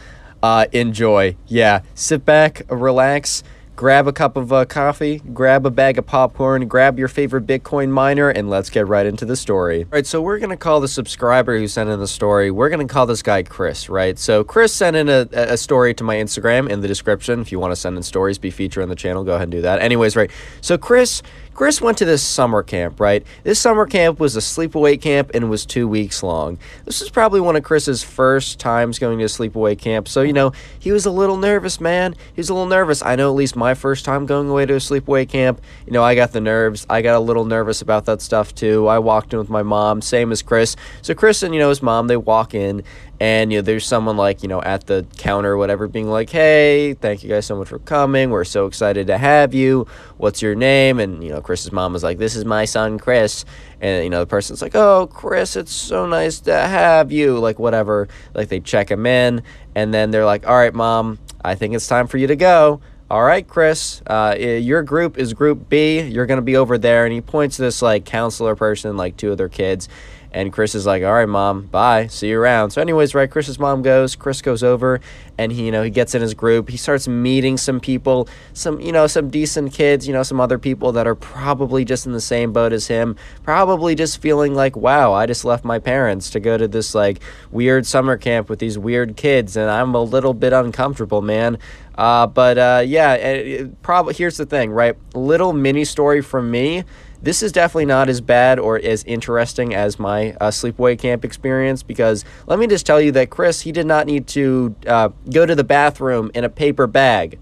Uh, 0.43 0.65
enjoy. 0.73 1.37
Yeah, 1.47 1.83
sit 1.95 2.25
back, 2.25 2.63
relax 2.69 3.41
grab 3.79 4.07
a 4.07 4.11
cup 4.11 4.35
of 4.35 4.51
uh, 4.51 4.65
coffee, 4.65 5.21
grab 5.33 5.65
a 5.65 5.71
bag 5.71 5.97
of 5.97 6.05
popcorn, 6.05 6.67
grab 6.67 6.99
your 6.99 7.07
favorite 7.07 7.47
Bitcoin 7.47 7.89
miner, 7.89 8.27
and 8.27 8.49
let's 8.49 8.69
get 8.69 8.85
right 8.85 9.05
into 9.05 9.23
the 9.23 9.37
story. 9.37 9.83
All 9.83 9.91
right, 9.91 10.05
so 10.05 10.21
we're 10.21 10.37
going 10.37 10.49
to 10.49 10.57
call 10.57 10.81
the 10.81 10.87
subscriber 10.89 11.57
who 11.57 11.65
sent 11.65 11.89
in 11.89 11.97
the 11.97 12.05
story, 12.05 12.51
we're 12.51 12.67
going 12.67 12.85
to 12.85 12.93
call 12.93 13.05
this 13.05 13.23
guy 13.23 13.41
Chris, 13.41 13.87
right? 13.87 14.19
So 14.19 14.43
Chris 14.43 14.73
sent 14.73 14.97
in 14.97 15.07
a, 15.07 15.29
a 15.31 15.55
story 15.55 15.93
to 15.93 16.03
my 16.03 16.17
Instagram 16.17 16.69
in 16.69 16.81
the 16.81 16.89
description. 16.89 17.39
If 17.39 17.53
you 17.53 17.59
want 17.59 17.71
to 17.71 17.77
send 17.77 17.95
in 17.95 18.03
stories, 18.03 18.37
be 18.37 18.51
featured 18.51 18.83
on 18.83 18.89
the 18.89 18.97
channel, 18.97 19.23
go 19.23 19.35
ahead 19.35 19.43
and 19.43 19.51
do 19.53 19.61
that. 19.61 19.79
Anyways, 19.79 20.17
right, 20.17 20.29
so 20.59 20.77
Chris 20.77 21.23
Chris 21.53 21.81
went 21.81 21.97
to 21.97 22.05
this 22.05 22.23
summer 22.23 22.63
camp, 22.63 22.99
right? 22.99 23.25
This 23.43 23.59
summer 23.59 23.85
camp 23.85 24.19
was 24.19 24.37
a 24.37 24.39
sleepaway 24.39 25.01
camp 25.01 25.31
and 25.33 25.49
was 25.49 25.65
two 25.65 25.87
weeks 25.87 26.23
long. 26.23 26.57
This 26.85 27.01
was 27.01 27.09
probably 27.09 27.41
one 27.41 27.57
of 27.57 27.63
Chris's 27.63 28.01
first 28.01 28.59
times 28.59 28.97
going 28.97 29.19
to 29.19 29.25
a 29.25 29.27
sleepaway 29.27 29.77
camp. 29.77 30.07
So, 30.07 30.21
you 30.21 30.31
know, 30.31 30.53
he 30.79 30.91
was 30.93 31.05
a 31.05 31.11
little 31.11 31.35
nervous, 31.35 31.81
man. 31.81 32.15
He 32.33 32.39
was 32.39 32.49
a 32.49 32.53
little 32.53 32.69
nervous. 32.69 33.01
I 33.03 33.15
know 33.15 33.29
at 33.29 33.35
least 33.35 33.57
my 33.57 33.73
first 33.73 34.05
time 34.05 34.25
going 34.25 34.47
away 34.49 34.65
to 34.67 34.75
a 34.75 34.77
sleepaway 34.77 35.27
camp, 35.27 35.61
you 35.85 35.91
know, 35.91 36.03
I 36.03 36.15
got 36.15 36.31
the 36.31 36.39
nerves. 36.39 36.85
I 36.89 37.01
got 37.01 37.17
a 37.17 37.19
little 37.19 37.45
nervous 37.45 37.81
about 37.81 38.05
that 38.05 38.21
stuff 38.21 38.55
too. 38.55 38.87
I 38.87 38.99
walked 38.99 39.33
in 39.33 39.39
with 39.39 39.49
my 39.49 39.63
mom, 39.63 40.01
same 40.01 40.31
as 40.31 40.41
Chris. 40.41 40.77
So, 41.01 41.13
Chris 41.13 41.43
and, 41.43 41.53
you 41.53 41.59
know, 41.59 41.69
his 41.69 41.81
mom, 41.81 42.07
they 42.07 42.17
walk 42.17 42.53
in 42.53 42.83
and 43.19 43.51
you 43.51 43.57
know 43.57 43.61
there's 43.61 43.85
someone 43.85 44.15
like 44.15 44.41
you 44.43 44.49
know 44.49 44.61
at 44.61 44.87
the 44.87 45.05
counter 45.17 45.57
whatever 45.57 45.87
being 45.87 46.09
like 46.09 46.29
hey 46.29 46.93
thank 46.93 47.23
you 47.23 47.29
guys 47.29 47.45
so 47.45 47.57
much 47.57 47.67
for 47.67 47.79
coming. 47.79 48.29
We're 48.29 48.45
so 48.45 48.65
excited 48.65 49.07
to 49.07 49.17
have 49.17 49.53
you. 49.53 49.87
What's 50.17 50.41
your 50.41 50.55
name? 50.55 50.99
And 50.99 51.23
you 51.23 51.29
know 51.29 51.41
chris's 51.41 51.71
mom 51.71 51.93
was 51.93 52.03
like 52.03 52.17
this 52.17 52.35
is 52.35 52.45
my 52.45 52.65
son 52.65 52.97
chris. 52.99 53.45
And 53.81 54.03
you 54.03 54.09
know 54.09 54.19
the 54.19 54.27
person's 54.27 54.61
like 54.61 54.75
oh 54.75 55.07
chris 55.07 55.55
it's 55.55 55.71
so 55.71 56.05
nice 56.05 56.39
to 56.41 56.53
have 56.55 57.11
you. 57.11 57.37
Like 57.39 57.59
whatever. 57.59 58.07
Like 58.33 58.49
they 58.49 58.59
check 58.59 58.89
him 58.89 59.05
in. 59.05 59.43
And 59.75 59.93
then 59.93 60.11
they're 60.11 60.25
like 60.25 60.47
all 60.47 60.55
right 60.55 60.73
mom 60.73 61.19
i 61.43 61.55
think 61.55 61.73
it's 61.73 61.87
time 61.87 62.07
for 62.07 62.17
you 62.17 62.27
to 62.27 62.35
go. 62.35 62.81
All 63.11 63.23
right, 63.23 63.47
Chris, 63.47 64.03
uh, 64.05 64.35
your 64.37 64.83
group 64.83 65.17
is 65.17 65.33
group 65.33 65.67
B. 65.67 65.99
You're 65.99 66.27
going 66.27 66.37
to 66.37 66.43
be 66.43 66.55
over 66.55 66.77
there. 66.77 67.05
And 67.05 67.13
he 67.13 67.21
points 67.21 67.55
to 67.55 67.63
this 67.63 67.81
like 67.81 68.05
counselor 68.05 68.55
person, 68.55 68.97
like 68.97 69.17
two 69.17 69.31
of 69.31 69.39
their 69.39 69.49
kids. 69.49 69.89
And 70.31 70.53
Chris 70.53 70.75
is 70.75 70.85
like, 70.85 71.01
all 71.03 71.13
right, 71.13 71.27
mom, 71.27 71.63
bye. 71.63 72.05
See 72.07 72.29
you 72.29 72.39
around. 72.39 72.69
So, 72.69 72.81
anyways, 72.81 73.15
right, 73.15 73.29
Chris's 73.29 73.57
mom 73.57 73.81
goes. 73.81 74.15
Chris 74.15 74.41
goes 74.41 74.61
over 74.61 75.01
and 75.39 75.51
he, 75.51 75.65
you 75.65 75.71
know, 75.71 75.81
he 75.81 75.89
gets 75.89 76.13
in 76.13 76.21
his 76.21 76.35
group. 76.35 76.69
He 76.69 76.77
starts 76.77 77.07
meeting 77.07 77.57
some 77.57 77.79
people, 77.79 78.29
some, 78.53 78.79
you 78.79 78.91
know, 78.91 79.07
some 79.07 79.29
decent 79.29 79.73
kids, 79.73 80.07
you 80.07 80.13
know, 80.13 80.21
some 80.21 80.39
other 80.39 80.59
people 80.59 80.91
that 80.91 81.07
are 81.07 81.15
probably 81.15 81.83
just 81.83 82.05
in 82.05 82.11
the 82.11 82.21
same 82.21 82.53
boat 82.53 82.73
as 82.73 82.87
him, 82.87 83.15
probably 83.43 83.95
just 83.95 84.21
feeling 84.21 84.53
like, 84.53 84.75
wow, 84.75 85.13
I 85.13 85.25
just 85.25 85.45
left 85.45 85.65
my 85.65 85.79
parents 85.79 86.29
to 86.31 86.39
go 86.39 86.57
to 86.57 86.67
this 86.67 86.93
like 86.93 87.21
weird 87.49 87.87
summer 87.87 88.15
camp 88.15 88.49
with 88.49 88.59
these 88.59 88.77
weird 88.77 89.17
kids 89.17 89.57
and 89.57 89.69
I'm 89.69 89.95
a 89.95 90.01
little 90.01 90.35
bit 90.35 90.53
uncomfortable, 90.53 91.23
man. 91.23 91.57
Uh, 91.95 92.27
but 92.27 92.57
uh, 92.57 92.83
yeah, 92.85 93.63
probably 93.81 94.13
here's 94.13 94.37
the 94.37 94.45
thing, 94.45 94.71
right? 94.71 94.95
Little 95.15 95.53
mini 95.53 95.85
story 95.85 96.21
from 96.21 96.51
me 96.51 96.83
this 97.21 97.43
is 97.43 97.51
definitely 97.51 97.85
not 97.85 98.09
as 98.09 98.21
bad 98.21 98.59
or 98.59 98.77
as 98.77 99.03
interesting 99.03 99.73
as 99.73 99.99
my 99.99 100.31
uh, 100.39 100.49
sleepaway 100.49 100.97
camp 100.97 101.25
experience 101.25 101.83
because 101.83 102.23
let 102.47 102.59
me 102.59 102.67
just 102.67 102.85
tell 102.85 103.01
you 103.01 103.11
that 103.13 103.29
Chris, 103.29 103.61
he 103.61 103.71
did 103.71 103.85
not 103.85 104.07
need 104.07 104.27
to 104.27 104.75
uh, 104.87 105.09
go 105.31 105.45
to 105.45 105.55
the 105.55 105.63
bathroom 105.63 106.31
in 106.33 106.43
a 106.43 106.49
paper 106.49 106.87
bag. 106.87 107.39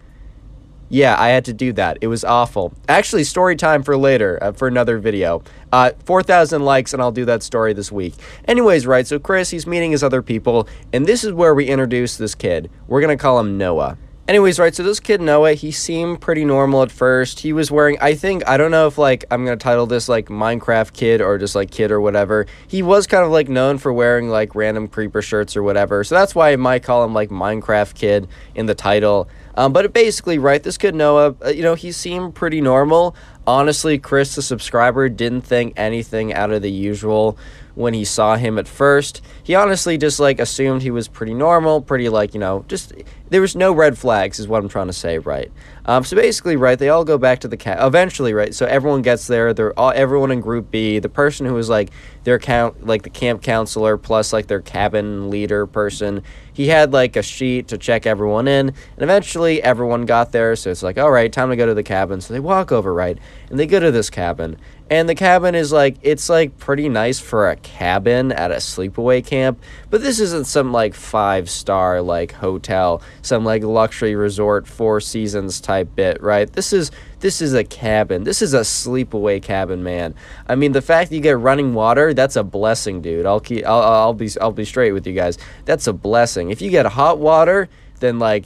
Yeah, 0.89 1.19
I 1.19 1.29
had 1.29 1.43
to 1.45 1.53
do 1.53 1.73
that. 1.73 1.97
It 1.99 2.07
was 2.07 2.23
awful. 2.23 2.73
Actually, 2.87 3.25
story 3.25 3.57
time 3.57 3.83
for 3.83 3.97
later, 3.97 4.41
uh, 4.41 4.53
for 4.53 4.69
another 4.69 4.99
video. 4.99 5.43
Uh, 5.71 5.91
4,000 6.05 6.63
likes, 6.63 6.93
and 6.93 7.01
I'll 7.01 7.11
do 7.11 7.25
that 7.25 7.43
story 7.43 7.73
this 7.73 7.91
week. 7.91 8.13
Anyways, 8.45 8.87
right, 8.87 9.05
so 9.05 9.19
Chris, 9.19 9.49
he's 9.49 9.67
meeting 9.67 9.91
his 9.91 10.01
other 10.01 10.21
people, 10.21 10.67
and 10.93 11.05
this 11.05 11.25
is 11.25 11.33
where 11.33 11.53
we 11.53 11.65
introduce 11.65 12.15
this 12.15 12.35
kid. 12.35 12.71
We're 12.87 13.01
going 13.01 13.15
to 13.15 13.21
call 13.21 13.37
him 13.39 13.57
Noah. 13.57 13.97
Anyways, 14.27 14.59
right, 14.59 14.75
so 14.75 14.83
this 14.83 14.99
kid 14.99 15.21
Noah, 15.21 15.53
he 15.53 15.71
seemed 15.71 16.19
pretty 16.19 16.43
normal 16.43 16.83
at 16.83 16.91
first. 16.91 17.39
He 17.39 17.53
was 17.53 17.71
wearing, 17.71 17.97
I 18.01 18.13
think, 18.13 18.45
I 18.45 18.57
don't 18.57 18.71
know 18.71 18.85
if 18.85 18.97
like 18.97 19.23
I'm 19.31 19.45
gonna 19.45 19.55
title 19.55 19.85
this 19.85 20.09
like 20.09 20.25
Minecraft 20.25 20.91
kid 20.91 21.21
or 21.21 21.37
just 21.37 21.55
like 21.55 21.71
kid 21.71 21.91
or 21.91 22.01
whatever. 22.01 22.45
He 22.67 22.83
was 22.83 23.07
kind 23.07 23.23
of 23.23 23.31
like 23.31 23.47
known 23.47 23.77
for 23.77 23.93
wearing 23.93 24.27
like 24.27 24.53
random 24.53 24.89
creeper 24.89 25.21
shirts 25.21 25.55
or 25.55 25.63
whatever. 25.63 26.03
So 26.03 26.15
that's 26.15 26.35
why 26.35 26.51
I 26.51 26.57
might 26.57 26.83
call 26.83 27.05
him 27.05 27.13
like 27.13 27.29
Minecraft 27.29 27.95
kid 27.95 28.27
in 28.53 28.65
the 28.65 28.75
title. 28.75 29.29
Um, 29.55 29.71
but 29.71 29.93
basically, 29.93 30.37
right, 30.37 30.61
this 30.61 30.77
kid 30.77 30.93
Noah, 30.93 31.33
uh, 31.45 31.47
you 31.47 31.63
know, 31.63 31.75
he 31.75 31.93
seemed 31.93 32.35
pretty 32.35 32.59
normal. 32.59 33.15
Honestly, 33.47 33.97
Chris, 33.97 34.35
the 34.35 34.41
subscriber, 34.41 35.07
didn't 35.07 35.43
think 35.43 35.71
anything 35.77 36.33
out 36.33 36.51
of 36.51 36.61
the 36.61 36.69
usual 36.69 37.37
when 37.77 37.93
he 37.93 38.03
saw 38.03 38.35
him 38.35 38.57
at 38.57 38.67
first. 38.67 39.21
He 39.43 39.55
honestly 39.55 39.97
just 39.97 40.19
like 40.19 40.39
assumed 40.39 40.81
he 40.81 40.91
was 40.91 41.07
pretty 41.07 41.33
normal, 41.33 41.79
pretty 41.81 42.09
like, 42.09 42.33
you 42.33 42.39
know, 42.39 42.65
just 42.67 42.91
there 43.29 43.41
was 43.41 43.55
no 43.55 43.73
red 43.73 43.97
flags 43.97 44.39
is 44.39 44.47
what 44.47 44.61
I'm 44.61 44.69
trying 44.69 44.87
to 44.87 44.93
say, 44.93 45.17
right? 45.17 45.51
Um, 45.85 46.03
so 46.03 46.15
basically, 46.15 46.55
right, 46.55 46.77
they 46.77 46.89
all 46.89 47.05
go 47.05 47.17
back 47.17 47.39
to 47.39 47.47
the 47.47 47.57
cat 47.57 47.77
eventually, 47.81 48.33
right? 48.33 48.53
So 48.53 48.65
everyone 48.65 49.01
gets 49.01 49.27
there. 49.27 49.53
They're 49.53 49.77
all 49.79 49.91
everyone 49.95 50.31
in 50.31 50.41
group 50.41 50.69
B. 50.69 50.99
The 50.99 51.09
person 51.09 51.45
who 51.45 51.53
was 51.53 51.69
like 51.69 51.91
their 52.23 52.39
count, 52.39 52.85
like 52.85 53.03
the 53.03 53.09
camp 53.09 53.41
counselor 53.41 53.97
plus 53.97 54.33
like 54.33 54.47
their 54.47 54.61
cabin 54.61 55.29
leader 55.29 55.65
person. 55.65 56.23
He 56.51 56.67
had 56.67 56.91
like 56.91 57.15
a 57.15 57.21
sheet 57.21 57.67
to 57.69 57.77
check 57.77 58.05
everyone 58.05 58.47
in, 58.47 58.69
and 58.69 58.75
eventually 58.97 59.61
everyone 59.61 60.05
got 60.05 60.31
there. 60.31 60.55
So 60.55 60.71
it's 60.71 60.83
like, 60.83 60.97
all 60.97 61.11
right, 61.11 61.31
time 61.31 61.49
to 61.49 61.55
go 61.55 61.67
to 61.67 61.73
the 61.73 61.83
cabin. 61.83 62.19
So 62.19 62.33
they 62.33 62.39
walk 62.39 62.71
over, 62.71 62.93
right, 62.93 63.17
and 63.49 63.59
they 63.59 63.67
go 63.67 63.79
to 63.79 63.91
this 63.91 64.09
cabin, 64.09 64.57
and 64.89 65.07
the 65.07 65.15
cabin 65.15 65.53
is 65.53 65.71
like, 65.71 65.97
it's 66.01 66.29
like 66.29 66.57
pretty 66.57 66.89
nice 66.89 67.19
for 67.19 67.49
a 67.49 67.57
cabin 67.57 68.31
at 68.31 68.51
a 68.51 68.55
sleepaway 68.55 69.25
camp, 69.25 69.61
but 69.89 70.01
this 70.01 70.19
isn't 70.19 70.45
some 70.47 70.71
like 70.71 70.93
five 70.93 71.49
star 71.49 72.01
like 72.01 72.31
hotel, 72.31 73.01
some 73.21 73.43
like 73.43 73.63
luxury 73.63 74.15
resort, 74.15 74.67
four 74.67 74.99
seasons 74.99 75.59
type 75.61 75.95
bit, 75.95 76.21
right? 76.21 76.51
This 76.51 76.73
is 76.73 76.91
this 77.19 77.41
is 77.41 77.53
a 77.53 77.63
cabin. 77.63 78.23
This 78.23 78.41
is 78.41 78.53
a 78.53 78.61
sleepaway 78.61 79.41
cabin, 79.41 79.83
man. 79.83 80.13
I 80.47 80.55
mean, 80.55 80.71
the 80.71 80.81
fact 80.81 81.09
that 81.09 81.15
you 81.15 81.21
get 81.21 81.37
running 81.39 81.73
water, 81.73 82.13
that's 82.13 82.35
a 82.35 82.43
blessing, 82.43 83.01
dude. 83.01 83.25
I'll 83.25 83.39
keep 83.39 83.65
I'll, 83.65 83.81
I'll 83.81 84.13
be 84.13 84.29
I'll 84.39 84.51
be 84.51 84.65
straight 84.65 84.91
with 84.91 85.07
you 85.07 85.13
guys. 85.13 85.37
That's 85.65 85.87
a 85.87 85.93
blessing. 85.93 86.51
If 86.51 86.61
you 86.61 86.69
get 86.69 86.85
hot 86.85 87.19
water, 87.19 87.69
then 87.99 88.19
like 88.19 88.45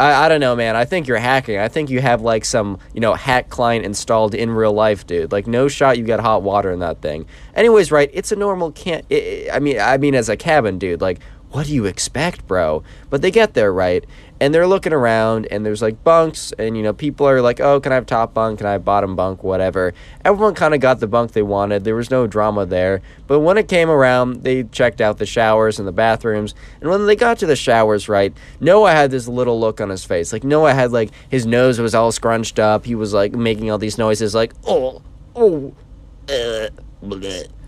I, 0.00 0.26
I 0.26 0.28
don't 0.28 0.40
know, 0.40 0.54
man. 0.54 0.76
I 0.76 0.84
think 0.84 1.08
you're 1.08 1.18
hacking. 1.18 1.58
I 1.58 1.68
think 1.68 1.90
you 1.90 2.00
have 2.00 2.22
like 2.22 2.44
some, 2.44 2.78
you 2.94 3.00
know, 3.00 3.14
hack 3.14 3.48
client 3.48 3.84
installed 3.84 4.34
in 4.34 4.50
real 4.50 4.72
life, 4.72 5.06
dude. 5.06 5.32
Like 5.32 5.46
no 5.46 5.68
shot 5.68 5.98
you 5.98 6.04
got 6.04 6.20
hot 6.20 6.42
water 6.42 6.70
in 6.70 6.78
that 6.80 7.02
thing. 7.02 7.26
Anyways, 7.54 7.90
right? 7.90 8.10
It's 8.12 8.30
a 8.30 8.36
normal 8.36 8.72
can 8.72 9.02
I 9.10 9.58
mean 9.60 9.80
I 9.80 9.98
mean 9.98 10.14
as 10.14 10.28
a 10.28 10.36
cabin, 10.36 10.78
dude. 10.78 11.00
Like 11.00 11.18
what 11.50 11.66
do 11.66 11.74
you 11.74 11.86
expect, 11.86 12.46
bro? 12.46 12.82
But 13.10 13.22
they 13.22 13.30
get 13.30 13.54
there, 13.54 13.72
right? 13.72 14.04
and 14.40 14.54
they're 14.54 14.66
looking 14.66 14.92
around 14.92 15.46
and 15.50 15.66
there's 15.66 15.82
like 15.82 16.02
bunks 16.04 16.52
and 16.58 16.76
you 16.76 16.82
know 16.82 16.92
people 16.92 17.28
are 17.28 17.42
like 17.42 17.60
oh 17.60 17.80
can 17.80 17.92
i 17.92 17.94
have 17.94 18.06
top 18.06 18.34
bunk? 18.34 18.58
Can 18.58 18.66
i 18.66 18.72
have 18.72 18.84
bottom 18.84 19.16
bunk? 19.16 19.42
Whatever. 19.42 19.94
Everyone 20.24 20.54
kind 20.54 20.74
of 20.74 20.80
got 20.80 21.00
the 21.00 21.06
bunk 21.06 21.32
they 21.32 21.42
wanted. 21.42 21.84
There 21.84 21.96
was 21.96 22.10
no 22.10 22.26
drama 22.26 22.66
there. 22.66 23.02
But 23.26 23.40
when 23.40 23.58
it 23.58 23.68
came 23.68 23.90
around 23.90 24.42
they 24.42 24.64
checked 24.64 25.00
out 25.00 25.18
the 25.18 25.26
showers 25.26 25.78
and 25.78 25.88
the 25.88 25.92
bathrooms. 25.92 26.54
And 26.80 26.90
when 26.90 27.06
they 27.06 27.16
got 27.16 27.38
to 27.38 27.46
the 27.46 27.56
showers 27.56 28.08
right 28.08 28.32
noah 28.60 28.92
had 28.92 29.10
this 29.10 29.26
little 29.28 29.58
look 29.58 29.80
on 29.80 29.88
his 29.88 30.04
face. 30.04 30.32
Like 30.32 30.44
noah 30.44 30.74
had 30.74 30.92
like 30.92 31.10
his 31.28 31.46
nose 31.46 31.78
was 31.78 31.94
all 31.94 32.12
scrunched 32.12 32.58
up. 32.58 32.84
He 32.84 32.94
was 32.94 33.12
like 33.12 33.32
making 33.32 33.70
all 33.70 33.78
these 33.78 33.98
noises 33.98 34.34
like 34.34 34.52
oh 34.66 35.02
oh 35.34 35.74
uh, 36.28 36.68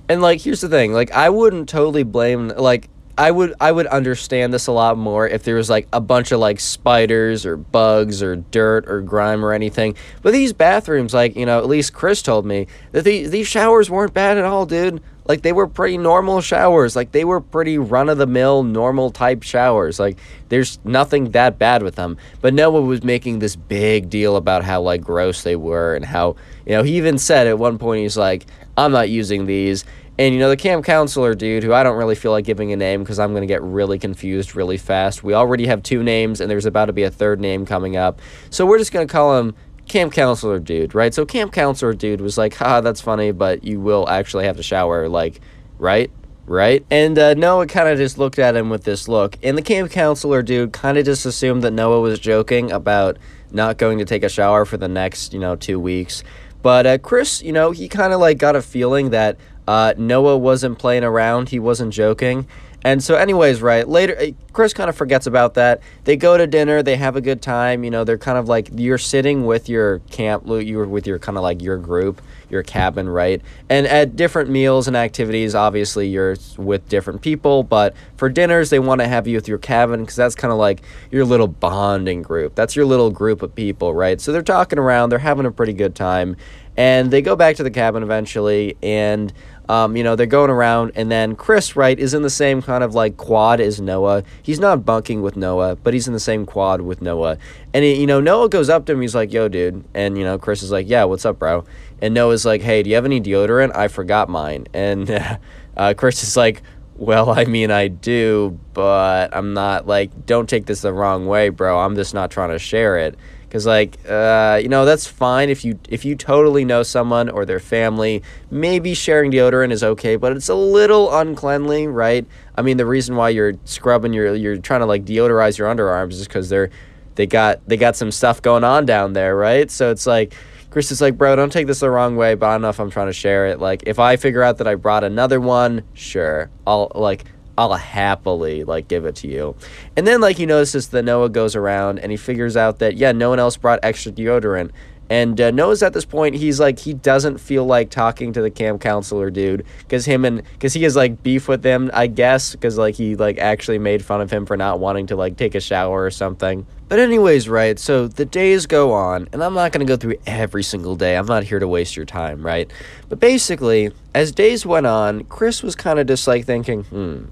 and 0.09 0.23
like 0.23 0.41
here's 0.41 0.61
the 0.61 0.69
thing. 0.69 0.93
Like 0.93 1.11
i 1.13 1.29
wouldn't 1.29 1.69
totally 1.69 2.05
blame 2.05 2.49
like 2.49 2.89
I 3.21 3.31
would 3.31 3.53
I 3.61 3.71
would 3.71 3.87
understand 3.89 4.55
this 4.55 4.67
a 4.67 4.73
lot 4.73 4.97
more 4.97 5.29
if 5.29 5.43
there 5.43 5.57
was 5.57 5.69
like 5.69 5.87
a 5.93 6.01
bunch 6.01 6.33
of 6.33 6.41
like 6.41 6.59
spiders 6.59 7.45
or 7.45 7.59
bugs 7.59 8.23
or 8.23 8.37
dirt 8.37 8.89
or 8.89 9.03
grime 9.03 9.45
or 9.45 9.53
anything. 9.53 9.95
But 10.23 10.33
these 10.33 10.55
bathrooms, 10.55 11.13
like 11.13 11.37
you 11.37 11.45
know, 11.45 11.59
at 11.59 11.67
least 11.67 11.93
Chris 11.93 12.23
told 12.23 12.47
me 12.47 12.67
that 12.93 13.05
these 13.05 13.31
these 13.31 13.47
showers 13.47 13.91
weren't 13.91 14.15
bad 14.15 14.39
at 14.39 14.47
all, 14.47 14.65
dude. 14.65 15.03
Like 15.27 15.43
they 15.43 15.53
were 15.53 15.67
pretty 15.67 15.99
normal 15.99 16.41
showers. 16.41 16.97
Like 16.97 17.13
they 17.13 17.27
were 17.27 17.43
pretty 17.43 17.77
run 17.77 18.09
of 18.09 18.17
the 18.17 18.27
mill, 18.27 18.63
normal 18.63 19.11
type 19.11 19.43
showers. 19.43 20.01
Like 20.01 20.17
there's 20.49 20.79
nothing 20.83 21.33
that 21.33 21.59
bad 21.59 21.83
with 21.83 21.97
them. 21.97 22.17
But 22.41 22.55
Noah 22.55 22.81
was 22.81 23.05
making 23.05 23.41
this 23.41 23.55
big 23.55 24.09
deal 24.09 24.35
about 24.37 24.65
how 24.65 24.81
like 24.81 25.03
gross 25.03 25.43
they 25.43 25.57
were 25.57 25.95
and 25.95 26.07
how 26.07 26.37
you 26.65 26.73
know 26.73 26.83
he 26.83 26.97
even 26.97 27.19
said 27.19 27.47
at 27.47 27.59
one 27.59 27.77
point 27.77 28.01
he's 28.01 28.17
like, 28.17 28.47
I'm 28.79 28.93
not 28.93 29.11
using 29.11 29.45
these. 29.45 29.85
And 30.21 30.35
you 30.35 30.39
know, 30.39 30.51
the 30.51 30.57
camp 30.59 30.85
counselor 30.85 31.35
dude, 31.35 31.63
who 31.63 31.73
I 31.73 31.83
don't 31.83 31.97
really 31.97 32.15
feel 32.15 32.31
like 32.31 32.45
giving 32.45 32.75
a 32.75 32.77
name 32.77 33.03
because 33.03 33.19
I'm 33.19 33.31
going 33.31 33.41
to 33.41 33.47
get 33.47 33.63
really 33.63 33.99
confused 33.99 34.55
really 34.55 34.77
fast. 34.77 35.25
We 35.25 35.33
already 35.33 35.67
have 35.67 35.83
two 35.83 36.03
names, 36.03 36.43
and 36.43 36.51
there's 36.51 36.67
about 36.67 36.87
to 36.87 36.93
be 36.93 37.05
a 37.05 37.11
third 37.11 37.41
name 37.41 37.65
coming 37.65 37.97
up. 37.97 38.21
So 38.51 38.67
we're 38.67 38.77
just 38.77 38.93
going 38.93 39.09
to 39.09 39.11
call 39.11 39.39
him 39.39 39.55
camp 39.89 40.13
counselor 40.13 40.59
dude, 40.59 40.95
right? 40.95 41.15
So 41.15 41.25
camp 41.25 41.55
counselor 41.55 41.95
dude 41.95 42.21
was 42.21 42.37
like, 42.37 42.53
haha, 42.53 42.83
that's 42.83 43.01
funny, 43.01 43.33
but 43.33 43.65
you 43.65 43.81
will 43.81 44.07
actually 44.11 44.45
have 44.45 44.59
to 44.59 44.63
shower, 44.63 45.09
like, 45.09 45.41
right? 45.79 46.11
Right? 46.45 46.85
And 46.91 47.19
uh, 47.19 47.33
Noah 47.33 47.67
kind 47.67 47.89
of 47.89 47.97
just 47.97 48.19
looked 48.19 48.39
at 48.39 48.55
him 48.55 48.69
with 48.69 48.85
this 48.85 49.09
look. 49.09 49.39
And 49.43 49.57
the 49.57 49.63
camp 49.63 49.91
counselor 49.91 50.43
dude 50.43 50.75
kind 50.75 50.99
of 50.99 51.07
just 51.07 51.25
assumed 51.25 51.63
that 51.63 51.71
Noah 51.71 52.03
was 52.03 52.19
joking 52.19 52.71
about 52.73 53.17
not 53.53 53.79
going 53.79 53.97
to 54.01 54.05
take 54.05 54.23
a 54.23 54.29
shower 54.29 54.67
for 54.67 54.77
the 54.77 54.87
next, 54.87 55.33
you 55.33 55.41
know, 55.41 55.57
two 55.57 55.81
weeks. 55.81 56.23
But 56.63 56.87
uh, 56.87 56.99
Chris, 56.99 57.43
you 57.43 57.53
know, 57.53 57.71
he 57.71 57.89
kind 57.89 58.13
of 58.13 58.21
like 58.21 58.37
got 58.37 58.55
a 58.55 58.61
feeling 58.63 59.11
that 59.11 59.39
uh, 59.71 59.95
Noah 59.97 60.37
wasn't 60.37 60.81
playing 60.81 61.05
around, 61.05 61.51
he 61.51 61.61
wasn't 61.61 61.93
joking. 61.93 62.45
And 62.83 63.05
so, 63.05 63.15
anyways, 63.15 63.63
right 63.63 63.87
later, 63.87 64.17
eh, 64.19 64.33
Chris 64.53 64.75
kind 64.75 64.91
of 64.91 64.97
forgets 64.97 65.29
about 65.29 65.55
that. 65.55 65.81
They 66.03 66.17
go 66.17 66.37
to 66.37 66.45
dinner, 66.49 66.83
they 66.83 66.97
have 66.97 67.15
a 67.15 67.21
good 67.21 67.41
time. 67.41 67.85
You 67.85 67.91
know, 67.93 68.03
they're 68.03 68.19
kind 68.19 68.37
of 68.37 68.49
like 68.49 68.69
you're 68.75 68.99
sitting 68.99 69.47
with 69.47 69.69
your 69.69 70.01
camp, 70.11 70.43
you're 70.47 70.87
with 70.87 71.07
your 71.07 71.21
kind 71.21 71.39
of 71.39 71.45
like 71.45 71.63
your 71.63 71.77
group, 71.77 72.21
your 72.49 72.65
cabin, 72.65 73.09
right? 73.09 73.41
And 73.69 73.87
at 73.87 74.17
different 74.17 74.51
meals 74.51 74.89
and 74.89 74.97
activities, 74.97 75.55
obviously 75.55 76.09
you're 76.09 76.37
with 76.57 76.89
different 76.89 77.23
people. 77.23 77.63
But 77.63 77.95
for 78.17 78.29
dinners, 78.29 78.71
they 78.71 78.81
want 78.81 79.03
to 79.03 79.07
have 79.07 79.29
you 79.29 79.37
with 79.37 79.47
your 79.47 79.59
cabin 79.59 80.01
because 80.01 80.17
that's 80.17 80.35
kind 80.35 80.51
of 80.51 80.59
like 80.59 80.83
your 81.13 81.25
little 81.25 81.49
bonding 81.49 82.23
group. 82.23 82.57
That's 82.57 82.75
your 82.75 82.87
little 82.87 83.13
group 83.13 83.43
of 83.43 83.55
people, 83.55 83.95
right? 83.95 84.21
So 84.21 84.33
they're 84.33 84.43
talking 84.43 84.81
around, 84.81 85.11
they're 85.11 85.21
having 85.21 85.47
a 85.47 85.53
pretty 85.53 85.75
good 85.75 85.95
time, 85.95 86.35
and 86.77 87.11
they 87.11 87.21
go 87.21 87.37
back 87.37 87.57
to 87.57 87.63
the 87.63 87.71
cabin 87.71 88.03
eventually, 88.03 88.77
and 88.83 89.33
um, 89.71 89.97
you 89.97 90.03
know, 90.03 90.17
they're 90.17 90.27
going 90.27 90.51
around, 90.51 90.91
and 90.97 91.13
then 91.13 91.37
Chris, 91.37 91.77
right, 91.77 91.97
is 91.97 92.13
in 92.13 92.23
the 92.23 92.29
same 92.29 92.61
kind 92.61 92.83
of 92.83 92.93
like 92.97 93.17
quad 93.17 93.61
as 93.61 93.81
Noah. 93.81 94.25
He's 94.43 94.59
not 94.59 94.85
bunking 94.85 95.23
with 95.23 95.37
Noah, 95.37 95.77
but 95.77 95.95
he's 95.95 96.09
in 96.09 96.13
the 96.13 96.19
same 96.19 96.45
quad 96.45 96.81
with 96.81 97.01
Noah. 97.01 97.39
And, 97.73 97.85
he, 97.85 98.01
you 98.01 98.07
know, 98.09 98.19
Noah 98.19 98.49
goes 98.49 98.69
up 98.69 98.85
to 98.87 98.93
him, 98.95 99.01
he's 99.01 99.15
like, 99.15 99.33
yo, 99.33 99.47
dude. 99.47 99.85
And, 99.95 100.19
you 100.19 100.25
know, 100.25 100.39
Chris 100.39 100.65
is 100.65 100.73
like, 100.73 100.89
yeah, 100.89 101.05
what's 101.05 101.25
up, 101.25 101.39
bro? 101.39 101.65
And 102.03 102.13
Noah's 102.13 102.45
like, 102.45 102.63
hey, 102.63 102.83
do 102.83 102.91
you 102.91 102.97
have 102.97 103.05
any 103.05 103.21
deodorant? 103.21 103.77
I 103.77 103.87
forgot 103.87 104.29
mine. 104.29 104.67
And 104.75 105.09
uh, 105.77 105.95
Chris 105.97 106.25
is 106.25 106.37
like, 106.37 106.63
well, 106.97 107.31
I 107.31 107.45
mean, 107.45 107.71
I 107.71 107.87
do, 107.87 108.59
but 108.75 109.29
I'm 109.33 109.55
not 109.55 109.87
like, 109.87 110.27
don't 110.27 110.49
take 110.49 110.67
this 110.67 110.81
the 110.81 110.93
wrong 110.93 111.27
way, 111.27 111.49
bro. 111.49 111.79
I'm 111.79 111.95
just 111.95 112.13
not 112.13 112.33
trying 112.33 112.51
to 112.51 112.59
share 112.59 112.99
it 112.99 113.17
because 113.51 113.67
like 113.67 113.99
uh, 114.09 114.61
you 114.63 114.69
know 114.69 114.85
that's 114.85 115.09
fine 115.09 115.51
if 115.51 115.65
you 115.65 115.77
if 115.89 116.05
you 116.05 116.15
totally 116.15 116.65
know 116.65 116.85
someone 116.85 117.29
or 117.29 117.45
their 117.45 117.59
family. 117.59 118.23
Maybe 118.49 118.95
sharing 118.95 119.33
deodorant 119.33 119.73
is 119.73 119.83
okay 119.83 120.15
but 120.15 120.37
it's 120.37 120.49
a 120.49 120.55
little 120.55 121.13
uncleanly 121.13 121.89
right? 121.89 122.25
I 122.57 122.63
mean 122.63 122.77
the 122.77 122.87
reason 122.87 123.17
why 123.17 123.31
you're 123.31 123.55
scrubbing 123.65 124.13
your 124.13 124.35
you're 124.37 124.59
trying 124.59 124.81
to 124.81 124.87
like 124.87 125.05
deodorize 125.05 125.59
your 125.59 125.69
underarms 125.69 126.13
is 126.13 126.29
because 126.29 126.49
they're 126.49 126.71
they 127.17 127.27
got 127.27 127.67
they 127.67 127.77
got 127.77 127.97
some 127.97 128.13
stuff 128.13 128.41
going 128.41 128.63
on 128.63 128.87
down 128.87 129.15
there 129.15 129.35
right? 129.35 129.69
So 129.69 129.91
it's 129.91 130.07
like 130.07 130.33
chris 130.71 130.93
is 130.93 131.01
like 131.01 131.19
bro 131.19 131.35
don't 131.35 131.53
take 131.53 131.67
this 131.67 131.81
the 131.81 131.91
wrong 131.91 132.15
way 132.15 132.37
but 132.37 132.47
i 132.47 132.53
don't 132.53 132.63
know 132.63 132.69
if 132.69 132.79
i'm 132.79 132.91
trying 132.91 133.09
to 133.09 133.13
share 133.13 133.49
it. 133.49 133.59
Like 133.59 133.83
if 133.87 133.99
i 133.99 134.17
figure 134.17 134.45
out 134.45 134.59
that 134.59 134.69
i 134.69 134.77
brought 134.77 135.03
another 135.03 135.41
one 135.41 135.83
sure. 135.95 136.51
I'll 136.69 136.93
like 136.95 137.25
I'll 137.61 137.75
happily 137.75 138.65
like 138.65 138.89
give 138.89 139.05
it 139.05 139.17
to 139.17 139.29
you. 139.29 139.55
And 139.95 140.07
then 140.07 140.23
like 140.23 140.39
he 140.39 140.47
notices 140.47 140.89
that 140.89 141.05
Noah 141.05 141.29
goes 141.29 141.55
around 141.55 141.99
and 141.99 142.11
he 142.11 142.17
figures 142.17 142.57
out 142.57 142.79
that 142.79 142.97
yeah, 142.97 143.13
no 143.13 143.29
one 143.29 143.39
else 143.39 143.59
brought 143.59 143.81
extra 143.83 144.11
deodorant. 144.11 144.71
And 145.11 145.39
uh, 145.39 145.51
Noah's 145.51 145.83
at 145.83 145.93
this 145.93 146.07
point, 146.07 146.37
he's 146.37 146.59
like, 146.59 146.79
he 146.79 146.95
doesn't 146.95 147.39
feel 147.39 147.67
like 147.67 147.91
talking 147.91 148.33
to 148.33 148.41
the 148.41 148.51
camp 148.51 148.81
counselor 148.81 149.29
dude 149.29 149.67
because 149.81 150.07
him 150.07 150.25
and 150.25 150.43
because 150.53 150.73
he 150.73 150.85
has 150.85 150.97
like 150.97 151.23
beef 151.23 151.49
with 151.49 151.61
them, 151.61 151.91
I 151.93 152.07
guess, 152.07 152.53
because 152.53 152.79
like 152.79 152.95
he 152.95 153.15
like 153.15 153.37
actually 153.37 153.79
made 153.79 154.03
fun 154.03 154.23
of 154.23 154.31
him 154.31 154.47
for 154.47 154.57
not 154.57 154.81
wanting 154.81 155.09
to 155.09 155.17
like 155.17 155.37
take 155.37 155.55
a 155.55 155.61
shower 155.61 156.03
or 156.03 156.11
something. 156.11 156.65
But 156.89 156.99
anyways, 156.99 157.47
right? 157.47 157.79
So 157.79 158.09
the 158.09 158.25
days 158.25 158.65
go 158.67 158.93
on, 158.93 159.29
and 159.33 159.45
I'm 159.45 159.53
not 159.55 159.73
gonna 159.73 159.85
go 159.85 159.97
through 159.97 160.17
every 160.27 160.63
single 160.63 160.97
day. 160.97 161.17
I'm 161.17 161.27
not 161.27 161.45
here 161.45 161.59
to 161.59 161.69
waste 161.69 161.95
your 161.95 162.07
time, 162.07 162.47
right? 162.47 162.73
But 163.09 163.21
basically, 163.21 163.93
as 164.15 164.33
days 164.33 164.65
went 164.65 164.87
on, 164.87 165.25
Chris 165.25 165.63
was 165.63 165.75
kind 165.75 165.99
of 165.99 166.07
just 166.07 166.27
like 166.27 166.47
thinking, 166.47 166.85
hmm 166.85 167.25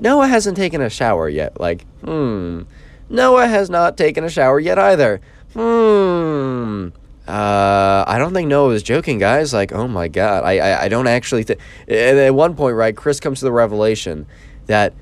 Noah 0.00 0.26
hasn't 0.26 0.56
taken 0.56 0.80
a 0.80 0.90
shower 0.90 1.28
yet. 1.28 1.60
Like, 1.60 1.86
hmm. 2.04 2.62
Noah 3.08 3.46
has 3.46 3.70
not 3.70 3.96
taken 3.96 4.24
a 4.24 4.30
shower 4.30 4.58
yet 4.58 4.78
either. 4.78 5.20
Hmm. 5.54 6.88
Uh, 7.26 8.04
I 8.06 8.18
don't 8.18 8.32
think 8.32 8.48
Noah 8.48 8.68
was 8.68 8.82
joking, 8.82 9.18
guys. 9.18 9.52
Like, 9.52 9.72
oh 9.72 9.88
my 9.88 10.06
god, 10.06 10.44
I, 10.44 10.58
I, 10.58 10.82
I 10.84 10.88
don't 10.88 11.08
actually 11.08 11.42
think. 11.42 11.60
At 11.88 12.34
one 12.34 12.54
point, 12.54 12.76
right, 12.76 12.96
Chris 12.96 13.18
comes 13.18 13.40
to 13.40 13.46
the 13.46 13.52
revelation 13.52 14.26
that 14.66 14.94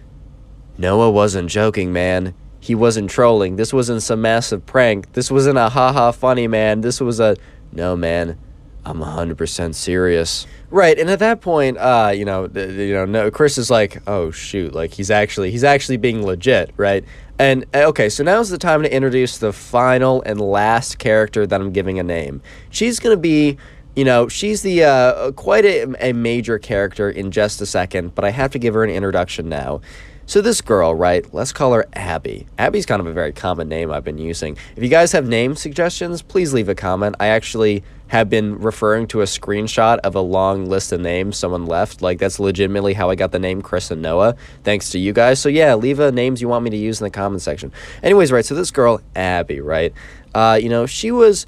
Noah 0.79 1.11
wasn't 1.11 1.51
joking, 1.51 1.93
man. 1.93 2.35
He 2.61 2.75
wasn't 2.75 3.11
trolling. 3.11 3.57
This 3.57 3.75
wasn't 3.75 4.03
some 4.03 4.23
massive 4.23 4.65
prank. 4.65 5.12
This 5.12 5.31
wasn't 5.31 5.59
a 5.59 5.69
haha 5.69 6.12
funny, 6.12 6.49
man. 6.49 6.81
This 6.81 6.99
was 6.99 7.21
a 7.21 7.37
no, 7.73 7.95
man. 7.95 8.39
I'm 8.86 8.98
100% 8.98 9.74
serious. 9.74 10.47
Right, 10.70 10.98
and 10.98 11.09
at 11.09 11.20
that 11.20 11.40
point, 11.40 11.78
uh, 11.78 12.12
you 12.15 12.24
know, 12.24 12.47
you 12.47 12.93
know, 12.93 13.05
no, 13.05 13.31
Chris 13.31 13.59
is 13.59 13.70
like, 13.70 14.02
oh 14.06 14.31
shoot, 14.31 14.74
like 14.74 14.93
he's 14.93 15.11
actually 15.11 15.51
he's 15.51 15.62
actually 15.65 15.98
being 15.98 16.27
legit, 16.27 16.73
right? 16.77 17.05
And 17.39 17.65
uh, 17.74 17.85
okay, 17.89 18.09
so 18.09 18.24
now's 18.24 18.51
the 18.51 18.59
time 18.59 18.82
to 18.82 18.93
introduce 18.93 19.39
the 19.39 19.52
final 19.52 20.23
and 20.23 20.40
last 20.40 20.98
character 20.98 21.47
that 21.47 21.61
I'm 21.61 21.73
giving 21.73 21.98
a 21.98 22.02
name. 22.02 22.43
She's 22.70 22.98
gonna 22.98 23.16
be, 23.16 23.56
you 23.94 24.05
know, 24.05 24.28
she's 24.28 24.62
the 24.62 24.85
uh, 24.85 25.32
quite 25.32 25.65
a, 25.65 26.09
a 26.09 26.12
major 26.12 26.59
character 26.59 27.09
in 27.09 27.31
just 27.31 27.61
a 27.61 27.66
second, 27.66 28.15
but 28.15 28.24
I 28.24 28.31
have 28.31 28.51
to 28.52 28.59
give 28.59 28.74
her 28.74 28.82
an 28.82 28.90
introduction 28.90 29.48
now. 29.48 29.81
So 30.26 30.40
this 30.40 30.62
girl, 30.62 30.94
right? 30.94 31.32
Let's 31.34 31.52
call 31.52 31.74
her 31.74 31.86
Abby. 31.92 32.46
Abby's 32.59 32.86
kind 32.86 33.01
of 33.01 33.06
a 33.06 33.12
very 33.12 33.32
common 33.32 33.68
name 33.68 33.90
I've 33.90 34.05
been 34.05 34.18
using. 34.18 34.56
If 34.74 34.82
you 34.82 34.88
guys 34.88 35.12
have 35.12 35.28
name 35.28 35.55
suggestions, 35.55 36.22
please 36.22 36.55
leave 36.55 36.68
a 36.68 36.74
comment. 36.74 37.16
I 37.20 37.26
actually 37.26 37.84
have 38.09 38.30
been 38.30 38.59
referring 38.59 39.06
to 39.09 39.20
a 39.20 39.24
screenshot 39.24 39.98
of 39.98 40.14
a 40.14 40.20
long 40.20 40.66
list 40.66 40.92
of 40.92 41.01
names 41.01 41.36
someone 41.36 41.66
left. 41.66 42.01
Like 42.01 42.18
that's 42.18 42.40
legitimately 42.40 42.94
how 42.94 43.10
I 43.10 43.16
got 43.16 43.32
the 43.32 43.38
name 43.38 43.60
Chris 43.60 43.90
and 43.90 44.01
Noah, 44.01 44.36
thanks 44.62 44.90
to 44.90 44.98
you 44.98 45.12
guys. 45.12 45.40
So 45.40 45.48
yeah, 45.48 45.74
leave 45.74 46.01
a 46.01 46.10
names 46.10 46.40
you 46.40 46.48
want 46.48 46.64
me 46.64 46.70
to 46.70 46.76
use 46.76 47.01
in 47.01 47.05
the 47.05 47.10
comment 47.10 47.42
section. 47.42 47.70
Anyways, 48.02 48.32
right. 48.32 48.44
So 48.44 48.55
this 48.55 48.70
girl 48.70 49.02
Abby, 49.14 49.60
right? 49.60 49.92
Uh, 50.34 50.59
you 50.60 50.68
know, 50.68 50.86
she 50.86 51.10
was 51.10 51.46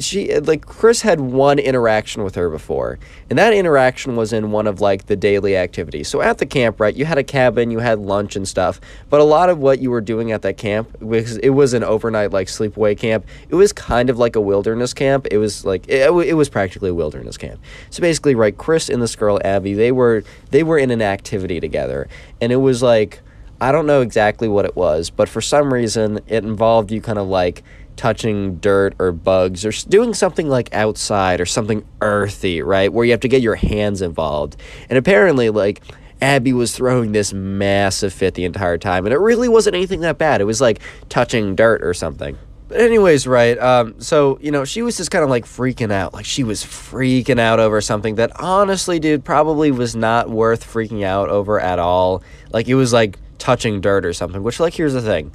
she 0.00 0.38
like 0.38 0.66
Chris 0.66 1.02
had 1.02 1.20
one 1.20 1.58
interaction 1.58 2.22
with 2.22 2.34
her 2.34 2.48
before, 2.48 2.98
and 3.28 3.38
that 3.38 3.52
interaction 3.52 4.16
was 4.16 4.32
in 4.32 4.50
one 4.50 4.66
of 4.66 4.80
like 4.80 5.06
the 5.06 5.16
daily 5.16 5.56
activities. 5.56 6.08
So 6.08 6.20
at 6.20 6.38
the 6.38 6.46
camp, 6.46 6.80
right, 6.80 6.94
you 6.94 7.04
had 7.04 7.18
a 7.18 7.24
cabin, 7.24 7.70
you 7.70 7.80
had 7.80 7.98
lunch 7.98 8.36
and 8.36 8.46
stuff, 8.46 8.80
but 9.10 9.20
a 9.20 9.24
lot 9.24 9.48
of 9.48 9.58
what 9.58 9.80
you 9.80 9.90
were 9.90 10.00
doing 10.00 10.32
at 10.32 10.42
that 10.42 10.56
camp 10.56 10.96
because 10.98 11.36
it 11.38 11.50
was 11.50 11.74
an 11.74 11.84
overnight 11.84 12.32
like 12.32 12.48
sleepaway 12.48 12.96
camp. 12.96 13.26
It 13.48 13.54
was 13.54 13.72
kind 13.72 14.10
of 14.10 14.18
like 14.18 14.36
a 14.36 14.40
wilderness 14.40 14.94
camp. 14.94 15.26
It 15.30 15.38
was 15.38 15.64
like 15.64 15.88
it, 15.88 16.10
it 16.10 16.34
was 16.34 16.48
practically 16.48 16.90
a 16.90 16.94
wilderness 16.94 17.36
camp. 17.36 17.60
So 17.90 18.00
basically, 18.00 18.34
right, 18.34 18.56
Chris 18.56 18.88
and 18.88 19.02
this 19.02 19.16
girl 19.16 19.40
Abby, 19.44 19.74
they 19.74 19.92
were 19.92 20.24
they 20.50 20.62
were 20.62 20.78
in 20.78 20.90
an 20.90 21.02
activity 21.02 21.60
together, 21.60 22.08
and 22.40 22.52
it 22.52 22.56
was 22.56 22.82
like 22.82 23.20
I 23.62 23.70
don't 23.70 23.86
know 23.86 24.00
exactly 24.00 24.48
what 24.48 24.64
it 24.64 24.74
was, 24.74 25.08
but 25.08 25.28
for 25.28 25.40
some 25.40 25.72
reason 25.72 26.18
it 26.26 26.44
involved 26.44 26.90
you 26.90 27.00
kind 27.00 27.18
of 27.18 27.28
like 27.28 27.62
touching 27.96 28.56
dirt 28.56 28.94
or 28.98 29.12
bugs 29.12 29.64
or 29.64 29.72
doing 29.88 30.14
something 30.14 30.48
like 30.48 30.72
outside 30.74 31.40
or 31.40 31.46
something 31.46 31.84
earthy, 32.00 32.62
right? 32.62 32.92
Where 32.92 33.04
you 33.04 33.10
have 33.12 33.20
to 33.20 33.28
get 33.28 33.42
your 33.42 33.54
hands 33.54 34.02
involved. 34.02 34.56
And 34.88 34.98
apparently, 34.98 35.50
like, 35.50 35.82
Abby 36.20 36.52
was 36.52 36.74
throwing 36.74 37.12
this 37.12 37.32
massive 37.32 38.12
fit 38.12 38.34
the 38.34 38.44
entire 38.44 38.78
time, 38.78 39.04
and 39.04 39.12
it 39.12 39.18
really 39.18 39.48
wasn't 39.48 39.74
anything 39.74 40.00
that 40.00 40.18
bad. 40.18 40.40
It 40.40 40.44
was 40.44 40.60
like 40.60 40.80
touching 41.08 41.56
dirt 41.56 41.82
or 41.82 41.92
something. 41.94 42.38
But 42.68 42.80
anyways, 42.80 43.26
right? 43.26 43.58
Um, 43.58 44.00
so 44.00 44.38
you 44.40 44.52
know, 44.52 44.64
she 44.64 44.82
was 44.82 44.96
just 44.96 45.10
kind 45.10 45.24
of 45.24 45.30
like 45.30 45.44
freaking 45.44 45.92
out. 45.92 46.14
Like 46.14 46.24
she 46.24 46.44
was 46.44 46.62
freaking 46.62 47.40
out 47.40 47.58
over 47.58 47.80
something 47.80 48.14
that 48.14 48.40
honestly, 48.40 49.00
dude, 49.00 49.24
probably 49.24 49.72
was 49.72 49.96
not 49.96 50.30
worth 50.30 50.64
freaking 50.64 51.02
out 51.02 51.28
over 51.28 51.60
at 51.60 51.80
all. 51.80 52.22
Like 52.50 52.68
it 52.68 52.76
was 52.76 52.92
like 52.92 53.18
touching 53.38 53.80
dirt 53.80 54.06
or 54.06 54.12
something. 54.12 54.44
Which, 54.44 54.60
like, 54.60 54.74
here's 54.74 54.94
the 54.94 55.02
thing. 55.02 55.32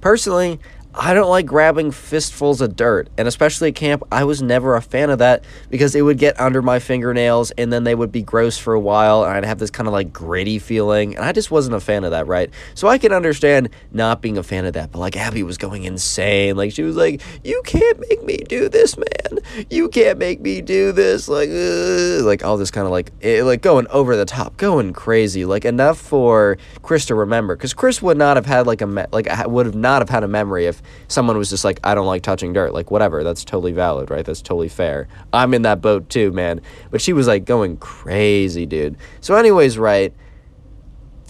Personally, 0.00 0.58
I 0.94 1.14
don't 1.14 1.28
like 1.28 1.46
grabbing 1.46 1.92
fistfuls 1.92 2.60
of 2.60 2.74
dirt. 2.74 3.08
And 3.16 3.28
especially 3.28 3.68
at 3.68 3.76
camp, 3.76 4.02
I 4.10 4.24
was 4.24 4.42
never 4.42 4.74
a 4.74 4.82
fan 4.82 5.10
of 5.10 5.20
that 5.20 5.44
because 5.68 5.94
it 5.94 6.02
would 6.02 6.18
get 6.18 6.38
under 6.40 6.62
my 6.62 6.80
fingernails 6.80 7.52
and 7.52 7.72
then 7.72 7.84
they 7.84 7.94
would 7.94 8.10
be 8.10 8.22
gross 8.22 8.58
for 8.58 8.74
a 8.74 8.80
while 8.80 9.22
and 9.22 9.32
I'd 9.32 9.44
have 9.44 9.60
this 9.60 9.70
kind 9.70 9.86
of 9.86 9.92
like 9.92 10.12
gritty 10.12 10.58
feeling. 10.58 11.14
And 11.14 11.24
I 11.24 11.30
just 11.30 11.50
wasn't 11.50 11.76
a 11.76 11.80
fan 11.80 12.02
of 12.02 12.10
that, 12.10 12.26
right? 12.26 12.50
So 12.74 12.88
I 12.88 12.98
can 12.98 13.12
understand 13.12 13.70
not 13.92 14.20
being 14.20 14.36
a 14.36 14.42
fan 14.42 14.64
of 14.64 14.72
that. 14.72 14.90
But 14.90 14.98
like 14.98 15.16
Abby 15.16 15.44
was 15.44 15.58
going 15.58 15.84
insane. 15.84 16.56
Like 16.56 16.72
she 16.72 16.82
was 16.82 16.96
like, 16.96 17.22
You 17.44 17.62
can't 17.64 18.00
make 18.00 18.24
me 18.24 18.38
do 18.38 18.68
this, 18.68 18.96
man. 18.96 19.38
You 19.70 19.88
can't 19.88 20.18
make 20.18 20.40
me 20.40 20.60
do 20.60 20.90
this. 20.90 21.28
Like, 21.28 21.50
uh, 21.50 22.24
like 22.24 22.44
all 22.44 22.56
this 22.56 22.72
kind 22.72 22.86
of 22.86 22.90
like, 22.90 23.12
it, 23.20 23.44
like 23.44 23.62
going 23.62 23.86
over 23.88 24.16
the 24.16 24.24
top, 24.24 24.56
going 24.56 24.92
crazy. 24.92 25.44
Like 25.44 25.64
enough 25.64 25.98
for 25.98 26.58
Chris 26.82 27.06
to 27.06 27.14
remember. 27.14 27.54
Because 27.54 27.74
Chris 27.74 28.02
would 28.02 28.18
not 28.18 28.36
have 28.36 28.46
had 28.46 28.66
like 28.66 28.80
a, 28.80 28.86
me- 28.88 29.06
like, 29.12 29.28
would 29.46 29.66
have 29.66 29.76
not 29.76 30.02
have 30.02 30.08
had 30.08 30.24
a 30.24 30.28
memory 30.28 30.66
if 30.66 30.79
someone 31.08 31.36
was 31.36 31.50
just 31.50 31.64
like, 31.64 31.80
I 31.84 31.94
don't 31.94 32.06
like 32.06 32.22
touching 32.22 32.52
dirt. 32.52 32.72
Like, 32.72 32.90
whatever. 32.90 33.24
That's 33.24 33.44
totally 33.44 33.72
valid, 33.72 34.10
right? 34.10 34.24
That's 34.24 34.42
totally 34.42 34.68
fair. 34.68 35.08
I'm 35.32 35.54
in 35.54 35.62
that 35.62 35.80
boat 35.80 36.08
too, 36.08 36.32
man. 36.32 36.60
But 36.90 37.00
she 37.00 37.12
was 37.12 37.26
like 37.26 37.44
going 37.44 37.76
crazy, 37.76 38.66
dude. 38.66 38.96
So, 39.20 39.34
anyways, 39.36 39.78
right. 39.78 40.14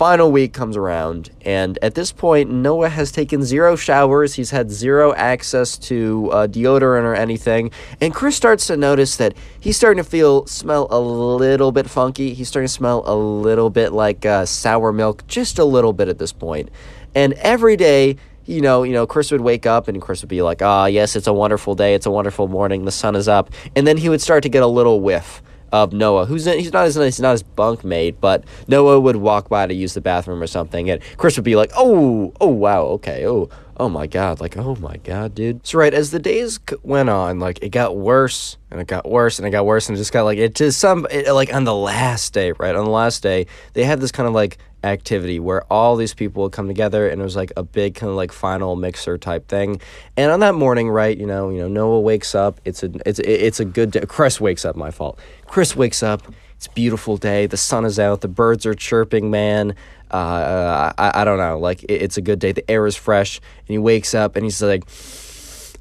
Final 0.01 0.33
week 0.33 0.55
comes 0.55 0.79
around, 0.79 1.29
and 1.43 1.79
at 1.83 1.95
this 1.95 2.11
point, 2.11 2.51
Noah 2.51 2.89
has 2.89 3.13
taken 3.13 3.43
zero 3.43 3.77
showers. 3.77 4.33
He's 4.33 4.49
had 4.51 4.71
zero 4.71 5.13
access 5.13 5.77
to 5.77 6.31
uh, 6.33 6.47
deodorant 6.47 7.03
or 7.03 7.15
anything. 7.15 7.71
And 8.01 8.15
Chris 8.15 8.35
starts 8.35 8.67
to 8.69 8.79
notice 8.79 9.19
that 9.19 9.35
he's 9.61 9.77
starting 9.77 10.03
to 10.03 10.09
feel, 10.09 10.47
smell 10.47 10.87
a 10.91 10.99
little 10.99 11.71
bit 11.71 11.91
funky. 11.91 12.33
He's 12.33 12.49
starting 12.49 12.69
to 12.69 12.73
smell 12.73 13.03
a 13.05 13.15
little 13.15 13.69
bit 13.69 13.93
like 13.93 14.25
uh, 14.25 14.47
sour 14.47 14.91
milk, 14.91 15.27
just 15.27 15.59
a 15.59 15.67
little 15.67 15.93
bit 15.93 16.09
at 16.09 16.17
this 16.17 16.33
point. 16.33 16.71
And 17.15 17.35
every 17.35 17.77
day, 17.77 18.17
you 18.47 18.61
know, 18.61 18.83
you 18.83 18.93
know, 18.93 19.07
Chris 19.07 19.31
would 19.31 19.41
wake 19.41 19.67
up 19.67 19.89
and 19.89 20.01
Chris 20.01 20.23
would 20.23 20.29
be 20.29 20.43
like, 20.43 20.63
"Ah, 20.63 20.87
yes, 20.87 21.17
it's 21.17 21.27
a 21.27 21.33
wonderful 21.33 21.75
day. 21.75 21.95
It's 21.95 22.07
a 22.07 22.11
wonderful 22.11 22.49
morning. 22.49 22.85
The 22.85 22.93
sun 22.93 23.17
is 23.17 23.29
up." 23.29 23.51
And 23.77 23.87
then 23.87 23.97
he 23.97 24.09
would 24.09 24.21
start 24.21 24.43
to 24.43 24.49
get 24.49 24.63
a 24.63 24.67
little 24.67 25.01
whiff 25.01 25.43
of 25.73 25.93
Noah, 25.93 26.27
who's 26.27 26.45
he's 26.47 26.73
not 26.73 26.85
his 26.85 26.97
he's 26.97 27.21
not 27.21 27.33
his 27.33 27.43
bunk 27.43 27.85
mate, 27.85 28.21
but 28.21 28.45
Noah 28.67 29.01
would 29.01 29.17
walk 29.17 29.49
by 29.49 29.67
to 29.67 29.75
use 29.75 29.95
the 29.95 30.01
bathroom 30.01 30.43
or 30.43 30.47
something, 30.47 30.91
and 30.91 31.01
Chris 31.17 31.37
would 31.37 31.45
be 31.45 31.57
like, 31.57 31.71
"Oh, 31.77 32.33
oh, 32.41 32.49
wow, 32.49 32.83
okay, 32.83 33.27
oh." 33.27 33.49
Oh 33.77 33.89
my 33.89 34.07
god, 34.07 34.43
like 34.43 34.59
oh 34.59 34.75
my 34.75 34.99
god, 35.05 35.35
dude. 35.35 35.67
So 35.67 35.79
right 35.79 35.95
as 35.95 36.11
the 36.11 36.19
days 36.19 36.61
went 36.83 37.09
on, 37.09 37.39
like 37.39 37.61
it 37.63 37.71
got 37.71 37.97
worse 37.97 38.59
and 38.71 38.79
it 38.79 38.87
got 38.87 39.09
worse 39.09 39.39
and 39.39 39.49
it 39.49 39.53
got 39.53 39.65
worse 39.65 39.89
and 39.89 39.97
it 39.97 39.99
just 39.99 40.13
got 40.13 40.25
like 40.25 40.37
it 40.37 40.55
just 40.55 40.79
some 40.79 41.07
it, 41.11 41.33
like 41.33 41.55
on 41.55 41.65
the 41.65 41.75
last 41.75 42.35
day, 42.35 42.53
right? 42.53 42.75
On 42.75 42.85
the 42.85 42.91
last 42.91 43.23
day, 43.23 43.47
they 43.73 43.85
had 43.85 43.99
this 43.99 44.13
kind 44.13 44.29
of 44.29 44.35
like 44.35 44.59
activity 44.83 45.39
where 45.39 45.65
all 45.73 45.97
these 45.97 46.15
people 46.15 46.43
would 46.43 46.53
come 46.53 46.69
together 46.69 47.09
and 47.09 47.21
it 47.21 47.25
was 47.25 47.37
like 47.37 47.53
a 47.57 47.63
big 47.63 47.95
kind 47.95 48.11
of 48.11 48.17
like 48.17 48.33
final 48.33 48.77
mixer 48.77 49.19
type 49.19 49.49
thing. 49.49 49.81
And 50.17 50.31
on 50.31 50.41
that 50.41 50.55
morning, 50.55 50.89
right, 50.89 51.17
you 51.17 51.27
know, 51.27 51.51
you 51.51 51.59
know, 51.59 51.69
Noah 51.69 52.01
wakes 52.01 52.35
up. 52.35 52.61
It's 52.65 52.83
a 52.83 52.91
it's 53.07 53.19
it's 53.21 53.61
a 53.61 53.65
good 53.65 53.93
day. 53.93 54.05
Chris 54.07 54.41
wakes 54.41 54.65
up. 54.65 54.77
My 54.77 54.91
fault. 54.91 55.19
Chris 55.47 55.77
wakes 55.77 56.03
up. 56.03 56.23
It's 56.57 56.69
beautiful 56.69 57.17
day. 57.17 57.47
The 57.47 57.57
sun 57.57 57.85
is 57.85 57.99
out. 57.99 58.21
The 58.21 58.29
birds 58.29 58.67
are 58.67 58.75
chirping. 58.75 59.31
Man, 59.31 59.75
uh, 60.11 60.93
I 60.99 61.23
I 61.23 61.25
don't 61.25 61.39
know. 61.39 61.59
Like 61.59 61.83
it, 61.85 62.03
it's 62.03 62.17
a 62.17 62.23
good 62.23 62.39
day. 62.39 62.53
The 62.53 62.69
air 62.71 62.87
is 62.87 62.97
fresh, 62.97 63.39
and 63.39 63.69
he 63.69 63.79
wakes 63.79 64.15
up 64.15 64.37
and 64.37 64.45
he's 64.45 64.63
like 64.63 64.89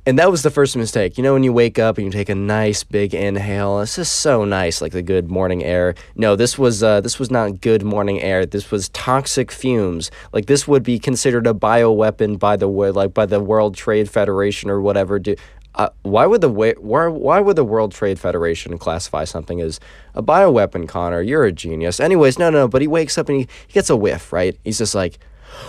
and 0.10 0.18
that 0.18 0.32
was 0.32 0.42
the 0.42 0.50
first 0.50 0.76
mistake. 0.76 1.20
You 1.20 1.24
know, 1.24 1.34
when 1.34 1.44
you 1.44 1.54
wake 1.54 1.78
up 1.78 2.00
and 2.00 2.06
you 2.06 2.12
take 2.12 2.30
a 2.30 2.36
nice 2.36 2.84
big 2.84 3.14
inhale, 3.14 3.80
it's 3.80 3.96
just 3.96 4.22
so 4.22 4.44
nice, 4.44 4.82
like 4.82 4.92
the 4.92 5.04
good 5.04 5.30
morning 5.30 5.64
air. 5.64 5.94
No, 6.16 6.36
this 6.36 6.58
was 6.58 6.82
uh, 6.82 7.00
this 7.00 7.20
was 7.20 7.30
not 7.30 7.62
good 7.62 7.84
morning 7.84 8.20
air. 8.20 8.44
This 8.48 8.72
was 8.72 8.90
toxic 8.90 9.52
fumes. 9.52 10.10
Like 10.34 10.48
this 10.48 10.68
would 10.68 10.82
be 10.82 10.98
considered 10.98 11.46
a 11.46 11.54
bioweapon 11.54 12.40
by 12.40 12.58
the 12.58 12.66
like 12.68 13.14
by 13.14 13.28
the 13.28 13.40
World 13.40 13.76
Trade 13.76 14.10
Federation 14.10 14.72
or 14.72 14.82
whatever. 14.82 15.20
Do 15.20 15.36
uh, 15.76 15.90
why 16.02 16.26
would 16.26 16.42
the 16.42 16.50
why, 16.50 16.74
why 17.08 17.40
would 17.40 17.56
the 17.56 17.64
World 17.64 17.92
Trade 17.92 18.18
Federation 18.20 18.80
classify 18.80 19.26
something 19.26 19.62
as 19.62 19.80
a 20.16 20.24
bioweapon, 20.24 20.88
Connor? 20.88 21.22
You're 21.22 21.46
a 21.46 21.52
genius. 21.52 22.00
Anyways, 22.00 22.40
no, 22.40 22.50
no, 22.50 22.68
but 22.68 22.82
he 22.82 22.88
wakes 22.88 23.20
up 23.20 23.30
and 23.30 23.42
he, 23.42 23.48
he 23.68 23.74
gets 23.74 23.92
a 23.92 23.96
whiff, 23.96 24.34
right? 24.34 24.58
He's 24.64 24.80
just 24.80 24.96
like, 24.96 25.20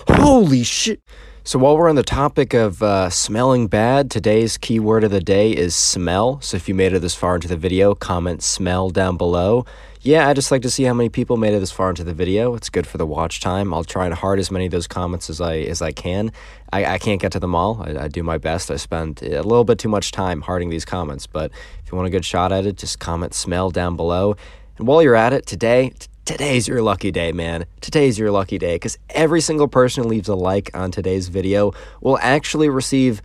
holy 0.09 0.63
shit. 0.63 1.03
So, 1.43 1.59
while 1.59 1.79
we're 1.79 1.89
on 1.89 1.97
the 1.97 2.03
topic 2.03 2.53
of 2.53 2.83
uh, 2.83 3.09
smelling 3.09 3.67
bad, 3.67 4.11
today's 4.11 4.59
keyword 4.59 5.05
of 5.05 5.11
the 5.11 5.23
day 5.23 5.51
is 5.53 5.75
smell. 5.75 6.39
So, 6.43 6.59
if 6.59 6.69
you 6.69 6.75
made 6.75 6.93
it 6.93 6.99
this 6.99 7.15
far 7.15 7.35
into 7.35 7.49
the 7.49 7.57
video, 7.57 7.95
comment 7.95 8.43
smell 8.43 8.91
down 8.91 9.17
below. 9.17 9.65
Yeah, 10.03 10.29
I 10.29 10.35
just 10.35 10.51
like 10.51 10.61
to 10.63 10.71
see 10.71 10.85
how 10.85 10.93
many 10.93 11.09
people 11.09 11.39
made 11.39 11.55
it 11.55 11.61
this 11.61 11.71
far 11.71 11.89
into 11.89 12.05
the 12.05 12.13
video. 12.13 12.55
It's 12.55 12.69
good 12.69 12.87
for 12.87 12.99
the 12.99 13.07
watch 13.07 13.41
time. 13.41 13.73
I'll 13.73 13.85
try 13.85 14.05
and 14.05 14.15
hard 14.15 14.39
as 14.39 14.51
many 14.51 14.67
of 14.67 14.71
those 14.71 14.87
comments 14.87 15.31
as 15.31 15.41
I 15.41 15.57
as 15.61 15.81
I 15.81 15.93
can. 15.93 16.31
I, 16.75 16.85
I 16.85 16.99
can't 16.99 17.21
get 17.23 17.33
to 17.33 17.41
them 17.41 17.55
all. 17.55 17.83
I, 17.83 18.05
I 18.05 18.09
do 18.09 18.23
my 18.23 18.37
best. 18.37 18.71
I 18.71 18.77
spend 18.77 19.23
a 19.23 19.43
little 19.43 19.65
bit 19.65 19.79
too 19.79 19.89
much 19.89 20.13
time 20.13 20.43
harding 20.43 20.69
these 20.69 20.85
comments, 20.85 21.27
but 21.27 21.51
if 21.83 21.91
you 21.91 21.97
want 21.97 22.07
a 22.07 22.11
good 22.11 22.25
shot 22.25 22.53
at 22.53 22.67
it, 22.67 22.77
just 22.77 22.99
comment 22.99 23.33
smell 23.33 23.71
down 23.71 23.97
below. 23.97 24.37
And 24.77 24.87
while 24.87 25.03
you're 25.03 25.17
at 25.17 25.33
it, 25.33 25.47
today, 25.47 25.95
today's 26.25 26.69
your 26.69 26.83
lucky 26.83 27.11
day, 27.11 27.33
man. 27.33 27.67
Today's 27.81 28.19
your 28.19 28.31
lucky 28.31 28.59
day 28.59 28.77
because 28.77 28.99
every 29.11 29.41
single 29.41 29.69
person 29.69 30.05
who 30.05 30.11
leaves 30.11 30.29
a 30.29 30.35
like 30.35 30.71
on 30.75 30.91
today's 30.91 31.29
video 31.29 31.73
will 32.01 32.19
actually 32.19 32.69
receive 32.69 33.23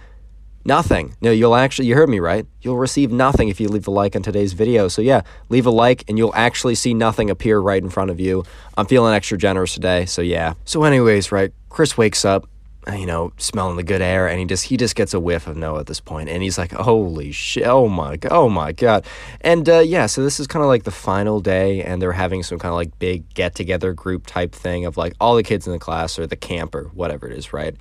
nothing. 0.66 1.16
No, 1.22 1.32
you'll 1.32 1.56
actually, 1.56 1.88
you 1.88 1.96
heard 1.96 2.10
me 2.10 2.20
right. 2.20 2.46
You'll 2.62 2.78
receive 2.78 3.12
nothing 3.12 3.50
if 3.50 3.60
you 3.60 3.70
leave 3.70 3.88
a 3.88 3.92
like 3.92 4.16
on 4.16 4.24
today's 4.24 4.54
video. 4.54 4.88
So, 4.88 5.02
yeah, 5.02 5.22
leave 5.50 5.66
a 5.66 5.72
like 5.72 6.04
and 6.08 6.18
you'll 6.18 6.36
actually 6.36 6.76
see 6.76 6.94
nothing 6.94 7.30
appear 7.30 7.60
right 7.60 7.82
in 7.82 7.90
front 7.90 8.12
of 8.12 8.20
you. 8.20 8.44
I'm 8.78 8.88
feeling 8.88 9.14
extra 9.14 9.38
generous 9.38 9.74
today. 9.74 10.06
So, 10.06 10.22
yeah. 10.22 10.56
So, 10.66 10.84
anyways, 10.84 11.32
right, 11.32 11.54
Chris 11.70 11.98
wakes 11.98 12.26
up 12.26 12.48
you 12.94 13.06
know, 13.06 13.32
smelling 13.38 13.78
the 13.78 13.84
good 13.84 14.02
air, 14.02 14.28
and 14.28 14.40
he 14.40 14.46
just 14.46 14.66
he 14.66 14.78
just 14.78 14.96
gets 14.96 15.14
a 15.14 15.20
whiff 15.20 15.48
of 15.48 15.58
Noah 15.58 15.80
at 15.80 15.88
this 15.88 16.00
point, 16.00 16.30
and 16.30 16.44
he's 16.44 16.58
like, 16.58 16.72
"Holy 16.72 17.32
shit! 17.32 17.66
Oh 17.66 17.88
my 17.88 18.18
god! 18.18 18.32
Oh 18.32 18.50
my 18.50 18.72
god!" 18.72 19.06
And 19.42 19.68
uh, 19.68 19.80
yeah, 19.80 20.06
so 20.06 20.24
this 20.24 20.40
is 20.40 20.48
kind 20.48 20.62
of 20.64 20.68
like 20.68 20.84
the 20.84 20.92
final 20.92 21.40
day, 21.40 21.82
and 21.82 22.02
they're 22.02 22.12
having 22.12 22.44
some 22.44 22.60
kind 22.60 22.72
of 22.72 22.76
like 22.76 22.98
big 23.00 23.34
get 23.34 23.56
together 23.56 23.94
group 23.94 24.28
type 24.28 24.54
thing 24.54 24.86
of 24.86 24.98
like 24.98 25.14
all 25.20 25.36
the 25.36 25.44
kids 25.44 25.66
in 25.66 25.74
the 25.74 25.80
class 25.80 26.20
or 26.20 26.28
the 26.28 26.36
camp 26.36 26.76
or 26.76 26.86
whatever 26.94 27.28
it 27.28 27.38
is, 27.38 27.54
right? 27.54 27.76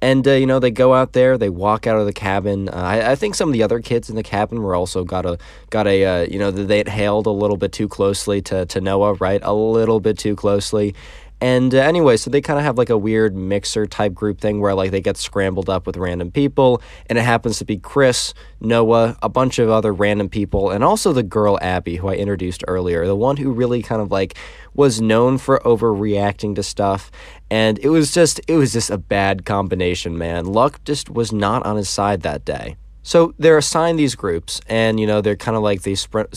And 0.00 0.26
uh, 0.28 0.32
you 0.32 0.46
know 0.46 0.60
they 0.60 0.70
go 0.70 0.94
out 0.94 1.12
there, 1.12 1.36
they 1.36 1.50
walk 1.50 1.86
out 1.86 1.98
of 1.98 2.06
the 2.06 2.12
cabin. 2.12 2.68
Uh, 2.68 2.72
I, 2.72 3.12
I, 3.12 3.14
think 3.16 3.34
some 3.34 3.48
of 3.48 3.52
the 3.52 3.64
other 3.64 3.80
kids 3.80 4.08
in 4.08 4.14
the 4.14 4.22
cabin 4.22 4.62
were 4.62 4.76
also 4.76 5.02
got 5.02 5.26
a 5.26 5.38
got 5.70 5.88
a 5.88 6.04
uh, 6.04 6.20
you 6.22 6.38
know 6.38 6.52
they 6.52 6.78
had 6.78 6.88
hailed 6.88 7.26
a 7.26 7.30
little 7.30 7.56
bit 7.56 7.72
too 7.72 7.88
closely 7.88 8.40
to 8.42 8.64
to 8.66 8.80
Noah, 8.80 9.14
right? 9.14 9.40
A 9.42 9.52
little 9.52 9.98
bit 9.98 10.16
too 10.16 10.36
closely, 10.36 10.94
and 11.40 11.74
uh, 11.74 11.78
anyway, 11.78 12.16
so 12.16 12.30
they 12.30 12.40
kind 12.40 12.58
of 12.58 12.64
have 12.64 12.78
like 12.78 12.90
a 12.90 12.98
weird 12.98 13.36
mixer 13.36 13.86
type 13.86 14.12
group 14.12 14.40
thing 14.40 14.60
where 14.60 14.74
like 14.74 14.90
they 14.90 15.00
get 15.00 15.16
scrambled 15.16 15.70
up 15.70 15.86
with 15.86 15.96
random 15.96 16.30
people, 16.30 16.82
and 17.06 17.18
it 17.18 17.22
happens 17.22 17.58
to 17.58 17.64
be 17.64 17.78
Chris, 17.78 18.34
Noah, 18.60 19.16
a 19.22 19.28
bunch 19.28 19.58
of 19.58 19.70
other 19.70 19.92
random 19.92 20.28
people, 20.28 20.70
and 20.70 20.82
also 20.82 21.12
the 21.12 21.22
girl 21.22 21.58
Abby, 21.60 21.96
who 21.96 22.08
I 22.08 22.14
introduced 22.14 22.64
earlier, 22.66 23.06
the 23.06 23.16
one 23.16 23.36
who 23.36 23.52
really 23.52 23.82
kind 23.82 24.02
of 24.02 24.10
like 24.10 24.36
was 24.74 25.00
known 25.00 25.38
for 25.38 25.60
overreacting 25.64 26.54
to 26.56 26.62
stuff. 26.62 27.10
And 27.50 27.78
it 27.78 27.88
was 27.88 28.12
just, 28.12 28.40
it 28.46 28.56
was 28.56 28.72
just 28.72 28.90
a 28.90 28.98
bad 28.98 29.44
combination, 29.44 30.18
man. 30.18 30.46
Luck 30.46 30.82
just 30.84 31.08
was 31.08 31.32
not 31.32 31.64
on 31.64 31.76
his 31.76 31.88
side 31.88 32.22
that 32.22 32.44
day. 32.44 32.76
So 33.08 33.32
they're 33.38 33.56
assigned 33.56 33.98
these 33.98 34.14
groups, 34.14 34.60
and 34.68 35.00
you 35.00 35.06
know 35.06 35.22
they're 35.22 35.34
kind 35.34 35.56
of 35.56 35.62
like 35.62 35.80
they 35.80 35.96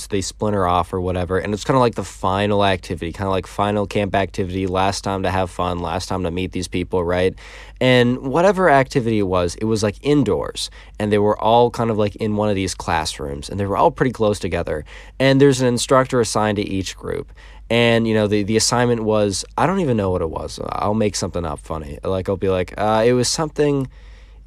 they 0.10 0.22
splinter 0.22 0.66
off 0.66 0.94
or 0.94 1.02
whatever, 1.02 1.38
and 1.38 1.54
it's 1.54 1.66
kind 1.66 1.76
of 1.76 1.82
like 1.82 1.96
the 1.96 2.06
final 2.06 2.64
activity, 2.64 3.12
kind 3.12 3.28
of 3.28 3.34
like 3.34 3.46
final 3.46 3.86
camp 3.86 4.16
activity, 4.16 4.68
last 4.68 5.04
time 5.04 5.24
to 5.24 5.32
have 5.32 5.52
fun, 5.52 5.80
last 5.80 6.08
time 6.08 6.24
to 6.24 6.32
meet 6.32 6.54
these 6.54 6.70
people, 6.70 7.04
right? 7.04 7.36
And 7.82 8.20
whatever 8.20 8.70
activity 8.70 9.20
it 9.20 9.28
was, 9.28 9.56
it 9.56 9.66
was 9.66 9.84
like 9.84 9.98
indoors, 10.02 10.72
and 10.98 11.12
they 11.12 11.18
were 11.18 11.38
all 11.38 11.72
kind 11.72 11.90
of 11.90 11.98
like 11.98 12.16
in 12.16 12.38
one 12.38 12.48
of 12.48 12.56
these 12.56 12.74
classrooms, 12.74 13.50
and 13.50 13.60
they 13.60 13.66
were 13.66 13.76
all 13.76 13.92
pretty 13.92 14.14
close 14.14 14.40
together. 14.40 14.86
And 15.20 15.42
there's 15.42 15.60
an 15.60 15.68
instructor 15.68 16.22
assigned 16.22 16.56
to 16.56 16.64
each 16.64 16.96
group, 16.96 17.34
and 17.70 18.08
you 18.08 18.14
know 18.14 18.28
the 18.28 18.44
the 18.44 18.56
assignment 18.56 19.04
was 19.04 19.44
I 19.58 19.66
don't 19.66 19.82
even 19.82 19.98
know 19.98 20.12
what 20.12 20.22
it 20.22 20.30
was. 20.30 20.58
I'll 20.70 20.94
make 20.94 21.18
something 21.18 21.44
up 21.44 21.60
funny, 21.60 22.00
like 22.02 22.30
I'll 22.30 22.38
be 22.38 22.48
like, 22.48 22.74
uh, 22.78 23.04
it 23.06 23.12
was 23.12 23.28
something 23.28 23.90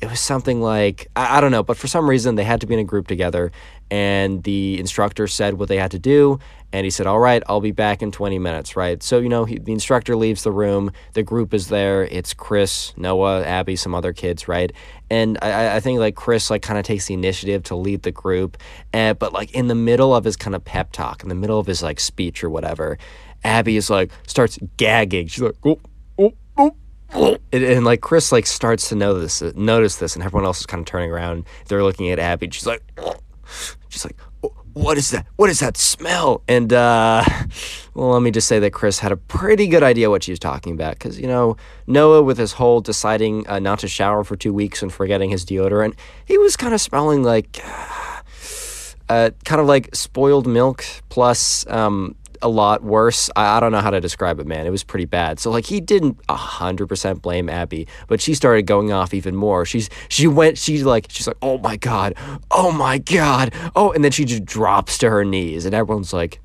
it 0.04 0.10
was 0.10 0.20
something 0.20 0.60
like 0.60 1.08
I, 1.16 1.38
I, 1.38 1.40
don't 1.40 1.50
know, 1.50 1.62
but 1.62 1.78
for 1.78 1.86
some 1.86 2.08
reason 2.08 2.34
they 2.34 2.44
had 2.44 2.60
to 2.60 2.66
be 2.66 2.74
in 2.74 2.80
a 2.80 2.84
group 2.84 3.08
together, 3.08 3.52
and 3.90 4.42
the 4.42 4.78
instructor 4.78 5.26
said 5.26 5.54
what 5.54 5.70
they 5.70 5.78
had 5.78 5.92
to 5.92 5.98
do, 5.98 6.38
and 6.74 6.84
he 6.84 6.90
said, 6.90 7.06
"All 7.06 7.18
right, 7.18 7.42
I'll 7.46 7.62
be 7.62 7.70
back 7.70 8.02
in 8.02 8.12
20 8.12 8.38
minutes." 8.38 8.76
Right, 8.76 9.02
so 9.02 9.18
you 9.18 9.30
know 9.30 9.46
he, 9.46 9.58
the 9.58 9.72
instructor 9.72 10.14
leaves 10.14 10.42
the 10.42 10.52
room, 10.52 10.92
the 11.14 11.22
group 11.22 11.54
is 11.54 11.68
there. 11.68 12.04
It's 12.04 12.34
Chris, 12.34 12.92
Noah, 12.98 13.44
Abby, 13.44 13.76
some 13.76 13.94
other 13.94 14.12
kids, 14.12 14.46
right, 14.46 14.72
and 15.08 15.38
I, 15.40 15.76
I 15.76 15.80
think 15.80 15.98
like 16.00 16.16
Chris 16.16 16.50
like 16.50 16.60
kind 16.60 16.78
of 16.78 16.84
takes 16.84 17.06
the 17.06 17.14
initiative 17.14 17.62
to 17.64 17.74
lead 17.74 18.02
the 18.02 18.12
group, 18.12 18.58
and, 18.92 19.18
but 19.18 19.32
like 19.32 19.52
in 19.52 19.68
the 19.68 19.74
middle 19.74 20.14
of 20.14 20.24
his 20.24 20.36
kind 20.36 20.54
of 20.54 20.62
pep 20.66 20.92
talk, 20.92 21.22
in 21.22 21.30
the 21.30 21.34
middle 21.34 21.58
of 21.58 21.66
his 21.66 21.82
like 21.82 21.98
speech 21.98 22.44
or 22.44 22.50
whatever, 22.50 22.98
Abby 23.42 23.78
is 23.78 23.88
like 23.88 24.10
starts 24.26 24.58
gagging. 24.76 25.28
She's 25.28 25.42
like, 25.42 25.56
"Oh, 25.64 25.70
oh, 25.70 25.80
oh." 25.82 25.90
And, 27.14 27.64
and, 27.64 27.84
like 27.84 28.00
Chris 28.00 28.32
like 28.32 28.46
starts 28.46 28.88
to 28.88 28.94
notice 28.94 29.42
notice 29.54 29.96
this, 29.96 30.14
and 30.16 30.24
everyone 30.24 30.44
else 30.44 30.60
is 30.60 30.66
kind 30.66 30.80
of 30.80 30.86
turning 30.86 31.10
around. 31.10 31.44
They're 31.68 31.82
looking 31.82 32.10
at 32.10 32.18
Abby. 32.18 32.48
She's 32.50 32.66
like, 32.66 32.82
she's 33.88 34.04
like, 34.04 34.16
what 34.74 34.98
is 34.98 35.12
that? 35.12 35.26
What 35.36 35.50
is 35.50 35.60
that 35.60 35.76
smell? 35.76 36.42
And, 36.48 36.72
uh, 36.72 37.24
well, 37.94 38.10
let 38.10 38.22
me 38.22 38.30
just 38.30 38.48
say 38.48 38.58
that 38.58 38.72
Chris 38.72 38.98
had 38.98 39.12
a 39.12 39.16
pretty 39.16 39.68
good 39.68 39.82
idea 39.82 40.10
what 40.10 40.24
she 40.24 40.32
was 40.32 40.40
talking 40.40 40.74
about. 40.74 40.94
Because, 40.94 41.18
you 41.18 41.28
know, 41.28 41.56
Noah, 41.86 42.22
with 42.22 42.38
his 42.38 42.52
whole 42.52 42.80
deciding 42.80 43.48
uh, 43.48 43.60
not 43.60 43.78
to 43.80 43.88
shower 43.88 44.24
for 44.24 44.36
two 44.36 44.52
weeks 44.52 44.82
and 44.82 44.92
forgetting 44.92 45.30
his 45.30 45.44
deodorant, 45.44 45.94
he 46.24 46.36
was 46.38 46.56
kind 46.56 46.74
of 46.74 46.80
smelling 46.80 47.22
like, 47.22 47.64
uh, 49.08 49.30
kind 49.44 49.60
of 49.60 49.66
like 49.66 49.94
spoiled 49.94 50.46
milk 50.46 50.84
plus, 51.08 51.66
um, 51.68 52.16
a 52.44 52.48
lot 52.48 52.84
worse. 52.84 53.30
I, 53.34 53.56
I, 53.56 53.60
don't 53.60 53.72
know 53.72 53.80
how 53.80 53.90
to 53.90 54.00
describe 54.00 54.38
it, 54.38 54.46
man. 54.46 54.66
It 54.66 54.70
was 54.70 54.84
pretty 54.84 55.06
bad. 55.06 55.40
So 55.40 55.50
like 55.50 55.66
he 55.66 55.80
didn't 55.80 56.18
hundred 56.30 56.86
percent 56.86 57.22
blame 57.22 57.48
Abby, 57.48 57.88
but 58.06 58.20
she 58.20 58.34
started 58.34 58.66
going 58.66 58.92
off 58.92 59.14
even 59.14 59.34
more. 59.34 59.64
She's 59.64 59.88
she 60.08 60.26
went 60.28 60.58
she 60.58 60.84
like 60.84 61.06
she's 61.08 61.26
like 61.26 61.38
oh 61.42 61.58
my 61.58 61.76
god, 61.76 62.14
oh 62.50 62.70
my 62.70 62.98
god, 62.98 63.52
oh, 63.74 63.90
and 63.92 64.04
then 64.04 64.12
she 64.12 64.24
just 64.24 64.44
drops 64.44 64.98
to 64.98 65.10
her 65.10 65.24
knees, 65.24 65.64
and 65.64 65.74
everyone's 65.74 66.12
like, 66.12 66.40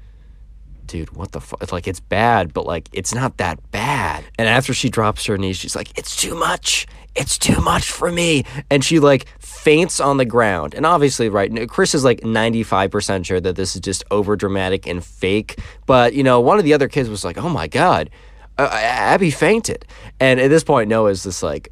dude, 0.90 1.12
what 1.12 1.32
the 1.32 1.40
fuck? 1.40 1.72
Like, 1.72 1.88
it's 1.88 2.00
bad, 2.00 2.54
but 2.54 2.66
like, 2.66 2.90
it's 2.92 3.14
not 3.14 3.38
that 3.38 3.72
bad. 3.72 4.26
And 4.38 4.50
after 4.50 4.74
she 4.74 4.90
drops 4.90 5.26
her 5.28 5.38
knees, 5.38 5.56
she's 5.56 5.76
like, 5.76 5.98
it's 5.98 6.16
too 6.16 6.36
much. 6.36 6.88
It's 7.16 7.38
too 7.38 7.62
much 7.62 7.92
for 7.92 8.12
me. 8.12 8.44
And 8.70 8.84
she 8.84 9.00
like 9.00 9.28
faints 9.40 10.00
on 10.00 10.18
the 10.18 10.26
ground. 10.26 10.74
And 10.74 10.86
obviously, 10.86 11.30
right, 11.30 11.70
Chris 11.70 11.94
is 11.94 12.04
like 12.04 12.22
95% 12.22 13.26
sure 13.26 13.40
that 13.40 13.56
this 13.56 13.76
is 13.76 13.82
just 13.82 14.04
over 14.12 14.36
dramatic 14.36 14.88
and 14.88 15.04
fake. 15.04 15.60
But, 15.86 16.14
you 16.14 16.24
know, 16.24 16.42
one 16.42 16.58
of 16.58 16.66
the 16.66 16.74
other 16.74 16.88
kids 16.88 17.08
was 17.08 17.24
like, 17.24 17.38
oh 17.38 17.50
my 17.50 17.68
God, 17.68 18.10
uh, 18.58 18.70
Abby 18.72 19.32
fainted. 19.32 19.86
And 20.20 20.40
at 20.40 20.50
this 20.50 20.64
point, 20.64 20.90
Noah's 20.90 21.24
just 21.24 21.44
like, 21.44 21.72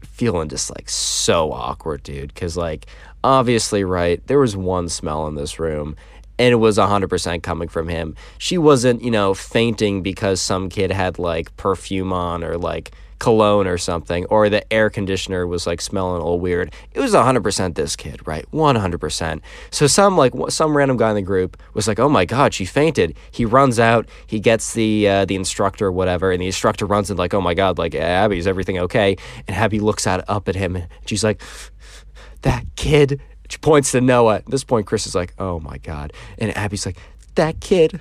feeling 0.00 0.48
just 0.48 0.70
like 0.70 0.88
so 0.88 1.52
awkward, 1.52 2.02
dude. 2.02 2.34
Cause 2.34 2.56
like, 2.56 2.86
obviously, 3.24 3.84
right, 3.84 4.24
there 4.26 4.38
was 4.38 4.56
one 4.56 4.88
smell 4.88 5.26
in 5.26 5.34
this 5.34 5.58
room 5.58 5.96
and 6.38 6.52
it 6.52 6.56
was 6.56 6.78
100% 6.78 7.42
coming 7.42 7.68
from 7.68 7.88
him. 7.88 8.16
She 8.38 8.58
wasn't, 8.58 9.02
you 9.02 9.10
know, 9.10 9.34
fainting 9.34 10.02
because 10.02 10.40
some 10.40 10.68
kid 10.68 10.90
had 10.90 11.18
like 11.18 11.56
perfume 11.56 12.12
on 12.12 12.42
or 12.42 12.58
like 12.58 12.92
cologne 13.18 13.66
or 13.66 13.78
something, 13.78 14.26
or 14.26 14.48
the 14.48 14.70
air 14.72 14.90
conditioner 14.90 15.46
was 15.46 15.66
like 15.66 15.80
smelling 15.80 16.16
a 16.16 16.24
little 16.24 16.40
weird. 16.40 16.74
It 16.92 17.00
was 17.00 17.14
100% 17.14 17.74
this 17.74 17.96
kid, 17.96 18.26
right? 18.26 18.44
100%. 18.52 19.40
So 19.70 19.86
some 19.86 20.16
like 20.16 20.32
some 20.48 20.76
random 20.76 20.96
guy 20.96 21.10
in 21.10 21.14
the 21.14 21.22
group 21.22 21.56
was 21.72 21.88
like, 21.88 21.98
"Oh 21.98 22.08
my 22.08 22.24
god, 22.24 22.52
she 22.52 22.64
fainted." 22.64 23.16
He 23.30 23.44
runs 23.44 23.78
out, 23.78 24.08
he 24.26 24.40
gets 24.40 24.74
the 24.74 25.08
uh, 25.08 25.24
the 25.24 25.36
instructor 25.36 25.90
whatever, 25.90 26.32
and 26.32 26.42
the 26.42 26.46
instructor 26.46 26.86
runs 26.86 27.10
in 27.10 27.16
like, 27.16 27.32
"Oh 27.32 27.40
my 27.40 27.54
god, 27.54 27.78
like 27.78 27.94
Abby, 27.94 28.38
is 28.38 28.46
everything 28.46 28.78
okay?" 28.78 29.16
And 29.48 29.56
Abby 29.56 29.80
looks 29.80 30.06
at 30.06 30.28
up 30.28 30.48
at 30.48 30.54
him 30.54 30.76
and 30.76 30.88
she's 31.06 31.24
like, 31.24 31.40
"That 32.42 32.64
kid 32.76 33.20
she 33.48 33.58
points 33.58 33.92
to 33.92 34.00
Noah. 34.00 34.36
At 34.36 34.46
this 34.46 34.64
point, 34.64 34.86
Chris 34.86 35.06
is 35.06 35.14
like, 35.14 35.34
oh 35.38 35.60
my 35.60 35.78
God. 35.78 36.12
And 36.38 36.56
Abby's 36.56 36.86
like, 36.86 36.96
that 37.34 37.60
kid, 37.60 38.00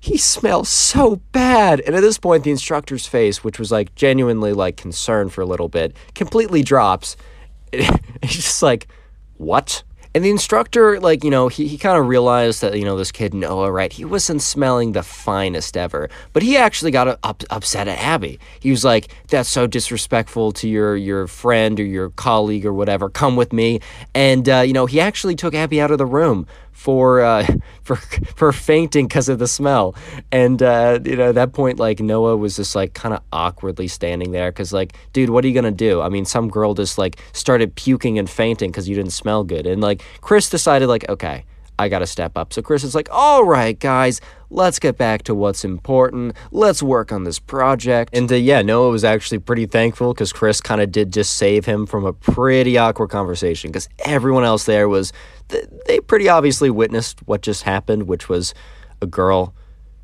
he 0.00 0.16
smells 0.16 0.68
so 0.68 1.16
bad. 1.32 1.80
And 1.80 1.94
at 1.94 2.00
this 2.00 2.18
point, 2.18 2.44
the 2.44 2.50
instructor's 2.50 3.06
face, 3.06 3.42
which 3.42 3.58
was 3.58 3.72
like 3.72 3.94
genuinely 3.94 4.52
like 4.52 4.76
concerned 4.76 5.32
for 5.32 5.40
a 5.40 5.46
little 5.46 5.68
bit, 5.68 5.96
completely 6.14 6.62
drops. 6.62 7.16
He's 7.72 7.90
just 8.22 8.62
like, 8.62 8.88
what? 9.36 9.82
And 10.16 10.24
the 10.24 10.30
instructor, 10.30 10.98
like, 10.98 11.24
you 11.24 11.28
know, 11.28 11.48
he, 11.48 11.68
he 11.68 11.76
kind 11.76 11.98
of 11.98 12.08
realized 12.08 12.62
that, 12.62 12.78
you 12.78 12.86
know, 12.86 12.96
this 12.96 13.12
kid 13.12 13.34
Noah, 13.34 13.70
right, 13.70 13.92
he 13.92 14.06
wasn't 14.06 14.40
smelling 14.40 14.92
the 14.92 15.02
finest 15.02 15.76
ever. 15.76 16.08
But 16.32 16.42
he 16.42 16.56
actually 16.56 16.90
got 16.90 17.18
up, 17.22 17.42
upset 17.50 17.86
at 17.86 17.98
Abby. 17.98 18.40
He 18.58 18.70
was 18.70 18.82
like, 18.82 19.08
that's 19.28 19.50
so 19.50 19.66
disrespectful 19.66 20.52
to 20.52 20.70
your, 20.70 20.96
your 20.96 21.26
friend 21.26 21.78
or 21.78 21.84
your 21.84 22.08
colleague 22.08 22.64
or 22.64 22.72
whatever. 22.72 23.10
Come 23.10 23.36
with 23.36 23.52
me. 23.52 23.80
And, 24.14 24.48
uh, 24.48 24.60
you 24.60 24.72
know, 24.72 24.86
he 24.86 25.00
actually 25.00 25.36
took 25.36 25.52
Abby 25.52 25.82
out 25.82 25.90
of 25.90 25.98
the 25.98 26.06
room 26.06 26.46
for 26.76 27.22
uh, 27.22 27.46
for 27.82 27.96
for 27.96 28.52
fainting 28.52 29.08
because 29.08 29.28
of 29.28 29.38
the 29.38 29.48
smell. 29.48 29.96
And 30.30 30.62
uh, 30.62 31.00
you 31.04 31.16
know, 31.16 31.30
at 31.30 31.34
that 31.34 31.52
point, 31.52 31.78
like 31.78 32.00
Noah 32.00 32.36
was 32.36 32.56
just 32.56 32.76
like 32.76 32.94
kind 32.94 33.14
of 33.14 33.22
awkwardly 33.32 33.88
standing 33.88 34.30
there 34.32 34.52
because, 34.52 34.72
like, 34.72 34.96
dude, 35.12 35.30
what 35.30 35.44
are 35.44 35.48
you 35.48 35.54
gonna 35.54 35.70
do? 35.70 36.02
I 36.02 36.08
mean, 36.08 36.24
some 36.24 36.48
girl 36.48 36.74
just 36.74 36.98
like 36.98 37.18
started 37.32 37.74
puking 37.74 38.18
and 38.18 38.28
fainting 38.28 38.70
because 38.70 38.88
you 38.88 38.94
didn't 38.94 39.12
smell 39.12 39.42
good, 39.42 39.66
and 39.66 39.80
like 39.80 40.02
Chris 40.20 40.50
decided, 40.50 40.86
like, 40.86 41.08
okay. 41.08 41.44
I 41.78 41.90
got 41.90 41.98
to 41.98 42.06
step 42.06 42.38
up. 42.38 42.54
So 42.54 42.62
Chris 42.62 42.84
is 42.84 42.94
like, 42.94 43.06
all 43.12 43.44
right, 43.44 43.78
guys, 43.78 44.22
let's 44.48 44.78
get 44.78 44.96
back 44.96 45.24
to 45.24 45.34
what's 45.34 45.62
important. 45.62 46.34
Let's 46.50 46.82
work 46.82 47.12
on 47.12 47.24
this 47.24 47.38
project. 47.38 48.14
And 48.14 48.32
uh, 48.32 48.36
yeah, 48.36 48.62
Noah 48.62 48.88
was 48.88 49.04
actually 49.04 49.40
pretty 49.40 49.66
thankful 49.66 50.14
because 50.14 50.32
Chris 50.32 50.62
kind 50.62 50.80
of 50.80 50.90
did 50.90 51.12
just 51.12 51.34
save 51.34 51.66
him 51.66 51.84
from 51.84 52.06
a 52.06 52.14
pretty 52.14 52.78
awkward 52.78 53.10
conversation 53.10 53.70
because 53.70 53.90
everyone 54.06 54.44
else 54.44 54.64
there 54.64 54.88
was 54.88 55.12
they 55.48 56.00
pretty 56.00 56.28
obviously 56.28 56.70
witnessed 56.70 57.26
what 57.26 57.42
just 57.42 57.62
happened, 57.62 58.04
which 58.04 58.28
was 58.28 58.54
a 59.00 59.06
girl 59.06 59.54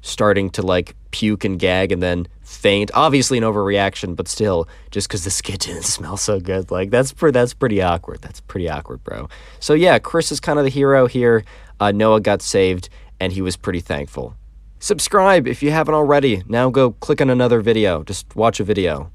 starting 0.02 0.50
to 0.50 0.62
like 0.62 0.96
puke 1.12 1.44
and 1.44 1.58
gag 1.58 1.92
and 1.92 2.02
then 2.02 2.26
faint. 2.42 2.90
Obviously 2.94 3.38
an 3.38 3.44
overreaction, 3.44 4.14
but 4.14 4.28
still, 4.28 4.68
just 4.90 5.08
because 5.08 5.24
the 5.24 5.30
skit 5.30 5.60
didn't 5.66 5.84
smell 5.84 6.16
so 6.16 6.40
good, 6.40 6.70
like 6.70 6.90
that's 6.90 7.12
that's 7.12 7.54
pretty 7.54 7.80
awkward. 7.80 8.20
That's 8.20 8.40
pretty 8.40 8.68
awkward, 8.68 9.02
bro. 9.04 9.28
So 9.60 9.74
yeah, 9.74 9.98
Chris 9.98 10.32
is 10.32 10.40
kind 10.40 10.58
of 10.58 10.64
the 10.64 10.70
hero 10.70 11.06
here. 11.06 11.44
Uh, 11.80 11.92
Noah 11.92 12.20
got 12.20 12.42
saved, 12.42 12.88
and 13.18 13.32
he 13.32 13.42
was 13.42 13.56
pretty 13.56 13.80
thankful. 13.80 14.36
Subscribe 14.78 15.46
if 15.46 15.62
you 15.62 15.70
haven't 15.70 15.94
already. 15.94 16.42
Now 16.48 16.68
go 16.68 16.92
click 16.92 17.20
on 17.20 17.30
another 17.30 17.60
video. 17.60 18.02
Just 18.02 18.34
watch 18.34 18.58
a 18.58 18.64
video. 18.64 19.12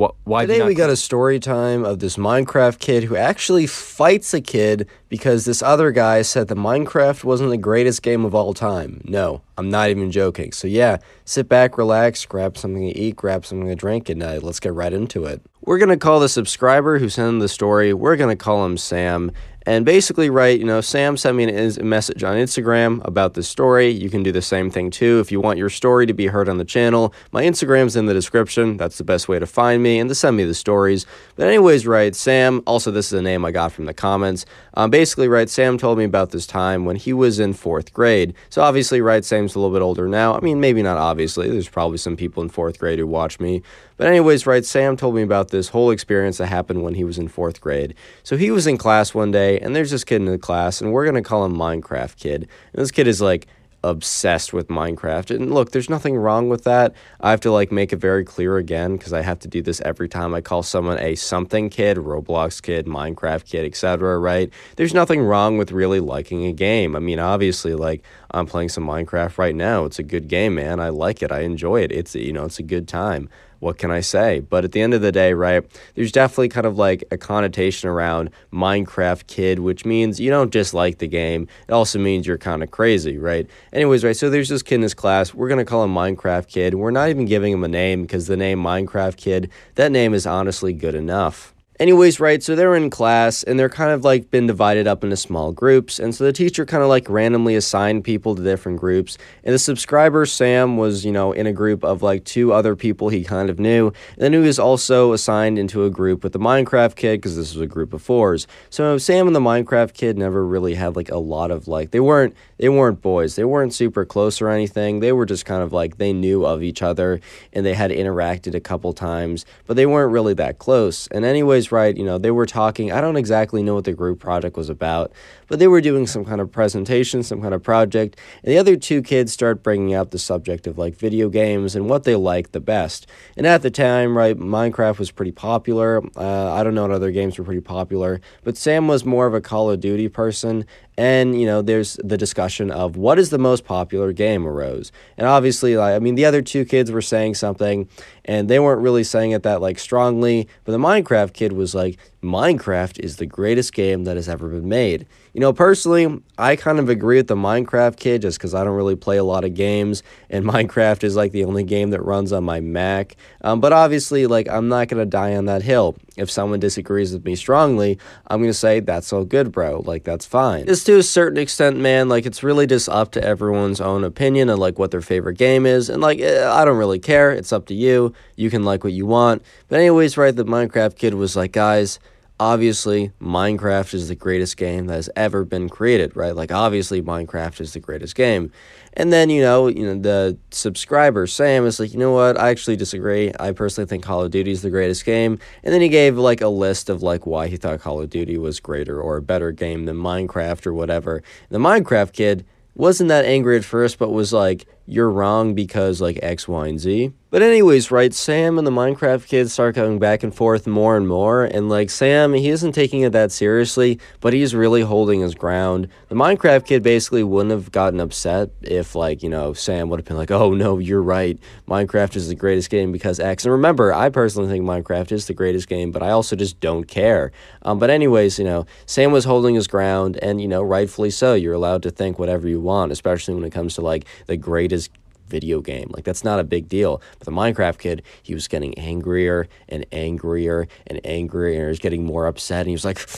What, 0.00 0.14
why 0.24 0.46
Today 0.46 0.64
we 0.64 0.74
got 0.74 0.88
a 0.88 0.96
story 0.96 1.38
time 1.38 1.84
of 1.84 1.98
this 1.98 2.16
Minecraft 2.16 2.78
kid 2.78 3.04
who 3.04 3.16
actually 3.16 3.66
fights 3.66 4.32
a 4.32 4.40
kid 4.40 4.88
because 5.10 5.44
this 5.44 5.60
other 5.60 5.90
guy 5.90 6.22
said 6.22 6.48
that 6.48 6.54
Minecraft 6.54 7.22
wasn't 7.22 7.50
the 7.50 7.58
greatest 7.58 8.00
game 8.00 8.24
of 8.24 8.34
all 8.34 8.54
time. 8.54 9.02
No, 9.04 9.42
I'm 9.58 9.68
not 9.68 9.90
even 9.90 10.10
joking. 10.10 10.52
So 10.52 10.66
yeah, 10.66 10.96
sit 11.26 11.50
back, 11.50 11.76
relax, 11.76 12.24
grab 12.24 12.56
something 12.56 12.88
to 12.88 12.98
eat, 12.98 13.14
grab 13.14 13.44
something 13.44 13.68
to 13.68 13.74
drink, 13.74 14.08
and 14.08 14.22
uh, 14.22 14.40
let's 14.40 14.58
get 14.58 14.72
right 14.72 14.94
into 14.94 15.26
it. 15.26 15.42
We're 15.60 15.76
gonna 15.76 15.98
call 15.98 16.20
the 16.20 16.30
subscriber 16.30 16.98
who 16.98 17.10
sent 17.10 17.40
the 17.40 17.48
story. 17.48 17.92
We're 17.92 18.16
gonna 18.16 18.36
call 18.36 18.64
him 18.64 18.78
Sam, 18.78 19.30
and 19.66 19.84
basically, 19.84 20.30
write, 20.30 20.58
you 20.58 20.64
know, 20.64 20.80
Sam 20.80 21.16
sent 21.16 21.36
me 21.36 21.44
a 21.44 21.82
message 21.82 22.24
on 22.24 22.36
Instagram 22.36 23.04
about 23.06 23.34
this 23.34 23.48
story. 23.48 23.88
You 23.88 24.08
can 24.08 24.22
do 24.22 24.32
the 24.32 24.42
same 24.42 24.70
thing 24.70 24.90
too 24.90 25.20
if 25.20 25.30
you 25.30 25.40
want 25.40 25.58
your 25.58 25.68
story 25.68 26.06
to 26.06 26.14
be 26.14 26.26
heard 26.28 26.48
on 26.48 26.58
the 26.58 26.64
channel. 26.64 27.12
My 27.32 27.42
Instagram's 27.42 27.96
in 27.96 28.06
the 28.06 28.14
description. 28.14 28.76
That's 28.76 28.98
the 28.98 29.04
best 29.04 29.28
way 29.28 29.38
to 29.38 29.46
find 29.46 29.82
me 29.82 29.98
and 29.98 30.08
to 30.08 30.14
send 30.14 30.36
me 30.36 30.44
the 30.44 30.54
stories. 30.54 31.04
But, 31.36 31.48
anyways, 31.48 31.86
right, 31.86 32.14
Sam, 32.16 32.62
also, 32.66 32.90
this 32.90 33.12
is 33.12 33.18
a 33.18 33.22
name 33.22 33.44
I 33.44 33.50
got 33.50 33.72
from 33.72 33.84
the 33.84 33.94
comments. 33.94 34.46
Um, 34.74 34.90
basically, 34.90 35.28
right, 35.28 35.48
Sam 35.48 35.76
told 35.76 35.98
me 35.98 36.04
about 36.04 36.30
this 36.30 36.46
time 36.46 36.84
when 36.84 36.96
he 36.96 37.12
was 37.12 37.38
in 37.38 37.52
fourth 37.52 37.92
grade. 37.92 38.34
So, 38.48 38.62
obviously, 38.62 39.00
right, 39.00 39.24
Sam's 39.24 39.54
a 39.54 39.58
little 39.58 39.74
bit 39.74 39.82
older 39.82 40.08
now. 40.08 40.34
I 40.34 40.40
mean, 40.40 40.60
maybe 40.60 40.82
not 40.82 40.96
obviously. 40.96 41.50
There's 41.50 41.68
probably 41.68 41.98
some 41.98 42.16
people 42.16 42.42
in 42.42 42.48
fourth 42.48 42.78
grade 42.78 42.98
who 42.98 43.06
watch 43.06 43.40
me. 43.40 43.62
But, 44.00 44.08
anyways, 44.08 44.46
right, 44.46 44.64
Sam 44.64 44.96
told 44.96 45.14
me 45.14 45.20
about 45.20 45.50
this 45.50 45.68
whole 45.68 45.90
experience 45.90 46.38
that 46.38 46.46
happened 46.46 46.82
when 46.82 46.94
he 46.94 47.04
was 47.04 47.18
in 47.18 47.28
fourth 47.28 47.60
grade. 47.60 47.94
So, 48.22 48.38
he 48.38 48.50
was 48.50 48.66
in 48.66 48.78
class 48.78 49.12
one 49.12 49.30
day 49.30 49.60
and 49.60 49.76
there's 49.76 49.90
this 49.90 50.04
kid 50.04 50.22
in 50.22 50.24
the 50.24 50.38
class, 50.38 50.80
and 50.80 50.90
we're 50.90 51.04
gonna 51.04 51.20
call 51.20 51.44
him 51.44 51.54
Minecraft 51.54 52.16
Kid. 52.16 52.48
And 52.72 52.82
this 52.82 52.92
kid 52.92 53.06
is 53.06 53.20
like 53.20 53.46
obsessed 53.84 54.54
with 54.54 54.68
Minecraft. 54.68 55.36
And 55.36 55.52
look, 55.52 55.72
there's 55.72 55.90
nothing 55.90 56.16
wrong 56.16 56.48
with 56.48 56.64
that. 56.64 56.94
I 57.20 57.30
have 57.30 57.40
to 57.42 57.52
like 57.52 57.70
make 57.70 57.92
it 57.92 57.96
very 57.96 58.24
clear 58.24 58.56
again 58.56 58.96
because 58.96 59.12
I 59.12 59.20
have 59.20 59.38
to 59.40 59.48
do 59.48 59.60
this 59.60 59.82
every 59.82 60.08
time 60.08 60.32
I 60.32 60.40
call 60.40 60.62
someone 60.62 60.98
a 60.98 61.14
something 61.14 61.68
kid, 61.68 61.98
Roblox 61.98 62.62
kid, 62.62 62.86
Minecraft 62.86 63.44
kid, 63.44 63.66
etc. 63.66 64.18
Right? 64.18 64.50
There's 64.76 64.94
nothing 64.94 65.20
wrong 65.20 65.58
with 65.58 65.72
really 65.72 66.00
liking 66.00 66.46
a 66.46 66.52
game. 66.54 66.96
I 66.96 67.00
mean, 67.00 67.18
obviously, 67.18 67.74
like 67.74 68.02
I'm 68.30 68.46
playing 68.46 68.70
some 68.70 68.86
Minecraft 68.86 69.36
right 69.36 69.54
now. 69.54 69.84
It's 69.84 69.98
a 69.98 70.02
good 70.02 70.26
game, 70.26 70.54
man. 70.54 70.80
I 70.80 70.88
like 70.88 71.22
it. 71.22 71.30
I 71.30 71.40
enjoy 71.40 71.82
it. 71.82 71.92
It's 71.92 72.14
you 72.14 72.32
know, 72.32 72.46
it's 72.46 72.58
a 72.58 72.62
good 72.62 72.88
time 72.88 73.28
what 73.60 73.78
can 73.78 73.90
I 73.90 74.00
say? 74.00 74.40
But 74.40 74.64
at 74.64 74.72
the 74.72 74.80
end 74.80 74.94
of 74.94 75.02
the 75.02 75.12
day, 75.12 75.32
right, 75.32 75.64
there's 75.94 76.12
definitely 76.12 76.48
kind 76.48 76.66
of 76.66 76.76
like 76.76 77.04
a 77.10 77.16
connotation 77.16 77.88
around 77.88 78.30
Minecraft 78.52 79.26
kid, 79.26 79.60
which 79.60 79.84
means 79.84 80.18
you 80.18 80.30
don't 80.30 80.52
just 80.52 80.74
like 80.74 80.98
the 80.98 81.06
game. 81.06 81.46
It 81.68 81.72
also 81.72 81.98
means 81.98 82.26
you're 82.26 82.38
kind 82.38 82.62
of 82.62 82.70
crazy, 82.70 83.18
right? 83.18 83.48
Anyways, 83.72 84.02
right, 84.02 84.16
so 84.16 84.28
there's 84.28 84.48
this 84.48 84.62
kid 84.62 84.76
in 84.76 84.80
this 84.80 84.94
class. 84.94 85.32
We're 85.32 85.48
going 85.48 85.58
to 85.58 85.64
call 85.64 85.84
him 85.84 85.94
Minecraft 85.94 86.48
Kid. 86.48 86.74
We're 86.74 86.90
not 86.90 87.10
even 87.10 87.26
giving 87.26 87.52
him 87.52 87.62
a 87.62 87.68
name 87.68 88.02
because 88.02 88.26
the 88.26 88.36
name 88.36 88.58
Minecraft 88.58 89.16
Kid, 89.16 89.50
that 89.76 89.92
name 89.92 90.14
is 90.14 90.26
honestly 90.26 90.72
good 90.72 90.94
enough. 90.94 91.54
Anyways, 91.80 92.20
right, 92.20 92.42
so 92.42 92.54
they're 92.54 92.74
in 92.74 92.90
class 92.90 93.42
and 93.42 93.58
they're 93.58 93.70
kind 93.70 93.90
of 93.90 94.04
like 94.04 94.30
been 94.30 94.46
divided 94.46 94.86
up 94.86 95.02
into 95.02 95.16
small 95.16 95.50
groups. 95.50 95.98
And 95.98 96.14
so 96.14 96.24
the 96.24 96.32
teacher 96.32 96.66
kind 96.66 96.82
of 96.82 96.90
like 96.90 97.08
randomly 97.08 97.54
assigned 97.54 98.04
people 98.04 98.34
to 98.34 98.42
different 98.42 98.78
groups. 98.78 99.16
And 99.44 99.54
the 99.54 99.58
subscriber, 99.58 100.26
Sam, 100.26 100.76
was, 100.76 101.06
you 101.06 101.10
know, 101.10 101.32
in 101.32 101.46
a 101.46 101.54
group 101.54 101.82
of 101.82 102.02
like 102.02 102.24
two 102.24 102.52
other 102.52 102.76
people 102.76 103.08
he 103.08 103.24
kind 103.24 103.48
of 103.48 103.58
knew. 103.58 103.86
And 103.86 104.18
then 104.18 104.34
he 104.34 104.38
was 104.40 104.58
also 104.58 105.14
assigned 105.14 105.58
into 105.58 105.84
a 105.84 105.88
group 105.88 106.22
with 106.22 106.34
the 106.34 106.38
Minecraft 106.38 106.96
kid 106.96 107.16
because 107.16 107.34
this 107.34 107.54
was 107.54 107.62
a 107.62 107.66
group 107.66 107.94
of 107.94 108.02
fours. 108.02 108.46
So 108.68 108.98
Sam 108.98 109.26
and 109.26 109.34
the 109.34 109.40
Minecraft 109.40 109.94
kid 109.94 110.18
never 110.18 110.44
really 110.44 110.74
had 110.74 110.96
like 110.96 111.10
a 111.10 111.16
lot 111.16 111.50
of 111.50 111.66
like, 111.66 111.92
they 111.92 112.00
weren't, 112.00 112.36
they 112.58 112.68
weren't 112.68 113.00
boys. 113.00 113.36
They 113.36 113.44
weren't 113.44 113.72
super 113.72 114.04
close 114.04 114.42
or 114.42 114.50
anything. 114.50 115.00
They 115.00 115.12
were 115.12 115.24
just 115.24 115.46
kind 115.46 115.62
of 115.62 115.72
like, 115.72 115.96
they 115.96 116.12
knew 116.12 116.44
of 116.44 116.62
each 116.62 116.82
other 116.82 117.22
and 117.54 117.64
they 117.64 117.72
had 117.72 117.90
interacted 117.90 118.54
a 118.54 118.60
couple 118.60 118.92
times, 118.92 119.46
but 119.66 119.78
they 119.78 119.86
weren't 119.86 120.12
really 120.12 120.34
that 120.34 120.58
close. 120.58 121.06
And 121.06 121.24
anyways, 121.24 121.69
right, 121.72 121.96
you 121.96 122.04
know, 122.04 122.18
they 122.18 122.30
were 122.30 122.46
talking. 122.46 122.92
I 122.92 123.00
don't 123.00 123.16
exactly 123.16 123.62
know 123.62 123.74
what 123.74 123.84
the 123.84 123.92
group 123.92 124.20
project 124.20 124.56
was 124.56 124.68
about, 124.68 125.12
but 125.48 125.58
they 125.58 125.68
were 125.68 125.80
doing 125.80 126.06
some 126.06 126.24
kind 126.24 126.40
of 126.40 126.50
presentation, 126.50 127.22
some 127.22 127.40
kind 127.40 127.54
of 127.54 127.62
project. 127.62 128.18
And 128.42 128.52
the 128.52 128.58
other 128.58 128.76
two 128.76 129.02
kids 129.02 129.32
start 129.32 129.62
bringing 129.62 129.94
up 129.94 130.10
the 130.10 130.18
subject 130.18 130.66
of 130.66 130.78
like 130.78 130.96
video 130.96 131.28
games 131.28 131.74
and 131.76 131.88
what 131.88 132.04
they 132.04 132.16
like 132.16 132.52
the 132.52 132.60
best. 132.60 133.06
And 133.36 133.46
at 133.46 133.62
the 133.62 133.70
time, 133.70 134.16
right, 134.16 134.36
Minecraft 134.36 134.98
was 134.98 135.10
pretty 135.10 135.32
popular. 135.32 136.02
Uh, 136.16 136.52
I 136.52 136.62
don't 136.62 136.74
know 136.74 136.82
what 136.82 136.90
other 136.90 137.10
games 137.10 137.38
were 137.38 137.44
pretty 137.44 137.60
popular, 137.60 138.20
but 138.44 138.56
Sam 138.56 138.88
was 138.88 139.04
more 139.04 139.26
of 139.26 139.34
a 139.34 139.40
Call 139.40 139.70
of 139.70 139.80
Duty 139.80 140.08
person. 140.08 140.64
And, 140.96 141.40
you 141.40 141.46
know, 141.46 141.62
there's 141.62 141.98
the 142.04 142.18
discussion 142.18 142.70
of 142.70 142.96
what 142.96 143.18
is 143.18 143.30
the 143.30 143.38
most 143.38 143.64
popular 143.64 144.12
game 144.12 144.46
arose. 144.46 144.92
And 145.16 145.26
obviously, 145.26 145.74
like, 145.74 145.94
I 145.94 145.98
mean, 145.98 146.14
the 146.14 146.26
other 146.26 146.42
two 146.42 146.66
kids 146.66 146.92
were 146.92 147.00
saying 147.00 147.36
something 147.36 147.88
and 148.24 148.48
they 148.48 148.58
weren't 148.58 148.82
really 148.82 149.04
saying 149.04 149.32
it 149.32 149.42
that 149.42 149.60
like 149.60 149.78
strongly, 149.78 150.48
but 150.64 150.72
the 150.72 150.78
Minecraft 150.78 151.32
kid 151.32 151.52
was 151.52 151.74
like, 151.74 151.98
Minecraft 152.22 152.98
is 152.98 153.16
the 153.16 153.24
greatest 153.24 153.72
game 153.72 154.04
that 154.04 154.16
has 154.16 154.28
ever 154.28 154.48
been 154.48 154.68
made. 154.68 155.06
You 155.32 155.40
know, 155.40 155.52
personally, 155.52 156.20
I 156.36 156.56
kind 156.56 156.78
of 156.78 156.88
agree 156.88 157.16
with 157.16 157.28
the 157.28 157.36
Minecraft 157.36 157.96
kid 157.96 158.22
just 158.22 158.36
because 158.36 158.54
I 158.54 158.62
don't 158.62 158.74
really 158.74 158.96
play 158.96 159.16
a 159.16 159.24
lot 159.24 159.44
of 159.44 159.54
games, 159.54 160.02
and 160.28 160.44
Minecraft 160.50 161.02
is 161.02 161.16
like 161.16 161.32
the 161.32 161.44
only 161.44 161.64
game 161.64 161.90
that 161.90 162.02
runs 162.02 162.32
on 162.32 162.44
my 162.44 162.60
Mac. 162.60 163.16
Um, 163.42 163.60
but 163.60 163.72
obviously, 163.72 164.26
like, 164.26 164.48
I'm 164.48 164.68
not 164.68 164.88
going 164.88 165.00
to 165.00 165.06
die 165.06 165.34
on 165.34 165.46
that 165.46 165.62
hill. 165.62 165.96
If 166.16 166.30
someone 166.30 166.60
disagrees 166.60 167.12
with 167.12 167.24
me 167.24 167.36
strongly, 167.36 167.98
I'm 168.26 168.40
going 168.40 168.50
to 168.50 168.54
say, 168.54 168.80
that's 168.80 169.12
all 169.12 169.24
good, 169.24 169.52
bro. 169.52 169.82
Like, 169.86 170.04
that's 170.04 170.26
fine. 170.26 170.66
Just 170.66 170.84
to 170.86 170.98
a 170.98 171.02
certain 171.02 171.38
extent, 171.38 171.78
man, 171.78 172.10
like, 172.10 172.26
it's 172.26 172.42
really 172.42 172.66
just 172.66 172.90
up 172.90 173.12
to 173.12 173.24
everyone's 173.24 173.80
own 173.80 174.04
opinion 174.04 174.50
and, 174.50 174.58
like, 174.58 174.78
what 174.78 174.90
their 174.90 175.00
favorite 175.00 175.38
game 175.38 175.64
is. 175.64 175.88
And, 175.88 176.02
like, 176.02 176.18
eh, 176.18 176.46
I 176.46 176.66
don't 176.66 176.76
really 176.76 176.98
care. 176.98 177.30
It's 177.30 177.52
up 177.52 177.66
to 177.66 177.74
you. 177.74 178.12
You 178.36 178.50
can 178.50 178.64
like 178.64 178.84
what 178.84 178.92
you 178.92 179.06
want. 179.06 179.42
But, 179.68 179.78
anyways, 179.78 180.18
right, 180.18 180.36
the 180.36 180.44
Minecraft 180.44 180.96
kid 180.96 181.14
was 181.14 181.36
like, 181.36 181.52
guys, 181.52 181.98
obviously 182.40 183.12
Minecraft 183.20 183.92
is 183.92 184.08
the 184.08 184.14
greatest 184.14 184.56
game 184.56 184.86
that 184.86 184.94
has 184.94 185.10
ever 185.14 185.44
been 185.44 185.68
created, 185.68 186.16
right? 186.16 186.34
Like 186.34 186.50
obviously 186.50 187.02
Minecraft 187.02 187.60
is 187.60 187.74
the 187.74 187.80
greatest 187.80 188.14
game. 188.14 188.50
And 188.94 189.12
then, 189.12 189.28
you 189.28 189.42
know, 189.42 189.68
you 189.68 189.84
know, 189.84 190.00
the 190.00 190.38
subscriber 190.50 191.26
Sam 191.26 191.66
is 191.66 191.78
like, 191.78 191.92
you 191.92 191.98
know 191.98 192.12
what, 192.12 192.40
I 192.40 192.48
actually 192.48 192.76
disagree. 192.76 193.30
I 193.38 193.52
personally 193.52 193.86
think 193.86 194.02
Call 194.02 194.22
of 194.22 194.30
Duty 194.30 194.50
is 194.50 194.62
the 194.62 194.70
greatest 194.70 195.04
game. 195.04 195.38
And 195.62 195.72
then 195.72 195.82
he 195.82 195.90
gave 195.90 196.16
like 196.16 196.40
a 196.40 196.48
list 196.48 196.88
of 196.88 197.02
like 197.02 197.26
why 197.26 197.48
he 197.48 197.58
thought 197.58 197.80
Call 197.80 198.00
of 198.00 198.08
Duty 198.08 198.38
was 198.38 198.58
greater 198.58 199.00
or 199.00 199.18
a 199.18 199.22
better 199.22 199.52
game 199.52 199.84
than 199.84 199.96
Minecraft 199.96 200.66
or 200.66 200.72
whatever. 200.72 201.16
And 201.16 201.24
the 201.50 201.58
Minecraft 201.58 202.14
kid 202.14 202.46
wasn't 202.74 203.08
that 203.08 203.26
angry 203.26 203.58
at 203.58 203.64
first, 203.64 203.98
but 203.98 204.10
was 204.10 204.32
like, 204.32 204.64
you're 204.86 205.10
wrong 205.10 205.54
because 205.54 206.00
like 206.00 206.18
X, 206.22 206.48
Y, 206.48 206.68
and 206.68 206.80
Z. 206.80 207.12
But 207.30 207.42
anyways, 207.42 207.92
right, 207.92 208.12
Sam 208.12 208.58
and 208.58 208.66
the 208.66 208.72
Minecraft 208.72 209.28
kids 209.28 209.52
start 209.52 209.76
going 209.76 210.00
back 210.00 210.24
and 210.24 210.34
forth 210.34 210.66
more 210.66 210.96
and 210.96 211.06
more, 211.06 211.44
and 211.44 211.68
like 211.68 211.88
Sam, 211.88 212.34
he 212.34 212.48
isn't 212.48 212.72
taking 212.72 213.02
it 213.02 213.12
that 213.12 213.30
seriously, 213.30 214.00
but 214.18 214.32
he's 214.32 214.52
really 214.52 214.80
holding 214.80 215.20
his 215.20 215.36
ground. 215.36 215.86
The 216.08 216.16
Minecraft 216.16 216.66
kid 216.66 216.82
basically 216.82 217.22
wouldn't 217.22 217.52
have 217.52 217.70
gotten 217.70 218.00
upset 218.00 218.50
if 218.62 218.96
like, 218.96 219.22
you 219.22 219.28
know, 219.28 219.52
Sam 219.52 219.90
would 219.90 220.00
have 220.00 220.06
been 220.06 220.16
like, 220.16 220.32
"Oh 220.32 220.54
no, 220.54 220.78
you're 220.78 221.00
right. 221.00 221.38
Minecraft 221.68 222.16
is 222.16 222.26
the 222.26 222.34
greatest 222.34 222.68
game 222.68 222.90
because 222.90 223.20
X." 223.20 223.44
And 223.44 223.52
remember, 223.52 223.94
I 223.94 224.08
personally 224.08 224.48
think 224.48 224.64
Minecraft 224.64 225.12
is 225.12 225.26
the 225.26 225.32
greatest 225.32 225.68
game, 225.68 225.92
but 225.92 226.02
I 226.02 226.10
also 226.10 226.34
just 226.34 226.58
don't 226.58 226.88
care. 226.88 227.30
Um, 227.62 227.78
but 227.78 227.90
anyways, 227.90 228.40
you 228.40 228.44
know, 228.44 228.66
Sam 228.86 229.12
was 229.12 229.24
holding 229.24 229.54
his 229.54 229.68
ground, 229.68 230.18
and 230.20 230.40
you 230.40 230.48
know, 230.48 230.64
rightfully 230.64 231.10
so. 231.10 231.34
You're 231.34 231.54
allowed 231.54 231.84
to 231.84 231.92
think 231.92 232.18
whatever 232.18 232.48
you 232.48 232.60
want, 232.60 232.90
especially 232.90 233.34
when 233.34 233.44
it 233.44 233.50
comes 233.50 233.76
to 233.76 233.82
like 233.82 234.04
the 234.26 234.36
greatest 234.36 234.90
video 235.30 235.60
game. 235.60 235.90
Like 235.90 236.04
that's 236.04 236.24
not 236.24 236.40
a 236.40 236.44
big 236.44 236.68
deal. 236.68 237.00
But 237.18 237.24
the 237.24 237.32
Minecraft 237.32 237.78
kid, 237.78 238.02
he 238.22 238.34
was 238.34 238.48
getting 238.48 238.78
angrier 238.78 239.48
and 239.68 239.86
angrier 239.92 240.68
and 240.86 241.00
angrier 241.04 241.54
and 241.54 241.64
he 241.64 241.68
was 241.68 241.78
getting 241.78 242.04
more 242.04 242.26
upset 242.26 242.60
and 242.60 242.68
he 242.68 242.74
was 242.74 242.84
like 242.84 242.98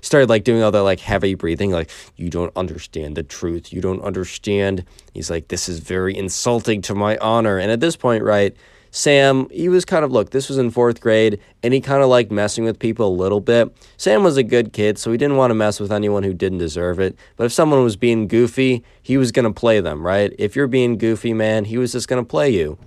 started 0.00 0.28
like 0.28 0.44
doing 0.44 0.62
all 0.62 0.72
that 0.72 0.82
like 0.82 1.00
heavy 1.00 1.34
breathing 1.34 1.70
like 1.70 1.90
you 2.16 2.30
don't 2.30 2.52
understand 2.56 3.16
the 3.16 3.22
truth. 3.22 3.72
You 3.72 3.80
don't 3.80 4.02
understand. 4.02 4.84
He's 5.14 5.30
like 5.30 5.48
this 5.48 5.68
is 5.68 5.80
very 5.80 6.16
insulting 6.16 6.82
to 6.82 6.94
my 6.94 7.16
honor. 7.18 7.58
And 7.58 7.70
at 7.70 7.80
this 7.80 7.96
point, 7.96 8.24
right, 8.24 8.56
Sam, 8.90 9.48
he 9.50 9.68
was 9.68 9.84
kind 9.84 10.04
of, 10.04 10.10
look, 10.10 10.30
this 10.30 10.48
was 10.48 10.58
in 10.58 10.70
fourth 10.70 11.00
grade, 11.00 11.40
and 11.62 11.72
he 11.72 11.80
kind 11.80 12.02
of 12.02 12.08
liked 12.08 12.32
messing 12.32 12.64
with 12.64 12.78
people 12.78 13.06
a 13.06 13.14
little 13.14 13.40
bit. 13.40 13.74
Sam 13.96 14.24
was 14.24 14.36
a 14.36 14.42
good 14.42 14.72
kid, 14.72 14.98
so 14.98 15.12
he 15.12 15.18
didn't 15.18 15.36
want 15.36 15.50
to 15.50 15.54
mess 15.54 15.78
with 15.78 15.92
anyone 15.92 16.24
who 16.24 16.34
didn't 16.34 16.58
deserve 16.58 16.98
it. 16.98 17.16
But 17.36 17.44
if 17.44 17.52
someone 17.52 17.84
was 17.84 17.96
being 17.96 18.26
goofy, 18.26 18.84
he 19.00 19.16
was 19.16 19.30
going 19.30 19.44
to 19.44 19.52
play 19.52 19.80
them, 19.80 20.04
right? 20.04 20.32
If 20.38 20.56
you're 20.56 20.66
being 20.66 20.98
goofy, 20.98 21.32
man, 21.32 21.66
he 21.66 21.78
was 21.78 21.92
just 21.92 22.08
going 22.08 22.22
to 22.22 22.28
play 22.28 22.50
you. 22.50 22.78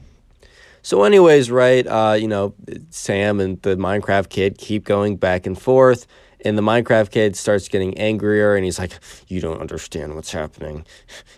So, 0.82 1.04
anyways, 1.04 1.50
right, 1.50 1.88
uh, 1.88 2.18
you 2.20 2.28
know, 2.28 2.54
Sam 2.90 3.40
and 3.40 3.62
the 3.62 3.78
Minecraft 3.78 4.28
kid 4.28 4.58
keep 4.58 4.84
going 4.84 5.16
back 5.16 5.46
and 5.46 5.58
forth. 5.58 6.06
And 6.44 6.58
the 6.58 6.62
Minecraft 6.62 7.10
kid 7.10 7.36
starts 7.36 7.68
getting 7.68 7.98
angrier 7.98 8.56
and 8.56 8.66
he's 8.66 8.78
like, 8.78 9.00
You 9.28 9.40
don't 9.40 9.62
understand 9.62 10.16
what's 10.16 10.32
happening. 10.32 10.86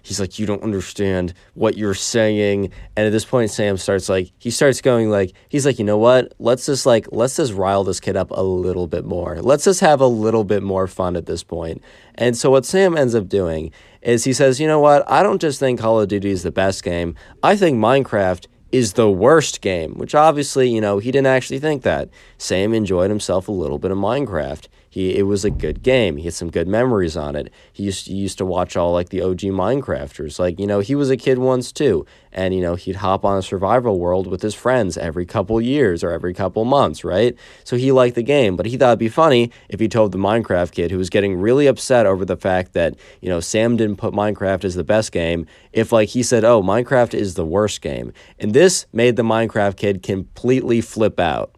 He's 0.02 0.20
like, 0.20 0.40
You 0.40 0.46
don't 0.46 0.64
understand 0.64 1.34
what 1.54 1.78
you're 1.78 1.94
saying. 1.94 2.72
And 2.96 3.06
at 3.06 3.12
this 3.12 3.26
point, 3.26 3.52
Sam 3.52 3.78
starts 3.78 4.10
like, 4.10 4.32
he 4.40 4.50
starts 4.50 4.82
going 4.82 5.10
like, 5.10 5.34
He's 5.50 5.66
like, 5.66 5.80
You 5.80 5.86
know 5.86 5.98
what? 5.98 6.34
Let's 6.40 6.66
just 6.66 6.86
like, 6.86 7.08
let's 7.12 7.36
just 7.36 7.54
rile 7.54 7.84
this 7.84 8.00
kid 8.00 8.18
up 8.18 8.32
a 8.32 8.42
little 8.42 8.88
bit 8.88 9.06
more. 9.06 9.42
Let's 9.42 9.66
just 9.66 9.82
have 9.82 10.02
a 10.02 10.08
little 10.08 10.44
bit 10.44 10.64
more 10.64 10.88
fun 10.88 11.16
at 11.16 11.28
this 11.28 11.44
point. 11.44 11.84
And 12.16 12.36
so 12.36 12.50
what 12.50 12.66
Sam 12.66 12.98
ends 12.98 13.16
up 13.16 13.28
doing 13.28 13.72
is 14.02 14.24
he 14.24 14.34
says, 14.34 14.60
You 14.60 14.68
know 14.68 14.80
what? 14.80 15.10
I 15.10 15.24
don't 15.24 15.42
just 15.42 15.60
think 15.60 15.80
Call 15.80 16.02
of 16.02 16.08
Duty 16.08 16.32
is 16.32 16.44
the 16.44 16.52
best 16.52 16.84
game, 16.84 17.16
I 17.44 17.56
think 17.56 17.78
Minecraft 17.78 18.48
is 18.72 18.94
the 18.94 19.10
worst 19.10 19.62
game, 19.62 19.94
which 19.94 20.14
obviously, 20.14 20.70
you 20.70 20.82
know, 20.82 20.98
he 20.98 21.12
didn't 21.12 21.28
actually 21.28 21.60
think 21.60 21.84
that. 21.84 22.10
Sam 22.38 22.74
enjoyed 22.74 23.10
himself 23.10 23.48
a 23.48 23.52
little 23.52 23.80
bit 23.80 23.92
of 23.92 23.98
Minecraft. 23.98 24.68
He 24.96 25.18
it 25.18 25.24
was 25.24 25.44
a 25.44 25.50
good 25.50 25.84
game. 25.84 26.16
He 26.16 26.24
had 26.24 26.34
some 26.34 26.50
good 26.50 26.70
memories 26.70 27.18
on 27.18 27.36
it. 27.36 27.52
He 27.74 27.84
used, 27.84 28.08
he 28.08 28.14
used 28.14 28.38
to 28.38 28.46
watch 28.46 28.78
all 28.78 28.94
like 28.94 29.10
the 29.10 29.22
OG 29.22 29.40
Minecrafters. 29.40 30.40
Like, 30.40 30.58
you 30.58 30.66
know, 30.66 30.80
he 30.80 30.96
was 30.96 31.10
a 31.10 31.18
kid 31.18 31.38
once 31.38 31.74
too. 31.74 32.06
And, 32.32 32.56
you 32.56 32.62
know, 32.62 32.76
he'd 32.76 32.96
hop 32.96 33.26
on 33.26 33.38
a 33.38 33.42
survival 33.42 34.00
world 34.00 34.26
with 34.26 34.42
his 34.42 34.56
friends 34.56 34.98
every 34.98 35.26
couple 35.26 35.60
years 35.60 36.02
or 36.02 36.12
every 36.12 36.34
couple 36.34 36.64
months, 36.64 37.04
right? 37.04 37.36
So 37.66 37.76
he 37.76 37.92
liked 37.92 38.16
the 38.16 38.24
game, 38.24 38.56
but 38.56 38.68
he 38.68 38.78
thought 38.78 38.92
it'd 38.92 39.00
be 39.00 39.10
funny 39.10 39.52
if 39.68 39.82
he 39.82 39.90
told 39.90 40.14
the 40.14 40.18
Minecraft 40.18 40.72
kid 40.72 40.92
who 40.92 40.98
was 40.98 41.10
getting 41.10 41.36
really 41.36 41.68
upset 41.68 42.06
over 42.06 42.24
the 42.24 42.38
fact 42.38 42.72
that, 42.72 42.96
you 43.20 43.28
know, 43.28 43.42
Sam 43.42 43.76
didn't 43.76 43.98
put 43.98 44.14
Minecraft 44.14 44.64
as 44.64 44.76
the 44.76 44.86
best 44.86 45.12
game, 45.12 45.46
if 45.74 45.92
like 45.92 46.08
he 46.08 46.24
said, 46.24 46.46
oh, 46.46 46.64
Minecraft 46.64 47.14
is 47.14 47.34
the 47.34 47.46
worst 47.46 47.82
game. 47.82 48.14
And 48.40 48.54
this 48.54 48.86
made 48.94 49.18
the 49.18 49.24
Minecraft 49.24 49.76
kid 49.76 50.04
completely 50.04 50.80
flip 50.80 51.20
out. 51.20 51.54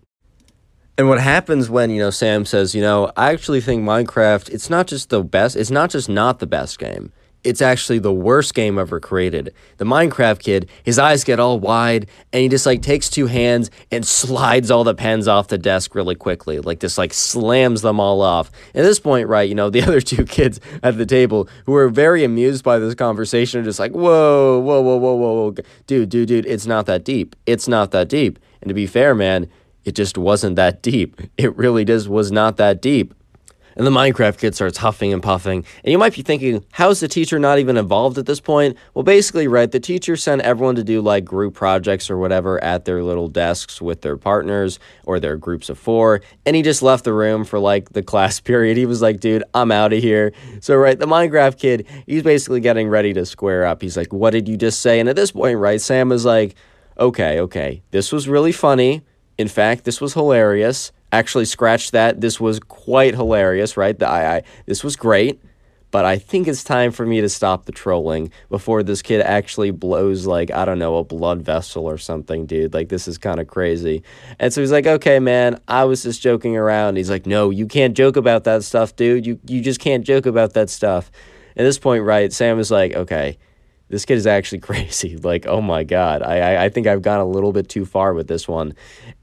And 0.99 1.07
what 1.07 1.19
happens 1.19 1.69
when, 1.69 1.91
you 1.91 1.99
know, 1.99 2.09
Sam 2.09 2.43
says, 2.43 2.73
you 2.73 2.81
know, 2.81 3.11
I 3.15 3.31
actually 3.31 3.61
think 3.61 3.83
Minecraft, 3.83 4.49
it's 4.49 4.67
not 4.67 4.87
just 4.87 5.09
the 5.09 5.23
best, 5.23 5.55
it's 5.55 5.69
not 5.69 5.91
just 5.91 6.09
not 6.09 6.39
the 6.39 6.47
best 6.47 6.79
game. 6.79 7.11
It's 7.43 7.61
actually 7.61 7.99
the 7.99 8.11
worst 8.11 8.55
game 8.55 8.79
ever 8.79 8.99
created. 8.99 9.53
The 9.77 9.85
Minecraft 9.85 10.39
kid, 10.39 10.69
his 10.83 10.97
eyes 10.97 11.23
get 11.23 11.39
all 11.39 11.59
wide 11.59 12.09
and 12.33 12.41
he 12.41 12.49
just 12.49 12.65
like 12.65 12.81
takes 12.81 13.11
two 13.11 13.27
hands 13.27 13.69
and 13.91 14.03
slides 14.03 14.71
all 14.71 14.83
the 14.83 14.95
pens 14.95 15.27
off 15.27 15.49
the 15.49 15.59
desk 15.59 15.93
really 15.93 16.15
quickly. 16.15 16.59
Like 16.59 16.79
just 16.79 16.97
like 16.97 17.13
slams 17.13 17.83
them 17.83 17.99
all 17.99 18.23
off. 18.23 18.51
At 18.73 18.81
this 18.81 18.99
point, 18.99 19.27
right, 19.27 19.47
you 19.47 19.53
know, 19.53 19.69
the 19.69 19.81
other 19.83 20.01
two 20.01 20.25
kids 20.25 20.59
at 20.81 20.97
the 20.97 21.05
table 21.05 21.47
who 21.67 21.75
are 21.75 21.89
very 21.89 22.23
amused 22.23 22.63
by 22.63 22.79
this 22.79 22.95
conversation 22.95 23.61
are 23.61 23.63
just 23.63 23.79
like, 23.79 23.91
whoa, 23.91 24.59
whoa, 24.59 24.81
whoa, 24.81 24.97
whoa, 24.97 25.13
whoa, 25.13 25.33
whoa. 25.33 25.55
Dude, 25.85 26.09
dude, 26.09 26.27
dude, 26.27 26.45
it's 26.47 26.65
not 26.65 26.87
that 26.87 27.05
deep. 27.05 27.35
It's 27.45 27.67
not 27.67 27.91
that 27.91 28.09
deep. 28.09 28.39
And 28.61 28.67
to 28.69 28.73
be 28.73 28.87
fair, 28.87 29.13
man, 29.13 29.47
it 29.87 29.95
just 29.95 30.17
wasn't 30.17 30.57
that 30.57 30.81
deep. 30.81 31.21
It 31.37 31.55
really 31.55 31.85
just 31.85 32.09
was 32.09 32.29
not 32.29 32.57
that 32.57 32.81
deep. 32.81 33.13
And 33.77 33.87
the 33.87 33.91
Minecraft 33.91 34.37
kid 34.37 34.53
starts 34.53 34.79
huffing 34.79 35.13
and 35.13 35.23
puffing. 35.23 35.63
And 35.83 35.91
you 35.91 35.97
might 35.97 36.13
be 36.13 36.23
thinking, 36.23 36.65
how's 36.71 36.99
the 36.99 37.07
teacher 37.07 37.39
not 37.39 37.57
even 37.59 37.77
involved 37.77 38.17
at 38.17 38.25
this 38.25 38.41
point? 38.41 38.75
Well, 38.93 39.03
basically, 39.03 39.47
right, 39.47 39.71
the 39.71 39.79
teacher 39.79 40.17
sent 40.17 40.41
everyone 40.41 40.75
to 40.75 40.83
do 40.83 40.99
like 40.99 41.23
group 41.23 41.53
projects 41.53 42.09
or 42.09 42.17
whatever 42.17 42.61
at 42.61 42.83
their 42.83 43.01
little 43.01 43.29
desks 43.29 43.81
with 43.81 44.01
their 44.01 44.17
partners 44.17 44.77
or 45.05 45.21
their 45.21 45.37
groups 45.37 45.69
of 45.69 45.79
four. 45.79 46.21
And 46.45 46.53
he 46.53 46.63
just 46.63 46.81
left 46.81 47.05
the 47.05 47.13
room 47.13 47.45
for 47.45 47.59
like 47.59 47.93
the 47.93 48.03
class 48.11 48.41
period. 48.41 48.75
He 48.75 48.85
was 48.85 49.01
like, 49.01 49.21
dude, 49.21 49.45
I'm 49.53 49.71
out 49.71 49.93
of 49.93 50.03
here. 50.03 50.33
So, 50.59 50.75
right, 50.75 50.99
the 50.99 51.05
Minecraft 51.05 51.57
kid, 51.57 51.87
he's 52.07 52.23
basically 52.23 52.59
getting 52.59 52.89
ready 52.89 53.13
to 53.13 53.25
square 53.25 53.63
up. 53.63 53.81
He's 53.81 53.95
like, 53.95 54.11
what 54.11 54.31
did 54.31 54.49
you 54.49 54.57
just 54.57 54.81
say? 54.81 54.99
And 54.99 55.07
at 55.07 55.15
this 55.15 55.31
point, 55.31 55.59
right, 55.59 55.79
Sam 55.79 56.11
is 56.11 56.25
like, 56.25 56.55
okay, 56.99 57.39
okay, 57.39 57.83
this 57.91 58.11
was 58.11 58.27
really 58.27 58.51
funny 58.51 59.03
in 59.37 59.47
fact, 59.47 59.83
this 59.83 60.01
was 60.01 60.13
hilarious. 60.13 60.91
Actually, 61.11 61.45
scratch 61.45 61.91
that. 61.91 62.21
This 62.21 62.39
was 62.39 62.59
quite 62.59 63.15
hilarious, 63.15 63.77
right? 63.77 63.97
The, 63.97 64.07
I, 64.07 64.37
I, 64.37 64.43
this 64.65 64.83
was 64.83 64.95
great. 64.95 65.41
But 65.89 66.03
I 66.03 66.17
think 66.17 66.49
it's 66.49 66.65
time 66.65 66.91
for 66.91 67.05
me 67.05 67.21
to 67.21 67.29
stop 67.29 67.65
the 67.65 67.71
trolling 67.71 68.29
before 68.49 68.83
this 68.83 69.01
kid 69.01 69.21
actually 69.21 69.71
blows, 69.71 70.25
like, 70.25 70.51
I 70.51 70.65
don't 70.65 70.79
know, 70.79 70.97
a 70.97 71.03
blood 71.03 71.43
vessel 71.43 71.85
or 71.85 71.97
something, 71.97 72.45
dude. 72.45 72.73
Like, 72.73 72.89
this 72.89 73.07
is 73.07 73.17
kind 73.17 73.39
of 73.39 73.47
crazy. 73.47 74.03
And 74.37 74.51
so 74.51 74.59
he's 74.59 74.71
like, 74.71 74.85
okay, 74.85 75.19
man, 75.19 75.61
I 75.65 75.85
was 75.85 76.03
just 76.03 76.21
joking 76.21 76.57
around. 76.57 76.97
He's 76.97 77.09
like, 77.09 77.25
no, 77.25 77.51
you 77.51 77.67
can't 77.67 77.95
joke 77.95 78.17
about 78.17 78.43
that 78.43 78.65
stuff, 78.65 78.97
dude. 78.97 79.25
You, 79.25 79.39
you 79.47 79.61
just 79.61 79.79
can't 79.79 80.05
joke 80.05 80.25
about 80.25 80.53
that 80.53 80.69
stuff. 80.69 81.09
At 81.55 81.63
this 81.63 81.79
point, 81.79 82.03
right, 82.03 82.33
Sam 82.33 82.59
is 82.59 82.69
like, 82.69 82.93
okay, 82.93 83.37
this 83.89 84.05
kid 84.05 84.15
is 84.15 84.27
actually 84.27 84.59
crazy. 84.69 85.17
Like, 85.17 85.45
oh 85.45 85.61
my 85.61 85.83
god, 85.83 86.21
I, 86.21 86.39
I, 86.39 86.65
I 86.65 86.69
think 86.69 86.87
I've 86.87 87.01
gone 87.01 87.19
a 87.19 87.25
little 87.25 87.53
bit 87.53 87.69
too 87.69 87.85
far 87.85 88.13
with 88.13 88.27
this 88.27 88.47
one. 88.47 88.73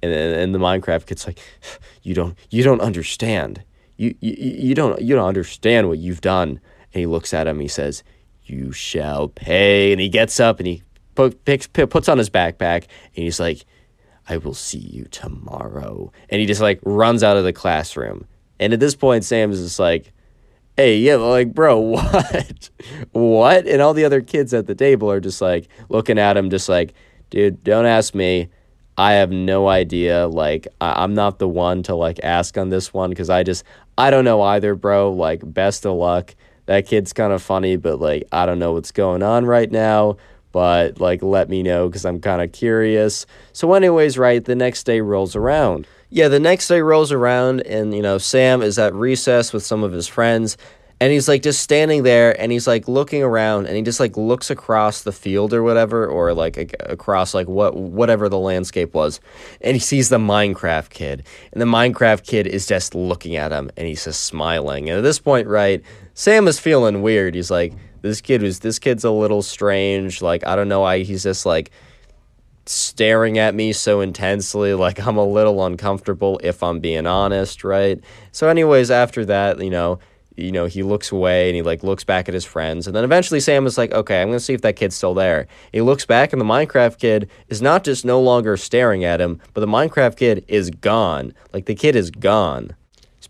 And 0.02 0.12
and 0.12 0.54
the 0.54 0.58
Minecraft 0.58 1.06
kid's 1.06 1.26
like, 1.26 1.38
you 2.02 2.14
don't 2.14 2.36
you 2.50 2.62
don't 2.62 2.80
understand. 2.80 3.62
You 3.96 4.14
you 4.20 4.34
you 4.38 4.74
don't 4.74 5.00
you 5.00 5.14
don't 5.14 5.28
understand 5.28 5.88
what 5.88 5.98
you've 5.98 6.20
done. 6.20 6.60
And 6.92 7.00
he 7.00 7.06
looks 7.06 7.34
at 7.34 7.46
him. 7.46 7.60
He 7.60 7.68
says, 7.68 8.02
"You 8.44 8.72
shall 8.72 9.28
pay." 9.28 9.92
And 9.92 10.00
he 10.00 10.08
gets 10.08 10.38
up 10.38 10.60
and 10.60 10.66
he 10.66 10.82
picks, 11.44 11.66
puts 11.66 12.08
on 12.08 12.18
his 12.18 12.30
backpack 12.30 12.84
and 13.16 13.24
he's 13.24 13.40
like, 13.40 13.64
"I 14.28 14.36
will 14.36 14.54
see 14.54 14.78
you 14.78 15.04
tomorrow." 15.10 16.12
And 16.28 16.40
he 16.40 16.46
just 16.46 16.60
like 16.60 16.80
runs 16.84 17.22
out 17.22 17.36
of 17.36 17.44
the 17.44 17.52
classroom. 17.52 18.26
And 18.60 18.72
at 18.72 18.80
this 18.80 18.94
point, 18.94 19.24
Sam 19.24 19.50
is 19.50 19.60
just 19.60 19.80
like, 19.80 20.12
hey, 20.76 20.98
yeah, 20.98 21.16
like, 21.16 21.54
bro, 21.54 21.78
what? 21.80 22.70
what? 23.12 23.66
And 23.66 23.80
all 23.82 23.94
the 23.94 24.04
other 24.04 24.20
kids 24.20 24.52
at 24.54 24.66
the 24.66 24.74
table 24.74 25.10
are 25.10 25.20
just 25.20 25.40
like 25.40 25.68
looking 25.88 26.18
at 26.18 26.36
him, 26.36 26.50
just 26.50 26.68
like, 26.68 26.94
dude, 27.30 27.62
don't 27.64 27.86
ask 27.86 28.14
me. 28.14 28.48
I 28.96 29.14
have 29.14 29.30
no 29.32 29.68
idea. 29.68 30.28
Like, 30.28 30.68
I- 30.80 31.02
I'm 31.02 31.14
not 31.14 31.38
the 31.38 31.48
one 31.48 31.82
to 31.84 31.94
like 31.94 32.20
ask 32.22 32.56
on 32.56 32.68
this 32.68 32.94
one 32.94 33.10
because 33.10 33.28
I 33.30 33.42
just, 33.42 33.64
I 33.98 34.10
don't 34.10 34.24
know 34.24 34.40
either, 34.42 34.74
bro. 34.74 35.10
Like, 35.12 35.40
best 35.44 35.84
of 35.84 35.96
luck. 35.96 36.34
That 36.66 36.86
kid's 36.86 37.12
kind 37.12 37.32
of 37.32 37.42
funny, 37.42 37.76
but 37.76 38.00
like, 38.00 38.24
I 38.32 38.46
don't 38.46 38.58
know 38.58 38.72
what's 38.72 38.92
going 38.92 39.22
on 39.22 39.46
right 39.46 39.70
now. 39.70 40.16
But 40.52 41.00
like, 41.00 41.20
let 41.22 41.48
me 41.48 41.64
know 41.64 41.88
because 41.88 42.04
I'm 42.04 42.20
kind 42.20 42.40
of 42.40 42.52
curious. 42.52 43.26
So, 43.52 43.72
anyways, 43.74 44.16
right, 44.16 44.44
the 44.44 44.54
next 44.54 44.84
day 44.84 45.00
rolls 45.00 45.34
around. 45.34 45.88
Yeah, 46.14 46.28
the 46.28 46.38
next 46.38 46.68
day 46.68 46.80
rolls 46.80 47.10
around, 47.10 47.62
and 47.62 47.92
you 47.92 48.00
know, 48.00 48.18
Sam 48.18 48.62
is 48.62 48.78
at 48.78 48.94
recess 48.94 49.52
with 49.52 49.64
some 49.66 49.82
of 49.82 49.90
his 49.90 50.06
friends, 50.06 50.56
and 51.00 51.12
he's 51.12 51.26
like 51.26 51.42
just 51.42 51.58
standing 51.58 52.04
there, 52.04 52.40
and 52.40 52.52
he's 52.52 52.68
like 52.68 52.86
looking 52.86 53.24
around, 53.24 53.66
and 53.66 53.74
he 53.74 53.82
just 53.82 53.98
like 53.98 54.16
looks 54.16 54.48
across 54.48 55.02
the 55.02 55.10
field 55.10 55.52
or 55.52 55.64
whatever, 55.64 56.06
or 56.06 56.32
like 56.32 56.72
across 56.78 57.34
like 57.34 57.48
what 57.48 57.74
whatever 57.74 58.28
the 58.28 58.38
landscape 58.38 58.94
was, 58.94 59.18
and 59.60 59.74
he 59.74 59.80
sees 59.80 60.08
the 60.08 60.18
Minecraft 60.18 60.90
kid, 60.90 61.26
and 61.52 61.60
the 61.60 61.66
Minecraft 61.66 62.24
kid 62.24 62.46
is 62.46 62.64
just 62.64 62.94
looking 62.94 63.34
at 63.34 63.50
him, 63.50 63.68
and 63.76 63.88
he's 63.88 64.04
just 64.04 64.22
smiling, 64.22 64.88
and 64.88 64.96
at 64.96 65.02
this 65.02 65.18
point, 65.18 65.48
right, 65.48 65.82
Sam 66.14 66.46
is 66.46 66.60
feeling 66.60 67.02
weird. 67.02 67.34
He's 67.34 67.50
like, 67.50 67.72
this 68.02 68.20
kid 68.20 68.40
was 68.40 68.60
this 68.60 68.78
kid's 68.78 69.02
a 69.02 69.10
little 69.10 69.42
strange. 69.42 70.22
Like 70.22 70.46
I 70.46 70.54
don't 70.54 70.68
know 70.68 70.82
why 70.82 71.00
he's 71.00 71.24
just 71.24 71.44
like 71.44 71.72
staring 72.66 73.38
at 73.38 73.54
me 73.54 73.72
so 73.72 74.00
intensely 74.00 74.74
like 74.74 75.04
i'm 75.06 75.16
a 75.16 75.24
little 75.24 75.64
uncomfortable 75.64 76.40
if 76.42 76.62
i'm 76.62 76.80
being 76.80 77.06
honest 77.06 77.64
right? 77.64 78.00
So 78.32 78.48
anyways 78.48 78.90
after 78.90 79.24
that 79.26 79.62
you 79.62 79.70
know 79.70 79.98
you 80.36 80.50
know 80.50 80.66
he 80.66 80.82
looks 80.82 81.12
away 81.12 81.48
and 81.48 81.56
he 81.56 81.62
like 81.62 81.82
looks 81.82 82.04
back 82.04 82.28
at 82.28 82.34
his 82.34 82.44
friends 82.44 82.86
and 82.86 82.96
then 82.96 83.04
eventually 83.04 83.38
sam 83.38 83.66
is 83.66 83.78
like 83.78 83.92
okay 83.92 84.20
i'm 84.20 84.28
gonna 84.28 84.40
see 84.40 84.54
if 84.54 84.62
that 84.62 84.76
kid's 84.76 84.96
still 84.96 85.14
there. 85.14 85.46
He 85.72 85.80
looks 85.80 86.06
back 86.06 86.32
and 86.32 86.40
the 86.40 86.46
minecraft 86.46 86.98
kid 86.98 87.30
is 87.48 87.62
not 87.62 87.84
just 87.84 88.04
no 88.04 88.20
longer 88.20 88.56
staring 88.56 89.04
at 89.04 89.20
him 89.20 89.40
but 89.52 89.60
the 89.60 89.66
minecraft 89.66 90.16
kid 90.16 90.44
is 90.48 90.70
gone. 90.70 91.34
Like 91.52 91.66
the 91.66 91.74
kid 91.74 91.96
is 91.96 92.10
gone 92.10 92.74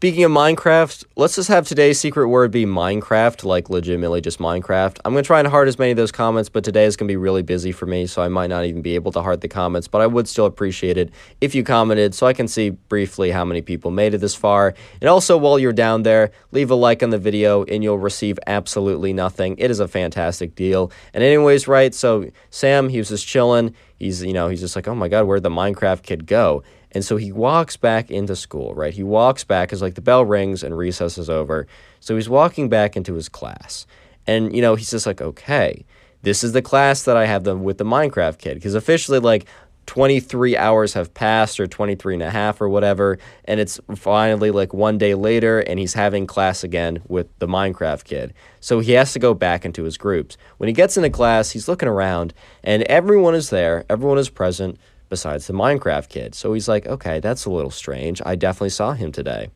Speaking 0.05 0.25
of 0.25 0.33
Minecraft, 0.33 1.03
let's 1.17 1.35
just 1.35 1.49
have 1.49 1.67
today's 1.67 1.99
secret 1.99 2.29
word 2.29 2.51
be 2.51 2.67
Minecraft, 2.67 3.43
like 3.43 3.71
legitimately 3.71 4.21
just 4.21 4.39
Minecraft. 4.39 4.99
I'm 5.03 5.15
going 5.15 5.25
to 5.25 5.27
try 5.27 5.39
and 5.39 5.49
heart 5.49 5.67
as 5.67 5.79
many 5.79 5.93
of 5.93 5.97
those 5.97 6.13
comments, 6.13 6.51
but 6.51 6.63
today 6.63 6.85
is 6.85 6.95
going 6.95 7.09
to 7.09 7.11
be 7.11 7.17
really 7.17 7.41
busy 7.41 7.73
for 7.73 7.87
me, 7.87 8.07
so 8.07 8.21
I 8.21 8.29
might 8.29 8.49
not 8.49 8.67
even 8.67 8.83
be 8.83 8.97
able 8.97 9.13
to 9.13 9.23
heart 9.23 9.41
the 9.41 9.49
comments, 9.49 9.89
but 9.89 10.03
I 10.03 10.07
would 10.07 10.29
still 10.29 10.45
appreciate 10.45 10.99
it 10.99 11.11
if 11.41 11.55
you 11.55 11.65
commented 11.65 12.15
so 12.15 12.27
I 12.27 12.35
can 12.35 12.49
see 12.49 12.69
briefly 12.69 13.31
how 13.31 13.47
many 13.47 13.63
people 13.63 13.91
made 13.91 14.13
it 14.13 14.19
this 14.19 14.35
far. 14.35 14.75
And 15.01 15.09
also, 15.09 15.39
while 15.39 15.59
you're 15.59 15.73
down 15.73 16.03
there, 16.03 16.33
leave 16.53 16.71
a 16.71 16.75
like 16.75 17.03
on 17.03 17.09
the 17.09 17.17
video 17.17 17.65
and 17.65 17.83
you'll 17.83 17.97
receive 17.97 18.39
absolutely 18.47 19.15
nothing. 19.15 19.57
It 19.57 19.71
is 19.71 19.81
a 19.81 19.89
fantastic 19.89 20.55
deal. 20.55 20.93
And, 21.15 21.25
anyways, 21.25 21.67
right, 21.67 21.95
so 21.95 22.29
Sam, 22.51 22.91
he 22.91 22.99
was 22.99 23.09
just 23.09 23.27
chilling. 23.27 23.75
He's, 23.99 24.23
you 24.23 24.35
know, 24.35 24.49
he's 24.49 24.61
just 24.61 24.77
like, 24.77 24.87
oh 24.87 24.95
my 24.95 25.09
God, 25.09 25.25
where'd 25.25 25.45
the 25.45 25.49
Minecraft 25.49 26.03
kid 26.03 26.27
go? 26.27 26.63
And 26.95 27.05
so 27.05 27.17
he 27.17 27.33
walks 27.33 27.77
back 27.77 28.11
into 28.11 28.37
school, 28.37 28.75
right? 28.75 28.95
He 28.95 29.03
walks 29.03 29.45
back 29.45 29.73
as 29.73 29.83
like 29.83 29.95
the 29.95 30.01
bell 30.01 30.25
rings 30.25 30.63
and 30.63 30.79
recess 30.79 31.19
is 31.19 31.29
over. 31.29 31.67
So 32.01 32.15
he's 32.15 32.29
walking 32.29 32.69
back 32.69 32.97
into 32.97 33.15
his 33.15 33.29
class. 33.29 33.87
And, 34.27 34.55
you 34.55 34.63
know, 34.63 34.75
he's 34.75 34.91
just 34.91 35.07
like, 35.07 35.21
okay, 35.21 35.85
this 36.23 36.43
is 36.43 36.53
the 36.53 36.63
class 36.63 37.03
that 37.03 37.17
I 37.17 37.27
have 37.27 37.45
them 37.45 37.65
with 37.65 37.79
the 37.79 37.85
Minecraft 37.85 38.39
kid. 38.39 38.55
Because 38.55 38.75
officially, 38.75 39.19
like, 39.19 39.47
23 39.87 40.57
hours 40.57 40.95
have 40.95 41.13
passed 41.13 41.61
or 41.61 41.67
23 41.67 42.15
and 42.15 42.23
a 42.23 42.31
half 42.31 42.61
or 42.61 42.69
whatever. 42.69 43.19
And 43.45 43.61
it's 43.61 43.81
finally 43.95 44.51
like 44.51 44.73
one 44.73 44.99
day 44.99 45.15
later 45.15 45.61
and 45.61 45.79
he's 45.79 45.95
having 45.95 46.27
class 46.27 46.65
again 46.65 47.03
with 47.07 47.27
the 47.39 47.47
Minecraft 47.47 48.05
kid. 48.05 48.35
So 48.61 48.81
he 48.81 48.93
has 48.93 49.13
to 49.13 49.19
go 49.19 49.35
back 49.35 49.65
into 49.65 49.85
his 49.85 49.99
groups. 49.99 50.37
When 50.59 50.69
he 50.69 50.73
gets 50.73 50.97
into 50.97 51.11
class, 51.11 51.51
he's 51.51 51.69
looking 51.69 51.89
around 51.89 52.33
and 52.63 52.83
everyone 52.85 53.35
is 53.35 53.51
there, 53.51 53.85
everyone 53.91 54.19
is 54.19 54.31
present 54.31 54.79
besides 55.15 55.47
the 55.47 55.53
Minecraft 55.53 56.09
kid. 56.09 56.35
So 56.35 56.55
he's 56.55 56.67
like, 56.67 56.87
okay, 56.87 57.21
that's 57.21 57.45
a 57.45 57.51
little 57.51 57.71
strange. 57.71 58.21
I 58.27 58.35
definitely 58.35 58.71
saw 58.71 58.95
him 58.95 59.13
today. 59.13 59.49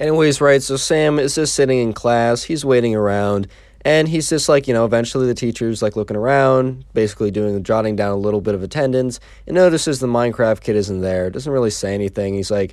Anyways, 0.00 0.40
right, 0.40 0.62
so 0.62 0.78
Sam 0.78 1.18
is 1.18 1.34
just 1.34 1.54
sitting 1.54 1.78
in 1.78 1.92
class, 1.92 2.44
he's 2.44 2.64
waiting 2.64 2.96
around, 2.96 3.46
and 3.84 4.08
he's 4.08 4.30
just 4.30 4.48
like, 4.48 4.66
you 4.66 4.72
know, 4.72 4.86
eventually 4.86 5.26
the 5.26 5.34
teacher's 5.34 5.82
like 5.82 5.96
looking 5.96 6.16
around, 6.16 6.86
basically 6.94 7.30
doing, 7.30 7.52
the 7.52 7.60
jotting 7.60 7.94
down 7.94 8.12
a 8.12 8.16
little 8.16 8.40
bit 8.40 8.54
of 8.54 8.62
attendance, 8.62 9.20
and 9.46 9.54
notices 9.54 10.00
the 10.00 10.06
Minecraft 10.06 10.62
kid 10.62 10.76
isn't 10.76 11.02
there, 11.02 11.28
doesn't 11.28 11.52
really 11.52 11.70
say 11.70 11.92
anything. 11.92 12.32
He's 12.32 12.50
like, 12.50 12.72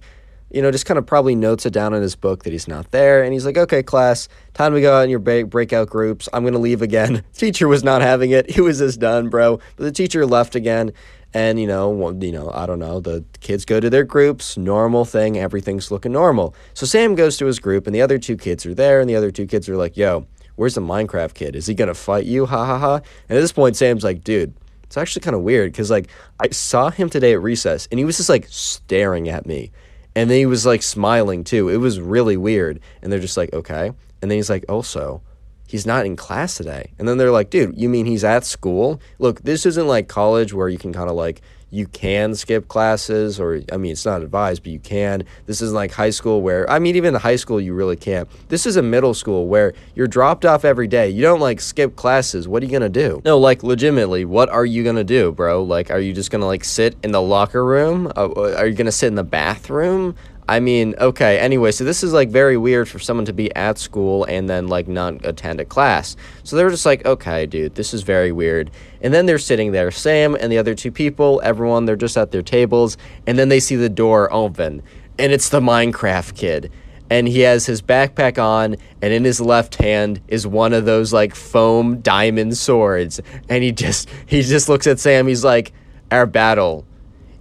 you 0.51 0.61
know, 0.61 0.71
just 0.71 0.85
kind 0.85 0.97
of 0.97 1.05
probably 1.05 1.35
notes 1.35 1.65
it 1.65 1.73
down 1.73 1.93
in 1.93 2.01
his 2.01 2.15
book 2.15 2.43
that 2.43 2.51
he's 2.51 2.67
not 2.67 2.89
there. 2.91 3.23
And 3.23 3.33
he's 3.33 3.45
like, 3.45 3.57
okay, 3.57 3.83
class, 3.83 4.27
time 4.53 4.73
to 4.73 4.81
go 4.81 4.95
out 4.97 5.03
in 5.03 5.09
your 5.09 5.19
break- 5.19 5.49
breakout 5.49 5.89
groups. 5.89 6.27
I'm 6.33 6.43
going 6.43 6.53
to 6.53 6.59
leave 6.59 6.81
again. 6.81 7.23
teacher 7.33 7.67
was 7.67 7.83
not 7.83 8.01
having 8.01 8.31
it. 8.31 8.49
He 8.49 8.61
was 8.61 8.79
just 8.79 8.99
done, 8.99 9.29
bro. 9.29 9.59
But 9.75 9.83
the 9.83 9.91
teacher 9.91 10.25
left 10.25 10.55
again. 10.55 10.93
And, 11.33 11.59
you 11.59 11.67
know, 11.67 12.11
you 12.19 12.31
know, 12.31 12.51
I 12.53 12.65
don't 12.65 12.79
know. 12.79 12.99
The 12.99 13.23
kids 13.39 13.63
go 13.63 13.79
to 13.79 13.89
their 13.89 14.03
groups, 14.03 14.57
normal 14.57 15.05
thing. 15.05 15.37
Everything's 15.37 15.91
looking 15.91 16.11
normal. 16.11 16.55
So 16.73 16.85
Sam 16.85 17.13
goes 17.13 17.37
to 17.37 17.45
his 17.45 17.59
group, 17.59 17.85
and 17.85 17.95
the 17.95 18.01
other 18.01 18.17
two 18.17 18.35
kids 18.35 18.65
are 18.65 18.73
there. 18.73 18.99
And 18.99 19.09
the 19.09 19.15
other 19.15 19.29
two 19.29 19.45
kids 19.45 19.69
are 19.69 19.77
like, 19.77 19.95
yo, 19.95 20.25
where's 20.55 20.75
the 20.75 20.81
Minecraft 20.81 21.35
kid? 21.35 21.55
Is 21.55 21.67
he 21.67 21.75
to 21.75 21.93
fight 21.93 22.25
you? 22.25 22.45
Ha 22.47 22.65
ha 22.65 22.79
ha. 22.79 22.95
And 22.95 23.37
at 23.37 23.41
this 23.41 23.51
point, 23.51 23.75
Sam's 23.75 24.03
like, 24.03 24.23
dude, 24.23 24.53
it's 24.83 24.97
actually 24.97 25.21
kind 25.21 25.35
of 25.35 25.43
weird 25.43 25.71
because, 25.71 25.91
like, 25.91 26.09
I 26.39 26.49
saw 26.49 26.89
him 26.89 27.11
today 27.11 27.33
at 27.33 27.41
recess, 27.41 27.87
and 27.91 27.99
he 27.99 28.05
was 28.05 28.17
just 28.17 28.29
like 28.29 28.47
staring 28.49 29.29
at 29.29 29.45
me. 29.45 29.71
And 30.15 30.29
then 30.29 30.37
he 30.39 30.45
was 30.47 30.65
like 30.65 30.81
smiling 30.81 31.43
too. 31.43 31.69
It 31.69 31.77
was 31.77 31.99
really 31.99 32.37
weird. 32.37 32.79
And 33.01 33.11
they're 33.11 33.19
just 33.19 33.37
like, 33.37 33.53
okay. 33.53 33.91
And 34.21 34.31
then 34.31 34.37
he's 34.37 34.49
like, 34.49 34.65
also, 34.67 35.21
he's 35.69 35.85
not 35.85 36.03
in 36.03 36.15
class 36.15 36.57
today. 36.57 36.89
And 36.97 37.07
then 37.07 37.19
they're 37.19 37.31
like, 37.31 37.51
dude, 37.51 37.79
you 37.79 37.89
mean 37.89 38.07
he's 38.07 38.23
at 38.23 38.43
school? 38.43 38.99
Look, 39.19 39.41
this 39.43 39.67
isn't 39.67 39.87
like 39.87 40.07
college 40.07 40.51
where 40.51 40.67
you 40.67 40.79
can 40.79 40.91
kind 40.91 41.09
of 41.09 41.15
like, 41.15 41.41
you 41.69 41.85
can 41.85 42.33
skip 42.33 42.67
classes, 42.67 43.39
or 43.39 43.61
I 43.71 43.77
mean, 43.77 43.91
it's 43.91 44.03
not 44.03 44.23
advised, 44.23 44.63
but 44.63 44.71
you 44.71 44.79
can. 44.79 45.23
This 45.45 45.61
isn't 45.61 45.75
like 45.75 45.91
high 45.91 46.09
school 46.09 46.41
where, 46.41 46.67
I 46.67 46.79
mean, 46.79 46.95
even 46.95 47.13
high 47.13 47.35
school, 47.35 47.61
you 47.61 47.75
really 47.75 47.95
can't. 47.95 48.27
This 48.47 48.65
is 48.65 48.75
a 48.75 48.81
middle 48.81 49.13
school 49.13 49.45
where 49.45 49.73
you're 49.93 50.07
dropped 50.07 50.45
off 50.45 50.65
every 50.65 50.87
day. 50.87 51.11
You 51.11 51.21
don't 51.21 51.39
like 51.39 51.61
skip 51.61 51.95
classes. 51.95 52.47
What 52.47 52.63
are 52.63 52.65
you 52.65 52.71
gonna 52.71 52.89
do? 52.89 53.21
No, 53.23 53.37
like, 53.37 53.61
legitimately, 53.61 54.25
what 54.25 54.49
are 54.49 54.65
you 54.65 54.83
gonna 54.83 55.03
do, 55.03 55.31
bro? 55.31 55.61
Like, 55.61 55.91
are 55.91 55.99
you 55.99 56.11
just 56.11 56.31
gonna 56.31 56.47
like 56.47 56.63
sit 56.63 56.95
in 57.03 57.11
the 57.11 57.21
locker 57.21 57.63
room? 57.63 58.11
Uh, 58.15 58.31
are 58.55 58.65
you 58.65 58.73
gonna 58.73 58.91
sit 58.91 59.05
in 59.05 59.13
the 59.15 59.23
bathroom? 59.23 60.15
I 60.49 60.59
mean, 60.59 60.95
okay, 60.97 61.37
anyway, 61.37 61.69
so 61.69 61.83
this 61.83 62.03
is 62.03 62.11
like 62.11 62.29
very 62.29 62.57
weird 62.57 62.89
for 62.89 62.97
someone 62.97 63.25
to 63.25 63.33
be 63.33 63.55
at 63.55 63.77
school 63.77 64.23
and 64.23 64.49
then 64.49 64.67
like 64.67 64.87
not 64.87 65.23
attend 65.23 65.61
a 65.61 65.65
class. 65.65 66.15
So 66.43 66.55
they 66.55 66.63
were 66.63 66.71
just 66.71 66.87
like, 66.87 67.05
okay, 67.05 67.45
dude, 67.45 67.75
this 67.75 67.93
is 67.93 68.01
very 68.01 68.31
weird. 68.31 68.71
And 69.01 69.13
then 69.13 69.27
they're 69.27 69.37
sitting 69.37 69.73
there, 69.73 69.91
Sam 69.91 70.33
and 70.33 70.51
the 70.51 70.57
other 70.57 70.73
two 70.73 70.91
people, 70.91 71.39
everyone, 71.43 71.85
they're 71.85 71.95
just 71.95 72.17
at 72.17 72.31
their 72.31 72.41
tables, 72.41 72.97
and 73.27 73.37
then 73.37 73.49
they 73.49 73.59
see 73.59 73.75
the 73.75 73.89
door 73.89 74.33
open, 74.33 74.81
and 75.19 75.31
it's 75.31 75.49
the 75.49 75.59
Minecraft 75.59 76.35
kid. 76.35 76.71
And 77.11 77.27
he 77.27 77.41
has 77.41 77.67
his 77.67 77.83
backpack 77.83 78.43
on, 78.43 78.75
and 79.03 79.13
in 79.13 79.25
his 79.25 79.39
left 79.39 79.75
hand 79.75 80.19
is 80.27 80.47
one 80.47 80.73
of 80.73 80.85
those 80.85 81.13
like 81.13 81.35
foam 81.35 82.01
diamond 82.01 82.57
swords. 82.57 83.21
And 83.49 83.63
he 83.63 83.71
just 83.71 84.09
he 84.25 84.41
just 84.41 84.67
looks 84.67 84.87
at 84.87 84.99
Sam, 84.99 85.27
he's 85.27 85.43
like, 85.43 85.73
Our 86.09 86.25
battle, 86.25 86.87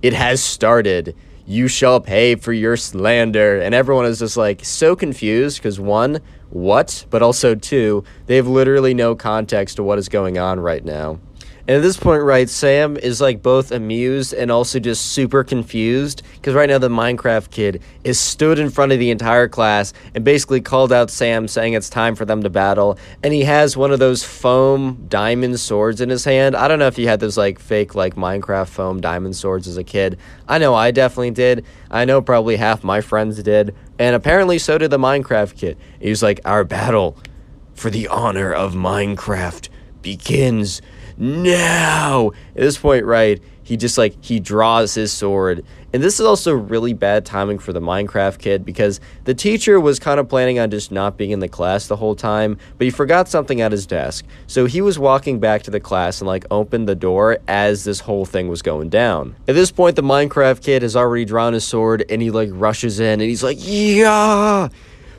it 0.02 0.12
has 0.12 0.42
started 0.42 1.16
you 1.48 1.66
shall 1.66 1.98
pay 1.98 2.34
for 2.34 2.52
your 2.52 2.76
slander. 2.76 3.58
And 3.58 3.74
everyone 3.74 4.04
is 4.04 4.18
just 4.18 4.36
like 4.36 4.62
so 4.62 4.94
confused 4.94 5.56
because 5.56 5.80
one, 5.80 6.20
what? 6.50 7.06
But 7.08 7.22
also 7.22 7.54
two, 7.54 8.04
they 8.26 8.36
have 8.36 8.46
literally 8.46 8.92
no 8.92 9.14
context 9.14 9.76
to 9.76 9.82
what 9.82 9.98
is 9.98 10.10
going 10.10 10.36
on 10.36 10.60
right 10.60 10.84
now. 10.84 11.20
And 11.68 11.76
at 11.76 11.82
this 11.82 11.98
point, 11.98 12.22
right, 12.22 12.48
Sam 12.48 12.96
is 12.96 13.20
like 13.20 13.42
both 13.42 13.72
amused 13.72 14.32
and 14.32 14.50
also 14.50 14.80
just 14.80 15.12
super 15.12 15.44
confused 15.44 16.22
because 16.36 16.54
right 16.54 16.66
now 16.66 16.78
the 16.78 16.88
Minecraft 16.88 17.50
kid 17.50 17.82
is 18.04 18.18
stood 18.18 18.58
in 18.58 18.70
front 18.70 18.92
of 18.92 18.98
the 18.98 19.10
entire 19.10 19.48
class 19.48 19.92
and 20.14 20.24
basically 20.24 20.62
called 20.62 20.94
out 20.94 21.10
Sam, 21.10 21.46
saying 21.46 21.74
it's 21.74 21.90
time 21.90 22.14
for 22.14 22.24
them 22.24 22.42
to 22.42 22.48
battle. 22.48 22.98
And 23.22 23.34
he 23.34 23.42
has 23.42 23.76
one 23.76 23.92
of 23.92 23.98
those 23.98 24.24
foam 24.24 25.04
diamond 25.10 25.60
swords 25.60 26.00
in 26.00 26.08
his 26.08 26.24
hand. 26.24 26.56
I 26.56 26.68
don't 26.68 26.78
know 26.78 26.86
if 26.86 26.96
he 26.96 27.04
had 27.04 27.20
those 27.20 27.36
like 27.36 27.58
fake 27.58 27.94
like 27.94 28.14
Minecraft 28.14 28.68
foam 28.68 29.02
diamond 29.02 29.36
swords 29.36 29.68
as 29.68 29.76
a 29.76 29.84
kid. 29.84 30.18
I 30.48 30.56
know 30.56 30.74
I 30.74 30.90
definitely 30.90 31.32
did. 31.32 31.66
I 31.90 32.06
know 32.06 32.22
probably 32.22 32.56
half 32.56 32.82
my 32.82 33.02
friends 33.02 33.42
did. 33.42 33.74
And 33.98 34.16
apparently 34.16 34.58
so 34.58 34.78
did 34.78 34.90
the 34.90 34.96
Minecraft 34.96 35.54
kid. 35.58 35.76
He 36.00 36.08
was 36.08 36.22
like, 36.22 36.40
Our 36.46 36.64
battle 36.64 37.18
for 37.74 37.90
the 37.90 38.08
honor 38.08 38.54
of 38.54 38.72
Minecraft 38.72 39.68
begins 40.00 40.80
no. 41.18 42.32
At 42.54 42.60
this 42.60 42.78
point, 42.78 43.04
right, 43.04 43.40
he 43.68 43.76
just 43.76 43.98
like 43.98 44.16
he 44.24 44.40
draws 44.40 44.94
his 44.94 45.12
sword 45.12 45.62
and 45.92 46.02
this 46.02 46.18
is 46.18 46.24
also 46.24 46.54
really 46.54 46.94
bad 46.94 47.26
timing 47.26 47.58
for 47.58 47.74
the 47.74 47.80
minecraft 47.80 48.38
kid 48.38 48.64
because 48.64 48.98
the 49.24 49.34
teacher 49.34 49.78
was 49.78 49.98
kind 49.98 50.18
of 50.18 50.26
planning 50.26 50.58
on 50.58 50.70
just 50.70 50.90
not 50.90 51.18
being 51.18 51.32
in 51.32 51.40
the 51.40 51.48
class 51.48 51.86
the 51.86 51.96
whole 51.96 52.14
time 52.14 52.56
but 52.78 52.86
he 52.86 52.90
forgot 52.90 53.28
something 53.28 53.60
at 53.60 53.70
his 53.70 53.84
desk 53.84 54.24
so 54.46 54.64
he 54.64 54.80
was 54.80 54.98
walking 54.98 55.38
back 55.38 55.62
to 55.62 55.70
the 55.70 55.80
class 55.80 56.22
and 56.22 56.26
like 56.26 56.46
opened 56.50 56.88
the 56.88 56.94
door 56.94 57.36
as 57.46 57.84
this 57.84 58.00
whole 58.00 58.24
thing 58.24 58.48
was 58.48 58.62
going 58.62 58.88
down 58.88 59.36
at 59.46 59.54
this 59.54 59.70
point 59.70 59.96
the 59.96 60.02
minecraft 60.02 60.62
kid 60.62 60.80
has 60.80 60.96
already 60.96 61.26
drawn 61.26 61.52
his 61.52 61.64
sword 61.64 62.02
and 62.08 62.22
he 62.22 62.30
like 62.30 62.48
rushes 62.52 63.00
in 63.00 63.20
and 63.20 63.28
he's 63.28 63.42
like 63.42 63.58
yeah 63.60 64.68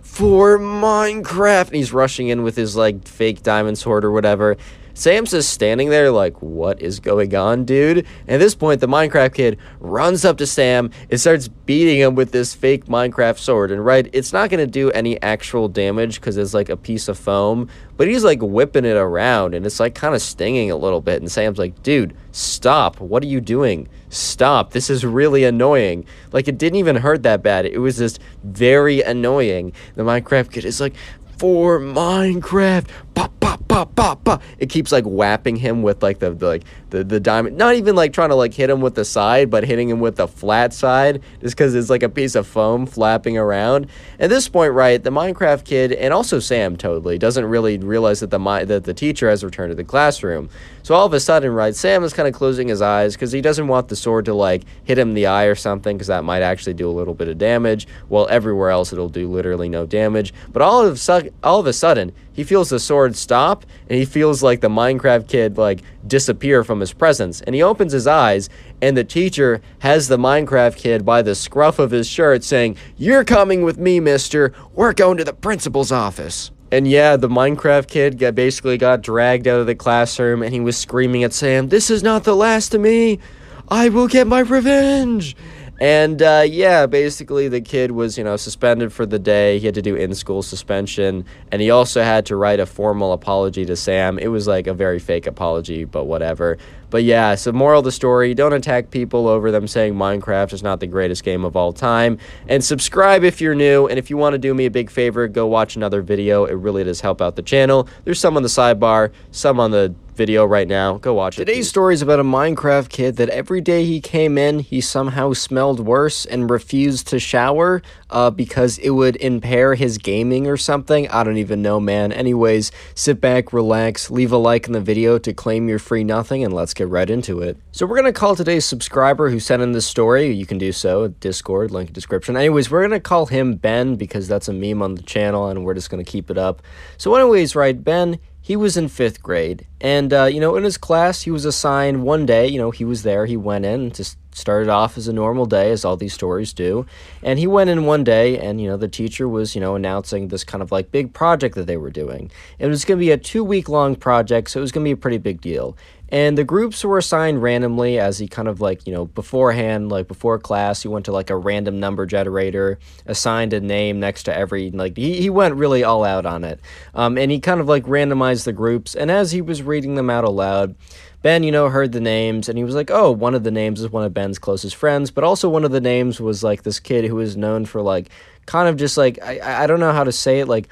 for 0.09 0.57
Minecraft. 0.57 1.67
And 1.67 1.75
he's 1.75 1.93
rushing 1.93 2.29
in 2.29 2.43
with 2.43 2.55
his 2.55 2.75
like 2.75 3.07
fake 3.07 3.43
diamond 3.43 3.77
sword 3.77 4.03
or 4.03 4.11
whatever. 4.11 4.57
Sam's 4.99 5.31
just 5.31 5.51
standing 5.51 5.91
there 5.91 6.11
like, 6.11 6.41
what 6.41 6.81
is 6.81 6.99
going 6.99 7.33
on, 7.33 7.63
dude? 7.63 7.99
And 7.99 8.31
at 8.35 8.39
this 8.39 8.53
point, 8.53 8.81
the 8.81 8.87
Minecraft 8.87 9.33
kid 9.33 9.57
runs 9.79 10.25
up 10.25 10.37
to 10.39 10.45
Sam 10.45 10.91
and 11.09 11.17
starts 11.17 11.47
beating 11.47 11.99
him 11.99 12.15
with 12.15 12.33
this 12.33 12.53
fake 12.53 12.87
Minecraft 12.87 13.37
sword. 13.37 13.71
And 13.71 13.85
right, 13.85 14.09
it's 14.11 14.33
not 14.33 14.49
going 14.49 14.59
to 14.59 14.67
do 14.67 14.91
any 14.91 15.21
actual 15.21 15.69
damage 15.69 16.15
because 16.15 16.35
it's 16.35 16.53
like 16.53 16.67
a 16.67 16.75
piece 16.75 17.07
of 17.07 17.17
foam, 17.17 17.69
but 17.95 18.09
he's 18.09 18.25
like 18.25 18.41
whipping 18.41 18.83
it 18.83 18.97
around 18.97 19.53
and 19.53 19.65
it's 19.65 19.79
like 19.79 19.95
kind 19.95 20.13
of 20.13 20.21
stinging 20.21 20.69
a 20.69 20.75
little 20.75 20.99
bit. 20.99 21.21
And 21.21 21.31
Sam's 21.31 21.59
like, 21.59 21.81
dude, 21.81 22.13
stop. 22.33 22.99
What 22.99 23.23
are 23.23 23.27
you 23.27 23.39
doing? 23.39 23.87
Stop. 24.09 24.71
This 24.73 24.89
is 24.89 25.05
really 25.05 25.45
annoying. 25.45 26.03
Like, 26.33 26.49
it 26.49 26.57
didn't 26.57 26.75
even 26.77 26.97
hurt 26.97 27.23
that 27.23 27.41
bad. 27.41 27.65
It 27.65 27.77
was 27.77 27.99
just 27.99 28.19
very 28.43 29.01
annoying. 29.01 29.71
The 29.95 30.03
Minecraft 30.03 30.51
kid 30.51 30.65
is 30.65 30.81
like, 30.81 30.95
for 31.39 31.79
Minecraft. 31.79 32.87
Pop, 33.19 33.37
pop, 33.41 33.67
pop, 33.67 33.95
pop, 33.95 34.23
pop. 34.23 34.41
It 34.59 34.69
keeps 34.69 34.93
like 34.93 35.03
whapping 35.03 35.57
him 35.57 35.81
with 35.81 36.01
like 36.01 36.19
the, 36.19 36.31
the 36.31 36.47
like 36.47 36.63
the, 36.89 37.03
the 37.03 37.19
diamond. 37.19 37.57
Not 37.57 37.75
even 37.75 37.93
like 37.93 38.13
trying 38.13 38.29
to 38.29 38.35
like 38.35 38.53
hit 38.53 38.69
him 38.69 38.79
with 38.79 38.95
the 38.95 39.03
side, 39.03 39.49
but 39.49 39.65
hitting 39.65 39.89
him 39.89 39.99
with 39.99 40.15
the 40.15 40.25
flat 40.25 40.71
side, 40.71 41.21
just 41.41 41.57
because 41.57 41.75
it's 41.75 41.89
like 41.89 42.01
a 42.01 42.07
piece 42.07 42.35
of 42.35 42.47
foam 42.47 42.85
flapping 42.85 43.37
around. 43.37 43.87
At 44.21 44.29
this 44.29 44.47
point, 44.47 44.71
right, 44.71 45.03
the 45.03 45.09
Minecraft 45.09 45.65
kid 45.65 45.91
and 45.91 46.13
also 46.13 46.39
Sam 46.39 46.77
totally 46.77 47.17
doesn't 47.17 47.43
really 47.43 47.77
realize 47.77 48.21
that 48.21 48.29
the 48.29 48.39
that 48.39 48.85
the 48.85 48.93
teacher 48.93 49.29
has 49.29 49.43
returned 49.43 49.71
to 49.71 49.75
the 49.75 49.83
classroom. 49.83 50.49
So 50.81 50.95
all 50.95 51.05
of 51.05 51.11
a 51.11 51.19
sudden, 51.19 51.51
right, 51.51 51.75
Sam 51.75 52.05
is 52.05 52.13
kind 52.13 52.27
of 52.27 52.33
closing 52.33 52.69
his 52.69 52.81
eyes 52.81 53.15
because 53.15 53.33
he 53.33 53.41
doesn't 53.41 53.67
want 53.67 53.89
the 53.89 53.97
sword 53.97 54.23
to 54.25 54.33
like 54.33 54.63
hit 54.85 54.97
him 54.97 55.09
in 55.09 55.13
the 55.13 55.25
eye 55.25 55.43
or 55.43 55.55
something 55.55 55.97
because 55.97 56.07
that 56.07 56.23
might 56.23 56.41
actually 56.41 56.73
do 56.73 56.89
a 56.89 56.91
little 56.93 57.13
bit 57.13 57.27
of 57.27 57.37
damage. 57.37 57.85
While 58.07 58.29
everywhere 58.29 58.69
else 58.69 58.93
it'll 58.93 59.09
do 59.09 59.29
literally 59.29 59.67
no 59.67 59.85
damage. 59.85 60.33
But 60.53 60.61
all 60.61 60.85
of 60.85 61.01
su- 61.01 61.31
all 61.43 61.59
of 61.59 61.67
a 61.67 61.73
sudden, 61.73 62.13
he 62.39 62.45
feels 62.45 62.69
the 62.69 62.79
sword 62.79 63.17
stop 63.17 63.65
and 63.89 63.99
he 63.99 64.05
feels 64.05 64.41
like 64.41 64.61
the 64.61 64.69
Minecraft 64.69 65.27
kid 65.27 65.57
like 65.57 65.81
disappear 66.07 66.63
from 66.63 66.79
his 66.79 66.93
presence. 66.93 67.41
And 67.41 67.53
he 67.53 67.61
opens 67.61 67.91
his 67.91 68.07
eyes 68.07 68.47
and 68.81 68.95
the 68.95 69.03
teacher 69.03 69.59
has 69.79 70.07
the 70.07 70.15
Minecraft 70.15 70.77
kid 70.77 71.05
by 71.05 71.21
the 71.21 71.35
scruff 71.35 71.79
of 71.79 71.91
his 71.91 72.07
shirt 72.07 72.45
saying, 72.45 72.77
"You're 72.95 73.25
coming 73.25 73.63
with 73.63 73.77
me, 73.77 73.99
mister. 73.99 74.53
We're 74.73 74.93
going 74.93 75.17
to 75.17 75.25
the 75.25 75.33
principal's 75.33 75.91
office." 75.91 76.51
And 76.71 76.87
yeah, 76.87 77.17
the 77.17 77.27
Minecraft 77.27 77.87
kid 77.87 78.17
got, 78.17 78.35
basically 78.35 78.77
got 78.77 79.01
dragged 79.01 79.45
out 79.45 79.59
of 79.59 79.67
the 79.67 79.75
classroom 79.75 80.41
and 80.41 80.53
he 80.53 80.61
was 80.61 80.77
screaming 80.77 81.25
at 81.25 81.33
Sam, 81.33 81.67
This 81.67 81.89
is 81.89 82.03
not 82.03 82.23
the 82.23 82.37
last 82.37 82.73
of 82.73 82.79
me! 82.79 83.19
I 83.67 83.89
will 83.89 84.07
get 84.07 84.27
my 84.27 84.39
revenge! 84.39 85.35
And 85.79 86.21
uh, 86.21 86.43
yeah, 86.45 86.85
basically 86.85 87.47
the 87.47 87.61
kid 87.61 87.91
was, 87.91 88.17
you 88.17 88.23
know, 88.23 88.35
suspended 88.35 88.91
for 88.91 89.05
the 89.05 89.19
day. 89.19 89.59
He 89.59 89.65
had 89.65 89.75
to 89.75 89.81
do 89.81 89.95
in 89.95 90.13
school 90.13 90.41
suspension. 90.41 91.25
And 91.51 91.61
he 91.61 91.71
also 91.71 92.03
had 92.03 92.25
to 92.27 92.35
write 92.35 92.59
a 92.59 92.65
formal 92.65 93.13
apology 93.13 93.65
to 93.65 93.75
Sam. 93.75 94.19
It 94.19 94.27
was 94.27 94.47
like 94.47 94.67
a 94.67 94.73
very 94.73 94.99
fake 94.99 95.25
apology, 95.25 95.85
but 95.85 96.05
whatever. 96.05 96.57
But 96.89 97.03
yeah, 97.03 97.35
so 97.35 97.51
moral 97.51 97.79
of 97.79 97.85
the 97.85 97.91
story 97.91 98.33
don't 98.33 98.51
attack 98.51 98.89
people 98.89 99.27
over 99.27 99.51
them 99.51 99.67
saying 99.67 99.93
Minecraft 99.93 100.53
is 100.53 100.63
not 100.63 100.79
the 100.79 100.87
greatest 100.87 101.23
game 101.23 101.45
of 101.45 101.55
all 101.55 101.71
time. 101.71 102.17
And 102.47 102.63
subscribe 102.63 103.23
if 103.23 103.39
you're 103.39 103.55
new. 103.55 103.87
And 103.87 103.99
if 103.99 104.09
you 104.09 104.17
want 104.17 104.33
to 104.33 104.39
do 104.39 104.53
me 104.53 104.65
a 104.65 104.71
big 104.71 104.89
favor, 104.89 105.27
go 105.27 105.45
watch 105.45 105.75
another 105.75 106.01
video. 106.01 106.45
It 106.45 106.55
really 106.55 106.83
does 106.83 106.99
help 106.99 107.21
out 107.21 107.35
the 107.35 107.43
channel. 107.43 107.87
There's 108.03 108.19
some 108.19 108.35
on 108.35 108.43
the 108.43 108.49
sidebar, 108.49 109.11
some 109.31 109.59
on 109.59 109.71
the 109.71 109.93
video 110.19 110.43
right 110.43 110.67
now. 110.67 110.97
Go 110.97 111.13
watch 111.13 111.39
it. 111.39 111.45
Today's 111.45 111.69
story 111.69 111.93
is 111.93 112.01
about 112.01 112.19
a 112.19 112.25
Minecraft 112.25 112.89
kid 112.89 113.15
that 113.15 113.29
every 113.29 113.61
day 113.61 113.85
he 113.85 114.01
came 114.01 114.37
in, 114.37 114.59
he 114.59 114.81
somehow 114.81 115.31
smelled 115.31 115.79
worse 115.79 116.25
and 116.25 116.49
refused 116.49 117.07
to 117.07 117.19
shower 117.19 117.81
uh, 118.09 118.29
because 118.29 118.77
it 118.79 118.89
would 118.89 119.15
impair 119.15 119.75
his 119.75 119.97
gaming 119.97 120.45
or 120.45 120.57
something. 120.57 121.07
I 121.07 121.23
don't 121.23 121.37
even 121.37 121.61
know, 121.61 121.79
man. 121.79 122.11
Anyways, 122.11 122.69
sit 122.95 123.21
back, 123.21 123.53
relax, 123.53 124.11
leave 124.11 124.33
a 124.33 124.37
like 124.37 124.67
in 124.67 124.73
the 124.73 124.81
video 124.81 125.19
to 125.19 125.33
claim 125.33 125.69
your 125.69 125.79
free 125.79 126.03
nothing, 126.03 126.43
and 126.43 126.53
let's 126.53 126.73
get 126.73 126.89
right 126.89 127.09
into 127.09 127.39
it. 127.39 127.57
So 127.71 127.85
we're 127.85 127.95
going 127.95 128.13
to 128.13 128.19
call 128.19 128.35
today's 128.35 128.65
subscriber 128.65 129.29
who 129.29 129.39
sent 129.39 129.61
in 129.61 129.71
this 129.71 129.87
story. 129.87 130.33
You 130.33 130.45
can 130.45 130.57
do 130.57 130.73
so 130.73 131.05
at 131.05 131.21
Discord, 131.21 131.71
link 131.71 131.91
in 131.91 131.93
description. 131.93 132.35
Anyways, 132.35 132.69
we're 132.69 132.81
going 132.81 132.91
to 132.91 132.99
call 132.99 133.27
him 133.27 133.55
Ben 133.55 133.95
because 133.95 134.27
that's 134.27 134.49
a 134.49 134.53
meme 134.53 134.81
on 134.81 134.95
the 134.95 135.01
channel, 135.01 135.47
and 135.47 135.63
we're 135.63 135.75
just 135.75 135.89
going 135.89 136.03
to 136.03 136.11
keep 136.11 136.29
it 136.29 136.37
up. 136.37 136.61
So 136.97 137.15
anyways, 137.15 137.55
right, 137.55 137.81
Ben, 137.81 138.19
he 138.49 138.55
was 138.55 138.75
in 138.75 138.87
fifth 138.87 139.21
grade. 139.21 139.67
And, 139.79 140.11
uh, 140.11 140.23
you 140.23 140.39
know, 140.39 140.55
in 140.55 140.63
his 140.63 140.75
class, 140.75 141.21
he 141.21 141.29
was 141.29 141.45
assigned 141.45 142.01
one 142.01 142.25
day, 142.25 142.47
you 142.47 142.57
know, 142.57 142.71
he 142.71 142.83
was 142.83 143.03
there, 143.03 143.27
he 143.27 143.37
went 143.37 143.63
in, 143.63 143.91
just 143.91 144.17
started 144.31 144.69
off 144.69 144.97
as 144.97 145.07
a 145.07 145.13
normal 145.13 145.45
day, 145.45 145.69
as 145.69 145.85
all 145.85 145.95
these 145.95 146.15
stories 146.15 146.51
do. 146.51 146.87
And 147.21 147.37
he 147.37 147.45
went 147.45 147.69
in 147.69 147.85
one 147.85 148.03
day, 148.03 148.39
and, 148.39 148.59
you 148.59 148.67
know, 148.67 148.75
the 148.75 148.87
teacher 148.87 149.29
was, 149.29 149.53
you 149.53 149.61
know, 149.61 149.75
announcing 149.75 150.29
this 150.29 150.43
kind 150.43 150.63
of 150.63 150.71
like 150.71 150.91
big 150.91 151.13
project 151.13 151.53
that 151.57 151.67
they 151.67 151.77
were 151.77 151.91
doing. 151.91 152.31
It 152.57 152.65
was 152.65 152.85
going 152.85 152.97
to 152.97 153.05
be 153.05 153.11
a 153.11 153.17
two 153.17 153.43
week 153.43 153.69
long 153.69 153.95
project, 153.95 154.49
so 154.49 154.59
it 154.59 154.61
was 154.61 154.71
going 154.71 154.83
to 154.83 154.87
be 154.87 154.93
a 154.93 154.97
pretty 154.97 155.19
big 155.19 155.41
deal. 155.41 155.77
And 156.11 156.37
the 156.37 156.43
groups 156.43 156.83
were 156.83 156.97
assigned 156.97 157.41
randomly 157.41 157.99
as 157.99 158.17
he 158.17 158.27
kind 158.27 158.47
of 158.47 158.61
like, 158.61 158.85
you 158.87 158.93
know, 158.93 159.05
beforehand, 159.05 159.89
like 159.89 160.07
before 160.07 160.39
class, 160.39 160.81
he 160.81 160.87
went 160.87 161.05
to 161.05 161.11
like 161.11 161.29
a 161.29 161.37
random 161.37 161.79
number 161.79 162.05
generator, 162.05 162.79
assigned 163.05 163.53
a 163.53 163.59
name 163.59 163.99
next 163.99 164.23
to 164.23 164.35
every, 164.35 164.71
like, 164.71 164.97
he, 164.97 165.21
he 165.21 165.29
went 165.29 165.55
really 165.55 165.83
all 165.83 166.03
out 166.03 166.25
on 166.25 166.43
it. 166.43 166.59
Um, 166.95 167.17
and 167.17 167.31
he 167.31 167.39
kind 167.39 167.61
of 167.61 167.67
like 167.67 167.83
randomized 167.85 168.45
the 168.45 168.53
groups. 168.53 168.95
And 168.95 169.11
as 169.11 169.31
he 169.31 169.41
was 169.41 169.61
reading 169.61 169.95
them 169.95 170.09
out 170.09 170.23
aloud, 170.23 170.75
Ben, 171.21 171.43
you 171.43 171.51
know, 171.51 171.69
heard 171.69 171.91
the 171.91 171.99
names 171.99 172.49
and 172.49 172.57
he 172.57 172.63
was 172.63 172.75
like, 172.75 172.89
oh, 172.89 173.11
one 173.11 173.35
of 173.35 173.43
the 173.43 173.51
names 173.51 173.81
is 173.81 173.91
one 173.91 174.05
of 174.05 174.13
Ben's 174.13 174.39
closest 174.39 174.75
friends, 174.75 175.11
but 175.11 175.23
also 175.23 175.49
one 175.49 175.65
of 175.65 175.71
the 175.71 175.81
names 175.81 176.19
was 176.19 176.43
like 176.43 176.63
this 176.63 176.79
kid 176.79 177.05
who 177.05 177.15
was 177.15 177.37
known 177.37 177.65
for 177.65 177.81
like 177.81 178.09
kind 178.45 178.67
of 178.67 178.77
just 178.77 178.97
like, 178.97 179.19
I, 179.21 179.63
I 179.63 179.67
don't 179.67 179.79
know 179.79 179.93
how 179.93 180.05
to 180.05 180.11
say 180.11 180.39
it, 180.39 180.47
like, 180.47 180.69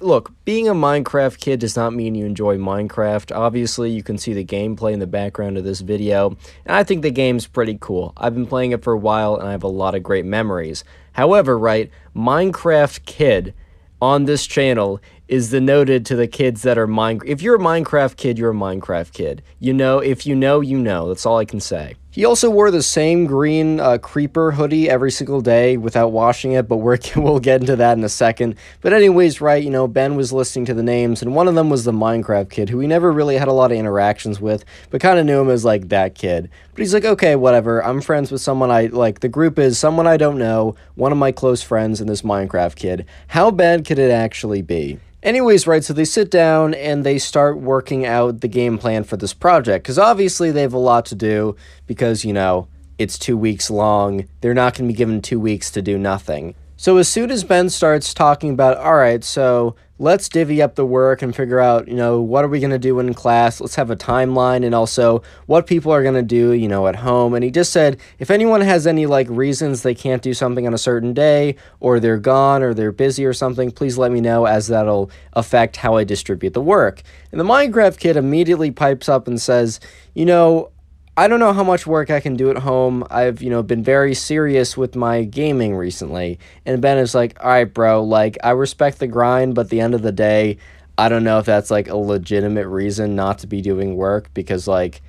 look, 0.00 0.32
being 0.44 0.68
a 0.68 0.74
Minecraft 0.74 1.38
kid 1.38 1.60
does 1.60 1.76
not 1.76 1.92
mean 1.92 2.14
you 2.14 2.26
enjoy 2.26 2.56
Minecraft. 2.58 3.34
Obviously, 3.34 3.90
you 3.90 4.02
can 4.02 4.18
see 4.18 4.32
the 4.32 4.44
gameplay 4.44 4.92
in 4.92 4.98
the 4.98 5.06
background 5.06 5.56
of 5.56 5.64
this 5.64 5.80
video, 5.80 6.36
and 6.66 6.76
I 6.76 6.84
think 6.84 7.02
the 7.02 7.10
game's 7.10 7.46
pretty 7.46 7.78
cool. 7.80 8.12
I've 8.16 8.34
been 8.34 8.46
playing 8.46 8.72
it 8.72 8.82
for 8.82 8.92
a 8.92 8.98
while, 8.98 9.36
and 9.36 9.48
I 9.48 9.52
have 9.52 9.62
a 9.62 9.68
lot 9.68 9.94
of 9.94 10.02
great 10.02 10.24
memories. 10.24 10.84
However, 11.12 11.58
right, 11.58 11.90
Minecraft 12.14 13.04
Kid 13.04 13.54
on 14.00 14.24
this 14.24 14.46
channel 14.46 15.00
is 15.28 15.50
denoted 15.50 16.04
to 16.04 16.16
the 16.16 16.26
kids 16.26 16.62
that 16.62 16.76
are 16.76 16.88
Minecraft. 16.88 17.28
If 17.28 17.42
you're 17.42 17.56
a 17.56 17.58
Minecraft 17.58 18.16
kid, 18.16 18.38
you're 18.38 18.50
a 18.50 18.54
Minecraft 18.54 19.12
kid. 19.12 19.42
You 19.60 19.72
know, 19.72 20.00
if 20.00 20.26
you 20.26 20.34
know, 20.34 20.60
you 20.60 20.78
know. 20.78 21.08
That's 21.08 21.24
all 21.24 21.38
I 21.38 21.44
can 21.44 21.60
say. 21.60 21.94
He 22.12 22.26
also 22.26 22.50
wore 22.50 22.70
the 22.70 22.82
same 22.82 23.24
green 23.24 23.80
uh, 23.80 23.96
creeper 23.96 24.50
hoodie 24.50 24.90
every 24.90 25.10
single 25.10 25.40
day 25.40 25.78
without 25.78 26.08
washing 26.08 26.52
it, 26.52 26.68
but 26.68 26.76
we're, 26.76 26.98
we'll 27.16 27.40
get 27.40 27.62
into 27.62 27.74
that 27.76 27.96
in 27.96 28.04
a 28.04 28.10
second. 28.10 28.56
But 28.82 28.92
anyways, 28.92 29.40
right, 29.40 29.64
you 29.64 29.70
know, 29.70 29.88
Ben 29.88 30.14
was 30.14 30.30
listening 30.30 30.66
to 30.66 30.74
the 30.74 30.82
names, 30.82 31.22
and 31.22 31.34
one 31.34 31.48
of 31.48 31.54
them 31.54 31.70
was 31.70 31.84
the 31.84 31.92
Minecraft 31.92 32.50
kid, 32.50 32.68
who 32.68 32.80
he 32.80 32.86
never 32.86 33.10
really 33.10 33.38
had 33.38 33.48
a 33.48 33.52
lot 33.54 33.72
of 33.72 33.78
interactions 33.78 34.42
with, 34.42 34.62
but 34.90 35.00
kind 35.00 35.18
of 35.18 35.24
knew 35.24 35.40
him 35.40 35.48
as, 35.48 35.64
like, 35.64 35.88
that 35.88 36.14
kid. 36.14 36.50
But 36.74 36.80
he's 36.80 36.92
like, 36.92 37.06
okay, 37.06 37.34
whatever, 37.34 37.82
I'm 37.82 38.02
friends 38.02 38.30
with 38.30 38.42
someone 38.42 38.70
I, 38.70 38.88
like, 38.88 39.20
the 39.20 39.30
group 39.30 39.58
is 39.58 39.78
someone 39.78 40.06
I 40.06 40.18
don't 40.18 40.38
know, 40.38 40.74
one 40.96 41.12
of 41.12 41.18
my 41.18 41.32
close 41.32 41.62
friends, 41.62 41.98
and 41.98 42.10
this 42.10 42.20
Minecraft 42.20 42.76
kid. 42.76 43.06
How 43.28 43.50
bad 43.50 43.86
could 43.86 43.98
it 43.98 44.10
actually 44.10 44.60
be? 44.60 44.98
Anyways, 45.22 45.68
right, 45.68 45.84
so 45.84 45.92
they 45.92 46.04
sit 46.04 46.32
down 46.32 46.74
and 46.74 47.04
they 47.04 47.16
start 47.16 47.58
working 47.58 48.04
out 48.04 48.40
the 48.40 48.48
game 48.48 48.76
plan 48.76 49.04
for 49.04 49.16
this 49.16 49.32
project 49.32 49.84
because 49.84 49.98
obviously 49.98 50.50
they 50.50 50.62
have 50.62 50.72
a 50.72 50.78
lot 50.78 51.06
to 51.06 51.14
do 51.14 51.54
because, 51.86 52.24
you 52.24 52.32
know, 52.32 52.66
it's 52.98 53.16
two 53.16 53.36
weeks 53.36 53.70
long. 53.70 54.26
They're 54.40 54.52
not 54.52 54.74
going 54.74 54.88
to 54.88 54.92
be 54.92 54.96
given 54.96 55.22
two 55.22 55.38
weeks 55.38 55.70
to 55.72 55.82
do 55.82 55.96
nothing. 55.96 56.56
So 56.82 56.96
as 56.96 57.08
soon 57.08 57.30
as 57.30 57.44
Ben 57.44 57.70
starts 57.70 58.12
talking 58.12 58.50
about, 58.50 58.76
all 58.76 58.96
right, 58.96 59.22
so 59.22 59.76
let's 60.00 60.28
divvy 60.28 60.60
up 60.60 60.74
the 60.74 60.84
work 60.84 61.22
and 61.22 61.32
figure 61.32 61.60
out, 61.60 61.86
you 61.86 61.94
know, 61.94 62.20
what 62.20 62.44
are 62.44 62.48
we 62.48 62.58
going 62.58 62.72
to 62.72 62.78
do 62.80 62.98
in 62.98 63.14
class? 63.14 63.60
Let's 63.60 63.76
have 63.76 63.88
a 63.92 63.94
timeline 63.94 64.66
and 64.66 64.74
also 64.74 65.22
what 65.46 65.68
people 65.68 65.92
are 65.92 66.02
going 66.02 66.16
to 66.16 66.22
do, 66.22 66.50
you 66.50 66.66
know, 66.66 66.88
at 66.88 66.96
home. 66.96 67.34
And 67.34 67.44
he 67.44 67.52
just 67.52 67.70
said, 67.70 68.00
if 68.18 68.32
anyone 68.32 68.62
has 68.62 68.84
any 68.84 69.06
like 69.06 69.28
reasons 69.30 69.82
they 69.82 69.94
can't 69.94 70.22
do 70.22 70.34
something 70.34 70.66
on 70.66 70.74
a 70.74 70.78
certain 70.78 71.14
day 71.14 71.54
or 71.78 72.00
they're 72.00 72.18
gone 72.18 72.64
or 72.64 72.74
they're 72.74 72.90
busy 72.90 73.24
or 73.24 73.32
something, 73.32 73.70
please 73.70 73.96
let 73.96 74.10
me 74.10 74.20
know 74.20 74.46
as 74.46 74.66
that'll 74.66 75.08
affect 75.34 75.76
how 75.76 75.96
I 75.96 76.02
distribute 76.02 76.52
the 76.52 76.60
work. 76.60 77.02
And 77.30 77.40
the 77.40 77.44
Minecraft 77.44 78.00
kid 78.00 78.16
immediately 78.16 78.72
pipes 78.72 79.08
up 79.08 79.28
and 79.28 79.40
says, 79.40 79.78
you 80.14 80.24
know, 80.24 80.71
I 81.16 81.28
don't 81.28 81.40
know 81.40 81.52
how 81.52 81.64
much 81.64 81.86
work 81.86 82.10
I 82.10 82.20
can 82.20 82.36
do 82.36 82.50
at 82.50 82.58
home. 82.58 83.04
I've, 83.10 83.42
you 83.42 83.50
know, 83.50 83.62
been 83.62 83.84
very 83.84 84.14
serious 84.14 84.76
with 84.76 84.96
my 84.96 85.24
gaming 85.24 85.76
recently. 85.76 86.38
And 86.64 86.80
Ben 86.80 86.96
is 86.96 87.14
like, 87.14 87.36
all 87.44 87.50
right, 87.50 87.64
bro, 87.64 88.02
like, 88.02 88.38
I 88.42 88.50
respect 88.50 88.98
the 88.98 89.06
grind, 89.06 89.54
but 89.54 89.68
the 89.68 89.80
end 89.80 89.94
of 89.94 90.00
the 90.00 90.12
day, 90.12 90.56
I 90.96 91.10
don't 91.10 91.24
know 91.24 91.38
if 91.38 91.44
that's 91.44 91.70
like 91.70 91.88
a 91.88 91.96
legitimate 91.96 92.66
reason 92.66 93.14
not 93.14 93.40
to 93.40 93.46
be 93.46 93.60
doing 93.60 93.96
work 93.96 94.32
because 94.32 94.66
like 94.66 95.02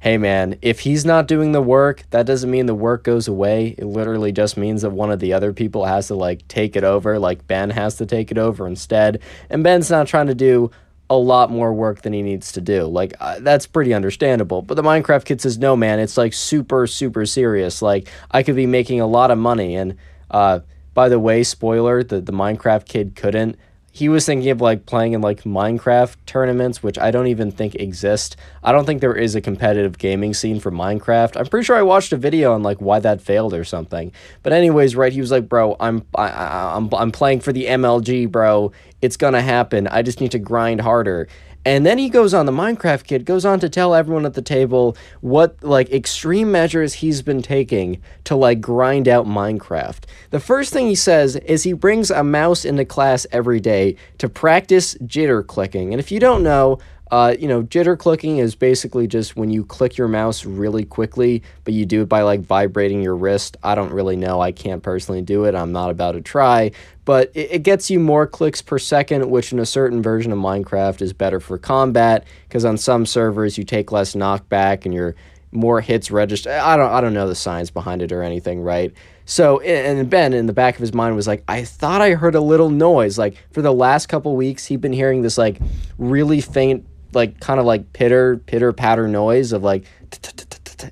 hey 0.00 0.18
man, 0.18 0.56
if 0.62 0.80
he's 0.80 1.04
not 1.04 1.26
doing 1.26 1.52
the 1.52 1.60
work, 1.60 2.04
that 2.10 2.26
doesn't 2.26 2.50
mean 2.50 2.66
the 2.66 2.74
work 2.74 3.02
goes 3.02 3.26
away. 3.26 3.74
It 3.78 3.86
literally 3.86 4.30
just 4.30 4.56
means 4.56 4.82
that 4.82 4.90
one 4.90 5.10
of 5.10 5.20
the 5.20 5.32
other 5.32 5.52
people 5.52 5.84
has 5.84 6.08
to 6.08 6.14
like 6.14 6.46
take 6.48 6.76
it 6.76 6.84
over, 6.84 7.18
like 7.18 7.46
Ben 7.46 7.70
has 7.70 7.96
to 7.96 8.06
take 8.06 8.30
it 8.30 8.38
over 8.38 8.66
instead. 8.66 9.20
And 9.50 9.64
Ben's 9.64 9.90
not 9.90 10.06
trying 10.06 10.28
to 10.28 10.34
do 10.34 10.70
a 11.08 11.16
lot 11.16 11.50
more 11.50 11.72
work 11.72 12.02
than 12.02 12.12
he 12.12 12.22
needs 12.22 12.52
to 12.52 12.60
do. 12.60 12.84
Like 12.84 13.14
uh, 13.20 13.38
that's 13.40 13.66
pretty 13.66 13.94
understandable. 13.94 14.62
But 14.62 14.74
the 14.74 14.82
Minecraft 14.82 15.24
kid 15.24 15.40
says, 15.40 15.58
"No, 15.58 15.76
man, 15.76 15.98
it's 15.98 16.16
like 16.16 16.32
super 16.32 16.86
super 16.86 17.26
serious. 17.26 17.82
Like 17.82 18.08
I 18.30 18.42
could 18.42 18.56
be 18.56 18.66
making 18.66 19.00
a 19.00 19.06
lot 19.06 19.30
of 19.30 19.38
money." 19.38 19.76
And 19.76 19.96
uh, 20.30 20.60
by 20.94 21.08
the 21.08 21.18
way, 21.18 21.42
spoiler: 21.42 22.02
the 22.02 22.20
the 22.20 22.32
Minecraft 22.32 22.86
kid 22.86 23.14
couldn't 23.14 23.56
he 23.96 24.10
was 24.10 24.26
thinking 24.26 24.50
of 24.50 24.60
like 24.60 24.84
playing 24.84 25.14
in 25.14 25.22
like 25.22 25.44
Minecraft 25.44 26.16
tournaments, 26.26 26.82
which 26.82 26.98
I 26.98 27.10
don't 27.10 27.28
even 27.28 27.50
think 27.50 27.74
exist. 27.76 28.36
I 28.62 28.70
don't 28.70 28.84
think 28.84 29.00
there 29.00 29.16
is 29.16 29.34
a 29.34 29.40
competitive 29.40 29.96
gaming 29.96 30.34
scene 30.34 30.60
for 30.60 30.70
Minecraft. 30.70 31.34
I'm 31.34 31.46
pretty 31.46 31.64
sure 31.64 31.76
I 31.76 31.82
watched 31.82 32.12
a 32.12 32.18
video 32.18 32.52
on 32.52 32.62
like 32.62 32.78
why 32.78 33.00
that 33.00 33.22
failed 33.22 33.54
or 33.54 33.64
something. 33.64 34.12
But 34.42 34.52
anyways, 34.52 34.96
right? 34.96 35.14
He 35.14 35.22
was 35.22 35.30
like, 35.30 35.48
"Bro, 35.48 35.76
I'm 35.80 36.04
I, 36.14 36.28
I, 36.28 36.76
I'm 36.76 36.92
I'm 36.92 37.10
playing 37.10 37.40
for 37.40 37.54
the 37.54 37.64
MLG, 37.64 38.30
bro. 38.30 38.70
It's 39.00 39.16
gonna 39.16 39.40
happen. 39.40 39.86
I 39.86 40.02
just 40.02 40.20
need 40.20 40.32
to 40.32 40.38
grind 40.38 40.82
harder." 40.82 41.26
And 41.66 41.84
then 41.84 41.98
he 41.98 42.08
goes 42.08 42.32
on, 42.32 42.46
the 42.46 42.52
Minecraft 42.52 43.02
kid 43.02 43.24
goes 43.24 43.44
on 43.44 43.58
to 43.58 43.68
tell 43.68 43.92
everyone 43.92 44.24
at 44.24 44.34
the 44.34 44.40
table 44.40 44.96
what 45.20 45.60
like 45.64 45.90
extreme 45.90 46.52
measures 46.52 46.94
he's 46.94 47.22
been 47.22 47.42
taking 47.42 48.00
to 48.22 48.36
like 48.36 48.60
grind 48.60 49.08
out 49.08 49.26
Minecraft. 49.26 50.04
The 50.30 50.38
first 50.38 50.72
thing 50.72 50.86
he 50.86 50.94
says 50.94 51.34
is 51.34 51.64
he 51.64 51.72
brings 51.72 52.12
a 52.12 52.22
mouse 52.22 52.64
into 52.64 52.84
class 52.84 53.26
every 53.32 53.58
day 53.58 53.96
to 54.18 54.28
practice 54.28 54.94
jitter 54.98 55.44
clicking. 55.44 55.92
And 55.92 55.98
if 55.98 56.12
you 56.12 56.20
don't 56.20 56.44
know, 56.44 56.78
uh, 57.10 57.34
you 57.38 57.46
know, 57.46 57.62
jitter 57.62 57.96
clicking 57.96 58.38
is 58.38 58.54
basically 58.54 59.06
just 59.06 59.36
when 59.36 59.50
you 59.50 59.64
click 59.64 59.96
your 59.96 60.08
mouse 60.08 60.44
really 60.44 60.84
quickly, 60.84 61.42
but 61.64 61.72
you 61.72 61.86
do 61.86 62.02
it 62.02 62.08
by 62.08 62.22
like 62.22 62.40
vibrating 62.40 63.02
your 63.02 63.16
wrist. 63.16 63.56
I 63.62 63.74
don't 63.74 63.92
really 63.92 64.16
know. 64.16 64.40
I 64.40 64.50
can't 64.52 64.82
personally 64.82 65.22
do 65.22 65.44
it. 65.44 65.54
I'm 65.54 65.72
not 65.72 65.90
about 65.90 66.12
to 66.12 66.20
try, 66.20 66.72
but 67.06 67.30
it, 67.34 67.52
it 67.52 67.62
gets 67.62 67.88
you 67.88 67.98
more 67.98 68.26
clicks 68.26 68.60
per 68.60 68.78
second, 68.78 69.30
which 69.30 69.52
in 69.52 69.58
a 69.58 69.64
certain 69.64 70.02
version 70.02 70.30
of 70.32 70.38
Minecraft 70.38 71.00
is 71.00 71.14
better 71.14 71.40
for 71.40 71.56
combat 71.56 72.26
because 72.46 72.66
on 72.66 72.76
some 72.76 73.06
servers 73.06 73.56
you 73.56 73.64
take 73.64 73.90
less 73.90 74.14
knockback 74.14 74.84
and 74.84 74.92
your 74.92 75.14
more 75.52 75.80
hits 75.80 76.10
register. 76.10 76.50
I 76.50 76.76
don't 76.76 76.90
I 76.90 77.00
don't 77.00 77.14
know 77.14 77.28
the 77.28 77.34
science 77.34 77.70
behind 77.70 78.02
it 78.02 78.12
or 78.12 78.22
anything, 78.22 78.60
right? 78.60 78.92
So 79.24 79.60
and 79.60 80.10
Ben 80.10 80.34
in 80.34 80.46
the 80.46 80.52
back 80.52 80.74
of 80.74 80.80
his 80.80 80.92
mind 80.92 81.16
was 81.16 81.26
like, 81.26 81.42
I 81.48 81.64
thought 81.64 82.02
I 82.02 82.10
heard 82.10 82.34
a 82.34 82.40
little 82.40 82.68
noise. 82.68 83.16
Like 83.16 83.36
for 83.52 83.62
the 83.62 83.72
last 83.72 84.06
couple 84.08 84.36
weeks, 84.36 84.66
he'd 84.66 84.80
been 84.80 84.92
hearing 84.92 85.22
this 85.22 85.38
like 85.38 85.58
really 85.96 86.40
faint 86.40 86.86
like 87.12 87.38
kind 87.40 87.58
of 87.58 87.66
like 87.66 87.92
pitter 87.92 88.36
pitter 88.36 88.72
patter 88.72 89.08
noise 89.08 89.52
of 89.52 89.62
like 89.62 89.84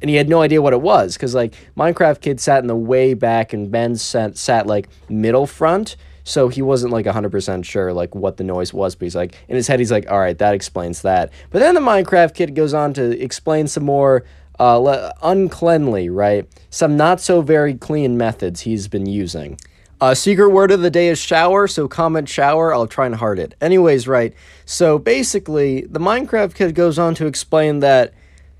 and 0.00 0.08
he 0.08 0.16
had 0.16 0.28
no 0.28 0.42
idea 0.42 0.60
what 0.60 0.72
it 0.72 0.80
was 0.80 1.14
because 1.14 1.34
like 1.34 1.54
minecraft 1.76 2.20
kid 2.20 2.40
sat 2.40 2.60
in 2.60 2.66
the 2.66 2.76
way 2.76 3.14
back 3.14 3.52
and 3.52 3.70
ben 3.70 3.96
sat, 3.96 4.36
sat 4.36 4.66
like 4.66 4.88
middle 5.08 5.46
front 5.46 5.96
so 6.26 6.48
he 6.48 6.62
wasn't 6.62 6.90
like 6.90 7.04
100% 7.04 7.64
sure 7.64 7.92
like 7.92 8.14
what 8.14 8.36
the 8.36 8.44
noise 8.44 8.72
was 8.72 8.94
but 8.94 9.04
he's 9.04 9.16
like 9.16 9.34
in 9.48 9.56
his 9.56 9.68
head 9.68 9.78
he's 9.78 9.92
like 9.92 10.10
all 10.10 10.18
right 10.18 10.38
that 10.38 10.54
explains 10.54 11.02
that 11.02 11.32
but 11.50 11.58
then 11.58 11.74
the 11.74 11.80
minecraft 11.80 12.34
kid 12.34 12.54
goes 12.54 12.74
on 12.74 12.94
to 12.94 13.20
explain 13.22 13.66
some 13.66 13.84
more 13.84 14.24
uh, 14.58 15.12
uncleanly 15.22 16.08
right 16.08 16.48
some 16.70 16.96
not 16.96 17.20
so 17.20 17.42
very 17.42 17.74
clean 17.74 18.16
methods 18.16 18.60
he's 18.60 18.88
been 18.88 19.06
using 19.06 19.58
uh, 20.00 20.14
secret 20.14 20.50
word 20.50 20.70
of 20.70 20.82
the 20.82 20.90
day 20.90 21.08
is 21.08 21.18
shower, 21.18 21.66
so 21.66 21.88
comment 21.88 22.28
shower. 22.28 22.74
I'll 22.74 22.86
try 22.86 23.06
and 23.06 23.14
heart 23.14 23.38
it. 23.38 23.54
Anyways, 23.60 24.06
right. 24.06 24.34
So 24.66 24.98
basically, 24.98 25.82
the 25.82 26.00
Minecraft 26.00 26.54
kid 26.54 26.74
goes 26.74 26.98
on 26.98 27.14
to 27.14 27.26
explain 27.26 27.80
that 27.80 28.12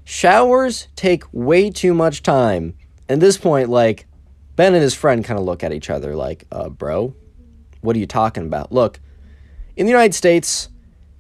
showers 0.04 0.88
take 0.96 1.24
way 1.32 1.70
too 1.70 1.94
much 1.94 2.22
time. 2.22 2.74
At 3.08 3.20
this 3.20 3.36
point, 3.36 3.68
like, 3.68 4.06
Ben 4.56 4.74
and 4.74 4.82
his 4.82 4.94
friend 4.94 5.24
kind 5.24 5.38
of 5.38 5.44
look 5.44 5.64
at 5.64 5.72
each 5.72 5.90
other 5.90 6.14
like, 6.14 6.44
uh, 6.52 6.68
bro, 6.68 7.14
what 7.80 7.96
are 7.96 7.98
you 7.98 8.06
talking 8.06 8.46
about? 8.46 8.72
Look, 8.72 9.00
in 9.76 9.86
the 9.86 9.92
United 9.92 10.14
States, 10.14 10.68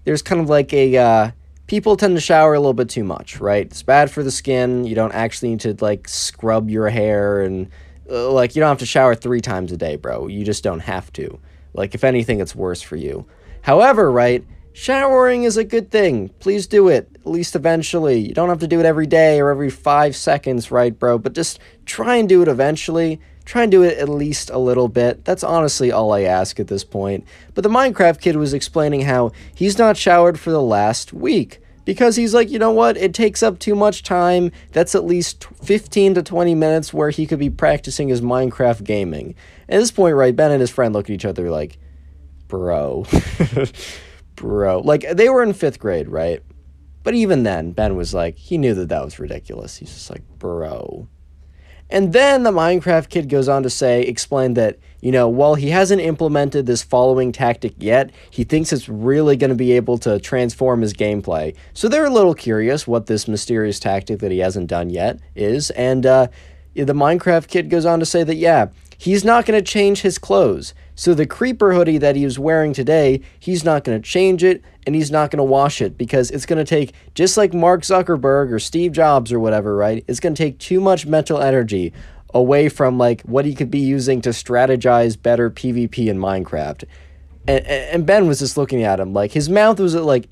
there's 0.04 0.22
kind 0.22 0.40
of 0.40 0.48
like 0.48 0.72
a, 0.72 0.96
uh, 0.96 1.30
people 1.66 1.96
tend 1.96 2.16
to 2.16 2.20
shower 2.20 2.54
a 2.54 2.60
little 2.60 2.74
bit 2.74 2.88
too 2.88 3.04
much, 3.04 3.40
right? 3.40 3.66
It's 3.66 3.82
bad 3.82 4.10
for 4.10 4.22
the 4.22 4.30
skin. 4.30 4.84
You 4.84 4.94
don't 4.94 5.12
actually 5.12 5.50
need 5.50 5.60
to, 5.60 5.76
like, 5.80 6.08
scrub 6.08 6.70
your 6.70 6.88
hair 6.88 7.42
and 7.42 7.70
uh, 8.10 8.30
like 8.30 8.54
you 8.54 8.60
don't 8.60 8.68
have 8.68 8.78
to 8.78 8.86
shower 8.86 9.14
three 9.14 9.40
times 9.40 9.72
a 9.72 9.76
day, 9.76 9.96
bro. 9.96 10.26
You 10.26 10.44
just 10.44 10.62
don't 10.62 10.80
have 10.80 11.12
to. 11.14 11.38
Like 11.72 11.94
if 11.94 12.04
anything, 12.04 12.40
it's 12.40 12.54
worse 12.54 12.82
for 12.82 12.96
you. 12.96 13.26
However, 13.62 14.10
right, 14.10 14.44
showering 14.74 15.44
is 15.44 15.56
a 15.56 15.64
good 15.64 15.90
thing. 15.90 16.28
Please 16.40 16.66
do 16.66 16.88
it, 16.88 17.08
at 17.14 17.26
least 17.26 17.56
eventually. 17.56 18.18
You 18.18 18.34
don't 18.34 18.50
have 18.50 18.58
to 18.58 18.66
do 18.66 18.80
it 18.80 18.84
every 18.84 19.06
day 19.06 19.40
or 19.40 19.48
every 19.48 19.70
five 19.70 20.14
seconds, 20.14 20.70
right, 20.70 20.98
bro? 20.98 21.16
But 21.16 21.32
just 21.32 21.58
try 21.86 22.16
and 22.16 22.28
do 22.28 22.42
it 22.42 22.48
eventually. 22.48 23.20
Try 23.46 23.62
and 23.62 23.70
do 23.70 23.82
it 23.82 23.98
at 23.98 24.08
least 24.08 24.50
a 24.50 24.58
little 24.58 24.88
bit. 24.88 25.24
That's 25.24 25.44
honestly 25.44 25.92
all 25.92 26.12
I 26.12 26.22
ask 26.22 26.58
at 26.60 26.66
this 26.66 26.84
point. 26.84 27.24
But 27.54 27.62
the 27.62 27.70
Minecraft 27.70 28.20
kid 28.20 28.36
was 28.36 28.52
explaining 28.52 29.02
how 29.02 29.32
he's 29.54 29.78
not 29.78 29.96
showered 29.96 30.38
for 30.38 30.50
the 30.50 30.62
last 30.62 31.12
week 31.12 31.60
because 31.84 32.16
he's 32.16 32.34
like, 32.34 32.50
you 32.50 32.58
know 32.58 32.70
what? 32.70 32.96
It 32.96 33.14
takes 33.14 33.42
up 33.42 33.58
too 33.58 33.74
much 33.74 34.02
time. 34.02 34.50
That's 34.72 34.94
at 34.94 35.04
least 35.04 35.44
15 35.62 36.14
to 36.14 36.22
20 36.22 36.54
minutes 36.54 36.92
where 36.92 37.10
he 37.10 37.26
could 37.26 37.38
be 37.38 37.50
practicing 37.50 38.08
his 38.08 38.22
Minecraft 38.22 38.82
gaming. 38.84 39.34
At 39.68 39.78
this 39.78 39.90
point, 39.90 40.16
right, 40.16 40.34
Ben 40.34 40.50
and 40.50 40.60
his 40.60 40.70
friend 40.70 40.94
look 40.94 41.06
at 41.06 41.14
each 41.14 41.24
other 41.24 41.50
like, 41.50 41.78
bro, 42.48 43.06
bro. 44.34 44.80
Like, 44.80 45.06
they 45.12 45.28
were 45.28 45.42
in 45.42 45.52
fifth 45.52 45.78
grade, 45.78 46.08
right? 46.08 46.42
But 47.02 47.14
even 47.14 47.42
then, 47.42 47.72
Ben 47.72 47.96
was 47.96 48.14
like, 48.14 48.36
he 48.36 48.58
knew 48.58 48.74
that 48.74 48.88
that 48.88 49.04
was 49.04 49.18
ridiculous. 49.18 49.76
He's 49.76 49.92
just 49.92 50.10
like, 50.10 50.22
bro. 50.38 51.08
And 51.90 52.14
then 52.14 52.44
the 52.44 52.50
Minecraft 52.50 53.10
kid 53.10 53.28
goes 53.28 53.46
on 53.46 53.62
to 53.62 53.70
say, 53.70 54.02
explain 54.02 54.54
that, 54.54 54.78
you 55.02 55.12
know, 55.12 55.28
while 55.28 55.54
he 55.54 55.68
hasn't 55.68 56.00
implemented 56.00 56.64
this 56.64 56.82
following 56.82 57.30
tactic 57.30 57.74
yet, 57.76 58.10
he 58.30 58.42
thinks 58.42 58.72
it's 58.72 58.88
really 58.88 59.36
going 59.36 59.50
to 59.50 59.54
be 59.54 59.72
able 59.72 59.98
to 59.98 60.18
transform 60.18 60.80
his 60.80 60.94
gameplay. 60.94 61.54
So 61.74 61.88
they're 61.88 62.06
a 62.06 62.10
little 62.10 62.34
curious 62.34 62.86
what 62.86 63.06
this 63.06 63.28
mysterious 63.28 63.78
tactic 63.78 64.20
that 64.20 64.32
he 64.32 64.38
hasn't 64.38 64.68
done 64.68 64.88
yet 64.88 65.20
is. 65.36 65.70
And 65.72 66.06
uh, 66.06 66.28
the 66.74 66.94
Minecraft 66.94 67.48
kid 67.48 67.68
goes 67.68 67.84
on 67.84 68.00
to 68.00 68.06
say 68.06 68.24
that, 68.24 68.36
yeah, 68.36 68.68
he's 68.96 69.22
not 69.22 69.44
going 69.44 69.62
to 69.62 69.70
change 69.70 70.00
his 70.00 70.16
clothes. 70.18 70.72
So 70.96 71.12
the 71.12 71.26
creeper 71.26 71.72
hoodie 71.72 71.98
that 71.98 72.16
he 72.16 72.24
was 72.24 72.38
wearing 72.38 72.72
today, 72.72 73.20
he's 73.40 73.64
not 73.64 73.84
going 73.84 74.00
to 74.00 74.08
change 74.08 74.44
it 74.44 74.62
and 74.86 74.94
he's 74.94 75.10
not 75.10 75.30
going 75.30 75.38
to 75.38 75.44
wash 75.44 75.80
it 75.82 75.98
because 75.98 76.30
it's 76.30 76.46
going 76.46 76.64
to 76.64 76.68
take, 76.68 76.94
just 77.14 77.36
like 77.36 77.52
Mark 77.52 77.82
Zuckerberg 77.82 78.52
or 78.52 78.58
Steve 78.58 78.92
Jobs 78.92 79.32
or 79.32 79.40
whatever, 79.40 79.76
right? 79.76 80.04
It's 80.06 80.20
going 80.20 80.34
to 80.34 80.42
take 80.42 80.58
too 80.58 80.80
much 80.80 81.06
mental 81.06 81.40
energy 81.40 81.92
away 82.32 82.68
from 82.68 82.98
like 82.98 83.22
what 83.22 83.44
he 83.44 83.54
could 83.54 83.70
be 83.70 83.78
using 83.78 84.20
to 84.20 84.30
strategize 84.30 85.20
better 85.20 85.50
PvP 85.50 86.08
in 86.08 86.18
Minecraft. 86.18 86.84
And, 87.46 87.66
and 87.66 88.06
Ben 88.06 88.26
was 88.26 88.38
just 88.38 88.56
looking 88.56 88.82
at 88.82 89.00
him 89.00 89.12
like 89.12 89.32
his 89.32 89.48
mouth 89.48 89.80
was 89.80 89.94
like, 89.94 90.28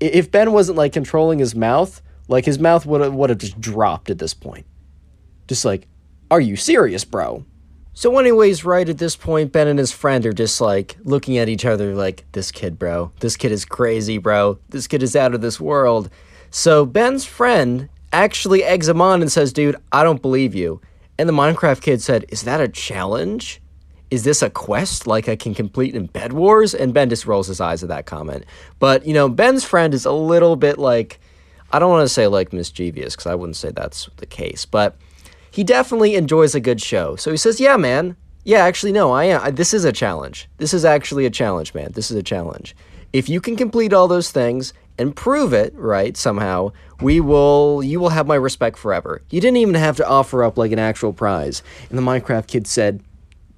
if 0.00 0.30
Ben 0.30 0.52
wasn't 0.52 0.76
like 0.76 0.92
controlling 0.92 1.38
his 1.38 1.54
mouth, 1.54 2.02
like 2.28 2.44
his 2.44 2.58
mouth 2.58 2.84
would 2.84 3.00
have, 3.00 3.14
would 3.14 3.30
have 3.30 3.38
just 3.38 3.60
dropped 3.60 4.10
at 4.10 4.18
this 4.18 4.34
point. 4.34 4.66
Just 5.46 5.64
like, 5.64 5.86
are 6.30 6.40
you 6.40 6.56
serious, 6.56 7.04
bro? 7.04 7.44
So, 7.96 8.18
anyways, 8.18 8.64
right 8.64 8.88
at 8.88 8.98
this 8.98 9.14
point, 9.14 9.52
Ben 9.52 9.68
and 9.68 9.78
his 9.78 9.92
friend 9.92 10.26
are 10.26 10.32
just 10.32 10.60
like 10.60 10.96
looking 11.04 11.38
at 11.38 11.48
each 11.48 11.64
other 11.64 11.94
like, 11.94 12.24
this 12.32 12.50
kid, 12.50 12.76
bro. 12.76 13.12
This 13.20 13.36
kid 13.36 13.52
is 13.52 13.64
crazy, 13.64 14.18
bro. 14.18 14.58
This 14.68 14.88
kid 14.88 15.00
is 15.00 15.14
out 15.14 15.32
of 15.32 15.42
this 15.42 15.60
world. 15.60 16.10
So, 16.50 16.84
Ben's 16.84 17.24
friend 17.24 17.88
actually 18.12 18.64
eggs 18.64 18.88
him 18.88 19.00
on 19.00 19.22
and 19.22 19.30
says, 19.30 19.52
dude, 19.52 19.76
I 19.92 20.02
don't 20.02 20.20
believe 20.20 20.56
you. 20.56 20.80
And 21.18 21.28
the 21.28 21.32
Minecraft 21.32 21.82
kid 21.82 22.02
said, 22.02 22.24
is 22.30 22.42
that 22.42 22.60
a 22.60 22.66
challenge? 22.66 23.60
Is 24.10 24.24
this 24.24 24.42
a 24.42 24.50
quest 24.50 25.06
like 25.06 25.28
I 25.28 25.36
can 25.36 25.54
complete 25.54 25.94
in 25.94 26.06
Bed 26.06 26.32
Wars? 26.32 26.74
And 26.74 26.92
Ben 26.92 27.08
just 27.08 27.26
rolls 27.26 27.46
his 27.46 27.60
eyes 27.60 27.84
at 27.84 27.88
that 27.90 28.06
comment. 28.06 28.44
But, 28.80 29.06
you 29.06 29.14
know, 29.14 29.28
Ben's 29.28 29.64
friend 29.64 29.94
is 29.94 30.04
a 30.04 30.12
little 30.12 30.56
bit 30.56 30.78
like, 30.78 31.20
I 31.70 31.78
don't 31.78 31.90
want 31.90 32.04
to 32.04 32.12
say 32.12 32.26
like 32.26 32.52
mischievous 32.52 33.14
because 33.14 33.26
I 33.26 33.36
wouldn't 33.36 33.56
say 33.56 33.70
that's 33.70 34.08
the 34.16 34.26
case, 34.26 34.66
but 34.66 34.96
he 35.54 35.62
definitely 35.62 36.16
enjoys 36.16 36.56
a 36.56 36.60
good 36.60 36.82
show. 36.82 37.14
So 37.14 37.30
he 37.30 37.36
says, 37.36 37.60
"Yeah, 37.60 37.76
man. 37.76 38.16
Yeah, 38.42 38.64
actually, 38.64 38.90
no, 38.90 39.12
I 39.12 39.24
am. 39.26 39.54
This 39.54 39.72
is 39.72 39.84
a 39.84 39.92
challenge. 39.92 40.48
This 40.56 40.74
is 40.74 40.84
actually 40.84 41.26
a 41.26 41.30
challenge, 41.30 41.72
man. 41.74 41.92
This 41.92 42.10
is 42.10 42.16
a 42.16 42.24
challenge. 42.24 42.74
If 43.12 43.28
you 43.28 43.40
can 43.40 43.54
complete 43.54 43.92
all 43.92 44.08
those 44.08 44.32
things 44.32 44.74
and 44.98 45.14
prove 45.14 45.52
it, 45.52 45.72
right, 45.76 46.16
somehow, 46.16 46.72
we 47.00 47.20
will. 47.20 47.84
You 47.84 48.00
will 48.00 48.08
have 48.08 48.26
my 48.26 48.34
respect 48.34 48.76
forever. 48.76 49.22
You 49.30 49.40
didn't 49.40 49.58
even 49.58 49.76
have 49.76 49.96
to 49.98 50.08
offer 50.08 50.42
up 50.42 50.58
like 50.58 50.72
an 50.72 50.80
actual 50.80 51.12
prize." 51.12 51.62
And 51.88 51.96
the 51.96 52.02
Minecraft 52.02 52.48
kid 52.48 52.66
said, 52.66 53.00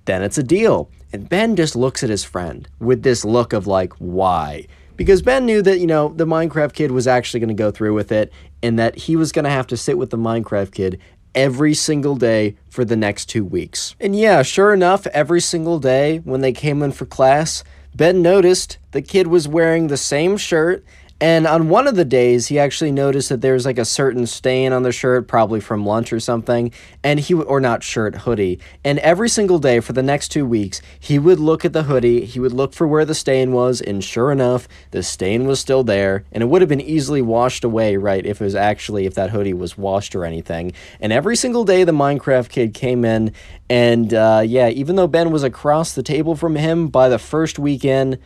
"Then 0.05 0.23
it's 0.23 0.37
a 0.37 0.43
deal." 0.43 0.91
And 1.15 1.31
Ben 1.31 1.57
just 1.57 1.75
looks 1.75 2.03
at 2.03 2.11
his 2.11 2.25
friend 2.25 2.69
with 2.79 3.05
this 3.05 3.25
look 3.25 3.55
of 3.55 3.67
like, 3.67 3.95
"Why?" 3.95 4.67
because 4.97 5.23
Ben 5.23 5.45
knew 5.45 5.63
that, 5.63 5.79
you 5.79 5.87
know, 5.87 6.13
the 6.17 6.27
Minecraft 6.27 6.73
kid 6.73 6.91
was 6.91 7.07
actually 7.07 7.41
going 7.41 7.49
to 7.49 7.55
go 7.55 7.71
through 7.71 7.95
with 7.95 8.11
it 8.11 8.33
and 8.63 8.79
that 8.79 8.97
he 8.97 9.15
was 9.15 9.33
going 9.33 9.45
to 9.45 9.51
have 9.51 9.67
to 9.69 9.77
sit 9.77 9.99
with 9.99 10.11
the 10.11 10.17
Minecraft 10.17 10.73
kid 10.73 10.99
every 11.37 11.75
single 11.75 12.17
day 12.17 12.57
for 12.71 12.85
the 12.85 12.97
next 12.97 13.27
two 13.27 13.45
weeks. 13.45 13.95
And 14.01 14.17
yeah, 14.17 14.43
sure 14.43 14.73
enough, 14.73 15.07
every 15.09 15.41
single 15.41 15.79
day 15.79 16.19
when 16.19 16.41
they 16.41 16.53
came 16.53 16.83
in 16.83 16.93
for 16.93 17.07
class, 17.07 17.63
Ben 17.95 18.23
noticed 18.23 18.79
the 18.91 19.03
kid 19.03 19.29
was 19.29 19.47
wearing 19.47 19.87
the 19.87 19.97
same 19.97 20.37
shirt 20.37 20.85
and 21.19 21.47
on 21.47 21.71
one 21.71 21.87
of 21.87 21.97
the 21.97 22.05
days, 22.05 22.49
he 22.49 22.59
actually 22.59 22.93
noticed 22.93 23.31
that 23.31 23.41
there 23.41 23.55
was 23.55 23.65
like 23.65 23.79
a 23.79 23.87
certain 23.87 24.27
stain 24.27 24.75
on 24.75 24.83
the 24.83 24.93
shirt, 24.93 25.27
probably 25.27 25.61
from 25.61 25.87
lunch 25.87 26.13
or 26.13 26.21
something, 26.21 26.71
and 27.03 27.19
he 27.19 27.33
or 27.33 27.59
not 27.59 27.83
shirt, 27.83 28.17
hoodie. 28.17 28.59
And 28.85 28.99
every 28.99 29.31
single 29.31 29.59
day 29.59 29.81
for 29.81 29.95
the 29.95 30.03
next 30.03 30.29
two 30.29 30.45
weeks, 30.45 30.83
he 31.01 31.19
would 31.19 31.41
look 31.41 31.65
at 31.65 31.73
the 31.73 31.85
hoodie, 31.85 32.27
he 32.27 32.39
would 32.39 32.53
look 32.53 32.75
for 32.75 32.87
where 32.87 33.07
the 33.07 33.15
stain 33.15 33.53
was, 33.53 33.81
and 33.81 34.05
sure 34.05 34.31
enough, 34.31 34.69
the 34.91 35.03
stain 35.03 35.47
was 35.47 35.59
still 35.59 35.83
there, 35.83 36.25
and 36.33 36.43
it 36.43 36.47
would 36.47 36.61
have 36.61 36.69
been 36.69 36.83
easily 36.83 37.23
washed 37.23 37.65
away, 37.65 37.97
right, 37.97 38.27
if 38.27 38.43
it 38.43 38.45
was 38.45 38.55
actually 38.55 39.07
if 39.07 39.15
that 39.15 39.31
hoodie 39.31 39.55
was 39.55 39.79
washed 39.79 40.15
or 40.15 40.27
anything. 40.27 40.73
And 41.01 41.15
every 41.15 41.37
single 41.37 41.65
day, 41.65 41.85
the 41.85 41.93
Minecraft 41.93 42.51
kid 42.51 42.75
came 42.75 43.07
in, 43.07 43.33
and 43.71 44.13
uh, 44.13 44.43
yeah, 44.45 44.69
even 44.69 44.97
though 44.97 45.09
Ben 45.09 45.31
was 45.31 45.45
across 45.45 45.95
the 45.95 46.03
table 46.03 46.37
from 46.37 46.57
him, 46.57 46.89
by 46.89 47.09
the 47.09 47.19
first 47.19 47.59
weekend 47.59 48.19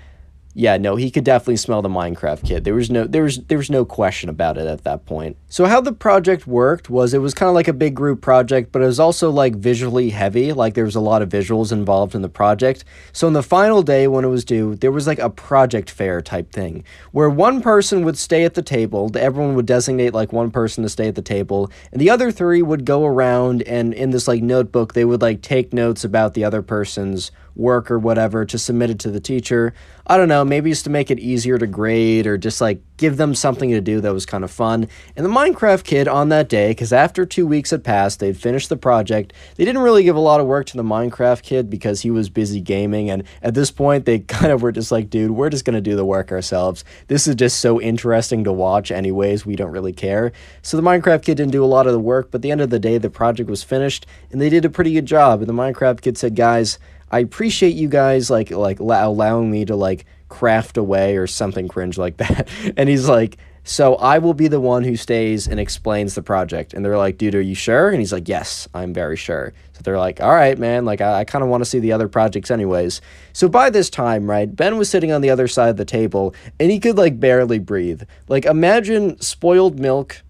yeah, 0.53 0.77
no, 0.79 0.97
he 0.97 1.13
could 1.13 1.23
definitely 1.23 1.59
smell 1.59 1.81
the 1.81 1.89
Minecraft 1.89 2.45
kid. 2.45 2.65
There 2.65 2.75
was 2.75 2.91
no 2.91 3.05
there 3.07 3.23
was 3.23 3.39
there 3.45 3.59
was 3.59 3.71
no 3.71 3.85
question 3.85 4.29
about 4.29 4.59
it 4.59 4.67
at 4.67 4.83
that 4.83 5.07
point. 5.07 5.37
So 5.49 5.67
how 5.67 5.81
the 5.81 5.93
project 5.93 6.45
worked 6.45 6.91
was 6.91 7.15
it 7.15 7.19
was 7.19 7.35
kind 7.35 7.49
of 7.49 7.55
like 7.55 7.69
a 7.69 7.73
big 7.73 7.95
group 7.95 8.21
project, 8.21 8.73
but 8.73 8.83
it 8.83 8.87
was 8.87 8.99
also 8.99 9.31
like 9.31 9.55
visually 9.55 10.11
heavy, 10.11 10.53
like 10.53 10.75
there 10.75 10.85
was 10.85 10.97
a 10.97 11.01
lot 11.01 11.23
of 11.23 11.29
visuals 11.29 11.71
involved 11.71 12.17
in 12.17 12.23
the 12.23 12.29
project. 12.29 12.85
So 13.13 13.29
on 13.29 13.33
the 13.33 13.45
final 13.45 13.83
day 13.83 14.09
when 14.09 14.25
it 14.25 14.29
was 14.29 14.45
due, 14.45 14.75
there 14.75 14.91
was 14.91 15.07
like 15.07 15.21
a 15.21 15.31
project 15.31 15.89
fair 15.89 16.21
type 16.21 16.51
thing 16.51 16.83
where 17.13 17.31
one 17.31 17.63
person 17.63 18.05
would 18.05 18.19
stay 18.19 18.45
at 18.45 18.55
the 18.55 18.63
table, 18.63 19.09
everyone 19.15 19.55
would 19.55 19.67
designate 19.67 20.15
like 20.15 20.33
one 20.33 20.51
person 20.51 20.83
to 20.83 20.89
stay 20.89 21.07
at 21.07 21.15
the 21.15 21.23
table, 21.23 21.71
and 21.93 22.01
the 22.01 22.11
other 22.11 22.33
three 22.33 22.61
would 22.61 22.85
go 22.85 23.07
around 23.07 23.63
and 23.63 23.95
in 23.95 24.11
this 24.11 24.27
like 24.27 24.43
notebook 24.43 24.95
they 24.95 25.05
would 25.05 25.23
like 25.23 25.43
take 25.43 25.73
notes 25.73 26.03
about 26.03 26.35
the 26.35 26.45
other 26.45 26.61
person's 26.61 27.31
work 27.55 27.91
or 27.91 27.99
whatever 27.99 28.45
to 28.45 28.59
submit 28.59 28.91
it 28.91 28.99
to 29.01 29.11
the 29.11 29.21
teacher. 29.21 29.75
I 30.07 30.17
don't 30.17 30.29
know, 30.29 30.45
maybe 30.45 30.71
just 30.71 30.85
to 30.85 30.91
make 30.91 31.11
it 31.11 31.21
easier 31.21 31.57
to 31.57 31.67
grade 31.67 32.27
or 32.27 32.37
just 32.37 32.61
like 32.61 32.81
give 32.97 33.17
them 33.17 33.35
something 33.35 33.71
to 33.71 33.81
do 33.81 34.01
that 34.01 34.13
was 34.13 34.27
kind 34.27 34.43
of 34.43 34.51
fun. 34.51 34.89
And 35.17 35.25
the 35.25 35.31
Minecraft 35.31 35.85
kid 35.85 36.09
on 36.09 36.31
that 36.31 36.49
day, 36.49 36.71
because 36.71 36.93
after 36.93 37.25
two 37.25 37.47
weeks 37.47 37.71
had 37.71 37.85
passed, 37.85 38.19
they'd 38.19 38.37
finished 38.37 38.69
the 38.69 38.77
project. 38.77 39.33
They 39.55 39.65
didn't 39.65 39.83
really 39.83 40.03
give 40.03 40.17
a 40.17 40.21
lot 40.21 40.41
of 40.41 40.47
work 40.47 40.67
to 40.67 40.77
the 40.77 40.83
Minecraft 40.83 41.43
kid 41.43 41.71
because 41.71 42.01
he 42.01 42.11
was 42.11 42.29
busy 42.29 42.61
gaming. 42.61 43.09
And 43.09 43.23
at 43.41 43.55
this 43.55 43.71
point, 43.71 44.05
they 44.05 44.19
kind 44.19 44.53
of 44.53 44.63
were 44.63 44.73
just 44.73 44.91
like, 44.91 45.11
dude, 45.11 45.31
we're 45.31 45.49
just 45.49 45.65
going 45.65 45.75
to 45.75 45.81
do 45.81 45.97
the 45.97 46.05
work 46.05 46.33
ourselves. 46.33 46.85
This 47.07 47.29
is 47.29 47.37
just 47.37 47.61
so 47.61 47.81
interesting 47.81 48.45
to 48.45 48.53
watch, 48.53 48.91
anyways. 48.91 49.47
We 49.47 49.55
don't 49.55 49.71
really 49.71 49.93
care. 49.93 50.33
So 50.63 50.77
the 50.77 50.83
Minecraft 50.83 51.25
kid 51.25 51.37
didn't 51.37 51.53
do 51.53 51.65
a 51.65 51.67
lot 51.67 51.87
of 51.87 51.93
the 51.93 52.01
work, 52.01 52.31
but 52.31 52.39
at 52.39 52.43
the 52.43 52.51
end 52.51 52.61
of 52.61 52.71
the 52.71 52.79
day, 52.79 52.99
the 52.99 53.11
project 53.11 53.49
was 53.49 53.63
finished 53.63 54.07
and 54.33 54.41
they 54.41 54.49
did 54.49 54.65
a 54.65 54.71
pretty 54.71 54.93
good 54.93 55.07
job. 55.07 55.41
And 55.41 55.49
the 55.49 55.55
Minecraft 55.55 56.01
kid 56.01 56.19
said, 56.19 56.35
guys, 56.35 56.79
I 57.11 57.21
appreciate 57.21 57.75
you 57.75 57.89
guys 57.89 58.31
like 58.31 58.51
like 58.51 58.81
allowing 58.81 59.51
me 59.51 59.65
to 59.67 59.77
like 59.77 60.05
craft 60.29 60.77
away 60.77 61.17
or 61.17 61.27
something 61.27 61.69
cringe 61.69 61.99
like 61.99 62.17
that. 62.19 62.49
And 62.77 62.89
he's 62.89 63.09
like, 63.09 63.37
so 63.65 63.97
I 63.97 64.19
will 64.19 64.35
be 64.35 64.49
the 64.49 64.61
one 64.61 64.85
who 64.85 64.97
stays 64.97 65.47
and 65.47 65.61
explains 65.61 66.15
the 66.15 66.23
project. 66.23 66.73
And 66.73 66.85
they're 66.85 66.97
like, 66.97 67.19
dude, 67.19 67.35
are 67.35 67.41
you 67.41 67.55
sure? 67.55 67.91
And 67.91 67.99
he's 67.99 68.13
like, 68.13 68.29
yes, 68.29 68.69
I'm 68.75 68.95
very 68.95 69.17
sure. 69.17 69.53
So 69.75 69.83
they're 69.83 69.99
like, 69.99 70.21
all 70.21 70.33
right, 70.33 70.59
man, 70.59 70.85
like 70.85 71.01
I, 71.01 71.21
I 71.21 71.25
kind 71.25 71.43
of 71.43 71.51
want 71.51 71.63
to 71.63 71.69
see 71.69 71.79
the 71.79 71.93
other 71.93 72.09
projects 72.09 72.51
anyways. 72.51 73.01
So 73.33 73.49
by 73.49 73.71
this 73.71 73.91
time, 73.91 74.31
right, 74.31 74.55
Ben 74.55 74.79
was 74.79 74.89
sitting 74.89 75.13
on 75.13 75.21
the 75.21 75.31
other 75.31 75.47
side 75.47 75.69
of 75.69 75.77
the 75.77 75.85
table 75.85 76.35
and 76.59 76.71
he 76.71 76.79
could 76.79 76.97
like 76.97 77.21
barely 77.21 77.59
breathe. 77.59 78.03
Like 78.29 78.45
imagine 78.45 79.21
spoiled 79.21 79.79
milk 79.79 80.23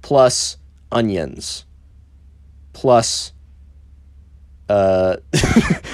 plus 0.00 0.56
onions 0.90 1.64
plus 2.72 3.32
uh, 4.68 5.16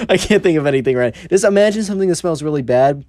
I 0.09 0.17
can't 0.17 0.43
think 0.43 0.57
of 0.57 0.65
anything 0.65 0.95
right. 0.95 1.15
Just 1.29 1.43
imagine 1.43 1.83
something 1.83 2.09
that 2.09 2.15
smells 2.15 2.43
really 2.43 2.61
bad. 2.61 3.05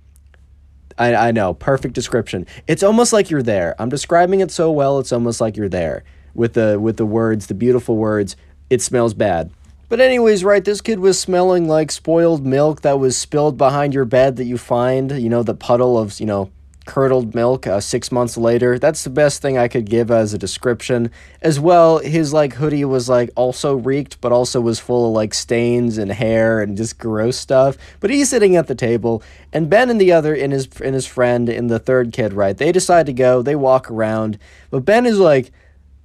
I, 0.99 1.15
I 1.15 1.33
know, 1.33 1.55
perfect 1.55 1.95
description. 1.95 2.47
It's 2.67 2.83
almost 2.83 3.13
like 3.13 3.31
you're 3.31 3.43
there. 3.43 3.75
I'm 3.79 3.89
describing 3.89 4.41
it 4.41 4.51
so 4.51 4.71
well, 4.71 4.99
it's 4.99 5.13
almost 5.13 5.41
like 5.41 5.57
you're 5.57 5.69
there 5.69 6.05
with 6.35 6.55
the 6.55 6.79
with 6.79 6.97
the 6.97 7.07
words, 7.07 7.47
the 7.47 7.55
beautiful 7.55 7.97
words. 7.97 8.37
It 8.69 8.83
smells 8.83 9.15
bad. 9.15 9.51
But 9.89 10.01
anyways, 10.01 10.45
right, 10.45 10.65
this 10.65 10.81
kid 10.81 11.01
was 11.01 11.19
smelling 11.19 11.67
like 11.67 11.91
spoiled 11.91 12.47
milk 12.47 12.83
that 12.83 13.01
was 13.01 13.17
spilled 13.17 13.59
behind 13.59 13.93
your 13.93 14.05
bed 14.05 14.37
that 14.37 14.45
you 14.45 14.57
find, 14.57 15.11
you 15.21 15.29
know, 15.29 15.43
the 15.43 15.55
puddle 15.55 15.99
of, 15.99 16.21
you 16.21 16.27
know, 16.27 16.51
curdled 16.91 17.37
milk 17.37 17.69
uh, 17.69 17.79
six 17.79 18.11
months 18.11 18.37
later. 18.37 18.77
That's 18.77 19.05
the 19.05 19.11
best 19.11 19.41
thing 19.41 19.57
I 19.57 19.69
could 19.69 19.89
give 19.89 20.11
as 20.11 20.35
a 20.35 20.39
description. 20.39 21.13
As 21.41 21.61
well, 21.61 21.99
his 21.99 22.33
like 22.33 22.55
hoodie 22.55 22.85
was 22.85 23.09
like 23.09 23.31
also 23.37 23.77
reeked, 23.77 24.21
but 24.21 24.33
also 24.33 24.61
was 24.61 24.81
full 24.81 25.07
of 25.07 25.15
like 25.15 25.33
stains 25.33 25.99
and 25.99 26.11
hair 26.11 26.61
and 26.61 26.77
just 26.77 26.99
gross 26.99 27.37
stuff. 27.37 27.77
But 28.01 28.11
he's 28.11 28.29
sitting 28.29 28.57
at 28.57 28.67
the 28.67 28.75
table, 28.75 29.23
and 29.53 29.71
Ben 29.71 29.89
and 29.89 30.01
the 30.01 30.11
other 30.11 30.35
and 30.35 30.53
his 30.53 30.69
and 30.85 30.97
his 30.97 31.07
friend 31.07 31.49
and 31.49 31.71
the 31.71 31.79
third 31.79 32.13
kid, 32.13 32.33
right? 32.33 32.57
They 32.57 32.73
decide 32.73 33.07
to 33.07 33.13
go. 33.13 33.41
They 33.41 33.55
walk 33.55 33.89
around, 33.89 34.37
but 34.71 34.85
Ben 34.85 35.07
is 35.07 35.21
like 35.21 35.53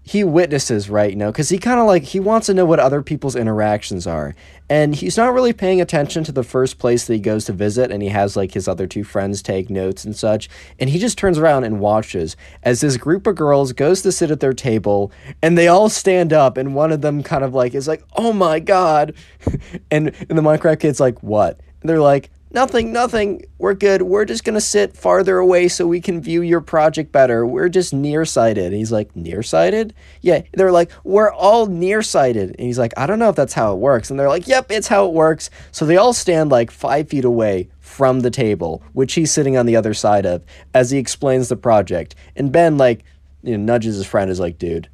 he 0.08 0.24
witnesses, 0.24 0.88
right? 0.88 1.10
You 1.10 1.16
know, 1.16 1.32
because 1.32 1.50
he 1.50 1.58
kind 1.58 1.80
of 1.80 1.88
like 1.88 2.04
he 2.04 2.20
wants 2.20 2.46
to 2.46 2.54
know 2.54 2.64
what 2.64 2.80
other 2.80 3.02
people's 3.02 3.36
interactions 3.36 4.06
are, 4.06 4.36
and 4.70 4.94
he's 4.94 5.18
not 5.18 5.34
really 5.34 5.52
paying 5.52 5.82
attention 5.82 6.24
to 6.26 6.32
the 6.32 6.44
first 6.44 6.78
place 6.78 7.08
that 7.08 7.14
he 7.16 7.20
goes 7.20 7.46
to 7.46 7.54
visit, 7.54 7.90
and 7.90 8.04
he 8.04 8.10
has 8.10 8.38
like 8.38 8.54
his 8.54 8.68
other 8.68 8.86
two 8.86 9.04
friends 9.04 9.42
take 9.42 9.68
notes 9.68 10.06
and 10.06 10.16
such, 10.16 10.48
and 10.80 10.92
he 10.92 11.00
just 11.00 11.18
turns 11.18 11.40
around 11.40 11.64
and 11.64 11.80
watches 11.80 12.38
as 12.62 12.82
this 12.82 12.98
group 12.98 13.26
of 13.26 13.36
girls 13.36 13.74
goes 13.74 14.04
to 14.04 14.12
sit 14.12 14.30
at 14.30 14.42
their 14.42 14.54
table, 14.54 15.12
and 15.42 15.58
they 15.58 15.68
all 15.68 15.90
stand 15.90 16.32
up, 16.32 16.56
and 16.56 16.76
one 16.76 16.92
of 16.92 17.02
them 17.02 17.24
kind 17.24 17.44
of 17.44 17.56
like 17.56 17.74
is 17.74 17.88
like, 17.88 18.04
"Oh 18.16 18.32
my 18.32 18.60
god," 18.60 19.16
and 19.90 20.14
and 20.30 20.38
the 20.38 20.44
Minecraft 20.44 20.82
kid's 20.82 21.00
like, 21.00 21.24
"What?" 21.24 21.60
And 21.82 21.90
they're 21.90 22.00
like, 22.00 22.30
Nothing, 22.52 22.94
nothing. 22.94 23.44
We're 23.58 23.74
good. 23.74 24.04
We're 24.04 24.24
just 24.24 24.44
going 24.44 24.54
to 24.54 24.62
sit 24.62 24.96
farther 24.96 25.40
away 25.40 25.68
so 25.68 25.88
we 25.88 26.00
can 26.00 26.22
view 26.22 26.42
your 26.42 26.62
project 26.62 27.12
better. 27.12 27.46
We're 27.46 27.70
just 27.70 27.94
nearsighted. 27.94 28.66
And 28.66 28.76
he's 28.76 28.92
like, 28.92 29.14
Nearsighted? 29.16 29.94
Yeah. 30.22 30.44
They're 30.54 30.72
like, 30.72 30.92
We're 31.04 31.32
all 31.32 31.66
nearsighted. 31.66 32.52
And 32.52 32.60
he's 32.60 32.80
like, 32.80 32.94
I 32.96 33.08
don't 33.08 33.20
know 33.20 33.30
if 33.30 33.36
that's 33.36 33.54
how 33.54 33.74
it 33.74 33.80
works. 33.80 34.10
And 34.10 34.20
they're 34.20 34.30
like, 34.30 34.48
Yep, 34.48 34.72
it's 34.72 34.88
how 34.88 35.06
it 35.06 35.14
works. 35.14 35.50
So 35.72 35.86
they 35.86 35.98
all 35.98 36.14
stand 36.14 36.50
like 36.50 36.72
five 36.72 37.10
feet 37.10 37.26
away 37.26 37.70
from 37.80 38.22
the 38.22 38.32
table, 38.32 38.84
which 38.94 39.16
he's 39.16 39.32
sitting 39.32 39.58
on 39.58 39.66
the 39.66 39.76
other 39.76 39.94
side 39.94 40.26
of, 40.26 40.44
as 40.74 40.92
he 40.92 40.98
explains 40.98 41.50
the 41.50 41.58
project. 41.58 42.16
And 42.36 42.52
Ben, 42.52 42.78
like, 42.78 43.04
you 43.44 43.58
know, 43.58 43.64
nudges 43.64 43.98
his 43.98 44.06
friend, 44.06 44.32
is 44.32 44.40
like, 44.40 44.58
Dude, 44.58 44.88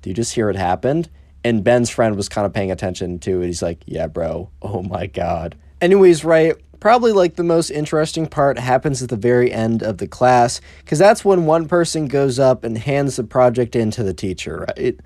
do 0.00 0.10
you 0.10 0.14
just 0.14 0.34
hear 0.34 0.46
what 0.46 0.56
happened? 0.56 1.10
And 1.42 1.62
Ben's 1.62 1.90
friend 1.90 2.16
was 2.16 2.30
kind 2.30 2.46
of 2.46 2.54
paying 2.54 2.70
attention 2.70 3.18
to 3.20 3.42
it. 3.42 3.46
He's 3.46 3.62
like, 3.62 3.82
Yeah, 3.84 4.06
bro. 4.06 4.48
Oh 4.62 4.82
my 4.82 5.06
God. 5.06 5.56
Anyways, 5.80 6.24
right, 6.24 6.54
probably 6.84 7.12
like 7.12 7.36
the 7.36 7.42
most 7.42 7.70
interesting 7.70 8.26
part 8.26 8.58
happens 8.58 9.02
at 9.02 9.08
the 9.08 9.16
very 9.16 9.50
end 9.50 9.82
of 9.82 9.96
the 9.96 10.06
class 10.06 10.60
because 10.80 10.98
that's 10.98 11.24
when 11.24 11.46
one 11.46 11.66
person 11.66 12.06
goes 12.06 12.38
up 12.38 12.62
and 12.62 12.76
hands 12.76 13.16
the 13.16 13.24
project 13.24 13.74
in 13.74 13.90
to 13.90 14.02
the 14.02 14.12
teacher 14.12 14.66
right? 14.68 15.00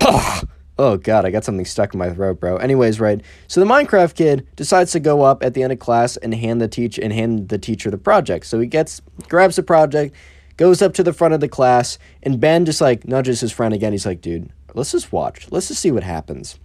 Oh 0.78 0.96
god 0.96 1.24
i 1.24 1.30
got 1.32 1.42
something 1.42 1.64
stuck 1.64 1.92
in 1.92 1.98
my 1.98 2.10
throat 2.10 2.38
bro. 2.38 2.56
Anyways 2.56 3.00
right 3.00 3.20
so 3.48 3.58
the 3.58 3.66
minecraft 3.66 4.14
kid 4.14 4.46
decides 4.54 4.92
to 4.92 5.00
go 5.00 5.22
up 5.22 5.42
at 5.42 5.54
the 5.54 5.64
end 5.64 5.72
of 5.72 5.80
class 5.80 6.16
and 6.18 6.32
hand 6.32 6.60
the 6.60 6.68
teach 6.68 7.00
and 7.00 7.12
hand 7.12 7.48
the 7.48 7.58
teacher 7.58 7.90
the 7.90 7.98
project. 7.98 8.46
So 8.46 8.60
he 8.60 8.68
gets 8.68 9.02
grabs 9.28 9.56
the 9.56 9.64
project 9.64 10.14
goes 10.56 10.82
up 10.82 10.94
to 10.94 11.02
the 11.02 11.12
front 11.12 11.34
of 11.34 11.40
the 11.40 11.48
class 11.48 11.98
and 12.22 12.38
ben 12.38 12.64
just 12.64 12.80
like 12.80 13.08
nudges 13.08 13.40
his 13.40 13.50
friend 13.50 13.74
again. 13.74 13.90
He's 13.90 14.06
like 14.06 14.20
dude 14.20 14.52
let's 14.72 14.92
just 14.92 15.10
watch. 15.10 15.50
Let's 15.50 15.66
just 15.66 15.80
see 15.80 15.90
what 15.90 16.04
happens 16.04 16.60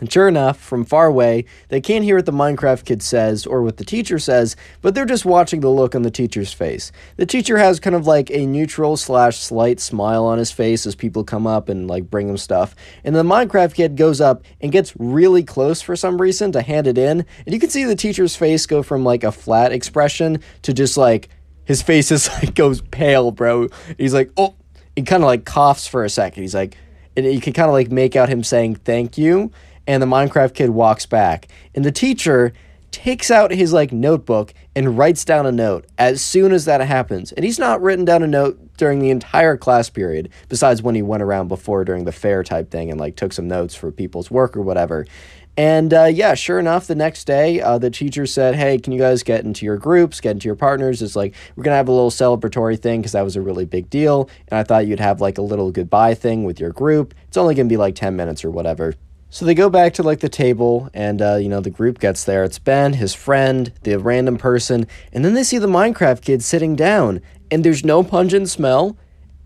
and 0.00 0.12
sure 0.12 0.28
enough, 0.28 0.58
from 0.58 0.84
far 0.84 1.06
away, 1.06 1.44
they 1.68 1.80
can't 1.80 2.04
hear 2.04 2.16
what 2.16 2.26
the 2.26 2.32
Minecraft 2.32 2.84
kid 2.84 3.02
says 3.02 3.46
or 3.46 3.62
what 3.62 3.76
the 3.76 3.84
teacher 3.84 4.18
says, 4.18 4.56
but 4.80 4.94
they're 4.94 5.04
just 5.04 5.24
watching 5.24 5.60
the 5.60 5.68
look 5.68 5.94
on 5.94 6.02
the 6.02 6.10
teacher's 6.10 6.52
face. 6.52 6.92
The 7.16 7.26
teacher 7.26 7.58
has 7.58 7.78
kind 7.78 7.94
of 7.94 8.06
like 8.06 8.30
a 8.30 8.46
neutral 8.46 8.96
slash 8.96 9.38
slight 9.38 9.80
smile 9.80 10.24
on 10.24 10.38
his 10.38 10.50
face 10.50 10.86
as 10.86 10.94
people 10.94 11.24
come 11.24 11.46
up 11.46 11.68
and 11.68 11.88
like 11.88 12.10
bring 12.10 12.28
him 12.28 12.36
stuff. 12.36 12.74
And 13.04 13.14
the 13.14 13.22
Minecraft 13.22 13.74
kid 13.74 13.96
goes 13.96 14.20
up 14.20 14.42
and 14.60 14.72
gets 14.72 14.94
really 14.98 15.42
close 15.42 15.82
for 15.82 15.94
some 15.94 16.20
reason 16.20 16.52
to 16.52 16.62
hand 16.62 16.86
it 16.86 16.98
in. 16.98 17.26
And 17.44 17.54
you 17.54 17.60
can 17.60 17.70
see 17.70 17.84
the 17.84 17.96
teacher's 17.96 18.34
face 18.34 18.66
go 18.66 18.82
from 18.82 19.04
like 19.04 19.24
a 19.24 19.32
flat 19.32 19.72
expression 19.72 20.40
to 20.62 20.72
just 20.72 20.96
like 20.96 21.28
his 21.64 21.82
face 21.82 22.10
is 22.10 22.28
like 22.42 22.54
goes 22.54 22.80
pale, 22.80 23.30
bro. 23.30 23.68
He's 23.98 24.14
like, 24.14 24.30
oh, 24.36 24.54
he 24.96 25.02
kind 25.02 25.22
of 25.22 25.26
like 25.26 25.44
coughs 25.44 25.86
for 25.86 26.04
a 26.04 26.10
second. 26.10 26.42
He's 26.42 26.54
like, 26.54 26.76
and 27.16 27.26
you 27.26 27.40
can 27.40 27.52
kind 27.52 27.68
of 27.68 27.72
like 27.72 27.90
make 27.90 28.16
out 28.16 28.28
him 28.28 28.42
saying 28.42 28.76
thank 28.76 29.18
you 29.18 29.50
and 29.86 30.02
the 30.02 30.06
Minecraft 30.06 30.54
kid 30.54 30.70
walks 30.70 31.06
back. 31.06 31.48
And 31.74 31.84
the 31.84 31.92
teacher 31.92 32.52
takes 32.92 33.30
out 33.30 33.50
his 33.50 33.72
like 33.72 33.90
notebook 33.90 34.52
and 34.76 34.96
writes 34.96 35.24
down 35.24 35.46
a 35.46 35.52
note 35.52 35.86
as 35.98 36.22
soon 36.22 36.52
as 36.52 36.66
that 36.66 36.80
happens. 36.80 37.32
And 37.32 37.44
he's 37.44 37.58
not 37.58 37.82
written 37.82 38.04
down 38.04 38.22
a 38.22 38.26
note 38.26 38.58
during 38.76 39.00
the 39.00 39.10
entire 39.10 39.56
class 39.56 39.90
period, 39.90 40.28
besides 40.48 40.82
when 40.82 40.94
he 40.94 41.02
went 41.02 41.22
around 41.22 41.48
before 41.48 41.84
during 41.84 42.04
the 42.04 42.12
fair 42.12 42.42
type 42.42 42.70
thing 42.70 42.90
and 42.90 43.00
like 43.00 43.16
took 43.16 43.32
some 43.32 43.48
notes 43.48 43.74
for 43.74 43.90
people's 43.90 44.30
work 44.30 44.56
or 44.56 44.62
whatever. 44.62 45.06
And 45.56 45.92
uh, 45.92 46.04
yeah, 46.04 46.34
sure 46.34 46.58
enough, 46.58 46.86
the 46.86 46.94
next 46.94 47.26
day, 47.26 47.60
uh, 47.60 47.76
the 47.76 47.90
teacher 47.90 48.24
said, 48.24 48.54
Hey, 48.54 48.78
can 48.78 48.92
you 48.92 48.98
guys 48.98 49.22
get 49.22 49.44
into 49.44 49.66
your 49.66 49.76
groups, 49.76 50.20
get 50.20 50.30
into 50.30 50.48
your 50.48 50.54
partners? 50.54 51.02
It's 51.02 51.14
like, 51.14 51.34
we're 51.56 51.64
going 51.64 51.72
to 51.72 51.76
have 51.76 51.88
a 51.88 51.92
little 51.92 52.10
celebratory 52.10 52.80
thing 52.80 53.00
because 53.00 53.12
that 53.12 53.22
was 53.22 53.36
a 53.36 53.42
really 53.42 53.66
big 53.66 53.90
deal. 53.90 54.30
And 54.48 54.58
I 54.58 54.62
thought 54.62 54.86
you'd 54.86 55.00
have 55.00 55.20
like 55.20 55.36
a 55.36 55.42
little 55.42 55.70
goodbye 55.70 56.14
thing 56.14 56.44
with 56.44 56.58
your 56.58 56.70
group. 56.70 57.12
It's 57.28 57.36
only 57.36 57.54
going 57.54 57.68
to 57.68 57.72
be 57.72 57.76
like 57.76 57.94
10 57.94 58.16
minutes 58.16 58.44
or 58.46 58.50
whatever. 58.50 58.94
So 59.32 59.46
they 59.46 59.54
go 59.54 59.70
back 59.70 59.94
to 59.94 60.02
like 60.02 60.20
the 60.20 60.28
table, 60.28 60.90
and 60.92 61.22
uh, 61.22 61.36
you 61.36 61.48
know 61.48 61.60
the 61.60 61.70
group 61.70 61.98
gets 61.98 62.22
there. 62.24 62.44
It's 62.44 62.58
Ben, 62.58 62.92
his 62.92 63.14
friend, 63.14 63.72
the 63.82 63.98
random 63.98 64.36
person, 64.36 64.86
and 65.10 65.24
then 65.24 65.32
they 65.32 65.42
see 65.42 65.56
the 65.56 65.66
Minecraft 65.66 66.20
kid 66.20 66.42
sitting 66.42 66.76
down, 66.76 67.22
and 67.50 67.64
there's 67.64 67.82
no 67.82 68.02
pungent 68.02 68.50
smell, 68.50 68.94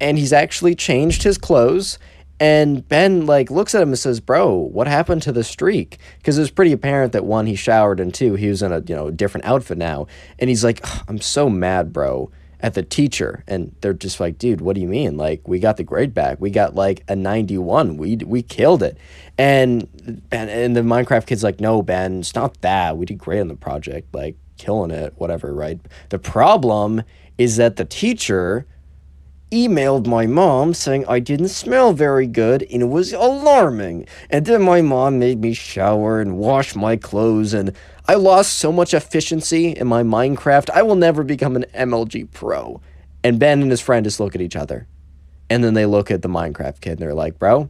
and 0.01 0.19
he's 0.19 0.33
actually 0.33 0.75
changed 0.75 1.23
his 1.23 1.39
clothes. 1.39 2.01
And 2.41 2.87
Ben 2.89 3.27
like 3.27 3.49
looks 3.49 3.77
at 3.77 3.83
him 3.83 3.91
and 3.91 3.99
says, 3.99 4.19
"Bro, 4.19 4.55
what 4.73 4.89
happened 4.89 5.23
to 5.23 5.31
the 5.31 5.45
streak?" 5.45 5.99
Because 6.19 6.37
it 6.37 6.41
was 6.41 6.51
pretty 6.51 6.73
apparent 6.73 7.13
that 7.13 7.25
one 7.25 7.47
he 7.47 7.55
showered, 7.55 8.01
and 8.01 8.13
two 8.13 8.35
he 8.35 8.49
was 8.49 8.63
in 8.63 8.73
a 8.73 8.83
you 8.89 8.97
know 8.97 9.13
different 9.13 9.47
outfit 9.47 9.79
now. 9.79 10.09
And 10.41 10.51
he's 10.51 10.65
like, 10.65 10.85
"I'm 11.09 11.21
so 11.21 11.49
mad, 11.49 11.93
bro." 11.93 12.33
At 12.61 12.75
the 12.75 12.83
teacher 12.83 13.45
and 13.47 13.75
they're 13.81 13.93
just 13.93 14.19
like 14.19 14.39
dude 14.39 14.61
what 14.61 14.75
do 14.75 14.81
you 14.81 14.89
mean? 14.89 15.17
Like 15.17 15.47
we 15.47 15.59
got 15.59 15.77
the 15.77 15.85
grade 15.85 16.15
back. 16.15 16.41
We 16.41 16.51
got 16.51 16.75
like 16.75 17.05
a 17.09 17.17
91 17.17 17.97
we 17.97 18.17
we 18.17 18.43
killed 18.43 18.83
it. 18.83 18.99
And 19.39 19.89
and, 20.31 20.51
and 20.51 20.77
the 20.77 20.81
minecraft 20.81 21.27
kid's 21.27 21.45
like 21.45 21.61
no 21.61 21.83
ben 21.83 22.21
it's 22.21 22.35
not 22.35 22.61
that. 22.63 22.97
We 22.97 23.07
did 23.07 23.19
great 23.19 23.41
on 23.41 23.49
the 23.49 23.57
project 23.57 24.15
like 24.15 24.37
killing 24.59 24.91
it 24.91 25.15
whatever 25.17 25.55
right? 25.55 25.79
The 26.09 26.19
problem 26.19 27.03
is 27.39 27.57
that 27.57 27.77
the 27.77 27.85
teacher 27.85 28.67
emailed 29.53 30.07
my 30.07 30.27
mom 30.27 30.75
saying 30.75 31.05
I 31.07 31.21
didn't 31.21 31.49
smell 31.49 31.93
very 31.93 32.27
good 32.27 32.67
and 32.71 32.83
it 32.83 32.87
was 32.87 33.13
alarming. 33.13 34.07
And 34.29 34.45
then 34.45 34.63
my 34.63 34.83
mom 34.83 35.19
made 35.19 35.41
me 35.41 35.55
shower 35.55 36.21
and 36.21 36.37
wash 36.37 36.75
my 36.75 36.97
clothes 36.97 37.55
and 37.55 37.73
I 38.09 38.15
lost 38.15 38.59
so 38.59 38.71
much 38.71 38.95
efficiency 38.95 39.71
in 39.71 39.89
my 39.89 40.05
Minecraft. 40.05 40.71
I 40.71 40.83
will 40.83 40.95
never 40.95 41.25
become 41.25 41.57
an 41.57 41.65
MLG 41.75 42.31
pro. 42.31 42.81
And 43.25 43.41
Ben 43.41 43.63
and 43.63 43.71
his 43.71 43.81
friend 43.81 44.05
just 44.05 44.21
look 44.21 44.37
at 44.37 44.41
each 44.41 44.55
other. 44.55 44.87
And 45.51 45.65
then 45.65 45.75
they 45.75 45.87
look 45.87 46.13
at 46.13 46.23
the 46.23 46.29
Minecraft 46.29 46.81
kid 46.81 46.93
and 46.93 46.99
they're 47.01 47.15
like, 47.15 47.39
"Bro, 47.39 47.69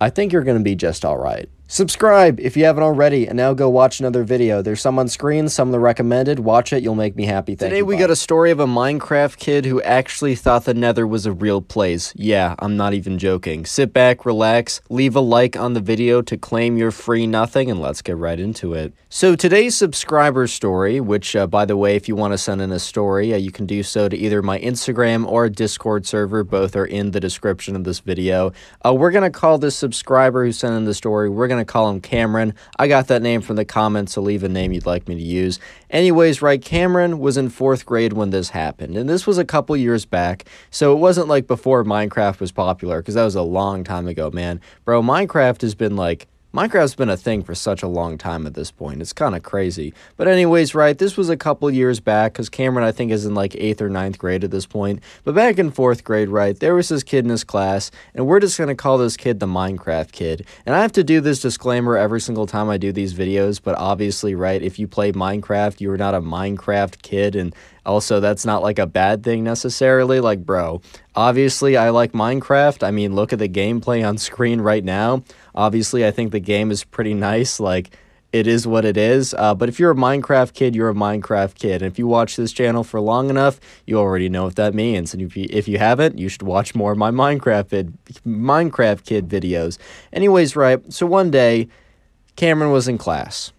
I 0.00 0.08
think 0.08 0.32
you're 0.32 0.44
going 0.44 0.56
to 0.56 0.64
be 0.64 0.74
just 0.74 1.04
all 1.04 1.18
right." 1.18 1.50
Subscribe 1.70 2.40
if 2.40 2.56
you 2.56 2.64
haven't 2.64 2.82
already, 2.82 3.26
and 3.26 3.36
now 3.36 3.52
go 3.52 3.68
watch 3.68 4.00
another 4.00 4.24
video. 4.24 4.62
There's 4.62 4.80
some 4.80 4.98
on 4.98 5.06
screen, 5.06 5.50
some 5.50 5.68
of 5.68 5.72
the 5.72 5.78
recommended. 5.78 6.38
Watch 6.38 6.72
it, 6.72 6.82
you'll 6.82 6.94
make 6.94 7.14
me 7.14 7.26
happy. 7.26 7.54
Thank 7.54 7.68
Today 7.68 7.78
you, 7.78 7.84
we 7.84 7.96
bye. 7.96 8.00
got 8.00 8.10
a 8.10 8.16
story 8.16 8.50
of 8.50 8.58
a 8.58 8.66
Minecraft 8.66 9.36
kid 9.36 9.66
who 9.66 9.82
actually 9.82 10.34
thought 10.34 10.64
the 10.64 10.72
Nether 10.72 11.06
was 11.06 11.26
a 11.26 11.32
real 11.32 11.60
place. 11.60 12.14
Yeah, 12.16 12.54
I'm 12.58 12.78
not 12.78 12.94
even 12.94 13.18
joking. 13.18 13.66
Sit 13.66 13.92
back, 13.92 14.24
relax, 14.24 14.80
leave 14.88 15.14
a 15.14 15.20
like 15.20 15.58
on 15.58 15.74
the 15.74 15.82
video 15.82 16.22
to 16.22 16.38
claim 16.38 16.78
your 16.78 16.90
free 16.90 17.26
nothing, 17.26 17.70
and 17.70 17.78
let's 17.78 18.00
get 18.00 18.16
right 18.16 18.40
into 18.40 18.72
it. 18.72 18.94
So 19.10 19.36
today's 19.36 19.76
subscriber 19.76 20.46
story, 20.46 21.00
which 21.02 21.36
uh, 21.36 21.46
by 21.46 21.66
the 21.66 21.76
way, 21.76 21.96
if 21.96 22.08
you 22.08 22.16
want 22.16 22.32
to 22.32 22.38
send 22.38 22.62
in 22.62 22.72
a 22.72 22.78
story, 22.78 23.34
uh, 23.34 23.36
you 23.36 23.52
can 23.52 23.66
do 23.66 23.82
so 23.82 24.08
to 24.08 24.16
either 24.16 24.40
my 24.40 24.58
Instagram 24.60 25.26
or 25.26 25.50
Discord 25.50 26.06
server. 26.06 26.44
Both 26.44 26.76
are 26.76 26.86
in 26.86 27.10
the 27.10 27.20
description 27.20 27.76
of 27.76 27.84
this 27.84 28.00
video. 28.00 28.54
Uh, 28.82 28.94
we're 28.94 29.10
gonna 29.10 29.28
call 29.28 29.58
this 29.58 29.76
subscriber 29.76 30.46
who 30.46 30.52
sent 30.52 30.74
in 30.74 30.86
the 30.86 30.94
story. 30.94 31.28
We're 31.28 31.46
gonna 31.46 31.57
going 31.58 31.66
to 31.66 31.72
call 31.72 31.90
him 31.90 32.00
Cameron. 32.00 32.54
I 32.78 32.88
got 32.88 33.08
that 33.08 33.22
name 33.22 33.40
from 33.40 33.56
the 33.56 33.64
comments, 33.64 34.12
so 34.12 34.22
leave 34.22 34.44
a 34.44 34.48
name 34.48 34.72
you'd 34.72 34.86
like 34.86 35.08
me 35.08 35.14
to 35.16 35.20
use. 35.20 35.58
Anyways, 35.90 36.40
right, 36.40 36.62
Cameron 36.62 37.18
was 37.18 37.36
in 37.36 37.48
fourth 37.50 37.84
grade 37.84 38.12
when 38.12 38.30
this 38.30 38.50
happened, 38.50 38.96
and 38.96 39.08
this 39.08 39.26
was 39.26 39.38
a 39.38 39.44
couple 39.44 39.76
years 39.76 40.04
back, 40.04 40.44
so 40.70 40.92
it 40.92 40.98
wasn't 40.98 41.28
like 41.28 41.46
before 41.46 41.84
Minecraft 41.84 42.40
was 42.40 42.52
popular, 42.52 42.98
because 42.98 43.14
that 43.14 43.24
was 43.24 43.34
a 43.34 43.42
long 43.42 43.84
time 43.84 44.06
ago, 44.06 44.30
man. 44.30 44.60
Bro, 44.84 45.02
Minecraft 45.02 45.60
has 45.62 45.74
been 45.74 45.96
like 45.96 46.28
Minecraft's 46.54 46.94
been 46.94 47.10
a 47.10 47.16
thing 47.16 47.42
for 47.42 47.54
such 47.54 47.82
a 47.82 47.86
long 47.86 48.16
time 48.16 48.46
at 48.46 48.54
this 48.54 48.70
point. 48.70 49.02
It's 49.02 49.12
kind 49.12 49.36
of 49.36 49.42
crazy. 49.42 49.92
But 50.16 50.28
anyways, 50.28 50.74
right, 50.74 50.96
this 50.96 51.14
was 51.14 51.28
a 51.28 51.36
couple 51.36 51.70
years 51.70 52.00
back 52.00 52.32
because 52.32 52.48
Cameron, 52.48 52.86
I 52.86 52.92
think, 52.92 53.12
is 53.12 53.26
in 53.26 53.34
like 53.34 53.54
eighth 53.56 53.82
or 53.82 53.90
ninth 53.90 54.16
grade 54.18 54.44
at 54.44 54.50
this 54.50 54.64
point. 54.64 55.02
But 55.24 55.34
back 55.34 55.58
in 55.58 55.70
fourth 55.70 56.04
grade, 56.04 56.30
right, 56.30 56.58
there 56.58 56.74
was 56.74 56.88
this 56.88 57.02
kid 57.02 57.26
in 57.26 57.30
his 57.30 57.44
class, 57.44 57.90
and 58.14 58.26
we're 58.26 58.40
just 58.40 58.56
going 58.56 58.68
to 58.68 58.74
call 58.74 58.96
this 58.96 59.18
kid 59.18 59.40
the 59.40 59.46
Minecraft 59.46 60.10
kid. 60.12 60.46
And 60.64 60.74
I 60.74 60.80
have 60.80 60.92
to 60.92 61.04
do 61.04 61.20
this 61.20 61.40
disclaimer 61.40 61.98
every 61.98 62.20
single 62.20 62.46
time 62.46 62.70
I 62.70 62.78
do 62.78 62.92
these 62.92 63.12
videos, 63.12 63.60
but 63.62 63.76
obviously, 63.76 64.34
right, 64.34 64.62
if 64.62 64.78
you 64.78 64.88
play 64.88 65.12
Minecraft, 65.12 65.82
you 65.82 65.90
are 65.90 65.98
not 65.98 66.14
a 66.14 66.22
Minecraft 66.22 67.02
kid, 67.02 67.36
and 67.36 67.54
also, 67.88 68.20
that's 68.20 68.44
not 68.44 68.62
like 68.62 68.78
a 68.78 68.86
bad 68.86 69.24
thing 69.24 69.42
necessarily. 69.42 70.20
Like, 70.20 70.44
bro, 70.44 70.82
obviously, 71.14 71.78
I 71.78 71.88
like 71.88 72.12
Minecraft. 72.12 72.86
I 72.86 72.90
mean, 72.90 73.14
look 73.14 73.32
at 73.32 73.38
the 73.38 73.48
gameplay 73.48 74.06
on 74.06 74.18
screen 74.28 74.60
right 74.60 74.84
now. 74.84 75.22
Obviously, 75.58 76.06
I 76.06 76.12
think 76.12 76.30
the 76.30 76.40
game 76.40 76.70
is 76.70 76.84
pretty 76.84 77.14
nice. 77.14 77.58
Like, 77.58 77.90
it 78.32 78.46
is 78.46 78.64
what 78.64 78.84
it 78.84 78.96
is. 78.96 79.34
Uh, 79.34 79.54
but 79.54 79.68
if 79.68 79.80
you're 79.80 79.90
a 79.90 79.96
Minecraft 79.96 80.54
kid, 80.54 80.76
you're 80.76 80.88
a 80.88 80.94
Minecraft 80.94 81.54
kid. 81.56 81.82
And 81.82 81.90
if 81.90 81.98
you 81.98 82.06
watch 82.06 82.36
this 82.36 82.52
channel 82.52 82.84
for 82.84 83.00
long 83.00 83.28
enough, 83.28 83.58
you 83.84 83.98
already 83.98 84.28
know 84.28 84.44
what 84.44 84.54
that 84.54 84.72
means. 84.72 85.12
And 85.12 85.22
if 85.22 85.36
you, 85.36 85.48
if 85.50 85.66
you 85.66 85.78
haven't, 85.78 86.16
you 86.16 86.28
should 86.28 86.42
watch 86.42 86.76
more 86.76 86.92
of 86.92 86.98
my 86.98 87.10
Minecraft 87.10 87.68
vid, 87.70 87.98
Minecraft 88.24 89.04
kid 89.04 89.28
videos. 89.28 89.78
Anyways, 90.12 90.54
right. 90.54 90.80
So 90.92 91.06
one 91.06 91.32
day, 91.32 91.68
Cameron 92.36 92.70
was 92.70 92.86
in 92.86 92.98
class 92.98 93.52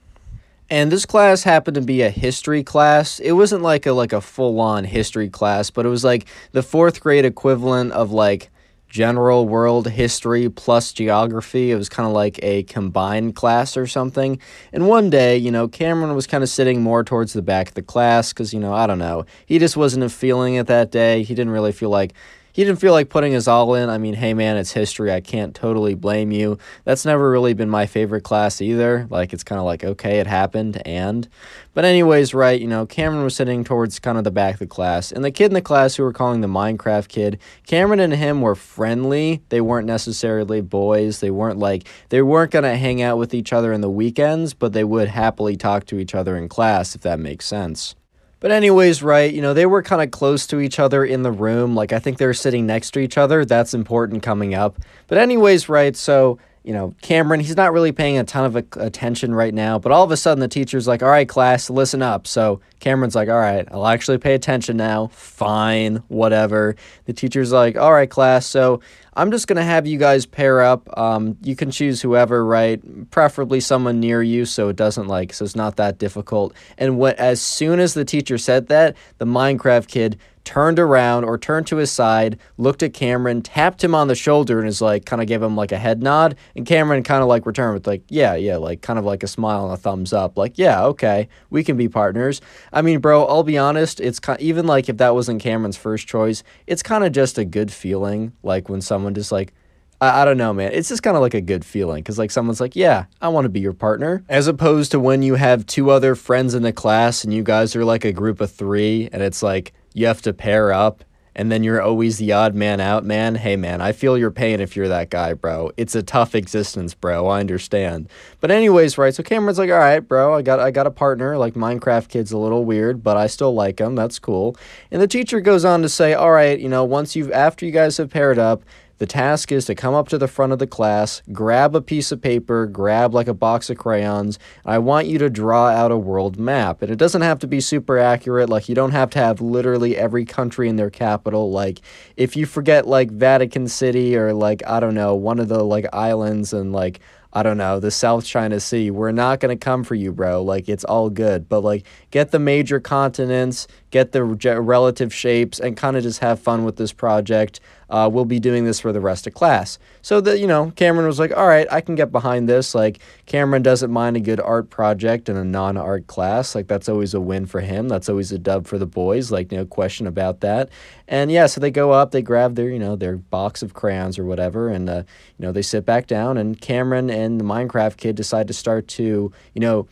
and 0.70 0.92
this 0.92 1.06
class 1.06 1.44
happened 1.44 1.76
to 1.76 1.82
be 1.82 2.02
a 2.02 2.10
history 2.10 2.64
class. 2.64 3.20
It 3.20 3.32
wasn't 3.34 3.64
like 3.64 3.86
a 3.86 3.92
like 3.92 4.14
a 4.14 4.22
full-on 4.22 4.84
history 4.84 5.30
class, 5.30 5.70
but 5.70 5.86
it 5.86 5.90
was 5.90 6.04
like 6.04 6.28
the 6.52 6.62
4th 6.62 7.00
grade 7.00 7.26
equivalent 7.26 7.92
of 7.92 8.12
like 8.12 8.52
general 8.90 9.48
world 9.48 9.88
history 9.88 10.50
plus 10.50 10.92
geography. 10.92 11.72
It 11.72 11.76
was 11.76 11.88
kind 11.88 12.08
of 12.08 12.14
like 12.14 12.40
a 12.44 12.64
combined 12.64 13.36
class 13.36 13.78
or 13.78 13.88
something. 13.88 14.40
And 14.74 14.88
one 14.88 15.10
day, 15.10 15.38
you 15.38 15.52
know, 15.52 15.68
Cameron 15.68 16.16
was 16.16 16.28
kind 16.28 16.44
of 16.44 16.50
sitting 16.50 16.82
more 16.82 17.04
towards 17.04 17.34
the 17.34 17.44
back 17.44 17.70
of 17.70 17.74
the 17.76 17.84
class 17.84 18.34
because, 18.34 18.54
you 18.54 18.60
know, 18.60 18.74
I 18.74 18.88
don't 18.88 19.00
know. 19.00 19.26
He 19.46 19.60
just 19.60 19.78
wasn't 19.78 20.12
feeling 20.12 20.56
it 20.56 20.68
that 20.68 20.92
day. 20.92 21.24
He 21.24 21.36
didn't 21.36 21.54
really 21.54 21.72
feel 21.72 21.92
like 21.92 22.14
he 22.60 22.66
didn't 22.66 22.82
feel 22.82 22.92
like 22.92 23.08
putting 23.08 23.32
his 23.32 23.48
all 23.48 23.74
in. 23.74 23.90
I 23.90 23.98
mean, 23.98 24.16
hey 24.16 24.34
man, 24.34 24.58
it's 24.58 24.74
history. 24.74 25.14
I 25.14 25.22
can't 25.22 25.56
totally 25.56 25.94
blame 25.94 26.34
you. 26.34 26.58
That's 26.84 27.06
never 27.06 27.32
really 27.32 27.54
been 27.54 27.70
my 27.70 27.86
favorite 27.86 28.26
class 28.26 28.60
either. 28.60 29.08
Like 29.10 29.32
it's 29.32 29.46
kind 29.46 29.60
of 29.60 29.66
like 29.66 29.86
okay, 29.86 30.20
it 30.20 30.28
happened 30.28 30.82
and 30.86 31.30
but 31.74 31.86
anyways, 31.86 32.34
right, 32.34 32.60
you 32.60 32.68
know, 32.68 32.86
Cameron 32.86 33.24
was 33.24 33.34
sitting 33.34 33.64
towards 33.64 33.98
kind 34.00 34.18
of 34.18 34.26
the 34.26 34.32
back 34.32 34.56
of 34.56 34.60
the 34.60 34.68
class. 34.68 35.14
And 35.14 35.24
the 35.24 35.32
kid 35.32 35.46
in 35.46 35.54
the 35.54 35.62
class 35.62 35.96
who 35.96 36.04
we 36.04 36.08
were 36.08 36.12
calling 36.12 36.42
the 36.42 36.48
Minecraft 36.48 37.08
kid, 37.08 37.40
Cameron 37.66 38.02
and 38.02 38.12
him 38.12 38.42
were 38.42 38.56
friendly. 38.56 39.42
They 39.48 39.62
weren't 39.62 39.88
necessarily 39.88 40.60
boys. 40.60 41.22
They 41.22 41.32
weren't 41.32 41.60
like 41.60 41.88
they 42.10 42.22
weren't 42.22 42.52
going 42.52 42.64
to 42.64 42.76
hang 42.76 43.02
out 43.02 43.18
with 43.18 43.34
each 43.34 43.54
other 43.54 43.72
in 43.72 43.80
the 43.80 43.90
weekends, 43.90 44.54
but 44.54 44.74
they 44.74 44.84
would 44.84 45.08
happily 45.08 45.56
talk 45.56 45.86
to 45.86 45.98
each 45.98 46.14
other 46.14 46.36
in 46.36 46.50
class 46.50 46.94
if 46.94 47.00
that 47.04 47.22
makes 47.22 47.46
sense. 47.46 47.96
But 48.40 48.52
anyways, 48.52 49.04
right, 49.04 49.34
you 49.34 49.42
know, 49.42 49.54
they 49.54 49.66
were 49.66 49.84
kind 49.84 50.02
of 50.02 50.12
close 50.12 50.48
to 50.48 50.60
each 50.60 50.80
other 50.80 51.04
in 51.04 51.24
the 51.24 51.32
room. 51.32 51.76
Like 51.76 51.92
I 51.92 52.00
think 52.00 52.18
they 52.18 52.26
were 52.26 52.34
sitting 52.34 52.66
next 52.66 52.92
to 52.92 53.00
each 53.00 53.18
other. 53.18 53.44
That's 53.44 53.74
important 53.74 54.24
coming 54.24 54.54
up. 54.54 54.80
But 55.08 55.18
anyways, 55.18 55.68
right, 55.68 55.96
so 55.96 56.40
you 56.64 56.74
know, 56.74 56.94
Cameron, 57.02 57.40
he's 57.40 57.56
not 57.56 57.72
really 57.72 57.92
paying 57.92 58.18
a 58.18 58.24
ton 58.24 58.44
of 58.44 58.56
attention 58.56 59.34
right 59.34 59.54
now, 59.54 59.80
but 59.80 59.92
all 59.92 60.04
of 60.04 60.12
a 60.12 60.18
sudden 60.18 60.40
the 60.40 60.48
teacher's 60.48 60.88
like, 60.88 61.02
all 61.02 61.10
right, 61.10 61.28
class, 61.28 61.70
listen 61.70 62.02
up. 62.02 62.28
So 62.28 62.60
Cameron's 62.80 63.16
like, 63.16 63.30
all 63.30 63.40
right, 63.40 63.68
I'll 63.72 63.88
actually 63.88 64.18
pay 64.18 64.36
attention 64.36 64.76
now. 64.76 65.08
Fine, 65.08 66.04
whatever. 66.10 66.76
The 67.06 67.14
teacher's 67.14 67.52
like, 67.52 67.78
all 67.78 67.94
right, 67.94 68.10
class, 68.10 68.46
so 68.46 68.82
I'm 69.20 69.32
just 69.32 69.48
going 69.48 69.58
to 69.58 69.64
have 69.64 69.86
you 69.86 69.98
guys 69.98 70.26
pair 70.26 70.62
up. 70.62 70.98
Um, 70.98 71.36
you 71.44 71.54
can 71.54 71.72
choose 71.72 72.02
whoever, 72.02 72.46
right? 72.46 72.80
Preferably 73.12 73.60
someone 73.60 74.00
near 74.00 74.24
you 74.24 74.46
so 74.46 74.70
it 74.70 74.78
doesn't 74.78 75.08
like, 75.08 75.34
so 75.34 75.44
it's 75.44 75.58
not 75.58 75.76
that 75.76 75.98
difficult. 75.98 76.54
And 76.78 76.98
what, 76.98 77.18
as 77.18 77.42
soon 77.42 77.82
as 77.82 77.96
the 77.96 78.06
teacher 78.06 78.38
said 78.38 78.68
that, 78.68 78.96
the 79.18 79.26
Minecraft 79.26 79.90
kid 79.90 80.18
turned 80.44 80.80
around 80.80 81.24
or 81.24 81.38
turned 81.38 81.68
to 81.68 81.78
his 81.78 81.92
side, 81.92 82.40
looked 82.58 82.82
at 82.84 82.94
Cameron, 82.94 83.42
tapped 83.42 83.84
him 83.84 83.94
on 83.94 84.08
the 84.08 84.16
shoulder, 84.16 84.60
and 84.60 84.68
is 84.68 84.82
like, 84.82 85.06
kind 85.06 85.22
of 85.22 85.28
gave 85.28 85.42
him 85.42 85.56
like 85.56 85.72
a 85.72 85.78
head 85.78 86.02
nod. 86.02 86.36
And 86.56 86.66
Cameron 86.66 87.04
kind 87.04 87.22
of 87.22 87.28
like 87.28 87.46
returned 87.46 87.74
with 87.76 87.88
like, 87.88 88.04
yeah, 88.10 88.36
yeah, 88.36 88.58
like 88.58 88.82
kind 88.82 89.00
of 89.00 89.06
like 89.06 89.24
a 89.24 89.28
smile 89.28 89.66
and 89.66 89.74
a 89.74 89.78
thumbs 89.78 90.14
up, 90.14 90.38
like, 90.38 90.58
yeah, 90.58 90.84
okay, 90.86 91.28
we 91.50 91.64
can 91.64 91.78
be 91.78 91.88
partners. 91.88 92.42
I 92.74 92.82
mean, 92.82 93.00
bro, 93.00 93.26
I'll 93.26 93.44
be 93.44 93.58
honest, 93.58 94.00
it's 94.00 94.20
kind 94.20 94.40
even 94.42 94.66
like 94.66 94.90
if 94.90 94.98
that 94.98 95.14
wasn't 95.14 95.42
Cameron's 95.42 95.78
first 95.78 96.08
choice, 96.08 96.44
it's 96.68 96.84
kind 96.84 97.04
of 97.04 97.12
just 97.12 97.38
a 97.38 97.46
good 97.46 97.72
feeling, 97.72 98.34
like 98.44 98.70
when 98.70 98.82
someone 98.82 99.14
just 99.14 99.32
like. 99.32 99.54
I, 100.02 100.22
I 100.22 100.26
don't 100.26 100.38
know, 100.38 100.54
man. 100.54 100.72
It's 100.72 100.88
just 100.88 101.04
kind 101.04 101.18
of 101.18 101.22
like 101.22 101.34
a 101.34 101.42
good 101.42 101.66
feeling 101.66 102.02
because, 102.02 102.18
like, 102.18 102.32
someone's 102.32 102.62
like, 102.62 102.74
Yeah, 102.74 103.08
I 103.22 103.28
want 103.28 103.44
to 103.44 103.50
be 103.50 103.60
your 103.60 103.74
partner. 103.74 104.24
As 104.30 104.48
opposed 104.48 104.92
to 104.92 105.00
when 105.00 105.22
you 105.22 105.36
have 105.36 105.66
two 105.66 105.90
other 105.90 106.16
friends 106.16 106.54
in 106.54 106.64
the 106.64 106.72
class 106.72 107.26
and 107.26 107.34
you 107.34 107.44
guys 107.44 107.76
are 107.76 107.84
like 107.84 108.06
a 108.06 108.14
group 108.14 108.40
of 108.40 108.50
three 108.50 109.10
and 109.12 109.22
it's 109.22 109.44
like, 109.44 109.74
you 110.00 110.08
have 110.08 110.22
to 110.24 110.34
pair 110.34 110.72
up 110.72 111.04
and 111.36 111.52
then 111.52 111.64
you're 111.64 111.82
always 111.82 112.18
the 112.18 112.34
odd 112.34 112.54
man 112.54 112.82
out, 112.82 113.06
man. 113.06 113.36
Hey, 113.36 113.56
man, 113.56 113.80
I 113.80 113.92
feel 113.92 114.18
your 114.18 114.32
pain 114.32 114.60
if 114.60 114.76
you're 114.76 114.90
that 114.90 115.10
guy, 115.10 115.34
bro. 115.34 115.72
It's 115.78 115.96
a 115.96 116.04
tough 116.04 116.36
existence, 116.36 116.94
bro. 116.94 117.28
I 117.28 117.40
understand. 117.40 118.10
But 118.42 118.52
anyways, 118.52 118.98
right? 118.98 119.14
So 119.14 119.24
Cameron's 119.24 119.58
like, 119.58 119.70
all 119.70 119.78
right, 119.78 120.00
bro, 120.00 120.34
I 120.34 120.42
got 120.42 120.60
I 120.60 120.72
got 120.72 120.88
a 120.88 120.92
partner. 120.92 121.38
Like 121.38 121.54
Minecraft 121.54 122.10
kid's 122.10 122.32
a 122.32 122.38
little 122.38 122.66
weird, 122.66 123.04
but 123.04 123.16
I 123.16 123.28
still 123.28 123.54
like 123.54 123.80
him. 123.80 123.96
That's 123.96 124.20
cool. 124.20 124.58
And 124.92 125.02
the 125.02 125.08
teacher 125.08 125.40
goes 125.40 125.64
on 125.64 125.82
to 125.82 125.90
say, 125.90 126.14
all 126.14 126.32
right, 126.32 126.60
you 126.60 126.68
know, 126.68 126.84
once 126.84 127.16
you've 127.16 127.32
after 127.32 127.66
you 127.66 127.72
guys 127.72 127.98
have 127.98 128.10
paired 128.10 128.40
up, 128.40 128.64
the 129.00 129.08
task 129.08 129.52
is 129.52 129.66
to 129.66 129.76
come 129.76 129.94
up 129.94 130.10
to 130.10 130.18
the 130.18 130.28
front 130.28 130.54
of 130.54 130.60
the 130.60 130.68
class, 130.68 131.22
grab 131.32 131.74
a 131.76 131.82
piece 131.82 132.12
of 132.12 132.22
paper, 132.22 132.66
grab 132.68 133.14
like 133.14 133.28
a 133.28 133.34
box 133.34 133.70
of 133.70 133.78
crayons. 133.78 134.38
I 134.66 134.78
want 134.78 135.08
you 135.08 135.18
to 135.20 135.30
draw 135.30 135.68
out 135.68 135.92
a 135.92 135.98
world 135.98 136.38
map. 136.38 136.82
And 136.82 136.92
it 136.92 136.98
doesn't 136.98 137.22
have 137.22 137.40
to 137.40 137.48
be 137.48 137.62
super 137.62 137.98
accurate. 137.98 138.50
Like, 138.50 138.70
you 138.70 138.76
don't 138.76 138.92
have 138.92 139.10
to 139.12 139.20
have 139.20 139.42
literally 139.42 139.98
every 139.98 140.26
country 140.26 140.70
in 140.70 140.76
their 140.76 140.90
capital. 140.90 141.50
Like, 141.52 141.80
if 142.18 142.36
you 142.36 142.46
forget 142.46 142.88
like 142.88 143.10
Vatican 143.10 143.68
City 143.68 144.16
or 144.16 144.34
like, 144.34 144.62
I 144.68 144.80
don't 144.80 144.96
know, 144.96 145.16
one 145.16 145.40
of 145.40 145.48
the 145.48 145.64
like 145.64 145.86
islands 145.94 146.54
and 146.54 146.74
like, 146.74 147.00
I 147.32 147.44
don't 147.44 147.58
know, 147.58 147.80
the 147.80 147.92
South 147.92 148.26
China 148.26 148.60
Sea. 148.60 148.90
We're 148.90 149.12
not 149.12 149.40
going 149.40 149.56
to 149.56 149.64
come 149.64 149.84
for 149.84 149.94
you, 149.94 150.12
bro. 150.12 150.42
Like, 150.42 150.68
it's 150.68 150.84
all 150.84 151.12
good. 151.12 151.48
But, 151.48 151.60
like, 151.60 151.86
get 152.10 152.32
the 152.32 152.40
major 152.40 152.80
continents, 152.80 153.68
get 153.92 154.12
the 154.12 154.24
relative 154.24 155.14
shapes, 155.14 155.60
and 155.60 155.76
kind 155.76 155.98
of 155.98 156.04
just 156.04 156.20
have 156.20 156.40
fun 156.40 156.66
with 156.66 156.76
this 156.78 156.94
project. 156.94 157.60
Uh, 157.90 158.08
we'll 158.12 158.26
be 158.26 158.40
doing 158.40 158.66
this 158.66 158.80
for 158.80 158.94
the 158.94 159.02
rest 159.02 159.26
of 159.26 159.34
class. 159.34 159.80
So, 160.04 160.22
that, 160.22 160.40
you 160.40 160.46
know, 160.46 160.72
Cameron 160.76 161.08
was 161.08 161.18
like, 161.18 161.36
all 161.36 161.48
right, 161.48 161.66
I 161.72 161.82
can 161.82 161.96
get 161.96 162.12
behind 162.12 162.48
this. 162.48 162.76
Like, 162.76 163.00
Cameron 163.26 163.64
doesn't 163.64 163.90
mind 163.90 164.16
a 164.16 164.20
good 164.20 164.40
art 164.40 164.70
project 164.70 165.28
in 165.28 165.36
a 165.36 165.44
non 165.44 165.76
art 165.76 166.06
class. 166.06 166.54
Like, 166.54 166.68
that's 166.68 166.88
always 166.88 167.16
a 167.16 167.20
win 167.20 167.48
for 167.48 167.62
him. 167.62 167.88
That's 167.88 168.08
always 168.08 168.32
a 168.32 168.38
dub 168.38 168.68
for 168.68 168.78
the 168.78 168.86
boys. 168.86 169.32
Like, 169.32 169.52
no 169.52 169.66
question 169.66 170.06
about 170.06 170.42
that. 170.42 170.70
And 171.08 171.32
yeah, 171.32 171.48
so 171.48 171.60
they 171.60 171.72
go 171.72 171.92
up, 171.92 172.12
they 172.12 172.22
grab 172.22 172.54
their, 172.54 172.70
you 172.70 172.78
know, 172.78 172.96
their 172.96 173.18
box 173.18 173.64
of 173.64 173.74
crayons 173.74 174.20
or 174.20 174.26
whatever, 174.26 174.70
and, 174.70 174.88
uh, 174.88 175.04
you 175.38 175.46
know, 175.46 175.52
they 175.52 175.64
sit 175.64 175.84
back 175.84 176.06
down, 176.06 176.38
and 176.38 176.62
Cameron 176.62 177.10
and 177.10 177.40
the 177.40 177.44
Minecraft 177.44 177.98
kid 177.98 178.16
decide 178.16 178.48
to 178.48 178.54
start 178.54 178.88
to, 178.90 179.32
you 179.56 179.60
know, 179.60 179.88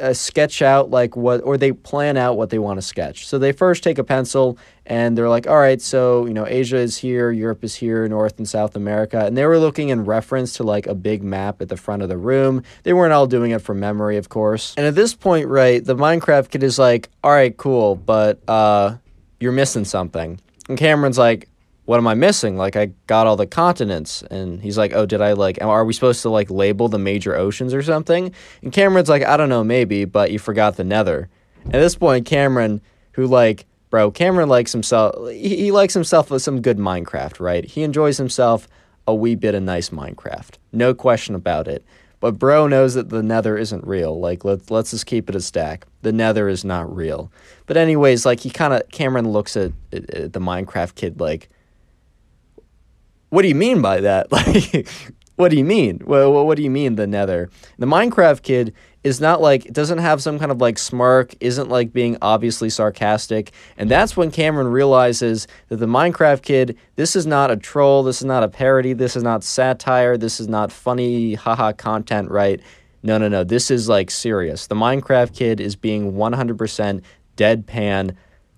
uh, 0.00 0.12
sketch 0.12 0.62
out 0.62 0.90
like 0.90 1.16
what, 1.16 1.40
or 1.42 1.56
they 1.56 1.72
plan 1.72 2.16
out 2.16 2.36
what 2.36 2.50
they 2.50 2.58
want 2.58 2.78
to 2.78 2.82
sketch. 2.82 3.26
So 3.26 3.38
they 3.38 3.52
first 3.52 3.82
take 3.82 3.98
a 3.98 4.04
pencil 4.04 4.58
and 4.86 5.16
they're 5.16 5.28
like, 5.28 5.46
all 5.46 5.58
right, 5.58 5.80
so, 5.80 6.26
you 6.26 6.34
know, 6.34 6.46
Asia 6.46 6.78
is 6.78 6.96
here, 6.96 7.30
Europe 7.30 7.62
is 7.62 7.74
here, 7.74 8.08
North 8.08 8.38
and 8.38 8.48
South 8.48 8.74
America. 8.74 9.24
And 9.24 9.36
they 9.36 9.46
were 9.46 9.58
looking 9.58 9.90
in 9.90 10.04
reference 10.04 10.54
to 10.54 10.64
like 10.64 10.86
a 10.86 10.94
big 10.94 11.22
map 11.22 11.62
at 11.62 11.68
the 11.68 11.76
front 11.76 12.02
of 12.02 12.08
the 12.08 12.16
room. 12.16 12.62
They 12.82 12.92
weren't 12.92 13.12
all 13.12 13.26
doing 13.26 13.52
it 13.52 13.62
from 13.62 13.80
memory, 13.80 14.16
of 14.16 14.28
course. 14.28 14.74
And 14.76 14.86
at 14.86 14.94
this 14.94 15.14
point, 15.14 15.48
right, 15.48 15.84
the 15.84 15.94
Minecraft 15.94 16.50
kid 16.50 16.62
is 16.62 16.78
like, 16.78 17.08
all 17.22 17.30
right, 17.30 17.56
cool, 17.56 17.94
but 17.94 18.40
uh, 18.48 18.96
you're 19.40 19.52
missing 19.52 19.84
something. 19.84 20.40
And 20.68 20.78
Cameron's 20.78 21.18
like, 21.18 21.48
what 21.84 21.98
am 21.98 22.06
I 22.06 22.14
missing? 22.14 22.56
Like 22.56 22.76
I 22.76 22.86
got 23.06 23.26
all 23.26 23.36
the 23.36 23.46
continents. 23.46 24.22
And 24.30 24.62
he's 24.62 24.78
like, 24.78 24.92
oh, 24.94 25.06
did 25.06 25.20
I 25.20 25.32
like, 25.32 25.58
are 25.60 25.84
we 25.84 25.92
supposed 25.92 26.22
to 26.22 26.30
like 26.30 26.50
label 26.50 26.88
the 26.88 26.98
major 26.98 27.34
oceans 27.34 27.74
or 27.74 27.82
something? 27.82 28.32
And 28.62 28.72
Cameron's 28.72 29.08
like, 29.08 29.24
I 29.24 29.36
don't 29.36 29.48
know, 29.48 29.64
maybe, 29.64 30.04
but 30.04 30.30
you 30.30 30.38
forgot 30.38 30.76
the 30.76 30.84
nether. 30.84 31.28
At 31.66 31.72
this 31.72 31.96
point, 31.96 32.26
Cameron, 32.26 32.80
who 33.12 33.26
like, 33.26 33.66
bro, 33.90 34.10
Cameron 34.10 34.48
likes 34.48 34.72
himself, 34.72 35.30
he, 35.30 35.56
he 35.56 35.72
likes 35.72 35.94
himself 35.94 36.30
with 36.30 36.42
some 36.42 36.62
good 36.62 36.78
Minecraft, 36.78 37.40
right? 37.40 37.64
He 37.64 37.82
enjoys 37.82 38.16
himself 38.16 38.68
a 39.06 39.14
wee 39.14 39.34
bit 39.34 39.54
of 39.54 39.62
nice 39.62 39.90
Minecraft. 39.90 40.54
No 40.72 40.94
question 40.94 41.34
about 41.34 41.66
it. 41.66 41.84
But 42.20 42.38
bro 42.38 42.68
knows 42.68 42.94
that 42.94 43.08
the 43.08 43.22
nether 43.22 43.58
isn't 43.58 43.84
real. 43.84 44.20
Like 44.20 44.44
let's 44.44 44.70
let's 44.70 44.92
just 44.92 45.06
keep 45.06 45.28
it 45.28 45.34
a 45.34 45.40
stack. 45.40 45.88
The 46.02 46.12
nether 46.12 46.48
is 46.48 46.64
not 46.64 46.94
real. 46.94 47.32
But 47.66 47.76
anyways, 47.76 48.24
like 48.24 48.38
he 48.38 48.50
kind 48.50 48.72
of 48.72 48.88
Cameron 48.90 49.28
looks 49.32 49.56
at, 49.56 49.72
at, 49.92 50.08
at 50.14 50.32
the 50.32 50.38
Minecraft 50.38 50.94
kid 50.94 51.18
like 51.18 51.50
what 53.32 53.40
do 53.40 53.48
you 53.48 53.54
mean 53.54 53.80
by 53.80 54.00
that? 54.00 54.28
Like, 54.32 54.86
what 55.36 55.50
do 55.50 55.56
you 55.56 55.64
mean? 55.64 56.02
Well, 56.04 56.46
what 56.46 56.56
do 56.56 56.62
you 56.62 56.70
mean 56.70 56.96
the 56.96 57.06
nether? 57.06 57.48
The 57.78 57.86
Minecraft 57.86 58.42
kid 58.42 58.74
is 59.02 59.18
not 59.18 59.40
like 59.40 59.64
doesn't 59.72 59.98
have 59.98 60.22
some 60.22 60.38
kind 60.38 60.52
of 60.52 60.60
like 60.60 60.78
smirk, 60.78 61.34
isn't 61.40 61.70
like 61.70 61.94
being 61.94 62.18
obviously 62.20 62.68
sarcastic, 62.68 63.50
and 63.78 63.90
that's 63.90 64.14
when 64.14 64.30
Cameron 64.30 64.68
realizes 64.68 65.48
that 65.68 65.76
the 65.76 65.86
Minecraft 65.86 66.42
kid, 66.42 66.76
this 66.96 67.16
is 67.16 67.26
not 67.26 67.50
a 67.50 67.56
troll, 67.56 68.02
this 68.02 68.20
is 68.20 68.26
not 68.26 68.42
a 68.42 68.48
parody, 68.48 68.92
this 68.92 69.16
is 69.16 69.22
not 69.22 69.42
satire, 69.42 70.18
this 70.18 70.38
is 70.38 70.48
not 70.48 70.70
funny 70.70 71.32
haha 71.32 71.72
content, 71.72 72.30
right? 72.30 72.60
No, 73.02 73.16
no, 73.16 73.28
no. 73.28 73.42
This 73.42 73.70
is 73.70 73.88
like 73.88 74.10
serious. 74.10 74.66
The 74.66 74.74
Minecraft 74.74 75.34
kid 75.34 75.60
is 75.60 75.74
being 75.74 76.12
100% 76.12 77.02
deadpan. 77.38 78.14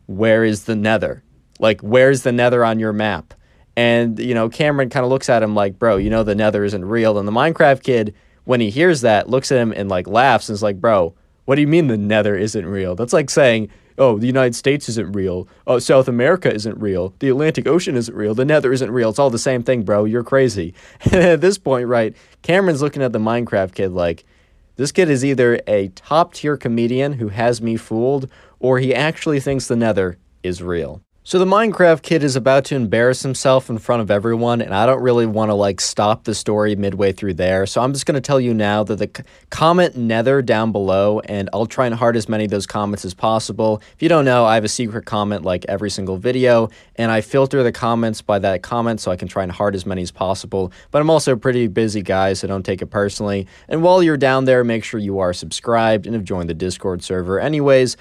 Where 0.06 0.44
is 0.44 0.64
the 0.64 0.74
nether? 0.74 1.22
Like, 1.60 1.80
where's 1.80 2.24
the 2.24 2.32
nether 2.32 2.64
on 2.64 2.80
your 2.80 2.92
map? 2.92 3.32
And, 3.76 4.18
you 4.18 4.34
know, 4.34 4.48
Cameron 4.48 4.90
kind 4.90 5.04
of 5.04 5.10
looks 5.10 5.28
at 5.28 5.42
him 5.42 5.54
like, 5.54 5.78
bro, 5.78 5.96
you 5.96 6.10
know, 6.10 6.22
the 6.22 6.34
nether 6.34 6.64
isn't 6.64 6.84
real. 6.84 7.18
And 7.18 7.26
the 7.26 7.32
Minecraft 7.32 7.82
kid, 7.82 8.14
when 8.44 8.60
he 8.60 8.70
hears 8.70 9.00
that, 9.00 9.28
looks 9.28 9.50
at 9.50 9.58
him 9.58 9.72
and 9.72 9.88
like 9.88 10.06
laughs 10.06 10.48
and 10.48 10.54
is 10.54 10.62
like, 10.62 10.80
bro, 10.80 11.14
what 11.44 11.56
do 11.56 11.60
you 11.60 11.66
mean 11.66 11.88
the 11.88 11.96
nether 11.96 12.36
isn't 12.36 12.66
real? 12.66 12.94
That's 12.94 13.12
like 13.12 13.30
saying, 13.30 13.70
oh, 13.98 14.18
the 14.18 14.26
United 14.26 14.54
States 14.54 14.88
isn't 14.88 15.12
real. 15.12 15.48
Oh, 15.66 15.78
South 15.78 16.08
America 16.08 16.52
isn't 16.52 16.78
real. 16.80 17.14
The 17.18 17.28
Atlantic 17.28 17.66
Ocean 17.66 17.96
isn't 17.96 18.14
real. 18.14 18.34
The 18.34 18.44
nether 18.44 18.72
isn't 18.72 18.90
real. 18.90 19.10
It's 19.10 19.18
all 19.18 19.30
the 19.30 19.38
same 19.38 19.62
thing, 19.62 19.82
bro. 19.82 20.04
You're 20.04 20.24
crazy. 20.24 20.74
And 21.04 21.22
at 21.22 21.40
this 21.40 21.58
point, 21.58 21.88
right, 21.88 22.16
Cameron's 22.42 22.82
looking 22.82 23.02
at 23.02 23.12
the 23.12 23.18
Minecraft 23.18 23.74
kid 23.74 23.92
like, 23.92 24.24
this 24.76 24.90
kid 24.90 25.08
is 25.08 25.24
either 25.24 25.60
a 25.68 25.88
top 25.88 26.34
tier 26.34 26.56
comedian 26.56 27.12
who 27.12 27.28
has 27.28 27.62
me 27.62 27.76
fooled, 27.76 28.28
or 28.58 28.80
he 28.80 28.92
actually 28.92 29.38
thinks 29.38 29.68
the 29.68 29.76
nether 29.76 30.18
is 30.42 30.62
real. 30.62 31.03
So 31.26 31.38
the 31.38 31.46
Minecraft 31.46 32.02
kid 32.02 32.22
is 32.22 32.36
about 32.36 32.66
to 32.66 32.76
embarrass 32.76 33.22
himself 33.22 33.70
in 33.70 33.78
front 33.78 34.02
of 34.02 34.10
everyone, 34.10 34.60
and 34.60 34.74
I 34.74 34.84
don't 34.84 35.00
really 35.00 35.24
want 35.24 35.48
to 35.48 35.54
like 35.54 35.80
stop 35.80 36.24
the 36.24 36.34
story 36.34 36.76
midway 36.76 37.12
through 37.12 37.32
there. 37.32 37.64
So 37.64 37.80
I'm 37.80 37.94
just 37.94 38.04
going 38.04 38.16
to 38.16 38.20
tell 38.20 38.38
you 38.38 38.52
now 38.52 38.84
that 38.84 38.96
the 38.96 39.24
comment 39.48 39.96
nether 39.96 40.42
down 40.42 40.70
below, 40.70 41.20
and 41.20 41.48
I'll 41.54 41.64
try 41.64 41.86
and 41.86 41.94
heart 41.94 42.16
as 42.16 42.28
many 42.28 42.44
of 42.44 42.50
those 42.50 42.66
comments 42.66 43.06
as 43.06 43.14
possible. 43.14 43.80
If 43.94 44.02
you 44.02 44.10
don't 44.10 44.26
know, 44.26 44.44
I 44.44 44.54
have 44.54 44.64
a 44.64 44.68
secret 44.68 45.06
comment 45.06 45.44
like 45.44 45.64
every 45.66 45.88
single 45.88 46.18
video, 46.18 46.68
and 46.96 47.10
I 47.10 47.22
filter 47.22 47.62
the 47.62 47.72
comments 47.72 48.20
by 48.20 48.38
that 48.40 48.62
comment 48.62 49.00
so 49.00 49.10
I 49.10 49.16
can 49.16 49.26
try 49.26 49.44
and 49.44 49.50
heart 49.50 49.74
as 49.74 49.86
many 49.86 50.02
as 50.02 50.10
possible. 50.10 50.72
But 50.90 51.00
I'm 51.00 51.08
also 51.08 51.32
a 51.32 51.38
pretty 51.38 51.68
busy 51.68 52.02
guy, 52.02 52.34
so 52.34 52.48
don't 52.48 52.66
take 52.66 52.82
it 52.82 52.90
personally. 52.90 53.46
And 53.66 53.82
while 53.82 54.02
you're 54.02 54.18
down 54.18 54.44
there, 54.44 54.62
make 54.62 54.84
sure 54.84 55.00
you 55.00 55.20
are 55.20 55.32
subscribed 55.32 56.04
and 56.04 56.14
have 56.14 56.24
joined 56.24 56.50
the 56.50 56.54
Discord 56.54 57.02
server. 57.02 57.40
Anyways, 57.40 57.96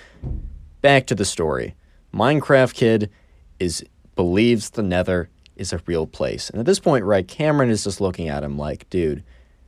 back 0.82 1.08
to 1.08 1.16
the 1.16 1.24
story. 1.24 1.76
Minecraft 2.14 2.74
Kid 2.74 3.10
is 3.60 3.84
believes 4.16 4.72
the 4.72 4.84
Nether 4.84 5.30
is 5.56 5.74
a 5.74 5.82
real 5.86 6.08
place. 6.08 6.50
And 6.50 6.60
at 6.60 6.66
this 6.66 6.80
point, 6.80 7.06
right, 7.06 7.28
Cameron 7.28 7.70
is 7.70 7.84
just 7.84 8.02
looking 8.02 8.30
at 8.30 8.44
him 8.44 8.58
like, 8.58 8.90
dude, 8.90 9.24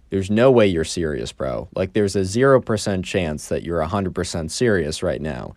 there's 0.10 0.30
no 0.30 0.52
way 0.52 0.68
you're 0.68 0.84
serious, 0.84 1.32
bro. 1.32 1.68
Like, 1.76 1.94
there's 1.94 2.16
a 2.16 2.22
0% 2.22 3.04
chance 3.04 3.48
that 3.50 3.64
you're 3.64 3.82
100% 3.82 4.52
serious 4.52 5.04
right 5.04 5.22
now. 5.22 5.56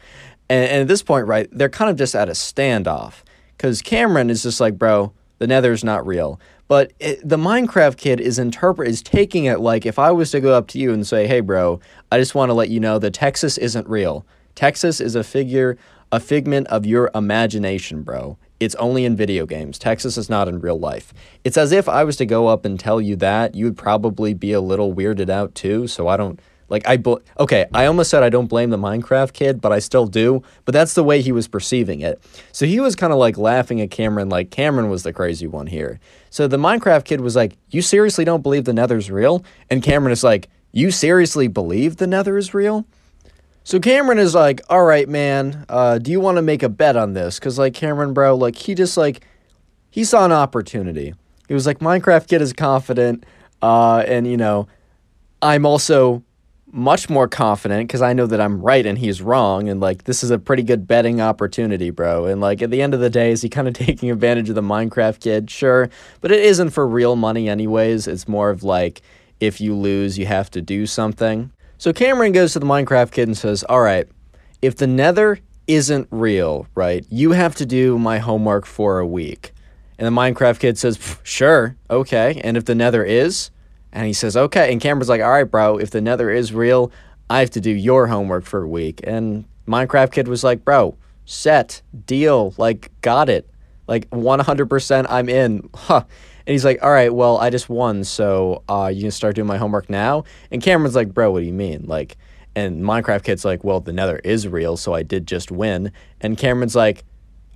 And, 0.49 0.69
and 0.71 0.81
at 0.83 0.89
this 0.89 1.03
point, 1.03 1.27
right, 1.27 1.49
they're 1.53 1.69
kind 1.69 1.91
of 1.91 1.97
just 1.97 2.15
at 2.15 2.29
a 2.29 2.33
standoff 2.33 3.23
because 3.57 3.83
Cameron 3.83 4.31
is 4.31 4.43
just 4.43 4.61
like, 4.61 4.79
bro, 4.79 5.13
the 5.39 5.47
Nether's 5.47 5.85
not 5.85 6.07
real. 6.07 6.41
But 6.67 6.93
it, 6.99 7.27
the 7.27 7.37
Minecraft 7.37 7.97
kid 7.97 8.21
is 8.21 8.39
interpret 8.39 8.89
is 8.89 9.03
taking 9.03 9.47
it 9.47 9.61
like 9.61 9.87
if 9.87 9.99
I 9.99 10.11
was 10.11 10.31
to 10.33 10.41
go 10.41 10.53
up 10.53 10.69
to 10.69 10.79
you 10.79 10.93
and 10.93 11.07
say, 11.07 11.27
"Hey, 11.27 11.41
bro, 11.41 11.81
I 12.13 12.19
just 12.19 12.35
want 12.35 12.51
to 12.51 12.55
let 12.55 12.69
you 12.69 12.79
know 12.79 12.99
that 12.99 13.15
Texas 13.15 13.57
isn't 13.57 13.89
real. 13.89 14.27
Texas 14.55 15.01
is 15.01 15.15
a 15.15 15.25
figure 15.25 15.79
a 16.11 16.21
figment 16.21 16.67
of 16.69 16.87
your 16.87 17.11
imagination, 17.15 18.03
bro. 18.03 18.39
It's 18.61 18.75
only 18.77 19.05
in 19.05 19.15
video 19.15 19.47
games. 19.47 19.79
Texas 19.79 20.17
is 20.17 20.29
not 20.29 20.49
in 20.49 20.61
real 20.61 20.79
life. 20.79 21.15
It's 21.45 21.57
as 21.57 21.71
if 21.71 21.89
I 21.89 22.05
was 22.05 22.17
to 22.17 22.27
go 22.27 22.49
up 22.49 22.65
and 22.65 22.79
tell 22.79 23.01
you 23.01 23.15
that, 23.17 23.55
you 23.55 23.67
would 23.67 23.77
probably 23.77 24.35
be 24.35 24.53
a 24.53 24.61
little 24.61 24.95
weirded 24.95 25.31
out 25.31 25.55
too. 25.55 25.87
So 25.87 26.09
I 26.09 26.17
don't 26.17 26.41
like 26.69 26.87
I 26.87 26.97
bl- 26.97 27.17
okay, 27.39 27.67
I 27.73 27.87
almost 27.87 28.11
said 28.11 28.23
I 28.23 28.29
don't 28.29 28.47
blame 28.47 28.71
the 28.71 28.77
Minecraft 28.77 29.33
kid, 29.33 29.61
but 29.61 29.73
I 29.73 29.79
still 29.79 30.07
do. 30.07 30.43
But 30.65 30.73
that's 30.73 30.95
the 30.95 31.05
way 31.05 31.23
he 31.23 31.33
was 31.33 31.49
perceiving 31.49 32.01
it. 32.01 32.23
So 32.53 32.67
he 32.67 32.81
was 32.81 32.97
kind 32.97 33.13
of 33.13 33.19
like 33.19 33.39
laughing 33.39 33.81
at 33.81 33.91
Cameron, 33.91 34.29
like 34.29 34.51
Cameron 34.51 34.91
was 34.91 35.03
the 35.03 35.13
crazy 35.13 35.47
one 35.47 35.67
here. 35.67 36.01
So 36.31 36.47
the 36.47 36.59
Minecraft 36.59 37.05
kid 37.05 37.21
was 37.21 37.37
like, 37.37 37.57
"You 37.71 37.81
seriously 37.81 38.25
don't 38.25 38.43
believe 38.43 38.65
the 38.65 38.73
Nether's 38.73 39.11
real?" 39.11 39.45
And 39.71 39.83
Cameron 39.83 40.13
is 40.13 40.25
like, 40.25 40.49
"You 40.73 40.91
seriously 40.91 41.49
believe 41.49 41.97
the 41.97 42.07
Nether 42.07 42.37
is 42.37 42.53
real?" 42.53 42.87
So 43.69 43.79
Cameron 43.79 44.19
is 44.19 44.35
like, 44.35 44.63
all 44.71 44.83
right, 44.83 45.07
man, 45.07 45.67
uh, 45.69 45.99
do 45.99 46.11
you 46.11 46.21
want 46.21 46.37
to 46.37 46.43
make 46.43 46.63
a 46.63 46.71
bet 46.71 46.97
on 46.97 47.13
this? 47.13 47.39
Because, 47.39 47.59
like, 47.59 47.75
Cameron, 47.75 48.15
bro, 48.15 48.35
like, 48.35 48.57
he 48.57 48.75
just, 48.75 48.97
like, 48.97 49.27
he 49.91 50.05
saw 50.05 50.25
an 50.25 50.33
opportunity. 50.33 51.13
He 51.49 51.53
was 51.53 51.67
like, 51.67 51.81
Minecraft 51.81 52.27
Kid 52.29 52.41
is 52.41 52.55
confident, 52.55 53.27
uh, 53.61 54.05
and, 54.07 54.27
you 54.27 54.39
know, 54.39 54.69
I'm 55.43 55.67
also 55.67 56.23
much 56.73 57.11
more 57.11 57.29
confident 57.29 57.89
because 57.89 58.01
I 58.01 58.15
know 58.15 58.25
that 58.25 58.41
I'm 58.41 58.63
right 58.63 58.87
and 58.87 58.97
he's 58.97 59.21
wrong. 59.21 59.69
And, 59.69 59.81
like, 59.81 60.05
this 60.05 60.25
is 60.25 60.31
a 60.31 60.39
pretty 60.39 60.63
good 60.63 60.89
betting 60.89 61.21
opportunity, 61.21 61.91
bro. 61.91 62.25
And, 62.25 62.41
like, 62.41 62.63
at 62.63 62.71
the 62.71 62.81
end 62.81 62.95
of 62.95 63.01
the 63.01 63.11
day, 63.11 63.33
is 63.33 63.43
he 63.43 63.51
kind 63.51 63.69
of 63.69 63.75
taking 63.87 64.11
advantage 64.11 64.49
of 64.49 64.55
the 64.55 64.63
Minecraft 64.63 65.21
Kid? 65.21 65.51
Sure. 65.51 65.91
But 66.23 66.33
it 66.33 66.41
isn't 66.43 66.71
for 66.71 66.89
real 66.89 67.17
money, 67.17 67.51
anyways. 67.51 68.07
It's 68.07 68.27
more 68.27 68.49
of, 68.49 68.63
like, 68.63 69.03
if 69.41 69.61
you 69.61 69.75
lose, 69.75 70.17
you 70.17 70.25
have 70.25 70.51
to 70.53 70.63
do 70.63 70.87
something. 70.87 71.53
So 71.81 71.93
Cameron 71.93 72.33
goes 72.33 72.55
to 72.55 72.59
the 72.59 72.67
Minecraft 72.67 73.13
kid 73.13 73.29
and 73.29 73.39
says, 73.39 73.63
All 73.63 73.81
right, 73.81 74.09
if 74.61 74.75
the 74.77 74.89
nether 74.89 75.39
isn't 75.69 76.09
real, 76.11 76.67
right, 76.75 77.07
you 77.09 77.31
have 77.31 77.55
to 77.55 77.67
do 77.67 77.99
my 78.01 78.19
homework 78.19 78.67
for 78.67 78.99
a 78.99 79.07
week. 79.07 79.53
And 79.97 80.05
the 80.05 80.21
Minecraft 80.21 80.59
kid 80.59 80.77
says, 80.77 80.99
Sure, 81.23 81.77
okay. 81.89 82.41
And 82.43 82.57
if 82.57 82.65
the 82.65 82.75
nether 82.75 83.05
is? 83.05 83.53
And 83.93 84.07
he 84.07 84.13
says, 84.13 84.37
Okay. 84.37 84.73
And 84.73 84.81
Cameron's 84.81 85.09
like, 85.09 85.21
All 85.21 85.31
right, 85.31 85.45
bro, 85.45 85.79
if 85.79 85.91
the 85.91 86.01
nether 86.01 86.31
is 86.31 86.53
real, 86.53 86.91
I 87.31 87.39
have 87.39 87.51
to 87.51 87.61
do 87.61 87.71
your 87.71 88.09
homework 88.09 88.45
for 88.45 88.63
a 88.63 88.69
week. 88.69 89.01
And 89.05 89.45
Minecraft 89.69 90.11
kid 90.11 90.27
was 90.27 90.43
like, 90.43 90.65
Bro, 90.65 90.97
set, 91.27 91.83
deal, 92.07 92.55
like, 92.57 92.91
got 93.03 93.29
it. 93.29 93.49
Like 93.87 94.11
100% 94.11 95.07
I'm 95.09 95.29
in. 95.29 95.71
Huh. 95.77 96.05
And 96.49 96.55
he's 96.55 96.65
like, 96.65 96.83
all 96.83 96.91
right, 96.91 97.13
well, 97.13 97.37
I 97.37 97.51
just 97.51 97.69
won, 97.69 98.05
so 98.05 98.63
uh, 98.71 98.91
you 98.93 99.03
can 99.03 99.11
start 99.11 99.35
doing 99.35 99.47
my 99.47 99.59
homework 99.59 99.91
now. 99.91 100.25
And 100.51 100.63
Cameron's 100.63 100.97
like, 100.97 101.13
bro, 101.13 101.31
what 101.31 101.41
do 101.41 101.45
you 101.45 101.53
mean? 101.53 101.85
Like, 101.87 102.17
and 102.57 102.83
Minecraft 102.83 103.23
Kid's 103.23 103.45
like, 103.45 103.65
well, 103.65 103.81
the 103.81 103.93
Nether 103.93 104.17
is 104.25 104.49
real, 104.49 104.79
so 104.79 104.95
I 104.95 105.03
did 105.03 105.27
just 105.27 105.51
win. 105.51 105.93
And 106.23 106.39
Cameron's 106.39 106.75
like, 106.75 107.05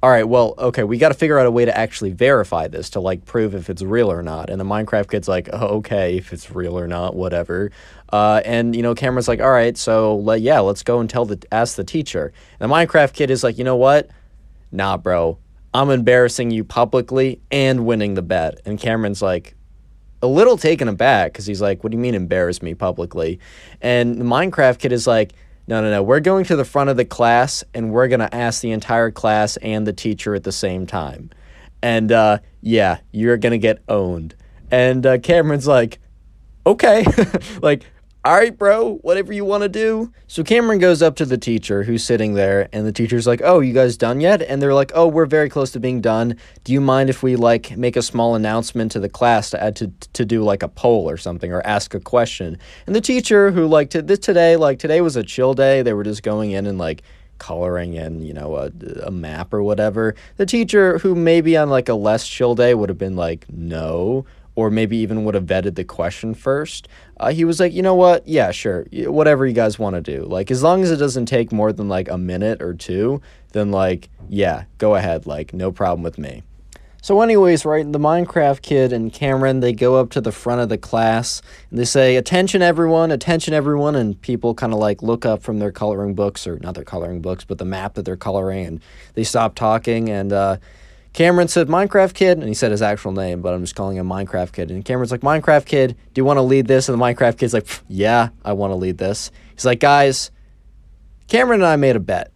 all 0.02 0.10
right, 0.10 0.28
well, 0.28 0.54
okay, 0.58 0.84
we 0.84 0.98
got 0.98 1.08
to 1.08 1.14
figure 1.14 1.38
out 1.38 1.46
a 1.46 1.50
way 1.50 1.64
to 1.64 1.74
actually 1.74 2.12
verify 2.12 2.68
this 2.68 2.90
to 2.90 3.00
like 3.00 3.24
prove 3.24 3.54
if 3.54 3.70
it's 3.70 3.80
real 3.80 4.12
or 4.12 4.22
not. 4.22 4.50
And 4.50 4.60
the 4.60 4.64
Minecraft 4.66 5.10
kid's 5.10 5.26
like, 5.26 5.48
oh, 5.54 5.78
okay, 5.78 6.18
if 6.18 6.34
it's 6.34 6.50
real 6.50 6.78
or 6.78 6.86
not, 6.86 7.16
whatever. 7.16 7.70
Uh, 8.12 8.42
and 8.44 8.76
you 8.76 8.82
know, 8.82 8.94
Cameron's 8.94 9.26
like, 9.26 9.40
all 9.40 9.52
right, 9.52 9.74
so 9.78 10.16
let, 10.16 10.42
yeah, 10.42 10.60
let's 10.60 10.82
go 10.82 11.00
and 11.00 11.08
tell 11.08 11.24
the 11.24 11.42
ask 11.50 11.76
the 11.76 11.84
teacher. 11.84 12.30
And 12.60 12.70
the 12.70 12.74
Minecraft 12.74 13.14
kid 13.14 13.30
is 13.30 13.42
like, 13.42 13.56
you 13.56 13.64
know 13.64 13.76
what? 13.76 14.10
Nah, 14.70 14.98
bro, 14.98 15.38
I'm 15.74 15.90
embarrassing 15.90 16.50
you 16.50 16.64
publicly 16.64 17.40
and 17.50 17.86
winning 17.86 18.14
the 18.14 18.22
bet. 18.22 18.60
And 18.64 18.78
Cameron's 18.78 19.22
like, 19.22 19.54
a 20.24 20.26
little 20.28 20.56
taken 20.56 20.86
aback 20.86 21.32
because 21.32 21.46
he's 21.46 21.60
like, 21.60 21.82
what 21.82 21.90
do 21.90 21.96
you 21.96 22.00
mean 22.00 22.14
embarrass 22.14 22.62
me 22.62 22.74
publicly? 22.74 23.40
And 23.80 24.20
the 24.20 24.24
Minecraft 24.24 24.78
kid 24.78 24.92
is 24.92 25.06
like 25.06 25.32
no, 25.66 25.80
no, 25.80 25.90
no. 25.90 26.02
We're 26.02 26.20
going 26.20 26.44
to 26.46 26.56
the 26.56 26.64
front 26.64 26.90
of 26.90 26.96
the 26.96 27.04
class 27.04 27.62
and 27.72 27.92
we're 27.92 28.08
going 28.08 28.20
to 28.20 28.34
ask 28.34 28.60
the 28.60 28.72
entire 28.72 29.10
class 29.10 29.56
and 29.58 29.86
the 29.86 29.92
teacher 29.92 30.34
at 30.34 30.42
the 30.42 30.52
same 30.52 30.86
time. 30.86 31.30
And 31.82 32.10
uh, 32.10 32.38
yeah, 32.60 32.98
you're 33.12 33.36
going 33.36 33.52
to 33.52 33.58
get 33.58 33.82
owned. 33.88 34.34
And 34.70 35.06
uh, 35.06 35.18
Cameron's 35.18 35.66
like, 35.66 36.00
okay. 36.66 37.04
like, 37.62 37.84
all 38.24 38.34
right, 38.34 38.56
bro, 38.56 38.98
whatever 38.98 39.32
you 39.32 39.44
want 39.44 39.64
to 39.64 39.68
do. 39.68 40.12
So 40.28 40.44
Cameron 40.44 40.78
goes 40.78 41.02
up 41.02 41.16
to 41.16 41.24
the 41.24 41.36
teacher 41.36 41.82
who's 41.82 42.04
sitting 42.04 42.34
there, 42.34 42.68
and 42.72 42.86
the 42.86 42.92
teacher's 42.92 43.26
like, 43.26 43.40
oh, 43.42 43.58
you 43.58 43.72
guys 43.72 43.96
done 43.96 44.20
yet? 44.20 44.42
And 44.42 44.62
they're 44.62 44.74
like, 44.74 44.92
oh, 44.94 45.08
we're 45.08 45.26
very 45.26 45.48
close 45.48 45.72
to 45.72 45.80
being 45.80 46.00
done. 46.00 46.36
Do 46.62 46.72
you 46.72 46.80
mind 46.80 47.10
if 47.10 47.24
we 47.24 47.34
like 47.34 47.76
make 47.76 47.96
a 47.96 48.02
small 48.02 48.36
announcement 48.36 48.92
to 48.92 49.00
the 49.00 49.08
class 49.08 49.50
to 49.50 49.62
add 49.62 49.74
to, 49.76 49.88
to 50.12 50.24
do 50.24 50.44
like 50.44 50.62
a 50.62 50.68
poll 50.68 51.10
or 51.10 51.16
something 51.16 51.52
or 51.52 51.66
ask 51.66 51.94
a 51.94 52.00
question? 52.00 52.58
And 52.86 52.94
the 52.94 53.00
teacher 53.00 53.50
who 53.50 53.66
like 53.66 53.90
to 53.90 54.02
this 54.02 54.20
today, 54.20 54.54
like 54.54 54.78
today 54.78 55.00
was 55.00 55.16
a 55.16 55.24
chill 55.24 55.54
day. 55.54 55.82
They 55.82 55.92
were 55.92 56.04
just 56.04 56.22
going 56.22 56.52
in 56.52 56.66
and 56.66 56.78
like 56.78 57.02
coloring 57.38 57.94
in, 57.94 58.22
you 58.22 58.34
know, 58.34 58.54
a, 58.54 58.70
a 59.02 59.10
map 59.10 59.52
or 59.52 59.64
whatever. 59.64 60.14
The 60.36 60.46
teacher 60.46 60.98
who 60.98 61.16
maybe 61.16 61.56
on 61.56 61.70
like 61.70 61.88
a 61.88 61.94
less 61.94 62.28
chill 62.28 62.54
day 62.54 62.72
would 62.72 62.88
have 62.88 62.98
been 62.98 63.16
like, 63.16 63.46
no 63.48 64.26
or 64.54 64.70
maybe 64.70 64.96
even 64.98 65.24
would 65.24 65.34
have 65.34 65.44
vetted 65.44 65.74
the 65.74 65.84
question 65.84 66.34
first. 66.34 66.88
Uh, 67.18 67.30
he 67.30 67.44
was 67.44 67.58
like, 67.58 67.72
you 67.72 67.82
know 67.82 67.94
what? 67.94 68.26
Yeah, 68.26 68.50
sure. 68.50 68.86
Whatever 68.92 69.46
you 69.46 69.54
guys 69.54 69.78
want 69.78 69.94
to 69.96 70.00
do. 70.00 70.24
Like, 70.24 70.50
as 70.50 70.62
long 70.62 70.82
as 70.82 70.90
it 70.90 70.96
doesn't 70.96 71.26
take 71.26 71.52
more 71.52 71.72
than 71.72 71.88
like 71.88 72.08
a 72.08 72.18
minute 72.18 72.60
or 72.60 72.74
two, 72.74 73.20
then 73.52 73.70
like, 73.70 74.10
yeah, 74.28 74.64
go 74.78 74.94
ahead. 74.94 75.26
Like, 75.26 75.54
no 75.54 75.72
problem 75.72 76.02
with 76.02 76.18
me. 76.18 76.42
So, 77.04 77.20
anyways, 77.20 77.64
right, 77.64 77.90
the 77.90 77.98
Minecraft 77.98 78.62
kid 78.62 78.92
and 78.92 79.12
Cameron, 79.12 79.58
they 79.58 79.72
go 79.72 79.96
up 79.96 80.10
to 80.10 80.20
the 80.20 80.30
front 80.30 80.60
of 80.60 80.68
the 80.68 80.78
class 80.78 81.42
and 81.68 81.80
they 81.80 81.84
say, 81.84 82.14
Attention, 82.14 82.62
everyone, 82.62 83.10
attention, 83.10 83.54
everyone. 83.54 83.96
And 83.96 84.20
people 84.20 84.54
kind 84.54 84.72
of 84.72 84.78
like 84.78 85.02
look 85.02 85.26
up 85.26 85.42
from 85.42 85.58
their 85.58 85.72
coloring 85.72 86.14
books, 86.14 86.46
or 86.46 86.60
not 86.60 86.76
their 86.76 86.84
coloring 86.84 87.20
books, 87.20 87.42
but 87.42 87.58
the 87.58 87.64
map 87.64 87.94
that 87.94 88.04
they're 88.04 88.16
coloring, 88.16 88.66
and 88.66 88.80
they 89.14 89.24
stop 89.24 89.56
talking. 89.56 90.10
And, 90.10 90.32
uh, 90.32 90.58
Cameron 91.12 91.48
said, 91.48 91.68
Minecraft 91.68 92.14
Kid, 92.14 92.38
and 92.38 92.48
he 92.48 92.54
said 92.54 92.70
his 92.70 92.80
actual 92.80 93.12
name, 93.12 93.42
but 93.42 93.52
I'm 93.52 93.62
just 93.62 93.74
calling 93.74 93.98
him 93.98 94.08
Minecraft 94.08 94.52
Kid. 94.52 94.70
And 94.70 94.84
Cameron's 94.84 95.10
like, 95.10 95.20
Minecraft 95.20 95.66
Kid, 95.66 95.96
do 96.14 96.20
you 96.20 96.24
want 96.24 96.38
to 96.38 96.42
lead 96.42 96.66
this? 96.66 96.88
And 96.88 96.98
the 96.98 97.04
Minecraft 97.04 97.36
Kid's 97.36 97.52
like, 97.52 97.66
yeah, 97.88 98.30
I 98.44 98.54
want 98.54 98.70
to 98.70 98.76
lead 98.76 98.96
this. 98.96 99.30
He's 99.52 99.66
like, 99.66 99.80
guys, 99.80 100.30
Cameron 101.28 101.60
and 101.60 101.66
I 101.66 101.76
made 101.76 101.96
a 101.96 102.00
bet. 102.00 102.32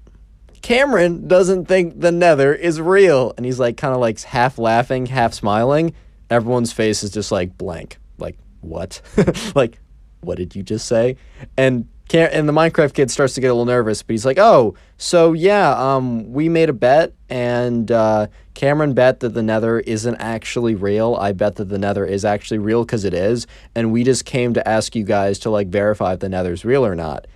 Cameron 0.60 1.26
doesn't 1.26 1.66
think 1.66 2.00
the 2.00 2.12
nether 2.12 2.54
is 2.54 2.80
real. 2.80 3.32
And 3.36 3.46
he's 3.46 3.58
like, 3.58 3.76
kind 3.76 3.94
of 3.94 4.00
like 4.00 4.20
half 4.22 4.58
laughing, 4.58 5.06
half 5.06 5.32
smiling. 5.32 5.94
Everyone's 6.28 6.72
face 6.72 7.02
is 7.02 7.10
just 7.10 7.32
like 7.32 7.56
blank. 7.56 7.98
Like, 8.18 8.36
what? 8.60 9.00
like, 9.54 9.78
what 10.20 10.36
did 10.36 10.54
you 10.54 10.62
just 10.62 10.86
say? 10.86 11.16
And 11.56 11.88
and 12.14 12.48
the 12.48 12.52
Minecraft 12.52 12.94
kid 12.94 13.10
starts 13.10 13.34
to 13.34 13.40
get 13.40 13.48
a 13.48 13.54
little 13.54 13.66
nervous, 13.66 14.02
but 14.02 14.14
he's 14.14 14.24
like, 14.24 14.38
"Oh, 14.38 14.74
so 14.96 15.32
yeah, 15.32 15.72
um, 15.72 16.32
we 16.32 16.48
made 16.48 16.68
a 16.68 16.72
bet, 16.72 17.14
and 17.28 17.90
uh, 17.90 18.28
Cameron 18.54 18.94
bet 18.94 19.20
that 19.20 19.30
the 19.30 19.42
Nether 19.42 19.80
isn't 19.80 20.16
actually 20.16 20.74
real. 20.74 21.16
I 21.16 21.32
bet 21.32 21.56
that 21.56 21.68
the 21.68 21.78
Nether 21.78 22.04
is 22.04 22.24
actually 22.24 22.58
real 22.58 22.84
because 22.84 23.04
it 23.04 23.14
is, 23.14 23.46
and 23.74 23.92
we 23.92 24.04
just 24.04 24.24
came 24.24 24.54
to 24.54 24.68
ask 24.68 24.94
you 24.94 25.04
guys 25.04 25.38
to 25.40 25.50
like 25.50 25.68
verify 25.68 26.14
if 26.14 26.20
the 26.20 26.28
Nether's 26.28 26.64
real 26.64 26.86
or 26.86 26.94
not." 26.94 27.26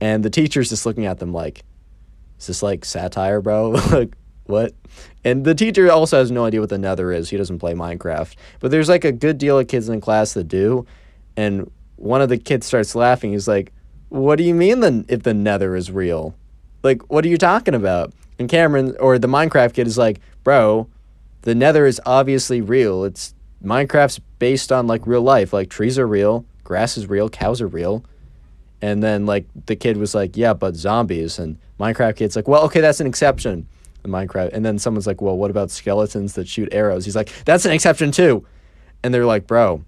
And 0.00 0.24
the 0.24 0.30
teacher's 0.30 0.68
just 0.68 0.86
looking 0.86 1.06
at 1.06 1.18
them 1.18 1.32
like, 1.32 1.64
"Is 2.38 2.46
this 2.46 2.62
like 2.62 2.84
satire, 2.84 3.40
bro? 3.40 3.70
like 3.90 4.14
what?" 4.44 4.72
And 5.24 5.44
the 5.44 5.54
teacher 5.54 5.90
also 5.90 6.18
has 6.18 6.30
no 6.30 6.44
idea 6.44 6.60
what 6.60 6.70
the 6.70 6.78
Nether 6.78 7.10
is. 7.10 7.30
He 7.30 7.36
doesn't 7.36 7.58
play 7.58 7.74
Minecraft, 7.74 8.36
but 8.60 8.70
there's 8.70 8.88
like 8.88 9.04
a 9.04 9.12
good 9.12 9.38
deal 9.38 9.58
of 9.58 9.66
kids 9.66 9.88
in 9.88 10.00
class 10.00 10.34
that 10.34 10.44
do, 10.44 10.86
and 11.36 11.68
one 11.96 12.22
of 12.22 12.28
the 12.28 12.38
kids 12.38 12.66
starts 12.66 12.94
laughing. 12.94 13.32
He's 13.32 13.48
like 13.48 13.72
what 14.08 14.36
do 14.36 14.44
you 14.44 14.54
mean 14.54 14.80
then 14.80 15.04
if 15.08 15.22
the 15.22 15.34
nether 15.34 15.74
is 15.76 15.90
real? 15.90 16.34
Like, 16.82 17.10
what 17.10 17.24
are 17.24 17.28
you 17.28 17.38
talking 17.38 17.74
about? 17.74 18.12
And 18.38 18.48
Cameron 18.48 18.96
or 19.00 19.18
the 19.18 19.28
Minecraft 19.28 19.74
kid 19.74 19.86
is 19.86 19.98
like, 19.98 20.20
bro, 20.44 20.88
the 21.42 21.54
nether 21.54 21.86
is 21.86 22.00
obviously 22.06 22.60
real. 22.60 23.04
It's 23.04 23.34
Minecraft's 23.64 24.20
based 24.38 24.70
on 24.70 24.86
like 24.86 25.06
real 25.06 25.22
life. 25.22 25.52
Like 25.52 25.70
trees 25.70 25.98
are 25.98 26.06
real, 26.06 26.44
grass 26.64 26.96
is 26.96 27.08
real, 27.08 27.28
cows 27.28 27.60
are 27.60 27.66
real. 27.66 28.04
And 28.82 29.02
then 29.02 29.26
like 29.26 29.46
the 29.66 29.76
kid 29.76 29.96
was 29.96 30.14
like, 30.14 30.36
yeah, 30.36 30.52
but 30.52 30.76
zombies. 30.76 31.38
And 31.38 31.58
Minecraft 31.80 32.16
kid's 32.16 32.36
like, 32.36 32.46
well, 32.46 32.64
okay, 32.64 32.80
that's 32.80 33.00
an 33.00 33.06
exception. 33.06 33.66
Minecraft. 34.04 34.50
And 34.52 34.64
then 34.64 34.78
someone's 34.78 35.06
like, 35.06 35.20
well, 35.20 35.36
what 35.36 35.50
about 35.50 35.70
skeletons 35.70 36.34
that 36.34 36.48
shoot 36.48 36.68
arrows? 36.72 37.04
He's 37.04 37.16
like, 37.16 37.32
that's 37.44 37.64
an 37.64 37.72
exception 37.72 38.12
too. 38.12 38.46
And 39.02 39.12
they're 39.12 39.26
like, 39.26 39.46
bro, 39.46 39.84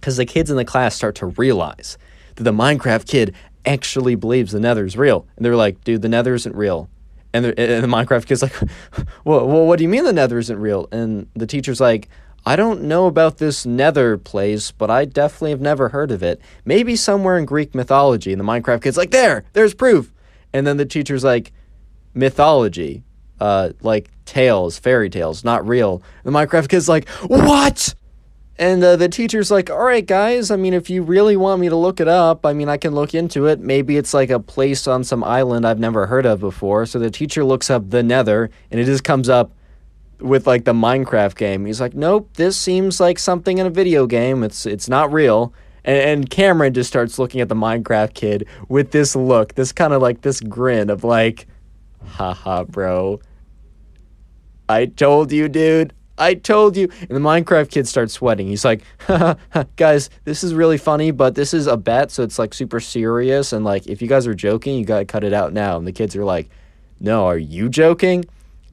because 0.00 0.16
the 0.16 0.26
kids 0.26 0.50
in 0.50 0.56
the 0.56 0.64
class 0.64 0.94
start 0.94 1.16
to 1.16 1.26
realize 1.26 1.98
the 2.42 2.52
Minecraft 2.52 3.06
kid 3.06 3.34
actually 3.64 4.14
believes 4.14 4.52
the 4.52 4.60
Nether 4.60 4.84
is 4.84 4.96
real. 4.96 5.26
And 5.36 5.44
they're 5.44 5.56
like, 5.56 5.82
dude, 5.84 6.02
the 6.02 6.08
Nether 6.08 6.34
isn't 6.34 6.54
real. 6.54 6.88
And, 7.34 7.46
and 7.46 7.84
the 7.84 7.88
Minecraft 7.88 8.26
kid's 8.26 8.42
like, 8.42 8.54
well, 9.24 9.46
well, 9.46 9.66
what 9.66 9.78
do 9.78 9.84
you 9.84 9.88
mean 9.88 10.04
the 10.04 10.12
Nether 10.12 10.38
isn't 10.38 10.58
real? 10.58 10.88
And 10.92 11.28
the 11.34 11.46
teacher's 11.46 11.80
like, 11.80 12.08
I 12.44 12.56
don't 12.56 12.82
know 12.82 13.06
about 13.06 13.38
this 13.38 13.64
Nether 13.64 14.18
place, 14.18 14.72
but 14.72 14.90
I 14.90 15.04
definitely 15.04 15.50
have 15.50 15.60
never 15.60 15.90
heard 15.90 16.10
of 16.10 16.22
it. 16.22 16.40
Maybe 16.64 16.96
somewhere 16.96 17.38
in 17.38 17.44
Greek 17.44 17.74
mythology. 17.74 18.32
And 18.32 18.40
the 18.40 18.44
Minecraft 18.44 18.82
kid's 18.82 18.96
like, 18.96 19.12
there, 19.12 19.44
there's 19.52 19.74
proof. 19.74 20.12
And 20.52 20.66
then 20.66 20.76
the 20.76 20.84
teacher's 20.84 21.24
like, 21.24 21.52
mythology, 22.14 23.04
uh, 23.40 23.70
like 23.80 24.10
tales, 24.24 24.78
fairy 24.78 25.08
tales, 25.08 25.44
not 25.44 25.66
real. 25.66 26.02
And 26.24 26.34
the 26.34 26.38
Minecraft 26.38 26.68
kid's 26.68 26.88
like, 26.88 27.08
what? 27.20 27.94
And 28.62 28.84
uh, 28.84 28.94
the 28.94 29.08
teacher's 29.08 29.50
like, 29.50 29.70
all 29.70 29.82
right, 29.82 30.06
guys, 30.06 30.52
I 30.52 30.56
mean, 30.56 30.72
if 30.72 30.88
you 30.88 31.02
really 31.02 31.36
want 31.36 31.60
me 31.60 31.68
to 31.68 31.74
look 31.74 31.98
it 31.98 32.06
up, 32.06 32.46
I 32.46 32.52
mean, 32.52 32.68
I 32.68 32.76
can 32.76 32.94
look 32.94 33.12
into 33.12 33.46
it. 33.46 33.58
Maybe 33.58 33.96
it's 33.96 34.14
like 34.14 34.30
a 34.30 34.38
place 34.38 34.86
on 34.86 35.02
some 35.02 35.24
island 35.24 35.66
I've 35.66 35.80
never 35.80 36.06
heard 36.06 36.26
of 36.26 36.38
before. 36.38 36.86
So 36.86 37.00
the 37.00 37.10
teacher 37.10 37.42
looks 37.42 37.70
up 37.70 37.90
the 37.90 38.04
nether, 38.04 38.50
and 38.70 38.78
it 38.78 38.84
just 38.84 39.02
comes 39.02 39.28
up 39.28 39.50
with 40.20 40.46
like 40.46 40.64
the 40.64 40.72
Minecraft 40.72 41.34
game. 41.34 41.66
He's 41.66 41.80
like, 41.80 41.94
nope, 41.94 42.30
this 42.34 42.56
seems 42.56 43.00
like 43.00 43.18
something 43.18 43.58
in 43.58 43.66
a 43.66 43.70
video 43.70 44.06
game. 44.06 44.44
It's, 44.44 44.64
it's 44.64 44.88
not 44.88 45.12
real. 45.12 45.52
And, 45.84 46.20
and 46.20 46.30
Cameron 46.30 46.72
just 46.72 46.88
starts 46.88 47.18
looking 47.18 47.40
at 47.40 47.48
the 47.48 47.56
Minecraft 47.56 48.14
kid 48.14 48.46
with 48.68 48.92
this 48.92 49.16
look, 49.16 49.56
this 49.56 49.72
kind 49.72 49.92
of 49.92 50.00
like 50.00 50.20
this 50.20 50.40
grin 50.40 50.88
of 50.88 51.02
like, 51.02 51.48
haha, 52.06 52.62
bro. 52.62 53.20
I 54.68 54.86
told 54.86 55.32
you, 55.32 55.48
dude. 55.48 55.94
I 56.18 56.34
told 56.34 56.76
you. 56.76 56.88
And 57.00 57.10
the 57.10 57.20
Minecraft 57.20 57.70
kid 57.70 57.88
starts 57.88 58.12
sweating. 58.14 58.46
He's 58.46 58.64
like, 58.64 58.82
guys, 59.76 60.10
this 60.24 60.44
is 60.44 60.54
really 60.54 60.78
funny, 60.78 61.10
but 61.10 61.34
this 61.34 61.54
is 61.54 61.66
a 61.66 61.76
bet, 61.76 62.10
so 62.10 62.22
it's 62.22 62.38
like 62.38 62.54
super 62.54 62.80
serious. 62.80 63.52
And 63.52 63.64
like, 63.64 63.86
if 63.86 64.02
you 64.02 64.08
guys 64.08 64.26
are 64.26 64.34
joking, 64.34 64.78
you 64.78 64.84
gotta 64.84 65.04
cut 65.04 65.24
it 65.24 65.32
out 65.32 65.52
now. 65.52 65.76
And 65.76 65.86
the 65.86 65.92
kids 65.92 66.14
are 66.16 66.24
like, 66.24 66.50
no, 67.00 67.26
are 67.26 67.38
you 67.38 67.68
joking? 67.68 68.24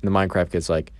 And 0.01 0.03
the 0.03 0.11
Minecraft 0.11 0.51
kid's 0.51 0.69
like, 0.69 0.91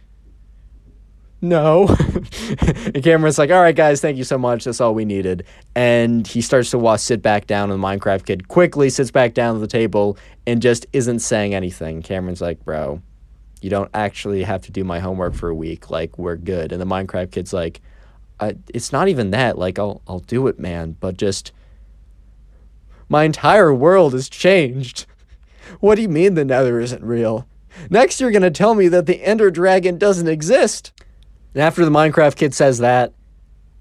no. 1.42 1.88
and 2.62 3.04
Cameron's 3.04 3.38
like, 3.38 3.50
all 3.50 3.62
right, 3.62 3.76
guys, 3.76 4.02
thank 4.02 4.18
you 4.18 4.24
so 4.24 4.38
much. 4.38 4.66
That's 4.66 4.82
all 4.82 4.94
we 4.94 5.06
needed. 5.06 5.46
And 5.76 6.28
he 6.28 6.42
starts 6.42 6.72
to 6.72 6.78
watch, 6.78 7.00
sit 7.00 7.22
back 7.22 7.48
down, 7.48 7.72
and 7.72 7.82
the 7.82 7.88
Minecraft 7.88 8.26
kid 8.26 8.48
quickly 8.48 8.90
sits 8.90 9.12
back 9.12 9.34
down 9.34 9.56
at 9.56 9.62
the 9.62 9.68
table 9.68 10.18
and 10.46 10.62
just 10.62 10.86
isn't 10.92 11.20
saying 11.20 11.54
anything. 11.54 12.02
Cameron's 12.02 12.42
like, 12.42 12.64
bro, 12.66 13.02
you 13.62 13.70
don't 13.70 13.90
actually 13.94 14.44
have 14.44 14.62
to 14.64 14.72
do 14.72 14.84
my 14.84 15.00
homework 15.00 15.34
for 15.34 15.50
a 15.50 15.56
week. 15.56 15.90
Like 15.90 16.18
we're 16.18 16.38
good. 16.38 16.72
And 16.72 16.82
the 16.82 16.86
Minecraft 16.86 17.32
kid's 17.32 17.54
like, 17.54 17.82
it's 18.70 18.92
not 18.92 19.08
even 19.08 19.32
that. 19.32 19.58
Like 19.58 19.78
I'll 19.78 20.02
I'll 20.08 20.20
do 20.20 20.48
it, 20.48 20.60
man. 20.60 20.96
But 21.00 21.18
just 21.18 21.52
my 23.10 23.24
entire 23.24 23.74
world 23.74 24.14
has 24.14 24.30
changed. 24.30 25.06
what 25.80 25.96
do 25.96 26.02
you 26.02 26.10
mean 26.10 26.36
the 26.36 26.46
Nether 26.46 26.80
isn't 26.80 27.04
real? 27.04 27.48
Next, 27.90 28.20
you're 28.20 28.32
gonna 28.32 28.52
tell 28.52 28.76
me 28.76 28.88
that 28.88 29.06
the 29.06 29.24
Ender 29.24 29.52
Dragon 29.52 29.98
doesn't 29.98 30.28
exist. 30.28 30.94
And 31.54 31.64
after 31.64 31.84
the 31.84 31.92
Minecraft 31.92 32.36
kid 32.36 32.54
says 32.54 32.78
that, 32.80 33.14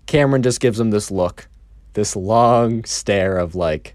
Cameron 0.07 0.42
just 0.42 0.60
gives 0.60 0.81
him 0.81 0.90
this 0.90 1.10
look, 1.10 1.48
this 1.92 2.16
long 2.16 2.84
stare 2.84 3.36
of 3.36 3.55
like, 3.55 3.94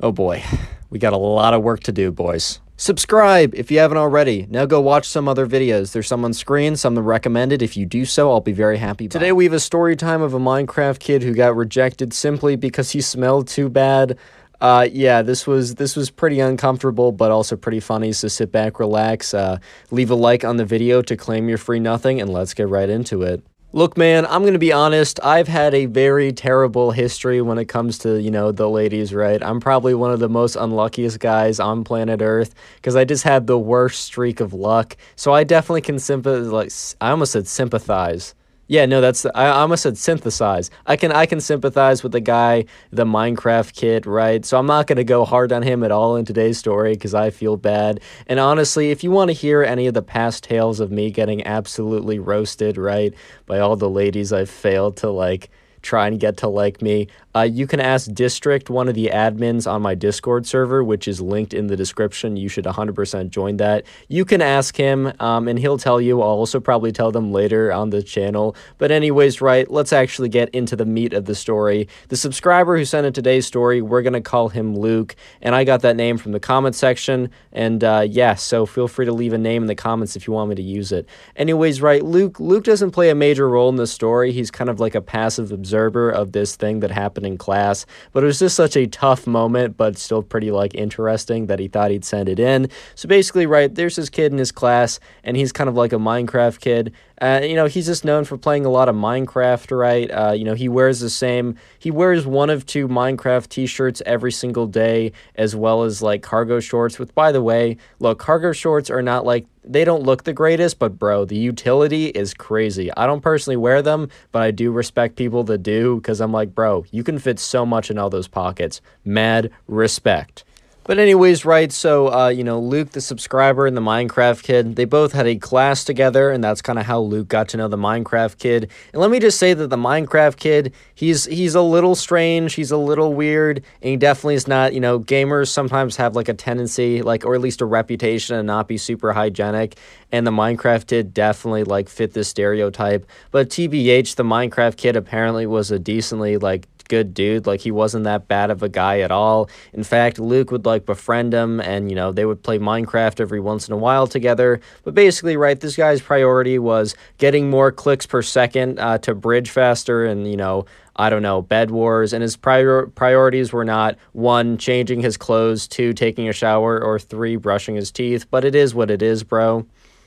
oh 0.00 0.12
boy, 0.12 0.44
we 0.90 0.98
got 0.98 1.14
a 1.14 1.18
lot 1.18 1.54
of 1.54 1.62
work 1.62 1.80
to 1.84 1.92
do, 1.92 2.12
boys. 2.12 2.60
Subscribe 2.78 3.54
if 3.54 3.70
you 3.70 3.78
haven't 3.78 3.96
already. 3.96 4.46
Now 4.50 4.66
go 4.66 4.82
watch 4.82 5.08
some 5.08 5.28
other 5.28 5.46
videos. 5.46 5.92
There's 5.92 6.08
some 6.08 6.26
on 6.26 6.34
screen, 6.34 6.76
some 6.76 6.98
recommended. 6.98 7.62
If 7.62 7.74
you 7.74 7.86
do 7.86 8.04
so, 8.04 8.30
I'll 8.30 8.40
be 8.40 8.52
very 8.52 8.76
happy. 8.76 9.08
Today 9.08 9.32
we 9.32 9.44
have 9.44 9.54
a 9.54 9.60
story 9.60 9.96
time 9.96 10.20
of 10.20 10.34
a 10.34 10.38
Minecraft 10.38 10.98
kid 10.98 11.22
who 11.22 11.32
got 11.32 11.56
rejected 11.56 12.12
simply 12.12 12.54
because 12.54 12.90
he 12.90 13.00
smelled 13.00 13.48
too 13.48 13.70
bad. 13.70 14.18
Uh, 14.60 14.86
yeah, 14.90 15.22
this 15.22 15.46
was 15.46 15.76
this 15.76 15.96
was 15.96 16.10
pretty 16.10 16.38
uncomfortable, 16.38 17.12
but 17.12 17.30
also 17.30 17.56
pretty 17.56 17.80
funny. 17.80 18.12
So 18.12 18.28
sit 18.28 18.52
back, 18.52 18.78
relax, 18.78 19.32
uh, 19.32 19.58
leave 19.90 20.10
a 20.10 20.14
like 20.14 20.44
on 20.44 20.58
the 20.58 20.64
video 20.64 21.00
to 21.02 21.16
claim 21.16 21.48
your 21.48 21.58
free 21.58 21.80
nothing, 21.80 22.20
and 22.20 22.30
let's 22.30 22.52
get 22.52 22.68
right 22.68 22.88
into 22.88 23.22
it. 23.22 23.42
Look, 23.72 23.98
man, 23.98 24.24
I'm 24.26 24.42
going 24.42 24.54
to 24.54 24.58
be 24.58 24.72
honest. 24.72 25.20
I've 25.22 25.48
had 25.48 25.74
a 25.74 25.86
very 25.86 26.32
terrible 26.32 26.92
history 26.92 27.42
when 27.42 27.58
it 27.58 27.66
comes 27.66 27.98
to, 27.98 28.20
you 28.20 28.30
know, 28.30 28.50
the 28.50 28.70
ladies, 28.70 29.12
right? 29.12 29.42
I'm 29.42 29.60
probably 29.60 29.92
one 29.92 30.12
of 30.12 30.20
the 30.20 30.28
most 30.28 30.56
unluckiest 30.56 31.20
guys 31.20 31.60
on 31.60 31.84
planet 31.84 32.22
Earth 32.22 32.54
because 32.76 32.96
I 32.96 33.04
just 33.04 33.24
had 33.24 33.46
the 33.46 33.58
worst 33.58 34.04
streak 34.04 34.40
of 34.40 34.54
luck. 34.54 34.96
So 35.16 35.34
I 35.34 35.44
definitely 35.44 35.82
can 35.82 35.98
sympathize. 35.98 36.46
Like, 36.46 36.72
I 37.00 37.10
almost 37.10 37.32
said 37.32 37.46
sympathize. 37.46 38.34
Yeah, 38.68 38.86
no, 38.86 39.00
that's 39.00 39.24
I 39.26 39.48
almost 39.48 39.84
said 39.84 39.96
synthesize. 39.96 40.70
I 40.86 40.96
can 40.96 41.12
I 41.12 41.26
can 41.26 41.40
sympathize 41.40 42.02
with 42.02 42.10
the 42.10 42.20
guy, 42.20 42.64
the 42.90 43.04
Minecraft 43.04 43.72
kid, 43.74 44.06
right? 44.06 44.44
So 44.44 44.58
I'm 44.58 44.66
not 44.66 44.88
gonna 44.88 45.04
go 45.04 45.24
hard 45.24 45.52
on 45.52 45.62
him 45.62 45.84
at 45.84 45.92
all 45.92 46.16
in 46.16 46.24
today's 46.24 46.58
story 46.58 46.94
because 46.94 47.14
I 47.14 47.30
feel 47.30 47.56
bad. 47.56 48.00
And 48.26 48.40
honestly, 48.40 48.90
if 48.90 49.04
you 49.04 49.12
want 49.12 49.28
to 49.28 49.34
hear 49.34 49.62
any 49.62 49.86
of 49.86 49.94
the 49.94 50.02
past 50.02 50.42
tales 50.42 50.80
of 50.80 50.90
me 50.90 51.12
getting 51.12 51.46
absolutely 51.46 52.18
roasted, 52.18 52.76
right, 52.76 53.14
by 53.46 53.60
all 53.60 53.76
the 53.76 53.90
ladies 53.90 54.32
I've 54.32 54.50
failed 54.50 54.96
to 54.98 55.10
like 55.10 55.50
try 55.82 56.08
and 56.08 56.18
get 56.18 56.38
to 56.38 56.48
like 56.48 56.82
me, 56.82 57.06
uh, 57.36 57.42
you 57.42 57.66
can 57.66 57.80
ask 57.80 58.10
District, 58.14 58.70
one 58.70 58.88
of 58.88 58.94
the 58.94 59.10
admins 59.12 59.70
on 59.70 59.82
my 59.82 59.94
Discord 59.94 60.46
server, 60.46 60.82
which 60.82 61.06
is 61.06 61.20
linked 61.20 61.52
in 61.52 61.66
the 61.66 61.76
description. 61.76 62.38
You 62.38 62.48
should 62.48 62.64
100% 62.64 63.28
join 63.28 63.58
that. 63.58 63.84
You 64.08 64.24
can 64.24 64.40
ask 64.40 64.74
him, 64.74 65.12
um, 65.20 65.46
and 65.46 65.58
he'll 65.58 65.76
tell 65.76 66.00
you. 66.00 66.22
I'll 66.22 66.28
also 66.28 66.60
probably 66.60 66.92
tell 66.92 67.12
them 67.12 67.32
later 67.32 67.70
on 67.70 67.90
the 67.90 68.02
channel. 68.02 68.56
But, 68.78 68.90
anyways, 68.90 69.42
right, 69.42 69.70
let's 69.70 69.92
actually 69.92 70.30
get 70.30 70.48
into 70.50 70.76
the 70.76 70.86
meat 70.86 71.12
of 71.12 71.26
the 71.26 71.34
story. 71.34 71.88
The 72.08 72.16
subscriber 72.16 72.78
who 72.78 72.86
sent 72.86 73.06
in 73.06 73.12
today's 73.12 73.46
story, 73.46 73.82
we're 73.82 74.02
going 74.02 74.14
to 74.14 74.22
call 74.22 74.48
him 74.48 74.74
Luke, 74.74 75.14
and 75.42 75.54
I 75.54 75.64
got 75.64 75.82
that 75.82 75.96
name 75.96 76.16
from 76.16 76.32
the 76.32 76.40
comment 76.40 76.74
section. 76.74 77.30
And 77.52 77.84
uh, 77.84 78.06
yeah, 78.08 78.34
so 78.34 78.64
feel 78.64 78.88
free 78.88 79.04
to 79.04 79.12
leave 79.12 79.34
a 79.34 79.38
name 79.38 79.62
in 79.62 79.66
the 79.66 79.74
comments 79.74 80.16
if 80.16 80.26
you 80.26 80.32
want 80.32 80.48
me 80.48 80.54
to 80.54 80.62
use 80.62 80.90
it. 80.90 81.06
Anyways, 81.36 81.82
right, 81.82 82.02
Luke, 82.02 82.40
Luke 82.40 82.64
doesn't 82.64 82.92
play 82.92 83.10
a 83.10 83.14
major 83.14 83.46
role 83.46 83.68
in 83.68 83.76
the 83.76 83.86
story. 83.86 84.32
He's 84.32 84.50
kind 84.50 84.70
of 84.70 84.80
like 84.80 84.94
a 84.94 85.02
passive 85.02 85.52
observer 85.52 86.08
of 86.08 86.32
this 86.32 86.56
thing 86.56 86.80
that 86.80 86.90
happened 86.90 87.25
in 87.26 87.36
class. 87.36 87.84
But 88.12 88.22
it 88.22 88.26
was 88.26 88.38
just 88.38 88.56
such 88.56 88.76
a 88.76 88.86
tough 88.86 89.26
moment, 89.26 89.76
but 89.76 89.98
still 89.98 90.22
pretty 90.22 90.50
like 90.50 90.74
interesting 90.74 91.46
that 91.46 91.58
he 91.58 91.68
thought 91.68 91.90
he'd 91.90 92.04
send 92.04 92.28
it 92.28 92.38
in. 92.38 92.70
So 92.94 93.08
basically, 93.08 93.46
right, 93.46 93.74
there's 93.74 93.96
this 93.96 94.08
kid 94.08 94.32
in 94.32 94.38
his 94.38 94.52
class, 94.52 95.00
and 95.24 95.36
he's 95.36 95.52
kind 95.52 95.68
of 95.68 95.74
like 95.74 95.92
a 95.92 95.96
Minecraft 95.96 96.60
kid. 96.60 96.92
Uh, 97.20 97.40
you 97.42 97.54
know, 97.54 97.66
he's 97.66 97.86
just 97.86 98.04
known 98.04 98.24
for 98.24 98.36
playing 98.36 98.66
a 98.66 98.70
lot 98.70 98.88
of 98.88 98.94
Minecraft, 98.94 99.76
right? 99.76 100.10
Uh, 100.10 100.32
you 100.32 100.44
know, 100.44 100.54
he 100.54 100.68
wears 100.68 101.00
the 101.00 101.10
same, 101.10 101.56
he 101.78 101.90
wears 101.90 102.26
one 102.26 102.50
of 102.50 102.66
two 102.66 102.88
Minecraft 102.88 103.48
t 103.48 103.66
shirts 103.66 104.02
every 104.04 104.32
single 104.32 104.66
day, 104.66 105.12
as 105.34 105.56
well 105.56 105.82
as 105.84 106.02
like 106.02 106.22
cargo 106.22 106.60
shorts. 106.60 106.98
With, 106.98 107.14
by 107.14 107.32
the 107.32 107.42
way, 107.42 107.78
look, 108.00 108.18
cargo 108.18 108.52
shorts 108.52 108.90
are 108.90 109.02
not 109.02 109.24
like, 109.24 109.46
they 109.64 109.84
don't 109.84 110.02
look 110.02 110.24
the 110.24 110.32
greatest, 110.32 110.78
but 110.78 110.98
bro, 110.98 111.24
the 111.24 111.36
utility 111.36 112.06
is 112.06 112.34
crazy. 112.34 112.90
I 112.96 113.06
don't 113.06 113.22
personally 113.22 113.56
wear 113.56 113.82
them, 113.82 114.08
but 114.30 114.42
I 114.42 114.50
do 114.50 114.70
respect 114.70 115.16
people 115.16 115.42
that 115.44 115.62
do 115.62 115.96
because 115.96 116.20
I'm 116.20 116.32
like, 116.32 116.54
bro, 116.54 116.84
you 116.90 117.02
can 117.02 117.18
fit 117.18 117.38
so 117.38 117.66
much 117.66 117.90
in 117.90 117.98
all 117.98 118.10
those 118.10 118.28
pockets. 118.28 118.80
Mad 119.04 119.50
respect. 119.66 120.44
But 120.86 121.00
anyways, 121.00 121.44
right, 121.44 121.72
so, 121.72 122.12
uh, 122.14 122.28
you 122.28 122.44
know, 122.44 122.60
Luke, 122.60 122.92
the 122.92 123.00
subscriber, 123.00 123.66
and 123.66 123.76
the 123.76 123.80
Minecraft 123.80 124.40
kid, 124.44 124.76
they 124.76 124.84
both 124.84 125.10
had 125.10 125.26
a 125.26 125.34
class 125.34 125.82
together, 125.82 126.30
and 126.30 126.44
that's 126.44 126.62
kind 126.62 126.78
of 126.78 126.86
how 126.86 127.00
Luke 127.00 127.26
got 127.26 127.48
to 127.48 127.56
know 127.56 127.66
the 127.66 127.76
Minecraft 127.76 128.38
kid. 128.38 128.70
And 128.92 129.02
let 129.02 129.10
me 129.10 129.18
just 129.18 129.36
say 129.36 129.52
that 129.52 129.66
the 129.66 129.76
Minecraft 129.76 130.36
kid, 130.36 130.72
he's 130.94 131.24
he's 131.24 131.56
a 131.56 131.60
little 131.60 131.96
strange, 131.96 132.54
he's 132.54 132.70
a 132.70 132.76
little 132.76 133.14
weird, 133.14 133.64
and 133.82 133.90
he 133.90 133.96
definitely 133.96 134.36
is 134.36 134.46
not, 134.46 134.74
you 134.74 134.80
know, 134.80 135.00
gamers 135.00 135.48
sometimes 135.48 135.96
have, 135.96 136.14
like, 136.14 136.28
a 136.28 136.34
tendency, 136.34 137.02
like, 137.02 137.24
or 137.24 137.34
at 137.34 137.40
least 137.40 137.60
a 137.60 137.66
reputation 137.66 138.36
to 138.36 138.44
not 138.44 138.68
be 138.68 138.78
super 138.78 139.12
hygienic, 139.12 139.76
and 140.12 140.24
the 140.24 140.30
Minecraft 140.30 140.86
kid 140.86 141.12
definitely, 141.12 141.64
like, 141.64 141.88
fit 141.88 142.12
this 142.12 142.28
stereotype. 142.28 143.04
But 143.32 143.50
TBH, 143.50 144.14
the 144.14 144.22
Minecraft 144.22 144.76
kid 144.76 144.94
apparently 144.94 145.46
was 145.46 145.72
a 145.72 145.80
decently, 145.80 146.36
like, 146.36 146.68
good 146.88 147.14
dude. 147.14 147.46
Like 147.46 147.60
he 147.60 147.70
wasn't 147.70 148.04
that 148.04 148.28
bad 148.28 148.50
of 148.50 148.62
a 148.62 148.68
guy 148.68 149.00
at 149.00 149.10
all. 149.10 149.48
In 149.72 149.84
fact, 149.84 150.18
Luke 150.18 150.50
would 150.50 150.66
like 150.66 150.86
befriend 150.86 151.32
him 151.32 151.60
and 151.60 151.90
you 151.90 151.96
know, 151.96 152.12
they 152.12 152.24
would 152.24 152.42
play 152.42 152.58
Minecraft 152.58 153.20
every 153.20 153.40
once 153.40 153.68
in 153.68 153.74
a 153.74 153.78
while 153.78 154.06
together. 154.06 154.60
But 154.84 154.94
basically, 154.94 155.36
right, 155.36 155.58
this 155.58 155.76
guy's 155.76 156.00
priority 156.00 156.58
was 156.58 156.94
getting 157.18 157.50
more 157.50 157.72
clicks 157.72 158.06
per 158.06 158.22
second 158.22 158.78
uh, 158.78 158.98
to 158.98 159.14
bridge 159.14 159.50
faster 159.50 160.04
and, 160.04 160.30
you 160.30 160.36
know, 160.36 160.66
I 160.98 161.10
don't 161.10 161.22
know, 161.22 161.42
bed 161.42 161.70
wars, 161.70 162.14
and 162.14 162.22
his 162.22 162.36
prior 162.36 162.86
priorities 162.86 163.52
were 163.52 163.66
not 163.66 163.98
one, 164.12 164.56
changing 164.56 165.02
his 165.02 165.18
clothes, 165.18 165.68
two, 165.68 165.92
taking 165.92 166.26
a 166.28 166.32
shower, 166.32 166.82
or 166.82 166.98
three, 166.98 167.36
brushing 167.36 167.74
his 167.74 167.90
teeth. 167.90 168.26
But 168.30 168.46
it 168.46 168.54
is 168.54 168.74
what 168.74 168.90
it 168.90 169.02
is, 169.02 169.22
bro. 169.22 169.66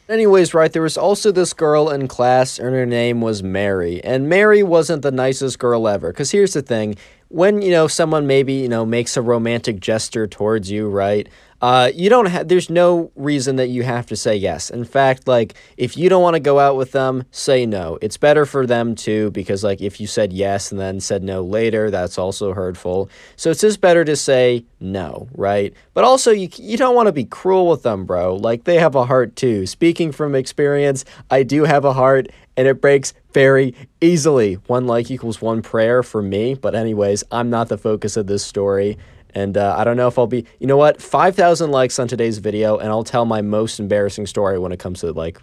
Anyways, 0.09 0.55
right, 0.55 0.73
there 0.73 0.81
was 0.81 0.97
also 0.97 1.31
this 1.31 1.53
girl 1.53 1.91
in 1.91 2.07
class, 2.07 2.57
and 2.57 2.73
her 2.73 2.87
name 2.87 3.21
was 3.21 3.43
Mary. 3.43 4.03
And 4.03 4.27
Mary 4.27 4.63
wasn't 4.63 5.03
the 5.03 5.11
nicest 5.11 5.59
girl 5.59 5.87
ever. 5.87 6.11
Because 6.11 6.31
here's 6.31 6.53
the 6.53 6.63
thing 6.63 6.95
when, 7.27 7.61
you 7.61 7.69
know, 7.69 7.87
someone 7.87 8.25
maybe, 8.25 8.53
you 8.53 8.67
know, 8.67 8.87
makes 8.87 9.15
a 9.17 9.21
romantic 9.21 9.79
gesture 9.79 10.25
towards 10.25 10.71
you, 10.71 10.89
right? 10.89 11.29
Uh, 11.61 11.91
you 11.93 12.09
don't 12.09 12.27
have, 12.27 12.47
there's 12.47 12.69
no 12.69 13.11
reason 13.15 13.57
that 13.57 13.67
you 13.67 13.83
have 13.83 14.05
to 14.05 14.15
say 14.15 14.33
yes. 14.35 14.69
In 14.69 14.85
fact, 14.85 15.27
like, 15.27 15.55
if 15.75 15.97
you 15.97 16.07
don't 16.07 16.23
want 16.23 16.35
to 16.35 16.39
go 16.39 16.57
out 16.57 16.77
with 16.77 16.93
them, 16.93 17.25
say 17.31 17.65
no. 17.65 17.97
It's 18.01 18.15
better 18.15 18.45
for 18.45 18.65
them 18.65 18.95
too, 18.95 19.31
because, 19.31 19.61
like, 19.61 19.81
if 19.81 19.99
you 19.99 20.07
said 20.07 20.31
yes 20.31 20.71
and 20.71 20.79
then 20.79 21.01
said 21.01 21.21
no 21.21 21.41
later, 21.41 21.91
that's 21.91 22.17
also 22.17 22.53
hurtful. 22.53 23.09
So 23.35 23.51
it's 23.51 23.59
just 23.59 23.81
better 23.81 24.05
to 24.05 24.15
say 24.15 24.63
no, 24.79 25.27
right? 25.33 25.73
But 25.93 26.05
also, 26.05 26.31
you, 26.31 26.47
you 26.55 26.77
don't 26.77 26.95
want 26.95 27.07
to 27.07 27.11
be 27.13 27.25
cruel 27.25 27.67
with 27.67 27.83
them, 27.83 28.05
bro. 28.05 28.35
Like, 28.35 28.63
they 28.63 28.79
have 28.79 28.95
a 28.95 29.05
heart 29.05 29.35
too. 29.35 29.65
Speaking 29.65 30.13
from 30.13 30.35
experience, 30.35 31.03
I 31.29 31.43
do 31.43 31.65
have 31.65 31.83
a 31.83 31.91
heart, 31.91 32.27
and 32.55 32.69
it 32.69 32.79
breaks 32.79 33.13
very 33.33 33.75
easily. 33.99 34.53
One 34.67 34.87
like 34.87 35.11
equals 35.11 35.41
one 35.41 35.61
prayer 35.61 36.03
for 36.03 36.21
me. 36.21 36.53
But, 36.53 36.73
anyways, 36.73 37.25
I'm 37.31 37.49
not 37.49 37.67
the 37.67 37.77
focus 37.77 38.15
of 38.15 38.27
this 38.27 38.45
story. 38.45 38.97
And 39.35 39.57
uh, 39.57 39.75
I 39.77 39.83
don't 39.83 39.97
know 39.97 40.07
if 40.07 40.17
I'll 40.17 40.27
be, 40.27 40.45
you 40.59 40.67
know 40.67 40.77
what, 40.77 41.01
5,000 41.01 41.71
likes 41.71 41.99
on 41.99 42.07
today's 42.07 42.39
video, 42.39 42.77
and 42.77 42.89
I'll 42.89 43.03
tell 43.03 43.25
my 43.25 43.41
most 43.41 43.79
embarrassing 43.79 44.25
story 44.25 44.57
when 44.57 44.71
it 44.71 44.79
comes 44.79 45.01
to 45.01 45.11
like 45.11 45.41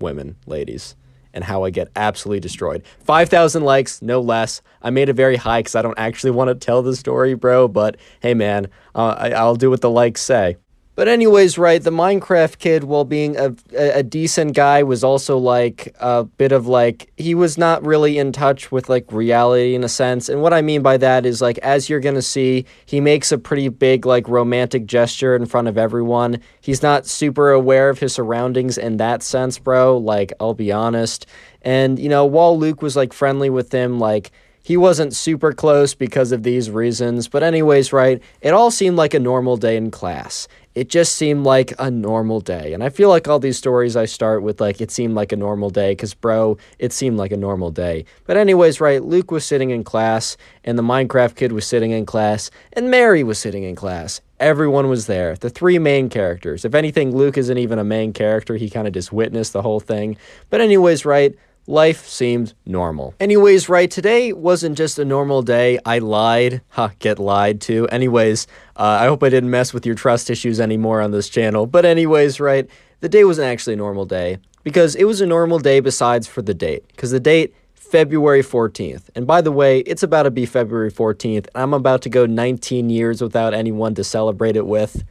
women, 0.00 0.36
ladies, 0.46 0.96
and 1.32 1.44
how 1.44 1.64
I 1.64 1.70
get 1.70 1.88
absolutely 1.94 2.40
destroyed. 2.40 2.82
5,000 3.04 3.62
likes, 3.62 4.02
no 4.02 4.20
less. 4.20 4.62
I 4.82 4.90
made 4.90 5.08
it 5.08 5.14
very 5.14 5.36
high 5.36 5.60
because 5.60 5.76
I 5.76 5.82
don't 5.82 5.98
actually 5.98 6.32
want 6.32 6.48
to 6.48 6.54
tell 6.54 6.82
the 6.82 6.96
story, 6.96 7.34
bro, 7.34 7.68
but 7.68 7.96
hey, 8.20 8.34
man, 8.34 8.66
uh, 8.94 9.14
I, 9.16 9.30
I'll 9.30 9.56
do 9.56 9.70
what 9.70 9.80
the 9.80 9.90
likes 9.90 10.20
say. 10.20 10.56
But 11.00 11.08
anyways, 11.08 11.56
right, 11.56 11.82
the 11.82 11.90
Minecraft 11.90 12.58
kid, 12.58 12.84
while 12.84 13.06
being 13.06 13.34
a, 13.38 13.54
a, 13.74 14.02
decent 14.02 14.54
guy, 14.54 14.82
was 14.82 15.02
also 15.02 15.38
like 15.38 15.96
a 15.98 16.24
bit 16.24 16.52
of 16.52 16.66
like 16.66 17.10
he 17.16 17.34
was 17.34 17.56
not 17.56 17.82
really 17.82 18.18
in 18.18 18.32
touch 18.32 18.70
with 18.70 18.90
like 18.90 19.10
reality 19.10 19.74
in 19.74 19.82
a 19.82 19.88
sense. 19.88 20.28
And 20.28 20.42
what 20.42 20.52
I 20.52 20.60
mean 20.60 20.82
by 20.82 20.98
that 20.98 21.24
is 21.24 21.40
like 21.40 21.56
as 21.60 21.88
you're 21.88 22.00
gonna 22.00 22.20
see, 22.20 22.66
he 22.84 23.00
makes 23.00 23.32
a 23.32 23.38
pretty 23.38 23.70
big 23.70 24.04
like 24.04 24.28
romantic 24.28 24.84
gesture 24.84 25.34
in 25.34 25.46
front 25.46 25.68
of 25.68 25.78
everyone. 25.78 26.38
He's 26.60 26.82
not 26.82 27.06
super 27.06 27.50
aware 27.50 27.88
of 27.88 28.00
his 28.00 28.12
surroundings 28.12 28.76
in 28.76 28.98
that 28.98 29.22
sense, 29.22 29.58
bro. 29.58 29.96
Like 29.96 30.34
I'll 30.38 30.52
be 30.52 30.70
honest. 30.70 31.24
And 31.62 31.98
you 31.98 32.10
know, 32.10 32.26
while 32.26 32.58
Luke 32.58 32.82
was 32.82 32.94
like 32.94 33.14
friendly 33.14 33.48
with 33.48 33.72
him, 33.72 33.98
like 33.98 34.32
he 34.62 34.76
wasn't 34.76 35.14
super 35.14 35.52
close 35.52 35.94
because 35.94 36.32
of 36.32 36.42
these 36.42 36.70
reasons. 36.70 37.26
But 37.28 37.42
anyways, 37.42 37.92
right, 37.92 38.22
it 38.42 38.52
all 38.52 38.70
seemed 38.70 38.96
like 38.96 39.14
a 39.14 39.18
normal 39.18 39.56
day 39.56 39.76
in 39.76 39.90
class 39.90 40.46
it 40.74 40.88
just 40.88 41.16
seemed 41.16 41.44
like 41.44 41.72
a 41.78 41.90
normal 41.90 42.40
day. 42.40 42.72
And 42.72 42.82
I 42.84 42.90
feel 42.90 43.08
like 43.08 43.26
all 43.26 43.40
these 43.40 43.58
stories 43.58 43.96
I 43.96 44.04
start 44.04 44.42
with, 44.42 44.60
like, 44.60 44.80
it 44.80 44.90
seemed 44.90 45.14
like 45.14 45.32
a 45.32 45.36
normal 45.36 45.70
day, 45.70 45.92
because, 45.92 46.14
bro, 46.14 46.58
it 46.78 46.92
seemed 46.92 47.16
like 47.16 47.32
a 47.32 47.36
normal 47.36 47.70
day. 47.70 48.04
But, 48.24 48.36
anyways, 48.36 48.80
right, 48.80 49.02
Luke 49.02 49.30
was 49.32 49.44
sitting 49.44 49.70
in 49.70 49.82
class, 49.82 50.36
and 50.64 50.78
the 50.78 50.82
Minecraft 50.82 51.34
kid 51.34 51.52
was 51.52 51.66
sitting 51.66 51.90
in 51.90 52.06
class, 52.06 52.50
and 52.72 52.90
Mary 52.90 53.24
was 53.24 53.38
sitting 53.38 53.64
in 53.64 53.74
class. 53.74 54.20
Everyone 54.38 54.88
was 54.88 55.06
there. 55.06 55.34
The 55.34 55.50
three 55.50 55.78
main 55.78 56.08
characters. 56.08 56.64
If 56.64 56.74
anything, 56.74 57.14
Luke 57.14 57.36
isn't 57.36 57.58
even 57.58 57.78
a 57.78 57.84
main 57.84 58.12
character. 58.12 58.56
He 58.56 58.70
kind 58.70 58.86
of 58.86 58.94
just 58.94 59.12
witnessed 59.12 59.52
the 59.52 59.62
whole 59.62 59.80
thing. 59.80 60.16
But, 60.50 60.60
anyways, 60.60 61.04
right, 61.04 61.34
life 61.70 62.06
seemed 62.06 62.52
normal. 62.66 63.14
Anyways, 63.20 63.68
right, 63.68 63.90
today 63.90 64.32
wasn't 64.32 64.76
just 64.76 64.98
a 64.98 65.04
normal 65.04 65.42
day. 65.42 65.78
I 65.86 66.00
lied. 66.00 66.60
Ha, 66.70 66.90
get 66.98 67.18
lied 67.18 67.60
to. 67.62 67.86
Anyways, 67.88 68.46
uh, 68.76 68.98
I 69.00 69.06
hope 69.06 69.22
I 69.22 69.28
didn't 69.28 69.50
mess 69.50 69.72
with 69.72 69.86
your 69.86 69.94
trust 69.94 70.28
issues 70.28 70.60
anymore 70.60 71.00
on 71.00 71.12
this 71.12 71.28
channel. 71.28 71.66
But 71.66 71.84
anyways, 71.84 72.40
right, 72.40 72.68
the 73.00 73.08
day 73.08 73.24
wasn't 73.24 73.46
actually 73.46 73.74
a 73.74 73.76
normal 73.76 74.04
day 74.04 74.38
because 74.64 74.94
it 74.96 75.04
was 75.04 75.20
a 75.20 75.26
normal 75.26 75.58
day 75.58 75.80
besides 75.80 76.26
for 76.26 76.42
the 76.42 76.54
date. 76.54 76.86
Because 76.88 77.12
the 77.12 77.20
date, 77.20 77.54
February 77.74 78.42
14th. 78.42 79.04
And 79.14 79.26
by 79.26 79.40
the 79.40 79.52
way, 79.52 79.80
it's 79.80 80.02
about 80.02 80.24
to 80.24 80.30
be 80.30 80.46
February 80.46 80.92
14th. 80.92 81.46
I'm 81.54 81.74
about 81.74 82.02
to 82.02 82.08
go 82.08 82.26
19 82.26 82.90
years 82.90 83.22
without 83.22 83.54
anyone 83.54 83.94
to 83.94 84.04
celebrate 84.04 84.56
it 84.56 84.66
with 84.66 85.04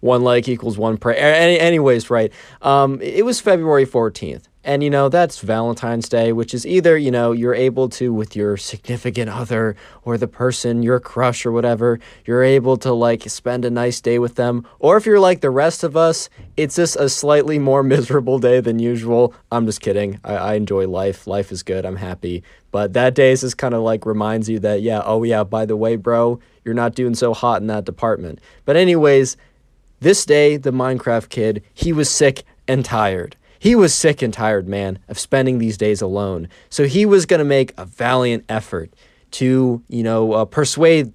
one 0.00 0.22
like 0.22 0.48
equals 0.48 0.78
one 0.78 0.96
prayer. 0.96 1.34
Any, 1.34 1.58
anyways, 1.58 2.08
right. 2.08 2.32
Um, 2.62 3.00
it 3.02 3.24
was 3.24 3.40
February 3.40 3.86
14th. 3.86 4.44
And, 4.68 4.82
you 4.82 4.90
know, 4.90 5.08
that's 5.08 5.40
Valentine's 5.40 6.10
Day, 6.10 6.30
which 6.30 6.52
is 6.52 6.66
either, 6.66 6.98
you 6.98 7.10
know, 7.10 7.32
you're 7.32 7.54
able 7.54 7.88
to, 7.88 8.12
with 8.12 8.36
your 8.36 8.58
significant 8.58 9.30
other 9.30 9.76
or 10.02 10.18
the 10.18 10.28
person, 10.28 10.82
your 10.82 11.00
crush 11.00 11.46
or 11.46 11.52
whatever, 11.52 11.98
you're 12.26 12.42
able 12.42 12.76
to, 12.76 12.92
like, 12.92 13.22
spend 13.30 13.64
a 13.64 13.70
nice 13.70 14.02
day 14.02 14.18
with 14.18 14.34
them. 14.34 14.66
Or 14.78 14.98
if 14.98 15.06
you're 15.06 15.18
like 15.18 15.40
the 15.40 15.48
rest 15.48 15.84
of 15.84 15.96
us, 15.96 16.28
it's 16.58 16.76
just 16.76 16.96
a 16.96 17.08
slightly 17.08 17.58
more 17.58 17.82
miserable 17.94 18.38
day 18.38 18.60
than 18.60 18.78
usual. 18.78 19.32
I'm 19.50 19.64
just 19.64 19.80
kidding. 19.80 20.20
I, 20.22 20.34
I 20.34 20.54
enjoy 20.56 20.86
life. 20.86 21.26
Life 21.26 21.50
is 21.50 21.62
good. 21.62 21.86
I'm 21.86 21.96
happy. 21.96 22.42
But 22.70 22.92
that 22.92 23.14
day 23.14 23.32
is 23.32 23.40
just 23.40 23.56
kind 23.56 23.72
of 23.72 23.80
like 23.80 24.04
reminds 24.04 24.50
you 24.50 24.58
that, 24.58 24.82
yeah, 24.82 25.00
oh, 25.02 25.22
yeah, 25.22 25.44
by 25.44 25.64
the 25.64 25.78
way, 25.78 25.96
bro, 25.96 26.40
you're 26.66 26.74
not 26.74 26.94
doing 26.94 27.14
so 27.14 27.32
hot 27.32 27.62
in 27.62 27.68
that 27.68 27.86
department. 27.86 28.38
But, 28.66 28.76
anyways, 28.76 29.38
this 30.00 30.26
day, 30.26 30.58
the 30.58 30.72
Minecraft 30.72 31.30
kid, 31.30 31.62
he 31.72 31.94
was 31.94 32.10
sick 32.10 32.42
and 32.68 32.84
tired. 32.84 33.34
He 33.58 33.74
was 33.74 33.94
sick 33.94 34.22
and 34.22 34.32
tired, 34.32 34.68
man, 34.68 34.98
of 35.08 35.18
spending 35.18 35.58
these 35.58 35.76
days 35.76 36.00
alone. 36.00 36.48
So 36.70 36.84
he 36.84 37.06
was 37.06 37.26
going 37.26 37.38
to 37.38 37.44
make 37.44 37.72
a 37.76 37.84
valiant 37.84 38.44
effort 38.48 38.92
to, 39.32 39.82
you 39.88 40.02
know, 40.02 40.32
uh, 40.32 40.44
persuade 40.44 41.12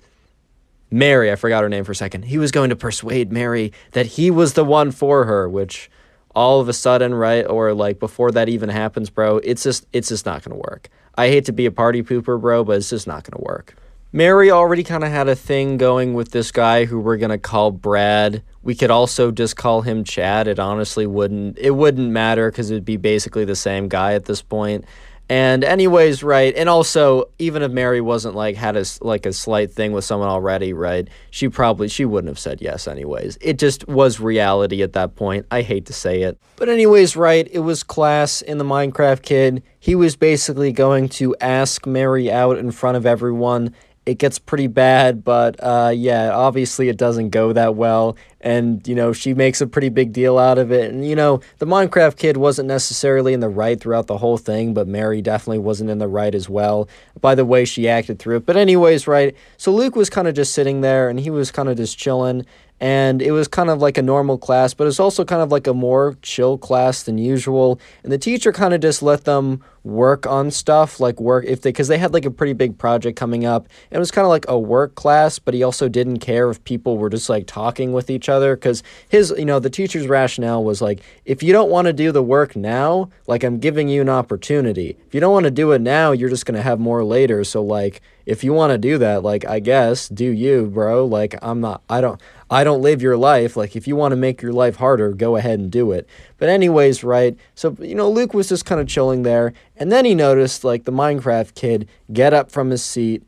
Mary. 0.91 1.31
I 1.31 1.35
forgot 1.35 1.63
her 1.63 1.69
name 1.69 1.83
for 1.83 1.93
a 1.93 1.95
second. 1.95 2.25
He 2.25 2.37
was 2.37 2.51
going 2.51 2.69
to 2.69 2.75
persuade 2.75 3.31
Mary 3.31 3.73
that 3.91 4.05
he 4.05 4.29
was 4.29 4.53
the 4.53 4.65
one 4.65 4.91
for 4.91 5.25
her, 5.25 5.49
which 5.49 5.89
all 6.35 6.59
of 6.59 6.69
a 6.69 6.73
sudden, 6.73 7.13
right, 7.13 7.45
or 7.45 7.73
like 7.73 7.99
before 7.99 8.31
that 8.31 8.49
even 8.49 8.69
happens, 8.69 9.09
bro, 9.09 9.37
it's 9.37 9.63
just 9.63 9.85
it's 9.93 10.09
just 10.09 10.25
not 10.25 10.43
going 10.43 10.55
to 10.55 10.69
work. 10.69 10.89
I 11.15 11.27
hate 11.27 11.45
to 11.45 11.51
be 11.51 11.65
a 11.65 11.71
party 11.71 12.03
pooper, 12.03 12.39
bro, 12.39 12.63
but 12.63 12.77
it's 12.77 12.89
just 12.89 13.07
not 13.07 13.23
going 13.23 13.39
to 13.39 13.45
work. 13.45 13.75
Mary 14.15 14.51
already 14.51 14.83
kind 14.83 15.03
of 15.03 15.09
had 15.09 15.27
a 15.27 15.35
thing 15.35 15.75
going 15.75 16.13
with 16.13 16.29
this 16.29 16.51
guy 16.51 16.85
who 16.85 16.99
we're 16.99 17.17
going 17.17 17.31
to 17.31 17.37
call 17.39 17.71
Brad. 17.71 18.43
We 18.61 18.75
could 18.75 18.91
also 18.91 19.31
just 19.31 19.55
call 19.55 19.81
him 19.81 20.03
Chad. 20.03 20.47
It 20.47 20.59
honestly 20.59 21.07
wouldn't 21.07 21.57
it 21.57 21.71
wouldn't 21.71 22.11
matter 22.11 22.49
cuz 22.51 22.69
it'd 22.69 22.85
be 22.85 22.97
basically 22.97 23.43
the 23.43 23.55
same 23.55 23.87
guy 23.87 24.13
at 24.13 24.25
this 24.25 24.43
point. 24.43 24.85
And 25.29 25.63
anyways, 25.63 26.21
right, 26.21 26.53
and 26.55 26.69
also 26.69 27.29
even 27.39 27.63
if 27.63 27.71
Mary 27.71 28.01
wasn't 28.01 28.35
like 28.35 28.55
had 28.55 28.77
a 28.77 28.85
like 29.01 29.25
a 29.25 29.33
slight 29.33 29.71
thing 29.71 29.93
with 29.93 30.05
someone 30.05 30.29
already, 30.29 30.73
right? 30.73 31.07
She 31.31 31.49
probably 31.49 31.87
she 31.87 32.05
wouldn't 32.05 32.29
have 32.29 32.37
said 32.37 32.61
yes 32.61 32.87
anyways. 32.87 33.39
It 33.41 33.57
just 33.57 33.87
was 33.87 34.19
reality 34.19 34.83
at 34.83 34.93
that 34.93 35.15
point. 35.15 35.47
I 35.49 35.63
hate 35.63 35.87
to 35.87 35.93
say 35.93 36.21
it. 36.21 36.37
But 36.57 36.69
anyways, 36.69 37.15
right, 37.15 37.47
it 37.51 37.59
was 37.59 37.81
class 37.81 38.43
in 38.43 38.59
the 38.59 38.65
Minecraft 38.65 39.23
kid. 39.23 39.63
He 39.79 39.95
was 39.95 40.15
basically 40.15 40.71
going 40.71 41.09
to 41.09 41.35
ask 41.41 41.87
Mary 41.87 42.31
out 42.31 42.59
in 42.59 42.69
front 42.69 42.97
of 42.97 43.07
everyone 43.07 43.73
it 44.05 44.17
gets 44.17 44.37
pretty 44.37 44.67
bad, 44.67 45.23
but 45.23 45.55
uh, 45.61 45.91
yeah, 45.95 46.31
obviously 46.31 46.89
it 46.89 46.97
doesn't 46.97 47.29
go 47.29 47.53
that 47.53 47.75
well. 47.75 48.17
And, 48.41 48.85
you 48.85 48.95
know, 48.95 49.13
she 49.13 49.33
makes 49.33 49.61
a 49.61 49.67
pretty 49.67 49.87
big 49.87 50.11
deal 50.11 50.37
out 50.37 50.57
of 50.57 50.73
it. 50.73 50.91
And, 50.91 51.07
you 51.07 51.15
know, 51.15 51.39
the 51.59 51.65
Minecraft 51.65 52.17
kid 52.17 52.35
wasn't 52.35 52.67
necessarily 52.67 53.31
in 53.31 53.39
the 53.39 53.47
right 53.47 53.79
throughout 53.79 54.07
the 54.07 54.17
whole 54.17 54.37
thing, 54.37 54.73
but 54.73 54.85
Mary 54.85 55.21
definitely 55.21 55.59
wasn't 55.59 55.89
in 55.89 55.99
the 55.99 56.09
right 56.09 56.35
as 56.35 56.49
well 56.49 56.89
by 57.21 57.35
the 57.35 57.45
way 57.45 57.63
she 57.63 57.87
acted 57.87 58.19
through 58.19 58.37
it. 58.37 58.45
But, 58.45 58.57
anyways, 58.57 59.07
right, 59.07 59.33
so 59.55 59.71
Luke 59.71 59.95
was 59.95 60.09
kind 60.09 60.27
of 60.27 60.35
just 60.35 60.53
sitting 60.53 60.81
there 60.81 61.07
and 61.07 61.19
he 61.19 61.29
was 61.29 61.51
kind 61.51 61.69
of 61.69 61.77
just 61.77 61.97
chilling 61.97 62.45
and 62.83 63.21
it 63.21 63.31
was 63.31 63.47
kind 63.47 63.69
of 63.69 63.81
like 63.81 63.97
a 63.97 64.01
normal 64.01 64.37
class, 64.37 64.73
but 64.73 64.83
it 64.83 64.87
was 64.87 64.99
also 64.99 65.23
kind 65.23 65.41
of 65.41 65.53
like 65.53 65.67
a 65.67 65.73
more 65.73 66.17
chill 66.21 66.57
class 66.57 67.03
than 67.03 67.17
usual. 67.17 67.79
And 68.03 68.11
the 68.11 68.17
teacher 68.17 68.51
kind 68.51 68.73
of 68.73 68.81
just 68.81 69.01
let 69.01 69.23
them 69.23 69.63
work 69.85 70.27
on 70.27 70.51
stuff, 70.51 70.99
like 70.99 71.17
work 71.17 71.45
if 71.45 71.61
they, 71.61 71.69
because 71.69 71.87
they 71.87 71.97
had 71.97 72.13
like 72.13 72.25
a 72.25 72.31
pretty 72.31 72.51
big 72.51 72.77
project 72.77 73.17
coming 73.17 73.45
up. 73.45 73.69
And 73.89 73.95
it 73.95 73.99
was 73.99 74.11
kind 74.11 74.25
of 74.25 74.29
like 74.29 74.43
a 74.49 74.59
work 74.59 74.95
class, 74.95 75.39
but 75.39 75.53
he 75.53 75.63
also 75.63 75.87
didn't 75.87 76.19
care 76.19 76.49
if 76.49 76.61
people 76.65 76.97
were 76.97 77.09
just 77.09 77.29
like 77.29 77.47
talking 77.47 77.93
with 77.93 78.09
each 78.09 78.27
other. 78.27 78.53
Because 78.53 78.83
his, 79.07 79.33
you 79.37 79.45
know, 79.45 79.59
the 79.59 79.69
teacher's 79.69 80.07
rationale 80.07 80.61
was 80.61 80.81
like, 80.81 81.01
if 81.23 81.41
you 81.41 81.53
don't 81.53 81.69
want 81.69 81.87
to 81.87 81.93
do 81.93 82.11
the 82.11 82.21
work 82.21 82.53
now, 82.53 83.09
like 83.27 83.45
I'm 83.45 83.59
giving 83.59 83.87
you 83.87 84.01
an 84.01 84.09
opportunity. 84.09 84.97
If 85.07 85.13
you 85.13 85.21
don't 85.21 85.31
want 85.31 85.45
to 85.45 85.51
do 85.51 85.71
it 85.71 85.79
now, 85.79 86.11
you're 86.11 86.29
just 86.29 86.45
to 86.47 86.61
have 86.61 86.81
more 86.81 87.05
later. 87.05 87.45
So, 87.45 87.63
like, 87.63 88.01
if 88.25 88.43
you 88.43 88.53
want 88.53 88.71
to 88.71 88.77
do 88.77 88.97
that, 88.99 89.23
like, 89.23 89.45
I 89.45 89.59
guess, 89.59 90.07
do 90.07 90.25
you, 90.25 90.67
bro. 90.67 91.05
Like, 91.05 91.35
I'm 91.41 91.61
not, 91.61 91.81
I 91.89 92.01
don't, 92.01 92.21
I 92.49 92.63
don't 92.63 92.81
live 92.81 93.01
your 93.01 93.17
life. 93.17 93.57
Like, 93.57 93.75
if 93.75 93.87
you 93.87 93.95
want 93.95 94.11
to 94.11 94.15
make 94.15 94.41
your 94.41 94.53
life 94.53 94.77
harder, 94.77 95.11
go 95.11 95.35
ahead 95.35 95.59
and 95.59 95.71
do 95.71 95.91
it. 95.91 96.07
But, 96.37 96.49
anyways, 96.49 97.03
right? 97.03 97.37
So, 97.55 97.75
you 97.79 97.95
know, 97.95 98.09
Luke 98.09 98.33
was 98.33 98.49
just 98.49 98.65
kind 98.65 98.79
of 98.79 98.87
chilling 98.87 99.23
there. 99.23 99.53
And 99.77 99.91
then 99.91 100.05
he 100.05 100.15
noticed, 100.15 100.63
like, 100.63 100.85
the 100.85 100.91
Minecraft 100.91 101.53
kid 101.55 101.89
get 102.11 102.33
up 102.33 102.51
from 102.51 102.69
his 102.69 102.83
seat 102.83 103.23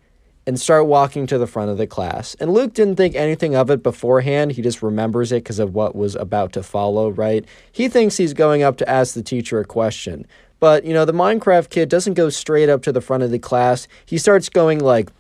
and 0.48 0.60
start 0.60 0.86
walking 0.86 1.26
to 1.26 1.38
the 1.40 1.48
front 1.48 1.72
of 1.72 1.78
the 1.78 1.88
class. 1.88 2.36
And 2.40 2.54
Luke 2.54 2.74
didn't 2.74 2.98
think 2.98 3.16
anything 3.16 3.56
of 3.56 3.72
it 3.72 3.82
beforehand. 3.82 4.52
He 4.52 4.62
just 4.62 4.84
remembers 4.84 5.32
it 5.32 5.44
because 5.44 5.58
of 5.60 5.74
what 5.74 5.96
was 5.96 6.16
about 6.16 6.54
to 6.54 6.64
follow, 6.64 7.10
right? 7.10 7.44
He 7.72 7.90
thinks 7.90 8.18
he's 8.18 8.34
going 8.34 8.62
up 8.62 8.78
to 8.78 8.88
ask 8.88 9.16
the 9.16 9.24
teacher 9.24 9.60
a 9.60 9.66
question. 9.66 10.28
But, 10.66 10.84
you 10.84 10.96
know, 10.96 11.06
the 11.06 11.14
Minecraft 11.14 11.70
kid 11.70 11.90
doesn't 11.90 12.16
go 12.16 12.30
straight 12.30 12.70
up 12.70 12.82
to 12.82 12.92
the 12.92 13.00
front 13.00 13.22
of 13.22 13.30
the 13.30 13.38
class. 13.38 13.88
He 14.04 14.18
starts 14.18 14.50
going 14.50 14.80
like, 14.80 15.12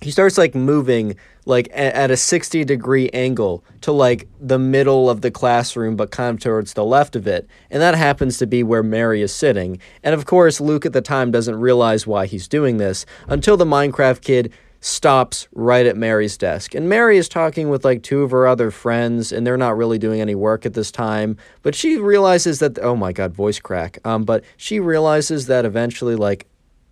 he 0.00 0.10
starts 0.10 0.36
like 0.36 0.56
moving 0.56 1.14
like 1.46 1.68
at 1.72 2.10
a 2.10 2.16
60 2.16 2.64
degree 2.64 3.08
angle 3.10 3.62
to 3.82 3.92
like 3.92 4.26
the 4.40 4.58
middle 4.58 5.08
of 5.08 5.20
the 5.20 5.30
classroom 5.30 5.94
but 5.94 6.10
kind 6.10 6.34
of 6.34 6.42
towards 6.42 6.72
the 6.72 6.84
left 6.84 7.14
of 7.14 7.28
it 7.28 7.48
and 7.70 7.80
that 7.80 7.94
happens 7.94 8.38
to 8.38 8.46
be 8.46 8.62
where 8.62 8.82
mary 8.82 9.22
is 9.22 9.32
sitting 9.32 9.78
and 10.04 10.14
of 10.14 10.24
course 10.24 10.60
luke 10.60 10.86
at 10.86 10.92
the 10.92 11.00
time 11.00 11.32
doesn't 11.32 11.56
realize 11.56 12.06
why 12.06 12.26
he's 12.26 12.46
doing 12.46 12.76
this 12.76 13.04
until 13.28 13.56
the 13.56 13.64
minecraft 13.64 14.20
kid 14.20 14.52
stops 14.84 15.48
right 15.52 15.86
at 15.86 15.96
mary's 15.96 16.36
desk 16.36 16.74
and 16.74 16.88
mary 16.88 17.16
is 17.16 17.28
talking 17.28 17.70
with 17.70 17.84
like 17.84 18.02
two 18.02 18.22
of 18.22 18.30
her 18.30 18.46
other 18.46 18.70
friends 18.70 19.32
and 19.32 19.46
they're 19.46 19.56
not 19.56 19.76
really 19.76 19.98
doing 19.98 20.20
any 20.20 20.34
work 20.34 20.66
at 20.66 20.74
this 20.74 20.90
time 20.90 21.36
but 21.62 21.74
she 21.74 21.96
realizes 21.96 22.58
that 22.58 22.78
oh 22.80 22.96
my 22.96 23.12
god 23.12 23.32
voice 23.32 23.58
crack 23.58 23.98
um 24.04 24.24
but 24.24 24.42
she 24.56 24.80
realizes 24.80 25.46
that 25.46 25.64
eventually 25.64 26.16
like 26.16 26.46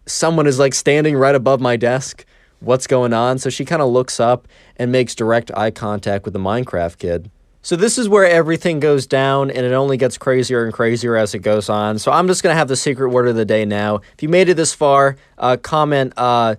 someone 0.07 0.47
is 0.47 0.59
like 0.59 0.73
standing 0.73 1.17
right 1.17 1.35
above 1.35 1.61
my 1.61 1.77
desk 1.77 2.25
what's 2.61 2.87
going 2.87 3.13
on. 3.13 3.39
So 3.39 3.51
she 3.51 3.65
kind 3.65 3.83
of 3.83 3.89
looks 3.89 4.21
up 4.21 4.47
and 4.77 4.93
makes 4.93 5.15
direct 5.15 5.51
eye 5.57 5.71
contact 5.71 6.25
with 6.25 6.35
the 6.35 6.41
Minecraft 6.41 6.99
kid. 6.99 7.31
So 7.63 7.77
this 7.77 7.99
is 7.99 8.09
where 8.09 8.25
everything 8.25 8.81
goes 8.81 9.07
down 9.07 9.51
and 9.51 9.67
it 9.67 9.73
only 9.73 9.99
gets 9.99 10.17
crazier 10.17 10.65
and 10.65 10.73
crazier 10.73 11.17
as 11.17 11.35
it 11.35 11.41
goes 11.41 11.69
on. 11.69 11.99
So 11.99 12.11
I'm 12.11 12.27
just 12.27 12.43
going 12.43 12.55
to 12.55 12.59
have 12.59 12.69
the 12.69 12.77
secret 12.77 13.11
word 13.11 13.29
of 13.29 13.37
the 13.37 13.45
day 13.45 13.67
now. 13.67 13.97
If 14.15 14.23
you 14.23 14.31
made 14.31 14.49
it 14.49 14.55
this 14.55 14.73
far, 14.73 15.17
uh, 15.37 15.59
comment 15.59 16.15
uh 16.17 16.57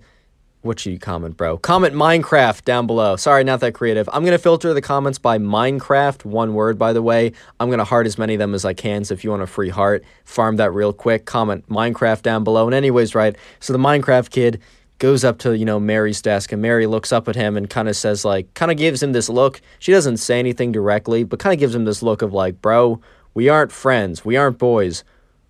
what 0.61 0.79
should 0.79 0.93
you 0.93 0.99
comment, 0.99 1.37
bro? 1.37 1.57
Comment 1.57 1.93
Minecraft 1.93 2.63
down 2.63 2.85
below. 2.85 3.15
Sorry, 3.15 3.43
not 3.43 3.59
that 3.61 3.73
creative. 3.73 4.07
I'm 4.13 4.23
going 4.23 4.37
to 4.37 4.37
filter 4.37 4.73
the 4.73 4.81
comments 4.81 5.17
by 5.17 5.37
Minecraft, 5.39 6.23
one 6.23 6.53
word, 6.53 6.77
by 6.77 6.93
the 6.93 7.01
way. 7.01 7.31
I'm 7.59 7.69
going 7.69 7.79
to 7.79 7.83
heart 7.83 8.05
as 8.05 8.17
many 8.17 8.35
of 8.35 8.39
them 8.39 8.53
as 8.53 8.63
I 8.63 8.73
can, 8.73 9.03
so 9.03 9.13
if 9.13 9.23
you 9.23 9.31
want 9.31 9.41
a 9.41 9.47
free 9.47 9.69
heart, 9.69 10.03
farm 10.23 10.57
that 10.57 10.71
real 10.71 10.93
quick. 10.93 11.25
Comment 11.25 11.67
Minecraft 11.67 12.21
down 12.21 12.43
below. 12.43 12.67
And 12.67 12.75
anyways, 12.75 13.15
right, 13.15 13.35
so 13.59 13.73
the 13.73 13.79
Minecraft 13.79 14.29
kid, 14.29 14.61
goes 14.99 15.23
up 15.23 15.39
to 15.39 15.57
you 15.57 15.65
know 15.65 15.79
Mary's 15.79 16.21
desk 16.21 16.51
and 16.51 16.61
Mary 16.61 16.85
looks 16.85 17.11
up 17.11 17.27
at 17.27 17.35
him 17.35 17.57
and 17.57 17.67
kind 17.67 17.89
of 17.89 17.95
says 17.95 18.23
like 18.23 18.53
kind 18.53 18.71
of 18.71 18.77
gives 18.77 19.01
him 19.01 19.13
this 19.13 19.29
look. 19.29 19.59
She 19.79 19.91
doesn't 19.91 20.17
say 20.17 20.37
anything 20.37 20.71
directly, 20.71 21.23
but 21.23 21.39
kind 21.39 21.53
of 21.53 21.59
gives 21.59 21.73
him 21.73 21.85
this 21.85 22.03
look 22.03 22.21
of 22.21 22.33
like, 22.33 22.61
"Bro, 22.61 23.01
we 23.33 23.49
aren't 23.49 23.71
friends. 23.71 24.23
We 24.23 24.37
aren't 24.37 24.59
boys. 24.59 25.03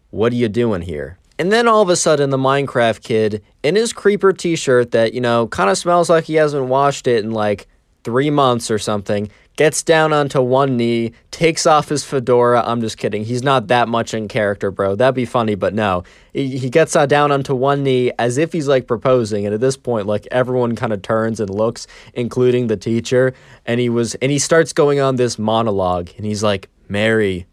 What 0.09 0.31
are 0.31 0.37
you 0.37 0.47
doing 0.47 0.83
here?" 0.83 1.17
And 1.41 1.51
then 1.51 1.67
all 1.67 1.81
of 1.81 1.89
a 1.89 1.95
sudden 1.95 2.29
the 2.29 2.37
Minecraft 2.37 3.01
kid 3.01 3.43
in 3.63 3.75
his 3.75 3.93
creeper 3.93 4.31
t-shirt 4.31 4.91
that, 4.91 5.15
you 5.15 5.21
know, 5.21 5.47
kind 5.47 5.71
of 5.71 5.77
smells 5.79 6.07
like 6.07 6.25
he 6.25 6.35
hasn't 6.35 6.67
washed 6.67 7.07
it 7.07 7.25
in 7.25 7.31
like 7.31 7.67
3 8.03 8.29
months 8.29 8.69
or 8.69 8.77
something 8.77 9.27
gets 9.55 9.81
down 9.81 10.13
onto 10.13 10.39
one 10.39 10.77
knee, 10.77 11.13
takes 11.31 11.65
off 11.65 11.89
his 11.89 12.03
fedora. 12.03 12.61
I'm 12.63 12.79
just 12.79 12.99
kidding. 12.99 13.25
He's 13.25 13.41
not 13.41 13.69
that 13.69 13.87
much 13.87 14.13
in 14.13 14.27
character, 14.27 14.69
bro. 14.69 14.95
That'd 14.95 15.15
be 15.15 15.25
funny, 15.25 15.55
but 15.55 15.73
no. 15.73 16.03
He, 16.31 16.69
gets 16.69 16.93
down 16.93 17.31
onto 17.31 17.55
one 17.55 17.81
knee 17.81 18.11
as 18.19 18.37
if 18.37 18.53
he's 18.53 18.67
like 18.67 18.85
proposing. 18.85 19.47
And 19.47 19.55
at 19.55 19.61
this 19.61 19.77
point, 19.77 20.05
like 20.05 20.27
everyone 20.29 20.75
kind 20.75 20.93
of 20.93 21.01
turns 21.01 21.39
and 21.39 21.49
looks, 21.49 21.87
including 22.13 22.67
the 22.67 22.77
teacher. 22.77 23.33
And 23.65 23.79
he 23.79 23.89
was, 23.89 24.13
and 24.15 24.31
he 24.31 24.37
starts 24.37 24.73
going 24.73 24.99
on 24.99 25.15
this 25.15 25.39
monologue. 25.39 26.11
And 26.17 26.25
he's 26.25 26.43
like, 26.43 26.69
Mary, 26.87 27.47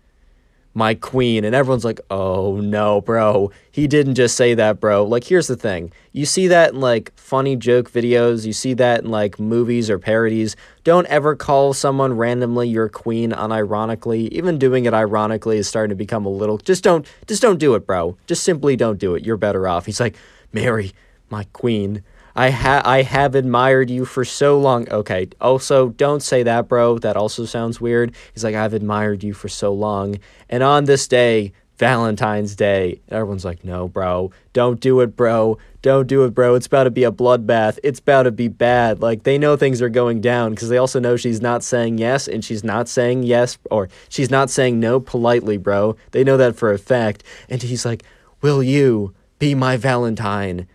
my 0.78 0.94
queen. 0.94 1.44
And 1.44 1.56
everyone's 1.56 1.84
like, 1.84 2.00
oh 2.08 2.60
no, 2.60 3.00
bro. 3.00 3.50
He 3.72 3.88
didn't 3.88 4.14
just 4.14 4.36
say 4.36 4.54
that, 4.54 4.78
bro. 4.78 5.04
Like, 5.04 5.24
here's 5.24 5.48
the 5.48 5.56
thing 5.56 5.92
you 6.12 6.24
see 6.24 6.46
that 6.46 6.72
in 6.72 6.80
like 6.80 7.12
funny 7.18 7.56
joke 7.56 7.90
videos, 7.90 8.46
you 8.46 8.52
see 8.52 8.74
that 8.74 9.02
in 9.02 9.10
like 9.10 9.40
movies 9.40 9.90
or 9.90 9.98
parodies. 9.98 10.54
Don't 10.84 11.06
ever 11.08 11.34
call 11.34 11.74
someone 11.74 12.16
randomly 12.16 12.68
your 12.68 12.88
queen 12.88 13.32
unironically. 13.32 14.28
Even 14.28 14.56
doing 14.56 14.84
it 14.84 14.94
ironically 14.94 15.58
is 15.58 15.68
starting 15.68 15.90
to 15.90 15.96
become 15.96 16.24
a 16.24 16.30
little 16.30 16.58
just 16.58 16.84
don't 16.84 17.04
just 17.26 17.42
don't 17.42 17.58
do 17.58 17.74
it, 17.74 17.84
bro. 17.84 18.16
Just 18.28 18.44
simply 18.44 18.76
don't 18.76 19.00
do 19.00 19.16
it. 19.16 19.26
You're 19.26 19.36
better 19.36 19.66
off. 19.66 19.84
He's 19.84 20.00
like, 20.00 20.16
Mary, 20.52 20.92
my 21.28 21.44
queen. 21.52 22.04
I 22.38 22.50
ha- 22.50 22.82
I 22.84 23.02
have 23.02 23.34
admired 23.34 23.90
you 23.90 24.04
for 24.04 24.24
so 24.24 24.60
long. 24.60 24.88
Okay. 24.90 25.28
Also, 25.40 25.88
don't 25.88 26.22
say 26.22 26.44
that, 26.44 26.68
bro. 26.68 26.96
That 26.98 27.16
also 27.16 27.44
sounds 27.44 27.80
weird. 27.80 28.14
He's 28.32 28.44
like, 28.44 28.54
I've 28.54 28.74
admired 28.74 29.24
you 29.24 29.34
for 29.34 29.48
so 29.48 29.72
long. 29.72 30.20
And 30.48 30.62
on 30.62 30.84
this 30.84 31.08
day, 31.08 31.52
Valentine's 31.78 32.54
Day. 32.54 33.00
Everyone's 33.08 33.44
like, 33.44 33.64
no, 33.64 33.88
bro, 33.88 34.30
don't 34.52 34.78
do 34.78 35.00
it, 35.00 35.16
bro. 35.16 35.58
Don't 35.82 36.06
do 36.06 36.22
it, 36.22 36.30
bro. 36.32 36.54
It's 36.54 36.68
about 36.68 36.84
to 36.84 36.92
be 36.92 37.02
a 37.02 37.10
bloodbath. 37.10 37.80
It's 37.82 37.98
about 37.98 38.22
to 38.22 38.30
be 38.30 38.46
bad. 38.46 39.00
Like, 39.02 39.24
they 39.24 39.36
know 39.36 39.56
things 39.56 39.82
are 39.82 39.88
going 39.88 40.20
down 40.20 40.50
because 40.50 40.68
they 40.68 40.78
also 40.78 41.00
know 41.00 41.16
she's 41.16 41.40
not 41.40 41.64
saying 41.64 41.98
yes 41.98 42.28
and 42.28 42.44
she's 42.44 42.62
not 42.62 42.88
saying 42.88 43.24
yes 43.24 43.58
or 43.68 43.88
she's 44.08 44.30
not 44.30 44.48
saying 44.48 44.78
no 44.78 45.00
politely, 45.00 45.56
bro. 45.56 45.96
They 46.12 46.22
know 46.22 46.36
that 46.36 46.54
for 46.54 46.72
a 46.72 46.78
fact. 46.78 47.24
And 47.48 47.60
he's 47.60 47.84
like, 47.84 48.04
will 48.42 48.62
you 48.62 49.12
be 49.40 49.56
my 49.56 49.76
Valentine? 49.76 50.68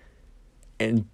And 0.77 1.05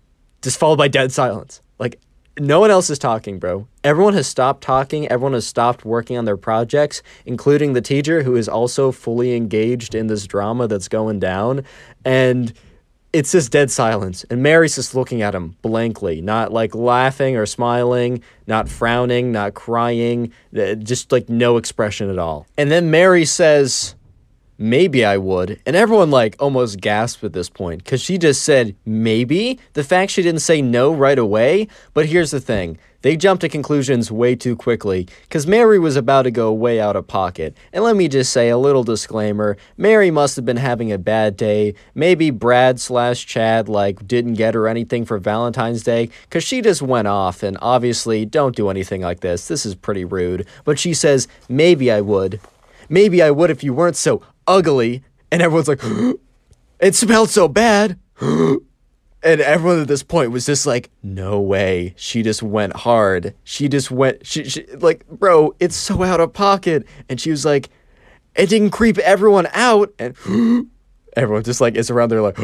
just 0.41 0.59
followed 0.59 0.77
by 0.77 0.87
dead 0.87 1.11
silence. 1.11 1.61
Like, 1.79 1.99
no 2.39 2.59
one 2.59 2.71
else 2.71 2.89
is 2.89 2.99
talking, 2.99 3.39
bro. 3.39 3.67
Everyone 3.83 4.13
has 4.13 4.27
stopped 4.27 4.63
talking. 4.63 5.07
Everyone 5.07 5.33
has 5.33 5.45
stopped 5.45 5.83
working 5.83 6.17
on 6.17 6.25
their 6.25 6.37
projects, 6.37 7.01
including 7.25 7.73
the 7.73 7.81
teacher 7.81 8.23
who 8.23 8.35
is 8.35 8.47
also 8.47 8.91
fully 8.91 9.35
engaged 9.35 9.93
in 9.93 10.07
this 10.07 10.25
drama 10.25 10.67
that's 10.67 10.87
going 10.87 11.19
down. 11.19 11.63
And 12.05 12.53
it's 13.11 13.31
just 13.31 13.51
dead 13.51 13.71
silence. 13.71 14.23
And 14.29 14.43
Mary's 14.43 14.75
just 14.75 14.93
looking 14.93 15.21
at 15.21 15.33
him 15.33 15.57
blankly, 15.61 16.21
not 16.21 16.53
like 16.53 16.75
laughing 16.75 17.35
or 17.35 17.45
smiling, 17.45 18.21
not 18.47 18.69
frowning, 18.69 19.31
not 19.31 19.53
crying, 19.53 20.31
uh, 20.57 20.75
just 20.75 21.11
like 21.11 21.27
no 21.27 21.57
expression 21.57 22.09
at 22.09 22.19
all. 22.19 22.45
And 22.57 22.69
then 22.69 22.91
Mary 22.91 23.25
says, 23.25 23.95
maybe 24.59 25.03
I 25.03 25.17
would. 25.17 25.59
And 25.65 25.75
everyone 25.75 26.11
like 26.11 26.35
almost 26.37 26.79
gasped 26.79 27.23
at 27.23 27.33
this 27.33 27.49
point 27.49 27.83
because 27.83 28.01
she 28.01 28.19
just 28.19 28.43
said 28.43 28.75
maybe. 28.85 29.59
The 29.73 29.83
fact 29.83 30.11
she 30.11 30.21
didn't 30.21 30.41
say 30.41 30.61
no 30.61 30.93
right 30.93 31.17
away. 31.17 31.67
But 31.93 32.07
here's 32.07 32.31
the 32.31 32.41
thing 32.41 32.77
they 33.01 33.15
jumped 33.15 33.41
to 33.41 33.49
conclusions 33.49 34.11
way 34.11 34.35
too 34.35 34.57
quickly 34.57 35.07
because 35.23 35.47
Mary 35.47 35.79
was 35.79 35.95
about 35.95 36.23
to 36.23 36.31
go 36.31 36.51
way 36.51 36.81
out 36.81 36.97
of 36.97 37.07
pocket. 37.07 37.55
And 37.71 37.83
let 37.83 37.95
me 37.95 38.09
just 38.09 38.33
say 38.33 38.49
a 38.49 38.57
little 38.57 38.83
disclaimer 38.83 39.55
Mary 39.77 40.11
must 40.11 40.35
have 40.35 40.45
been 40.45 40.57
having 40.57 40.91
a 40.91 40.97
bad 40.97 41.37
day. 41.37 41.73
Maybe 41.95 42.29
Brad 42.29 42.79
slash 42.79 43.25
Chad 43.25 43.69
like 43.69 44.05
didn't 44.05 44.33
get 44.33 44.53
her 44.53 44.67
anything 44.67 45.05
for 45.05 45.17
Valentine's 45.17 45.83
Day 45.83 46.09
because 46.23 46.43
she 46.43 46.61
just 46.61 46.81
went 46.81 47.07
off. 47.07 47.41
And 47.41 47.57
obviously, 47.61 48.25
don't 48.25 48.55
do 48.55 48.69
anything 48.69 49.01
like 49.01 49.21
this. 49.21 49.47
This 49.47 49.65
is 49.65 49.75
pretty 49.75 50.03
rude. 50.03 50.45
But 50.65 50.77
she 50.77 50.93
says, 50.93 51.27
maybe 51.47 51.89
I 51.89 52.01
would. 52.01 52.41
Maybe 52.89 53.21
I 53.21 53.31
would 53.31 53.51
if 53.51 53.63
you 53.63 53.73
weren't 53.73 53.95
so 53.95 54.23
ugly. 54.49 55.03
And 55.31 55.41
everyone's 55.41 55.67
like, 55.67 55.81
it 56.79 56.95
smelled 56.95 57.29
so 57.29 57.47
bad. 57.47 57.97
and 58.19 58.61
everyone 59.23 59.81
at 59.81 59.87
this 59.87 60.03
point 60.03 60.31
was 60.31 60.45
just 60.45 60.65
like, 60.65 60.89
no 61.03 61.39
way. 61.39 61.93
She 61.95 62.23
just 62.23 62.41
went 62.41 62.75
hard. 62.75 63.35
She 63.43 63.69
just 63.69 63.91
went, 63.91 64.25
she, 64.25 64.43
she, 64.45 64.65
like, 64.77 65.07
bro, 65.07 65.55
it's 65.59 65.75
so 65.75 66.03
out 66.03 66.19
of 66.19 66.33
pocket. 66.33 66.85
And 67.07 67.21
she 67.21 67.31
was 67.31 67.45
like, 67.45 67.69
it 68.35 68.49
didn't 68.49 68.71
creep 68.71 68.97
everyone 68.97 69.47
out. 69.53 69.93
And 69.99 70.15
everyone 71.15 71.43
just 71.43 71.61
like 71.61 71.75
is 71.75 71.89
around 71.89 72.09
there 72.09 72.21
like, 72.21 72.39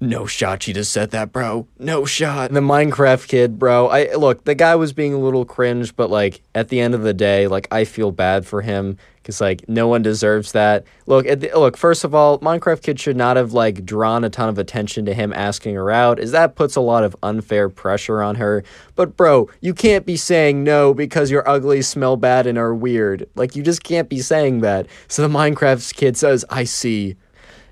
no 0.00 0.26
shot 0.26 0.62
she 0.62 0.72
just 0.72 0.92
said 0.92 1.10
that, 1.10 1.32
bro. 1.32 1.66
No 1.78 2.04
shot. 2.04 2.52
The 2.52 2.60
Minecraft 2.60 3.28
kid, 3.28 3.58
bro. 3.58 3.88
I 3.88 4.14
look, 4.14 4.44
the 4.44 4.54
guy 4.54 4.74
was 4.74 4.92
being 4.92 5.14
a 5.14 5.18
little 5.18 5.44
cringe, 5.44 5.94
but 5.96 6.10
like 6.10 6.42
at 6.54 6.68
the 6.68 6.80
end 6.80 6.94
of 6.94 7.02
the 7.02 7.14
day, 7.14 7.46
like 7.46 7.68
I 7.70 7.84
feel 7.84 8.10
bad 8.10 8.46
for 8.46 8.62
him 8.62 8.98
because 9.26 9.40
like 9.40 9.68
no 9.68 9.88
one 9.88 10.02
deserves 10.02 10.52
that. 10.52 10.84
Look, 11.06 11.26
the, 11.26 11.50
look. 11.54 11.76
First 11.76 12.04
of 12.04 12.14
all, 12.14 12.38
Minecraft 12.38 12.82
Kid 12.82 13.00
should 13.00 13.16
not 13.16 13.36
have 13.36 13.52
like 13.52 13.84
drawn 13.84 14.22
a 14.22 14.30
ton 14.30 14.48
of 14.48 14.58
attention 14.58 15.04
to 15.06 15.14
him 15.14 15.32
asking 15.32 15.74
her 15.74 15.90
out, 15.90 16.20
as 16.20 16.30
that 16.30 16.54
puts 16.54 16.76
a 16.76 16.80
lot 16.80 17.02
of 17.02 17.16
unfair 17.22 17.68
pressure 17.68 18.22
on 18.22 18.36
her. 18.36 18.62
But 18.94 19.16
bro, 19.16 19.50
you 19.60 19.74
can't 19.74 20.06
be 20.06 20.16
saying 20.16 20.62
no 20.62 20.94
because 20.94 21.30
you're 21.30 21.48
ugly, 21.48 21.82
smell 21.82 22.16
bad, 22.16 22.46
and 22.46 22.56
are 22.56 22.74
weird. 22.74 23.28
Like 23.34 23.56
you 23.56 23.62
just 23.62 23.82
can't 23.82 24.08
be 24.08 24.20
saying 24.20 24.60
that. 24.60 24.86
So 25.08 25.22
the 25.22 25.28
Minecraft 25.28 25.94
Kid 25.94 26.16
says, 26.16 26.44
"I 26.48 26.64
see," 26.64 27.16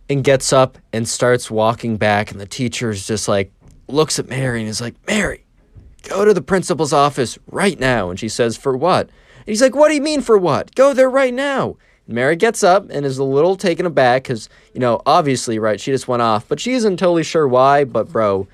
and 0.08 0.22
gets 0.22 0.52
up 0.52 0.78
and 0.92 1.08
starts 1.08 1.50
walking 1.50 1.96
back, 1.96 2.30
and 2.30 2.40
the 2.40 2.46
teacher's 2.46 3.06
just 3.06 3.28
like 3.28 3.52
looks 3.88 4.18
at 4.18 4.28
Mary 4.28 4.60
and 4.60 4.68
is 4.68 4.80
like, 4.80 4.94
"Mary." 5.06 5.44
Go 6.04 6.24
to 6.24 6.34
the 6.34 6.42
principal's 6.42 6.92
office 6.92 7.38
right 7.50 7.78
now. 7.78 8.10
And 8.10 8.20
she 8.20 8.28
says, 8.28 8.56
For 8.56 8.76
what? 8.76 9.08
And 9.08 9.46
he's 9.46 9.62
like, 9.62 9.74
What 9.74 9.88
do 9.88 9.94
you 9.94 10.02
mean 10.02 10.20
for 10.20 10.38
what? 10.38 10.74
Go 10.74 10.92
there 10.94 11.10
right 11.10 11.34
now. 11.34 11.76
And 12.06 12.14
Mary 12.14 12.36
gets 12.36 12.62
up 12.62 12.88
and 12.90 13.04
is 13.06 13.18
a 13.18 13.24
little 13.24 13.56
taken 13.56 13.86
aback 13.86 14.24
because, 14.24 14.48
you 14.74 14.80
know, 14.80 15.00
obviously, 15.06 15.58
right, 15.58 15.80
she 15.80 15.90
just 15.90 16.08
went 16.08 16.22
off, 16.22 16.46
but 16.48 16.60
she 16.60 16.74
isn't 16.74 16.98
totally 16.98 17.22
sure 17.22 17.48
why. 17.48 17.84
But, 17.84 18.10
bro, 18.10 18.46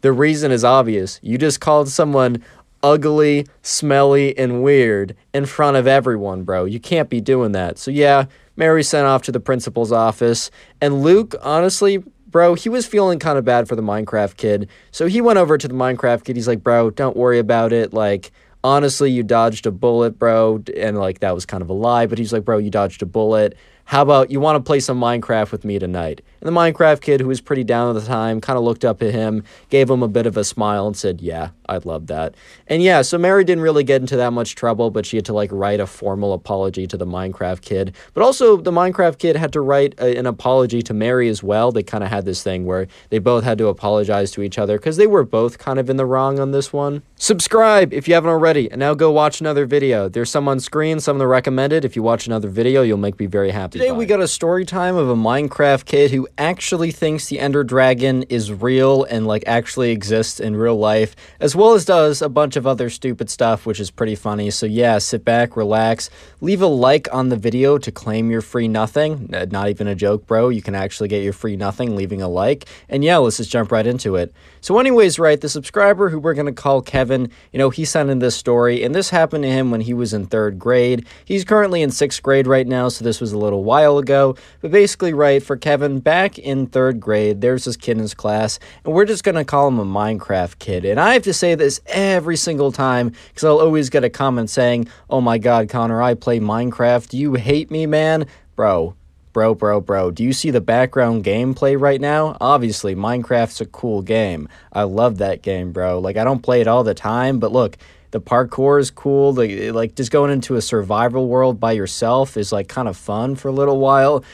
the 0.00 0.12
reason 0.12 0.50
is 0.50 0.64
obvious. 0.64 1.20
You 1.22 1.38
just 1.38 1.60
called 1.60 1.88
someone 1.88 2.42
ugly, 2.82 3.46
smelly, 3.62 4.36
and 4.38 4.62
weird 4.62 5.14
in 5.32 5.46
front 5.46 5.76
of 5.76 5.86
everyone, 5.86 6.42
bro. 6.42 6.64
You 6.64 6.80
can't 6.80 7.08
be 7.08 7.20
doing 7.20 7.52
that. 7.52 7.78
So, 7.78 7.90
yeah, 7.90 8.24
Mary 8.56 8.82
sent 8.82 9.06
off 9.06 9.22
to 9.22 9.32
the 9.32 9.40
principal's 9.40 9.92
office. 9.92 10.50
And 10.80 11.02
Luke, 11.02 11.34
honestly, 11.42 11.98
bro, 12.26 12.54
he 12.54 12.68
was 12.68 12.86
feeling 12.86 13.18
kind 13.18 13.38
of 13.38 13.44
bad 13.44 13.68
for 13.68 13.76
the 13.76 13.82
Minecraft 13.82 14.36
kid. 14.36 14.68
So 14.90 15.06
he 15.06 15.20
went 15.20 15.38
over 15.38 15.58
to 15.58 15.68
the 15.68 15.74
Minecraft 15.74 16.24
kid. 16.24 16.36
He's 16.36 16.48
like, 16.48 16.62
bro, 16.62 16.90
don't 16.90 17.16
worry 17.16 17.38
about 17.38 17.72
it. 17.72 17.92
Like, 17.92 18.32
honestly, 18.62 19.10
you 19.10 19.22
dodged 19.22 19.66
a 19.66 19.70
bullet, 19.70 20.18
bro. 20.18 20.62
And 20.76 20.98
like, 20.98 21.20
that 21.20 21.34
was 21.34 21.46
kind 21.46 21.62
of 21.62 21.70
a 21.70 21.74
lie, 21.74 22.06
but 22.06 22.18
he's 22.18 22.32
like, 22.32 22.44
bro, 22.44 22.58
you 22.58 22.70
dodged 22.70 23.02
a 23.02 23.06
bullet. 23.06 23.56
How 23.90 24.02
about 24.02 24.30
you 24.30 24.38
want 24.38 24.54
to 24.54 24.60
play 24.64 24.78
some 24.78 25.00
Minecraft 25.00 25.50
with 25.50 25.64
me 25.64 25.80
tonight? 25.80 26.20
And 26.40 26.46
the 26.46 26.52
Minecraft 26.52 27.00
kid, 27.00 27.20
who 27.20 27.26
was 27.26 27.40
pretty 27.40 27.64
down 27.64 27.88
at 27.88 28.00
the 28.00 28.06
time, 28.06 28.40
kind 28.40 28.56
of 28.56 28.62
looked 28.62 28.84
up 28.84 29.02
at 29.02 29.12
him, 29.12 29.42
gave 29.68 29.90
him 29.90 30.00
a 30.00 30.06
bit 30.06 30.26
of 30.26 30.36
a 30.36 30.44
smile, 30.44 30.86
and 30.86 30.96
said, 30.96 31.20
Yeah, 31.20 31.50
I'd 31.68 31.84
love 31.84 32.06
that. 32.06 32.36
And 32.68 32.84
yeah, 32.84 33.02
so 33.02 33.18
Mary 33.18 33.42
didn't 33.42 33.64
really 33.64 33.82
get 33.82 34.00
into 34.00 34.16
that 34.16 34.32
much 34.32 34.54
trouble, 34.54 34.92
but 34.92 35.06
she 35.06 35.16
had 35.16 35.24
to 35.24 35.32
like 35.32 35.50
write 35.50 35.80
a 35.80 35.88
formal 35.88 36.34
apology 36.34 36.86
to 36.86 36.96
the 36.96 37.04
Minecraft 37.04 37.62
kid. 37.62 37.96
But 38.14 38.22
also, 38.22 38.56
the 38.58 38.70
Minecraft 38.70 39.18
kid 39.18 39.34
had 39.34 39.52
to 39.54 39.60
write 39.60 39.98
a, 39.98 40.16
an 40.16 40.26
apology 40.26 40.82
to 40.82 40.94
Mary 40.94 41.28
as 41.28 41.42
well. 41.42 41.72
They 41.72 41.82
kind 41.82 42.04
of 42.04 42.10
had 42.10 42.24
this 42.24 42.44
thing 42.44 42.66
where 42.66 42.86
they 43.08 43.18
both 43.18 43.42
had 43.42 43.58
to 43.58 43.66
apologize 43.66 44.30
to 44.32 44.42
each 44.42 44.56
other 44.56 44.78
because 44.78 44.98
they 44.98 45.08
were 45.08 45.24
both 45.24 45.58
kind 45.58 45.80
of 45.80 45.90
in 45.90 45.96
the 45.96 46.06
wrong 46.06 46.38
on 46.38 46.52
this 46.52 46.72
one. 46.72 47.02
Subscribe 47.16 47.92
if 47.92 48.06
you 48.06 48.14
haven't 48.14 48.30
already, 48.30 48.70
and 48.70 48.78
now 48.78 48.94
go 48.94 49.10
watch 49.10 49.40
another 49.40 49.66
video. 49.66 50.08
There's 50.08 50.30
some 50.30 50.46
on 50.46 50.60
screen, 50.60 51.00
some 51.00 51.16
of 51.16 51.18
the 51.18 51.26
recommended. 51.26 51.84
If 51.84 51.96
you 51.96 52.04
watch 52.04 52.28
another 52.28 52.48
video, 52.48 52.82
you'll 52.82 52.96
make 52.96 53.18
me 53.18 53.26
very 53.26 53.50
happy. 53.50 53.79
Today, 53.80 53.92
we 53.92 54.04
got 54.04 54.20
a 54.20 54.28
story 54.28 54.66
time 54.66 54.94
of 54.96 55.08
a 55.08 55.14
Minecraft 55.14 55.86
kid 55.86 56.10
who 56.10 56.28
actually 56.36 56.90
thinks 56.90 57.28
the 57.28 57.40
Ender 57.40 57.64
Dragon 57.64 58.24
is 58.24 58.52
real 58.52 59.04
and 59.04 59.26
like 59.26 59.42
actually 59.46 59.90
exists 59.90 60.38
in 60.38 60.54
real 60.54 60.76
life, 60.76 61.16
as 61.40 61.56
well 61.56 61.72
as 61.72 61.86
does 61.86 62.20
a 62.20 62.28
bunch 62.28 62.56
of 62.56 62.66
other 62.66 62.90
stupid 62.90 63.30
stuff, 63.30 63.64
which 63.64 63.80
is 63.80 63.90
pretty 63.90 64.16
funny. 64.16 64.50
So, 64.50 64.66
yeah, 64.66 64.98
sit 64.98 65.24
back, 65.24 65.56
relax, 65.56 66.10
leave 66.42 66.60
a 66.60 66.66
like 66.66 67.08
on 67.10 67.30
the 67.30 67.38
video 67.38 67.78
to 67.78 67.90
claim 67.90 68.30
your 68.30 68.42
free 68.42 68.68
nothing. 68.68 69.30
Not 69.30 69.70
even 69.70 69.88
a 69.88 69.94
joke, 69.94 70.26
bro. 70.26 70.50
You 70.50 70.60
can 70.60 70.74
actually 70.74 71.08
get 71.08 71.22
your 71.22 71.32
free 71.32 71.56
nothing 71.56 71.96
leaving 71.96 72.20
a 72.20 72.28
like. 72.28 72.66
And 72.90 73.02
yeah, 73.02 73.16
let's 73.16 73.38
just 73.38 73.50
jump 73.50 73.72
right 73.72 73.86
into 73.86 74.16
it. 74.16 74.30
So, 74.60 74.78
anyways, 74.78 75.18
right, 75.18 75.40
the 75.40 75.48
subscriber 75.48 76.10
who 76.10 76.18
we're 76.18 76.34
going 76.34 76.44
to 76.44 76.52
call 76.52 76.82
Kevin 76.82 77.00
Kevin, 77.00 77.30
you 77.50 77.58
know, 77.58 77.70
he 77.70 77.86
sent 77.86 78.10
in 78.10 78.18
this 78.18 78.36
story, 78.36 78.84
and 78.84 78.94
this 78.94 79.08
happened 79.08 79.42
to 79.44 79.48
him 79.48 79.70
when 79.70 79.80
he 79.80 79.94
was 79.94 80.12
in 80.12 80.26
third 80.26 80.58
grade. 80.58 81.06
He's 81.24 81.46
currently 81.46 81.80
in 81.80 81.90
sixth 81.90 82.22
grade 82.22 82.46
right 82.46 82.66
now, 82.66 82.90
so 82.90 83.02
this 83.02 83.22
was 83.22 83.32
a 83.32 83.38
little 83.38 83.64
while 83.70 83.98
ago. 83.98 84.34
But 84.62 84.72
basically, 84.72 85.12
right, 85.12 85.40
for 85.40 85.56
Kevin, 85.56 86.00
back 86.00 86.40
in 86.40 86.66
third 86.66 86.98
grade, 86.98 87.40
there's 87.40 87.66
this 87.66 87.76
kid 87.76 87.92
in 87.92 88.00
his 88.00 88.14
class, 88.14 88.58
and 88.84 88.92
we're 88.92 89.04
just 89.04 89.22
going 89.22 89.36
to 89.36 89.44
call 89.44 89.68
him 89.68 89.78
a 89.78 89.84
Minecraft 89.84 90.58
kid. 90.58 90.84
And 90.84 90.98
I 90.98 91.12
have 91.12 91.22
to 91.22 91.32
say 91.32 91.54
this 91.54 91.80
every 91.86 92.36
single 92.36 92.72
time 92.72 93.12
because 93.28 93.44
I'll 93.44 93.60
always 93.60 93.88
get 93.88 94.02
a 94.02 94.10
comment 94.10 94.50
saying, 94.50 94.88
Oh 95.08 95.20
my 95.20 95.38
god, 95.38 95.68
Connor, 95.68 96.02
I 96.02 96.14
play 96.14 96.40
Minecraft. 96.40 97.12
You 97.12 97.34
hate 97.34 97.70
me, 97.70 97.86
man? 97.86 98.26
Bro, 98.56 98.96
Bro, 99.32 99.54
bro, 99.54 99.80
bro, 99.80 100.10
do 100.10 100.24
you 100.24 100.32
see 100.32 100.50
the 100.50 100.60
background 100.60 101.22
gameplay 101.22 101.80
right 101.80 102.00
now? 102.00 102.36
Obviously, 102.40 102.96
Minecraft's 102.96 103.60
a 103.60 103.66
cool 103.66 104.02
game. 104.02 104.48
I 104.72 104.82
love 104.82 105.18
that 105.18 105.42
game, 105.42 105.70
bro. 105.70 106.00
Like, 106.00 106.16
I 106.16 106.24
don't 106.24 106.42
play 106.42 106.60
it 106.60 106.66
all 106.66 106.82
the 106.82 106.94
time, 106.94 107.38
but 107.38 107.52
look, 107.52 107.78
the 108.10 108.20
parkour 108.20 108.80
is 108.80 108.90
cool. 108.90 109.32
Like, 109.32 109.72
like 109.72 109.94
just 109.94 110.10
going 110.10 110.30
into 110.30 110.56
a 110.56 110.62
survival 110.62 111.28
world 111.28 111.60
by 111.60 111.72
yourself 111.72 112.36
is 112.36 112.52
like 112.52 112.68
kind 112.68 112.88
of 112.88 112.96
fun 112.96 113.36
for 113.36 113.48
a 113.48 113.52
little 113.52 113.78
while 113.78 114.24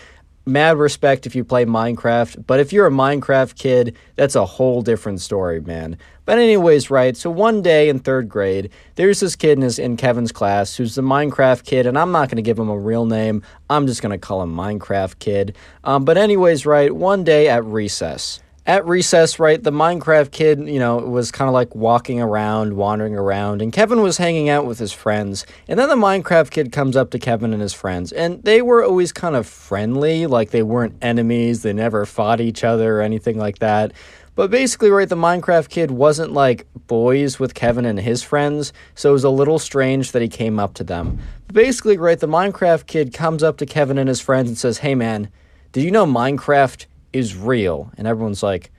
mad 0.47 0.79
respect 0.79 1.27
if 1.27 1.35
you 1.35 1.43
play 1.43 1.65
Minecraft, 1.65 2.47
but 2.47 2.61
if 2.61 2.73
you're 2.73 2.87
a 2.87 2.91
Minecraft 2.91 3.57
kid, 3.57 3.97
that's 4.15 4.37
a 4.37 4.47
whole 4.47 4.81
different 4.81 5.21
story, 5.21 5.61
man. 5.61 5.99
But 6.25 6.39
anyways, 6.39 6.89
right, 6.89 7.17
so 7.17 7.31
one 7.31 7.63
day 7.63 7.89
in 7.89 7.99
third 7.99 8.29
grade, 8.29 8.71
there's 8.95 9.21
this 9.21 9.35
kid 9.35 9.59
in, 9.59 9.63
his, 9.63 9.79
in 9.79 9.97
Kevin's 9.97 10.31
class 10.31 10.77
who's 10.77 10.95
the 10.95 11.03
Minecraft 11.03 11.65
kid, 11.65 11.87
and 11.87 11.99
I'm 11.99 12.13
not 12.13 12.29
going 12.29 12.37
to 12.37 12.43
give 12.43 12.59
him 12.59 12.69
a 12.69 12.79
real 12.79 13.07
name. 13.07 13.43
I'm 13.69 13.89
just 13.89 14.03
going 14.03 14.13
to 14.13 14.19
call 14.19 14.41
him 14.43 14.55
Minecraft 14.55 15.19
kid. 15.19 15.57
Um, 15.83 16.05
but 16.05 16.17
anyways, 16.17 16.65
right, 16.65 16.95
one 16.95 17.25
day 17.25 17.49
at 17.49 17.65
recess, 17.65 18.41
at 18.67 18.85
recess, 18.85 19.39
right, 19.39 19.63
the 19.63 19.71
Minecraft 19.71 20.33
kid, 20.33 20.69
you 20.69 20.81
know, 20.81 20.97
was 20.97 21.31
kind 21.31 21.49
of 21.49 21.55
like 21.55 21.75
walking 21.75 22.21
around, 22.21 22.77
wandering 22.77 23.15
around, 23.15 23.63
and 23.63 23.73
Kevin 23.73 24.03
was 24.03 24.19
hanging 24.19 24.49
out 24.49 24.67
with 24.67 24.81
his 24.81 24.93
friends. 24.93 25.47
And 25.69 25.79
then 25.79 25.89
the 25.89 25.95
Minecraft 25.95 26.51
kid 26.51 26.73
comes 26.73 26.97
up 26.97 27.11
to 27.11 27.19
Kevin 27.21 27.53
and 27.53 27.63
his 27.63 27.73
friends, 27.73 28.11
and 28.11 28.43
they 28.43 28.63
were 28.63 28.85
always 28.85 29.13
kind 29.13 29.37
of 29.37 29.47
friendly, 29.47 30.27
like 30.27 30.51
they 30.51 30.65
weren't 30.65 30.97
enemies, 31.01 31.63
they 31.63 31.73
never 31.73 32.05
fought 32.05 32.41
each 32.41 32.65
other 32.65 32.99
or 32.99 33.03
anything 33.03 33.39
like 33.39 33.61
that. 33.61 33.93
But 34.35 34.51
basically, 34.51 34.91
right, 34.91 35.09
the 35.09 35.17
Minecraft 35.17 35.69
kid 35.69 35.93
wasn't 35.93 36.33
like 36.33 36.67
boys 36.89 37.39
with 37.39 37.55
Kevin 37.55 37.87
and 37.87 38.01
his 38.01 38.23
friends, 38.23 38.73
so 38.97 39.11
it 39.11 39.13
was 39.13 39.25
a 39.25 39.31
little 39.31 39.61
strange 39.61 40.11
that 40.11 40.23
he 40.23 40.29
came 40.29 40.59
up 40.59 40.75
to 40.75 40.85
them. 40.85 41.19
But 41.47 41.55
basically, 41.55 41.97
right, 41.99 42.19
the 42.19 42.27
Minecraft 42.27 42.87
kid 42.87 43.15
comes 43.15 43.45
up 43.45 43.59
to 43.59 43.67
Kevin 43.67 43.97
and 43.97 44.09
his 44.09 44.21
friends 44.21 44.49
and 44.49 44.59
says, 44.59 44.79
Hey 44.79 44.95
man, 44.95 45.31
Did 45.73 45.85
you 45.85 45.91
know 45.91 46.05
Minecraft 46.05 46.87
is 47.17 47.37
real? 47.37 47.91
And 47.97 48.07
everyone's 48.07 48.43
like, 48.43 48.71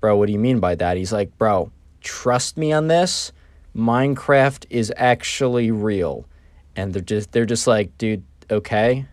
Bro, 0.00 0.16
what 0.16 0.26
do 0.26 0.32
you 0.32 0.38
mean 0.38 0.60
by 0.60 0.74
that? 0.76 0.96
He's 0.96 1.12
like, 1.12 1.36
Bro, 1.38 1.72
trust 2.00 2.56
me 2.56 2.72
on 2.72 2.88
this. 2.88 3.32
Minecraft 3.76 4.66
is 4.70 4.92
actually 4.96 5.70
real. 5.70 6.26
And 6.76 6.92
they're 6.92 7.02
just 7.02 7.32
they're 7.32 7.46
just 7.46 7.66
like, 7.66 7.96
dude, 7.98 8.24
okay, 8.50 9.06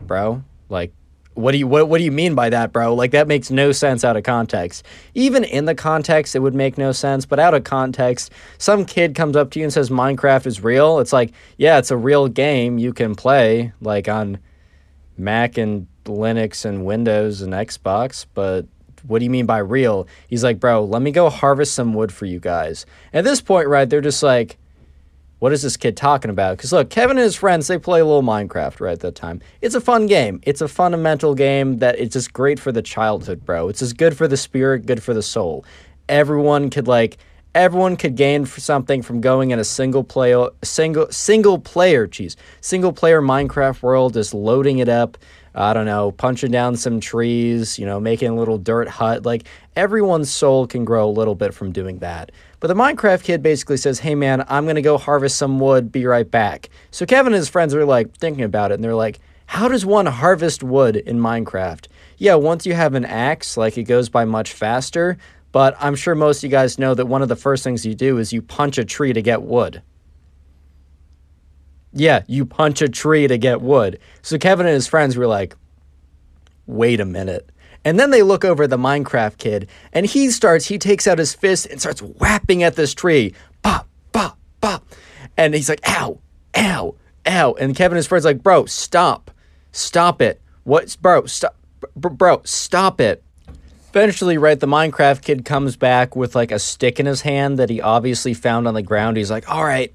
bro. 0.00 0.42
Like, 0.68 0.92
what 1.34 1.52
do 1.52 1.58
you 1.58 1.66
what, 1.66 1.88
what 1.88 1.98
do 1.98 2.04
you 2.04 2.12
mean 2.12 2.34
by 2.34 2.50
that, 2.50 2.72
bro? 2.72 2.94
Like 2.94 3.12
that 3.12 3.26
makes 3.26 3.50
no 3.50 3.72
sense 3.72 4.04
out 4.04 4.16
of 4.16 4.22
context. 4.22 4.84
Even 5.14 5.44
in 5.44 5.64
the 5.64 5.74
context, 5.74 6.36
it 6.36 6.40
would 6.40 6.54
make 6.54 6.78
no 6.78 6.92
sense, 6.92 7.26
but 7.26 7.38
out 7.38 7.54
of 7.54 7.64
context, 7.64 8.30
some 8.58 8.84
kid 8.84 9.14
comes 9.14 9.36
up 9.36 9.50
to 9.52 9.58
you 9.58 9.64
and 9.64 9.72
says 9.72 9.90
Minecraft 9.90 10.46
is 10.46 10.62
real. 10.62 10.98
It's 10.98 11.12
like, 11.12 11.32
yeah, 11.56 11.78
it's 11.78 11.90
a 11.90 11.96
real 11.96 12.28
game 12.28 12.78
you 12.78 12.92
can 12.92 13.14
play 13.14 13.72
like 13.80 14.08
on 14.08 14.38
Mac 15.16 15.58
and 15.58 15.86
Linux 16.04 16.64
and 16.64 16.84
Windows 16.84 17.42
and 17.42 17.52
Xbox, 17.52 18.26
but 18.34 18.66
what 19.06 19.18
do 19.18 19.24
you 19.24 19.30
mean 19.30 19.46
by 19.46 19.58
real? 19.58 20.06
He's 20.28 20.44
like, 20.44 20.60
bro, 20.60 20.84
let 20.84 21.02
me 21.02 21.10
go 21.10 21.28
harvest 21.28 21.74
some 21.74 21.94
wood 21.94 22.12
for 22.12 22.26
you 22.26 22.38
guys. 22.38 22.86
At 23.12 23.24
this 23.24 23.40
point, 23.40 23.68
right, 23.68 23.88
they're 23.88 24.00
just 24.00 24.22
like, 24.22 24.58
what 25.42 25.52
is 25.52 25.62
this 25.62 25.76
kid 25.76 25.96
talking 25.96 26.30
about? 26.30 26.56
Because 26.56 26.72
look, 26.72 26.88
Kevin 26.88 27.16
and 27.16 27.24
his 27.24 27.34
friends, 27.34 27.66
they 27.66 27.76
play 27.76 27.98
a 27.98 28.04
little 28.04 28.22
Minecraft 28.22 28.78
right 28.80 28.92
at 28.92 29.00
that 29.00 29.16
time. 29.16 29.40
It's 29.60 29.74
a 29.74 29.80
fun 29.80 30.06
game. 30.06 30.40
It's 30.44 30.60
a 30.60 30.68
fundamental 30.68 31.34
game 31.34 31.78
that 31.78 31.98
it's 31.98 32.12
just 32.12 32.32
great 32.32 32.60
for 32.60 32.70
the 32.70 32.80
childhood, 32.80 33.44
bro. 33.44 33.68
It's 33.68 33.80
just 33.80 33.96
good 33.96 34.16
for 34.16 34.28
the 34.28 34.36
spirit, 34.36 34.86
good 34.86 35.02
for 35.02 35.14
the 35.14 35.22
soul. 35.22 35.64
Everyone 36.08 36.70
could 36.70 36.86
like 36.86 37.18
everyone 37.56 37.96
could 37.96 38.14
gain 38.14 38.46
something 38.46 39.02
from 39.02 39.20
going 39.20 39.50
in 39.50 39.58
a 39.58 39.64
single 39.64 40.04
player 40.04 40.48
single 40.62 41.08
single 41.10 41.58
player, 41.58 42.06
geez, 42.06 42.36
single 42.60 42.92
player 42.92 43.20
Minecraft 43.20 43.82
world, 43.82 44.14
just 44.14 44.32
loading 44.32 44.78
it 44.78 44.88
up. 44.88 45.18
I 45.54 45.72
don't 45.74 45.84
know, 45.84 46.12
punching 46.12 46.50
down 46.50 46.76
some 46.76 47.00
trees, 47.00 47.78
you 47.78 47.84
know, 47.84 48.00
making 48.00 48.30
a 48.30 48.34
little 48.34 48.58
dirt 48.58 48.88
hut. 48.88 49.24
Like 49.24 49.44
everyone's 49.76 50.30
soul 50.30 50.66
can 50.66 50.84
grow 50.84 51.08
a 51.08 51.10
little 51.10 51.34
bit 51.34 51.52
from 51.52 51.72
doing 51.72 51.98
that. 51.98 52.32
But 52.60 52.68
the 52.68 52.74
Minecraft 52.74 53.22
kid 53.22 53.42
basically 53.42 53.76
says, 53.76 53.98
Hey 53.98 54.14
man, 54.14 54.44
I'm 54.48 54.64
going 54.64 54.76
to 54.76 54.82
go 54.82 54.96
harvest 54.96 55.36
some 55.36 55.58
wood, 55.58 55.92
be 55.92 56.06
right 56.06 56.30
back. 56.30 56.70
So 56.90 57.04
Kevin 57.04 57.32
and 57.32 57.38
his 57.38 57.48
friends 57.48 57.74
are 57.74 57.84
like 57.84 58.16
thinking 58.16 58.44
about 58.44 58.70
it 58.70 58.74
and 58.74 58.84
they're 58.84 58.94
like, 58.94 59.20
How 59.46 59.68
does 59.68 59.84
one 59.84 60.06
harvest 60.06 60.62
wood 60.62 60.96
in 60.96 61.18
Minecraft? 61.18 61.86
Yeah, 62.16 62.36
once 62.36 62.64
you 62.64 62.74
have 62.74 62.94
an 62.94 63.04
axe, 63.04 63.56
like 63.56 63.76
it 63.76 63.84
goes 63.84 64.08
by 64.08 64.24
much 64.24 64.52
faster. 64.52 65.18
But 65.52 65.76
I'm 65.78 65.94
sure 65.94 66.14
most 66.14 66.38
of 66.38 66.44
you 66.44 66.48
guys 66.48 66.78
know 66.78 66.94
that 66.94 67.06
one 67.06 67.20
of 67.20 67.28
the 67.28 67.36
first 67.36 67.62
things 67.62 67.84
you 67.84 67.94
do 67.94 68.16
is 68.16 68.32
you 68.32 68.40
punch 68.40 68.78
a 68.78 68.86
tree 68.86 69.12
to 69.12 69.20
get 69.20 69.42
wood. 69.42 69.82
Yeah, 71.92 72.22
you 72.26 72.46
punch 72.46 72.80
a 72.80 72.88
tree 72.88 73.26
to 73.28 73.36
get 73.36 73.60
wood. 73.60 73.98
So 74.22 74.38
Kevin 74.38 74.66
and 74.66 74.74
his 74.74 74.86
friends 74.86 75.16
were 75.16 75.26
like, 75.26 75.54
wait 76.66 77.00
a 77.00 77.04
minute. 77.04 77.50
And 77.84 77.98
then 77.98 78.10
they 78.10 78.22
look 78.22 78.44
over 78.44 78.66
the 78.66 78.76
Minecraft 78.76 79.38
kid, 79.38 79.68
and 79.92 80.06
he 80.06 80.30
starts, 80.30 80.66
he 80.66 80.78
takes 80.78 81.06
out 81.06 81.18
his 81.18 81.34
fist 81.34 81.66
and 81.66 81.80
starts 81.80 82.00
whapping 82.00 82.62
at 82.62 82.76
this 82.76 82.94
tree. 82.94 83.34
Pop, 83.62 83.88
pop, 84.12 84.38
pop. 84.60 84.84
And 85.36 85.52
he's 85.52 85.68
like, 85.68 85.80
ow, 85.88 86.20
ow, 86.56 86.94
ow. 87.26 87.52
And 87.54 87.74
Kevin 87.74 87.96
and 87.96 87.96
his 87.96 88.06
friends 88.06 88.24
like, 88.24 88.42
bro, 88.42 88.66
stop. 88.66 89.30
Stop 89.72 90.22
it. 90.22 90.40
What's, 90.64 90.96
bro, 90.96 91.26
stop. 91.26 91.56
Bro, 91.96 92.42
stop 92.44 93.00
it. 93.00 93.24
Eventually, 93.88 94.38
right, 94.38 94.58
the 94.58 94.68
Minecraft 94.68 95.20
kid 95.20 95.44
comes 95.44 95.76
back 95.76 96.14
with 96.14 96.36
like 96.36 96.52
a 96.52 96.58
stick 96.58 97.00
in 97.00 97.06
his 97.06 97.22
hand 97.22 97.58
that 97.58 97.68
he 97.68 97.80
obviously 97.80 98.32
found 98.32 98.68
on 98.68 98.74
the 98.74 98.82
ground. 98.82 99.16
He's 99.16 99.30
like, 99.30 99.50
all 99.50 99.64
right, 99.64 99.92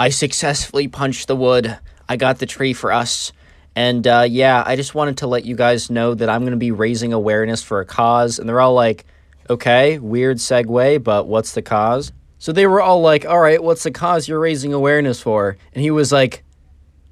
I 0.00 0.08
successfully 0.08 0.88
punched 0.88 1.28
the 1.28 1.36
wood. 1.36 1.78
I 2.08 2.16
got 2.16 2.38
the 2.38 2.46
tree 2.46 2.72
for 2.72 2.90
us. 2.90 3.32
And 3.76 4.06
uh, 4.06 4.26
yeah, 4.26 4.62
I 4.64 4.74
just 4.74 4.94
wanted 4.94 5.18
to 5.18 5.26
let 5.26 5.44
you 5.44 5.54
guys 5.54 5.90
know 5.90 6.14
that 6.14 6.30
I'm 6.30 6.40
going 6.40 6.52
to 6.52 6.56
be 6.56 6.70
raising 6.70 7.12
awareness 7.12 7.62
for 7.62 7.80
a 7.80 7.84
cause. 7.84 8.38
And 8.38 8.48
they're 8.48 8.62
all 8.62 8.72
like, 8.72 9.04
okay, 9.50 9.98
weird 9.98 10.38
segue, 10.38 11.04
but 11.04 11.26
what's 11.26 11.52
the 11.52 11.60
cause? 11.60 12.12
So 12.38 12.50
they 12.50 12.66
were 12.66 12.80
all 12.80 13.02
like, 13.02 13.26
all 13.26 13.38
right, 13.38 13.62
what's 13.62 13.82
the 13.82 13.90
cause 13.90 14.26
you're 14.26 14.40
raising 14.40 14.72
awareness 14.72 15.20
for? 15.20 15.58
And 15.74 15.82
he 15.82 15.90
was 15.90 16.10
like, 16.10 16.44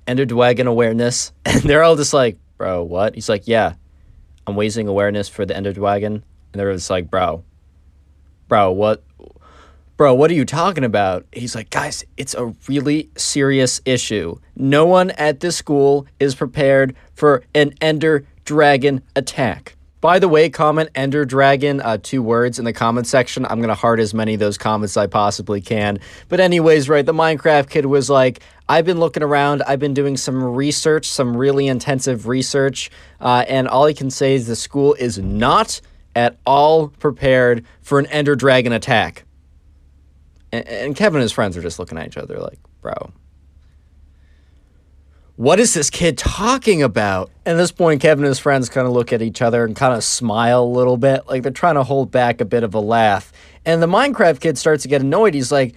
Ender 0.06 0.24
Dragon 0.24 0.66
awareness. 0.66 1.32
And 1.44 1.60
they're 1.64 1.82
all 1.82 1.96
just 1.96 2.14
like, 2.14 2.38
bro, 2.56 2.84
what? 2.84 3.14
He's 3.14 3.28
like, 3.28 3.46
yeah, 3.46 3.74
I'm 4.46 4.58
raising 4.58 4.88
awareness 4.88 5.28
for 5.28 5.44
the 5.44 5.54
Ender 5.54 5.74
Dragon. 5.74 6.14
And 6.14 6.24
they're 6.54 6.72
just 6.72 6.88
like, 6.88 7.10
bro, 7.10 7.44
bro, 8.48 8.72
what? 8.72 9.04
Bro, 9.98 10.14
what 10.14 10.30
are 10.30 10.34
you 10.34 10.44
talking 10.44 10.84
about? 10.84 11.26
He's 11.32 11.56
like, 11.56 11.70
guys, 11.70 12.04
it's 12.16 12.32
a 12.34 12.54
really 12.68 13.10
serious 13.16 13.80
issue. 13.84 14.38
No 14.54 14.86
one 14.86 15.10
at 15.10 15.40
this 15.40 15.56
school 15.56 16.06
is 16.20 16.36
prepared 16.36 16.94
for 17.14 17.42
an 17.52 17.74
Ender 17.80 18.24
Dragon 18.44 19.02
attack. 19.16 19.74
By 20.00 20.20
the 20.20 20.28
way, 20.28 20.50
comment 20.50 20.90
Ender 20.94 21.24
Dragon, 21.24 21.80
uh, 21.80 21.98
two 22.00 22.22
words 22.22 22.60
in 22.60 22.64
the 22.64 22.72
comment 22.72 23.08
section. 23.08 23.44
I'm 23.44 23.58
going 23.58 23.70
to 23.70 23.74
heart 23.74 23.98
as 23.98 24.14
many 24.14 24.34
of 24.34 24.40
those 24.40 24.56
comments 24.56 24.92
as 24.92 24.98
I 24.98 25.06
possibly 25.08 25.60
can. 25.60 25.98
But, 26.28 26.38
anyways, 26.38 26.88
right, 26.88 27.04
the 27.04 27.12
Minecraft 27.12 27.68
kid 27.68 27.86
was 27.86 28.08
like, 28.08 28.38
I've 28.68 28.84
been 28.84 29.00
looking 29.00 29.24
around, 29.24 29.64
I've 29.64 29.80
been 29.80 29.94
doing 29.94 30.16
some 30.16 30.44
research, 30.44 31.06
some 31.06 31.36
really 31.36 31.66
intensive 31.66 32.28
research, 32.28 32.88
uh, 33.20 33.44
and 33.48 33.66
all 33.66 33.86
I 33.86 33.94
can 33.94 34.10
say 34.10 34.36
is 34.36 34.46
the 34.46 34.54
school 34.54 34.94
is 34.94 35.18
not 35.18 35.80
at 36.14 36.38
all 36.46 36.88
prepared 36.88 37.64
for 37.82 37.98
an 37.98 38.06
Ender 38.06 38.36
Dragon 38.36 38.72
attack. 38.72 39.24
And, 40.52 40.66
and 40.68 40.96
Kevin 40.96 41.16
and 41.16 41.22
his 41.22 41.32
friends 41.32 41.56
are 41.56 41.62
just 41.62 41.78
looking 41.78 41.98
at 41.98 42.06
each 42.06 42.16
other 42.16 42.38
like, 42.38 42.58
bro, 42.80 43.12
what 45.36 45.60
is 45.60 45.72
this 45.72 45.88
kid 45.88 46.18
talking 46.18 46.82
about? 46.82 47.30
And 47.46 47.54
at 47.54 47.58
this 47.58 47.70
point, 47.70 48.00
Kevin 48.02 48.24
and 48.24 48.28
his 48.28 48.40
friends 48.40 48.68
kind 48.68 48.86
of 48.86 48.92
look 48.92 49.12
at 49.12 49.22
each 49.22 49.40
other 49.40 49.64
and 49.64 49.76
kind 49.76 49.94
of 49.94 50.02
smile 50.02 50.64
a 50.64 50.66
little 50.66 50.96
bit, 50.96 51.28
like 51.28 51.44
they're 51.44 51.52
trying 51.52 51.76
to 51.76 51.84
hold 51.84 52.10
back 52.10 52.40
a 52.40 52.44
bit 52.44 52.64
of 52.64 52.74
a 52.74 52.80
laugh. 52.80 53.32
And 53.64 53.80
the 53.80 53.86
Minecraft 53.86 54.40
kid 54.40 54.58
starts 54.58 54.82
to 54.82 54.88
get 54.88 55.00
annoyed. 55.00 55.34
He's 55.34 55.52
like, 55.52 55.76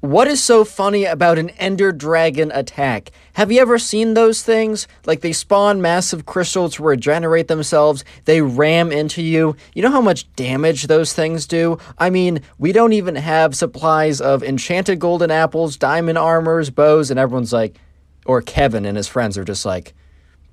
what 0.00 0.28
is 0.28 0.42
so 0.42 0.64
funny 0.64 1.04
about 1.04 1.38
an 1.38 1.50
Ender 1.50 1.90
Dragon 1.90 2.52
attack? 2.52 3.10
Have 3.32 3.50
you 3.50 3.60
ever 3.60 3.78
seen 3.78 4.14
those 4.14 4.42
things? 4.42 4.86
Like 5.06 5.22
they 5.22 5.32
spawn 5.32 5.82
massive 5.82 6.24
crystals 6.24 6.76
to 6.76 6.84
regenerate 6.84 7.48
themselves, 7.48 8.04
they 8.24 8.40
ram 8.40 8.92
into 8.92 9.22
you. 9.22 9.56
You 9.74 9.82
know 9.82 9.90
how 9.90 10.00
much 10.00 10.32
damage 10.34 10.84
those 10.84 11.12
things 11.12 11.46
do? 11.46 11.78
I 11.98 12.10
mean, 12.10 12.42
we 12.58 12.70
don't 12.70 12.92
even 12.92 13.16
have 13.16 13.56
supplies 13.56 14.20
of 14.20 14.44
enchanted 14.44 15.00
golden 15.00 15.32
apples, 15.32 15.76
diamond 15.76 16.18
armors, 16.18 16.70
bows, 16.70 17.10
and 17.10 17.18
everyone's 17.18 17.52
like, 17.52 17.76
or 18.24 18.40
Kevin 18.40 18.84
and 18.84 18.96
his 18.96 19.08
friends 19.08 19.36
are 19.36 19.44
just 19.44 19.64
like, 19.64 19.94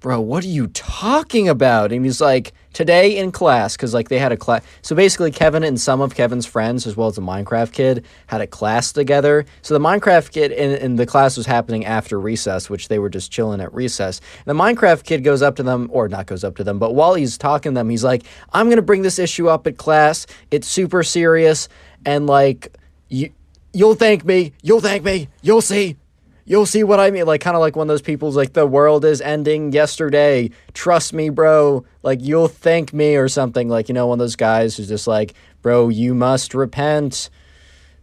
bro, 0.05 0.21
what 0.21 0.43
are 0.43 0.49
you 0.49 0.67
talking 0.67 1.49
about? 1.49 1.91
And 1.91 2.05
he's 2.05 2.21
like, 2.21 2.53
today 2.73 3.17
in 3.17 3.31
class, 3.31 3.75
because 3.75 3.91
like 3.91 4.07
they 4.07 4.19
had 4.19 4.31
a 4.31 4.37
class. 4.37 4.63
So 4.83 4.95
basically, 4.95 5.31
Kevin 5.31 5.63
and 5.63 5.81
some 5.81 5.99
of 5.99 6.13
Kevin's 6.13 6.45
friends, 6.45 6.85
as 6.85 6.95
well 6.95 7.07
as 7.07 7.15
the 7.15 7.23
Minecraft 7.23 7.71
kid, 7.71 8.05
had 8.27 8.39
a 8.39 8.45
class 8.45 8.91
together. 8.91 9.47
So 9.63 9.73
the 9.73 9.79
Minecraft 9.79 10.29
kid 10.31 10.51
and, 10.51 10.99
the 10.99 11.07
class 11.07 11.37
was 11.37 11.47
happening 11.47 11.85
after 11.85 12.19
recess, 12.19 12.69
which 12.69 12.87
they 12.87 12.99
were 12.99 13.09
just 13.09 13.31
chilling 13.31 13.59
at 13.59 13.73
recess. 13.73 14.21
And 14.45 14.55
the 14.55 14.63
Minecraft 14.63 15.05
kid 15.05 15.23
goes 15.23 15.41
up 15.41 15.55
to 15.55 15.63
them, 15.63 15.89
or 15.91 16.07
not 16.07 16.27
goes 16.27 16.43
up 16.43 16.55
to 16.57 16.63
them, 16.63 16.77
but 16.77 16.93
while 16.93 17.15
he's 17.15 17.35
talking 17.35 17.71
to 17.71 17.79
them, 17.79 17.89
he's 17.89 18.03
like, 18.03 18.25
I'm 18.53 18.67
going 18.67 18.75
to 18.75 18.83
bring 18.83 19.01
this 19.01 19.17
issue 19.17 19.49
up 19.49 19.65
at 19.65 19.77
class. 19.77 20.27
It's 20.51 20.67
super 20.67 21.01
serious. 21.01 21.67
And 22.05 22.27
like, 22.27 22.77
you. 23.09 23.31
You'll 23.73 23.95
thank 23.95 24.23
me. 24.23 24.53
You'll 24.61 24.81
thank 24.81 25.03
me. 25.03 25.29
You'll 25.41 25.61
see 25.61 25.97
you'll 26.45 26.65
see 26.65 26.83
what 26.83 26.99
I 26.99 27.11
mean. 27.11 27.25
Like, 27.25 27.41
kind 27.41 27.55
of 27.55 27.61
like 27.61 27.75
one 27.75 27.85
of 27.85 27.93
those 27.93 28.01
people's 28.01 28.37
like, 28.37 28.53
the 28.53 28.65
world 28.65 29.03
is 29.03 29.19
ending 29.21 29.71
yesterday. 29.71 30.51
Trust 30.73 31.13
me, 31.13 31.29
bro. 31.29 31.85
Like, 32.03 32.19
you'll 32.21 32.47
thank 32.47 32.93
me 32.93 33.15
or 33.15 33.27
something. 33.27 33.67
Like, 33.67 33.89
you 33.89 33.93
know, 33.93 34.07
one 34.07 34.19
of 34.19 34.23
those 34.23 34.35
guys 34.35 34.77
who's 34.77 34.87
just 34.87 35.07
like, 35.07 35.33
bro, 35.61 35.89
you 35.89 36.13
must 36.13 36.53
repent. 36.53 37.29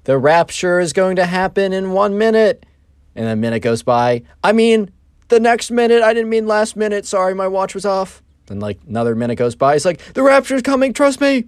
The 0.04 0.18
rapture 0.18 0.80
is 0.80 0.92
going 0.92 1.16
to 1.16 1.24
happen 1.24 1.72
in 1.72 1.92
one 1.92 2.18
minute. 2.18 2.66
And 3.14 3.28
a 3.28 3.36
minute 3.36 3.60
goes 3.60 3.82
by. 3.82 4.22
I 4.42 4.52
mean, 4.52 4.90
the 5.28 5.38
next 5.38 5.70
minute, 5.70 6.02
I 6.02 6.14
didn't 6.14 6.30
mean 6.30 6.46
last 6.46 6.76
minute. 6.76 7.06
Sorry, 7.06 7.34
my 7.34 7.46
watch 7.46 7.74
was 7.74 7.84
off. 7.84 8.22
Then, 8.46 8.58
like, 8.58 8.78
another 8.88 9.14
minute 9.14 9.36
goes 9.36 9.54
by. 9.54 9.74
It's 9.74 9.84
like, 9.84 10.00
the 10.14 10.22
rapture 10.22 10.56
is 10.56 10.62
coming. 10.62 10.92
Trust 10.92 11.20
me. 11.20 11.44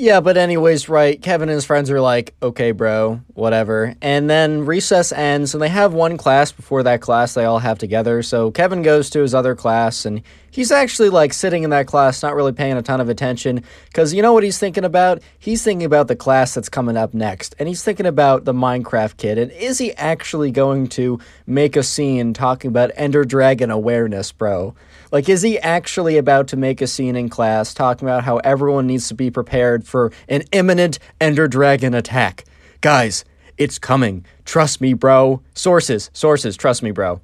Yeah, 0.00 0.20
but 0.20 0.36
anyways, 0.36 0.88
right, 0.88 1.20
Kevin 1.20 1.48
and 1.48 1.56
his 1.56 1.64
friends 1.64 1.90
are 1.90 2.00
like, 2.00 2.32
okay, 2.40 2.70
bro, 2.70 3.20
whatever. 3.34 3.96
And 4.00 4.30
then 4.30 4.64
recess 4.64 5.10
ends, 5.10 5.54
and 5.54 5.60
they 5.60 5.68
have 5.68 5.92
one 5.92 6.16
class 6.16 6.52
before 6.52 6.84
that 6.84 7.00
class 7.00 7.34
they 7.34 7.44
all 7.44 7.58
have 7.58 7.80
together. 7.80 8.22
So 8.22 8.52
Kevin 8.52 8.82
goes 8.82 9.10
to 9.10 9.18
his 9.18 9.34
other 9.34 9.56
class, 9.56 10.06
and 10.06 10.22
he's 10.52 10.70
actually 10.70 11.08
like 11.08 11.32
sitting 11.32 11.64
in 11.64 11.70
that 11.70 11.88
class, 11.88 12.22
not 12.22 12.36
really 12.36 12.52
paying 12.52 12.76
a 12.76 12.82
ton 12.82 13.00
of 13.00 13.08
attention. 13.08 13.64
Because 13.86 14.14
you 14.14 14.22
know 14.22 14.32
what 14.32 14.44
he's 14.44 14.60
thinking 14.60 14.84
about? 14.84 15.20
He's 15.36 15.64
thinking 15.64 15.84
about 15.84 16.06
the 16.06 16.14
class 16.14 16.54
that's 16.54 16.68
coming 16.68 16.96
up 16.96 17.12
next. 17.12 17.56
And 17.58 17.68
he's 17.68 17.82
thinking 17.82 18.06
about 18.06 18.44
the 18.44 18.54
Minecraft 18.54 19.16
kid. 19.16 19.36
And 19.36 19.50
is 19.50 19.78
he 19.78 19.92
actually 19.94 20.52
going 20.52 20.86
to 20.90 21.18
make 21.44 21.74
a 21.74 21.82
scene 21.82 22.34
talking 22.34 22.68
about 22.68 22.92
Ender 22.94 23.24
Dragon 23.24 23.72
awareness, 23.72 24.30
bro? 24.30 24.76
Like, 25.10 25.28
is 25.28 25.42
he 25.42 25.58
actually 25.58 26.18
about 26.18 26.48
to 26.48 26.56
make 26.56 26.80
a 26.80 26.86
scene 26.86 27.16
in 27.16 27.28
class 27.28 27.72
talking 27.72 28.06
about 28.06 28.24
how 28.24 28.38
everyone 28.38 28.86
needs 28.86 29.08
to 29.08 29.14
be 29.14 29.30
prepared 29.30 29.86
for 29.86 30.12
an 30.28 30.42
imminent 30.52 30.98
Ender 31.20 31.48
Dragon 31.48 31.94
attack? 31.94 32.44
Guys, 32.80 33.24
it's 33.56 33.78
coming. 33.78 34.24
Trust 34.44 34.80
me, 34.80 34.92
bro. 34.94 35.42
Sources, 35.54 36.10
sources, 36.12 36.56
trust 36.56 36.82
me, 36.82 36.90
bro. 36.90 37.20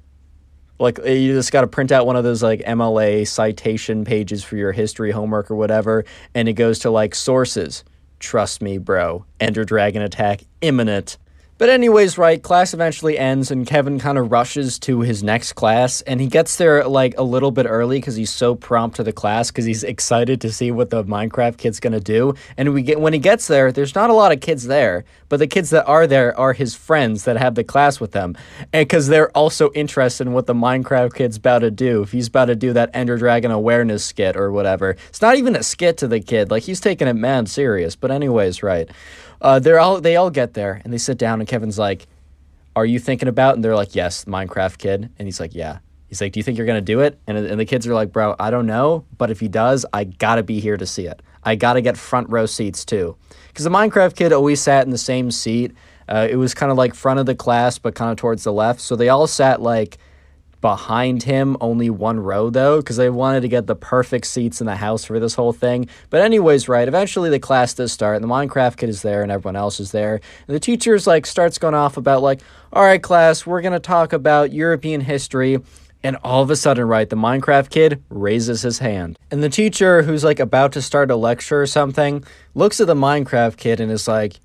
like 0.79 0.99
eh, 1.03 1.13
you 1.13 1.33
just 1.33 1.51
got 1.51 1.61
to 1.61 1.67
print 1.67 1.91
out 1.91 2.05
one 2.05 2.15
of 2.15 2.23
those 2.23 2.43
like 2.43 2.59
MLA 2.61 3.27
citation 3.27 4.03
pages 4.03 4.43
for 4.43 4.57
your 4.57 4.71
history 4.71 5.11
homework 5.11 5.49
or 5.51 5.55
whatever, 5.55 6.03
and 6.33 6.49
it 6.49 6.53
goes 6.53 6.79
to 6.79 6.89
like 6.89 7.15
sources. 7.15 7.83
Trust 8.19 8.61
me, 8.61 8.77
bro. 8.77 9.25
Ender 9.39 9.63
Dragon 9.63 10.01
attack 10.01 10.41
imminent. 10.61 11.17
But 11.57 11.69
anyways, 11.69 12.17
right, 12.17 12.43
class 12.43 12.73
eventually 12.73 13.17
ends 13.17 13.49
and 13.49 13.65
Kevin 13.65 13.97
kind 13.97 14.17
of 14.17 14.29
rushes 14.29 14.77
to 14.79 14.99
his 14.99 15.23
next 15.23 15.53
class 15.53 16.01
and 16.01 16.19
he 16.19 16.27
gets 16.27 16.57
there 16.57 16.85
like 16.85 17.17
a 17.17 17.23
little 17.23 17.49
bit 17.49 17.65
early 17.65 18.01
cuz 18.01 18.17
he's 18.17 18.29
so 18.29 18.55
prompt 18.55 18.97
to 18.97 19.03
the 19.03 19.13
class 19.13 19.51
cuz 19.51 19.63
he's 19.63 19.81
excited 19.81 20.41
to 20.41 20.51
see 20.51 20.69
what 20.69 20.89
the 20.89 21.05
Minecraft 21.05 21.55
kid's 21.55 21.79
to 21.79 21.99
do. 22.01 22.33
And 22.57 22.73
we 22.73 22.81
get 22.81 22.99
when 22.99 23.13
he 23.13 23.19
gets 23.19 23.47
there, 23.47 23.71
there's 23.71 23.95
not 23.95 24.09
a 24.09 24.13
lot 24.13 24.33
of 24.33 24.41
kids 24.41 24.67
there, 24.67 25.05
but 25.29 25.37
the 25.37 25.47
kids 25.47 25.69
that 25.69 25.85
are 25.87 26.05
there 26.05 26.37
are 26.37 26.51
his 26.51 26.75
friends 26.75 27.23
that 27.23 27.37
have 27.37 27.55
the 27.55 27.63
class 27.63 28.01
with 28.01 28.11
them. 28.11 28.35
And 28.73 28.89
cuz 28.89 29.07
they're 29.07 29.31
also 29.31 29.71
interested 29.71 30.27
in 30.27 30.33
what 30.33 30.47
the 30.47 30.53
Minecraft 30.53 31.13
kid's 31.13 31.37
about 31.37 31.59
to 31.59 31.71
do. 31.71 32.01
If 32.01 32.11
he's 32.11 32.27
about 32.27 32.45
to 32.45 32.57
do 32.57 32.73
that 32.73 32.89
Ender 32.93 33.15
Dragon 33.15 33.51
awareness 33.51 34.03
skit 34.03 34.35
or 34.35 34.51
whatever. 34.51 34.97
It's 35.07 35.21
not 35.21 35.37
even 35.37 35.55
a 35.55 35.63
skit 35.63 35.95
to 35.99 36.07
the 36.09 36.19
kid. 36.19 36.51
Like 36.51 36.63
he's 36.63 36.81
taking 36.81 37.07
it 37.07 37.13
mad 37.13 37.47
serious. 37.47 37.95
But 37.95 38.11
anyways, 38.11 38.61
right. 38.61 38.89
Uh, 39.41 39.59
they're 39.59 39.79
all 39.79 40.01
they 40.01 40.15
all 40.15 40.29
get 40.29 40.53
there 40.53 40.81
and 40.83 40.93
they 40.93 40.97
sit 40.97 41.17
down 41.17 41.39
and 41.39 41.47
Kevin's 41.47 41.77
like, 41.77 42.07
"Are 42.75 42.85
you 42.85 42.99
thinking 42.99 43.27
about?" 43.27 43.55
And 43.55 43.63
they're 43.63 43.75
like, 43.75 43.95
"Yes, 43.95 44.25
Minecraft 44.25 44.77
kid." 44.77 45.09
And 45.17 45.27
he's 45.27 45.39
like, 45.39 45.53
"Yeah." 45.53 45.79
He's 46.07 46.21
like, 46.21 46.33
"Do 46.33 46.39
you 46.39 46.43
think 46.43 46.57
you're 46.57 46.67
gonna 46.67 46.81
do 46.81 47.01
it?" 47.01 47.19
And 47.27 47.37
and 47.37 47.59
the 47.59 47.65
kids 47.65 47.87
are 47.87 47.93
like, 47.93 48.11
"Bro, 48.11 48.35
I 48.39 48.49
don't 48.49 48.65
know, 48.65 49.05
but 49.17 49.31
if 49.31 49.39
he 49.39 49.47
does, 49.47 49.85
I 49.93 50.05
gotta 50.05 50.43
be 50.43 50.59
here 50.59 50.77
to 50.77 50.85
see 50.85 51.07
it. 51.07 51.21
I 51.43 51.55
gotta 51.55 51.81
get 51.81 51.97
front 51.97 52.29
row 52.29 52.45
seats 52.45 52.85
too." 52.85 53.15
Because 53.47 53.65
the 53.65 53.71
Minecraft 53.71 54.15
kid 54.15 54.33
always 54.33 54.61
sat 54.61 54.85
in 54.85 54.91
the 54.91 54.97
same 54.97 55.31
seat. 55.31 55.73
Uh, 56.07 56.27
it 56.29 56.35
was 56.35 56.53
kind 56.53 56.71
of 56.71 56.77
like 56.77 56.93
front 56.93 57.19
of 57.19 57.25
the 57.25 57.35
class, 57.35 57.77
but 57.79 57.95
kind 57.95 58.11
of 58.11 58.17
towards 58.17 58.43
the 58.43 58.53
left. 58.53 58.79
So 58.79 58.95
they 58.95 59.09
all 59.09 59.27
sat 59.27 59.61
like 59.61 59.97
behind 60.65 61.21
him, 61.21 61.55
only 61.61 61.91
one 61.91 62.19
row 62.19 62.49
though, 62.49 62.77
because 62.77 62.97
they 62.97 63.11
wanted 63.11 63.41
to 63.41 63.47
get 63.47 63.67
the 63.67 63.75
perfect 63.75 64.25
seats 64.25 64.61
in 64.61 64.65
the 64.65 64.75
house 64.75 65.05
for 65.05 65.19
this 65.19 65.35
whole 65.35 65.53
thing. 65.53 65.87
But 66.09 66.21
anyways, 66.21 66.67
right, 66.67 66.87
eventually 66.87 67.29
the 67.29 67.37
class 67.37 67.75
does 67.75 67.91
start, 67.91 68.15
and 68.15 68.23
the 68.23 68.27
Minecraft 68.27 68.75
kid 68.77 68.89
is 68.89 69.03
there, 69.03 69.21
and 69.21 69.31
everyone 69.31 69.55
else 69.55 69.79
is 69.79 69.91
there. 69.91 70.19
And 70.47 70.55
the 70.55 70.59
teacher's 70.59 71.05
like 71.05 71.27
starts 71.27 71.59
going 71.59 71.75
off 71.75 71.97
about 71.97 72.23
like, 72.23 72.41
all 72.73 72.81
right, 72.81 72.99
class, 72.99 73.45
we're 73.45 73.61
gonna 73.61 73.79
talk 73.79 74.11
about 74.11 74.53
European 74.53 75.01
history. 75.01 75.59
And 76.03 76.17
all 76.23 76.41
of 76.41 76.49
a 76.49 76.55
sudden, 76.55 76.87
right, 76.87 77.07
the 77.07 77.15
Minecraft 77.15 77.69
kid 77.69 78.03
raises 78.09 78.63
his 78.63 78.79
hand. 78.79 79.19
And 79.29 79.43
the 79.43 79.49
teacher, 79.49 80.01
who's 80.01 80.23
like 80.23 80.39
about 80.39 80.71
to 80.71 80.81
start 80.81 81.11
a 81.11 81.15
lecture 81.15 81.61
or 81.61 81.67
something, 81.67 82.23
looks 82.55 82.81
at 82.81 82.87
the 82.87 82.95
Minecraft 82.95 83.57
kid 83.57 83.79
and 83.79 83.91
is 83.91 84.07
like, 84.07 84.39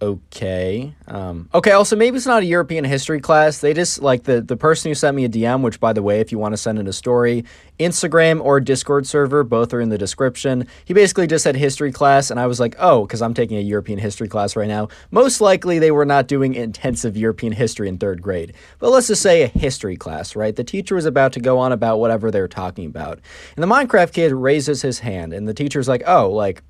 okay. 0.00 0.94
Um, 1.08 1.48
okay, 1.54 1.72
also, 1.72 1.96
maybe 1.96 2.16
it's 2.16 2.26
not 2.26 2.42
a 2.42 2.46
European 2.46 2.84
history 2.84 3.20
class. 3.20 3.58
They 3.58 3.74
just, 3.74 4.02
like, 4.02 4.24
the, 4.24 4.40
the 4.40 4.56
person 4.56 4.90
who 4.90 4.94
sent 4.94 5.16
me 5.16 5.24
a 5.24 5.28
DM, 5.28 5.62
which, 5.62 5.80
by 5.80 5.92
the 5.92 6.02
way, 6.02 6.20
if 6.20 6.32
you 6.32 6.38
want 6.38 6.52
to 6.52 6.56
send 6.56 6.78
in 6.78 6.86
a 6.86 6.92
story, 6.92 7.44
Instagram 7.78 8.42
or 8.42 8.60
Discord 8.60 9.06
server, 9.06 9.42
both 9.44 9.72
are 9.72 9.80
in 9.80 9.88
the 9.88 9.98
description. 9.98 10.66
He 10.84 10.94
basically 10.94 11.26
just 11.26 11.44
said 11.44 11.56
history 11.56 11.92
class, 11.92 12.30
and 12.30 12.38
I 12.38 12.46
was 12.46 12.60
like, 12.60 12.76
oh, 12.78 13.06
because 13.06 13.22
I'm 13.22 13.34
taking 13.34 13.56
a 13.56 13.62
European 13.62 13.98
history 13.98 14.28
class 14.28 14.56
right 14.56 14.68
now. 14.68 14.88
Most 15.10 15.40
likely, 15.40 15.78
they 15.78 15.90
were 15.90 16.06
not 16.06 16.28
doing 16.28 16.54
intensive 16.54 17.16
European 17.16 17.52
history 17.52 17.88
in 17.88 17.98
third 17.98 18.22
grade. 18.22 18.54
But 18.78 18.90
let's 18.90 19.08
just 19.08 19.22
say 19.22 19.42
a 19.42 19.48
history 19.48 19.96
class, 19.96 20.36
right? 20.36 20.54
The 20.54 20.64
teacher 20.64 20.94
was 20.94 21.06
about 21.06 21.32
to 21.34 21.40
go 21.40 21.58
on 21.58 21.72
about 21.72 21.98
whatever 21.98 22.30
they 22.30 22.40
were 22.40 22.48
talking 22.48 22.86
about. 22.86 23.20
And 23.56 23.62
the 23.62 23.66
Minecraft 23.66 24.12
kid 24.12 24.32
raises 24.32 24.82
his 24.82 25.00
hand, 25.00 25.32
and 25.32 25.48
the 25.48 25.54
teacher's 25.54 25.88
like, 25.88 26.02
oh, 26.06 26.30
like, 26.30 26.62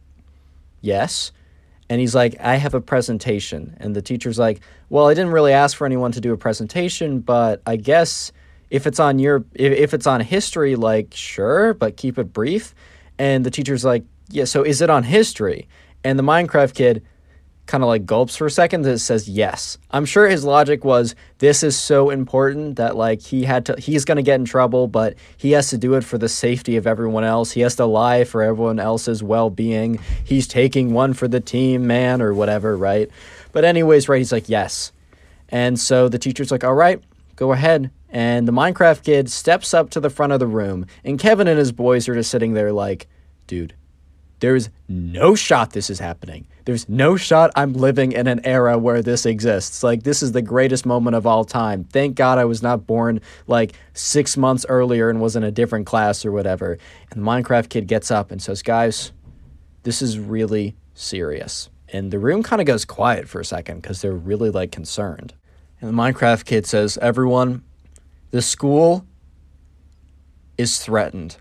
yes 0.80 1.32
and 1.88 2.00
he's 2.00 2.14
like, 2.14 2.36
I 2.40 2.56
have 2.56 2.74
a 2.74 2.80
presentation. 2.80 3.76
And 3.78 3.94
the 3.94 4.02
teacher's 4.02 4.38
like, 4.38 4.60
Well, 4.88 5.06
I 5.06 5.14
didn't 5.14 5.32
really 5.32 5.52
ask 5.52 5.76
for 5.76 5.86
anyone 5.86 6.12
to 6.12 6.20
do 6.20 6.32
a 6.32 6.36
presentation, 6.36 7.20
but 7.20 7.62
I 7.66 7.76
guess 7.76 8.32
if 8.70 8.86
it's 8.86 8.98
on 8.98 9.18
your 9.18 9.44
if, 9.54 9.72
if 9.72 9.94
it's 9.94 10.06
on 10.06 10.20
history, 10.20 10.76
like 10.76 11.14
sure, 11.14 11.74
but 11.74 11.96
keep 11.96 12.18
it 12.18 12.32
brief. 12.32 12.74
And 13.18 13.44
the 13.46 13.50
teacher's 13.50 13.84
like, 13.84 14.04
Yeah, 14.30 14.44
so 14.44 14.62
is 14.62 14.80
it 14.80 14.90
on 14.90 15.04
history? 15.04 15.68
And 16.02 16.18
the 16.18 16.24
Minecraft 16.24 16.74
kid 16.74 17.04
kind 17.66 17.82
of 17.82 17.88
like 17.88 18.06
gulps 18.06 18.36
for 18.36 18.46
a 18.46 18.50
second 18.50 18.82
that 18.82 18.98
says 19.00 19.28
yes. 19.28 19.76
I'm 19.90 20.04
sure 20.04 20.28
his 20.28 20.44
logic 20.44 20.84
was 20.84 21.14
this 21.38 21.62
is 21.62 21.76
so 21.76 22.10
important 22.10 22.76
that 22.76 22.96
like 22.96 23.20
he 23.20 23.44
had 23.44 23.66
to 23.66 23.76
he's 23.78 24.04
going 24.04 24.16
to 24.16 24.22
get 24.22 24.36
in 24.36 24.44
trouble, 24.44 24.86
but 24.86 25.14
he 25.36 25.52
has 25.52 25.70
to 25.70 25.78
do 25.78 25.94
it 25.94 26.04
for 26.04 26.16
the 26.18 26.28
safety 26.28 26.76
of 26.76 26.86
everyone 26.86 27.24
else. 27.24 27.52
He 27.52 27.60
has 27.60 27.76
to 27.76 27.84
lie 27.84 28.24
for 28.24 28.42
everyone 28.42 28.78
else's 28.78 29.22
well-being. 29.22 29.98
He's 30.24 30.46
taking 30.46 30.92
one 30.92 31.12
for 31.12 31.28
the 31.28 31.40
team, 31.40 31.86
man 31.86 32.22
or 32.22 32.32
whatever, 32.32 32.76
right? 32.76 33.10
But 33.52 33.64
anyways, 33.64 34.08
right, 34.08 34.18
he's 34.18 34.32
like 34.32 34.48
yes. 34.48 34.92
And 35.48 35.78
so 35.78 36.08
the 36.08 36.18
teacher's 36.18 36.50
like, 36.50 36.64
"All 36.64 36.74
right, 36.74 37.02
go 37.36 37.52
ahead." 37.52 37.90
And 38.08 38.46
the 38.46 38.52
Minecraft 38.52 39.02
kid 39.02 39.30
steps 39.30 39.74
up 39.74 39.90
to 39.90 40.00
the 40.00 40.10
front 40.10 40.32
of 40.32 40.40
the 40.40 40.46
room, 40.46 40.86
and 41.04 41.18
Kevin 41.18 41.48
and 41.48 41.58
his 41.58 41.72
boys 41.72 42.08
are 42.08 42.14
just 42.14 42.30
sitting 42.30 42.54
there 42.54 42.72
like, 42.72 43.06
"Dude, 43.46 43.74
there's 44.40 44.70
no 44.88 45.34
shot 45.34 45.72
this 45.72 45.90
is 45.90 45.98
happening. 45.98 46.46
There's 46.66 46.88
no 46.88 47.16
shot 47.16 47.52
I'm 47.54 47.74
living 47.74 48.10
in 48.10 48.26
an 48.26 48.44
era 48.44 48.76
where 48.76 49.00
this 49.00 49.24
exists. 49.24 49.84
Like, 49.84 50.02
this 50.02 50.20
is 50.20 50.32
the 50.32 50.42
greatest 50.42 50.84
moment 50.84 51.14
of 51.14 51.24
all 51.24 51.44
time. 51.44 51.84
Thank 51.84 52.16
God 52.16 52.38
I 52.38 52.44
was 52.44 52.60
not 52.60 52.88
born 52.88 53.20
like 53.46 53.74
six 53.94 54.36
months 54.36 54.66
earlier 54.68 55.08
and 55.08 55.20
was 55.20 55.36
in 55.36 55.44
a 55.44 55.52
different 55.52 55.86
class 55.86 56.26
or 56.26 56.32
whatever. 56.32 56.76
And 57.12 57.22
the 57.22 57.24
Minecraft 57.24 57.68
kid 57.68 57.86
gets 57.86 58.10
up 58.10 58.32
and 58.32 58.42
says, 58.42 58.62
Guys, 58.62 59.12
this 59.84 60.02
is 60.02 60.18
really 60.18 60.74
serious. 60.92 61.70
And 61.90 62.10
the 62.10 62.18
room 62.18 62.42
kind 62.42 62.60
of 62.60 62.66
goes 62.66 62.84
quiet 62.84 63.28
for 63.28 63.40
a 63.40 63.44
second 63.44 63.80
because 63.80 64.02
they're 64.02 64.12
really 64.12 64.50
like 64.50 64.72
concerned. 64.72 65.34
And 65.80 65.88
the 65.88 65.94
Minecraft 65.94 66.44
kid 66.46 66.66
says, 66.66 66.98
Everyone, 66.98 67.62
the 68.32 68.42
school 68.42 69.06
is 70.58 70.80
threatened 70.80 71.36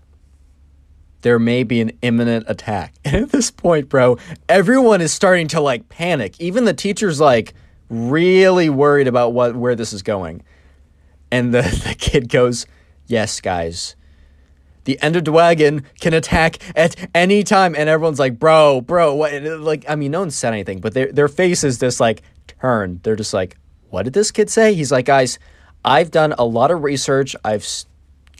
there 1.26 1.40
may 1.40 1.64
be 1.64 1.80
an 1.80 1.90
imminent 2.02 2.44
attack. 2.46 2.94
And 3.04 3.16
at 3.16 3.30
this 3.30 3.50
point, 3.50 3.88
bro, 3.88 4.16
everyone 4.48 5.00
is 5.00 5.12
starting 5.12 5.48
to 5.48 5.60
like 5.60 5.88
panic. 5.88 6.40
Even 6.40 6.66
the 6.66 6.72
teacher's 6.72 7.18
like 7.18 7.52
really 7.88 8.70
worried 8.70 9.08
about 9.08 9.32
what 9.32 9.56
where 9.56 9.74
this 9.74 9.92
is 9.92 10.02
going. 10.02 10.44
And 11.32 11.52
the, 11.52 11.62
the 11.88 11.96
kid 11.98 12.28
goes, 12.28 12.64
Yes, 13.08 13.40
guys. 13.40 13.96
The 14.84 15.02
Ender 15.02 15.20
Dragon 15.20 15.84
can 16.00 16.14
attack 16.14 16.58
at 16.76 16.94
any 17.12 17.42
time. 17.42 17.74
And 17.74 17.88
everyone's 17.88 18.20
like, 18.20 18.38
bro, 18.38 18.80
bro, 18.80 19.12
what 19.16 19.34
uh, 19.34 19.58
like 19.58 19.84
I 19.88 19.96
mean, 19.96 20.12
no 20.12 20.20
one 20.20 20.30
said 20.30 20.52
anything, 20.52 20.78
but 20.78 20.94
their 20.94 21.10
their 21.10 21.26
face 21.26 21.64
is 21.64 21.80
just 21.80 21.98
like 21.98 22.22
turned. 22.46 23.02
They're 23.02 23.16
just 23.16 23.34
like, 23.34 23.56
what 23.90 24.04
did 24.04 24.12
this 24.12 24.30
kid 24.30 24.48
say? 24.48 24.74
He's 24.74 24.92
like, 24.92 25.06
guys, 25.06 25.40
I've 25.84 26.12
done 26.12 26.34
a 26.38 26.44
lot 26.44 26.70
of 26.70 26.84
research. 26.84 27.34
I've 27.44 27.66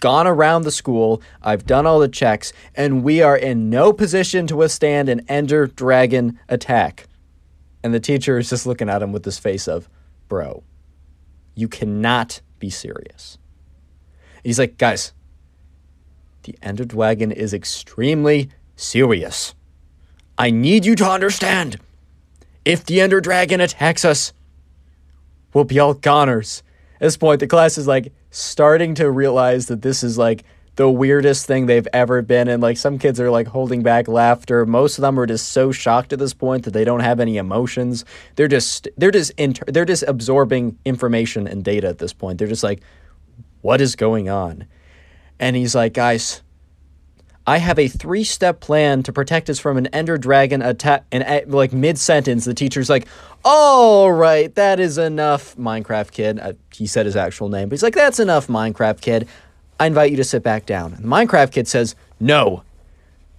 gone 0.01 0.27
around 0.27 0.63
the 0.63 0.71
school, 0.71 1.23
I've 1.43 1.67
done 1.67 1.87
all 1.87 1.99
the 1.99 2.09
checks, 2.09 2.53
and 2.75 3.03
we 3.03 3.23
are 3.23 3.37
in 3.37 3.71
no 3.71 3.93
position 3.93 4.47
to 4.49 4.57
withstand 4.57 5.09
an 5.09 5.23
Ender 5.29 5.67
Dragon 5.67 6.39
attack. 6.49 7.07
And 7.83 7.95
the 7.95 8.01
teacher 8.01 8.39
is 8.39 8.51
just 8.51 8.67
looking 8.67 8.89
at 8.89 9.03
him 9.03 9.13
with 9.13 9.23
this 9.23 9.39
face 9.39 9.69
of, 9.69 9.89
bro, 10.29 10.63
you 11.55 11.69
cannot 11.69 12.41
be 12.59 12.71
serious. 12.71 13.39
he's 14.43 14.59
like, 14.59 14.79
guys, 14.79 15.13
the 16.45 16.57
Ender 16.63 16.85
Dragon 16.85 17.33
is 17.33 17.53
extremely 17.53 18.51
serious. 18.77 19.55
I 20.39 20.51
need 20.51 20.85
you 20.85 20.95
to 20.97 21.05
understand. 21.09 21.79
If 22.65 22.85
the 22.85 23.01
Ender 23.01 23.21
Dragon 23.21 23.61
attacks 23.61 24.05
us, 24.05 24.33
we'll 25.53 25.65
be 25.65 25.79
all 25.79 25.95
goners. 25.95 26.63
At 26.97 27.01
this 27.01 27.17
point, 27.17 27.41
the 27.41 27.47
class 27.47 27.79
is 27.79 27.87
like, 27.87 28.13
starting 28.31 28.95
to 28.97 29.11
realize 29.11 29.67
that 29.67 29.83
this 29.83 30.03
is 30.03 30.19
like 30.19 30.45
the 30.77 30.91
weirdest 30.91 31.47
thing 31.47 31.67
they've 31.67 31.89
ever 31.93 32.21
been 32.21 32.49
and 32.49 32.63
like 32.63 32.77
some 32.77 32.99
kids 32.99 33.19
are 33.19 33.31
like 33.31 33.47
holding 33.47 33.83
back 33.83 34.09
laughter. 34.09 34.67
Most 34.67 34.99
of 34.99 35.03
them 35.03 35.19
are 35.19 35.27
just 35.27 35.49
so 35.49 35.73
shocked 35.73 36.13
at 36.13 36.19
this 36.19 36.35
point 36.35 36.65
that 36.65 36.73
they 36.73 36.85
don't 36.85 37.01
have 37.01 37.19
any 37.19 37.39
emotions. 37.39 38.05
They're 38.37 38.49
just 38.49 38.89
they're 38.97 39.11
just 39.11 39.33
inter- 39.39 39.65
they're 39.67 39.87
just 39.87 40.05
absorbing 40.07 40.79
information 40.85 41.47
and 41.47 41.65
data 41.65 41.89
at 41.89 41.99
this 41.99 42.13
point. 42.13 42.39
They're 42.39 42.49
just 42.49 42.63
like 42.63 42.83
what 43.63 43.81
is 43.81 43.97
going 43.97 44.29
on? 44.29 44.67
And 45.41 45.57
he's 45.57 45.75
like 45.75 45.95
guys 45.95 46.43
I 47.47 47.59
have 47.59 47.79
a 47.79 47.87
three 47.87 48.25
step 48.25 48.61
plan 48.61 49.03
to 49.05 49.13
protect 49.13 49.49
us 49.49 49.59
from 49.59 49.77
an 49.77 49.87
Ender 49.89 50.19
Dragon 50.19 50.63
attack. 50.63 51.05
And 51.13 51.23
uh, 51.23 51.41
like 51.47 51.73
mid 51.73 51.97
sentence, 51.99 52.45
the 52.45 52.55
teacher's 52.55 52.91
like, 52.91 53.07
All 53.45 54.11
right, 54.11 54.53
that 54.57 54.81
is 54.81 54.99
enough, 54.99 55.57
Minecraft 55.57 56.11
kid. 56.11 56.41
Uh, 56.41 56.55
he 56.73 56.87
said 56.87 57.07
his 57.07 57.17
actual 57.17 57.49
name, 57.49 57.69
but 57.69 57.75
he's 57.75 57.83
like, 57.83 57.95
That's 57.95 58.19
enough, 58.19 58.49
Minecraft 58.49 59.01
kid. 59.01 59.29
I 59.79 59.87
invite 59.87 60.11
you 60.11 60.17
to 60.17 60.25
sit 60.25 60.43
back 60.43 60.67
down. 60.67 60.95
And 60.95 61.05
the 61.05 61.09
Minecraft 61.09 61.53
kid 61.53 61.69
says, 61.69 61.95
No, 62.19 62.65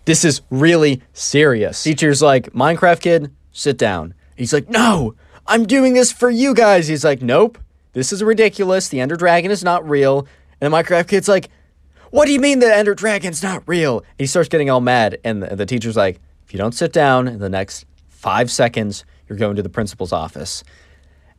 this 0.06 0.24
is 0.24 0.42
really 0.50 1.02
serious. 1.12 1.84
Teacher's 1.84 2.22
like, 2.22 2.54
Minecraft 2.54 3.02
kid, 3.02 3.36
sit 3.52 3.78
down. 3.78 4.14
He's 4.38 4.54
like, 4.54 4.70
No, 4.70 5.16
I'm 5.46 5.66
doing 5.66 5.94
this 5.94 6.14
for 6.14 6.30
you 6.30 6.54
guys. 6.54 6.88
He's 6.88 7.04
like, 7.04 7.22
Nope, 7.22 7.58
this 7.92 8.14
is 8.14 8.24
ridiculous. 8.24 8.88
The 8.88 9.02
Ender 9.02 9.18
Dragon 9.18 9.52
is 9.52 9.66
not 9.66 9.88
real. 9.88 10.26
And 10.62 10.72
the 10.72 10.78
Minecraft 10.78 11.10
kid's 11.10 11.28
like, 11.28 11.50
what 12.12 12.26
do 12.26 12.32
you 12.32 12.40
mean 12.40 12.60
the 12.60 12.74
Ender 12.74 12.96
Dragon's 12.96 13.44
not 13.44 13.64
real? 13.66 14.04
he 14.18 14.26
starts 14.26 14.50
getting 14.50 14.70
all 14.70 14.82
mad, 14.82 15.18
and 15.24 15.44
the, 15.44 15.56
the 15.56 15.66
teacher's 15.66 15.98
like, 15.98 16.20
If 16.46 16.54
you 16.54 16.58
don't 16.58 16.74
sit 16.74 16.94
down 16.94 17.28
in 17.28 17.40
the 17.40 17.50
next 17.50 17.86
five 18.10 18.50
seconds, 18.52 19.06
you're 19.28 19.38
going 19.38 19.56
to 19.56 19.64
the 19.64 19.70
principal's 19.70 20.14
office. 20.14 20.64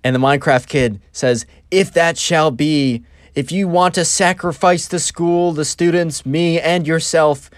And 0.05 0.15
the 0.15 0.21
Minecraft 0.21 0.67
kid 0.67 1.01
says, 1.13 1.47
If 1.71 1.93
that 1.95 2.19
shall 2.19 2.51
be, 2.51 3.03
if 3.35 3.53
you 3.53 3.69
want 3.69 3.95
to 3.95 4.05
sacrifice 4.05 4.89
the 4.89 4.99
school, 4.99 5.53
the 5.53 5.65
students, 5.65 6.25
me, 6.25 6.61
and 6.61 6.87
yourself, 6.87 7.51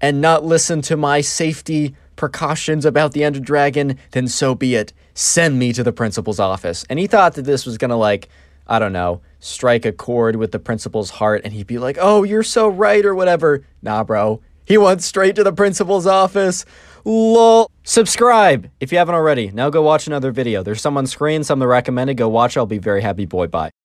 and 0.00 0.20
not 0.20 0.44
listen 0.44 0.80
to 0.82 0.96
my 0.96 1.20
safety 1.20 1.94
precautions 2.16 2.84
about 2.84 3.12
the 3.12 3.24
Ender 3.24 3.40
Dragon, 3.40 3.98
then 4.12 4.28
so 4.28 4.54
be 4.54 4.74
it. 4.74 4.92
Send 5.14 5.58
me 5.58 5.72
to 5.72 5.82
the 5.82 5.92
principal's 5.92 6.40
office. 6.40 6.84
And 6.88 6.98
he 6.98 7.06
thought 7.06 7.34
that 7.34 7.42
this 7.42 7.66
was 7.66 7.78
going 7.78 7.90
to, 7.90 7.96
like, 7.96 8.28
I 8.68 8.78
don't 8.78 8.92
know, 8.92 9.22
strike 9.40 9.84
a 9.86 9.92
chord 9.92 10.36
with 10.36 10.52
the 10.52 10.58
principal's 10.58 11.10
heart, 11.10 11.42
and 11.44 11.52
he'd 11.52 11.66
be 11.66 11.78
like, 11.78 11.96
oh, 12.00 12.22
you're 12.22 12.42
so 12.42 12.68
right, 12.68 13.04
or 13.04 13.14
whatever. 13.14 13.64
Nah, 13.82 14.04
bro. 14.04 14.40
He 14.64 14.76
went 14.76 15.02
straight 15.02 15.34
to 15.36 15.44
the 15.44 15.52
principal's 15.52 16.06
office. 16.06 16.66
Lol. 17.04 17.70
Subscribe 17.84 18.70
if 18.80 18.92
you 18.92 18.98
haven't 18.98 19.14
already. 19.14 19.50
Now 19.50 19.70
go 19.70 19.80
watch 19.80 20.06
another 20.06 20.30
video. 20.30 20.62
There's 20.62 20.82
some 20.82 20.98
on 20.98 21.06
screen, 21.06 21.42
some 21.42 21.58
that 21.60 21.66
recommended. 21.66 22.18
Go 22.18 22.28
watch. 22.28 22.58
I'll 22.58 22.66
be 22.66 22.76
very 22.76 23.00
happy. 23.00 23.24
Boy, 23.24 23.46
bye. 23.46 23.70